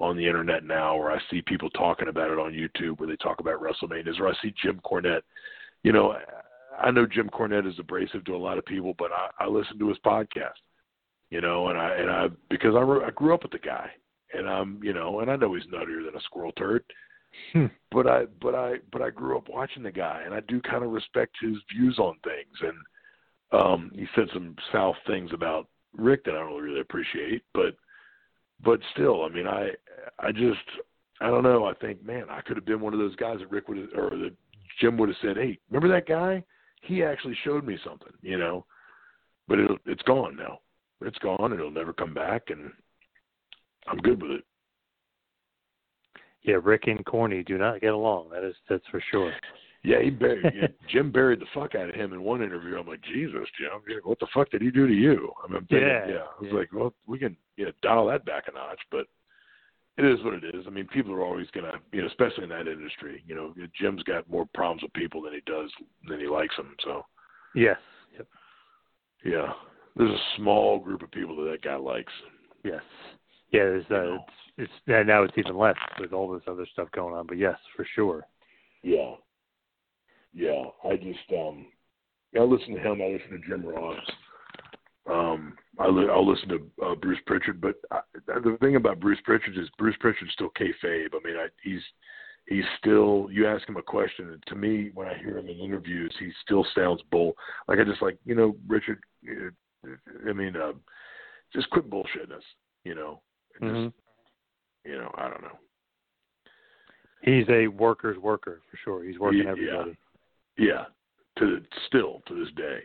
on 0.00 0.16
the 0.16 0.26
internet 0.26 0.64
now, 0.64 0.96
or 0.96 1.10
I 1.10 1.18
see 1.30 1.42
people 1.42 1.70
talking 1.70 2.08
about 2.08 2.30
it 2.30 2.38
on 2.38 2.52
YouTube, 2.52 2.98
where 2.98 3.08
they 3.08 3.16
talk 3.16 3.40
about 3.40 3.60
WrestleManias, 3.60 4.18
or 4.18 4.28
I 4.28 4.32
see 4.42 4.54
Jim 4.62 4.80
Cornette. 4.84 5.22
You 5.82 5.92
know, 5.92 6.16
I 6.78 6.90
know 6.90 7.06
Jim 7.06 7.28
Cornette 7.28 7.68
is 7.68 7.78
abrasive 7.78 8.24
to 8.24 8.34
a 8.34 8.38
lot 8.38 8.58
of 8.58 8.64
people, 8.64 8.94
but 8.98 9.10
I, 9.12 9.44
I 9.44 9.46
listen 9.46 9.78
to 9.78 9.88
his 9.88 9.98
podcast, 9.98 10.58
you 11.30 11.40
know, 11.40 11.68
and 11.68 11.78
I 11.78 11.94
and 11.96 12.10
I 12.10 12.28
because 12.48 12.74
I, 12.74 12.80
I 12.80 13.10
grew 13.10 13.34
up 13.34 13.42
with 13.42 13.52
the 13.52 13.58
guy, 13.58 13.90
and 14.32 14.48
I'm 14.48 14.80
you 14.82 14.92
know, 14.92 15.20
and 15.20 15.30
I 15.30 15.36
know 15.36 15.54
he's 15.54 15.66
nuttier 15.66 16.04
than 16.04 16.16
a 16.16 16.22
squirrel 16.22 16.52
turd, 16.52 16.84
Hmm. 17.52 17.66
but 17.92 18.06
I 18.06 18.24
but 18.40 18.54
I 18.54 18.76
but 18.92 19.02
I 19.02 19.10
grew 19.10 19.36
up 19.36 19.48
watching 19.48 19.82
the 19.82 19.92
guy, 19.92 20.22
and 20.24 20.34
I 20.34 20.40
do 20.40 20.60
kind 20.60 20.84
of 20.84 20.90
respect 20.90 21.36
his 21.40 21.56
views 21.72 21.98
on 21.98 22.16
things, 22.24 22.72
and 23.52 23.60
um, 23.60 23.92
he 23.94 24.06
said 24.14 24.28
some 24.32 24.56
south 24.72 24.96
things 25.06 25.30
about 25.32 25.68
Rick 25.96 26.24
that 26.24 26.34
I 26.34 26.40
don't 26.40 26.62
really 26.62 26.80
appreciate, 26.80 27.42
but 27.52 27.74
but 28.64 28.80
still, 28.92 29.24
I 29.24 29.28
mean, 29.28 29.46
I 29.46 29.70
I 30.18 30.32
just 30.32 30.58
I 31.20 31.28
don't 31.28 31.42
know. 31.42 31.64
I 31.64 31.74
think, 31.74 32.04
man, 32.04 32.24
I 32.30 32.40
could 32.40 32.56
have 32.56 32.64
been 32.66 32.80
one 32.80 32.92
of 32.92 32.98
those 32.98 33.16
guys 33.16 33.38
that 33.40 33.50
Rick 33.50 33.68
would 33.68 33.78
have, 33.78 33.88
or 33.94 34.10
that 34.10 34.34
Jim 34.80 34.96
would 34.96 35.08
have 35.08 35.18
said, 35.22 35.36
"Hey, 35.36 35.58
remember 35.70 35.94
that 35.94 36.06
guy? 36.06 36.42
He 36.82 37.02
actually 37.02 37.36
showed 37.44 37.64
me 37.64 37.78
something," 37.84 38.12
you 38.22 38.38
know. 38.38 38.64
But 39.48 39.58
it 39.60 39.70
it's 39.86 40.02
gone 40.02 40.36
now. 40.36 40.60
It's 41.02 41.18
gone. 41.18 41.52
And 41.52 41.54
it'll 41.54 41.70
never 41.70 41.92
come 41.92 42.14
back, 42.14 42.50
and 42.50 42.72
I'm 43.86 43.98
good 43.98 44.22
with 44.22 44.30
it. 44.32 44.44
Yeah, 46.42 46.56
Rick 46.62 46.84
and 46.86 47.04
Corny 47.04 47.42
do 47.42 47.58
not 47.58 47.80
get 47.80 47.92
along. 47.92 48.30
That 48.30 48.44
is 48.44 48.54
that's 48.68 48.86
for 48.90 49.02
sure. 49.10 49.32
Yeah, 49.82 50.02
he 50.02 50.10
buried 50.10 50.44
yeah, 50.54 50.68
Jim 50.88 51.10
buried 51.10 51.40
the 51.40 51.46
fuck 51.54 51.74
out 51.74 51.88
of 51.88 51.94
him 51.94 52.12
in 52.12 52.22
one 52.22 52.42
interview. 52.42 52.78
I'm 52.78 52.86
like, 52.86 53.02
Jesus, 53.02 53.48
Jim, 53.58 54.00
what 54.04 54.18
the 54.18 54.26
fuck 54.34 54.50
did 54.50 54.62
he 54.62 54.70
do 54.70 54.86
to 54.86 54.92
you? 54.92 55.32
I 55.42 55.48
mean, 55.48 55.56
I'm 55.58 55.66
thinking, 55.66 55.88
Yeah, 55.88 56.08
yeah. 56.08 56.14
I 56.14 56.40
was 56.42 56.50
yeah. 56.52 56.58
like, 56.58 56.68
well, 56.72 56.92
we 57.06 57.18
can 57.18 57.36
you 57.56 57.66
know 57.66 57.72
dial 57.82 58.06
that 58.06 58.24
back 58.24 58.44
a 58.48 58.52
notch, 58.52 58.80
but 58.90 59.06
it 59.96 60.04
is 60.04 60.22
what 60.24 60.34
it 60.34 60.44
is. 60.54 60.64
I 60.66 60.70
mean, 60.70 60.86
people 60.88 61.12
are 61.12 61.24
always 61.24 61.48
gonna, 61.52 61.72
you 61.92 62.00
know, 62.00 62.06
especially 62.06 62.44
in 62.44 62.50
that 62.50 62.68
industry. 62.68 63.22
You 63.26 63.34
know, 63.34 63.54
Jim's 63.78 64.02
got 64.04 64.28
more 64.30 64.46
problems 64.54 64.82
with 64.82 64.92
people 64.92 65.22
than 65.22 65.34
he 65.34 65.40
does 65.46 65.70
than 66.08 66.20
he 66.20 66.26
likes 66.26 66.56
them. 66.56 66.74
So 66.84 67.04
Yes. 67.54 67.76
Yep. 68.16 68.26
yeah, 69.24 69.52
there's 69.96 70.10
a 70.10 70.36
small 70.36 70.78
group 70.78 71.02
of 71.02 71.10
people 71.10 71.36
that 71.36 71.50
that 71.50 71.62
guy 71.62 71.76
likes. 71.76 72.12
Yes. 72.64 72.82
Yeah, 73.52 73.64
there's 73.64 73.84
uh, 73.90 73.94
know. 73.94 74.24
it's, 74.58 74.70
it's 74.86 75.06
now 75.08 75.22
it's 75.22 75.36
even 75.36 75.56
less 75.56 75.76
with 75.98 76.12
all 76.12 76.30
this 76.32 76.42
other 76.46 76.66
stuff 76.72 76.88
going 76.92 77.14
on. 77.14 77.26
But 77.26 77.38
yes, 77.38 77.56
for 77.76 77.86
sure. 77.94 78.24
Yeah. 78.82 79.14
Yeah. 80.32 80.64
I 80.84 80.96
just 80.96 81.18
um 81.32 81.66
I 82.38 82.42
listen 82.42 82.74
to 82.74 82.80
him, 82.80 83.02
I 83.02 83.06
listen 83.06 83.30
to 83.30 83.48
Jim 83.48 83.66
Ross. 83.66 83.98
Um 85.10 85.56
I 85.78 85.88
li- 85.88 86.08
I'll 86.10 86.28
listen 86.28 86.48
to 86.50 86.70
uh, 86.84 86.94
Bruce 86.94 87.18
Prichard, 87.26 87.60
but 87.60 87.74
I, 87.90 88.00
the 88.26 88.56
thing 88.60 88.76
about 88.76 89.00
Bruce 89.00 89.20
Prichard 89.24 89.56
is 89.56 89.68
Bruce 89.78 89.96
Prichard's 90.00 90.32
still 90.34 90.50
kayfabe. 90.50 91.08
I 91.14 91.26
mean, 91.26 91.36
I, 91.36 91.46
he's 91.62 91.80
he's 92.46 92.64
still 92.78 93.28
you 93.30 93.46
ask 93.46 93.68
him 93.68 93.76
a 93.76 93.82
question 93.82 94.30
and 94.30 94.42
to 94.46 94.54
me 94.54 94.90
when 94.94 95.08
I 95.08 95.16
hear 95.18 95.38
him 95.38 95.48
in 95.48 95.58
interviews, 95.58 96.14
he 96.18 96.30
still 96.44 96.66
sounds 96.74 97.02
bull. 97.10 97.34
Like 97.68 97.78
I 97.78 97.84
just 97.84 98.02
like, 98.02 98.18
you 98.24 98.34
know, 98.34 98.56
Richard 98.68 99.00
uh, 99.28 99.50
I 100.28 100.32
mean, 100.32 100.56
uh, 100.56 100.72
just 101.54 101.70
quit 101.70 101.90
bullshitting 101.90 102.32
us, 102.36 102.42
you 102.84 102.94
know. 102.94 103.22
Just, 103.60 103.94
you 104.84 104.96
know, 104.98 105.10
I 105.16 105.28
don't 105.28 105.42
know. 105.42 105.58
He's 107.22 107.46
a 107.50 107.66
worker's 107.66 108.18
worker 108.18 108.60
for 108.70 108.78
sure. 108.82 109.04
He's 109.04 109.18
working 109.18 109.40
Yeah, 109.40 109.50
everybody. 109.50 109.90
Yeah, 109.90 110.09
to 111.38 111.60
still 111.86 112.22
to 112.26 112.34
this 112.44 112.52
day. 112.54 112.80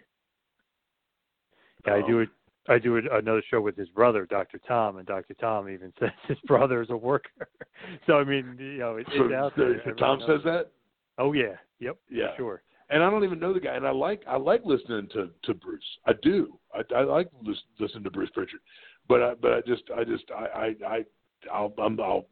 Yeah, 1.85 1.95
I 1.95 2.01
do 2.07 2.17
Um, 2.17 2.23
it. 2.23 2.29
I 2.67 2.79
do 2.79 2.95
another 2.97 3.43
show 3.47 3.61
with 3.61 3.75
his 3.77 3.89
brother, 3.89 4.25
Dr. 4.25 4.57
Tom, 4.67 4.97
and 4.97 5.05
Dr. 5.05 5.35
Tom 5.35 5.69
even 5.69 5.93
says 5.99 6.09
his 6.27 6.39
brother 6.47 6.81
is 6.81 6.89
a 6.89 6.97
worker. 6.97 7.47
so 8.07 8.17
I 8.19 8.23
mean, 8.23 8.55
you 8.59 8.79
know, 8.79 8.95
it, 8.97 9.05
So, 9.15 9.25
it's 9.25 9.33
out 9.35 9.53
so 9.55 9.61
there. 9.85 9.93
Tom 9.95 10.19
says 10.25 10.41
that. 10.45 10.71
Oh 11.17 11.33
yeah, 11.33 11.55
yep, 11.79 11.97
Yeah. 12.09 12.35
sure. 12.37 12.63
And 12.89 13.03
I 13.03 13.09
don't 13.09 13.23
even 13.23 13.39
know 13.39 13.51
the 13.53 13.59
guy, 13.59 13.75
and 13.75 13.85
I 13.85 13.91
like 13.91 14.23
I 14.27 14.37
like 14.37 14.61
listening 14.65 15.07
to 15.09 15.29
to 15.43 15.53
Bruce. 15.53 15.83
I 16.05 16.13
do. 16.21 16.59
I, 16.73 16.81
I 16.95 17.01
like 17.03 17.29
lis- 17.41 17.57
listening 17.79 18.03
to 18.03 18.11
Bruce 18.11 18.29
Prichard, 18.31 18.59
but 19.07 19.21
I 19.23 19.33
but 19.35 19.53
I 19.53 19.61
just 19.61 19.83
I 19.95 20.03
just 20.03 20.23
I 20.31 20.45
I, 20.45 20.87
I 20.87 21.05
I'll, 21.51 21.73
I'm 21.79 21.99
I'll 21.99 22.25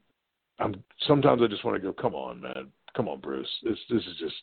I'm 0.59 0.83
sometimes 1.07 1.41
I 1.41 1.47
just 1.47 1.63
want 1.63 1.75
to 1.75 1.81
go. 1.81 1.93
Come 1.93 2.13
on, 2.15 2.41
man. 2.41 2.71
Come 2.95 3.07
on, 3.07 3.19
Bruce. 3.19 3.49
This 3.63 3.77
this 3.89 4.01
is 4.05 4.15
just. 4.19 4.35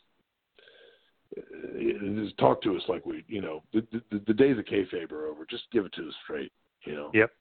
Uh, 1.37 2.23
Just 2.23 2.37
talk 2.37 2.61
to 2.63 2.75
us 2.75 2.83
like 2.87 3.05
we, 3.05 3.23
you 3.27 3.41
know, 3.41 3.63
the, 3.73 3.85
the 3.91 4.19
the 4.27 4.33
days 4.33 4.57
of 4.57 4.65
kayfabe 4.65 5.11
are 5.11 5.27
over. 5.27 5.45
Just 5.49 5.63
give 5.71 5.85
it 5.85 5.93
to 5.93 6.07
us 6.07 6.13
straight, 6.23 6.51
you 6.85 6.93
know. 6.93 7.09
Yep. 7.13 7.31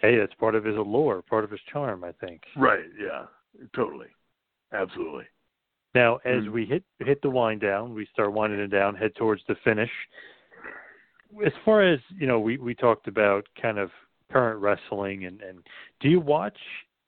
Hey, 0.00 0.16
that's 0.18 0.34
part 0.34 0.54
of 0.54 0.64
his 0.64 0.76
allure, 0.76 1.22
part 1.22 1.44
of 1.44 1.50
his 1.50 1.60
charm, 1.70 2.04
I 2.04 2.12
think. 2.12 2.42
Right. 2.56 2.86
Yeah. 2.98 3.26
Totally. 3.74 4.06
Absolutely. 4.72 5.24
Now, 5.94 6.16
as 6.24 6.44
Mm. 6.44 6.52
we 6.52 6.64
hit 6.66 6.84
hit 7.00 7.20
the 7.22 7.30
wind 7.30 7.60
down, 7.60 7.94
we 7.94 8.06
start 8.06 8.32
winding 8.32 8.60
it 8.60 8.68
down, 8.68 8.94
head 8.94 9.14
towards 9.16 9.42
the 9.48 9.56
finish. 9.64 9.90
As 11.44 11.52
far 11.64 11.82
as 11.82 12.00
you 12.16 12.26
know, 12.26 12.40
we 12.40 12.56
we 12.58 12.74
talked 12.74 13.06
about 13.08 13.46
kind 13.60 13.78
of 13.78 13.90
current 14.32 14.60
wrestling, 14.60 15.26
and 15.26 15.40
and 15.42 15.58
do 16.00 16.08
you 16.08 16.20
watch 16.20 16.56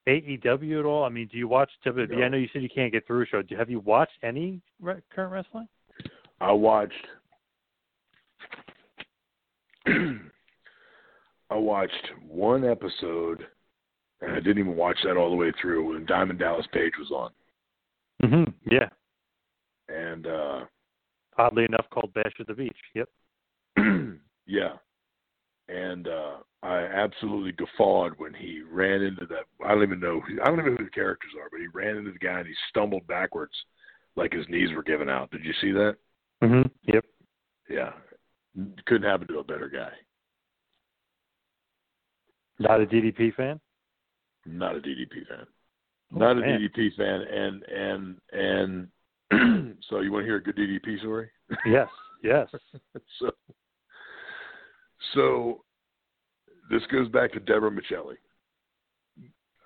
AEW 0.08 0.80
at 0.80 0.84
all? 0.84 1.04
I 1.04 1.08
mean, 1.08 1.28
do 1.30 1.38
you 1.38 1.46
watch 1.48 1.70
WWE? 1.86 2.10
No. 2.18 2.24
I 2.24 2.28
know 2.28 2.36
you 2.36 2.48
said 2.52 2.62
you 2.62 2.68
can't 2.68 2.92
get 2.92 3.06
through 3.06 3.22
a 3.22 3.26
show. 3.26 3.42
Do, 3.42 3.56
have 3.56 3.70
you 3.70 3.78
watched 3.80 4.18
any 4.22 4.60
re- 4.80 5.00
current 5.14 5.32
wrestling? 5.32 5.68
I 6.42 6.50
watched. 6.52 7.06
I 9.86 11.54
watched 11.54 12.08
one 12.28 12.64
episode, 12.64 13.46
and 14.20 14.32
I 14.32 14.36
didn't 14.36 14.58
even 14.58 14.74
watch 14.76 14.96
that 15.04 15.16
all 15.16 15.30
the 15.30 15.36
way 15.36 15.52
through 15.60 15.92
when 15.92 16.04
Diamond 16.06 16.38
Dallas 16.40 16.66
Page 16.72 16.94
was 16.98 17.10
on, 17.10 17.30
Mm-hmm. 18.24 18.50
Yeah. 18.70 18.88
and 19.88 20.26
uh 20.26 20.60
Oddly 21.38 21.64
enough, 21.64 21.86
called 21.90 22.12
Bash 22.14 22.32
at 22.40 22.46
the 22.46 22.54
Beach. 22.54 22.76
Yep. 22.94 23.08
yeah, 24.46 24.72
and 25.68 26.08
uh 26.08 26.36
I 26.64 26.78
absolutely 26.78 27.52
guffawed 27.52 28.12
when 28.18 28.34
he 28.34 28.62
ran 28.68 29.02
into 29.02 29.26
that. 29.26 29.44
I 29.64 29.68
don't 29.74 29.82
even 29.82 30.00
know. 30.00 30.20
I 30.42 30.46
don't 30.48 30.58
even 30.60 30.72
know 30.72 30.78
who 30.78 30.84
the 30.84 30.90
characters 30.90 31.32
are, 31.40 31.48
but 31.50 31.60
he 31.60 31.66
ran 31.72 31.96
into 31.96 32.12
the 32.12 32.18
guy 32.18 32.38
and 32.38 32.46
he 32.48 32.54
stumbled 32.70 33.06
backwards, 33.06 33.54
like 34.16 34.32
his 34.32 34.48
knees 34.48 34.70
were 34.74 34.82
giving 34.82 35.08
out. 35.08 35.30
Did 35.30 35.44
you 35.44 35.52
see 35.60 35.70
that? 35.72 35.96
Mm-hmm. 36.42 36.68
Yep. 36.92 37.04
Yeah, 37.68 37.92
couldn't 38.86 39.08
happen 39.08 39.28
to 39.28 39.38
a 39.38 39.44
better 39.44 39.68
guy. 39.68 39.92
Not 42.58 42.80
a 42.80 42.86
DDP 42.86 43.34
fan. 43.34 43.60
Not 44.44 44.76
a 44.76 44.80
DDP 44.80 45.26
fan. 45.28 45.46
Oh, 46.14 46.18
Not 46.18 46.38
a. 46.38 46.40
DDP 46.40 46.94
fan, 46.96 47.22
and 47.22 47.62
and 47.62 48.88
and 49.30 49.76
so 49.88 50.00
you 50.00 50.12
want 50.12 50.22
to 50.22 50.26
hear 50.26 50.36
a 50.36 50.42
good 50.42 50.56
DDP 50.56 50.98
story? 51.00 51.28
Yes. 51.66 51.88
Yes. 52.22 52.48
so 53.18 53.30
so 55.14 55.64
this 56.70 56.82
goes 56.90 57.08
back 57.08 57.32
to 57.32 57.40
Debrah 57.40 57.76
Miceli. 57.76 58.16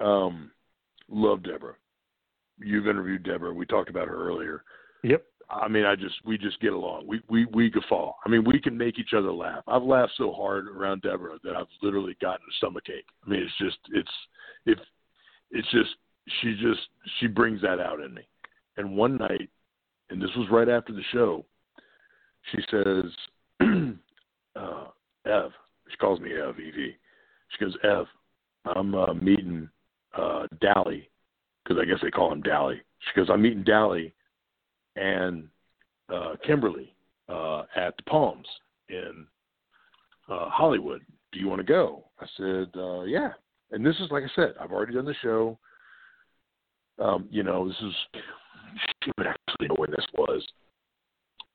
Um, 0.00 0.50
love 1.08 1.40
Debrah. 1.40 1.74
You've 2.58 2.88
interviewed 2.88 3.24
Debrah. 3.24 3.54
We 3.54 3.66
talked 3.66 3.90
about 3.90 4.08
her 4.08 4.26
earlier. 4.28 4.64
Yep. 5.04 5.24
I 5.48 5.68
mean, 5.68 5.84
I 5.84 5.94
just 5.94 6.14
we 6.24 6.36
just 6.36 6.60
get 6.60 6.72
along. 6.72 7.06
We 7.06 7.20
we 7.28 7.46
we 7.46 7.70
guffaw. 7.70 8.12
I 8.24 8.28
mean, 8.28 8.44
we 8.44 8.60
can 8.60 8.76
make 8.76 8.98
each 8.98 9.14
other 9.16 9.32
laugh. 9.32 9.62
I've 9.68 9.82
laughed 9.82 10.14
so 10.16 10.32
hard 10.32 10.66
around 10.66 11.02
Debrah 11.02 11.40
that 11.44 11.54
I've 11.56 11.66
literally 11.82 12.16
gotten 12.20 12.46
a 12.48 12.54
stomachache. 12.58 13.06
I 13.24 13.30
mean, 13.30 13.42
it's 13.42 13.58
just 13.58 13.78
it's 13.92 14.10
if 14.66 14.78
it's 15.52 15.70
just 15.70 15.90
she 16.40 16.54
just 16.54 16.80
she 17.20 17.28
brings 17.28 17.62
that 17.62 17.78
out 17.78 18.00
in 18.00 18.12
me. 18.12 18.22
And 18.76 18.96
one 18.96 19.16
night, 19.16 19.48
and 20.10 20.20
this 20.20 20.30
was 20.36 20.48
right 20.50 20.68
after 20.68 20.92
the 20.92 21.02
show, 21.12 21.44
she 22.50 22.58
says, 22.70 23.04
uh, 24.56 24.86
"Ev," 25.26 25.50
she 25.88 25.96
calls 25.98 26.20
me 26.20 26.32
Ev, 26.32 26.56
Ev. 26.58 26.74
She 26.74 27.64
goes, 27.64 27.76
"Ev, 27.84 28.06
I'm 28.64 28.94
uh, 28.96 29.14
meeting 29.14 29.68
uh, 30.18 30.48
Dally, 30.60 31.08
because 31.62 31.80
I 31.80 31.84
guess 31.84 32.00
they 32.02 32.10
call 32.10 32.32
him 32.32 32.42
Dally." 32.42 32.82
She 32.98 33.20
goes, 33.20 33.30
"I'm 33.30 33.42
meeting 33.42 33.62
Dally 33.62 34.12
and 34.96 35.48
uh, 36.12 36.34
Kimberly 36.44 36.94
uh, 37.28 37.62
at 37.76 37.96
the 37.96 38.02
Palms 38.08 38.46
in 38.88 39.26
uh, 40.28 40.48
Hollywood. 40.50 41.02
Do 41.32 41.40
you 41.40 41.48
want 41.48 41.60
to 41.60 41.66
go?" 41.66 42.04
I 42.20 42.26
said, 42.36 42.68
uh, 42.76 43.02
"Yeah." 43.02 43.30
And 43.72 43.84
this 43.84 43.96
is 43.96 44.10
like 44.10 44.22
I 44.24 44.30
said, 44.36 44.54
I've 44.60 44.72
already 44.72 44.94
done 44.94 45.04
the 45.04 45.14
show. 45.22 45.58
Um, 47.02 47.28
you 47.30 47.42
know, 47.42 47.68
this 47.68 47.76
is 47.82 47.92
she 49.04 49.10
would 49.18 49.26
actually 49.26 49.68
know 49.68 49.76
when 49.76 49.90
this 49.90 50.06
was. 50.16 50.46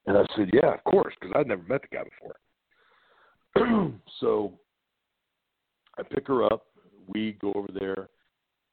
And 0.06 0.18
I 0.18 0.24
said, 0.36 0.50
"Yeah, 0.54 0.74
of 0.74 0.84
course," 0.84 1.14
because 1.20 1.36
I'd 1.38 1.48
never 1.48 1.64
met 1.64 1.82
the 1.82 1.96
guy 1.96 2.04
before. 2.04 2.36
so 4.20 4.54
I 5.98 6.04
pick 6.04 6.28
her 6.28 6.44
up. 6.44 6.66
We 7.08 7.34
go 7.42 7.54
over 7.54 7.70
there. 7.78 8.10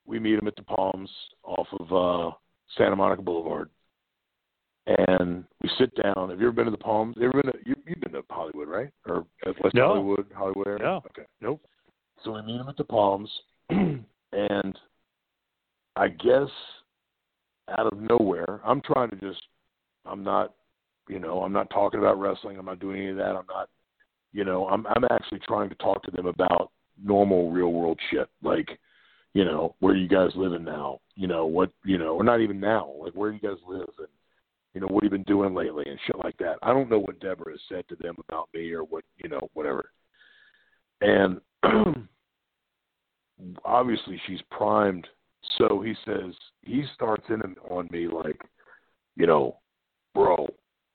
We 0.06 0.18
meet 0.18 0.38
him 0.38 0.48
at 0.48 0.56
the 0.56 0.62
Palms 0.62 1.10
off 1.42 1.66
of 1.78 1.92
uh, 1.92 2.36
Santa 2.76 2.96
Monica 2.96 3.22
Boulevard, 3.22 3.68
and 4.88 5.44
we 5.62 5.70
sit 5.78 5.94
down. 6.02 6.30
Have 6.30 6.40
you 6.40 6.46
ever 6.46 6.52
been 6.52 6.64
to 6.64 6.70
the 6.70 6.78
Palms? 6.78 7.16
You 7.18 7.28
ever 7.28 7.42
been 7.42 7.52
to, 7.52 7.58
you, 7.66 7.74
you've 7.86 8.00
been 8.00 8.12
to 8.12 8.22
Hollywood, 8.30 8.68
right? 8.68 8.90
Or 9.06 9.26
uh, 9.46 9.52
West 9.62 9.74
No. 9.74 9.88
Hollywood, 9.88 10.26
Hollywood 10.34 10.66
area? 10.66 10.82
No. 10.82 11.02
Okay. 11.06 11.26
Nope. 11.40 11.60
So 12.24 12.32
we 12.32 12.42
meet 12.42 12.60
him 12.60 12.68
at 12.68 12.76
the 12.76 12.84
Palms, 12.84 13.30
and 13.70 14.78
I 15.94 16.08
guess 16.08 16.48
out 17.76 17.92
of 17.92 17.98
nowhere, 18.00 18.60
I'm 18.64 18.80
trying 18.80 19.10
to 19.10 19.16
just, 19.16 19.40
I'm 20.06 20.24
not, 20.24 20.54
you 21.08 21.18
know, 21.18 21.42
I'm 21.42 21.52
not 21.52 21.70
talking 21.70 22.00
about 22.00 22.18
wrestling. 22.18 22.58
I'm 22.58 22.66
not 22.66 22.80
doing 22.80 23.00
any 23.00 23.10
of 23.10 23.16
that. 23.16 23.36
I'm 23.36 23.46
not, 23.48 23.68
you 24.32 24.44
know, 24.44 24.66
I'm 24.68 24.86
I'm 24.86 25.04
actually 25.10 25.40
trying 25.40 25.68
to 25.68 25.74
talk 25.76 26.02
to 26.04 26.10
them 26.10 26.26
about 26.26 26.70
normal 27.02 27.50
real 27.50 27.72
world 27.72 27.98
shit, 28.10 28.28
like, 28.42 28.68
you 29.32 29.44
know, 29.44 29.74
where 29.80 29.94
you 29.94 30.08
guys 30.08 30.30
living 30.34 30.64
now, 30.64 31.00
you 31.14 31.26
know, 31.26 31.46
what, 31.46 31.70
you 31.84 31.98
know, 31.98 32.14
or 32.16 32.24
not 32.24 32.40
even 32.40 32.58
now, 32.58 32.92
like 33.00 33.12
where 33.14 33.30
you 33.30 33.38
guys 33.38 33.58
live 33.66 33.88
and, 33.98 34.08
you 34.78 34.86
know, 34.86 34.94
what 34.94 35.02
have 35.02 35.12
you 35.12 35.18
been 35.18 35.24
doing 35.24 35.56
lately 35.56 35.82
and 35.88 35.98
shit 36.06 36.14
like 36.22 36.36
that. 36.38 36.54
I 36.62 36.72
don't 36.72 36.88
know 36.88 37.00
what 37.00 37.18
Debrah 37.18 37.50
has 37.50 37.60
said 37.68 37.82
to 37.88 37.96
them 37.96 38.14
about 38.28 38.48
me 38.54 38.70
or 38.70 38.84
what, 38.84 39.02
you 39.16 39.28
know, 39.28 39.48
whatever. 39.54 39.90
And 41.00 41.40
obviously 43.64 44.20
she's 44.24 44.38
primed. 44.52 45.08
So 45.56 45.82
he 45.84 45.94
says 46.04 46.32
he 46.62 46.84
starts 46.94 47.24
in 47.28 47.42
on 47.68 47.88
me 47.90 48.06
like, 48.06 48.40
you 49.16 49.26
know, 49.26 49.56
bro, 50.14 50.46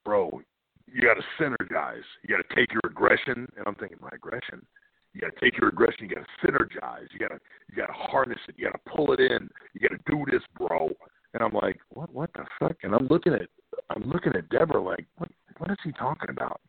bro, 0.02 0.40
you 0.86 1.02
got 1.02 1.16
to 1.20 1.42
synergize. 1.42 2.04
You 2.22 2.34
got 2.34 2.48
to 2.48 2.54
take 2.54 2.72
your 2.72 2.80
aggression, 2.86 3.46
and 3.54 3.66
I'm 3.66 3.74
thinking 3.74 3.98
my 4.00 4.08
aggression. 4.14 4.64
You 5.12 5.20
got 5.20 5.34
to 5.34 5.40
take 5.40 5.58
your 5.60 5.68
aggression. 5.68 6.08
You 6.08 6.14
got 6.14 6.24
to 6.24 6.46
synergize. 6.46 7.08
You 7.12 7.18
got 7.18 7.34
to 7.34 7.40
you 7.68 7.76
got 7.76 7.88
to 7.88 7.92
harness 7.92 8.38
it. 8.48 8.54
You 8.56 8.64
got 8.64 8.82
to 8.82 8.90
pull 8.96 9.12
it 9.12 9.20
in. 9.20 9.50
You 9.74 9.86
got 9.86 9.94
to 9.94 10.10
do 10.10 10.24
this, 10.32 10.42
bro. 10.56 10.88
And 11.34 11.42
I'm 11.42 11.52
like, 11.52 11.78
what? 11.90 12.10
What 12.14 12.30
the 12.32 12.44
fuck? 12.58 12.76
And 12.82 12.94
I'm 12.94 13.08
looking 13.08 13.34
at 13.34 13.48
I'm 13.90 14.10
looking 14.10 14.32
at 14.36 14.48
Debrah 14.48 14.84
like, 14.84 15.06
what? 15.18 15.28
What 15.58 15.70
is 15.70 15.78
he 15.84 15.92
talking 15.92 16.30
about? 16.30 16.60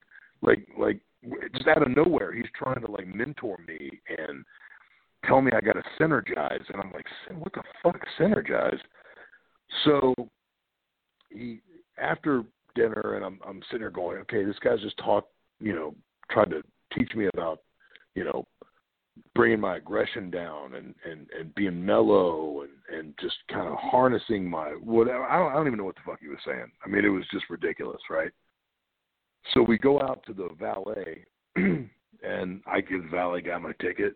Like 0.42 0.68
like 0.78 1.00
just 1.56 1.68
out 1.68 1.82
of 1.82 1.96
nowhere, 1.96 2.34
he's 2.34 2.46
trying 2.58 2.82
to 2.82 2.92
like 2.92 3.08
mentor 3.08 3.58
me 3.68 4.00
and 4.18 4.46
tell 5.26 5.42
me 5.42 5.52
I 5.56 5.62
got 5.62 5.74
to 5.74 5.84
synergize, 6.00 6.62
and 6.72 6.82
I'm 6.82 6.92
like, 6.92 7.06
what 7.38 7.54
the 7.54 7.64
fuck, 7.82 8.00
synergize? 8.20 8.78
So 9.84 10.14
he 11.30 11.62
after 11.98 12.44
dinner, 12.76 13.16
and 13.16 13.26
I'm 13.26 13.40
I'm 13.48 13.62
sitting 13.68 13.80
there 13.80 13.90
going, 13.90 14.18
okay, 14.20 14.44
this 14.44 14.60
guy's 14.64 14.82
just 14.82 14.98
talk, 14.98 15.28
you 15.60 15.74
know, 15.74 15.96
tried 16.30 16.52
to 16.52 16.62
teach 16.98 17.14
me 17.16 17.28
about, 17.34 17.62
you 18.14 18.24
know, 18.24 18.46
bringing 19.36 19.60
my 19.60 19.78
aggression 19.78 20.32
down 20.32 20.74
and 20.76 20.96
and 21.10 21.28
and 21.38 21.54
being 21.56 21.86
mellow 21.86 22.62
and 22.62 22.98
and 22.98 23.14
just 23.20 23.36
kind 23.52 23.68
of 23.68 23.78
harnessing 23.78 24.50
my 24.50 24.70
whatever. 24.82 25.26
I 25.26 25.38
don't 25.38 25.52
I 25.52 25.56
don't 25.56 25.68
even 25.68 25.78
know 25.78 25.86
what 25.86 25.96
the 25.96 26.02
fuck 26.06 26.20
he 26.22 26.30
was 26.30 26.40
saying. 26.46 26.72
I 26.84 26.90
mean, 26.90 27.06
it 27.06 27.10
was 27.10 27.26
just 27.32 27.50
ridiculous, 27.50 28.02
right? 28.10 28.32
So 29.54 29.62
we 29.62 29.78
go 29.78 30.02
out 30.02 30.24
to 30.26 30.34
the 30.34 30.50
valet, 30.60 31.26
and 31.56 32.62
I 32.66 32.82
give 32.82 33.04
the 33.04 33.10
valet 33.10 33.42
guy 33.42 33.58
my 33.58 33.74
ticket. 33.80 34.16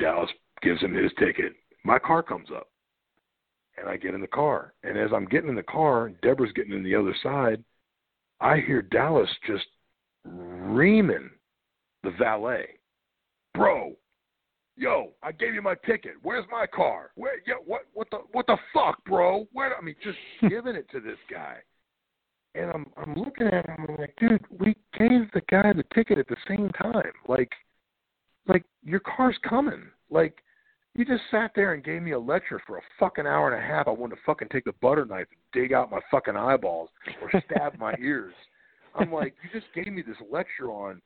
Dallas 0.00 0.30
gives 0.62 0.80
him 0.80 0.94
his 0.94 1.12
ticket. 1.18 1.52
My 1.84 1.98
car 1.98 2.22
comes 2.22 2.48
up, 2.54 2.68
and 3.76 3.88
I 3.88 3.96
get 3.96 4.14
in 4.14 4.20
the 4.20 4.26
car. 4.26 4.74
And 4.82 4.98
as 4.98 5.10
I'm 5.14 5.26
getting 5.26 5.48
in 5.48 5.54
the 5.54 5.62
car, 5.62 6.10
Debrah's 6.22 6.52
getting 6.54 6.72
in 6.72 6.82
the 6.82 6.94
other 6.94 7.14
side. 7.22 7.62
I 8.40 8.58
hear 8.58 8.82
Dallas 8.82 9.30
just 9.46 9.66
reaming 10.24 11.30
the 12.02 12.10
valet, 12.18 12.66
bro. 13.54 13.94
Yo, 14.78 15.10
I 15.24 15.32
gave 15.32 15.54
you 15.54 15.62
my 15.62 15.74
ticket. 15.84 16.12
Where's 16.22 16.44
my 16.52 16.64
car? 16.66 17.10
Where? 17.16 17.40
Yo, 17.46 17.56
what? 17.66 17.82
What 17.94 18.08
the? 18.10 18.18
What 18.30 18.46
the 18.46 18.56
fuck, 18.72 19.04
bro? 19.04 19.46
Where? 19.52 19.76
I 19.76 19.80
mean, 19.80 19.96
just 20.02 20.18
giving 20.48 20.76
it 20.76 20.88
to 20.92 21.00
this 21.00 21.18
guy. 21.30 21.56
And 22.54 22.70
I'm 22.70 22.86
I'm 22.96 23.14
looking 23.14 23.48
at 23.48 23.68
him. 23.68 23.86
I'm 23.88 23.96
like, 23.96 24.14
dude, 24.18 24.44
we 24.50 24.76
gave 24.96 25.30
the 25.34 25.42
guy 25.50 25.72
the 25.72 25.84
ticket 25.94 26.18
at 26.18 26.28
the 26.28 26.36
same 26.46 26.70
time. 26.80 27.10
Like, 27.26 27.50
like 28.46 28.64
your 28.84 29.00
car's 29.00 29.36
coming. 29.48 29.82
Like, 30.10 30.36
you 30.94 31.04
just 31.04 31.22
sat 31.30 31.50
there 31.56 31.74
and 31.74 31.82
gave 31.82 32.02
me 32.02 32.12
a 32.12 32.18
lecture 32.18 32.62
for 32.64 32.78
a 32.78 32.82
fucking 33.00 33.26
hour 33.26 33.52
and 33.52 33.62
a 33.62 33.66
half. 33.66 33.88
I 33.88 33.90
wanted 33.90 34.14
to 34.16 34.22
fucking 34.24 34.48
take 34.52 34.64
the 34.64 34.74
butter 34.80 35.04
knife 35.04 35.26
and 35.30 35.62
dig 35.62 35.72
out 35.72 35.90
my 35.90 36.00
fucking 36.10 36.36
eyeballs 36.36 36.88
or 37.20 37.42
stab 37.50 37.76
my 37.78 37.94
ears. 38.00 38.34
I'm 38.94 39.12
like, 39.12 39.34
you 39.42 39.60
just 39.60 39.72
gave 39.74 39.92
me 39.92 40.02
this 40.02 40.16
lecture 40.30 40.70
on 40.70 41.02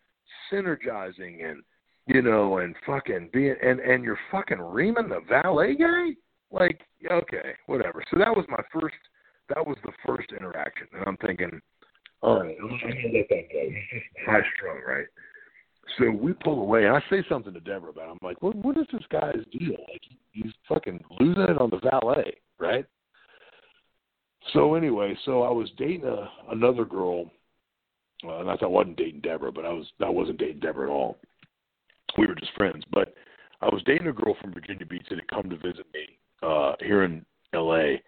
synergizing 0.50 1.44
and 1.44 1.62
you 2.06 2.22
know 2.22 2.58
and 2.58 2.74
fucking 2.86 3.30
being 3.32 3.54
and 3.62 3.80
and 3.80 4.04
you're 4.04 4.18
fucking 4.30 4.60
reaming 4.60 5.08
the 5.08 5.20
valet 5.28 5.76
guy. 5.76 6.10
Like, 6.50 6.80
okay, 7.10 7.54
whatever. 7.66 8.04
So 8.10 8.18
that 8.18 8.34
was 8.34 8.44
my 8.48 8.62
first. 8.72 8.94
That 9.48 9.66
was 9.66 9.76
the 9.84 9.92
first 10.06 10.30
interaction, 10.32 10.86
and 10.94 11.04
I'm 11.06 11.16
thinking, 11.18 11.60
all 12.22 12.40
right, 12.40 12.56
I'm 12.60 12.68
gonna 12.68 12.94
let 13.12 13.28
that 13.28 13.52
go. 13.52 13.60
He's 13.64 14.00
just 14.00 14.06
high 14.26 14.40
strung, 14.56 14.80
right? 14.86 15.06
So 15.98 16.10
we 16.10 16.32
pull 16.32 16.60
away, 16.60 16.86
and 16.86 16.96
I 16.96 17.00
say 17.10 17.24
something 17.28 17.52
to 17.52 17.60
Debrah 17.60 17.90
about. 17.90 18.08
It. 18.08 18.10
I'm 18.12 18.18
like, 18.22 18.40
what, 18.40 18.54
what 18.56 18.78
is 18.78 18.86
this 18.92 19.02
guy's 19.10 19.44
deal? 19.50 19.76
Like, 19.90 20.02
he's 20.30 20.52
fucking 20.68 21.02
losing 21.18 21.42
it 21.42 21.58
on 21.58 21.70
the 21.70 21.80
valet, 21.80 22.34
right? 22.58 22.86
So 24.52 24.74
anyway, 24.74 25.16
so 25.24 25.42
I 25.42 25.50
was 25.50 25.70
dating 25.76 26.04
a, 26.04 26.28
another 26.52 26.84
girl. 26.84 27.30
Uh, 28.24 28.42
not 28.44 28.60
that 28.60 28.66
I 28.66 28.68
wasn't 28.68 28.96
dating 28.96 29.22
Debrah, 29.22 29.54
but 29.54 29.64
I 29.64 29.72
was 29.72 29.86
I 30.00 30.08
wasn't 30.08 30.38
dating 30.38 30.60
Debrah 30.60 30.84
at 30.84 30.90
all. 30.90 31.18
We 32.18 32.26
were 32.26 32.34
just 32.34 32.52
friends. 32.56 32.84
But 32.92 33.14
I 33.60 33.66
was 33.66 33.82
dating 33.84 34.08
a 34.08 34.12
girl 34.12 34.36
from 34.40 34.52
Virginia 34.52 34.86
Beach 34.86 35.06
that 35.08 35.18
had 35.18 35.28
come 35.28 35.50
to 35.50 35.56
visit 35.56 35.86
me 35.92 36.18
uh, 36.42 36.74
here 36.80 37.04
in 37.04 37.24
L.A. 37.54 38.02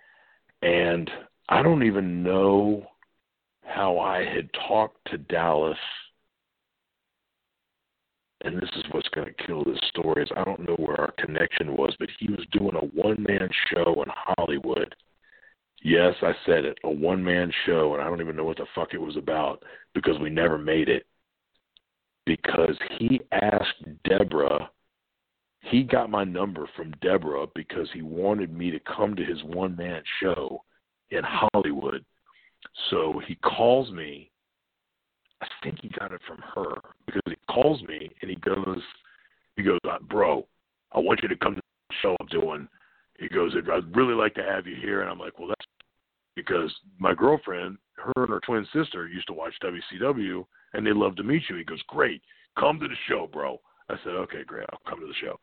And 0.63 1.11
I 1.49 1.63
don't 1.63 1.85
even 1.85 2.23
know 2.23 2.87
how 3.63 3.99
I 3.99 4.25
had 4.25 4.49
talked 4.69 4.99
to 5.11 5.19
Dallas 5.19 5.79
and 8.45 8.57
this 8.57 8.71
is 8.77 8.85
what's 8.91 9.09
going 9.09 9.27
to 9.27 9.47
kill 9.47 9.65
this 9.65 9.79
story 9.89 10.23
is 10.23 10.29
I 10.37 10.45
don't 10.45 10.69
know 10.69 10.77
where 10.77 11.01
our 11.01 11.13
connection 11.13 11.75
was, 11.77 11.95
but 11.99 12.11
he 12.19 12.31
was 12.31 12.45
doing 12.53 12.75
a 12.75 13.01
one 13.01 13.17
man 13.27 13.49
show 13.73 14.03
in 14.03 14.09
Hollywood. 14.37 14.95
Yes, 15.83 16.15
I 16.23 16.33
said 16.47 16.65
it, 16.65 16.79
a 16.85 16.91
one 16.91 17.25
man 17.25 17.51
show, 17.65 17.95
and 17.95 18.03
I 18.03 18.07
don't 18.07 18.21
even 18.21 18.37
know 18.37 18.45
what 18.45 18.59
the 18.59 18.67
fuck 18.75 18.93
it 18.93 19.01
was 19.01 19.17
about 19.17 19.63
because 19.95 20.19
we 20.21 20.31
never 20.31 20.59
made 20.59 20.89
it. 20.89 21.07
Because 22.27 22.77
he 22.99 23.21
asked 23.33 23.85
Debrah, 24.09 24.69
he 25.61 25.83
got 25.83 26.11
my 26.11 26.25
number 26.25 26.69
from 26.77 26.95
Debrah 27.03 27.49
because 27.55 27.89
he 27.93 28.03
wanted 28.03 28.53
me 28.53 28.71
to 28.71 28.81
come 28.81 29.15
to 29.17 29.25
his 29.25 29.43
one 29.45 29.77
man 29.77 30.03
show 30.23 30.63
in 31.11 31.23
Hollywood. 31.25 32.05
So 32.91 33.21
he 33.27 33.35
calls 33.37 33.91
me 33.91 34.31
I 35.45 35.47
think 35.63 35.81
he 35.83 35.91
got 35.99 36.13
it 36.13 36.21
from 36.27 36.39
her 36.55 36.81
because 37.05 37.23
he 37.27 37.37
calls 37.51 37.83
me 37.83 38.11
and 38.23 38.31
he 38.31 38.37
goes, 38.37 38.81
he 39.57 39.63
goes, 39.63 39.79
uh, 39.89 39.99
bro, 40.09 40.47
I 40.93 41.01
want 41.01 41.21
you 41.23 41.29
to 41.29 41.37
come 41.37 41.57
to 41.57 41.61
the 41.61 41.95
show 42.01 42.17
I'm 42.19 42.27
doing. 42.29 42.69
He 43.19 43.29
goes, 43.29 43.55
I'd 43.55 43.97
really 43.97 44.15
like 44.15 44.35
to 44.35 44.43
have 44.43 44.67
you 44.67 44.77
here, 44.81 45.03
and 45.03 45.11
I'm 45.11 45.19
like, 45.19 45.39
well, 45.39 45.49
that's 45.49 45.67
because 46.35 46.75
my 46.99 47.15
girlfriend, 47.15 47.77
her 47.97 48.13
and 48.17 48.31
her 48.31 48.41
twin 48.41 48.67
sister 48.73 49.07
used 49.07 49.27
to 49.29 49.35
watch 49.35 49.55
WCW, 49.63 50.47
and 50.75 50.87
they'd 50.87 50.93
love 50.93 51.17
to 51.17 51.23
meet 51.23 51.43
you. 51.49 51.57
He 51.57 51.65
goes, 51.65 51.83
great, 51.89 52.21
come 52.59 52.79
to 52.81 52.89
the 52.89 52.97
show, 53.09 53.29
bro. 53.33 53.61
I 53.89 53.97
said, 54.05 54.13
okay, 54.13 54.45
great, 54.47 54.67
I'll 54.73 54.91
come 54.91 55.01
to 55.01 55.07
the 55.07 55.15
show. 55.21 55.39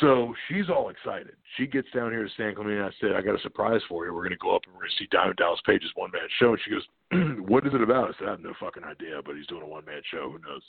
So 0.00 0.34
she's 0.46 0.68
all 0.68 0.90
excited. 0.90 1.34
She 1.56 1.66
gets 1.66 1.88
down 1.94 2.10
here 2.10 2.22
to 2.22 2.30
San 2.36 2.54
Clemente. 2.54 2.82
I 2.82 2.90
said, 3.00 3.16
I 3.16 3.22
got 3.22 3.38
a 3.38 3.42
surprise 3.42 3.80
for 3.88 4.04
you. 4.04 4.12
We're 4.12 4.22
going 4.22 4.30
to 4.30 4.36
go 4.36 4.54
up 4.54 4.62
and 4.66 4.74
we're 4.74 4.82
going 4.82 4.90
to 4.96 5.02
see 5.02 5.08
Diamond 5.10 5.36
Dallas 5.36 5.60
Page's 5.64 5.90
one 5.94 6.10
man 6.12 6.28
show. 6.38 6.50
And 6.50 6.60
she 6.62 6.70
goes, 6.70 7.38
What 7.48 7.66
is 7.66 7.72
it 7.72 7.80
about? 7.80 8.08
I 8.08 8.18
said, 8.18 8.28
I 8.28 8.32
have 8.32 8.40
no 8.40 8.52
fucking 8.60 8.84
idea, 8.84 9.22
but 9.24 9.34
he's 9.34 9.46
doing 9.46 9.62
a 9.62 9.66
one 9.66 9.86
man 9.86 10.02
show. 10.10 10.30
Who 10.30 10.38
knows? 10.46 10.62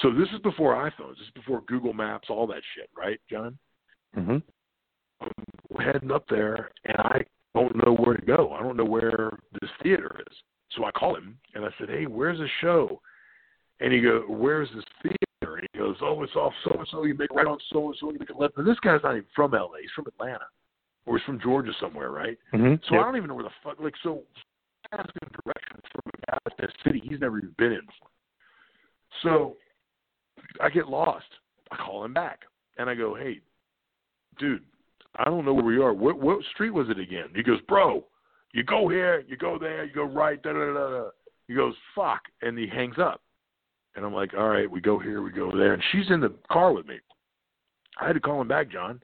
So 0.00 0.10
this 0.10 0.28
is 0.32 0.40
before 0.42 0.74
iPhones. 0.74 1.18
This 1.18 1.26
is 1.26 1.34
before 1.34 1.62
Google 1.66 1.92
Maps, 1.92 2.28
all 2.30 2.46
that 2.46 2.62
shit, 2.74 2.88
right, 2.96 3.20
John? 3.30 3.58
Mm-hmm. 4.16 4.38
We're 5.70 5.92
heading 5.92 6.12
up 6.12 6.24
there, 6.30 6.70
and 6.84 6.96
I 6.98 7.24
don't 7.54 7.76
know 7.84 7.94
where 7.94 8.16
to 8.16 8.24
go. 8.24 8.52
I 8.58 8.62
don't 8.62 8.76
know 8.76 8.84
where 8.84 9.38
this 9.60 9.70
theater 9.82 10.20
is. 10.26 10.36
So 10.76 10.84
I 10.84 10.90
call 10.90 11.16
him 11.16 11.38
and 11.54 11.64
I 11.64 11.68
said, 11.78 11.88
Hey, 11.88 12.06
where's 12.06 12.38
the 12.38 12.48
show? 12.60 13.00
And 13.80 13.92
he 13.92 14.00
goes, 14.00 14.24
Where's 14.28 14.68
this 14.74 14.84
theater? 15.02 15.56
And 15.56 15.66
he 15.72 15.78
goes, 15.78 15.96
Oh, 16.02 16.22
it's 16.22 16.34
off 16.34 16.52
so 16.64 16.76
and 16.78 16.88
so. 16.90 17.04
You 17.04 17.14
make 17.14 17.30
right 17.32 17.46
on 17.46 17.58
so 17.72 17.86
and 17.86 17.96
so. 18.00 18.12
You 18.12 18.18
make 18.18 18.30
a 18.30 18.36
left. 18.36 18.58
And 18.58 18.66
this 18.66 18.78
guy's 18.80 19.00
not 19.02 19.12
even 19.12 19.24
from 19.34 19.52
LA. 19.52 19.80
He's 19.80 19.90
from 19.94 20.06
Atlanta. 20.06 20.46
Or 21.06 21.16
he's 21.18 21.24
from 21.24 21.40
Georgia 21.40 21.72
somewhere, 21.80 22.10
right? 22.10 22.38
Mm-hmm. 22.52 22.74
So 22.88 22.94
yep. 22.94 23.02
I 23.02 23.04
don't 23.04 23.16
even 23.16 23.28
know 23.28 23.34
where 23.34 23.44
the 23.44 23.50
fuck. 23.64 23.80
Like, 23.80 23.94
so 24.02 24.22
asking 24.92 25.28
directions 25.44 25.84
from 25.92 26.02
a 26.06 26.30
guy 26.30 26.38
in 26.58 26.64
a 26.64 26.72
city 26.84 27.02
he's 27.08 27.20
never 27.20 27.38
even 27.38 27.54
been 27.58 27.72
in 27.72 27.80
before. 27.80 28.08
So 29.22 29.56
I 30.60 30.68
get 30.68 30.88
lost. 30.88 31.26
I 31.70 31.76
call 31.76 32.04
him 32.04 32.14
back 32.14 32.40
and 32.78 32.88
I 32.88 32.94
go, 32.94 33.14
Hey, 33.14 33.40
dude, 34.38 34.62
I 35.16 35.24
don't 35.24 35.44
know 35.44 35.54
where 35.54 35.64
we 35.64 35.78
are. 35.78 35.92
What 35.92 36.20
what 36.20 36.38
street 36.54 36.70
was 36.70 36.88
it 36.88 36.98
again? 36.98 37.28
He 37.34 37.42
goes, 37.42 37.60
Bro, 37.68 38.04
you 38.58 38.64
go 38.64 38.88
here, 38.88 39.24
you 39.28 39.36
go 39.36 39.56
there, 39.56 39.84
you 39.84 39.94
go 39.94 40.02
right, 40.02 40.42
da 40.42 40.52
da 40.52 40.58
da 40.58 40.90
da. 40.90 41.08
He 41.46 41.54
goes, 41.54 41.74
Fuck, 41.94 42.22
and 42.42 42.58
he 42.58 42.66
hangs 42.66 42.96
up. 42.98 43.22
And 43.94 44.04
I'm 44.04 44.12
like, 44.12 44.34
all 44.34 44.48
right, 44.48 44.70
we 44.70 44.80
go 44.80 44.98
here, 44.98 45.22
we 45.22 45.30
go 45.30 45.56
there. 45.56 45.74
And 45.74 45.82
she's 45.90 46.10
in 46.10 46.20
the 46.20 46.34
car 46.50 46.72
with 46.72 46.86
me. 46.86 46.96
I 48.00 48.06
had 48.06 48.12
to 48.14 48.20
call 48.20 48.40
him 48.40 48.48
back, 48.48 48.70
John. 48.70 49.00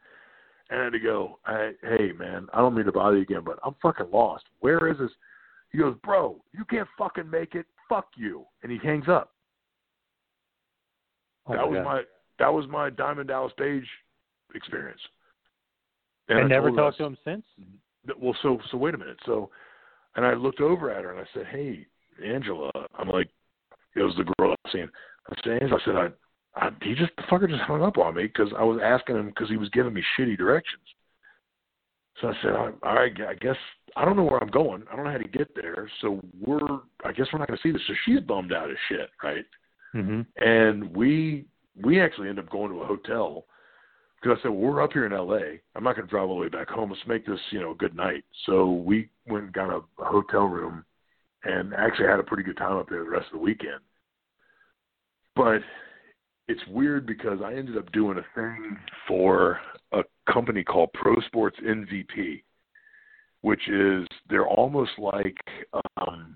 And 0.71 0.81
I 0.81 0.85
had 0.85 0.93
to 0.93 0.99
go, 0.99 1.39
I, 1.47 1.73
hey, 1.83 2.13
man, 2.13 2.49
I 2.53 2.59
don't 2.59 2.75
mean 2.75 2.85
to 2.85 2.93
bother 2.93 3.17
you 3.17 3.23
again, 3.23 3.43
but 3.45 3.59
I'm 3.65 3.75
fucking 3.81 4.11
lost. 4.13 4.45
Where 4.61 4.89
is 4.89 4.99
this? 4.99 5.11
He 5.71 5.79
goes, 5.79 5.97
bro, 6.03 6.41
you 6.53 6.65
can't 6.65 6.89
fucking 6.99 7.31
make 7.31 7.55
it. 7.55 7.67
Fuck 7.89 8.09
you. 8.17 8.45
And 8.63 8.71
he 8.71 8.79
hangs 8.79 9.09
up. 9.09 9.31
Oh 11.47 11.53
that 11.53 11.59
my 11.59 11.67
was 11.67 11.77
God. 11.77 11.85
my 11.85 12.03
that 12.39 12.53
was 12.53 12.67
my 12.69 12.91
Diamond 12.91 13.29
Dallas 13.29 13.53
Page 13.59 13.87
experience. 14.55 15.01
And, 16.29 16.39
I 16.39 16.47
never 16.47 16.71
talked 16.71 16.99
to 16.99 17.05
him 17.05 17.19
since. 17.25 17.45
Mm-hmm. 17.61 17.77
Well, 18.19 18.37
so 18.43 18.59
so 18.71 18.77
wait 18.77 18.95
a 18.95 18.99
minute. 18.99 19.19
So, 19.27 19.51
and 20.17 20.25
I 20.25 20.35
looked 20.35 20.61
over 20.61 20.91
at 20.91 21.05
her 21.05 21.13
and 21.13 21.21
I 21.21 21.29
said, 21.35 21.47
"Hey, 21.47 21.87
Angela," 22.25 22.71
I'm 22.99 23.09
like, 23.09 23.29
it 23.97 24.03
was 24.03 24.15
the 24.17 24.25
girl 24.25 24.51
I 24.53 24.57
was 24.65 24.73
seeing. 24.73 24.89
I 25.31 25.35
said, 25.43 25.63
Angela, 25.63 25.81
I 25.81 25.85
said, 25.85 25.97
I, 25.97 26.67
I 26.67 26.71
he 26.83 26.95
just 26.95 27.13
the 27.17 27.23
fucker 27.23 27.49
just 27.49 27.63
hung 27.63 27.83
up 27.83 27.99
on 27.99 28.15
me 28.15 28.25
because 28.25 28.53
I 28.59 28.63
was 28.65 28.81
asking 28.83 29.17
him 29.17 29.27
because 29.27 29.49
he 29.49 29.57
was 29.57 29.69
giving 29.71 29.95
me 29.95 30.03
shitty 30.19 30.37
directions. 30.37 30.83
So 32.21 32.29
I 32.29 32.33
said, 32.43 32.53
all 32.53 32.95
right, 32.95 33.13
I 33.29 33.35
guess 33.35 33.57
I 33.97 34.05
don't 34.05 34.17
know 34.17 34.25
where 34.25 34.39
I'm 34.39 34.51
going. 34.51 34.85
I 34.91 34.97
don't 34.97 35.05
know 35.05 35.11
how 35.11 35.19
to 35.19 35.29
get 35.29 35.55
there. 35.55 35.91
So 36.01 36.21
we're, 36.41 36.79
I 37.05 37.13
guess 37.13 37.27
we're 37.33 37.41
not 37.41 37.49
going 37.49 37.59
to 37.59 37.63
see 37.63 37.73
this. 37.73 37.83
So 37.89 37.95
she's 38.05 38.21
bummed 38.21 38.53
out 38.53 38.71
as 38.71 38.77
shit, 38.89 39.11
right? 39.23 39.45
Mm-hmm. 39.95 40.21
And 40.37 40.95
we 40.95 41.47
we 41.83 42.01
actually 42.01 42.29
end 42.29 42.39
up 42.39 42.51
going 42.51 42.71
to 42.71 42.83
a 42.83 42.87
hotel 42.87 43.47
because 44.25 44.39
I 44.39 44.43
said, 44.43 44.53
well, 44.53 44.73
we're 44.73 44.83
up 44.83 44.93
here 44.93 45.05
in 45.05 45.13
L.A. 45.13 45.61
I'm 45.77 45.85
not 45.85 45.97
going 45.97 46.07
to 46.07 46.11
drive 46.11 46.29
all 46.29 46.37
the 46.37 46.41
way 46.41 46.49
back 46.49 46.69
home. 46.69 46.91
Let's 46.91 47.07
make 47.07 47.27
this, 47.27 47.39
you 47.51 47.61
know, 47.61 47.73
a 47.73 47.77
good 47.77 47.95
night. 47.95 48.25
So 48.47 48.71
we 48.71 49.11
went 49.27 49.45
and 49.45 49.53
got 49.53 49.69
a, 49.69 49.81
a 50.01 50.05
hotel 50.05 50.45
room 50.45 50.83
and 51.45 51.75
actually 51.75 52.07
had 52.07 52.21
a 52.21 52.25
pretty 52.25 52.43
good 52.43 52.57
time 52.57 52.79
up 52.79 52.89
there 52.89 53.05
the 53.05 53.11
rest 53.11 53.27
of 53.27 53.39
the 53.39 53.45
weekend. 53.45 53.81
But 55.37 55.61
it's 56.49 56.67
weird 56.69 57.07
because 57.07 57.41
I 57.45 57.53
ended 57.53 57.77
up 57.77 57.93
doing 57.93 58.17
a 58.17 58.41
thing 58.41 58.79
for 59.07 59.61
a 59.93 60.03
company 60.33 60.65
called 60.65 60.91
Pro 60.95 61.17
Sports 61.27 61.59
MVP, 61.63 62.43
which 63.43 63.69
is 63.69 64.07
they're 64.31 64.47
almost 64.47 64.93
like 64.97 65.37
um, 65.99 66.35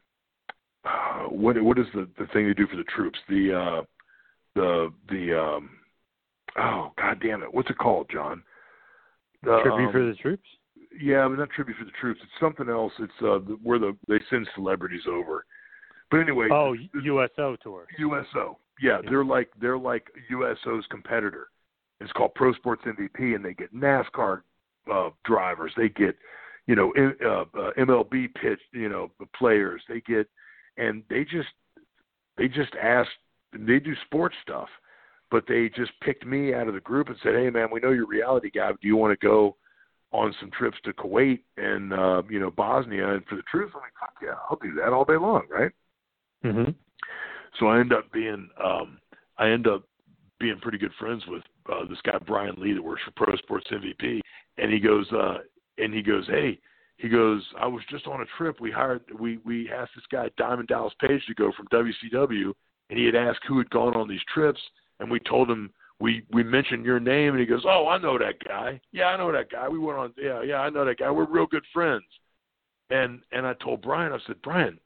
uh, 0.85 1.23
what 1.31 1.63
what 1.63 1.79
is 1.79 1.87
the 1.95 2.07
the 2.19 2.27
thing 2.35 2.49
they 2.49 2.55
do 2.55 2.67
for 2.67 2.77
the 2.77 2.85
troops? 2.85 3.19
The 3.29 3.55
uh, 3.55 3.83
the 4.55 4.93
the 5.09 5.39
um, 5.39 5.71
oh 6.57 6.93
god 6.97 7.21
damn 7.21 7.43
it, 7.43 7.53
what's 7.53 7.71
it 7.71 7.79
called, 7.79 8.09
John? 8.13 8.43
The, 9.43 9.61
Tribute 9.63 9.93
for 9.93 10.01
um, 10.03 10.11
the 10.11 10.17
troops. 10.17 10.49
yeah, 11.01 11.29
but 11.29 11.39
not 11.39 11.51
tribute 11.51 11.77
for 11.79 11.85
the 11.85 11.93
troops. 12.01 12.21
It's 12.23 12.41
something 12.41 12.69
else. 12.69 12.93
It's 12.99 13.13
uh, 13.21 13.39
the- 13.39 13.59
where 13.63 13.79
the 13.79 13.97
they 14.09 14.19
send 14.31 14.49
celebrities 14.55 15.03
over. 15.09 15.45
But 16.11 16.21
anyway, 16.21 16.49
Oh, 16.51 16.75
USO 17.05 17.57
tour. 17.63 17.87
USO. 17.99 18.59
Yeah, 18.81 18.99
they're 19.09 19.25
like 19.25 19.51
they're 19.61 19.79
like 19.79 20.07
USO's 20.31 20.85
competitor. 20.91 21.49
It's 22.01 22.13
called 22.13 22.35
Pro 22.35 22.53
Sports 22.55 22.83
MVP, 22.87 23.35
and 23.35 23.45
they 23.45 23.55
get 23.55 23.75
NASCAR 23.75 24.43
uh, 24.93 25.11
drivers. 25.25 25.73
They 25.77 25.89
get 25.89 26.17
you 26.67 26.75
know 26.75 26.93
uh, 26.97 27.59
uh, 27.59 27.71
MLB 27.79 28.35
pitch 28.35 28.61
you 28.73 28.89
know 28.89 29.11
players. 29.37 29.83
They 29.89 30.01
get 30.01 30.29
and 30.79 31.03
they 31.11 31.25
just 31.25 31.49
they 32.37 32.49
just 32.49 32.75
ask 32.83 33.09
they 33.53 33.79
do 33.79 33.95
sports 34.07 34.37
stuff, 34.43 34.69
but 35.31 35.45
they 35.47 35.71
just 35.75 35.93
picked 36.01 36.27
me 36.27 36.55
out 36.55 36.69
of 36.69 36.75
the 36.75 36.81
group 36.81 37.09
and 37.09 37.17
said, 37.23 37.35
"Hey 37.35 37.51
man, 37.51 37.69
we 37.71 37.81
know 37.81 37.91
you're 37.91 38.05
a 38.05 38.07
reality 38.07 38.51
guy. 38.51 38.71
Do 38.71 38.89
you 38.89 38.97
want 38.97 39.19
to 39.19 39.27
go 39.27 39.57
on 40.11 40.35
some 40.41 40.51
trips 40.51 40.79
to 40.85 40.93
Kuwait 40.95 41.41
and 41.57 41.93
uh, 41.93 42.23
you 42.31 42.41
know 42.41 42.51
Bosnia 42.51 43.15
and 43.15 43.25
for 43.27 43.37
the 43.37 43.43
truth?" 43.43 43.71
I'm 43.75 43.81
like, 43.81 43.93
"Fuck 43.99 44.15
yeah, 44.23 44.35
I'll 44.51 44.59
do 44.63 44.75
that 44.75 44.93
all 44.93 45.05
day 45.05 45.17
long, 45.17 45.43
right?" 45.51 45.73
Mm-hmm. 46.45 46.71
So 47.59 47.67
I 47.67 47.81
end 47.81 47.93
up 47.93 48.11
being 48.13 48.49
um, 48.63 48.99
I 49.39 49.51
end 49.51 49.67
up 49.67 49.85
being 50.41 50.59
pretty 50.61 50.79
good 50.79 50.93
friends 50.99 51.23
with 51.27 51.43
uh, 51.71 51.85
this 51.89 51.99
guy 52.05 52.19
Brian 52.27 52.55
Lee 52.59 52.75
that 52.75 52.83
works 52.83 53.03
for 53.05 53.25
Pro 53.25 53.37
Sports 53.37 53.67
MVP, 53.73 54.21
and 54.57 54.73
he 54.73 54.81
goes 54.81 55.11
uh, 55.13 55.39
and 55.79 55.93
he 55.93 56.03
goes, 56.03 56.27
"Hey." 56.27 56.59
He 57.01 57.09
goes, 57.09 57.45
I 57.61 57.69
was 57.69 57.85
just 57.89 58.09
on 58.09 58.23
a 58.23 58.25
trip. 58.37 58.61
We 58.61 58.73
hired, 58.73 59.03
we 59.21 59.39
we 59.45 59.71
asked 59.71 59.93
this 59.95 60.05
guy 60.11 60.31
Diamond 60.37 60.67
Dallas 60.67 60.93
Page 61.01 61.25
to 61.29 61.35
go 61.35 61.53
from 61.57 61.69
WCW, 61.69 62.53
and 62.91 62.99
he 62.99 63.07
had 63.07 63.15
asked 63.15 63.39
who 63.47 63.59
had 63.59 63.71
gone 63.71 63.95
on 63.95 64.09
these 64.09 64.21
trips, 64.35 64.61
and 65.01 65.11
we 65.11 65.21
told 65.21 65.51
him 65.51 65.71
we 66.01 66.23
we 66.33 66.43
mentioned 66.43 66.85
your 66.85 67.01
name, 67.01 67.33
and 67.33 67.41
he 67.41 67.47
goes, 67.47 67.65
"Oh, 67.67 67.89
I 67.89 67.99
know 67.99 68.19
that 68.19 68.43
guy. 68.47 68.81
Yeah, 68.93 69.07
I 69.07 69.17
know 69.17 69.33
that 69.33 69.51
guy. 69.51 69.69
We 69.69 69.79
went 69.79 69.99
on. 69.99 70.13
Yeah, 70.17 70.43
yeah, 70.43 70.61
I 70.61 70.71
know 70.71 70.85
that 70.85 70.99
guy. 70.99 71.11
We're 71.11 71.27
real 71.27 71.47
good 71.47 71.65
friends." 71.73 72.05
And 72.91 73.21
and 73.33 73.47
I 73.47 73.55
told 73.55 73.83
Brian, 73.83 74.13
I 74.13 74.19
said, 74.27 74.41
Brian, 74.43 74.79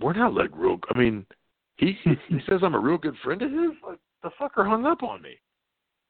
we're 0.00 0.14
not 0.14 0.34
like 0.34 0.50
real. 0.54 0.78
I 0.94 0.98
mean, 0.98 1.26
he 1.76 1.96
he 2.02 2.16
says 2.48 2.60
I'm 2.62 2.74
a 2.74 2.80
real 2.80 2.98
good 2.98 3.16
friend 3.22 3.42
of 3.42 3.50
his. 3.50 3.70
Like 3.86 3.98
the 4.22 4.30
fucker 4.40 4.66
hung 4.66 4.86
up 4.86 5.02
on 5.02 5.22
me. 5.22 5.36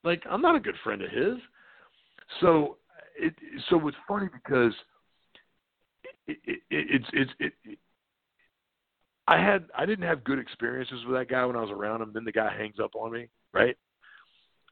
Like 0.05 0.23
I'm 0.31 0.42
not 0.42 0.57
a 0.57 0.60
good 0.60 0.76
friend 0.84 1.02
of 1.02 1.10
his. 1.10 1.34
So 2.41 2.76
it 3.18 3.34
so 3.68 3.86
it's 3.89 3.97
funny 4.07 4.28
because 4.33 4.73
it, 6.26 6.39
it, 6.44 6.60
it's 6.70 7.07
it's 7.12 7.31
it, 7.41 7.52
it 7.65 7.78
I 9.28 9.36
had 9.39 9.66
I 9.76 9.84
didn't 9.84 10.07
have 10.07 10.24
good 10.24 10.39
experiences 10.39 11.05
with 11.07 11.15
that 11.18 11.28
guy 11.28 11.44
when 11.44 11.55
I 11.55 11.60
was 11.60 11.70
around 11.70 12.00
him. 12.00 12.12
Then 12.15 12.24
the 12.24 12.32
guy 12.32 12.50
hangs 12.50 12.81
up 12.82 12.92
on 12.94 13.12
me, 13.12 13.28
right? 13.52 13.76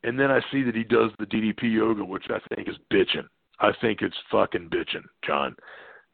And 0.02 0.18
then 0.18 0.30
I 0.30 0.40
see 0.50 0.62
that 0.62 0.74
he 0.74 0.82
does 0.82 1.10
the 1.18 1.26
DDP 1.26 1.74
yoga, 1.74 2.04
which 2.04 2.24
I 2.30 2.38
think 2.54 2.66
is 2.66 2.76
bitching. 2.92 3.26
I 3.60 3.72
think 3.80 4.00
it's 4.00 4.16
fucking 4.30 4.70
bitching, 4.70 5.04
John. 5.26 5.54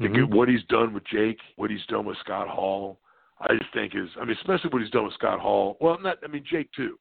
Mm-hmm. 0.00 0.34
What 0.34 0.48
he's 0.48 0.64
done 0.68 0.92
with 0.92 1.04
Jake, 1.06 1.38
what 1.56 1.70
he's 1.70 1.84
done 1.88 2.04
with 2.04 2.16
Scott 2.18 2.48
Hall, 2.48 2.98
I 3.40 3.54
just 3.56 3.72
think 3.72 3.94
is. 3.94 4.08
I 4.20 4.24
mean, 4.24 4.36
especially 4.36 4.70
what 4.70 4.82
he's 4.82 4.90
done 4.90 5.04
with 5.04 5.14
Scott 5.14 5.38
Hall. 5.38 5.76
Well, 5.80 5.98
not. 6.00 6.18
I 6.24 6.26
mean, 6.26 6.44
Jake 6.50 6.70
too, 6.72 6.98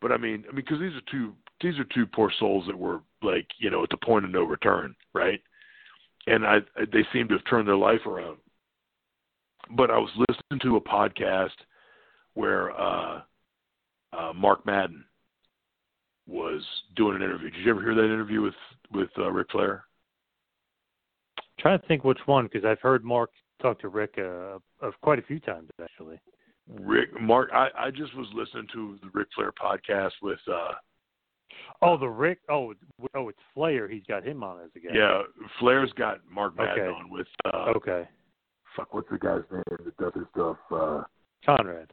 but 0.00 0.12
I 0.12 0.16
mean, 0.16 0.44
I 0.48 0.52
mean, 0.52 0.64
because 0.64 0.78
these 0.78 0.92
are 0.92 1.10
two 1.10 1.32
these 1.60 1.78
are 1.80 1.86
two 1.92 2.06
poor 2.06 2.30
souls 2.38 2.64
that 2.68 2.78
were 2.78 3.00
like, 3.22 3.48
you 3.58 3.70
know, 3.70 3.82
at 3.82 3.90
the 3.90 3.96
point 3.96 4.24
of 4.24 4.30
no 4.30 4.44
return, 4.44 4.94
right? 5.14 5.40
And 6.28 6.46
I 6.46 6.58
they 6.92 7.04
seem 7.12 7.26
to 7.28 7.34
have 7.34 7.46
turned 7.50 7.66
their 7.66 7.76
life 7.76 8.06
around 8.06 8.36
but 9.70 9.90
I 9.90 9.98
was 9.98 10.10
listening 10.28 10.60
to 10.62 10.76
a 10.76 10.80
podcast 10.80 11.56
where 12.34 12.78
uh, 12.78 13.20
uh, 14.12 14.32
Mark 14.34 14.64
Madden 14.66 15.04
was 16.26 16.62
doing 16.96 17.16
an 17.16 17.22
interview. 17.22 17.50
Did 17.50 17.64
you 17.64 17.70
ever 17.70 17.82
hear 17.82 17.94
that 17.94 18.04
interview 18.04 18.42
with 18.42 18.54
with 18.92 19.10
uh, 19.18 19.30
Ric 19.30 19.50
Flair? 19.50 19.84
I'm 21.38 21.44
trying 21.58 21.80
to 21.80 21.86
think 21.86 22.04
which 22.04 22.18
one 22.26 22.48
because 22.50 22.64
I've 22.64 22.80
heard 22.80 23.04
Mark 23.04 23.30
talk 23.60 23.80
to 23.80 23.88
Rick 23.88 24.14
uh, 24.18 24.58
of 24.80 24.94
quite 25.02 25.18
a 25.18 25.22
few 25.22 25.40
times 25.40 25.70
actually. 25.82 26.20
Rick, 26.68 27.20
Mark, 27.20 27.50
I, 27.52 27.68
I 27.78 27.90
just 27.92 28.14
was 28.16 28.26
listening 28.34 28.66
to 28.72 28.98
the 29.00 29.10
Ric 29.14 29.28
Flair 29.34 29.52
podcast 29.52 30.12
with. 30.22 30.40
uh 30.52 30.72
Oh, 31.80 31.96
the 31.96 32.08
Rick. 32.08 32.40
Oh, 32.50 32.74
oh, 33.14 33.28
it's 33.28 33.38
Flair. 33.54 33.88
He's 33.88 34.02
got 34.08 34.26
him 34.26 34.42
on 34.42 34.60
as 34.60 34.70
a 34.74 34.80
guest. 34.80 34.94
Yeah, 34.94 35.22
Flair's 35.60 35.92
got 35.92 36.18
Mark 36.30 36.56
Madden 36.56 36.84
okay. 36.84 36.92
on 36.92 37.08
with. 37.08 37.28
uh 37.44 37.72
Okay 37.76 38.06
fuck, 38.76 38.94
what's 38.94 39.08
the 39.10 39.18
guy's 39.18 39.42
name 39.50 39.62
that 39.84 39.96
does 39.96 40.12
his 40.14 40.24
stuff? 40.32 40.56
Uh, 40.70 41.02
Conrad. 41.44 41.92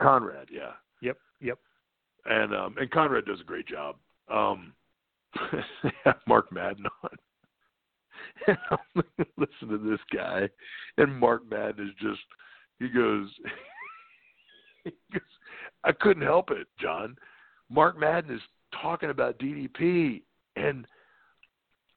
Conrad, 0.00 0.48
yeah. 0.50 0.72
Yep, 1.00 1.18
yep. 1.40 1.58
And 2.24 2.54
um, 2.54 2.76
and 2.78 2.90
Conrad 2.90 3.26
does 3.26 3.40
a 3.40 3.44
great 3.44 3.66
job. 3.66 3.96
Um, 4.32 4.72
Mark 6.26 6.50
Madden 6.52 6.86
on. 7.02 7.10
And 8.46 8.56
I'm 8.70 9.02
listen 9.36 9.68
to 9.68 9.78
this 9.78 10.00
guy, 10.14 10.48
and 10.96 11.14
Mark 11.14 11.42
Madden 11.50 11.86
is 11.86 11.94
just 12.00 12.20
he 12.78 12.88
goes, 12.88 13.28
he 14.84 14.90
goes, 15.12 15.22
I 15.84 15.92
couldn't 15.92 16.22
help 16.22 16.50
it, 16.50 16.66
John. 16.80 17.16
Mark 17.68 17.98
Madden 17.98 18.34
is 18.34 18.40
talking 18.80 19.10
about 19.10 19.38
DDP, 19.38 20.22
and 20.56 20.86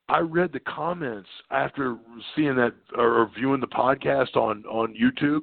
I 0.07 0.19
read 0.19 0.51
the 0.53 0.59
comments 0.59 1.29
after 1.49 1.97
seeing 2.35 2.55
that 2.55 2.73
or 2.97 3.29
viewing 3.35 3.61
the 3.61 3.67
podcast 3.67 4.35
on 4.35 4.63
on 4.65 4.93
YouTube. 4.93 5.41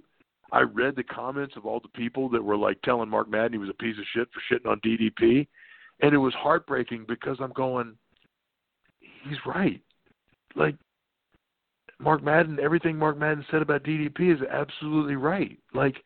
I 0.53 0.61
read 0.61 0.97
the 0.97 1.03
comments 1.03 1.57
of 1.57 1.67
all 1.67 1.81
the 1.81 1.89
people 1.89 2.29
that 2.31 2.43
were 2.43 2.57
like 2.57 2.81
telling 2.83 3.09
Mark 3.09 3.29
Madden 3.29 3.53
he 3.53 3.59
was 3.59 3.71
a 3.71 3.83
piece 3.83 3.97
of 3.99 4.05
shit 4.15 4.29
for 4.33 4.41
shitting 4.55 4.71
on 4.71 4.81
DDP, 4.81 5.49
and 6.01 6.15
it 6.15 6.19
was 6.19 6.35
heartbreaking 6.35 7.07
because 7.09 7.39
I'm 7.41 7.53
going, 7.53 7.97
he's 9.01 9.39
right. 9.47 9.81
Like 10.55 10.77
Mark 11.99 12.23
Madden, 12.23 12.59
everything 12.61 12.97
Mark 12.97 13.19
Madden 13.19 13.45
said 13.51 13.63
about 13.63 13.85
DDP 13.85 14.35
is 14.35 14.41
absolutely 14.51 15.17
right. 15.17 15.59
Like 15.75 15.97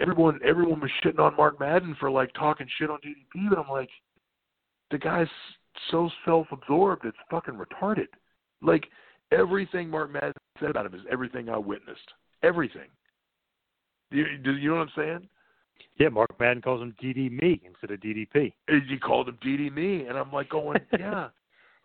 everyone, 0.00 0.40
everyone 0.44 0.80
was 0.80 0.90
shitting 1.04 1.20
on 1.20 1.36
Mark 1.36 1.60
Madden 1.60 1.96
for 2.00 2.10
like 2.10 2.32
talking 2.34 2.66
shit 2.78 2.90
on 2.90 2.98
DDP, 2.98 3.48
but 3.50 3.58
I'm 3.58 3.70
like, 3.70 3.90
the 4.90 4.98
guy's 4.98 5.28
so 5.90 6.10
self-absorbed, 6.24 7.04
it's 7.04 7.16
fucking 7.30 7.54
retarded. 7.54 8.08
Like 8.60 8.86
everything 9.30 9.88
Mark 9.88 10.12
Madden 10.12 10.32
said 10.60 10.70
about 10.70 10.86
him 10.86 10.94
is 10.94 11.02
everything 11.10 11.48
I 11.48 11.58
witnessed. 11.58 12.00
Everything. 12.42 12.88
Do 14.10 14.18
you, 14.18 14.38
do 14.42 14.56
you 14.56 14.70
know 14.70 14.76
what 14.76 14.82
I'm 14.82 14.92
saying? 14.96 15.28
Yeah, 15.98 16.08
Mark 16.08 16.38
Madden 16.38 16.62
calls 16.62 16.82
him 16.82 16.94
DD 17.02 17.30
me 17.40 17.60
instead 17.64 17.90
of 17.90 18.00
DDP. 18.00 18.52
He 18.68 18.98
called 18.98 19.28
him 19.28 19.38
DD 19.44 19.72
me, 19.72 20.06
and 20.06 20.16
I'm 20.16 20.32
like 20.32 20.48
going, 20.48 20.78
yeah. 20.98 21.28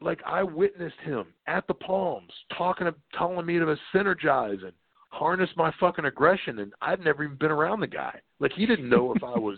like 0.01 0.19
I 0.25 0.43
witnessed 0.43 0.99
him 1.03 1.25
at 1.47 1.67
the 1.67 1.73
Palms 1.73 2.31
talking, 2.57 2.85
to, 2.85 2.95
telling 3.17 3.45
me 3.45 3.59
to 3.59 3.77
synergize 3.93 4.63
and 4.63 4.73
harness 5.09 5.49
my 5.55 5.71
fucking 5.79 6.05
aggression, 6.05 6.59
and 6.59 6.73
I'd 6.81 7.03
never 7.03 7.23
even 7.23 7.37
been 7.37 7.51
around 7.51 7.79
the 7.79 7.87
guy. 7.87 8.19
Like 8.39 8.51
he 8.53 8.65
didn't 8.65 8.89
know 8.89 9.13
if 9.15 9.23
I 9.23 9.37
was, 9.37 9.57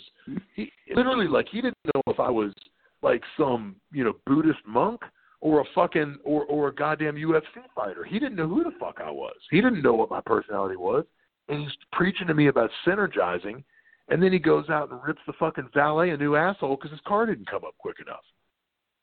he 0.56 0.72
literally 0.96 1.28
like 1.28 1.48
he 1.52 1.62
didn't 1.62 1.78
know 1.94 2.02
if 2.08 2.20
I 2.20 2.30
was 2.30 2.54
like 3.02 3.24
some 3.38 3.76
you 3.92 4.04
know 4.04 4.14
Buddhist 4.26 4.60
monk 4.68 5.02
or 5.42 5.62
a 5.62 5.66
fucking 5.74 6.18
or 6.24 6.46
or 6.46 6.68
a 6.68 6.76
goddamn 6.76 7.16
UFC 7.16 7.44
fighter. 7.76 8.04
He 8.04 8.20
didn't 8.20 8.36
know 8.36 8.48
who 8.48 8.64
the 8.64 8.72
fuck 8.80 9.00
I 9.04 9.12
was. 9.12 9.36
He 9.52 9.62
didn't 9.62 9.84
know 9.84 9.94
what 9.94 10.10
my 10.10 10.22
personality 10.22 10.76
was, 10.76 11.06
and 11.48 11.62
he's 11.62 11.72
preaching 11.94 12.28
to 12.28 12.34
me 12.34 12.48
about 12.48 12.72
synergizing. 12.86 13.64
And 14.12 14.24
then 14.24 14.34
he 14.34 14.40
goes 14.40 14.70
out 14.70 14.90
and 14.92 15.00
rips 15.06 15.22
the 15.28 15.34
fucking 15.34 15.70
valet 15.72 16.10
a 16.10 16.18
new 16.18 16.36
asshole 16.36 16.76
because 16.76 16.90
his 16.90 17.00
car 17.06 17.28
didn't 17.28 17.50
come 17.50 17.64
up 17.64 17.76
quick 17.78 17.98
enough. 18.02 18.24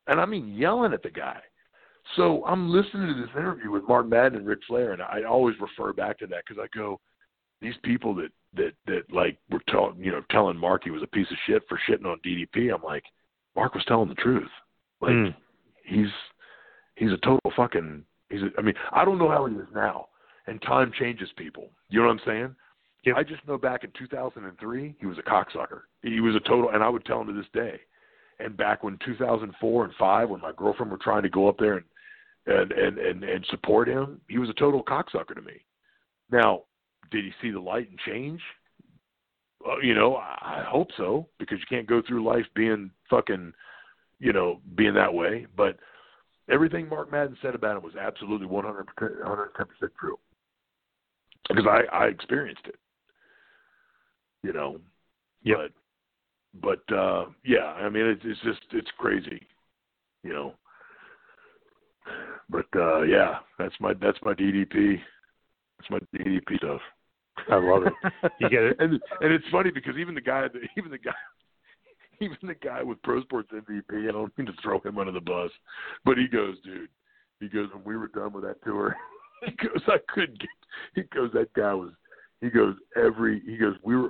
And 0.09 0.21
I 0.21 0.27
mean 0.27 0.55
yelling 0.55 0.93
at 0.93 1.05
the 1.05 1.11
guy. 1.11 1.41
So 2.15 2.45
I'm 2.45 2.71
listening 2.71 3.09
to 3.09 3.21
this 3.21 3.31
interview 3.37 3.71
with 3.71 3.87
Mark 3.89 4.09
Madden 4.09 4.39
and 4.39 4.47
Ric 4.47 4.61
Flair, 4.67 4.93
and 4.93 5.03
I 5.03 5.23
always 5.29 5.57
refer 5.61 5.93
back 5.93 6.19
to 6.21 6.27
that 6.29 6.43
because 6.47 6.63
I 6.63 6.77
go, 6.77 7.01
these 7.61 7.75
people 7.83 8.15
that 8.17 8.31
that 8.55 8.73
that 8.87 9.13
like 9.13 9.39
were 9.51 9.63
telling 9.69 9.97
you 9.99 10.13
know 10.13 10.23
telling 10.31 10.57
Mark 10.57 10.85
he 10.85 10.91
was 10.91 11.03
a 11.03 11.09
piece 11.09 11.31
of 11.31 11.37
shit 11.47 11.63
for 11.69 11.79
shitting 11.89 12.07
on 12.07 12.21
DDP. 12.25 12.73
I'm 12.75 12.83
like, 12.83 13.05
Mark 13.57 13.75
was 13.75 13.85
telling 13.87 14.09
the 14.09 14.15
truth. 14.15 14.49
Like 15.01 15.13
mm. 15.13 15.35
he's 15.85 16.09
he's 16.97 17.13
a 17.13 17.19
total 17.19 17.53
fucking 17.57 18.05
he's 18.31 18.43
a, 18.43 18.51
I 18.59 18.63
mean, 18.63 18.75
I 18.93 19.05
don't 19.05 19.19
know 19.19 19.31
how 19.31 19.47
he 19.47 19.55
is 19.55 19.69
now. 19.75 20.09
And 20.47 20.63
time 20.63 20.93
changes 20.97 21.29
people. 21.37 21.71
You 21.89 22.01
know 22.01 22.07
what 22.07 22.13
I'm 22.13 22.21
saying? 22.25 22.57
Yep. 23.05 23.17
I 23.17 23.23
just 23.25 23.47
know 23.47 23.59
back 23.59 23.83
in 23.85 23.91
2003, 23.99 24.97
he 24.99 25.07
was 25.07 25.19
a 25.19 25.23
cocksucker. 25.23 25.83
He 26.03 26.21
was 26.21 26.37
a 26.37 26.41
total, 26.41 26.71
and 26.71 26.83
I 26.83 26.89
would 26.89 27.05
tell 27.05 27.21
him 27.21 27.29
to 27.29 27.33
this 27.33 27.47
day. 27.53 27.81
And 28.39 28.57
back 28.57 28.83
when 28.85 28.99
2004 29.05 29.85
and 29.85 29.95
five, 29.99 30.29
when 30.29 30.41
my 30.41 30.53
girlfriend 30.57 30.93
were 30.93 30.99
trying 30.99 31.23
to 31.23 31.29
go 31.29 31.49
up 31.49 31.57
there 31.59 31.75
and 31.75 31.85
and 32.47 32.73
and 32.73 32.99
and, 32.99 33.25
and 33.25 33.47
support 33.51 33.89
him, 33.89 34.21
he 34.29 34.39
was 34.39 34.51
a 34.51 34.55
total 34.55 34.85
cocksucker 34.85 35.35
to 35.35 35.43
me. 35.43 35.65
Now, 36.31 36.63
did 37.11 37.25
he 37.25 37.33
see 37.41 37.51
the 37.51 37.61
light 37.61 37.89
and 37.89 37.99
change? 38.01 38.41
Uh, 39.67 39.79
you 39.83 39.95
know, 39.95 40.17
I 40.17 40.65
hope 40.69 40.89
so 40.97 41.27
because 41.39 41.59
you 41.59 41.67
can't 41.69 41.89
go 41.89 42.03
through 42.07 42.25
life 42.25 42.47
being 42.55 42.91
fucking, 43.11 43.53
you 44.19 44.33
know, 44.33 44.61
being 44.77 44.95
that 44.95 45.13
way. 45.13 45.47
But 45.57 45.79
everything 46.51 46.89
Mark 46.89 47.11
Madden 47.11 47.37
said 47.43 47.55
about 47.55 47.77
him 47.77 47.83
was 47.83 47.97
absolutely 47.97 48.47
100 48.47 48.87
110 48.99 49.67
percent 49.67 49.93
true 49.99 50.19
because 51.49 51.67
I 51.67 51.97
I 51.97 52.07
experienced 52.07 52.67
it. 52.67 52.77
You 54.43 54.53
know, 54.53 54.79
yeah. 55.43 55.55
but 56.63 56.83
but 56.89 56.97
uh 56.97 57.27
yeah, 57.45 57.65
I 57.65 57.89
mean 57.89 58.07
it's 58.07 58.23
it's 58.25 58.41
just 58.43 58.61
it's 58.73 58.91
crazy, 58.99 59.47
you 60.23 60.33
know. 60.33 60.55
But 62.49 62.67
uh 62.77 63.03
yeah, 63.03 63.39
that's 63.59 63.75
my 63.81 63.95
that's 63.95 64.19
my 64.23 64.35
DDP. 64.35 65.01
That's 65.79 65.91
my 65.91 65.99
DDP 66.15 66.59
stuff. 66.59 66.81
I 67.51 67.57
love 67.57 67.85
it. 67.87 67.93
You 68.41 68.49
get 68.49 68.63
it, 68.63 68.77
and 68.81 68.93
and 69.21 69.33
it's 69.33 69.45
funny 69.51 69.71
because 69.71 69.97
even 69.97 70.15
the 70.15 70.21
guy, 70.21 70.47
even 70.77 70.91
the 70.91 70.99
guy, 70.99 71.13
even 72.21 72.37
the 72.43 72.55
guy 72.55 72.83
with 72.83 73.03
Pro 73.03 73.23
Sports 73.23 73.51
MVP. 73.53 74.09
I 74.09 74.13
don't 74.13 74.37
mean 74.37 74.47
to 74.47 74.53
throw 74.63 74.81
him 74.81 74.99
under 74.99 75.13
the 75.13 75.21
bus, 75.21 75.51
but 76.05 76.19
he 76.19 76.27
goes, 76.27 76.57
dude. 76.65 76.89
He 77.41 77.49
goes 77.49 77.69
when 77.73 77.85
we 77.85 77.97
were 77.97 78.09
done 78.09 78.33
with 78.33 78.45
that 78.45 78.63
tour. 78.65 78.97
He 79.45 79.53
goes, 79.53 79.83
I 79.87 79.99
couldn't 80.09 80.39
get. 80.39 80.49
He 80.95 81.03
goes, 81.15 81.31
that 81.35 81.53
guy 81.53 81.75
was. 81.75 81.91
He 82.41 82.49
goes 82.49 82.75
every. 82.97 83.43
He 83.45 83.59
goes, 83.59 83.75
we 83.85 83.95
were. 83.95 84.09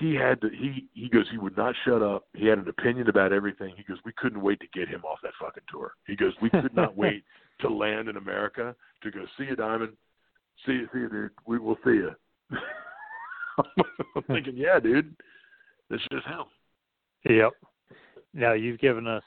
He 0.00 0.14
had 0.14 0.40
to. 0.40 0.48
He 0.48 0.88
he 0.94 1.10
goes. 1.10 1.26
He 1.30 1.36
would 1.36 1.54
not 1.54 1.74
shut 1.84 2.00
up. 2.00 2.24
He 2.32 2.46
had 2.46 2.56
an 2.56 2.68
opinion 2.68 3.10
about 3.10 3.34
everything. 3.34 3.74
He 3.76 3.82
goes, 3.82 3.98
we 4.06 4.12
couldn't 4.16 4.40
wait 4.40 4.58
to 4.60 4.66
get 4.72 4.88
him 4.88 5.04
off 5.04 5.18
that 5.22 5.34
fucking 5.38 5.64
tour. 5.70 5.92
He 6.06 6.16
goes, 6.16 6.32
we 6.40 6.48
could 6.48 6.74
not 6.74 6.96
wait 6.96 7.24
to 7.60 7.68
land 7.68 8.08
in 8.08 8.16
America 8.16 8.74
to 9.02 9.10
go 9.10 9.26
see 9.36 9.44
you, 9.44 9.54
Diamond. 9.54 9.92
See 10.64 10.72
you, 10.72 10.88
see 10.94 11.00
you, 11.00 11.10
dude. 11.10 11.30
We 11.46 11.58
will 11.58 11.76
see 11.84 11.90
you. 11.90 12.12
I'm 12.52 14.22
thinking, 14.26 14.56
yeah, 14.56 14.80
dude, 14.80 15.14
this 15.90 16.00
is 16.10 16.22
hell. 16.26 16.48
Yep. 17.28 17.52
Now 18.32 18.52
you've 18.52 18.80
given 18.80 19.06
us 19.06 19.22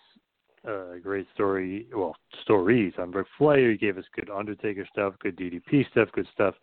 a 0.65 0.99
great 1.01 1.27
story, 1.33 1.87
well, 1.95 2.15
stories 2.41 2.93
on 2.97 3.11
Ric 3.11 3.27
Flair. 3.37 3.71
You 3.71 3.77
gave 3.77 3.97
us 3.97 4.03
good 4.15 4.29
Undertaker 4.29 4.85
stuff, 4.91 5.13
good 5.19 5.37
DDP 5.37 5.89
stuff, 5.91 6.09
good 6.13 6.27
stuff 6.33 6.55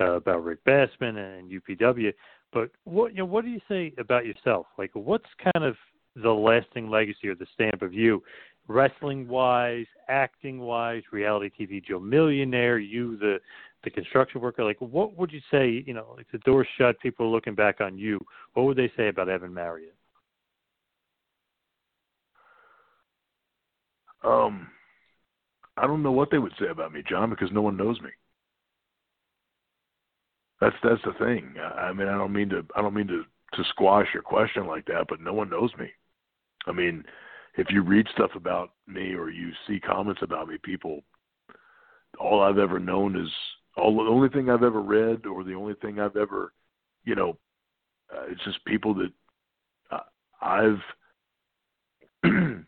uh, 0.00 0.12
about 0.12 0.44
Rick 0.44 0.64
Bassman 0.64 1.16
and 1.16 1.50
UPW. 1.50 2.12
But 2.52 2.70
what 2.84 3.12
you 3.12 3.18
know, 3.18 3.24
what 3.24 3.44
do 3.44 3.50
you 3.50 3.60
say 3.68 3.92
about 3.98 4.26
yourself? 4.26 4.66
Like, 4.76 4.90
what's 4.94 5.26
kind 5.54 5.64
of 5.64 5.76
the 6.16 6.30
lasting 6.30 6.90
legacy 6.90 7.28
or 7.28 7.34
the 7.34 7.46
stamp 7.54 7.82
of 7.82 7.92
you, 7.92 8.22
wrestling 8.68 9.26
wise, 9.26 9.86
acting 10.08 10.60
wise, 10.60 11.02
reality 11.10 11.50
TV 11.58 11.84
Joe 11.84 11.98
Millionaire, 11.98 12.78
you 12.78 13.16
the 13.16 13.38
the 13.84 13.90
construction 13.90 14.40
worker? 14.40 14.64
Like, 14.64 14.80
what 14.80 15.16
would 15.16 15.32
you 15.32 15.40
say? 15.50 15.82
You 15.86 15.94
know, 15.94 16.14
like 16.16 16.26
the 16.32 16.38
door's 16.38 16.68
shut, 16.76 17.00
people 17.00 17.26
are 17.26 17.30
looking 17.30 17.54
back 17.54 17.80
on 17.80 17.98
you. 17.98 18.20
What 18.54 18.66
would 18.66 18.76
they 18.76 18.92
say 18.96 19.08
about 19.08 19.28
Evan 19.28 19.54
Marriott? 19.54 19.94
Um, 24.24 24.68
I 25.76 25.86
don't 25.86 26.02
know 26.02 26.12
what 26.12 26.30
they 26.30 26.38
would 26.38 26.52
say 26.58 26.66
about 26.68 26.92
me, 26.92 27.02
John, 27.08 27.30
because 27.30 27.50
no 27.52 27.62
one 27.62 27.76
knows 27.76 28.00
me. 28.00 28.10
That's 30.60 30.74
that's 30.82 31.02
the 31.04 31.12
thing. 31.24 31.54
I 31.60 31.92
mean, 31.92 32.08
I 32.08 32.18
don't 32.18 32.32
mean 32.32 32.48
to 32.50 32.66
I 32.74 32.82
don't 32.82 32.94
mean 32.94 33.06
to 33.08 33.22
to 33.54 33.64
squash 33.70 34.08
your 34.12 34.22
question 34.22 34.66
like 34.66 34.86
that, 34.86 35.06
but 35.08 35.20
no 35.20 35.32
one 35.32 35.48
knows 35.48 35.70
me. 35.78 35.88
I 36.66 36.72
mean, 36.72 37.04
if 37.58 37.66
you 37.70 37.82
read 37.82 38.06
stuff 38.14 38.30
about 38.36 38.70
me 38.86 39.14
or 39.14 39.30
you 39.30 39.50
see 39.66 39.80
comments 39.80 40.22
about 40.22 40.48
me, 40.48 40.56
people, 40.62 41.02
all 42.18 42.40
I've 42.40 42.58
ever 42.58 42.78
known 42.78 43.20
is 43.20 43.28
all 43.76 43.96
the 43.96 44.10
only 44.10 44.28
thing 44.28 44.48
I've 44.48 44.62
ever 44.62 44.80
read 44.80 45.26
or 45.26 45.42
the 45.42 45.54
only 45.54 45.74
thing 45.74 45.98
I've 45.98 46.16
ever, 46.16 46.52
you 47.04 47.16
know, 47.16 47.36
uh, 48.14 48.22
it's 48.30 48.42
just 48.44 48.64
people 48.64 48.94
that 48.94 49.10
uh, 49.90 50.00
I've. 50.40 50.80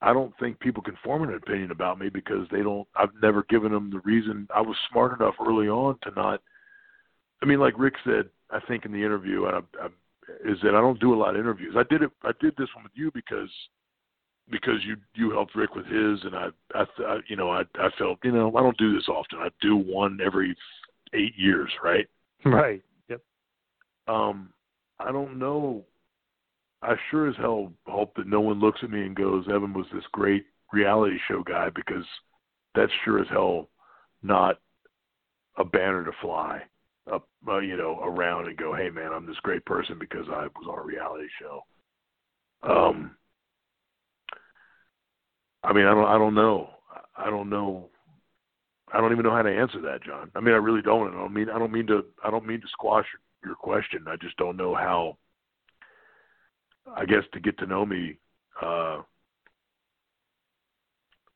I 0.00 0.12
don't 0.12 0.32
think 0.38 0.60
people 0.60 0.82
can 0.82 0.96
form 1.02 1.24
an 1.24 1.34
opinion 1.34 1.70
about 1.70 1.98
me 1.98 2.08
because 2.08 2.46
they 2.50 2.62
don't. 2.62 2.88
I've 2.96 3.10
never 3.22 3.44
given 3.48 3.72
them 3.72 3.90
the 3.90 4.00
reason. 4.00 4.48
I 4.54 4.60
was 4.60 4.76
smart 4.90 5.20
enough 5.20 5.34
early 5.44 5.68
on 5.68 5.98
to 6.02 6.10
not. 6.12 6.40
I 7.42 7.46
mean, 7.46 7.60
like 7.60 7.74
Rick 7.78 7.94
said, 8.04 8.30
I 8.50 8.60
think 8.66 8.84
in 8.84 8.92
the 8.92 9.04
interview, 9.04 9.46
and 9.46 9.56
I, 9.56 9.84
I, 9.84 9.86
is 10.50 10.58
that 10.62 10.74
I 10.74 10.80
don't 10.80 11.00
do 11.00 11.14
a 11.14 11.18
lot 11.18 11.34
of 11.34 11.40
interviews. 11.40 11.74
I 11.76 11.82
did 11.90 12.02
it. 12.02 12.10
I 12.22 12.30
did 12.40 12.54
this 12.56 12.68
one 12.74 12.84
with 12.84 12.92
you 12.94 13.10
because 13.12 13.50
because 14.50 14.84
you 14.84 14.96
you 15.14 15.30
helped 15.30 15.54
Rick 15.54 15.74
with 15.74 15.86
his, 15.86 16.24
and 16.24 16.34
I 16.34 16.48
I, 16.74 16.84
I 17.06 17.18
you 17.28 17.36
know 17.36 17.50
I 17.50 17.62
I 17.74 17.88
felt 17.98 18.18
you 18.22 18.32
know 18.32 18.54
I 18.56 18.62
don't 18.62 18.78
do 18.78 18.94
this 18.94 19.08
often. 19.08 19.38
I 19.38 19.48
do 19.60 19.76
one 19.76 20.18
every 20.24 20.56
eight 21.14 21.34
years, 21.36 21.70
right? 21.82 22.06
Right. 22.44 22.82
Yep. 23.08 23.20
Um, 24.06 24.50
I 24.98 25.12
don't 25.12 25.38
know 25.38 25.84
I 26.82 26.94
sure 27.10 27.28
as 27.28 27.36
hell 27.36 27.72
hope 27.86 28.14
that 28.16 28.28
no 28.28 28.40
one 28.40 28.60
looks 28.60 28.80
at 28.82 28.90
me 28.90 29.02
and 29.02 29.16
goes, 29.16 29.46
Evan 29.48 29.74
was 29.74 29.86
this 29.92 30.04
great 30.12 30.44
reality 30.72 31.18
show 31.26 31.42
guy 31.42 31.70
because 31.74 32.04
that's 32.74 32.92
sure 33.04 33.20
as 33.20 33.28
hell 33.28 33.68
not 34.22 34.60
a 35.56 35.64
banner 35.64 36.04
to 36.04 36.12
fly 36.20 36.62
up, 37.12 37.26
uh, 37.48 37.58
you 37.58 37.76
know, 37.76 37.98
around 38.02 38.46
and 38.46 38.56
go, 38.56 38.74
hey 38.74 38.90
man, 38.90 39.12
I'm 39.12 39.26
this 39.26 39.40
great 39.42 39.64
person 39.64 39.98
because 39.98 40.26
I 40.28 40.42
was 40.44 40.68
on 40.70 40.78
a 40.78 40.82
reality 40.82 41.26
show. 41.40 41.64
Um, 42.62 43.16
I 45.68 45.74
mean, 45.74 45.84
I 45.84 45.92
don't, 45.92 46.06
I 46.08 46.16
don't 46.16 46.34
know, 46.34 46.70
I 47.14 47.28
don't 47.28 47.50
know, 47.50 47.90
I 48.90 49.00
don't 49.00 49.12
even 49.12 49.22
know 49.24 49.32
how 49.32 49.42
to 49.42 49.54
answer 49.54 49.82
that, 49.82 50.02
John. 50.02 50.30
I 50.34 50.40
mean, 50.40 50.54
I 50.54 50.58
really 50.58 50.80
don't. 50.80 51.14
I 51.14 51.18
don't 51.18 51.34
mean, 51.34 51.50
I 51.50 51.58
don't 51.58 51.72
mean 51.72 51.86
to, 51.88 52.06
I 52.24 52.30
don't 52.30 52.46
mean 52.46 52.62
to 52.62 52.68
squash 52.68 53.04
your 53.44 53.54
question. 53.54 54.06
I 54.08 54.16
just 54.16 54.38
don't 54.38 54.56
know 54.56 54.74
how 54.74 55.18
I 56.96 57.04
guess 57.04 57.24
to 57.34 57.40
get 57.40 57.58
to 57.58 57.66
know 57.66 57.84
me, 57.84 58.18
uh, 58.62 59.02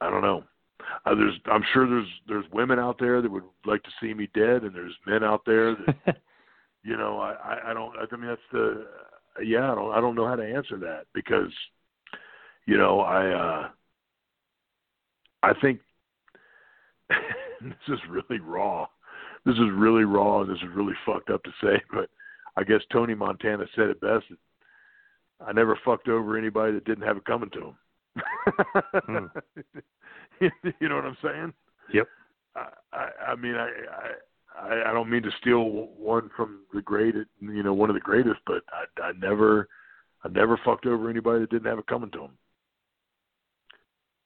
I 0.00 0.10
don't 0.10 0.22
know. 0.22 0.44
Uh, 1.04 1.14
there's, 1.14 1.34
I'm 1.46 1.64
sure 1.72 1.86
there's 1.86 2.08
there's 2.26 2.44
women 2.52 2.78
out 2.78 2.96
there 2.98 3.20
that 3.20 3.30
would 3.30 3.44
like 3.66 3.82
to 3.82 3.90
see 4.00 4.14
me 4.14 4.30
dead, 4.34 4.62
and 4.62 4.74
there's 4.74 4.94
men 5.06 5.22
out 5.22 5.42
there 5.44 5.76
that, 5.76 6.16
you 6.82 6.96
know, 6.96 7.18
I, 7.18 7.32
I 7.32 7.70
I 7.70 7.74
don't. 7.74 7.94
I 7.96 8.16
mean, 8.16 8.28
that's 8.28 8.40
the, 8.50 8.86
yeah, 9.44 9.70
I 9.70 9.74
don't 9.74 9.92
I 9.92 10.00
don't 10.00 10.14
know 10.14 10.26
how 10.26 10.36
to 10.36 10.54
answer 10.54 10.78
that 10.78 11.04
because, 11.14 11.52
you 12.66 12.78
know, 12.78 13.00
I 13.00 13.28
uh, 13.28 13.68
I 15.42 15.52
think 15.60 15.80
this 17.08 17.74
is 17.88 17.98
really 18.08 18.40
raw. 18.40 18.86
This 19.44 19.56
is 19.56 19.70
really 19.74 20.04
raw. 20.04 20.42
and 20.42 20.50
This 20.50 20.58
is 20.58 20.68
really 20.74 20.94
fucked 21.04 21.30
up 21.30 21.42
to 21.44 21.50
say, 21.62 21.80
but 21.92 22.08
I 22.56 22.64
guess 22.64 22.80
Tony 22.92 23.14
Montana 23.14 23.64
said 23.74 23.88
it 23.88 24.00
best. 24.00 24.24
I 25.44 25.52
never 25.52 25.78
fucked 25.84 26.08
over 26.08 26.38
anybody 26.38 26.74
that 26.74 26.84
didn't 26.84 27.06
have 27.06 27.16
it 27.16 27.24
coming 27.24 27.50
to 27.50 27.60
them. 27.60 27.76
hmm. 29.06 29.26
you 30.80 30.88
know 30.88 30.96
what 30.96 31.04
I'm 31.04 31.16
saying? 31.22 31.52
Yep. 31.92 32.06
I, 32.54 32.68
I, 32.92 33.08
I 33.28 33.34
mean, 33.36 33.54
I, 33.54 33.68
I, 34.56 34.90
I 34.90 34.92
don't 34.92 35.10
mean 35.10 35.22
to 35.22 35.30
steal 35.40 35.64
one 35.96 36.30
from 36.36 36.60
the 36.74 36.82
great, 36.82 37.14
you 37.40 37.62
know, 37.62 37.72
one 37.72 37.90
of 37.90 37.94
the 37.94 38.00
greatest, 38.00 38.40
but 38.46 38.62
I, 38.70 39.08
I 39.08 39.12
never, 39.18 39.68
I 40.24 40.28
never 40.28 40.60
fucked 40.64 40.86
over 40.86 41.08
anybody 41.08 41.40
that 41.40 41.50
didn't 41.50 41.68
have 41.68 41.78
it 41.78 41.86
coming 41.86 42.10
to 42.10 42.18
them. 42.18 42.38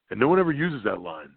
And 0.09 0.19
no 0.19 0.27
one 0.27 0.39
ever 0.39 0.51
uses 0.51 0.83
that 0.83 1.01
line. 1.01 1.29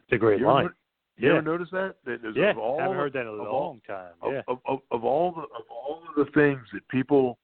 It's 0.00 0.12
a 0.12 0.18
great 0.18 0.40
you 0.40 0.46
line. 0.46 0.66
Ever, 0.66 0.76
you 1.16 1.28
yeah. 1.28 1.34
ever 1.34 1.42
notice 1.42 1.68
that? 1.72 1.94
that 2.04 2.18
yeah, 2.34 2.50
of 2.50 2.58
all, 2.58 2.78
I 2.78 2.82
haven't 2.82 2.98
heard 2.98 3.12
that 3.14 3.22
in 3.22 3.26
a 3.28 3.32
long 3.32 3.46
all, 3.46 3.78
time. 3.86 4.12
Of, 4.20 4.32
yeah. 4.32 4.42
Of, 4.48 4.58
of, 4.66 4.78
of 4.90 5.04
all 5.04 5.32
the 5.32 5.42
of 5.42 5.64
all 5.70 6.02
of 6.08 6.26
the 6.26 6.30
things 6.32 6.60
that 6.72 6.86
people 6.88 7.38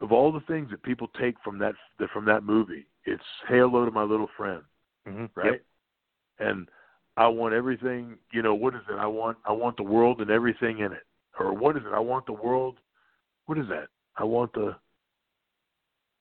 of 0.00 0.12
all 0.12 0.32
the 0.32 0.40
things 0.40 0.70
that 0.70 0.82
people 0.82 1.08
take 1.18 1.36
from 1.44 1.58
that 1.60 1.74
from 2.12 2.24
that 2.26 2.42
movie, 2.42 2.86
it's 3.04 3.22
"Hey, 3.48 3.58
hello 3.58 3.84
to 3.84 3.90
my 3.90 4.02
little 4.02 4.28
friend," 4.36 4.62
mm-hmm. 5.08 5.26
right? 5.34 5.52
Yep. 5.52 5.64
And 6.40 6.68
I 7.16 7.28
want 7.28 7.54
everything. 7.54 8.16
You 8.32 8.42
know, 8.42 8.54
what 8.54 8.74
is 8.74 8.80
it? 8.90 8.94
I 8.94 9.06
want 9.06 9.38
I 9.46 9.52
want 9.52 9.76
the 9.76 9.84
world 9.84 10.20
and 10.20 10.30
everything 10.30 10.80
in 10.80 10.92
it. 10.92 11.06
Or 11.38 11.54
what 11.54 11.76
is 11.76 11.82
it? 11.86 11.94
I 11.94 12.00
want 12.00 12.26
the 12.26 12.32
world. 12.32 12.78
What 13.46 13.58
is 13.58 13.68
that? 13.68 13.88
I 14.16 14.24
want 14.24 14.52
the. 14.52 14.76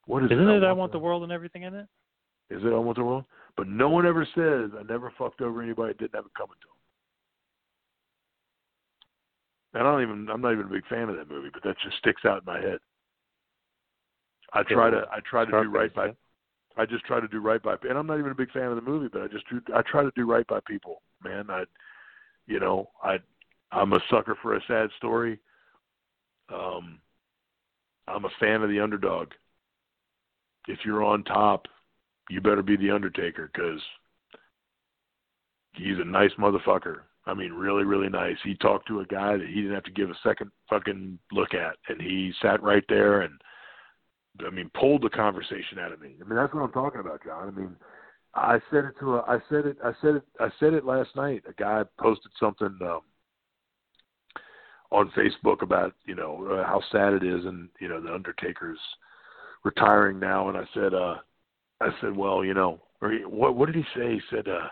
What 0.05 0.23
is 0.23 0.31
Isn't 0.31 0.47
it? 0.47 0.63
I, 0.63 0.69
I 0.69 0.71
want 0.71 0.91
the, 0.91 0.99
the 0.99 1.03
world 1.03 1.23
and 1.23 1.31
everything 1.31 1.63
in 1.63 1.73
it. 1.73 1.87
Is 2.51 2.61
it 2.63 2.73
want 2.73 2.97
the? 2.97 3.25
But 3.55 3.67
no 3.67 3.89
one 3.89 4.05
ever 4.05 4.27
says 4.35 4.71
I 4.77 4.83
never 4.83 5.13
fucked 5.17 5.41
over 5.41 5.61
anybody 5.61 5.93
that 5.93 5.99
didn't 5.99 6.15
have 6.15 6.25
it 6.25 6.33
coming 6.37 6.55
to 6.61 6.67
them. 6.67 6.71
And 9.73 9.87
I 9.87 9.91
don't 9.91 10.01
even 10.01 10.29
I'm 10.29 10.41
not 10.41 10.51
even 10.51 10.65
a 10.65 10.69
big 10.69 10.85
fan 10.87 11.09
of 11.09 11.15
that 11.15 11.29
movie, 11.29 11.49
but 11.53 11.63
that 11.63 11.75
just 11.83 11.97
sticks 11.97 12.25
out 12.25 12.39
in 12.39 12.45
my 12.45 12.59
head. 12.59 12.79
I 14.53 14.63
try 14.63 14.89
to 14.89 15.05
I 15.11 15.19
try 15.29 15.45
to 15.45 15.51
do 15.51 15.69
right 15.69 15.93
by 15.93 16.13
I 16.77 16.85
just 16.85 17.05
try 17.05 17.21
to 17.21 17.27
do 17.27 17.39
right 17.39 17.61
by 17.63 17.75
and 17.83 17.97
I'm 17.97 18.07
not 18.07 18.19
even 18.19 18.31
a 18.31 18.35
big 18.35 18.51
fan 18.51 18.63
of 18.63 18.75
the 18.75 18.81
movie, 18.81 19.07
but 19.11 19.21
I 19.21 19.27
just 19.27 19.45
do 19.49 19.61
I 19.73 19.81
try 19.81 20.03
to 20.03 20.11
do 20.15 20.29
right 20.29 20.45
by 20.47 20.59
people, 20.67 21.01
man. 21.23 21.49
I 21.49 21.63
you 22.47 22.59
know, 22.59 22.89
I 23.01 23.17
I'm 23.71 23.93
a 23.93 23.99
sucker 24.09 24.37
for 24.41 24.55
a 24.55 24.61
sad 24.67 24.89
story. 24.97 25.39
Um 26.53 26.99
I'm 28.07 28.25
a 28.25 28.29
fan 28.41 28.61
of 28.61 28.69
the 28.69 28.81
underdog. 28.81 29.29
If 30.67 30.79
you're 30.83 31.03
on 31.03 31.23
top, 31.23 31.65
you 32.31 32.41
better 32.41 32.63
be 32.63 32.77
the 32.77 32.91
Undertaker 32.91 33.49
cuz 33.53 33.81
he's 35.73 35.99
a 35.99 36.05
nice 36.05 36.33
motherfucker. 36.35 37.01
I 37.25 37.33
mean, 37.33 37.53
really, 37.53 37.83
really 37.83 38.09
nice. 38.09 38.37
He 38.43 38.55
talked 38.55 38.87
to 38.87 39.01
a 39.01 39.05
guy 39.05 39.37
that 39.37 39.47
he 39.47 39.55
didn't 39.55 39.75
have 39.75 39.83
to 39.83 39.91
give 39.91 40.09
a 40.09 40.15
second 40.23 40.51
fucking 40.69 41.19
look 41.31 41.53
at, 41.53 41.77
and 41.87 42.01
he 42.01 42.33
sat 42.41 42.63
right 42.63 42.83
there 42.89 43.21
and 43.21 43.39
I 44.45 44.49
mean, 44.49 44.71
pulled 44.73 45.03
the 45.03 45.09
conversation 45.09 45.77
out 45.79 45.91
of 45.91 46.01
me. 46.01 46.15
I 46.19 46.23
mean, 46.27 46.35
that's 46.35 46.53
what 46.53 46.63
I'm 46.63 46.71
talking 46.71 47.01
about, 47.01 47.23
John. 47.23 47.47
I 47.47 47.51
mean, 47.51 47.75
I 48.33 48.59
said 48.71 48.85
it 48.85 48.93
to 48.99 49.15
a, 49.15 49.21
I 49.21 49.39
said 49.49 49.65
it, 49.65 49.77
I 49.83 49.91
said 50.01 50.15
it, 50.15 50.23
I 50.39 50.49
said 50.59 50.73
it 50.73 50.85
last 50.85 51.15
night. 51.15 51.43
A 51.47 51.53
guy 51.53 51.83
posted 51.99 52.31
something 52.39 52.77
um, 52.81 53.01
on 54.91 55.11
Facebook 55.11 55.61
about 55.61 55.93
you 56.05 56.15
know 56.15 56.63
how 56.65 56.81
sad 56.91 57.13
it 57.13 57.23
is, 57.23 57.45
and 57.45 57.69
you 57.79 57.89
know 57.89 58.01
the 58.01 58.13
Undertaker's 58.13 58.79
retiring 59.63 60.19
now. 60.19 60.49
And 60.49 60.57
I 60.57 60.63
said, 60.73 60.93
uh, 60.93 61.15
I 61.81 61.89
said, 61.99 62.15
well, 62.15 62.45
you 62.45 62.53
know, 62.53 62.79
or 63.01 63.11
he, 63.11 63.25
what 63.25 63.55
what 63.55 63.65
did 63.65 63.75
he 63.75 63.83
say? 63.95 64.13
He 64.13 64.21
said, 64.29 64.47
uh, 64.47 64.67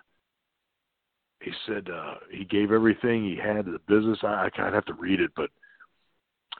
he 1.41 1.51
said 1.65 1.89
uh, 1.89 2.15
he 2.31 2.45
gave 2.45 2.71
everything 2.71 3.23
he 3.23 3.35
had 3.35 3.65
to 3.65 3.71
the 3.71 3.79
business. 3.87 4.19
I, 4.23 4.45
I 4.45 4.49
kind 4.49 4.67
of 4.67 4.73
have 4.75 4.85
to 4.85 4.93
read 4.93 5.19
it, 5.19 5.31
but 5.35 5.49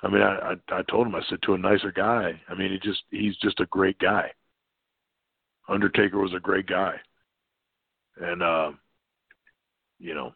I 0.01 0.07
mean, 0.09 0.21
I, 0.21 0.53
I 0.71 0.79
I 0.79 0.81
told 0.89 1.07
him 1.07 1.15
I 1.15 1.21
said 1.29 1.39
to 1.43 1.53
a 1.53 1.57
nicer 1.57 1.91
guy. 1.91 2.39
I 2.49 2.55
mean, 2.55 2.71
he 2.71 2.79
just 2.79 3.03
he's 3.11 3.37
just 3.37 3.59
a 3.59 3.65
great 3.67 3.99
guy. 3.99 4.31
Undertaker 5.67 6.17
was 6.17 6.33
a 6.33 6.39
great 6.39 6.65
guy, 6.65 6.95
and 8.19 8.41
uh, 8.41 8.71
you 9.99 10.15
know, 10.15 10.33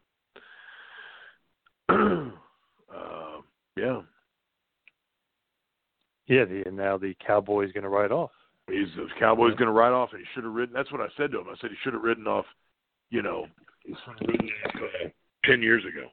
uh, 1.90 3.42
yeah, 3.76 4.02
Yeah, 6.28 6.46
the, 6.46 6.64
and 6.66 6.78
now 6.78 6.98
the 6.98 7.16
Cowboy's 7.26 7.72
going 7.72 7.84
to 7.84 7.90
ride 7.90 8.12
off. 8.12 8.32
He's 8.68 8.88
the 8.96 9.08
Cowboy's 9.20 9.56
going 9.56 9.68
to 9.68 9.72
ride 9.72 9.94
off, 9.94 10.10
and 10.12 10.20
he 10.20 10.28
should 10.34 10.44
have 10.44 10.54
ridden. 10.54 10.74
That's 10.74 10.92
what 10.92 11.02
I 11.02 11.08
said 11.18 11.32
to 11.32 11.40
him. 11.40 11.48
I 11.50 11.56
said 11.60 11.72
he 11.72 11.78
should 11.84 11.94
have 11.94 12.04
ridden 12.04 12.28
off. 12.28 12.46
You 13.10 13.22
know, 13.22 13.48
he 13.84 13.94
should 13.94 14.20
have 14.20 14.28
ridden 14.28 14.50
off 14.66 14.76
uh, 14.76 15.10
ten 15.46 15.62
years 15.62 15.84
ago, 15.86 16.08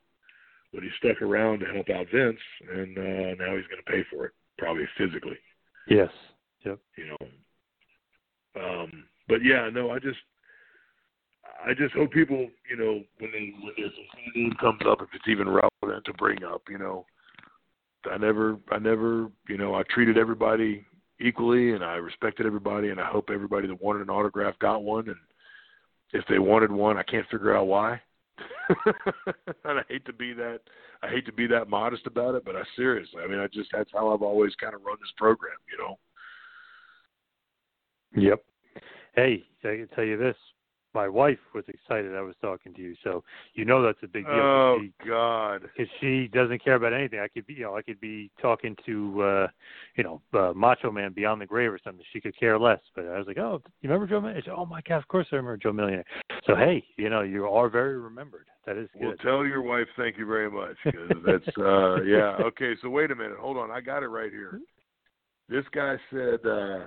but 0.73 0.83
he 0.83 0.91
stuck 0.99 1.23
around 1.23 1.61
to 1.61 1.67
help 1.67 1.89
out 1.91 2.07
Vince, 2.13 2.39
and 2.73 2.99
uh, 2.99 3.43
now 3.43 3.57
he's 3.57 3.67
going 3.67 3.83
to 3.85 3.91
pay 3.91 4.05
for 4.11 4.27
it, 4.27 4.33
probably 4.59 4.85
physically. 4.99 5.39
Yes. 5.89 6.11
Yep. 6.65 6.79
you 6.97 7.07
know. 7.07 7.17
Um, 8.61 9.05
but 9.29 9.43
yeah, 9.45 9.71
no, 9.73 9.91
I 9.91 9.99
just, 9.99 10.19
I 11.65 11.73
just 11.73 11.95
hope 11.95 12.11
people, 12.11 12.49
you 12.69 12.77
know, 12.77 13.03
when 13.19 13.31
they 13.33 13.55
when 13.63 13.73
there's 13.77 13.93
a 13.93 14.39
name 14.39 14.53
comes 14.61 14.81
up, 14.87 15.01
if 15.01 15.09
it's 15.15 15.29
even 15.29 15.49
relevant 15.49 16.05
to 16.05 16.13
bring 16.15 16.45
up, 16.45 16.63
you 16.69 16.79
know, 16.79 17.07
I 18.11 18.19
never, 18.19 18.59
I 18.71 18.79
never, 18.79 19.31
you 19.49 19.57
know, 19.57 19.75
I 19.75 19.83
treated 19.85 20.19
everybody 20.19 20.85
equally, 21.21 21.73
and 21.73 21.85
I 21.85 21.95
respected 21.95 22.47
everybody, 22.47 22.91
and 22.91 23.01
I 23.01 23.07
hope 23.07 23.31
everybody 23.33 23.69
that 23.69 23.83
wanted 23.83 24.03
an 24.03 24.11
autograph 24.11 24.59
got 24.59 24.83
one, 24.83 25.09
and 25.09 25.17
if 26.13 26.25
they 26.29 26.39
wanted 26.39 26.73
one, 26.73 26.97
I 26.97 27.03
can't 27.03 27.29
figure 27.31 27.57
out 27.57 27.67
why. 27.67 28.01
and 28.87 29.79
I 29.79 29.83
hate 29.89 30.05
to 30.07 30.13
be 30.13 30.33
that, 30.35 30.61
I 31.03 31.09
hate 31.09 31.27
to 31.27 31.33
be 31.33 31.47
that 31.49 31.69
modest 31.69 32.07
about 32.07 32.35
it, 32.35 32.45
but 32.45 32.57
I 32.57 32.63
seriously, 32.77 33.23
I 33.23 33.29
mean, 33.29 33.39
I 33.39 33.47
just 33.49 33.71
that's 33.73 33.91
how 33.93 34.13
I've 34.13 34.23
always 34.23 34.55
kind 34.57 34.75
of 34.75 34.83
run 34.85 34.97
this 35.01 35.13
program, 35.17 35.57
you 35.71 35.79
know. 35.79 35.99
Yep. 38.17 38.45
Hey, 39.15 39.45
I 39.63 39.77
can 39.77 39.89
tell 39.95 40.05
you 40.05 40.17
this. 40.17 40.37
My 40.93 41.09
wife 41.09 41.39
was 41.55 41.65
excited 41.69 42.17
I 42.17 42.21
was 42.21 42.35
talking 42.41 42.75
to 42.75 42.81
you, 42.81 42.95
so 43.05 43.23
you 43.55 43.65
know 43.65 43.83
that's 43.83 44.03
a 44.03 44.09
big 44.09 44.25
deal. 44.25 44.35
Oh 44.35 44.79
she, 44.81 44.93
God! 45.09 45.63
because 45.63 45.91
she 46.01 46.29
doesn't 46.29 46.65
care 46.65 46.75
about 46.75 46.93
anything. 46.93 47.21
I 47.21 47.29
could 47.29 47.47
be, 47.47 47.55
you 47.55 47.63
know, 47.63 47.77
I 47.77 47.83
could 47.83 48.01
be 48.01 48.31
talking 48.43 48.77
to, 48.87 49.23
uh, 49.23 49.47
you 49.97 50.05
know, 50.05 50.21
uh, 50.35 50.53
Macho 50.55 50.91
Man 50.91 51.13
Beyond 51.13 51.41
the 51.41 51.47
Grave 51.47 51.73
or 51.73 51.79
something. 51.83 52.05
She 52.13 52.21
could 52.21 52.37
care 52.39 52.59
less. 52.59 52.81
But 52.95 53.07
I 53.07 53.19
was 53.19 53.27
like, 53.27 53.39
oh, 53.39 53.63
you 53.83 53.89
remember 53.89 54.07
Joe? 54.07 54.21
Millionaire? 54.21 54.43
Said, 54.45 54.55
oh 54.57 54.67
my 54.67 54.81
God, 54.89 54.99
of 54.99 55.09
course 55.09 55.27
I 55.33 55.37
remember 55.37 55.59
Joe 55.59 55.73
Millionaire. 55.73 56.05
So 56.47 56.57
hey, 56.57 56.85
you 56.97 57.09
know, 57.09 57.23
you 57.23 57.47
are 57.47 57.69
very 57.69 57.99
remembered. 57.99 58.47
That 58.67 58.77
is 58.77 58.89
good. 58.93 59.03
Well, 59.03 59.15
tell 59.23 59.47
your 59.47 59.63
wife 59.63 59.87
thank 59.97 60.19
you 60.19 60.27
very 60.27 60.51
much. 60.51 60.77
'cause 60.85 61.23
that's 61.25 61.59
uh 61.59 62.03
yeah. 62.03 62.37
Okay, 62.41 62.75
so 62.83 62.91
wait 62.91 63.11
a 63.11 63.15
minute. 63.15 63.39
Hold 63.39 63.57
on. 63.57 63.71
I 63.71 63.81
got 63.81 64.03
it 64.03 64.09
right 64.09 64.31
here. 64.31 64.61
This 65.49 65.65
guy 65.73 65.97
said 66.13 66.41
uh 66.45 66.87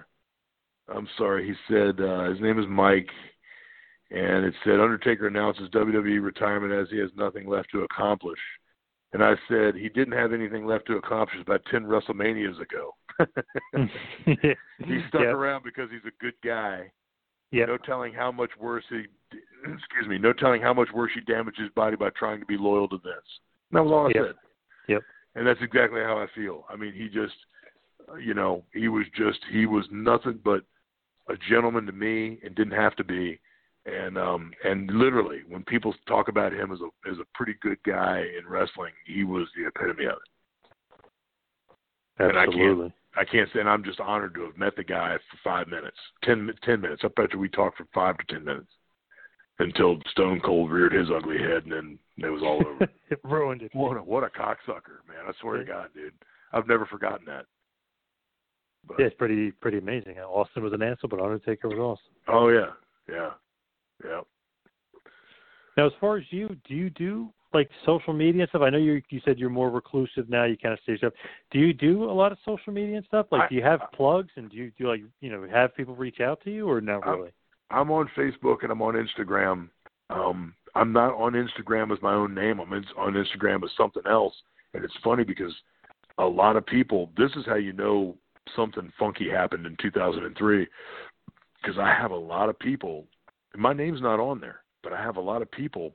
I'm 0.94 1.08
sorry. 1.18 1.48
He 1.48 1.54
said 1.74 2.00
uh 2.02 2.30
his 2.30 2.42
name 2.42 2.60
is 2.60 2.66
Mike 2.68 3.10
and 4.14 4.46
it 4.46 4.54
said 4.64 4.80
Undertaker 4.80 5.28
announces 5.28 5.70
WWE 5.70 6.24
retirement 6.24 6.72
as 6.72 6.88
he 6.90 7.00
has 7.00 7.10
nothing 7.18 7.48
left 7.50 7.72
to 7.72 7.82
accomplish. 7.84 8.40
And 9.12 9.24
I 9.24 9.34
said 9.48 9.76
he 9.76 9.90
didn't 9.90 10.14
have 10.18 10.34
anything 10.34 10.66
left 10.66 10.86
to 10.88 10.98
accomplish 10.98 11.40
about 11.42 11.62
10 11.70 11.84
WrestleManias 11.86 12.60
ago. 12.62 12.96
he 14.86 15.00
stuck 15.10 15.22
Yep. 15.22 15.34
around 15.34 15.64
because 15.64 15.90
he's 15.92 16.06
a 16.06 16.24
good 16.24 16.34
guy. 16.44 16.92
Yep. 17.52 17.68
No 17.68 17.78
telling 17.78 18.14
how 18.14 18.32
much 18.32 18.50
worse 18.60 18.84
he, 18.90 19.04
excuse 19.74 20.08
me, 20.08 20.18
no 20.18 20.34
telling 20.34 20.62
how 20.62 20.74
much 20.74 20.90
worse 20.94 21.12
he 21.14 21.22
damaged 21.22 21.60
his 21.60 21.70
body 21.72 21.96
by 21.96 22.10
trying 22.12 22.40
to 22.40 22.46
be 22.46 22.58
loyal 22.58 22.88
to 22.90 22.98
Vince. 22.98 23.40
And 23.72 23.78
that 23.78 23.84
was 23.84 23.92
all 23.92 24.06
I 24.08 24.12
Yep. 24.16 24.26
said. 24.28 24.36
Yep. 24.88 25.02
And 25.36 25.48
that's 25.48 25.62
exactly 25.62 26.02
how 26.02 26.18
I 26.18 26.28
feel. 26.36 26.66
I 26.70 26.76
mean, 26.76 26.94
he 26.94 27.08
just, 27.10 27.34
uh, 28.12 28.16
you 28.16 28.34
know, 28.34 28.64
he 28.74 28.88
was 28.88 29.06
just, 29.16 29.40
he 29.52 29.66
was 29.66 29.86
nothing 29.92 30.40
but 30.44 30.64
a 31.30 31.36
gentleman 31.50 31.86
to 31.88 31.92
me 31.92 32.40
and 32.44 32.54
didn't 32.56 32.74
have 32.78 32.96
to 32.98 33.04
be. 33.04 33.40
And 33.86 34.18
um 34.18 34.52
and 34.64 34.90
literally, 34.92 35.42
when 35.48 35.64
people 35.64 35.94
talk 36.08 36.30
about 36.30 36.54
him 36.54 36.72
as 36.72 36.80
a 36.80 37.10
as 37.10 37.18
a 37.20 37.26
pretty 37.34 37.56
good 37.62 37.78
guy 37.86 38.24
in 38.38 38.48
wrestling, 38.48 38.94
he 39.06 39.24
was 39.24 39.48
the 39.56 39.68
epitome 39.68 40.06
of 40.06 40.14
it. 40.14 41.04
And 42.20 42.38
I 42.38 42.46
can't 42.46 42.56
Absolutely. 42.56 42.94
I 43.16 43.26
can't 43.26 43.50
say, 43.54 43.60
and 43.60 43.70
I'm 43.70 43.84
just 43.84 44.00
honored 44.00 44.34
to 44.36 44.46
have 44.46 44.58
met 44.58 44.76
the 44.76 44.84
guy 44.84 45.18
for 45.30 45.38
five 45.44 45.68
minutes, 45.68 45.98
ten 46.24 46.50
ten 46.64 46.82
minutes. 46.82 47.02
I 47.04 47.10
bet 47.16 47.34
you 47.34 47.40
we 47.40 47.50
talked 47.50 47.78
for 47.78 47.88
five 47.94 48.18
to 48.18 48.34
ten 48.34 48.46
minutes 48.46 48.72
until 49.60 49.98
Stone 50.12 50.42
Cold 50.44 50.72
reared 50.72 50.94
his 50.94 51.10
ugly 51.16 51.38
head, 51.38 51.64
and 51.64 51.72
then 51.72 52.00
it 52.18 52.30
was 52.30 52.42
all 52.42 52.62
over. 52.66 52.84
it 53.10 53.20
ruined 53.24 53.62
it. 53.62 53.72
what 53.74 53.98
a 53.98 54.02
what 54.02 54.24
a 54.24 54.28
cocksucker, 54.28 55.04
man! 55.08 55.26
I 55.28 55.32
swear 55.42 55.58
to 55.58 55.66
God, 55.66 55.90
dude, 55.94 56.14
I've 56.54 56.68
never 56.68 56.86
forgotten 56.86 57.26
that. 57.28 57.46
Yeah, 58.98 59.06
it's 59.06 59.16
pretty 59.16 59.52
pretty 59.52 59.78
amazing. 59.78 60.18
Austin 60.20 60.64
was 60.64 60.74
an 60.74 60.82
asshole, 60.82 61.10
but 61.10 61.20
Undertaker 61.20 61.70
was 61.70 61.78
awesome. 61.78 62.14
Oh 62.28 62.50
yeah, 62.50 62.72
yeah, 63.10 63.32
yeah. 64.04 64.22
Now, 65.76 65.88
as 65.88 65.94
far 66.00 66.18
as 66.18 66.24
you, 66.30 66.56
do 66.68 66.76
you 66.76 66.90
do 66.92 67.30
like 67.54 67.70
social 67.86 68.14
media 68.14 68.42
and 68.44 68.50
stuff? 68.50 68.62
I 68.62 68.70
know 68.70 68.78
you 68.78 69.02
you 69.10 69.22
said 69.26 69.40
you're 69.40 69.50
more 69.50 69.70
reclusive 69.70 70.30
now. 70.30 70.44
You 70.44 70.58
kind 70.58 70.74
of 70.74 70.80
stay 70.84 71.06
up. 71.06 71.14
Do 71.52 71.60
you 71.60 71.74
do 71.74 72.10
a 72.10 72.12
lot 72.14 72.32
of 72.32 72.38
social 72.46 72.74
media 72.74 72.98
and 72.98 73.06
stuff? 73.06 73.28
Like, 73.32 73.42
I- 73.44 73.48
do 73.50 73.56
you 73.56 73.64
have 73.64 73.82
plugs 73.94 74.32
and 74.36 74.50
do 74.50 74.58
you 74.58 74.72
do 74.78 74.88
like 74.88 75.02
you 75.22 75.32
know 75.32 75.48
have 75.52 75.76
people 75.76 75.96
reach 75.96 76.20
out 76.20 76.42
to 76.44 76.52
you 76.52 76.70
or 76.70 76.82
not 76.82 77.06
I'm- 77.06 77.18
really? 77.20 77.32
I'm 77.72 77.90
on 77.90 78.08
Facebook 78.16 78.62
and 78.62 78.72
I'm 78.72 78.82
on 78.84 78.94
Instagram. 78.94 79.70
Um, 80.12 80.54
I'm 80.76 80.92
not 80.92 81.16
on 81.16 81.34
Instagram 81.34 81.92
as 81.92 82.00
my 82.04 82.14
own 82.14 82.36
name. 82.36 82.60
I'm 82.60 82.72
in, 82.74 82.86
on 82.98 83.14
Instagram 83.14 83.64
as 83.64 83.72
something 83.76 84.04
else. 84.08 84.34
And 84.76 84.84
it's 84.84 84.94
funny 85.04 85.24
because 85.24 85.54
a 86.20 86.26
lot 86.26 86.56
of 86.56 86.66
people, 86.66 87.10
this 87.18 87.32
is 87.36 87.46
how 87.48 87.56
you 87.56 87.74
know 87.74 88.16
something 88.56 88.92
funky 89.00 89.28
happened 89.30 89.66
in 89.66 89.76
2003. 89.82 90.68
Because 91.62 91.80
I 91.80 91.92
have 91.94 92.12
a 92.12 92.16
lot 92.16 92.50
of 92.50 92.60
people, 92.60 93.06
and 93.54 93.62
my 93.62 93.74
name's 93.74 94.02
not 94.02 94.20
on 94.20 94.40
there, 94.40 94.62
but 94.82 94.94
I 94.94 95.02
have 95.02 95.18
a 95.18 95.22
lot 95.22 95.42
of 95.42 95.50
people 95.52 95.94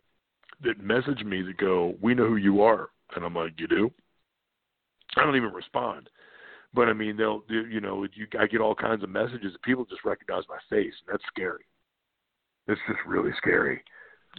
that 0.63 0.81
message 0.81 1.23
me 1.25 1.43
that 1.43 1.57
go, 1.57 1.97
"We 2.01 2.15
know 2.15 2.27
who 2.27 2.37
you 2.37 2.63
are," 2.63 2.91
and 3.15 3.25
I'm 3.25 3.35
like, 3.35 3.59
"You 3.61 3.67
do?" 3.69 3.93
I 5.17 5.25
don't 5.25 5.37
even 5.37 5.53
respond. 5.53 6.11
But 6.75 6.89
I 6.89 6.93
mean, 6.93 7.17
they'll, 7.17 7.41
they- 7.49 7.55
you 7.55 7.81
know, 7.81 8.07
you, 8.15 8.27
I 8.39 8.47
get 8.47 8.61
all 8.61 8.75
kinds 8.75 9.03
of 9.03 9.09
messages. 9.11 9.53
and 9.55 9.63
People 9.63 9.85
just 9.87 10.05
recognize 10.05 10.43
my 10.49 10.59
face, 10.69 10.95
and 11.01 11.13
that's 11.13 11.25
scary. 11.29 11.65
It's 12.67 12.81
just 12.87 13.01
really 13.07 13.33
scary. 13.39 13.83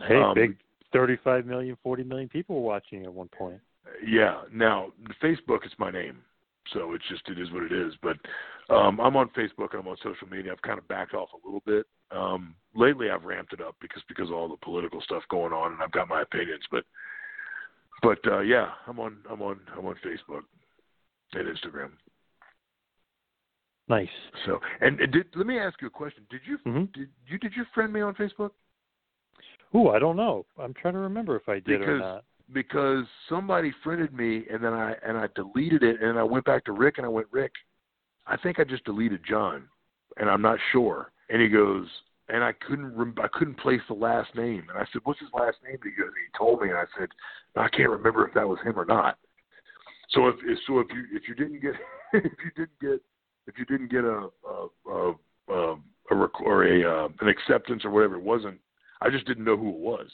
Hey, 0.07 0.21
Um, 0.21 0.35
big 0.35 0.57
thirty-five 0.93 1.45
million, 1.45 1.75
forty 1.83 2.03
million 2.03 2.29
people 2.29 2.55
were 2.55 2.67
watching 2.67 3.03
at 3.05 3.13
one 3.13 3.29
point. 3.29 3.59
Yeah. 4.05 4.41
Now, 4.51 4.93
Facebook 5.21 5.65
is 5.65 5.71
my 5.79 5.89
name, 5.89 6.23
so 6.73 6.93
it's 6.93 7.07
just 7.09 7.27
it 7.29 7.39
is 7.39 7.51
what 7.51 7.63
it 7.63 7.71
is. 7.71 7.93
But 8.01 8.17
um, 8.73 8.99
I'm 8.99 9.15
on 9.15 9.29
Facebook 9.29 9.77
I'm 9.77 9.87
on 9.87 9.97
social 10.03 10.27
media. 10.29 10.51
I've 10.51 10.61
kind 10.61 10.77
of 10.79 10.87
backed 10.87 11.13
off 11.13 11.29
a 11.33 11.45
little 11.45 11.63
bit. 11.65 11.85
Um, 12.11 12.55
lately, 12.75 13.09
I've 13.09 13.23
ramped 13.23 13.53
it 13.53 13.61
up 13.61 13.75
because 13.81 14.01
because 14.07 14.29
of 14.29 14.35
all 14.35 14.49
the 14.49 14.57
political 14.57 15.01
stuff 15.01 15.23
going 15.29 15.53
on, 15.53 15.73
and 15.73 15.81
I've 15.81 15.91
got 15.91 16.07
my 16.07 16.21
opinions. 16.21 16.63
But 16.71 16.83
but 18.01 18.19
uh, 18.27 18.39
yeah, 18.39 18.69
I'm 18.87 18.99
on 18.99 19.17
I'm 19.29 19.41
on 19.41 19.59
I'm 19.77 19.85
on 19.85 19.95
Facebook 20.05 20.41
and 21.33 21.47
Instagram. 21.47 21.91
Nice. 23.87 24.07
So 24.45 24.59
and, 24.81 24.99
and 24.99 25.11
did, 25.11 25.27
let 25.35 25.47
me 25.47 25.59
ask 25.59 25.81
you 25.81 25.87
a 25.87 25.91
question. 25.91 26.23
Did 26.29 26.41
you 26.45 26.57
Mhm. 26.59 26.93
did 26.93 27.09
you 27.27 27.37
did 27.37 27.53
you 27.55 27.65
friend 27.73 27.91
me 27.91 28.01
on 28.01 28.15
Facebook? 28.15 28.51
Ooh, 29.75 29.89
I 29.89 29.99
don't 29.99 30.15
know. 30.15 30.45
I'm 30.57 30.73
trying 30.73 30.95
to 30.95 30.99
remember 30.99 31.35
if 31.35 31.47
I 31.47 31.59
did 31.59 31.81
or 31.81 31.99
not. 31.99 32.25
Because 32.53 33.05
somebody 33.27 33.73
friended 33.83 34.13
me 34.13 34.45
and 34.51 34.63
then 34.63 34.73
I 34.73 34.95
and 35.05 35.17
I 35.17 35.27
deleted 35.35 35.83
it 35.83 36.01
and 36.01 36.17
I 36.17 36.23
went 36.23 36.45
back 36.45 36.65
to 36.65 36.71
Rick 36.71 36.97
and 36.97 37.05
I 37.05 37.09
went 37.09 37.27
Rick, 37.31 37.51
I 38.27 38.37
think 38.37 38.59
I 38.59 38.63
just 38.63 38.85
deleted 38.85 39.21
John, 39.27 39.67
and 40.17 40.29
I'm 40.29 40.41
not 40.41 40.59
sure. 40.71 41.11
And 41.29 41.41
he 41.41 41.47
goes 41.47 41.87
and 42.29 42.43
I 42.43 42.53
couldn't 42.53 42.95
rem- 42.95 43.15
I 43.21 43.27
couldn't 43.27 43.59
place 43.59 43.81
the 43.87 43.93
last 43.93 44.35
name 44.35 44.63
and 44.69 44.77
I 44.77 44.85
said 44.91 45.01
what's 45.03 45.19
his 45.19 45.29
last 45.33 45.57
name? 45.63 45.77
He 45.83 45.89
goes 45.91 46.11
he 46.13 46.37
told 46.37 46.61
me 46.61 46.69
and 46.69 46.77
I 46.77 46.85
said 46.97 47.09
I 47.55 47.69
can't 47.69 47.89
remember 47.89 48.27
if 48.27 48.33
that 48.33 48.47
was 48.47 48.59
him 48.63 48.79
or 48.79 48.85
not. 48.85 49.17
So 50.11 50.27
if 50.27 50.35
so 50.67 50.79
if 50.79 50.87
you 50.93 51.05
if 51.13 51.27
you 51.27 51.35
didn't 51.35 51.61
get 51.61 51.73
if 52.13 52.31
you 52.43 52.51
didn't 52.55 52.79
get 52.81 53.01
if 53.47 53.57
you 53.57 53.65
didn't 53.65 53.91
get 53.91 54.03
a 54.03 54.29
a 54.47 54.67
a, 54.91 55.13
a, 55.49 55.75
a 56.11 56.29
or 56.43 56.65
a 56.65 57.05
uh, 57.05 57.09
an 57.21 57.27
acceptance 57.27 57.85
or 57.85 57.91
whatever 57.91 58.15
it 58.15 58.23
wasn't, 58.23 58.59
I 59.01 59.09
just 59.09 59.25
didn't 59.25 59.45
know 59.45 59.57
who 59.57 59.69
it 59.69 59.79
was. 59.79 60.07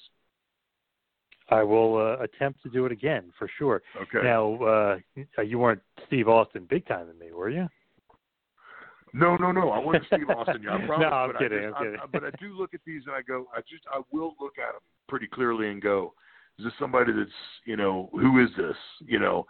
I 1.50 1.64
will 1.64 1.98
uh, 1.98 2.24
attempt 2.24 2.64
to 2.64 2.70
do 2.70 2.86
it 2.86 2.92
again 2.92 3.32
for 3.38 3.50
sure. 3.58 3.82
Okay. 4.02 4.24
Now, 4.24 4.56
uh, 4.64 4.98
you 5.44 5.60
weren't 5.60 5.82
Steve 6.08 6.28
Austin 6.28 6.66
big 6.70 6.88
time 6.88 7.08
in 7.10 7.20
me, 7.20 7.32
were 7.34 7.50
you? 7.50 7.68
No, 9.14 9.38
no, 9.38 9.52
no. 9.52 9.70
I 9.70 9.80
wasn't 9.80 10.06
Steve 10.08 10.30
Austin. 10.30 10.64
Yeah, 10.64 10.76
I 10.76 10.78
promise. 10.86 11.08
No, 11.10 11.16
I'm 11.16 11.32
but 11.32 11.40
kidding, 11.40 11.64
I 11.64 11.68
I'm 11.68 11.84
kidding. 11.84 12.00
I, 12.02 12.06
but 12.08 12.24
I 12.24 12.32
do 12.40 12.58
look 12.58 12.74
at 12.74 12.82
these 12.86 13.04
and 13.06 13.16
I 13.16 13.22
go, 13.22 13.48
I 13.56 13.62
just, 13.62 13.84
I 13.92 14.02
will 14.12 14.34
look 14.42 14.58
at 14.58 14.74
them 14.74 14.82
pretty 15.08 15.28
clearly 15.28 15.70
and 15.70 15.82
go, 15.82 16.14
is 16.60 16.66
this 16.66 16.74
somebody 16.80 17.12
that's, 17.14 17.30
you 17.66 17.78
know, 17.78 18.10
who 18.12 18.44
is 18.44 18.50
this, 18.58 18.76
you 19.00 19.20
know? 19.20 19.46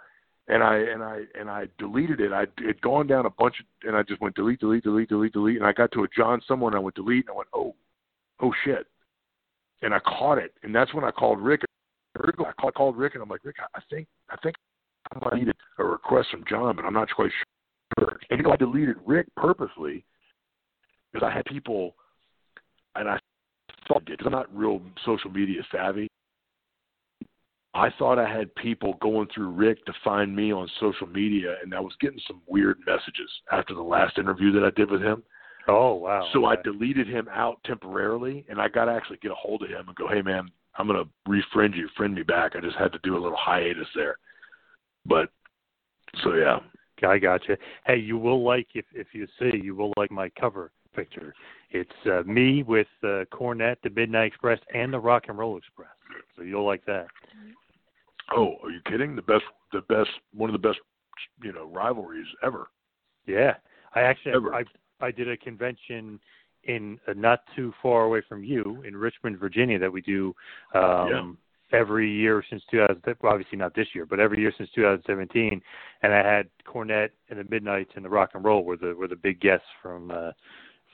And 0.47 0.61
I 0.61 0.75
and 0.75 1.01
I 1.01 1.21
and 1.39 1.49
I 1.49 1.65
deleted 1.79 2.21
it. 2.21 2.31
I 2.31 2.41
had 2.63 2.79
gone 2.81 3.07
down 3.07 3.25
a 3.25 3.31
bunch 3.31 3.55
of, 3.59 3.65
and 3.87 3.97
I 3.97 4.03
just 4.03 4.21
went 4.21 4.35
delete, 4.35 4.59
delete, 4.59 4.83
delete, 4.83 5.09
delete, 5.09 5.33
delete, 5.33 5.57
and 5.57 5.65
I 5.65 5.73
got 5.73 5.91
to 5.93 6.03
a 6.03 6.07
John 6.15 6.39
someone. 6.47 6.73
And 6.73 6.79
I 6.79 6.83
went 6.83 6.93
delete, 6.93 7.25
and 7.25 7.33
I 7.33 7.37
went, 7.37 7.49
oh, 7.55 7.73
oh 8.41 8.53
shit, 8.63 8.85
and 9.81 9.91
I 9.91 9.97
caught 9.99 10.37
it, 10.37 10.53
and 10.61 10.75
that's 10.75 10.93
when 10.93 11.03
I 11.03 11.09
called 11.09 11.39
Rick. 11.39 11.61
I 12.17 12.51
called, 12.53 12.73
called 12.73 12.97
Rick, 12.97 13.15
and 13.15 13.23
I'm 13.23 13.29
like, 13.29 13.43
Rick, 13.43 13.57
I 13.73 13.79
think, 13.89 14.07
I 14.29 14.37
think 14.37 14.55
I 15.11 15.29
deleted 15.29 15.55
a, 15.77 15.83
request 15.83 16.29
from 16.31 16.43
John, 16.49 16.75
but 16.75 16.85
I'm 16.85 16.93
not 16.93 17.09
quite 17.13 17.31
sure. 17.99 18.19
And 18.29 18.39
you 18.39 18.43
know, 18.43 18.51
I 18.51 18.55
deleted 18.55 18.97
Rick 19.05 19.27
purposely 19.35 20.05
because 21.11 21.27
I 21.29 21.35
had 21.35 21.45
people, 21.45 21.95
and 22.95 23.09
I 23.09 23.19
thought 23.87 24.05
because 24.05 24.25
I'm 24.25 24.31
not 24.31 24.55
real 24.55 24.81
social 25.05 25.29
media 25.29 25.61
savvy. 25.71 26.07
I 27.73 27.89
thought 27.99 28.17
I 28.17 28.29
had 28.29 28.55
people 28.55 28.95
going 29.01 29.27
through 29.33 29.49
Rick 29.49 29.85
to 29.85 29.93
find 30.01 30.33
me 30.33 30.53
on 30.53 30.69
social 30.79 31.07
media, 31.07 31.55
and 31.61 31.73
I 31.73 31.81
was 31.81 31.93
getting 31.99 32.19
some 32.25 32.41
weird 32.47 32.77
messages 32.87 33.29
after 33.51 33.73
the 33.73 33.81
last 33.81 34.17
interview 34.17 34.53
that 34.53 34.63
I 34.63 34.69
did 34.71 34.89
with 34.89 35.01
him. 35.01 35.23
Oh 35.67 35.95
wow! 35.95 36.27
So 36.31 36.45
I 36.45 36.55
deleted 36.55 37.07
him 37.07 37.27
out 37.33 37.59
temporarily, 37.65 38.45
and 38.49 38.61
I 38.61 38.69
got 38.69 38.85
to 38.85 38.91
actually 38.91 39.17
get 39.17 39.31
a 39.31 39.35
hold 39.35 39.63
of 39.63 39.69
him 39.69 39.87
and 39.87 39.95
go, 39.95 40.07
"Hey 40.07 40.21
man, 40.21 40.47
I'm 40.77 40.87
gonna 40.87 41.05
refriend 41.27 41.75
you, 41.75 41.87
friend 41.95 42.13
me 42.13 42.23
back." 42.23 42.55
I 42.55 42.61
just 42.61 42.77
had 42.77 42.91
to 42.93 42.99
do 43.03 43.17
a 43.17 43.19
little 43.19 43.37
hiatus 43.37 43.87
there, 43.95 44.17
but 45.05 45.29
so 46.23 46.33
yeah. 46.33 46.59
I 47.03 47.19
got 47.19 47.47
you. 47.47 47.57
Hey, 47.85 47.97
you 47.97 48.17
will 48.17 48.43
like 48.43 48.67
if 48.73 48.85
if 48.93 49.07
you 49.13 49.27
see, 49.37 49.57
you 49.61 49.75
will 49.75 49.93
like 49.97 50.11
my 50.11 50.29
cover 50.39 50.71
picture. 50.95 51.33
It's 51.71 51.91
uh, 52.05 52.23
me 52.25 52.63
with 52.63 52.87
uh, 53.03 53.25
Cornette, 53.31 53.77
the 53.83 53.89
Midnight 53.89 54.27
Express, 54.27 54.59
and 54.73 54.93
the 54.93 54.99
Rock 54.99 55.25
and 55.27 55.37
Roll 55.37 55.57
Express. 55.57 55.89
So 56.35 56.43
you'll 56.43 56.65
like 56.65 56.85
that. 56.85 57.07
Oh, 58.35 58.55
are 58.63 58.71
you 58.71 58.79
kidding? 58.89 59.15
The 59.15 59.21
best, 59.21 59.43
the 59.71 59.81
best, 59.81 60.09
one 60.33 60.49
of 60.49 60.59
the 60.59 60.67
best, 60.67 60.79
you 61.43 61.53
know, 61.53 61.65
rivalries 61.65 62.27
ever. 62.43 62.69
Yeah, 63.27 63.55
I 63.93 64.01
actually 64.01 64.33
Ever. 64.33 64.53
I 64.53 64.63
I 65.01 65.11
did 65.11 65.29
a 65.29 65.37
convention 65.37 66.19
in 66.65 66.99
uh, 67.07 67.13
not 67.15 67.41
too 67.55 67.73
far 67.81 68.03
away 68.03 68.21
from 68.27 68.43
you 68.43 68.83
in 68.87 68.95
Richmond, 68.95 69.39
Virginia, 69.39 69.79
that 69.79 69.91
we 69.91 70.01
do 70.01 70.33
um, 70.73 71.37
every 71.71 72.11
year 72.11 72.43
since 72.49 72.63
2000. 72.71 73.01
Well, 73.21 73.33
obviously 73.33 73.57
not 73.57 73.75
this 73.75 73.87
year, 73.93 74.05
but 74.05 74.19
every 74.19 74.39
year 74.39 74.53
since 74.57 74.69
2017. 74.75 75.61
And 76.01 76.13
I 76.13 76.17
had 76.17 76.47
Cornette 76.67 77.09
and 77.29 77.39
the 77.39 77.45
Midnights 77.49 77.91
and 77.95 78.03
the 78.03 78.09
Rock 78.09 78.31
and 78.33 78.43
Roll 78.43 78.63
were 78.63 78.77
the 78.77 78.93
were 78.95 79.07
the 79.07 79.15
big 79.15 79.39
guests 79.39 79.67
from 79.81 80.11
uh, 80.11 80.31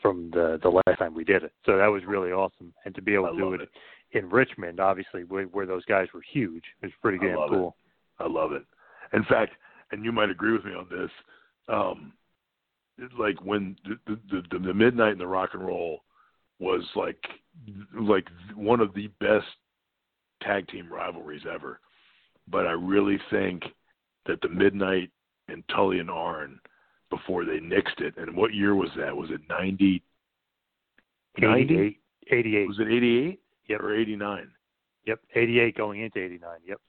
from 0.02 0.32
the 0.32 0.60
the 0.62 0.70
last 0.70 1.00
time 1.00 1.14
we 1.14 1.24
did 1.24 1.44
it. 1.44 1.54
So 1.66 1.78
that 1.78 1.88
was 1.88 2.04
really 2.06 2.32
awesome, 2.32 2.74
and 2.86 2.96
to 2.96 3.02
be 3.02 3.14
able 3.14 3.28
I 3.28 3.32
to 3.32 3.38
do 3.38 3.52
love 3.52 3.62
it, 3.62 3.70
in 4.14 4.30
Richmond, 4.30 4.80
obviously 4.80 5.24
where, 5.24 5.46
where 5.46 5.66
those 5.66 5.86
guys 5.86 6.08
were 6.14 6.24
huge, 6.34 6.64
it 6.82 6.88
was 6.88 6.94
pretty 7.02 7.18
damn 7.18 7.38
cool. 7.50 7.76
I 8.20 8.28
love 8.28 8.52
it. 8.52 8.64
In 9.14 9.24
fact, 9.26 9.54
and 9.92 10.04
you 10.04 10.12
might 10.12 10.30
agree 10.30 10.54
with 10.54 10.66
me 10.66 10.72
on 10.72 10.88
this. 10.90 11.10
Um, 11.68 12.14
like 13.18 13.42
when 13.44 13.76
the, 13.86 13.98
the 14.32 14.44
the 14.52 14.60
the 14.60 14.74
midnight 14.74 15.14
and 15.14 15.22
the 15.22 15.28
rock 15.28 15.52
and 15.54 15.66
roll 15.66 16.04
was 16.60 16.84
like 16.96 17.24
like 18.00 18.28
one 18.56 18.80
of 18.80 18.94
the 18.94 19.08
best 19.20 19.48
tag 20.42 20.68
team 20.68 20.92
rivalries 20.92 21.44
ever. 21.52 21.80
But 22.48 22.68
I 22.68 22.72
really 22.72 23.20
think 23.30 23.64
that 24.26 24.42
the 24.42 24.50
midnight 24.50 25.10
and 25.48 25.64
Tully 25.70 26.00
and 26.00 26.10
Arn 26.10 26.60
before 27.10 27.46
they 27.46 27.60
nixed 27.60 28.00
it. 28.00 28.16
And 28.18 28.36
what 28.36 28.54
year 28.54 28.76
was 28.76 28.90
that? 28.98 29.16
Was 29.16 29.30
it 29.30 29.42
90? 29.50 30.02
88. 31.38 32.00
88. 32.32 32.68
Was 32.68 32.80
it 32.80 32.88
88? 32.88 33.40
Yep. 33.70 33.80
Or 33.82 33.96
89? 33.96 34.52
Yep. 35.06 35.20
88 35.36 35.78
going 35.78 36.02
into 36.02 36.24
89. 36.24 36.50
Yep. 36.66 36.82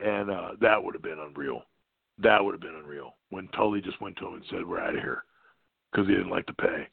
And 0.00 0.30
uh, 0.30 0.48
that 0.60 0.82
would 0.82 0.94
have 0.94 1.02
been 1.02 1.18
unreal. 1.18 1.62
That 2.22 2.44
would 2.44 2.52
have 2.52 2.60
been 2.60 2.74
unreal 2.82 3.16
when 3.30 3.48
Tully 3.48 3.80
just 3.80 4.00
went 4.00 4.16
to 4.18 4.26
him 4.28 4.34
and 4.34 4.44
said, 4.50 4.64
"We're 4.66 4.80
out 4.80 4.94
of 4.94 5.00
here," 5.02 5.24
because 5.90 6.06
he 6.08 6.14
didn't 6.14 6.30
like 6.30 6.46
to 6.46 6.54
pay. 6.54 6.88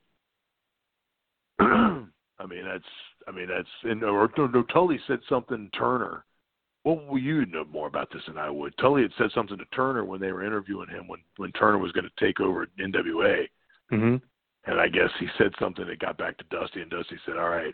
I 1.59 2.45
mean, 2.47 2.65
that's. 2.65 2.83
I 3.27 3.31
mean, 3.31 3.47
that's. 3.47 3.67
And 3.83 4.03
or 4.03 4.29
no, 4.37 4.47
no, 4.47 4.63
Tully 4.63 4.99
said 5.07 5.19
something. 5.27 5.69
to 5.71 5.77
Turner. 5.77 6.25
Well, 6.85 7.17
you 7.17 7.45
know 7.45 7.65
more 7.65 7.87
about 7.87 8.09
this 8.11 8.21
than 8.25 8.37
I 8.37 8.49
would. 8.49 8.73
Tully 8.77 9.01
had 9.01 9.11
said 9.17 9.31
something 9.35 9.57
to 9.57 9.65
Turner 9.65 10.05
when 10.05 10.21
they 10.21 10.31
were 10.31 10.45
interviewing 10.45 10.87
him 10.89 11.07
when 11.07 11.19
when 11.37 11.51
Turner 11.51 11.77
was 11.77 11.91
going 11.91 12.05
to 12.05 12.25
take 12.25 12.39
over 12.39 12.67
NWA, 12.79 13.47
Mm-hmm. 13.91 14.15
and 14.71 14.79
I 14.79 14.87
guess 14.87 15.09
he 15.19 15.27
said 15.37 15.51
something 15.59 15.85
that 15.87 15.99
got 15.99 16.17
back 16.17 16.37
to 16.37 16.45
Dusty, 16.49 16.81
and 16.81 16.89
Dusty 16.89 17.17
said, 17.25 17.37
"All 17.37 17.49
right, 17.49 17.73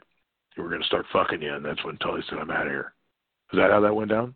we're 0.57 0.69
going 0.69 0.81
to 0.81 0.87
start 0.87 1.05
fucking 1.13 1.41
you," 1.41 1.53
and 1.53 1.63
that's 1.63 1.83
when 1.85 1.97
Tully 1.97 2.21
said, 2.29 2.39
"I'm 2.39 2.49
out 2.51 2.65
of 2.67 2.71
here." 2.71 2.93
Is 3.53 3.57
that 3.59 3.69
how 3.69 3.79
that 3.81 3.95
went 3.95 4.09
down? 4.09 4.33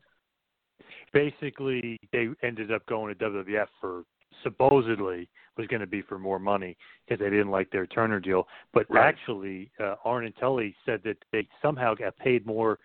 Basically, 1.13 1.97
they 2.11 2.29
ended 2.43 2.71
up 2.71 2.85
going 2.85 3.15
to 3.15 3.25
WWF 3.25 3.67
for 3.79 4.03
supposedly 4.43 5.27
was 5.57 5.67
going 5.67 5.81
to 5.81 5.87
be 5.87 6.01
for 6.01 6.17
more 6.17 6.39
money 6.39 6.77
because 7.05 7.19
they 7.19 7.29
didn't 7.29 7.51
like 7.51 7.69
their 7.71 7.85
Turner 7.85 8.19
deal. 8.19 8.47
But 8.73 8.85
Right. 8.89 9.05
actually, 9.05 9.69
uh, 9.79 9.95
Arn 10.05 10.25
and 10.25 10.35
Tully 10.37 10.75
said 10.85 11.03
that 11.03 11.17
they 11.31 11.47
somehow 11.61 11.93
got 11.93 12.17
paid 12.17 12.45
more 12.45 12.79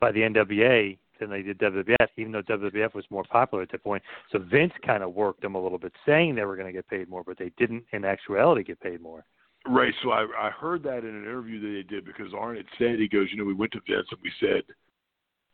by 0.00 0.12
the 0.12 0.22
NWA 0.22 0.98
than 1.18 1.30
they 1.30 1.42
did 1.42 1.58
WWF, 1.58 2.08
even 2.16 2.32
though 2.32 2.42
WWF 2.42 2.94
was 2.94 3.10
more 3.10 3.24
popular 3.24 3.62
at 3.62 3.70
that 3.70 3.82
point. 3.82 4.02
So 4.30 4.38
Vince 4.38 4.72
kind 4.86 5.02
of 5.02 5.14
worked 5.14 5.40
them 5.40 5.54
a 5.54 5.60
little 5.60 5.78
bit, 5.78 5.92
saying 6.06 6.34
they 6.34 6.44
were 6.44 6.56
going 6.56 6.68
to 6.68 6.72
get 6.72 6.86
paid 6.88 7.08
more, 7.08 7.24
but 7.24 7.38
they 7.38 7.50
didn't 7.56 7.84
in 7.92 8.04
actuality 8.04 8.62
get 8.62 8.78
paid 8.80 9.00
more. 9.00 9.24
Right. 9.66 9.92
So 10.02 10.12
I 10.12 10.26
I 10.38 10.50
heard 10.50 10.82
that 10.84 10.98
in 10.98 11.14
an 11.14 11.24
interview 11.24 11.60
that 11.60 11.66
they 11.66 11.94
did 11.94 12.04
because 12.04 12.32
Arn 12.32 12.56
had 12.56 12.66
said 12.78 12.98
he 12.98 13.08
goes, 13.08 13.28
you 13.30 13.38
know, 13.38 13.44
we 13.44 13.54
went 13.54 13.72
to 13.72 13.80
Vince 13.88 14.06
and 14.10 14.20
we 14.22 14.30
said, 14.38 14.62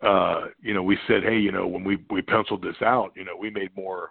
uh, 0.04 0.46
you 0.60 0.74
know, 0.74 0.82
we 0.82 0.98
said, 1.08 1.22
hey, 1.22 1.38
you 1.38 1.52
know, 1.52 1.66
when 1.66 1.84
we 1.84 1.98
we 2.10 2.22
penciled 2.22 2.62
this 2.62 2.80
out, 2.82 3.12
you 3.16 3.24
know, 3.24 3.36
we 3.36 3.50
made 3.50 3.74
more 3.76 4.10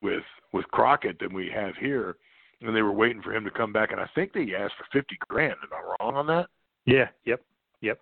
with 0.00 0.22
with 0.52 0.66
Crockett 0.68 1.18
than 1.18 1.34
we 1.34 1.50
have 1.54 1.74
here, 1.76 2.16
and 2.60 2.74
they 2.74 2.82
were 2.82 2.92
waiting 2.92 3.22
for 3.22 3.34
him 3.34 3.44
to 3.44 3.50
come 3.50 3.72
back, 3.72 3.92
and 3.92 4.00
I 4.00 4.08
think 4.14 4.32
they 4.32 4.54
asked 4.56 4.74
for 4.78 4.86
fifty 4.92 5.16
grand. 5.28 5.54
Am 5.62 5.68
I 5.72 6.04
wrong 6.04 6.16
on 6.16 6.26
that? 6.26 6.46
Yeah. 6.84 7.08
Yep. 7.24 7.42
Yep. 7.80 8.00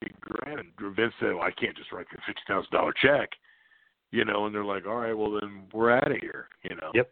Fifty 0.00 0.14
grand. 0.20 0.60
And 0.60 0.96
Vince 0.96 1.12
said, 1.20 1.34
well, 1.34 1.42
I 1.42 1.50
can't 1.52 1.76
just 1.76 1.92
write 1.92 2.06
a 2.12 2.16
fifty 2.26 2.42
thousand 2.46 2.70
dollar 2.70 2.92
check, 3.00 3.30
you 4.10 4.24
know, 4.24 4.46
and 4.46 4.54
they're 4.54 4.64
like, 4.64 4.86
all 4.86 4.96
right, 4.96 5.16
well 5.16 5.38
then 5.40 5.62
we're 5.72 5.90
out 5.90 6.10
of 6.10 6.18
here, 6.18 6.48
you 6.62 6.76
know. 6.76 6.90
Yep. 6.94 7.10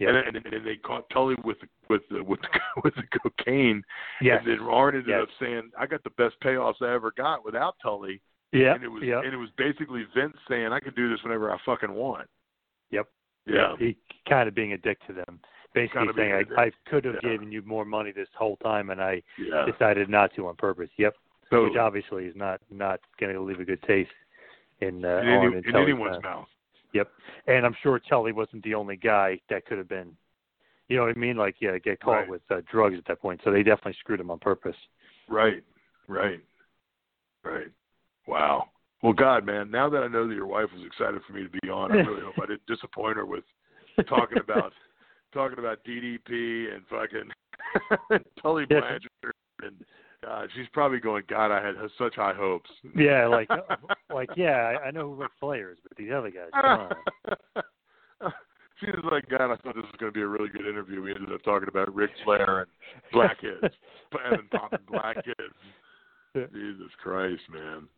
Yep. 0.00 0.10
And, 0.10 0.36
and, 0.36 0.46
and 0.54 0.66
they 0.66 0.76
caught 0.76 1.10
Tully 1.10 1.34
with 1.42 1.56
the, 1.60 1.66
with 1.88 2.02
the, 2.08 2.22
with 2.22 2.40
the, 2.40 2.48
with 2.84 2.94
the 2.94 3.02
cocaine. 3.20 3.82
Yes. 4.22 4.42
And 4.44 4.52
then 4.60 4.66
Arn 4.68 4.94
ended 4.94 5.08
Yes. 5.08 5.22
up 5.22 5.28
saying, 5.40 5.70
"I 5.76 5.86
got 5.86 6.04
the 6.04 6.10
best 6.10 6.36
payoffs 6.40 6.80
I 6.80 6.94
ever 6.94 7.12
got 7.16 7.44
without 7.44 7.74
Tully." 7.82 8.20
Yep. 8.52 8.76
And 8.76 8.84
it 8.84 8.88
was 8.88 9.02
Yep. 9.02 9.24
and 9.24 9.34
it 9.34 9.36
was 9.36 9.50
basically 9.56 10.04
Vince 10.14 10.36
saying, 10.48 10.72
"I 10.72 10.80
can 10.80 10.94
do 10.94 11.08
this 11.10 11.22
whenever 11.22 11.50
I 11.52 11.58
fucking 11.64 11.92
want." 11.92 12.28
Yep. 12.90 13.08
Yeah. 13.46 13.76
He 13.78 13.96
kind 14.28 14.48
of 14.48 14.54
being 14.54 14.72
a 14.72 14.78
dick 14.78 14.98
to 15.06 15.12
them, 15.12 15.40
basically 15.74 16.06
Kinda 16.06 16.14
saying 16.14 16.32
a 16.56 16.60
I. 16.60 16.64
I 16.66 16.70
could 16.86 17.04
have 17.04 17.16
Yeah. 17.22 17.30
given 17.32 17.52
you 17.52 17.62
more 17.62 17.84
money 17.84 18.10
this 18.10 18.28
whole 18.34 18.56
time, 18.56 18.90
and 18.90 19.02
I 19.02 19.22
Yeah. 19.36 19.66
decided 19.66 20.08
not 20.08 20.32
to 20.34 20.46
on 20.48 20.56
purpose. 20.56 20.90
Yep. 20.96 21.16
Totally. 21.50 21.70
Which 21.70 21.78
obviously 21.78 22.26
is 22.26 22.36
not 22.36 22.60
not 22.70 23.00
going 23.18 23.32
to 23.34 23.40
leave 23.40 23.60
a 23.60 23.64
good 23.64 23.82
taste 23.82 24.10
in 24.80 25.04
uh, 25.04 25.18
in, 25.18 25.28
any, 25.28 25.56
in 25.56 25.76
anyone's 25.76 26.22
mouth. 26.22 26.22
mouth. 26.22 26.48
Yep. 26.92 27.10
And 27.46 27.66
I'm 27.66 27.74
sure 27.82 27.98
Tully 27.98 28.32
wasn't 28.32 28.62
the 28.64 28.74
only 28.74 28.96
guy 28.96 29.40
that 29.48 29.66
could 29.66 29.76
have 29.78 29.88
been, 29.88 30.16
you 30.88 30.96
know 30.96 31.04
what 31.04 31.16
I 31.16 31.18
mean? 31.18 31.36
Like, 31.36 31.60
yeah, 31.60 31.76
get 31.78 32.00
caught 32.00 32.12
Right. 32.20 32.28
with 32.28 32.42
uh, 32.50 32.60
drugs 32.70 32.96
at 32.98 33.04
that 33.06 33.20
point. 33.20 33.42
So 33.44 33.50
they 33.50 33.62
definitely 33.62 33.94
screwed 33.94 34.20
him 34.20 34.30
on 34.30 34.38
purpose. 34.38 34.76
Right. 35.28 35.62
Right. 36.06 36.40
Right. 37.42 37.68
Wow. 38.28 38.68
Well, 39.02 39.14
God, 39.14 39.46
man, 39.46 39.70
now 39.70 39.88
that 39.88 40.02
I 40.02 40.08
know 40.08 40.28
that 40.28 40.34
your 40.34 40.46
wife 40.46 40.68
was 40.74 40.84
excited 40.84 41.20
for 41.26 41.32
me 41.32 41.44
to 41.44 41.60
be 41.62 41.70
on, 41.70 41.92
I 41.92 41.96
really 41.96 42.20
hope 42.20 42.34
I 42.42 42.46
didn't 42.46 42.66
disappoint 42.68 43.16
her 43.16 43.24
with 43.24 43.44
talking 44.08 44.38
about 44.38 44.72
talking 45.32 45.58
about 45.58 45.78
DDP 45.84 46.74
and 46.74 46.82
fucking 46.90 48.20
Tully. 48.42 48.66
Blanchard 48.66 49.10
and 49.62 49.76
God, 50.22 50.48
she's 50.54 50.66
probably 50.72 50.98
going, 50.98 51.22
God, 51.28 51.52
I 51.52 51.64
had 51.64 51.74
such 51.96 52.16
high 52.16 52.34
hopes. 52.34 52.70
Yeah, 52.96 53.28
like, 53.28 53.48
uh, 53.50 53.76
like, 54.12 54.30
yeah, 54.36 54.76
I, 54.82 54.88
I 54.88 54.90
know 54.90 55.10
who 55.10 55.14
Ric 55.14 55.30
Flair 55.38 55.70
is, 55.70 55.78
but 55.82 55.96
these 55.96 56.10
other 56.12 56.30
guys, 56.30 56.48
come 56.52 56.64
on. 56.64 57.62
she 58.80 58.86
was 58.86 59.04
like, 59.10 59.28
God, 59.28 59.52
I 59.52 59.56
thought 59.56 59.76
this 59.76 59.84
was 59.84 59.94
going 59.98 60.12
to 60.12 60.16
be 60.16 60.22
a 60.22 60.26
really 60.26 60.48
good 60.48 60.66
interview. 60.66 61.02
We 61.02 61.14
ended 61.14 61.32
up 61.32 61.42
talking 61.44 61.68
about 61.68 61.94
Ric 61.94 62.10
Flair 62.24 62.60
and 62.60 62.70
blackheads, 63.12 63.74
and 64.24 64.50
popping 64.50 64.80
blackheads. 64.90 65.54
Jesus 66.34 66.90
Christ, 67.00 67.42
man. 67.52 67.88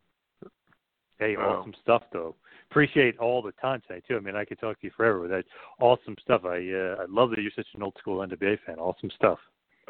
Hey, 1.21 1.37
Wow. 1.37 1.61
awesome 1.61 1.75
stuff 1.83 2.03
though. 2.13 2.35
Appreciate 2.71 3.19
all 3.19 3.43
the 3.43 3.53
time 3.53 3.83
tonight 3.87 4.05
too. 4.09 4.17
I 4.17 4.21
mean, 4.21 4.35
I 4.35 4.45
could 4.45 4.59
talk 4.59 4.81
to 4.81 4.87
you 4.87 4.93
forever 4.97 5.21
with 5.21 5.31
that. 5.31 5.45
Awesome 5.79 6.17
stuff. 6.23 6.45
I 6.45 6.57
uh, 6.57 7.03
I 7.03 7.07
love 7.09 7.31
that 7.31 7.43
you're 7.43 7.53
such 7.55 7.67
an 7.75 7.83
old 7.83 7.95
school 7.99 8.27
NWA 8.27 8.59
fan. 8.65 8.79
Awesome 8.79 9.11
stuff. 9.15 9.39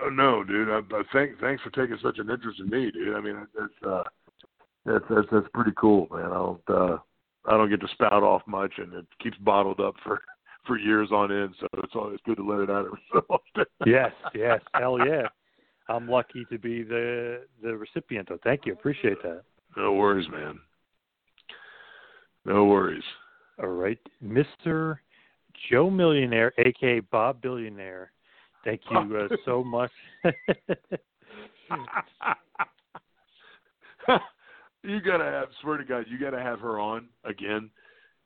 Oh 0.03 0.09
no, 0.09 0.43
dude. 0.43 0.69
I, 0.69 0.79
I 0.79 1.03
thank 1.13 1.39
thanks 1.41 1.63
for 1.63 1.71
taking 1.71 1.99
such 2.03 2.19
an 2.19 2.31
interest 2.31 2.59
in 2.59 2.69
me, 2.69 2.91
dude. 2.91 3.15
I 3.15 3.21
mean, 3.21 3.47
that's 3.57 3.73
uh, 3.87 4.03
that's 4.85 5.05
that's 5.09 5.29
that's 5.31 5.47
pretty 5.55 5.73
cool, 5.77 6.09
man. 6.11 6.25
I 6.25 6.35
don't 6.35 6.63
uh, 6.69 6.99
I 7.47 7.53
don't 7.53 7.71
get 7.71 7.81
to 7.83 7.89
spout 7.89 8.25
off 8.25 8.43
much, 8.47 8.73
and 8.79 8.93
it 8.95 9.07
keeps 9.23 9.39
bottled 9.39 9.79
up 9.79 9.95
for 10.03 10.21
for 10.67 10.79
years 10.79 11.11
on 11.13 11.31
end. 11.31 11.55
So 11.61 11.69
it's 11.79 11.95
always 11.95 12.19
good 12.25 12.39
to 12.39 12.45
let 12.45 12.61
it 12.61 12.71
out 12.71 12.87
every 12.87 13.01
so 13.13 13.25
often. 13.29 13.67
Yes, 13.87 14.13
yes, 14.35 14.61
hell 14.75 14.99
yeah. 14.99 15.29
I'm 15.89 16.09
lucky 16.09 16.45
to 16.51 16.59
be 16.59 16.83
the 16.83 17.43
the 17.63 17.77
recipient. 17.77 18.31
Though. 18.31 18.39
Thank 18.43 18.67
you. 18.67 18.73
Appreciate 18.73 19.23
that. 19.23 19.43
No 19.77 19.93
worries, 19.93 20.29
man. 20.29 20.59
No 22.45 22.65
worries. 22.65 23.05
All 23.63 23.69
right, 23.69 23.99
Mr. 24.25 24.99
Joe 25.71 25.91
Millionaire, 25.91 26.53
aka 26.59 27.01
Bob 27.01 27.43
Billionaire. 27.43 28.13
Thank 28.65 28.81
you 28.91 29.17
uh, 29.17 29.29
so 29.45 29.63
much. 29.63 29.91
you 34.83 35.01
gotta 35.01 35.25
have 35.25 35.49
swear 35.61 35.77
to 35.77 35.85
God, 35.85 36.07
you 36.09 36.19
gotta 36.19 36.41
have 36.41 36.61
her 36.61 36.79
on 36.81 37.09
again 37.25 37.71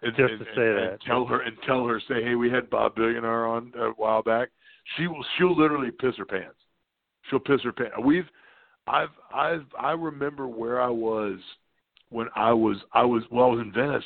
and, 0.03 0.15
Just 0.17 0.33
and, 0.33 0.39
to 0.41 0.45
say 0.55 0.69
and, 0.69 0.79
that. 0.79 0.93
and 0.93 1.01
tell 1.07 1.25
her 1.27 1.41
and 1.41 1.57
tell 1.67 1.87
her 1.87 2.01
say, 2.09 2.23
hey, 2.23 2.35
we 2.35 2.51
had 2.51 2.71
Bob 2.71 2.95
Billionaire 2.95 3.47
on 3.47 3.73
a 3.77 3.89
while 3.91 4.23
back. 4.23 4.51
She 4.97 5.07
will 5.07 5.25
she'll 5.37 5.57
literally 5.57 5.91
piss 5.91 6.17
her 6.19 6.27
pants. 6.27 6.57
She'll 7.31 7.41
piss 7.41 7.63
her 7.63 7.73
pants. 7.73 7.95
We've 8.05 8.29
I've 8.87 9.09
I've 9.35 9.65
I 9.79 9.93
remember 9.93 10.47
where 10.47 10.81
I 10.81 10.91
was 10.91 11.39
when 12.15 12.29
I 12.37 12.53
was 12.53 12.77
I 12.93 13.05
was 13.05 13.25
well 13.31 13.47
I 13.47 13.55
was 13.55 13.61
in 13.61 13.73
Venice. 13.73 14.05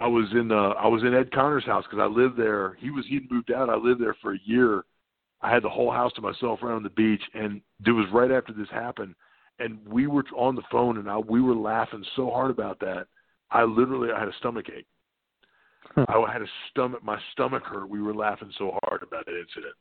I 0.00 0.08
was 0.08 0.26
in 0.32 0.50
uh 0.50 0.70
I 0.70 0.88
was 0.88 1.02
in 1.02 1.14
Ed 1.14 1.30
Connor's 1.30 1.64
house 1.64 1.84
because 1.88 2.02
I 2.02 2.12
lived 2.12 2.36
there. 2.36 2.76
He 2.80 2.90
was 2.90 3.04
he'd 3.08 3.30
moved 3.30 3.52
out. 3.52 3.70
I 3.70 3.76
lived 3.76 4.00
there 4.00 4.16
for 4.20 4.34
a 4.34 4.38
year. 4.44 4.84
I 5.40 5.52
had 5.52 5.62
the 5.62 5.68
whole 5.68 5.92
house 5.92 6.12
to 6.14 6.22
myself 6.22 6.58
right 6.62 6.74
on 6.74 6.82
the 6.82 6.90
beach, 6.90 7.22
and 7.34 7.60
it 7.86 7.90
was 7.92 8.06
right 8.12 8.32
after 8.32 8.52
this 8.52 8.68
happened. 8.70 9.14
And 9.60 9.78
we 9.86 10.08
were 10.08 10.24
on 10.36 10.56
the 10.56 10.62
phone, 10.72 10.98
and 10.98 11.08
I, 11.08 11.18
we 11.18 11.40
were 11.40 11.54
laughing 11.54 12.04
so 12.16 12.30
hard 12.30 12.50
about 12.50 12.80
that. 12.80 13.06
I 13.52 13.62
literally 13.62 14.10
I 14.10 14.18
had 14.18 14.28
a 14.28 14.36
stomach 14.40 14.66
ache. 14.76 14.86
I 15.96 16.32
had 16.32 16.42
a 16.42 16.46
stomach. 16.70 17.04
My 17.04 17.18
stomach 17.32 17.62
hurt. 17.62 17.88
We 17.88 18.02
were 18.02 18.14
laughing 18.14 18.50
so 18.58 18.76
hard 18.82 19.04
about 19.04 19.26
that 19.26 19.38
incident. 19.38 19.74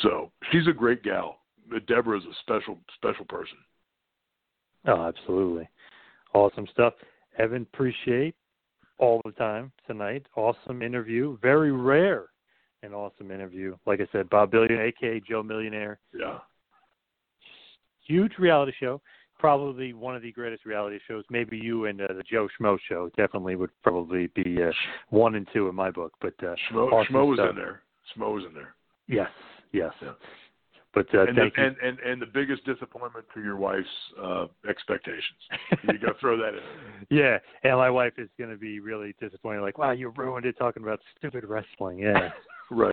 So 0.00 0.30
she's 0.52 0.68
a 0.68 0.72
great 0.72 1.02
gal. 1.02 1.40
Debrah 1.88 2.18
is 2.18 2.24
a 2.24 2.34
special 2.42 2.78
special 2.94 3.24
person. 3.24 3.58
Oh, 4.86 5.02
absolutely. 5.06 5.68
Awesome 6.36 6.66
stuff. 6.70 6.92
Evan, 7.38 7.62
appreciate 7.72 8.34
all 8.98 9.22
the 9.24 9.32
time 9.32 9.72
tonight. 9.86 10.26
Awesome 10.36 10.82
interview. 10.82 11.38
Very 11.40 11.72
rare 11.72 12.26
an 12.82 12.92
awesome 12.92 13.30
interview. 13.30 13.74
Like 13.86 14.02
I 14.02 14.06
said, 14.12 14.28
Bob 14.28 14.50
Billion, 14.50 14.78
aka 14.78 15.18
Joe 15.26 15.42
Millionaire. 15.42 15.98
Yeah. 16.14 16.38
Huge 18.06 18.32
reality 18.38 18.72
show. 18.78 19.00
Probably 19.38 19.94
one 19.94 20.14
of 20.14 20.20
the 20.20 20.30
greatest 20.30 20.66
reality 20.66 20.98
shows. 21.08 21.24
Maybe 21.30 21.56
you 21.56 21.86
and 21.86 22.02
uh, 22.02 22.08
the 22.08 22.22
Joe 22.22 22.48
Schmo 22.60 22.76
show 22.86 23.08
definitely 23.16 23.56
would 23.56 23.70
probably 23.82 24.26
be 24.34 24.62
uh, 24.62 24.72
one 25.08 25.36
and 25.36 25.48
two 25.54 25.70
in 25.70 25.74
my 25.74 25.90
book. 25.90 26.12
But 26.20 26.34
uh, 26.42 26.54
Schmo, 26.70 26.92
awesome 26.92 27.14
Schmo 27.14 27.28
was 27.28 27.38
stuff. 27.38 27.50
in 27.50 27.56
there. 27.56 27.80
Schmo 28.14 28.34
was 28.34 28.44
in 28.46 28.52
there. 28.52 28.74
Yes, 29.08 29.30
yes. 29.72 29.92
Yeah. 30.02 30.12
But 30.96 31.14
uh, 31.14 31.26
and, 31.26 31.36
the, 31.36 31.44
you. 31.44 31.50
and 31.58 31.76
and 31.82 31.98
and 31.98 32.22
the 32.22 32.26
biggest 32.26 32.64
disappointment 32.64 33.26
to 33.34 33.42
your 33.42 33.56
wife's 33.56 33.86
uh 34.20 34.46
expectations. 34.66 35.38
you 35.82 35.98
got 35.98 36.14
to 36.14 36.18
throw 36.18 36.38
that 36.38 36.54
in. 36.54 36.60
Yeah, 37.10 37.36
and 37.62 37.76
my 37.76 37.90
wife 37.90 38.14
is 38.16 38.30
going 38.38 38.48
to 38.48 38.56
be 38.56 38.80
really 38.80 39.14
disappointed. 39.20 39.60
Like, 39.60 39.76
wow, 39.76 39.90
you 39.90 40.08
ruined 40.16 40.46
it 40.46 40.56
talking 40.58 40.82
about 40.82 41.00
stupid 41.18 41.44
wrestling. 41.44 41.98
Yeah. 41.98 42.30
right. 42.70 42.92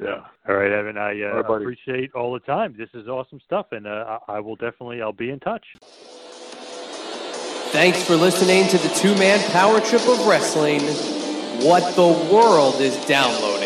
Yeah. 0.00 0.26
All 0.48 0.54
right, 0.54 0.70
Evan. 0.70 0.98
I 0.98 1.22
uh, 1.22 1.28
All 1.28 1.42
right, 1.42 1.62
appreciate 1.62 2.14
all 2.14 2.34
the 2.34 2.40
time. 2.40 2.74
This 2.76 2.90
is 2.92 3.08
awesome 3.08 3.40
stuff, 3.42 3.68
and 3.72 3.86
uh, 3.86 4.18
I 4.28 4.34
I 4.36 4.40
will 4.40 4.56
definitely. 4.56 5.00
I'll 5.00 5.12
be 5.12 5.30
in 5.30 5.40
touch. 5.40 5.64
Thanks 7.72 8.02
for 8.04 8.16
listening 8.16 8.68
to 8.68 8.76
the 8.76 8.94
two 8.94 9.16
man 9.16 9.40
power 9.50 9.80
trip 9.80 10.06
of 10.06 10.26
wrestling. 10.26 10.82
What 11.66 11.96
the 11.96 12.30
world 12.30 12.82
is 12.82 13.02
downloading. 13.06 13.63